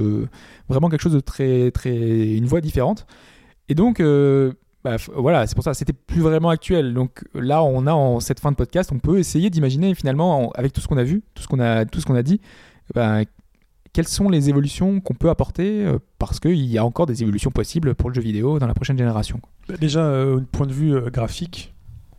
vraiment 0.67 0.89
quelque 0.89 1.01
chose 1.01 1.13
de 1.13 1.21
très, 1.21 1.71
très, 1.71 2.33
une 2.35 2.45
voie 2.45 2.59
différente. 2.59 3.07
Et 3.69 3.73
donc, 3.73 4.01
bah, 4.83 4.97
f- 4.97 5.09
voilà, 5.15 5.47
c'est 5.47 5.55
pour 5.55 5.63
ça, 5.63 5.73
c'était 5.73 5.93
plus 5.93 6.21
vraiment 6.21 6.49
actuel. 6.49 6.93
Donc 6.93 7.23
là, 7.33 7.63
on 7.63 7.87
a 7.87 7.93
en 7.93 8.19
cette 8.19 8.39
fin 8.39 8.51
de 8.51 8.55
podcast, 8.57 8.91
on 8.91 8.99
peut 8.99 9.19
essayer 9.19 9.49
d'imaginer 9.49 9.93
finalement, 9.95 10.47
en- 10.47 10.51
avec 10.51 10.73
tout 10.73 10.81
ce 10.81 10.87
qu'on 10.87 10.97
a 10.97 11.03
vu, 11.03 11.23
tout 11.33 11.43
ce 11.43 11.47
qu'on 11.47 11.59
a, 11.59 11.85
tout 11.85 11.99
ce 12.01 12.05
qu'on 12.05 12.15
a 12.15 12.23
dit, 12.23 12.41
ben, 12.93 13.23
quelles 13.93 14.07
sont 14.07 14.27
les 14.29 14.49
évolutions 14.49 14.99
qu'on 15.01 15.13
peut 15.13 15.29
apporter 15.29 15.85
euh, 15.85 15.99
parce 16.19 16.39
qu'il 16.39 16.65
y 16.65 16.77
a 16.77 16.83
encore 16.85 17.05
des 17.05 17.21
évolutions 17.21 17.51
possibles 17.51 17.93
pour 17.95 18.09
le 18.09 18.15
jeu 18.15 18.21
vidéo 18.21 18.57
dans 18.59 18.67
la 18.67 18.73
prochaine 18.73 18.97
génération. 18.97 19.39
Bah, 19.67 19.75
Déjà, 19.79 19.99
euh, 20.01 20.37
au 20.37 20.41
point 20.41 20.65
de 20.65 20.73
vue 20.73 20.95
euh, 20.95 21.09
graphique, 21.11 21.73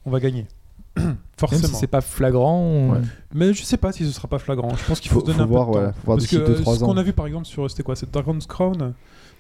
on 0.07 0.11
va 0.11 0.21
gagner. 0.21 0.47
Même 0.97 1.17
Forcément. 1.37 1.67
si 1.67 1.75
c'est 1.75 1.87
pas 1.89 2.01
flagrant. 2.01 2.61
on- 2.61 2.91
Ouais. 2.93 2.99
Mais 3.35 3.53
je 3.53 3.65
sais 3.65 3.77
pas 3.77 3.91
si 3.91 4.05
ce 4.07 4.13
sera 4.13 4.29
pas 4.29 4.39
flagrant. 4.39 4.69
Je 4.77 4.85
pense 4.85 5.01
qu'il 5.01 5.11
faut, 5.11 5.19
Faut- 5.19 5.27
se 5.27 5.33
donner 5.33 5.39
faut 5.39 5.43
un 5.45 5.47
voir, 5.47 5.67
peu 5.73 5.73
de 5.73 5.79
ouais, 5.79 5.87
temps. 5.89 5.93
faut 5.99 6.05
voir 6.07 6.17
Parce 6.19 6.27
que 6.31 6.37
deux, 6.37 6.43
euh, 6.53 6.61
trois 6.61 6.75
ce 6.77 6.81
qu'on 6.85 6.97
a 6.97 7.03
vu 7.03 7.13
par 7.13 7.27
exemple 7.27 7.47
sur 7.47 7.69
c'était 7.69 7.83
quoi, 7.83 7.97
c'est 7.97 8.09
Dragon's 8.11 8.47
Crown 8.47 8.95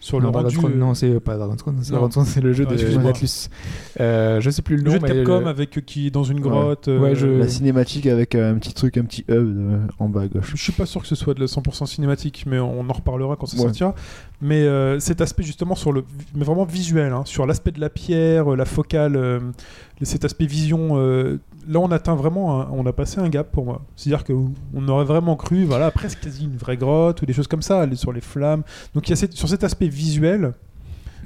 sur 0.05 0.20
non, 0.20 0.26
le 0.26 0.33
Dragon's 0.33 0.55
rendu. 0.57 0.58
Crown, 0.66 0.73
euh, 0.73 0.76
non, 0.86 0.94
c'est 0.94 1.20
pas 1.20 1.36
Dragon's 1.36 1.62
Crown, 1.62 1.76
c'est 1.81 1.91
Non. 1.92 1.99
Dragon's 1.99 2.15
Crown, 2.15 2.26
c'est 2.26 2.41
le 2.41 2.52
jeu 2.52 2.66
Ah, 2.68 2.73
de 2.74 3.02
d'Atlus. 3.02 3.49
Euh, 4.00 4.41
je 4.41 4.50
sais 4.50 4.62
plus 4.62 4.76
le 4.76 4.83
le 4.83 4.89
nom. 4.89 4.92
jeu 4.94 4.99
de 5.00 5.07
Capcom 5.07 5.41
le- 5.41 5.47
avec 5.47 5.78
euh, 5.78 5.81
qui 5.81 6.08
est 6.08 6.10
dans 6.10 6.24
une 6.24 6.41
grotte. 6.41 6.89
euh, 6.89 6.99
Ouais, 6.99 7.15
je- 7.15 7.26
La 7.26 7.49
cinématique 7.49 8.07
avec 8.07 8.34
euh, 8.34 8.52
un 8.52 8.58
petit 8.58 8.74
truc, 8.74 8.97
un 8.99 9.05
petit 9.05 9.23
hub 9.28 9.34
euh, 9.58 9.78
en 9.99 10.08
bas 10.08 10.23
à 10.23 10.28
gauche. 10.28 10.52
Je 10.55 10.62
suis 10.62 10.73
pas 10.73 10.86
sûr 10.86 11.00
que 11.00 11.07
ce 11.07 11.15
soit 11.15 11.34
de 11.34 11.41
la 11.41 11.47
100% 11.47 11.86
cinématique, 11.86 12.44
mais 12.47 12.58
on 12.58 12.81
en 12.89 12.92
reparlera 12.92 13.36
quand 13.36 13.47
ça 13.47 13.57
Ouais. 13.57 13.62
sortira. 13.62 13.94
Mais 14.42 14.62
euh, 14.62 14.99
cet 15.00 15.20
aspect 15.23 15.42
justement 15.42 15.74
sur 15.74 15.92
le, 15.92 16.05
mais 16.34 16.44
vraiment 16.44 16.65
visuel, 16.65 17.12
hein, 17.12 17.23
sur 17.24 17.47
l'aspect 17.47 17.70
de 17.70 17.81
la 17.81 17.89
pierre, 17.89 18.52
euh, 18.52 18.57
la 18.57 18.66
focale, 18.66 19.16
euh, 19.16 19.41
cet 20.02 20.24
aspect 20.26 20.44
vision. 20.47 20.99
Euh, 21.68 21.73
là, 21.73 21.81
on 21.81 21.91
atteint 21.91 22.15
vraiment, 22.15 22.60
un- 22.60 22.68
on 22.73 22.84
a 22.86 22.93
passé 22.93 23.20
un 23.20 23.28
gap 23.28 23.51
pour 23.52 23.65
moi. 23.65 23.83
C'est-à-dire 23.97 24.25
que 24.25 24.33
on 24.75 24.89
aurait 24.89 25.05
vraiment 25.05 25.36
cru, 25.36 25.65
voilà, 25.65 25.91
presque 25.91 26.20
quasi 26.20 26.44
une 26.44 26.57
vraie 26.57 26.76
grotte 26.76 27.23
ou 27.23 27.26
des 27.26 27.33
choses 27.33 27.49
comme 27.49 27.62
ça, 27.62 27.86
sur 27.94 28.12
les 28.12 28.20
flammes. 28.20 28.62
Donc 28.94 29.07
il 29.09 29.10
y 29.10 29.12
a 29.12 29.17
cette- 29.17 29.33
sur 29.34 29.49
cet 29.49 29.65
aspect 29.65 29.89
visuel, 29.89 30.52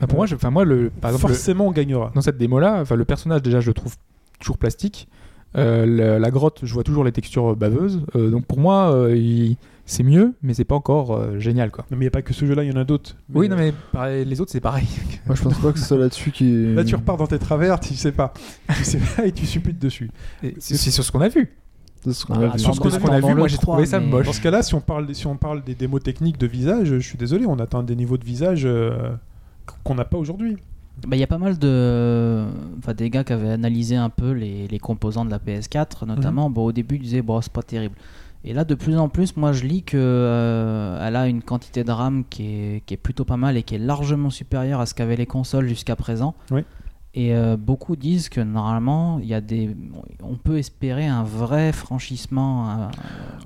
Bah, 0.00 0.06
pour 0.06 0.16
moi, 0.18 0.26
je, 0.26 0.34
enfin 0.36 0.50
moi, 0.50 0.64
le, 0.64 0.90
par 0.90 1.10
exemple, 1.10 1.28
le- 1.30 1.34
forcément, 1.34 1.66
on 1.66 1.72
gagnera. 1.72 2.12
dans 2.14 2.20
cette 2.20 2.38
démo-là, 2.38 2.80
enfin, 2.82 2.94
le 2.94 3.04
personnage 3.04 3.42
déjà, 3.42 3.60
je 3.60 3.66
le 3.68 3.74
trouve 3.74 3.96
toujours 4.38 4.56
plastique. 4.58 5.08
Euh, 5.56 5.86
la, 5.86 6.18
la 6.18 6.30
grotte, 6.30 6.60
je 6.62 6.72
vois 6.74 6.84
toujours 6.84 7.04
les 7.04 7.10
textures 7.12 7.56
baveuses. 7.56 8.02
Euh, 8.14 8.30
donc 8.30 8.44
pour 8.46 8.58
moi, 8.60 8.92
euh, 8.92 9.16
il- 9.16 9.56
c'est 9.90 10.02
mieux, 10.02 10.34
mais 10.42 10.52
c'est 10.52 10.64
pas 10.66 10.74
encore 10.74 11.12
euh, 11.16 11.38
génial, 11.38 11.70
quoi. 11.70 11.86
Non, 11.90 11.96
mais 11.96 12.04
il 12.04 12.06
n'y 12.06 12.08
a 12.08 12.10
pas 12.10 12.20
que 12.20 12.34
ce 12.34 12.44
jeu-là, 12.44 12.62
il 12.62 12.70
y 12.70 12.72
en 12.72 12.80
a 12.80 12.84
d'autres. 12.84 13.16
Oui, 13.32 13.48
Mais, 13.48 13.56
non, 13.56 13.60
mais 13.62 13.72
pareil, 13.90 14.24
les 14.26 14.38
autres, 14.40 14.52
c'est 14.52 14.60
pareil. 14.60 14.86
Moi, 15.26 15.34
je 15.34 15.42
pense 15.42 15.58
pas 15.58 15.72
que 15.72 15.78
ce 15.78 15.86
soit 15.86 15.96
là-dessus 15.96 16.30
qui. 16.30 16.74
Là, 16.74 16.84
tu 16.84 16.94
repars 16.94 17.16
dans 17.16 17.26
tes 17.26 17.38
travers, 17.38 17.80
tu 17.80 17.94
sais 17.94 18.12
pas. 18.12 18.34
tu 18.76 18.84
sais 18.84 18.98
pas 18.98 19.24
et 19.26 19.32
tu 19.32 19.46
supputes 19.46 19.78
dessus. 19.78 20.10
C'est 20.58 20.76
sur 20.90 21.02
ce 21.02 21.10
qu'on 21.10 21.22
a 21.22 21.28
vu. 21.28 21.56
de 22.04 22.12
ce 22.12 22.26
qu'on 22.26 22.34
Ah, 22.34 22.44
a 22.44 22.48
vu. 22.48 22.58
sur 22.58 22.74
ce 22.74 22.80
qu'on 22.80 22.90
a 22.90 23.18
vu, 23.20 23.30
a 23.30 23.34
moi, 23.34 23.48
j'ai 23.48 23.56
trouvé 23.56 23.86
ça 23.86 23.98
moche. 23.98 24.26
Dans 24.26 24.32
ce 24.34 24.42
cas-là, 24.42 24.62
si 24.62 24.74
on 24.74 24.80
parle, 24.82 25.14
si 25.14 25.26
on 25.26 25.36
parle 25.36 25.64
des 25.64 25.74
démos 25.74 26.02
techniques 26.02 26.38
de 26.38 26.46
visage, 26.46 26.88
je 26.88 26.98
suis 26.98 27.16
désolé, 27.16 27.46
on 27.46 27.58
atteint 27.58 27.82
des 27.82 27.96
niveaux 27.96 28.18
de 28.18 28.24
visage 28.26 28.62
euh, 28.66 29.12
qu'on 29.84 29.94
n'a 29.94 30.04
pas 30.04 30.18
aujourd'hui. 30.18 30.58
Bah, 31.06 31.16
Il 31.16 31.20
y 31.20 31.22
a 31.24 31.26
pas 31.28 31.38
mal 31.38 31.58
de. 31.58 32.44
Enfin, 32.78 32.92
des 32.92 33.08
gars 33.08 33.24
qui 33.24 33.32
avaient 33.32 33.50
analysé 33.52 33.96
un 33.96 34.10
peu 34.10 34.32
les, 34.32 34.68
les 34.68 34.78
composants 34.78 35.24
de 35.24 35.30
la 35.30 35.38
PS4, 35.38 36.04
notamment. 36.06 36.50
Bon, 36.50 36.66
au 36.66 36.72
début, 36.72 36.96
ils 36.96 37.02
disaient, 37.02 37.22
bon, 37.22 37.40
c'est 37.40 37.52
pas 37.52 37.62
terrible. 37.62 37.94
Et 38.44 38.52
là, 38.54 38.64
de 38.64 38.74
plus 38.74 38.96
en 38.96 39.08
plus, 39.08 39.36
moi, 39.36 39.52
je 39.52 39.64
lis 39.64 39.82
que 39.82 39.96
euh, 39.98 41.06
elle 41.06 41.16
a 41.16 41.26
une 41.26 41.42
quantité 41.42 41.84
de 41.84 41.90
RAM 41.90 42.24
qui 42.28 42.46
est, 42.46 42.82
qui 42.86 42.94
est 42.94 42.98
plutôt 42.98 43.24
pas 43.24 43.36
mal 43.36 43.56
et 43.56 43.62
qui 43.62 43.74
est 43.74 43.78
largement 43.78 44.30
supérieure 44.30 44.80
à 44.80 44.86
ce 44.86 44.94
qu'avaient 44.94 45.16
les 45.16 45.26
consoles 45.26 45.66
jusqu'à 45.66 45.96
présent. 45.96 46.34
Oui. 46.50 46.62
Et 47.14 47.34
euh, 47.34 47.56
beaucoup 47.56 47.96
disent 47.96 48.28
que 48.28 48.40
normalement, 48.40 49.18
il 49.18 49.26
y 49.26 49.34
a 49.34 49.40
des, 49.40 49.74
on 50.22 50.36
peut 50.36 50.58
espérer 50.58 51.06
un 51.06 51.24
vrai 51.24 51.72
franchissement 51.72 52.68
euh, 52.70 52.86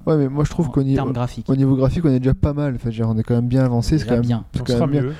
Ouais, 0.04 0.16
mais 0.16 0.28
moi 0.28 0.44
je 0.44 0.50
trouve 0.50 0.68
en 0.68 0.70
qu'au 0.72 0.82
niveau, 0.82 0.96
termes 0.96 1.12
graphiques. 1.12 1.48
au 1.48 1.56
niveau 1.56 1.76
graphique, 1.76 2.04
on 2.04 2.10
est 2.10 2.18
déjà 2.18 2.34
pas 2.34 2.52
mal. 2.52 2.74
Enfin, 2.74 2.90
on 3.04 3.16
est 3.16 3.22
quand 3.22 3.34
même 3.34 3.48
bien 3.48 3.64
avancé. 3.64 3.98
C'est 3.98 4.04
quand 4.06 4.14
même 4.14 4.22
bien. 4.22 4.44
quand 4.52 4.66
sera 4.66 4.86
même 4.86 5.04
bien. 5.04 5.12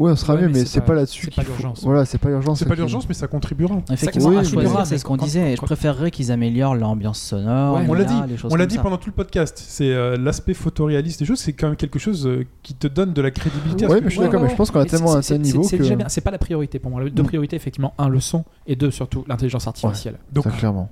Ouais, 0.00 0.10
on 0.10 0.16
sera 0.16 0.34
Ouais, 0.34 0.40
mieux, 0.40 0.46
mais 0.48 0.60
mais 0.60 0.64
c'est 0.64 0.80
pas- 0.80 0.86
pas 0.86 0.94
là-dessus. 0.94 1.26
c'est 1.26 1.34
pas 1.34 1.42
qu'il 1.44 1.52
faut- 1.52 1.62
l'urgence. 1.62 1.84
Voilà, 1.84 2.06
c'est 2.06 2.16
pas 2.16 2.30
l'urgence. 2.30 2.58
C'est 2.58 2.64
pas 2.66 2.74
l'urgence, 2.74 3.06
mais 3.06 3.14
ça 3.14 3.26
contribuera. 3.28 3.82
Effectivement, 3.92 4.30
Oui, 4.30 4.38
à 4.38 4.44
choisir, 4.44 4.86
c'est 4.86 4.96
ce 4.96 5.04
qu'on 5.04 5.18
disait. 5.18 5.50
quand- 5.56 5.60
je 5.62 5.66
préférerais 5.66 6.10
qu'ils 6.10 6.32
améliorent 6.32 6.74
l'ambiance 6.74 7.20
sonore. 7.20 7.76
Ouais, 7.76 7.84
on 7.86 7.92
l'a 7.92 8.04
dit, 8.04 8.14
on 8.50 8.54
l'a 8.56 8.66
pendant 8.66 8.96
tout 8.96 9.10
le 9.10 9.14
podcast. 9.14 9.62
C'est 9.62 9.92
euh, 9.92 10.16
l'aspect 10.16 10.54
photoréaliste 10.54 11.20
des 11.20 11.26
choses, 11.26 11.38
c'est 11.38 11.52
quand 11.52 11.66
même 11.68 11.76
quelque 11.76 11.98
chose 11.98 12.26
euh, 12.26 12.46
qui 12.62 12.72
te 12.72 12.86
donne 12.86 13.12
de 13.12 13.20
la 13.20 13.30
crédibilité. 13.30 13.84
à 13.84 13.88
ce 13.88 13.92
Ouais, 13.92 13.98
que 14.00 14.04
mais 14.04 14.10
je 14.10 14.14
suis 14.16 14.22
d'accord, 14.24 14.40
mais 14.42 14.48
je 14.48 14.54
pense 14.56 14.70
qu'on 14.70 14.80
a 14.80 14.86
tellement 14.86 15.14
un 15.16 15.38
niveau 15.38 15.62
c'est 15.64 15.76
que. 15.76 15.84
C'est 16.08 16.20
pas 16.22 16.30
la 16.30 16.38
priorité 16.38 16.78
pour 16.78 16.90
moi. 16.90 17.04
Deux 17.10 17.22
Mm. 17.22 17.26
priorités, 17.26 17.56
effectivement, 17.56 17.92
un 17.98 18.08
le 18.08 18.20
son 18.20 18.44
et 18.66 18.76
deux 18.76 18.90
surtout 18.90 19.24
l'intelligence 19.28 19.66
artificielle. 19.66 20.16
Donc, 20.32 20.46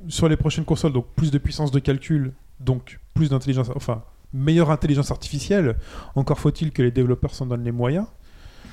sur 0.09 0.29
les 0.29 0.37
prochaines 0.37 0.65
consoles, 0.65 0.93
donc 0.93 1.07
plus 1.17 1.31
de 1.31 1.39
puissance 1.39 1.71
de 1.71 1.79
calcul 1.79 2.33
donc 2.61 2.99
plus 3.15 3.31
d'intelligence, 3.31 3.71
enfin 3.75 4.03
meilleure 4.35 4.71
intelligence 4.71 5.11
artificielle. 5.11 5.77
Encore 6.15 6.39
faut-il 6.39 6.73
que 6.73 6.83
les 6.83 6.91
développeurs 6.91 7.35
s'en 7.35 7.47
donnent 7.47 7.65
les 7.65 7.73
moyens. 7.73 8.07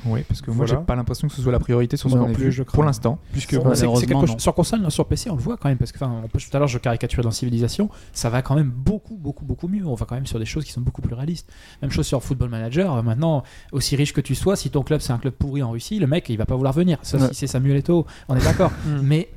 Oui, 0.06 0.22
parce 0.28 0.42
que 0.42 0.52
moi, 0.52 0.66
Voilà. 0.66 0.80
j'ai 0.82 0.86
pas 0.86 0.96
l'impression 0.96 1.28
que 1.28 1.34
ce 1.34 1.42
soit 1.42 1.52
la 1.52 1.60
priorité 1.60 1.98
sur 1.98 2.10
ce 2.10 2.16
qu'on 2.16 2.32
plus, 2.34 2.46
vu 2.46 2.52
je 2.52 2.64
pour 2.64 2.84
l'instant. 2.84 3.18
Puisque 3.32 3.56
Bon, 3.56 3.74
c'est- 3.74 3.88
quelque 4.06 4.26
chose- 4.28 4.36
sur 4.40 4.54
console, 4.54 4.82
non, 4.82 4.90
sur 4.90 5.06
PC, 5.08 5.30
on 5.30 5.36
le 5.36 5.42
voit 5.42 5.58
quand 5.58 5.70
même, 5.70 5.78
parce 5.78 5.92
que 5.92 5.98
enfin, 5.98 6.22
on 6.24 6.28
peut- 6.28 6.40
tout 6.40 6.56
à 6.56 6.60
l'heure 6.60 6.68
je 6.68 6.78
caricature 6.78 7.24
dans 7.24 7.32
Civilisation, 7.32 7.90
ça 8.14 8.30
va 8.30 8.42
quand 8.42 8.56
même 8.56 8.70
beaucoup, 8.70 9.16
beaucoup, 9.18 9.46
beaucoup 9.46 9.68
mieux. 9.68 9.86
On 9.86 9.96
va 9.96 10.06
quand 10.06 10.16
même 10.16 10.26
sur 10.28 10.40
des 10.40 10.46
choses 10.46 10.64
qui 10.66 10.72
sont 10.72 10.82
beaucoup 10.82 11.02
plus 11.02 11.16
réalistes. 11.16 11.52
Même 11.82 11.92
chose 11.92 12.06
sur 12.06 12.22
Football 12.24 12.50
Manager. 12.50 12.94
euh, 12.96 13.02
Maintenant, 13.02 13.44
aussi 13.72 13.96
riche 13.96 14.14
que 14.14 14.22
tu 14.22 14.36
sois, 14.36 14.56
si 14.56 14.70
ton 14.70 14.84
club 14.84 15.00
c'est 15.02 15.14
un 15.14 15.18
club 15.18 15.34
pourri 15.34 15.62
en 15.64 15.72
Russie, 15.72 16.00
le 16.00 16.08
mec 16.08 16.30
il 16.30 16.38
va 16.38 16.46
pas 16.46 16.56
vouloir 16.56 16.74
venir. 16.74 16.98
Sauf 17.02 17.22
Ouais. 17.22 17.28
si 17.30 17.36
c'est 17.36 17.48
Samuel 17.48 17.78
Eto'o, 17.78 18.06
on 18.30 18.36
est 18.36 18.44
d'accord. 18.44 18.72
Mm. 18.86 19.00
Mais 19.04 19.30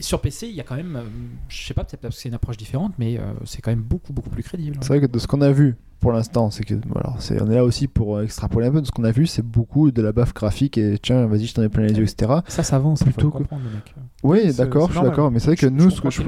sur 0.00 0.20
PC, 0.20 0.48
il 0.48 0.54
y 0.54 0.60
a 0.60 0.64
quand 0.64 0.76
même, 0.76 0.96
euh, 0.96 1.02
je 1.48 1.64
sais 1.66 1.74
pas, 1.74 1.84
peut-être 1.84 2.00
parce 2.00 2.16
que 2.16 2.22
c'est 2.22 2.28
une 2.28 2.34
approche 2.34 2.56
différente, 2.56 2.92
mais 2.98 3.18
euh, 3.18 3.22
c'est 3.44 3.60
quand 3.62 3.70
même 3.70 3.82
beaucoup, 3.82 4.12
beaucoup 4.12 4.30
plus 4.30 4.42
crédible. 4.42 4.76
C'est 4.80 4.88
vrai 4.88 5.00
que 5.00 5.06
de 5.06 5.18
ce 5.18 5.26
qu'on 5.26 5.40
a 5.40 5.50
vu 5.52 5.76
pour 6.00 6.10
l'instant, 6.10 6.50
c'est 6.50 6.64
que 6.64 6.74
alors, 6.96 7.14
c'est, 7.20 7.40
on 7.40 7.48
est 7.48 7.54
là 7.54 7.64
aussi 7.64 7.86
pour 7.86 8.16
euh, 8.16 8.24
extrapoler 8.24 8.66
un 8.66 8.72
peu. 8.72 8.80
De 8.80 8.86
ce 8.86 8.90
qu'on 8.90 9.04
a 9.04 9.12
vu, 9.12 9.26
c'est 9.28 9.42
beaucoup 9.46 9.92
de 9.92 10.02
la 10.02 10.10
baffe 10.10 10.34
graphique 10.34 10.76
et 10.76 10.98
tiens, 11.00 11.26
vas-y, 11.26 11.46
je 11.46 11.54
t'en 11.54 11.62
ai 11.62 11.68
plein 11.68 11.84
les 11.84 11.94
yeux, 11.94 12.02
etc. 12.02 12.40
Ça, 12.48 12.64
ça 12.64 12.74
avance, 12.76 13.04
Plutôt 13.04 13.30
que- 13.30 13.38
comprendre, 13.38 13.62
le 13.64 13.70
mec. 13.70 13.94
Oui, 14.24 14.40
c'est- 14.46 14.56
d'accord, 14.58 14.88
c'est 14.88 14.94
je 14.94 14.98
suis 14.98 15.08
d'accord, 15.08 15.30
mais 15.30 15.38
c'est 15.38 15.46
vrai 15.46 15.56
que 15.56 15.66
Je- 15.66 15.72
nous, 15.72 15.90
je 15.90 15.94
ce 15.96 16.00
que 16.00 16.10
je 16.10 16.22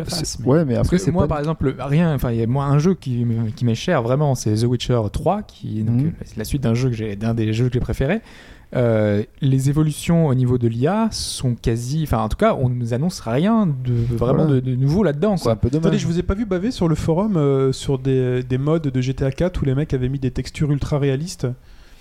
ouais, 0.44 0.64
mais 0.64 0.74
Parce 0.74 0.86
après, 0.86 0.96
que 0.98 1.02
c'est 1.02 1.10
moi, 1.10 1.24
pas 1.24 1.28
par 1.28 1.38
exemple, 1.40 1.74
rien. 1.80 2.14
Enfin, 2.14 2.30
il 2.30 2.38
y 2.38 2.42
a 2.42 2.46
moi 2.46 2.66
un 2.66 2.78
jeu 2.78 2.94
qui, 2.94 3.24
me- 3.24 3.50
qui 3.50 3.64
m'est 3.64 3.74
cher 3.74 4.00
vraiment, 4.02 4.36
c'est 4.36 4.54
The 4.54 4.62
Witcher 4.64 5.00
3, 5.12 5.42
qui 5.42 5.84
euh, 5.88 6.10
c'est 6.24 6.36
la 6.36 6.44
suite 6.44 6.62
d'un 6.62 6.74
jeu 6.74 6.90
que 6.90 6.94
j'ai, 6.94 7.16
d'un 7.16 7.34
des 7.34 7.52
jeux 7.52 7.66
que 7.66 7.74
j'ai 7.74 7.80
préférés. 7.80 8.20
Euh, 8.74 9.22
les 9.40 9.68
évolutions 9.70 10.26
au 10.26 10.34
niveau 10.34 10.58
de 10.58 10.66
l'IA 10.68 11.08
sont 11.12 11.54
quasi, 11.54 12.02
enfin 12.02 12.18
en 12.18 12.28
tout 12.28 12.36
cas, 12.36 12.56
on 12.58 12.68
nous 12.68 12.92
annonce 12.94 13.20
rien 13.20 13.66
de 13.66 13.92
vraiment 14.16 14.44
Voilà. 14.44 14.60
de, 14.60 14.60
de 14.60 14.74
nouveau 14.74 15.02
là-dedans. 15.02 15.36
c'est 15.36 15.48
un 15.50 15.56
peu 15.56 15.70
dommage. 15.70 15.86
Attendez, 15.86 15.98
je 15.98 16.06
vous 16.06 16.18
ai 16.18 16.22
pas 16.22 16.34
vu 16.34 16.44
baver 16.44 16.70
sur 16.70 16.88
le 16.88 16.94
forum 16.94 17.36
euh, 17.36 17.72
sur 17.72 17.98
des, 17.98 18.42
des 18.42 18.58
modes 18.58 18.88
de 18.88 19.00
GTA 19.00 19.30
4 19.30 19.62
où 19.62 19.64
les 19.64 19.74
mecs 19.74 19.94
avaient 19.94 20.08
mis 20.08 20.18
des 20.18 20.30
textures 20.32 20.70
ultra 20.72 20.98
réalistes. 20.98 21.46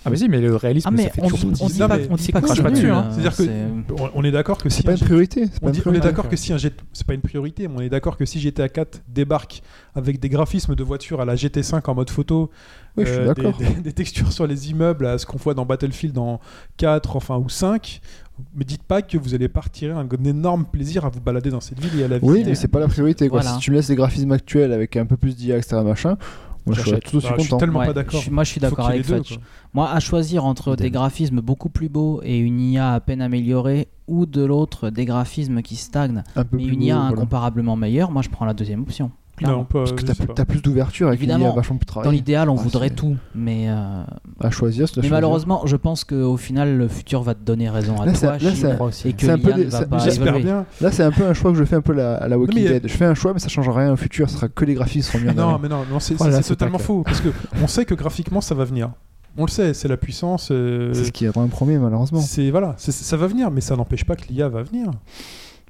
Ah 0.06 0.10
mais 0.10 0.16
si, 0.16 0.28
mais 0.28 0.40
le 0.40 0.54
réalisme, 0.56 0.88
Ah, 0.88 0.90
mais 0.90 1.04
ça 1.04 1.10
fait 1.10 1.22
on 1.22 1.28
toujours 1.28 1.50
dit- 1.50 1.62
on 1.62 1.66
dit 1.66 1.78
pas- 1.78 1.88
mais 1.96 2.06
on 2.10 2.16
dit 2.16 2.22
c'est 2.24 2.32
pas 2.32 2.40
que 2.40 2.46
crache 2.46 2.56
c'est 2.58 2.62
pas 2.62 2.68
nul, 2.70 2.76
dessus. 2.78 2.90
hein. 2.90 3.08
C'est-à-dire 3.10 3.36
que 3.36 4.12
on- 4.14 4.24
est 4.24 4.30
d'accord 4.30 4.58
que 4.58 4.68
C'est 4.68 4.76
si 4.78 4.82
pas 4.82 4.92
un 4.92 4.96
une 4.96 5.00
priorité. 5.00 5.46
C'est 5.46 5.52
on, 5.62 5.68
est 5.68 5.80
priorité. 5.80 6.04
d'accord 6.06 6.28
que 6.28 6.36
si 6.36 6.52
un 6.52 6.58
c'est 6.58 7.06
pas 7.06 7.14
une 7.14 7.20
priorité, 7.22 7.68
mais 7.68 7.74
on 7.76 7.80
est 7.80 7.88
d'accord 7.88 8.16
que 8.16 8.24
si 8.26 8.38
GTA 8.40 8.68
4 8.68 9.00
débarque 9.08 9.62
avec 9.94 10.20
des 10.20 10.28
graphismes 10.28 10.74
de 10.74 10.82
voitures 10.84 11.20
à 11.20 11.24
la 11.24 11.34
GT5 11.36 11.88
en 11.88 11.94
mode 11.94 12.10
photo, 12.10 12.50
Oui, 12.96 13.04
je 13.06 13.10
suis 13.10 13.18
euh, 13.20 13.34
des, 13.34 13.42
d'accord. 13.42 13.58
des- 13.58 13.80
des 13.82 13.92
textures 13.92 14.30
sur 14.32 14.46
les 14.46 14.70
immeubles 14.70 15.06
à 15.06 15.18
ce 15.18 15.26
qu'on 15.26 15.38
voit 15.38 15.54
dans 15.54 15.64
Battlefield 15.64 16.16
en 16.18 16.40
4 16.76 17.16
enfin 17.16 17.36
ou 17.38 17.48
5, 17.48 18.00
me 18.54 18.64
dites 18.64 18.82
pas 18.82 19.00
que 19.00 19.16
vous 19.16 19.34
allez 19.34 19.48
pas 19.48 19.60
retirer 19.60 19.92
un, 19.92 20.06
énorme 20.24 20.64
plaisir 20.66 21.04
à 21.04 21.08
vous 21.08 21.20
balader 21.20 21.50
dans 21.50 21.60
cette 21.60 21.80
ville 21.80 22.00
et 22.00 22.04
à 22.04 22.08
la 22.08 22.16
Oui, 22.20 22.32
visiter. 22.34 22.50
mais 22.50 22.54
c'est 22.56 22.68
pas 22.68 22.80
la 22.80 22.88
priorité. 22.88 23.28
Quoi. 23.28 23.40
Voilà. 23.40 23.54
Si 23.56 23.60
tu 23.60 23.70
me 23.70 23.76
laisses 23.76 23.88
les 23.88 23.94
graphismes 23.96 24.32
actuels 24.32 24.72
avec 24.72 24.96
un 24.96 25.06
peu 25.06 25.16
plus 25.16 25.36
d'IA, 25.36 25.56
etc., 25.56 25.76
machin, 25.84 26.16
moi 26.66 26.74
je 26.74 26.82
J'achète. 26.82 27.04
tout 27.04 27.18
aussi 27.18 27.26
Ah, 27.30 27.34
je 27.36 27.42
suis 27.42 27.50
content. 27.50 27.58
tellement 27.60 27.80
Ouais, 27.80 27.86
pas 27.86 27.92
d'accord. 27.92 28.14
je 28.18 28.24
suis- 28.24 28.30
moi, 28.32 28.42
je 28.42 28.50
suis 28.50 28.60
Faut 28.60 28.66
d'accord 28.70 28.88
avec. 28.88 29.06
Moi, 29.74 29.90
à 29.90 29.98
choisir 30.00 30.44
entre 30.44 30.76
des 30.76 30.90
graphismes 30.90 31.40
beaucoup 31.40 31.68
plus 31.68 31.88
beaux 31.88 32.20
et 32.22 32.38
une 32.38 32.60
IA 32.60 32.92
à 32.94 33.00
peine 33.00 33.20
améliorée, 33.20 33.88
ou 34.06 34.24
de 34.26 34.44
l'autre 34.44 34.90
des 34.90 35.04
graphismes 35.04 35.62
qui 35.62 35.74
stagnent, 35.76 36.22
Un 36.36 36.44
peu 36.44 36.56
mais 36.58 36.64
plus 36.64 36.72
une 36.74 36.82
IA 36.82 36.94
beau, 36.94 37.00
voilà. 37.00 37.16
incomparablement 37.16 37.74
meilleure, 37.76 38.10
moi 38.12 38.22
je 38.22 38.28
prends 38.30 38.44
la 38.44 38.54
deuxième 38.54 38.82
option. 38.82 39.10
clairement. 39.36 39.56
Non, 39.58 39.64
pas, 39.64 39.80
Parce 39.80 39.90
que 39.92 40.02
je 40.02 40.06
t'as 40.06 40.12
sais 40.14 40.18
plus, 40.18 40.26
pas. 40.28 40.34
t'as 40.34 40.44
plus 40.44 40.62
d'ouverture 40.62 41.08
avec 41.08 41.18
une 41.20 41.24
Évidemment, 41.30 41.50
IA 41.50 41.56
vachement 41.56 41.76
plus 41.76 41.86
Dans 41.86 41.92
travaillée. 41.94 42.16
l'idéal, 42.18 42.48
on 42.50 42.56
Ah, 42.56 42.62
voudrait 42.62 42.88
c'est- 42.90 42.94
tout, 42.94 43.16
mais, 43.34 43.64
euh, 43.68 44.04
À 44.40 44.50
choisir, 44.52 44.86
c'est 44.86 44.92
à 44.92 45.02
mais 45.02 45.08
choisir. 45.08 45.10
malheureusement, 45.12 45.62
je 45.66 45.74
pense 45.74 46.04
qu'au 46.04 46.36
final, 46.36 46.76
le 46.78 46.86
futur 46.86 47.22
va 47.24 47.34
te 47.34 47.42
donner 47.42 47.68
raison 47.68 48.00
à 48.00 48.06
Là, 48.06 48.12
toi, 48.12 48.20
ça- 48.20 48.32
là, 48.32 48.38
Chine, 48.38 48.54
ça- 48.54 49.08
et 49.08 49.12
que 49.12 49.22
c'est 49.26 49.30
un 49.32 49.38
peu 49.38 49.48
l'IA 49.48 49.56
des- 49.56 49.64
ne 49.64 49.70
va 49.70 49.78
ça- 49.80 49.86
pas 49.86 49.98
J'espère 49.98 50.28
évoluer. 50.28 50.44
bien. 50.44 50.66
Là, 50.80 50.92
c'est 50.92 51.02
un 51.02 51.10
peu 51.10 51.26
un 51.26 51.34
choix 51.34 51.50
que 51.50 51.58
je 51.58 51.64
fais 51.64 51.74
un 51.74 51.80
peu 51.82 51.94
la- 51.94 52.14
à 52.18 52.28
la 52.28 52.38
Walking 52.38 52.54
mais 52.54 52.60
il 52.60 52.64
y 52.64 52.68
a- 52.68 52.78
Dead. 52.78 52.88
Je 52.88 52.96
fais 52.96 53.06
un 53.06 53.14
choix, 53.14 53.32
mais 53.32 53.40
ça 53.40 53.48
change 53.48 53.68
rien 53.68 53.92
au 53.92 53.96
futur. 53.96 54.30
Ce 54.30 54.36
sera 54.36 54.48
que 54.48 54.64
les 54.64 54.74
graphismes 54.74 55.10
seront 55.10 55.24
mieux. 55.24 55.30
en 55.32 55.34
Non, 55.34 55.48
avant. 55.48 55.58
mais 55.58 55.68
non, 55.68 55.82
non 55.90 55.98
c'est 55.98 56.14
Oh 56.20 56.24
là, 56.26 56.36
c'est 56.36 56.42
c'est 56.42 56.48
totalement 56.50 56.78
pas 56.78 56.84
faux. 56.84 57.02
Parce 57.02 57.20
que 57.20 57.30
on 57.60 57.66
sait 57.66 57.84
que 57.86 57.94
graphiquement, 57.94 58.40
ça 58.40 58.54
va 58.54 58.64
venir. 58.64 58.90
On 59.36 59.44
le 59.46 59.50
sait, 59.50 59.74
c'est 59.74 59.88
la 59.88 59.96
puissance. 59.96 60.48
euh, 60.52 60.92
C'est 60.94 61.04
ce 61.04 61.12
qui 61.12 61.24
est 61.24 61.28
vraiment 61.28 61.48
premier, 61.48 61.78
malheureusement. 61.78 62.20
c'est 62.20 62.50
voilà, 62.50 62.74
ça 62.78 63.16
va 63.16 63.26
venir, 63.26 63.50
mais 63.50 63.60
ça 63.60 63.76
n'empêche 63.76 64.04
pas 64.04 64.14
que 64.16 64.26
l'IA 64.28 64.48
va 64.48 64.62
venir. 64.62 64.90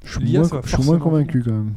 Je 0.05 0.19
suis 0.19 0.83
moins, 0.85 0.99
convaincu 0.99 1.43
quand 1.43 1.53
même. 1.53 1.73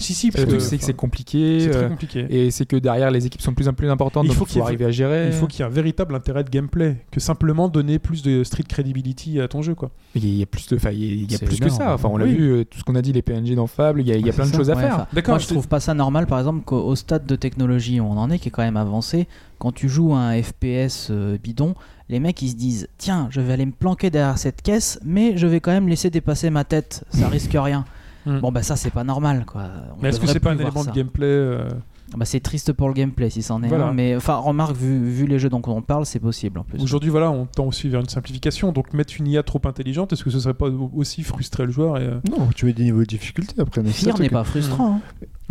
Si, 0.00 0.14
si, 0.14 0.28
Le 0.28 0.32
parce 0.32 0.46
truc, 0.48 0.60
c'est 0.62 0.78
que 0.78 0.82
c'est 0.84 0.90
enfin, 0.92 0.96
compliqué. 0.96 1.60
c'est 1.60 1.70
très 1.70 1.84
euh, 1.84 1.88
compliqué. 1.88 2.26
Et 2.30 2.50
c'est 2.50 2.64
que 2.66 2.76
derrière, 2.76 3.10
les 3.10 3.26
équipes 3.26 3.42
sont 3.42 3.50
de 3.52 3.56
plus 3.56 3.68
en 3.68 3.74
plus 3.74 3.88
importantes, 3.90 4.24
Il 4.24 4.28
donc 4.28 4.36
faut 4.38 4.44
il 4.46 4.48
qu'il 4.48 4.56
y 4.56 4.60
faut 4.60 4.64
ait- 4.64 4.68
arriver 4.68 4.84
à 4.86 4.90
gérer. 4.90 5.26
Il 5.26 5.32
faut 5.32 5.46
qu'il 5.46 5.60
y 5.60 5.62
ait 5.62 5.66
un 5.66 5.68
véritable 5.72 6.14
intérêt 6.14 6.42
de 6.42 6.48
gameplay 6.50 6.96
que 7.10 7.20
simplement 7.20 7.68
donner 7.68 7.98
plus 7.98 8.22
de 8.22 8.42
street 8.42 8.64
credibility 8.68 9.40
à 9.40 9.46
ton 9.48 9.62
jeu, 9.62 9.74
quoi. 9.74 9.90
Il 10.14 10.26
y 10.26 10.42
a- 10.42 10.46
plus 10.46 10.66
de, 10.68 10.76
enfin, 10.76 10.90
il 10.90 11.30
y 11.30 11.34
a- 11.34 11.38
plus 11.38 11.60
que 11.60 11.68
ça. 11.68 11.94
Enfin, 11.94 12.08
on 12.10 12.16
l'a 12.16 12.24
Oui. 12.24 12.34
vu, 12.34 12.50
euh, 12.50 12.64
tout 12.64 12.78
ce 12.78 12.84
qu'on 12.84 12.94
a 12.96 13.02
dit, 13.02 13.12
les 13.12 13.22
PNG 13.22 13.54
dans 13.54 13.66
Fable, 13.66 14.00
il 14.00 14.08
y 14.08 14.12
a, 14.12 14.14
il 14.16 14.20
y 14.20 14.24
a 14.24 14.26
Ouais, 14.28 14.32
plein 14.32 14.46
de 14.48 14.54
choses 14.54 14.70
à 14.70 14.74
Ouais, 14.74 14.80
faire. 14.82 15.06
D'accord, 15.12 15.32
Moi, 15.34 15.38
je 15.38 15.46
trouve 15.48 15.68
pas 15.68 15.80
ça 15.80 15.94
normal, 15.94 16.26
par 16.26 16.38
exemple, 16.38 16.64
qu'au 16.64 16.78
au 16.80 16.96
stade 16.96 17.26
de 17.26 17.36
technologie 17.36 18.00
où 18.00 18.04
on 18.04 18.16
en 18.16 18.30
est, 18.30 18.38
qui 18.38 18.48
est 18.48 18.50
quand 18.50 18.62
même 18.62 18.78
avancé, 18.78 19.28
quand 19.58 19.72
tu 19.72 19.88
joues 19.90 20.14
à 20.14 20.18
un 20.20 20.42
FPS 20.42 21.08
euh, 21.10 21.36
bidon, 21.42 21.74
les 22.08 22.18
mecs 22.20 22.40
ils 22.42 22.48
se 22.50 22.56
disent 22.56 22.88
Tiens, 22.96 23.28
je 23.30 23.40
vais 23.42 23.52
aller 23.52 23.66
me 23.66 23.72
planquer 23.72 24.08
derrière 24.10 24.38
cette 24.38 24.62
caisse, 24.62 24.98
mais 25.04 25.36
je 25.36 25.46
vais 25.46 25.60
quand 25.60 25.70
même 25.70 25.88
laisser 25.88 26.08
dépasser 26.10 26.48
ma 26.50 26.64
tête, 26.64 27.04
ça 27.10 27.28
risque 27.28 27.52
rien. 27.54 27.84
Hmm. 28.26 28.38
Bon, 28.40 28.52
bah 28.52 28.62
ça, 28.62 28.76
c'est 28.76 28.90
pas 28.90 29.04
normal, 29.04 29.44
quoi. 29.46 29.62
On 29.96 30.02
Mais 30.02 30.08
est-ce 30.10 30.20
que 30.20 30.26
c'est 30.26 30.40
pas 30.40 30.50
un 30.52 30.58
élément 30.58 30.84
de 30.84 30.90
gameplay 30.90 31.26
euh, 31.26 31.68
Bah, 32.16 32.24
c'est 32.26 32.40
triste 32.40 32.72
pour 32.74 32.88
le 32.88 32.94
gameplay 32.94 33.30
si 33.30 33.42
c'en 33.42 33.62
est 33.62 33.68
Voilà. 33.68 33.88
un, 33.88 33.92
mais 33.94 34.14
enfin, 34.16 34.34
remarque, 34.36 34.76
vu, 34.76 34.98
vu 35.10 35.26
les 35.26 35.38
jeux 35.38 35.48
dont 35.48 35.62
on 35.66 35.80
parle, 35.80 36.04
c'est 36.04 36.18
possible 36.20 36.58
en 36.58 36.64
plus. 36.64 36.82
Aujourd'hui, 36.82 37.08
voilà, 37.10 37.30
on 37.30 37.46
tend 37.46 37.64
aussi 37.66 37.88
vers 37.88 38.00
une 38.00 38.08
simplification. 38.08 38.72
Donc, 38.72 38.92
mettre 38.92 39.14
une 39.18 39.26
IA 39.26 39.42
trop 39.42 39.60
intelligente, 39.64 40.12
est-ce 40.12 40.22
que 40.24 40.30
ce 40.30 40.40
serait 40.40 40.54
pas 40.54 40.66
aussi 40.68 41.22
frustrer 41.22 41.64
le 41.64 41.72
joueur 41.72 41.96
et, 41.98 42.02
euh, 42.04 42.20
Non, 42.30 42.48
tu 42.54 42.66
veux 42.66 42.72
des 42.72 42.84
niveaux 42.84 43.00
de 43.00 43.04
difficulté 43.06 43.54
après. 43.60 43.82
mais 43.82 43.90
c'est 43.92 44.04
Fear 44.06 44.20
n'est 44.20 44.28
pas 44.28 44.44
frustrant. 44.44 45.00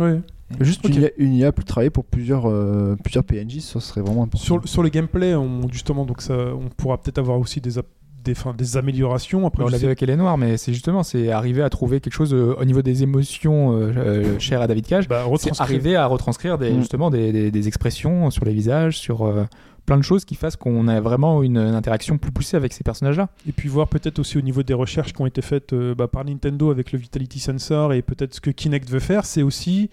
hein. 0.00 0.04
ouais. 0.04 0.20
Juste 0.60 0.84
Ok. 0.84 0.94
une, 0.94 1.02
IA, 1.02 1.08
une 1.18 1.34
IA 1.34 1.52
plus 1.52 1.64
travailler 1.64 1.90
pour 1.90 2.04
plusieurs, 2.04 2.48
euh, 2.48 2.96
plusieurs 3.04 3.22
PNJ, 3.24 3.60
ça 3.60 3.78
serait 3.80 4.00
vraiment 4.00 4.24
important. 4.24 4.44
Sur, 4.44 4.60
sur 4.68 4.82
le 4.82 4.88
gameplay, 4.88 5.34
on, 5.36 5.68
justement, 5.70 6.04
donc 6.04 6.20
ça, 6.22 6.34
on 6.34 6.68
pourra 6.76 6.98
peut-être 6.98 7.18
avoir 7.18 7.38
aussi 7.38 7.60
des, 7.60 7.78
des, 8.22 8.76
améliorations. 8.76 9.46
Après, 9.46 9.62
on 9.62 9.66
je 9.68 9.72
l'a 9.72 9.78
vu 9.78 9.86
avec 9.86 10.02
est 10.02 10.16
Noire, 10.16 10.38
mais 10.38 10.56
c'est 10.56 10.72
justement 10.72 11.02
c'est 11.02 11.30
arriver 11.30 11.62
à 11.62 11.70
trouver 11.70 12.00
quelque 12.00 12.12
chose 12.12 12.34
euh, 12.34 12.54
au 12.58 12.64
niveau 12.64 12.82
des 12.82 13.02
émotions 13.02 13.72
euh, 13.76 13.92
euh, 13.96 14.38
chères 14.38 14.60
à 14.62 14.66
David 14.66 14.86
Cage. 14.86 15.08
bah, 15.08 15.24
c'est 15.38 15.60
arriver 15.60 15.96
à 15.96 16.06
retranscrire 16.06 16.58
des, 16.58 16.70
Mm. 16.72 16.78
justement 16.80 17.10
des, 17.10 17.32
des- 17.32 17.50
des 17.50 17.68
expressions 17.68 18.30
sur 18.30 18.44
les 18.44 18.52
visages, 18.52 18.98
sur 18.98 19.26
euh, 19.26 19.44
plein 19.86 19.96
de 19.98 20.02
choses 20.02 20.24
qui 20.24 20.34
fassent 20.34 20.56
qu'on 20.56 20.86
a 20.88 21.00
vraiment 21.00 21.42
une, 21.42 21.56
une 21.58 21.74
interaction 21.74 22.18
plus 22.18 22.30
poussée 22.32 22.56
avec 22.56 22.72
ces 22.72 22.84
personnages-là. 22.84 23.28
Et 23.48 23.52
puis 23.52 23.68
voir 23.68 23.88
peut-être 23.88 24.18
aussi 24.18 24.38
au 24.38 24.42
niveau 24.42 24.62
des 24.62 24.74
recherches 24.74 25.12
qui 25.12 25.20
ont 25.22 25.26
été 25.26 25.42
faites 25.42 25.74
bah, 25.74 26.06
par 26.08 26.24
Nintendo 26.24 26.70
avec 26.70 26.92
le 26.92 26.98
Vitality 26.98 27.40
Sensor 27.40 27.92
et 27.92 28.02
peut-être 28.02 28.34
ce 28.34 28.40
que 28.40 28.50
Kinect 28.50 28.88
veut 28.90 29.00
faire, 29.00 29.24
c'est 29.24 29.42
aussi 29.42 29.90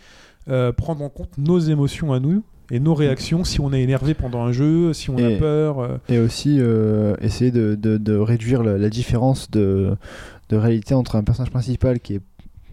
prendre 0.77 1.03
en 1.03 1.09
compte 1.09 1.37
nos 1.37 1.59
émotions 1.59 2.13
à 2.13 2.19
nous 2.19 2.43
et 2.71 2.79
nos 2.79 2.93
réactions 2.93 3.43
si 3.43 3.59
on 3.61 3.71
est 3.73 3.81
énervé 3.81 4.13
pendant 4.13 4.41
un 4.43 4.51
jeu, 4.51 4.93
si 4.93 5.09
on 5.09 5.17
a 5.17 5.37
peur. 5.39 5.79
euh, 5.79 5.97
Et 6.09 6.19
aussi 6.19 6.57
euh, 6.59 7.15
essayer 7.21 7.51
de, 7.51 7.75
de- 7.75 7.97
de 7.97 8.15
réduire 8.15 8.63
la, 8.63 8.77
la 8.77 8.89
différence 8.89 9.49
de, 9.51 9.95
de 10.49 10.55
réalité 10.57 10.93
entre 10.93 11.15
un 11.15 11.23
personnage 11.23 11.51
principal 11.51 11.99
qui 11.99 12.15
est 12.15 12.21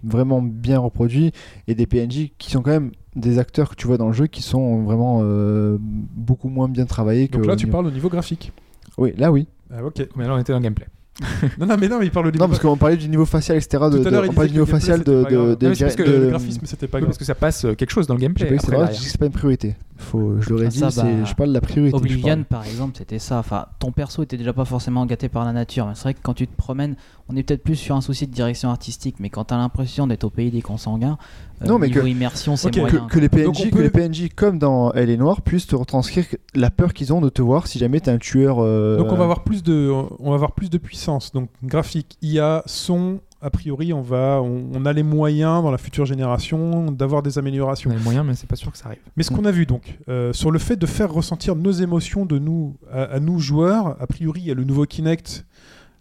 vraiment 0.03 0.43
bien 0.43 0.79
reproduit 0.79 1.33
et 1.69 1.75
des 1.75 1.87
PNJ 1.87 2.31
qui 2.39 2.51
sont 2.51 2.61
quand 2.63 2.71
même 2.73 2.91
des 3.17 3.39
acteurs 3.39 3.71
que 3.71 3.77
tu 3.77 3.87
vois 3.87 3.97
dans 3.97 4.09
le 4.09 4.13
jeu 4.13 4.27
qui 4.27 4.43
sont 4.43 4.83
vraiment 4.83 5.21
euh, 5.23 5.79
beaucoup 5.81 6.49
moins 6.49 6.69
bien 6.69 6.85
travaillés 6.85 7.29
que. 7.29 7.37
Donc 7.39 7.47
là, 7.47 7.57
tu 7.57 7.67
niveau- 7.67 7.73
parles 7.73 7.87
au 7.87 7.91
niveau 7.91 8.09
graphique. 8.09 8.53
Oui, 8.99 9.15
là 9.17 9.31
oui. 9.33 9.47
Ah, 9.73 9.83
ok. 9.85 10.07
Mais 10.17 10.27
là, 10.27 10.35
on 10.35 10.39
était 10.39 10.53
dans 10.53 10.59
le 10.59 10.65
gameplay. 10.65 10.87
non, 11.61 11.67
non, 11.67 11.77
mais 11.79 11.89
non, 11.89 11.99
mais 12.01 12.07
il 12.07 12.11
parle 12.11 12.27
au 12.27 12.31
niveau 12.33 12.43
Non, 12.45 12.49
parce 12.49 12.61
qu'on 12.61 12.77
parlait 12.77 12.97
du 12.97 13.09
niveau 13.09 13.25
facial, 13.25 13.57
etc. 13.57 13.85
De, 13.91 13.99
Tout 13.99 14.03
à 14.03 14.05
de- 14.05 14.11
l'heure, 14.11 14.25
il 14.25 14.31
on 14.31 14.35
parlait 14.35 14.49
du 14.49 14.55
niveau 14.55 14.67
facial 14.67 15.03
gameplay, 15.05 15.31
de. 15.31 15.31
de, 15.31 15.37
Non, 15.37 15.57
mais 15.71 15.75
c'est 15.77 15.85
parce 15.85 15.97
que 15.97 16.03
de- 16.03 16.11
le 16.13 16.29
graphisme, 16.29 16.61
c'était 16.65 16.89
pas 16.89 16.99
grave. 16.99 17.09
Parce 17.11 17.19
que 17.19 17.25
ça 17.25 17.37
passe 17.37 17.65
euh, 17.65 17.75
quelque 17.75 17.91
chose 17.91 18.07
dans 18.09 18.15
le 18.15 18.21
Je 18.21 18.25
sais 18.25 18.27
gameplay. 18.27 18.57
pas, 18.57 18.63
c'est 18.63 18.67
vrai, 18.73 18.77
derrière. 18.87 19.01
c'est 19.01 19.19
pas 19.19 19.27
une 19.27 19.33
priorité. 19.33 19.77
Faut, 19.97 20.41
je 20.41 20.51
l'aurais 20.51 20.69
dit, 20.69 20.79
ça, 20.81 20.91
bah, 20.91 21.25
je 21.25 21.35
parle 21.35 21.51
de 21.51 21.55
la 21.55 21.61
priorité. 21.61 21.97
Oblivion, 21.97 22.43
par 22.43 22.65
exemple, 22.65 22.97
c'était 22.99 23.21
ça. 23.21 23.39
Enfin, 23.39 23.67
ton 23.79 23.93
perso 23.93 24.25
était 24.25 24.37
déjà 24.37 24.53
pas 24.53 24.65
forcément 24.65 25.07
gâté 25.07 25.29
par 25.29 25.45
la 25.45 25.53
nature. 25.53 25.87
Mais 25.87 25.95
c'est 25.95 26.03
vrai 26.03 26.15
que 26.15 26.19
quand 26.21 26.35
tu 26.35 26.49
te 26.49 26.57
promènes, 26.57 26.97
on 27.29 27.37
est 27.37 27.45
peut-être 27.45 27.63
plus 27.63 27.77
sur 27.77 27.95
un 27.95 28.01
souci 28.01 28.27
de 28.27 28.33
direction 28.33 28.71
artistique. 28.71 29.17
Mais 29.21 29.31
quand 29.31 29.45
t'as 29.45 29.57
l'impression 29.57 30.09
d'être 30.09 30.25
au 30.25 30.31
pays 30.31 30.51
des 30.51 30.63
consanguins, 30.63 31.17
euh, 31.63 31.67
Non, 31.67 31.79
mais 31.79 31.87
niveau 31.87 32.01
que- 32.03 32.07
immersion, 32.09 32.57
c'est 32.57 32.69
Ok, 32.69 32.77
moyen. 32.77 33.07
que, 33.07 33.15
que 33.15 33.19
les 33.21 33.29
Donc, 33.45 33.55
PNJ, 33.57 33.71
que 33.71 33.79
les 33.79 33.91
PNJ 33.91 34.29
comme 34.35 34.59
dans 34.59 34.93
Elle 34.93 35.11
est 35.11 35.17
noire 35.17 35.43
puissent 35.43 35.69
te 35.69 35.77
retranscrire 35.77 36.25
la 36.57 36.71
peur 36.71 36.93
qu'ils 36.93 37.13
ont 37.13 37.21
de 37.21 37.29
te 37.29 37.41
voir 37.41 37.69
si 37.69 37.79
jamais 37.79 38.01
t'es 38.01 38.11
un 38.11 38.19
tueur. 38.19 38.57
euh, 38.59 38.97
Donc 38.99 39.13
on 39.13 39.17
va 39.17 39.23
avoir 39.25 39.45
plus 39.45 39.63
de, 39.63 39.93
on 40.19 40.31
va 40.31 40.35
avoir 40.35 40.53
plus 40.53 40.71
de 40.71 40.79
puissance. 40.79 41.31
Donc 41.31 41.51
graphique, 41.63 42.19
IA, 42.21 42.65
son. 42.67 43.21
A 43.47 43.51
priori, 43.51 43.93
on 43.93 44.01
va, 44.01 44.41
on, 44.43 44.71
on 44.75 44.87
a 44.87 44.93
les 44.95 45.03
moyens 45.03 45.63
dans 45.63 45.71
la 45.71 45.77
future 45.77 46.07
génération 46.07 46.91
d'avoir 46.91 47.23
des 47.23 47.37
améliorations. 47.39 47.91
On 47.91 47.93
a 47.93 47.97
les 47.99 48.03
moyens, 48.03 48.25
mais 48.27 48.35
c'est 48.35 48.47
pas 48.49 48.57
sûr 48.57 48.73
que 48.73 48.79
ça 48.79 48.87
arrive. 48.87 49.01
Mais 49.17 49.23
ce 49.23 49.31
qu'on 49.31 49.45
a 49.45 49.51
vu 49.51 49.67
donc 49.67 49.99
euh, 50.09 50.33
sur 50.33 50.51
le 50.51 50.59
fait 50.59 50.77
de 50.77 50.87
faire 50.87 51.13
ressentir 51.13 51.55
nos 51.55 51.71
émotions 51.73 52.25
de 52.25 52.39
nous 52.39 52.77
à, 52.91 53.03
à 53.03 53.21
nous 53.21 53.39
joueurs, 53.41 53.97
a 54.01 54.07
priori 54.07 54.41
il 54.41 54.47
y 54.47 54.51
a 54.51 54.55
le 54.55 54.65
nouveau 54.65 54.87
Kinect. 54.87 55.45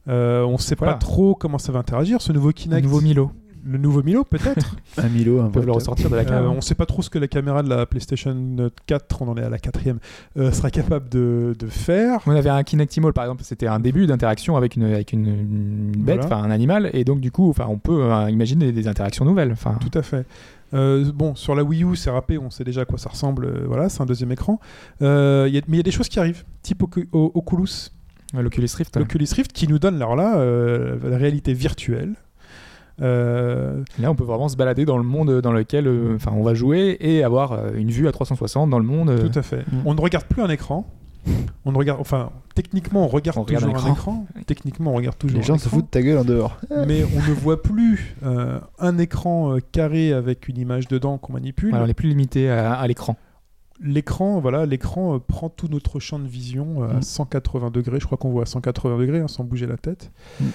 Euh, 0.08 0.44
on 0.44 0.54
ne 0.54 0.58
sait 0.58 0.76
Voilà. 0.78 0.94
pas 0.94 1.00
trop 1.00 1.36
comment 1.36 1.58
ça 1.58 1.72
va 1.74 1.80
interagir. 1.80 2.22
Ce 2.22 2.32
nouveau 2.32 2.52
Kinect, 2.52 2.84
nouveau 2.84 3.02
Milo. 3.02 3.32
Le 3.66 3.78
nouveau 3.78 4.04
Milo 4.04 4.24
peut-être. 4.24 4.76
Un 4.98 5.10
Milo, 5.10 5.40
un 5.42 5.50
peuvent 5.50 5.66
le 5.66 5.72
ressortir 5.72 6.10
de 6.10 6.16
la. 6.16 6.22
Euh, 6.24 6.48
hein. 6.48 6.54
on 6.56 6.62
sait 6.62 6.76
pas 6.76 6.86
trop 6.86 7.02
ce 7.02 7.10
que 7.10 7.18
la 7.20 7.28
caméra 7.28 7.64
de 7.64 7.70
la 7.70 7.86
PlayStation 7.86 8.36
4, 8.86 9.22
on 9.22 9.30
en 9.30 9.38
est 9.38 9.44
à 9.44 9.50
la 9.50 9.58
quatrième, 9.58 10.00
euh, 10.38 10.52
sera 10.52 10.70
capable 10.70 11.10
de, 11.10 11.56
de 11.58 11.68
faire. 11.68 12.20
On 12.28 12.32
avait 12.36 12.50
un 12.50 12.64
Kinectimal 12.64 13.14
par 13.14 13.24
exemple, 13.26 13.44
c'était 13.44 13.68
un 13.68 13.80
début 13.80 14.06
d'interaction 14.08 14.56
avec 14.58 14.76
une 14.76 14.84
avec 14.84 15.14
une, 15.14 15.26
une 15.28 15.92
bête, 15.98 16.22
Voilà. 16.22 16.38
un 16.38 16.52
animal, 16.52 16.90
et 16.94 17.04
donc 17.04 17.20
du 17.22 17.32
coup, 17.32 17.50
enfin 17.50 17.66
on 17.70 17.78
peut 17.78 18.04
euh, 18.12 18.30
imaginer 18.30 18.72
des 18.72 18.88
interactions 18.88 19.26
nouvelles. 19.26 19.52
Enfin, 19.54 19.78
Tout 19.80 19.98
à 19.98 20.02
fait. 20.02 20.26
Euh, 20.74 21.12
bon, 21.14 21.36
sur 21.36 21.54
la 21.54 21.64
Wii 21.64 21.84
U, 21.84 21.96
c'est 21.96 22.10
râpé, 22.10 22.38
on 22.40 22.50
sait 22.50 22.64
déjà 22.64 22.82
à 22.82 22.86
quoi 22.86 22.98
ça 22.98 23.10
ressemble. 23.10 23.46
euh, 23.46 23.64
voilà, 23.68 23.90
c'est 23.90 24.02
un 24.02 24.06
deuxième 24.08 24.32
écran. 24.32 24.60
Euh, 25.04 25.46
il 25.48 25.54
y 25.54 25.58
a- 25.58 25.62
mais 25.68 25.76
il 25.76 25.78
y 25.78 25.80
a 25.80 25.84
des 25.84 25.92
choses 25.92 26.10
qui 26.10 26.20
arrivent, 26.20 26.44
type 26.64 26.82
Ocu- 26.82 27.08
Oculus, 27.14 27.92
l'Oculus 28.34 28.70
Rift. 28.76 28.98
l'Oculus 28.98 29.28
Rift, 29.36 29.54
qui 29.54 29.68
nous 29.68 29.78
donne 29.80 29.96
alors 29.98 30.16
là 30.16 30.38
euh, 30.38 30.98
la 31.04 31.18
réalité 31.18 31.54
virtuelle. 31.54 32.14
Euh, 33.02 33.84
Là, 34.00 34.12
on 34.12 34.16
peut 34.16 34.24
vraiment 34.24 34.48
se 34.50 34.56
balader 34.56 34.86
dans 34.86 34.98
le 34.98 35.04
monde 35.04 35.42
dans 35.42 35.52
lequel, 35.52 35.88
euh, 35.88 36.16
enfin, 36.16 36.32
on 36.36 36.44
va 36.44 36.54
jouer 36.54 36.98
et 37.00 37.24
avoir 37.24 37.54
euh, 37.54 37.72
une 37.76 37.90
vue 37.90 38.08
à 38.08 38.12
360 38.12 38.70
dans 38.70 38.80
le 38.80 38.86
monde. 38.86 39.10
euh, 39.10 39.28
Tout 39.30 39.40
à 39.40 39.42
fait. 39.42 39.66
On 39.86 39.94
ne 39.96 40.02
regarde 40.02 40.26
plus 40.26 40.42
un 40.42 40.50
écran. 40.50 40.88
On 41.66 41.72
ne 41.72 41.78
regarde, 41.78 42.02
enfin, 42.02 42.32
techniquement, 42.54 43.06
on 43.06 43.08
regarde 43.08 43.38
On 43.38 43.44
regarde 43.44 43.64
toujours 43.64 43.78
un 43.86 43.90
un 43.90 43.94
écran. 43.94 44.26
écran. 44.36 44.44
Techniquement, 44.46 44.92
on 44.92 44.96
regarde 44.96 45.18
toujours 45.18 45.38
Les 45.40 45.44
gens 45.44 45.54
un 45.56 45.58
se 45.58 45.68
écran. 45.68 45.78
foutent 45.78 45.86
de 45.86 45.90
ta 45.92 46.02
gueule 46.02 46.18
en 46.18 46.26
dehors. 46.26 46.58
Mais 46.86 47.04
on 47.06 47.30
ne 47.30 47.34
voit 47.34 47.62
plus 47.64 48.16
euh, 48.24 48.60
un 48.78 48.98
écran 48.98 49.58
carré 49.72 50.12
avec 50.12 50.48
une 50.50 50.58
image 50.58 50.88
dedans 50.90 51.18
qu'on 51.18 51.34
manipule. 51.34 51.70
voilà, 51.70 51.86
on 51.86 51.88
n'est 51.88 51.94
plus 51.94 52.10
limité 52.10 52.50
à, 52.50 52.74
à 52.74 52.88
l'écran. 52.88 53.16
L'écran, 53.82 54.40
voilà, 54.42 54.66
l'écran 54.66 55.16
euh, 55.16 55.20
prend 55.20 55.50
tout 55.50 55.68
notre 55.70 56.00
champ 56.00 56.20
de 56.20 56.28
vision 56.28 56.84
euh, 56.84 56.90
à 56.90 56.94
Mm. 56.98 57.02
180 57.02 57.72
degrés. 57.72 58.00
Je 58.02 58.06
crois 58.06 58.18
qu'on 58.18 58.30
voit 58.30 58.44
à 58.44 58.46
180 58.46 58.98
degrés 59.00 59.20
hein, 59.22 59.28
sans 59.30 59.44
bouger 59.46 59.66
la 59.66 59.78
tête. 59.78 60.12
Mm. 60.42 60.46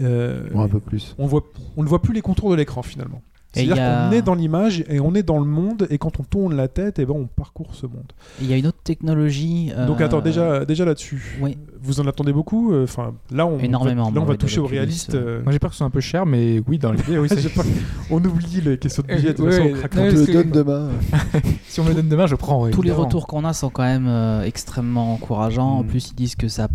Euh, 0.00 0.48
un 0.54 0.68
peu 0.68 0.80
plus. 0.80 1.14
on 1.18 1.26
voit, 1.26 1.42
on 1.76 1.82
ne 1.82 1.88
voit 1.88 2.00
plus 2.02 2.14
les 2.14 2.20
contours 2.20 2.50
de 2.50 2.56
l'écran 2.56 2.82
finalement. 2.82 3.22
C'est-à-dire 3.52 3.82
a- 3.82 4.08
qu'on 4.08 4.12
est 4.12 4.20
dans 4.22 4.34
l'image 4.34 4.84
et 4.88 5.00
on 5.00 5.14
est 5.14 5.22
dans 5.22 5.38
le 5.38 5.46
monde 5.46 5.86
et 5.90 5.96
quand 5.98 6.20
on 6.20 6.22
tourne 6.22 6.54
la 6.54 6.68
tête, 6.68 6.98
et 6.98 7.06
ben 7.06 7.14
on 7.14 7.26
parcourt 7.26 7.74
ce 7.74 7.86
monde. 7.86 8.12
Il 8.42 8.46
y 8.48 8.52
a 8.52 8.56
une 8.58 8.66
autre 8.66 8.82
technologie. 8.84 9.72
Donc 9.86 10.00
euh, 10.00 10.04
attends, 10.04 10.20
déjà, 10.20 10.64
déjà 10.66 10.84
là-dessus, 10.84 11.38
Oui. 11.40 11.56
Vous 11.82 12.00
en 12.00 12.06
attendez 12.06 12.32
beaucoup. 12.32 12.72
euh, 12.72 12.84
Enfin, 12.84 13.12
là 13.30 13.46
on 13.46 13.58
Énormément, 13.58 14.10
va, 14.10 14.14
là, 14.14 14.20
on 14.20 14.24
va 14.24 14.36
toucher 14.36 14.60
au 14.60 14.66
réaliste. 14.66 15.14
euh. 15.14 15.38
euh, 15.38 15.42
Moi, 15.42 15.52
j'ai 15.52 15.58
peur 15.58 15.70
que 15.70 15.74
ce 15.74 15.78
soit 15.78 15.86
un 15.86 15.90
peu 15.90 16.00
cher, 16.00 16.26
mais 16.26 16.62
oui, 16.66 16.78
dans 16.78 16.92
l'idée, 16.92 17.18
oui. 17.18 17.28
pas- 17.56 17.62
on 18.10 18.16
oublie 18.24 18.60
les 18.62 18.78
questions 18.78 19.02
de 19.06 19.12
Ouais, 19.12 19.50
façon, 19.50 19.62
on 19.70 19.72
craque 19.74 19.94
ouais, 19.94 20.12
peu. 20.12 20.26
le 20.26 20.32
donne 20.32 20.50
demain. 20.50 20.88
si 21.68 21.80
on 21.80 21.84
me 21.84 21.88
le 21.90 21.94
donne 21.96 22.08
demain, 22.08 22.26
je 22.26 22.34
prends. 22.34 22.68
Tous 22.70 22.82
les 22.82 22.92
retours 22.92 23.26
qu'on 23.26 23.44
a 23.44 23.52
sont 23.52 23.70
quand 23.70 23.82
même 23.84 24.06
euh, 24.08 24.42
extrêmement 24.44 25.12
encourageants. 25.14 25.78
En 25.78 25.82
Mm. 25.82 25.86
plus, 25.86 26.10
ils 26.10 26.14
disent 26.14 26.36
que 26.36 26.48
ça, 26.48 26.68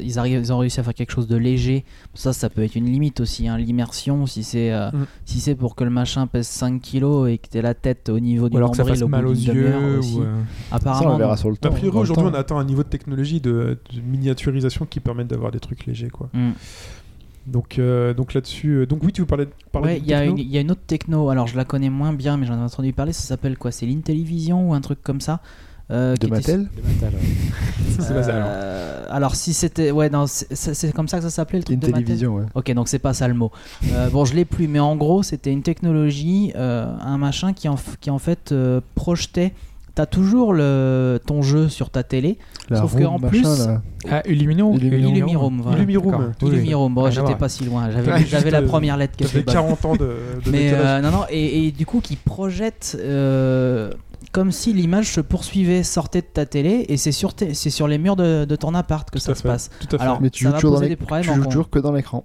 ils, 0.00 0.18
arrivent, 0.18 0.40
ils 0.40 0.52
ont 0.52 0.58
réussi 0.58 0.80
à 0.80 0.82
faire 0.82 0.94
quelque 0.94 1.12
chose 1.12 1.26
de 1.26 1.36
léger. 1.36 1.84
Ça, 2.14 2.32
ça 2.32 2.48
peut 2.50 2.62
être 2.62 2.74
une 2.74 2.86
limite 2.86 3.20
aussi. 3.20 3.48
hein, 3.48 3.56
L'immersion, 3.58 4.26
si 4.26 4.42
c'est 4.44 4.72
euh, 4.72 4.90
Mm. 4.92 5.06
si 5.24 5.40
c'est 5.40 5.54
pour 5.54 5.74
que 5.76 5.84
le 5.84 5.90
machin 5.90 6.26
pèse 6.26 6.46
5 6.48 6.80
kilos 6.80 7.28
et 7.30 7.38
que 7.38 7.48
t'aies 7.48 7.62
la 7.62 7.74
tête 7.74 8.08
au 8.08 8.18
niveau 8.20 8.48
du 8.48 8.54
Ou 8.54 8.58
alors 8.58 8.70
que 8.72 8.76
ça 8.76 8.84
fasse 8.84 9.02
mal 9.02 9.26
aux 9.26 9.32
yeux. 9.32 9.72
Apparemment, 10.70 11.08
Ça, 11.10 11.14
on 11.14 11.18
verra 11.18 11.36
sur 11.36 11.50
le 11.50 11.56
temps. 11.56 11.68
A 11.68 11.72
priori, 11.72 11.96
aujourd'hui, 11.96 12.24
on 12.26 12.34
atteint 12.34 12.56
un 12.56 12.64
niveau 12.64 12.82
de 12.82 12.88
technologie 12.88 13.40
de, 13.40 13.78
de 13.92 14.00
miniaturisation 14.32 14.86
qui 14.86 15.00
permet 15.00 15.24
d'avoir 15.24 15.50
des 15.52 15.60
trucs 15.60 15.86
légers, 15.86 16.10
quoi. 16.10 16.28
Mm. 16.32 16.50
Donc, 17.46 17.78
euh, 17.78 18.14
donc 18.14 18.34
là-dessus, 18.34 18.68
euh, 18.70 18.86
donc 18.86 19.02
oui, 19.02 19.12
tu 19.12 19.20
veux 19.22 19.26
parler, 19.26 19.48
parler 19.72 19.94
Ouais, 19.94 19.98
il 19.98 20.06
y, 20.06 20.14
a 20.14 20.20
techno 20.20 20.32
une- 20.32 20.38
il 20.38 20.48
y 20.50 20.58
a 20.58 20.60
une 20.60 20.70
autre 20.70 20.82
techno, 20.86 21.28
alors 21.28 21.48
je 21.48 21.56
la 21.56 21.64
connais 21.64 21.90
moins 21.90 22.12
bien, 22.12 22.36
mais 22.36 22.46
j'en 22.46 22.54
ai 22.56 22.62
entendu 22.62 22.92
parler, 22.92 23.12
ça 23.12 23.22
s'appelle 23.24 23.58
quoi? 23.58 23.72
C'est 23.72 23.84
l'Intellivision 23.86 24.70
ou 24.70 24.74
un 24.74 24.80
truc 24.80 25.02
comme 25.02 25.20
ça 25.20 25.40
euh, 25.90 26.14
De 26.14 26.26
était- 26.28 26.36
Mattel 26.36 26.68
C'est 27.98 28.14
pas 28.14 28.22
ça, 28.22 28.36
alors. 28.36 28.48
Euh, 28.48 29.06
alors 29.10 29.34
si 29.34 29.52
c'était... 29.52 29.90
Ouais, 29.90 30.08
non, 30.08 30.26
c'est- 30.28 30.92
comme 30.94 31.08
ça 31.08 31.16
que 31.18 31.24
ça 31.24 31.30
s'appelait 31.30 31.58
le 31.58 31.64
truc 31.64 31.80
de 31.80 31.86
Mattel? 31.88 32.00
Intellivision, 32.02 32.36
ouais. 32.36 32.44
Ok, 32.54 32.72
donc 32.72 32.88
c'est 32.88 33.00
pas 33.00 33.12
ça 33.12 33.26
le 33.26 33.34
mot. 33.34 33.50
Euh, 33.90 34.08
bon, 34.08 34.24
je 34.24 34.34
l'ai 34.34 34.44
plus, 34.44 34.68
mais 34.68 34.78
en 34.78 34.94
gros, 34.94 35.24
c'était 35.24 35.52
une 35.52 35.62
technologie, 35.62 36.52
euh, 36.54 36.86
un 37.00 37.18
machin 37.18 37.52
qui 37.52 37.68
en, 37.68 37.76
qui 38.00 38.08
en 38.10 38.20
fait 38.20 38.52
euh, 38.52 38.80
projetait... 38.94 39.52
T'as 39.94 40.06
toujours 40.06 40.54
le, 40.54 41.20
ton 41.26 41.42
jeu 41.42 41.68
sur 41.68 41.90
ta 41.90 42.02
télé, 42.02 42.38
La 42.70 42.78
sauf 42.80 42.94
que 42.96 43.04
room, 43.04 43.16
en 43.16 43.18
machin, 43.18 43.28
plus... 43.30 43.66
là. 43.66 43.82
Ah, 44.10 44.22
Illuminum. 44.26 44.74
Illuminum. 44.74 45.14
Illumirum, 45.16 45.60
voilà. 45.60 45.84
D'accord. 45.84 46.20
Oui, 46.42 46.74
bon, 46.94 47.04
à 47.04 47.10
j'étais 47.10 47.34
pas 47.34 47.48
si 47.50 47.64
loin, 47.64 47.90
j'avais 47.90 48.18
juste, 48.20 48.50
la 48.50 48.60
euh, 48.60 48.66
première 48.66 48.96
lettre 48.96 49.16
qui 49.18 49.24
Ça 49.24 49.30
fait 49.30 49.40
était 49.40 49.52
bonne. 49.52 49.62
40 49.62 49.84
ans 49.84 49.96
de, 49.96 50.16
de 50.46 50.50
Mais 50.50 50.70
euh, 50.72 51.00
non, 51.02 51.10
non, 51.10 51.24
et, 51.28 51.66
et 51.66 51.72
du 51.72 51.84
coup, 51.84 52.00
qui 52.00 52.16
projette 52.16 52.96
euh, 53.00 53.90
comme 54.32 54.50
si 54.50 54.72
l'image 54.72 55.12
se 55.12 55.20
poursuivait, 55.20 55.82
sortait 55.82 56.22
de 56.22 56.26
ta 56.26 56.46
télé, 56.46 56.86
et 56.88 56.96
c'est 56.96 57.12
sur, 57.12 57.34
tes- 57.34 57.52
c'est 57.52 57.68
sur 57.68 57.86
les 57.86 57.98
murs 57.98 58.16
de, 58.16 58.46
de 58.46 58.56
ton 58.56 58.74
appart 58.74 59.10
que 59.10 59.18
Tout 59.18 59.24
ça 59.24 59.32
à 59.32 59.34
se 59.34 59.42
fait, 59.42 59.48
passe. 59.48 59.70
tout 59.78 59.94
à 59.94 59.98
fait. 59.98 60.02
Alors, 60.04 60.22
Mais 60.22 60.30
tu 60.30 60.44
ça 60.44 60.48
joues 60.50 60.54
va 60.54 60.60
toujours 60.60 60.76
poser 60.78 60.88
des 60.88 60.96
problèmes 60.96 61.26
tu 61.26 61.34
joues 61.34 61.44
toujours 61.44 61.68
que 61.68 61.78
dans 61.78 61.92
l'écran. 61.92 62.24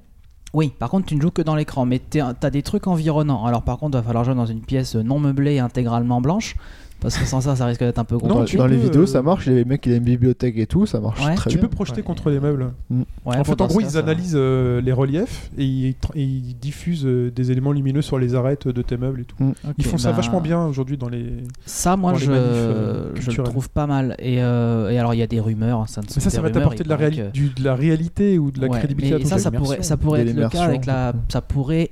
Oui, 0.53 0.71
par 0.79 0.89
contre, 0.89 1.07
tu 1.07 1.15
ne 1.17 1.21
joues 1.21 1.31
que 1.31 1.41
dans 1.41 1.55
l'écran, 1.55 1.85
mais 1.85 1.99
tu 2.09 2.21
as 2.21 2.49
des 2.49 2.61
trucs 2.63 2.87
environnants. 2.87 3.45
Alors, 3.45 3.63
par 3.63 3.77
contre, 3.77 3.97
il 3.97 4.01
va 4.01 4.07
falloir 4.07 4.23
jouer 4.23 4.35
dans 4.35 4.45
une 4.45 4.61
pièce 4.61 4.95
non 4.95 5.19
meublée 5.19 5.55
et 5.55 5.59
intégralement 5.59 6.21
blanche, 6.21 6.55
parce 6.99 7.17
que 7.17 7.25
sans 7.25 7.41
ça, 7.41 7.55
ça 7.55 7.65
risque 7.65 7.79
d'être 7.81 7.99
un 7.99 8.03
peu 8.03 8.15
Non, 8.15 8.21
compliqué. 8.21 8.45
tu 8.51 8.57
dans 8.57 8.67
les 8.67 8.77
vidéos, 8.77 9.03
euh, 9.03 9.05
ça 9.07 9.21
marche. 9.21 9.45
Il 9.47 9.53
a 9.53 9.55
des 9.55 9.65
mecs 9.65 9.81
qui 9.81 9.89
ont 9.91 9.93
une 9.95 10.03
bibliothèque 10.03 10.57
et 10.57 10.65
tout, 10.65 10.85
ça 10.85 10.99
marche 10.99 11.23
Ouais. 11.25 11.35
très 11.35 11.49
tu 11.49 11.57
bien. 11.57 11.67
peux 11.67 11.69
projeter 11.75 12.01
contre 12.01 12.29
les 12.29 12.39
meubles. 12.39 12.71
Mm. 12.89 13.01
Ouais, 13.25 13.37
en 13.37 13.43
fait, 13.43 13.61
en 13.61 13.67
gros, 13.67 13.79
cas, 13.79 13.85
ils 13.89 13.97
analysent 13.97 14.33
euh, 14.35 14.81
les 14.81 14.91
reliefs 14.91 15.49
et 15.57 15.63
ils, 15.65 15.91
tra- 15.91 16.11
et 16.15 16.23
ils 16.23 16.55
diffusent 16.57 17.05
euh, 17.05 17.31
des 17.31 17.51
éléments 17.51 17.71
lumineux 17.71 18.01
sur 18.01 18.17
les 18.17 18.35
arêtes 18.35 18.67
de 18.67 18.81
tes 18.81 18.97
meubles 18.97 19.21
et 19.21 19.25
tout. 19.25 19.35
Ok, 19.39 19.73
Ils 19.77 19.85
font 19.85 19.97
ça 19.97 20.09
bah, 20.11 20.17
vachement 20.17 20.41
bien 20.41 20.65
aujourd'hui 20.65 20.97
dans 20.97 21.09
les. 21.09 21.43
Ça, 21.65 21.95
moi, 21.97 22.13
les 22.13 22.19
je, 22.19 22.31
manifs, 22.31 22.43
euh, 22.47 23.11
je 23.15 23.31
le 23.31 23.43
trouve 23.43 23.69
pas 23.69 23.87
mal. 23.87 24.15
Et, 24.19 24.41
euh, 24.41 24.89
et 24.89 24.97
alors, 24.97 25.13
il 25.13 25.17
y 25.17 25.23
a 25.23 25.27
des 25.27 25.39
rumeurs. 25.39 25.79
hein, 25.81 25.85
Ça, 25.87 26.01
ne 26.01 26.07
Mais 26.07 26.11
ça, 26.13 26.21
que 26.21 26.29
ça 26.35 26.41
va 26.41 26.49
t'apporter 26.49 26.83
de 26.83 26.89
la, 26.89 26.95
il 26.95 26.97
paraît 26.97 27.09
réali- 27.11 27.27
que- 27.27 27.31
du- 27.31 27.49
de 27.49 27.63
la 27.63 27.75
réalité 27.75 28.39
ou 28.39 28.51
de 28.51 28.59
la 28.59 28.67
Ouais, 28.67 28.79
crédibilité 28.79 29.15
à 29.15 29.19
mais 29.19 29.25
ça, 29.25 29.37
ça. 29.37 29.43
ça 29.43 29.51
pourrait, 29.51 29.83
ça 29.83 29.97
pourrait 29.97 30.23
De 30.25 30.29
être 30.31 30.35
le 30.35 30.49
cas 30.49 30.63
avec 30.63 30.85
la. 30.85 31.13
Ça 31.29 31.41
pourrait. 31.41 31.91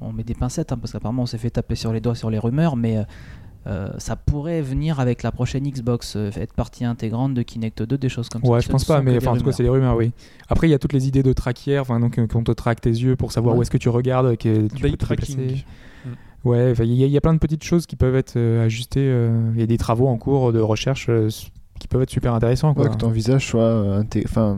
On 0.00 0.08
on 0.08 0.12
met 0.12 0.24
des 0.24 0.34
pincettes 0.34 0.72
hein, 0.72 0.78
parce 0.80 0.92
qu'apparemment 0.92 1.22
on 1.22 1.26
s'est 1.26 1.38
fait 1.38 1.50
taper 1.50 1.76
sur 1.76 1.92
les 1.92 2.00
doigts 2.00 2.16
sur 2.16 2.28
les 2.28 2.38
rumeurs, 2.38 2.74
mais 2.76 2.98
euh, 3.66 3.90
ça 3.98 4.16
pourrait 4.16 4.60
venir 4.62 4.98
avec 5.00 5.22
la 5.22 5.30
prochaine 5.32 5.64
Xbox, 5.68 6.16
euh, 6.16 6.30
être 6.36 6.52
partie 6.54 6.84
intégrante 6.84 7.34
de 7.34 7.42
Kinect 7.42 7.82
2, 7.82 7.96
des 7.98 8.08
choses 8.08 8.28
comme 8.28 8.42
ça. 8.42 8.50
Ouais, 8.50 8.60
je 8.60 8.68
pense 8.68 8.84
pas, 8.84 9.00
mais 9.02 9.16
enfin, 9.16 9.32
en 9.32 9.36
tout 9.36 9.44
cas, 9.44 9.52
c'est 9.52 9.62
des 9.62 9.68
rumeurs, 9.68 9.96
oui. 9.96 10.12
Après, 10.48 10.68
il 10.68 10.70
y 10.70 10.74
a 10.74 10.78
toutes 10.78 10.92
les 10.92 11.06
idées 11.08 11.22
de 11.22 11.32
traquière, 11.32 11.82
enfin, 11.82 12.00
donc, 12.00 12.18
euh, 12.18 12.26
qu'on 12.26 12.42
te 12.42 12.52
traque 12.52 12.80
tes 12.80 12.90
yeux 12.90 13.14
pour 13.16 13.30
savoir 13.32 13.54
Ouais. 13.54 13.60
où 13.60 13.62
est-ce 13.62 13.70
que 13.70 13.78
tu 13.78 13.88
regardes, 13.88 14.36
que 14.36 14.66
tu 14.68 14.82
Day 14.82 14.90
peux 14.90 14.96
te 14.96 15.04
tracking. 15.04 15.62
Mm. 16.04 16.08
Ouais, 16.44 16.72
il 16.80 16.92
y, 16.94 17.04
a- 17.04 17.06
il 17.06 17.12
y 17.12 17.16
a 17.16 17.20
plein 17.20 17.34
de 17.34 17.38
petites 17.38 17.62
choses 17.62 17.86
qui 17.86 17.94
peuvent 17.94 18.16
être 18.16 18.34
euh, 18.36 18.64
ajustées. 18.64 19.00
euh, 19.08 19.50
Il 19.54 19.60
y 19.60 19.62
a 19.62 19.66
des 19.66 19.78
travaux 19.78 20.08
en 20.08 20.16
cours 20.18 20.52
de 20.52 20.58
recherche 20.58 21.06
euh, 21.08 21.28
qui 21.82 21.88
peuvent 21.88 22.02
être 22.02 22.10
super 22.10 22.32
intéressants. 22.32 22.74
Quoi. 22.74 22.84
Ouais, 22.84 22.90
que 22.90 22.96
ton 22.96 23.08
visage 23.10 23.44
soit 23.44 23.60
euh, 23.62 24.04
enfin, 24.24 24.56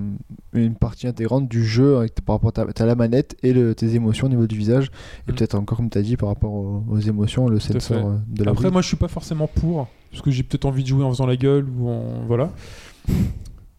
une 0.53 0.75
partie 0.75 1.07
intégrante 1.07 1.49
du 1.49 1.65
jeu 1.65 1.97
avec, 1.97 2.15
par 2.21 2.37
rapport 2.37 2.53
à 2.55 2.73
ta, 2.73 2.85
la 2.85 2.95
manette 2.95 3.35
et 3.43 3.55
le- 3.55 3.75
tes 3.75 3.95
émotions 3.95 4.27
au 4.27 4.29
niveau 4.31 4.47
du 4.47 4.59
visage. 4.59 4.91
Et 5.27 5.33
Mm. 5.33 5.35
peut-être 5.35 5.55
encore, 5.55 5.79
comme 5.79 5.89
tu 5.89 5.97
as 5.97 6.03
dit, 6.03 6.19
par 6.19 6.29
rapport 6.29 6.53
aux, 6.53 6.85
aux 6.87 6.99
émotions, 7.01 7.49
le 7.49 7.59
sensor 7.61 7.97
euh, 8.09 8.17
de 8.29 8.45
la 8.45 8.51
Après, 8.51 8.71
moi, 8.71 8.83
je 8.83 8.89
suis 8.89 8.99
pas 8.99 9.09
forcément 9.09 9.47
pour, 9.47 9.89
parce 10.11 10.23
que 10.23 10.31
j'ai 10.31 10.43
peut-être 10.43 10.67
envie 10.67 10.83
de 10.83 10.89
jouer 10.89 11.03
en 11.03 11.09
faisant 11.11 11.27
la 11.27 11.37
gueule 11.37 11.67
ou 11.79 11.89
en 11.89 12.03
voilà. 12.27 12.51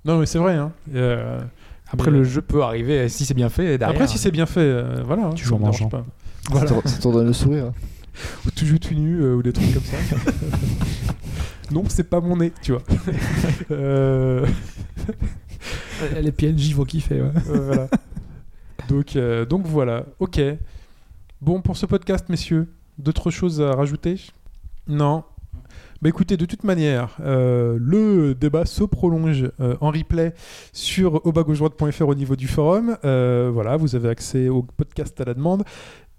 Non, 0.06 0.20
mais 0.20 0.26
c'est 0.26 0.40
vrai. 0.40 0.56
Hein. 0.56 0.72
Euh, 0.96 1.40
Après, 1.92 2.10
mais- 2.12 2.18
le 2.18 2.24
jeu 2.24 2.42
peut 2.42 2.64
arriver, 2.64 3.08
si 3.10 3.26
c'est 3.26 3.34
bien 3.36 3.50
fait, 3.50 3.78
derrière. 3.78 3.90
Après, 3.90 4.08
si 4.08 4.18
c'est 4.18 4.32
bien 4.32 4.46
fait, 4.48 4.60
euh, 4.60 5.04
voilà. 5.06 5.28
hein, 5.28 5.34
Tu 5.36 5.46
joues 5.46 5.56
en 5.56 5.60
mangeant. 5.60 5.88
pas. 5.90 6.04
Ça 6.48 6.52
Voilà. 6.52 6.68
ça 6.86 6.98
te 7.00 7.08
donne 7.12 7.28
le 7.28 7.34
sourire. 7.34 7.72
Ou 8.46 8.52
tu 8.52 8.66
joues 8.66 8.80
tout 8.80 8.94
nu 8.94 9.22
euh, 9.22 9.36
ou 9.36 9.44
des 9.44 9.54
trucs 9.54 9.74
comme 9.74 9.84
ça. 9.84 9.98
non, 11.72 11.84
c'est 11.88 12.10
pas 12.10 12.22
mon 12.22 12.38
nez, 12.38 12.52
tu 12.62 12.72
vois. 12.74 12.82
Euh, 13.72 14.46
Les 16.22 16.32
PNJ 16.32 16.74
vont 16.74 16.86
kiffer. 16.86 17.22
ouais. 17.22 17.32
euh, 17.50 17.60
voilà. 17.66 17.88
Donc, 18.90 19.18
donc 19.50 19.66
voilà. 19.66 20.06
Ok. 20.20 20.40
Bon, 21.42 21.62
pour 21.62 21.78
ce 21.78 21.86
podcast, 21.86 22.26
messieurs, 22.30 22.68
d'autres 22.98 23.32
choses 23.32 23.62
à 23.62 23.74
rajouter? 23.74 24.20
Non. 24.88 25.24
Bah 26.02 26.10
écoutez, 26.10 26.38
de 26.38 26.46
toute 26.46 26.64
manière, 26.66 27.16
euh, 27.22 27.78
le 27.82 28.36
débat 28.36 28.66
se 28.66 28.84
prolonge 28.84 29.50
euh, 29.62 29.76
en 29.80 29.92
replay 29.92 30.34
sur 30.74 31.26
obagaujoie.fr 31.26 32.08
au 32.08 32.16
niveau 32.16 32.36
du 32.36 32.48
forum. 32.48 32.98
Euh, 33.06 33.50
voilà, 33.52 33.78
vous 33.78 33.96
avez 33.96 34.10
accès 34.10 34.50
au 34.50 34.62
podcast 34.62 35.20
à 35.22 35.24
la 35.26 35.34
demande 35.34 35.64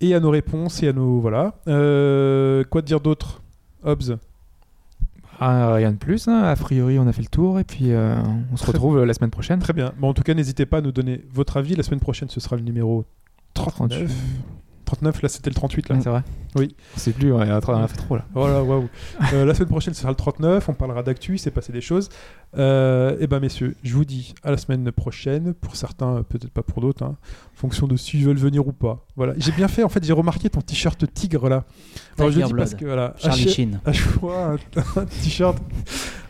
et 0.00 0.14
à 0.14 0.20
nos 0.20 0.30
réponses 0.30 0.82
et 0.82 0.88
à 0.88 0.92
nos 0.92 1.20
voilà. 1.20 1.54
Euh, 1.68 2.64
quoi 2.64 2.82
dire 2.82 3.00
d'autre, 3.00 3.42
Hobbs? 3.84 4.16
Ah, 5.38 5.74
rien 5.74 5.92
de 5.92 5.96
plus. 5.98 6.28
hein. 6.28 6.42
A 6.44 6.56
priori, 6.56 6.98
on 6.98 7.06
a 7.06 7.12
fait 7.12 7.20
le 7.22 7.28
tour 7.28 7.60
et 7.60 7.64
puis 7.64 7.92
euh, 7.92 8.16
on 8.52 8.56
se 8.56 8.64
retrouve 8.66 8.98
euh, 8.98 9.04
la 9.06 9.12
semaine 9.12 9.30
prochaine. 9.30 9.58
Très 9.58 9.74
bien. 9.74 9.92
Bon, 9.98 10.08
en 10.08 10.14
tout 10.14 10.22
cas, 10.22 10.32
n'hésitez 10.32 10.64
pas 10.64 10.78
à 10.78 10.80
nous 10.80 10.92
donner 10.92 11.24
votre 11.30 11.58
avis. 11.58 11.74
La 11.76 11.82
semaine 11.82 12.00
prochaine, 12.00 12.28
ce 12.30 12.40
sera 12.40 12.56
le 12.56 12.62
numéro 12.62 13.04
39. 13.54 13.98
39, 13.98 14.12
là, 15.02 15.28
c'était 15.28 15.50
le 15.50 15.54
38. 15.54 15.88
Là. 15.88 15.96
C'est 16.00 16.08
vrai 16.08 16.22
Oui. 16.56 16.74
On 16.94 16.98
sait 16.98 17.12
plus, 17.12 17.32
on 17.32 17.40
a, 17.40 17.60
on 17.66 17.74
a 17.74 17.88
fait 17.88 17.96
trop 17.96 18.16
là. 18.16 18.24
Voilà, 18.34 18.62
waouh. 18.62 18.88
Euh, 19.32 19.44
la 19.44 19.54
semaine 19.54 19.68
prochaine, 19.68 19.94
ce 19.94 20.00
sera 20.00 20.10
le 20.10 20.16
39. 20.16 20.68
On 20.68 20.74
parlera 20.74 21.02
d'actu, 21.02 21.34
il 21.34 21.38
s'est 21.38 21.50
passé 21.50 21.72
des 21.72 21.80
choses. 21.80 22.08
Euh, 22.56 23.16
et 23.20 23.26
ben, 23.26 23.40
messieurs, 23.40 23.76
je 23.82 23.94
vous 23.94 24.04
dis 24.04 24.34
à 24.42 24.50
la 24.50 24.56
semaine 24.56 24.90
prochaine. 24.92 25.54
Pour 25.54 25.76
certains, 25.76 26.16
euh, 26.16 26.22
peut-être 26.22 26.50
pas 26.50 26.62
pour 26.62 26.80
d'autres, 26.80 27.04
hein, 27.04 27.16
en 27.54 27.58
fonction 27.58 27.86
de 27.86 27.96
s'ils 27.96 28.24
veulent 28.24 28.36
venir 28.36 28.66
ou 28.66 28.72
pas. 28.72 29.04
Voilà. 29.16 29.34
J'ai 29.36 29.52
bien 29.52 29.68
fait, 29.68 29.82
en 29.82 29.88
fait, 29.88 30.04
j'ai 30.04 30.12
remarqué 30.12 30.48
ton 30.50 30.60
t-shirt 30.60 31.12
tigre 31.12 31.48
là. 31.48 31.64
Alors, 32.18 32.30
je 32.30 32.40
le 32.40 32.46
dis 32.46 32.54
parce 32.54 32.74
que 32.74 32.84
voilà, 32.84 33.14
Charlie 33.18 33.48
Sheen. 33.48 33.80
un 33.86 35.04
t-shirt 35.06 35.58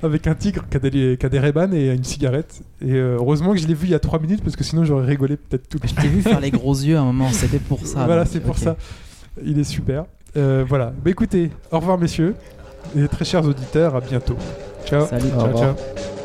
avec 0.03 0.27
un 0.27 0.35
tigre 0.35 0.65
qui 0.71 0.77
a 0.77 0.81
des, 0.81 1.17
qui 1.19 1.27
a 1.27 1.29
des 1.29 1.39
Ray-Ban 1.39 1.73
et 1.73 1.93
une 1.93 2.05
cigarette. 2.05 2.61
Et 2.81 2.93
euh, 2.93 3.17
heureusement 3.17 3.53
que 3.53 3.59
je 3.59 3.67
l'ai 3.67 3.75
vu 3.75 3.87
il 3.87 3.91
y 3.91 3.95
a 3.95 3.99
3 3.99 4.19
minutes 4.19 4.43
parce 4.43 4.57
que 4.57 4.65
sinon 4.65 4.85
j'aurais 4.85 5.07
rigolé 5.07 5.37
peut-être 5.37 5.69
tout. 5.69 5.79
Je 5.85 5.95
t'ai 5.95 6.09
vu 6.09 6.23
faire 6.23 6.41
les 6.41 6.51
gros 6.53 6.75
yeux 6.75 6.97
à 6.97 7.01
un 7.01 7.05
moment, 7.05 7.31
c'était 7.33 7.59
pour 7.59 7.87
ça. 7.87 8.05
voilà, 8.05 8.25
c'est 8.25 8.41
pour 8.41 8.59
ça. 8.59 8.77
Il 9.45 9.59
est 9.59 9.65
super. 9.65 10.05
Euh, 10.37 10.65
voilà. 10.69 10.93
Bah 11.05 11.11
écoutez, 11.11 11.51
au 11.71 11.79
revoir 11.79 11.99
messieurs 11.99 12.35
et 12.97 13.09
très 13.09 13.25
chers 13.25 13.45
auditeurs, 13.45 13.97
à 13.97 14.01
bientôt. 14.01 14.37
Ciao. 14.87 15.07
Salut. 15.07 15.29
ciao, 15.31 15.59
ciao. 15.59 16.16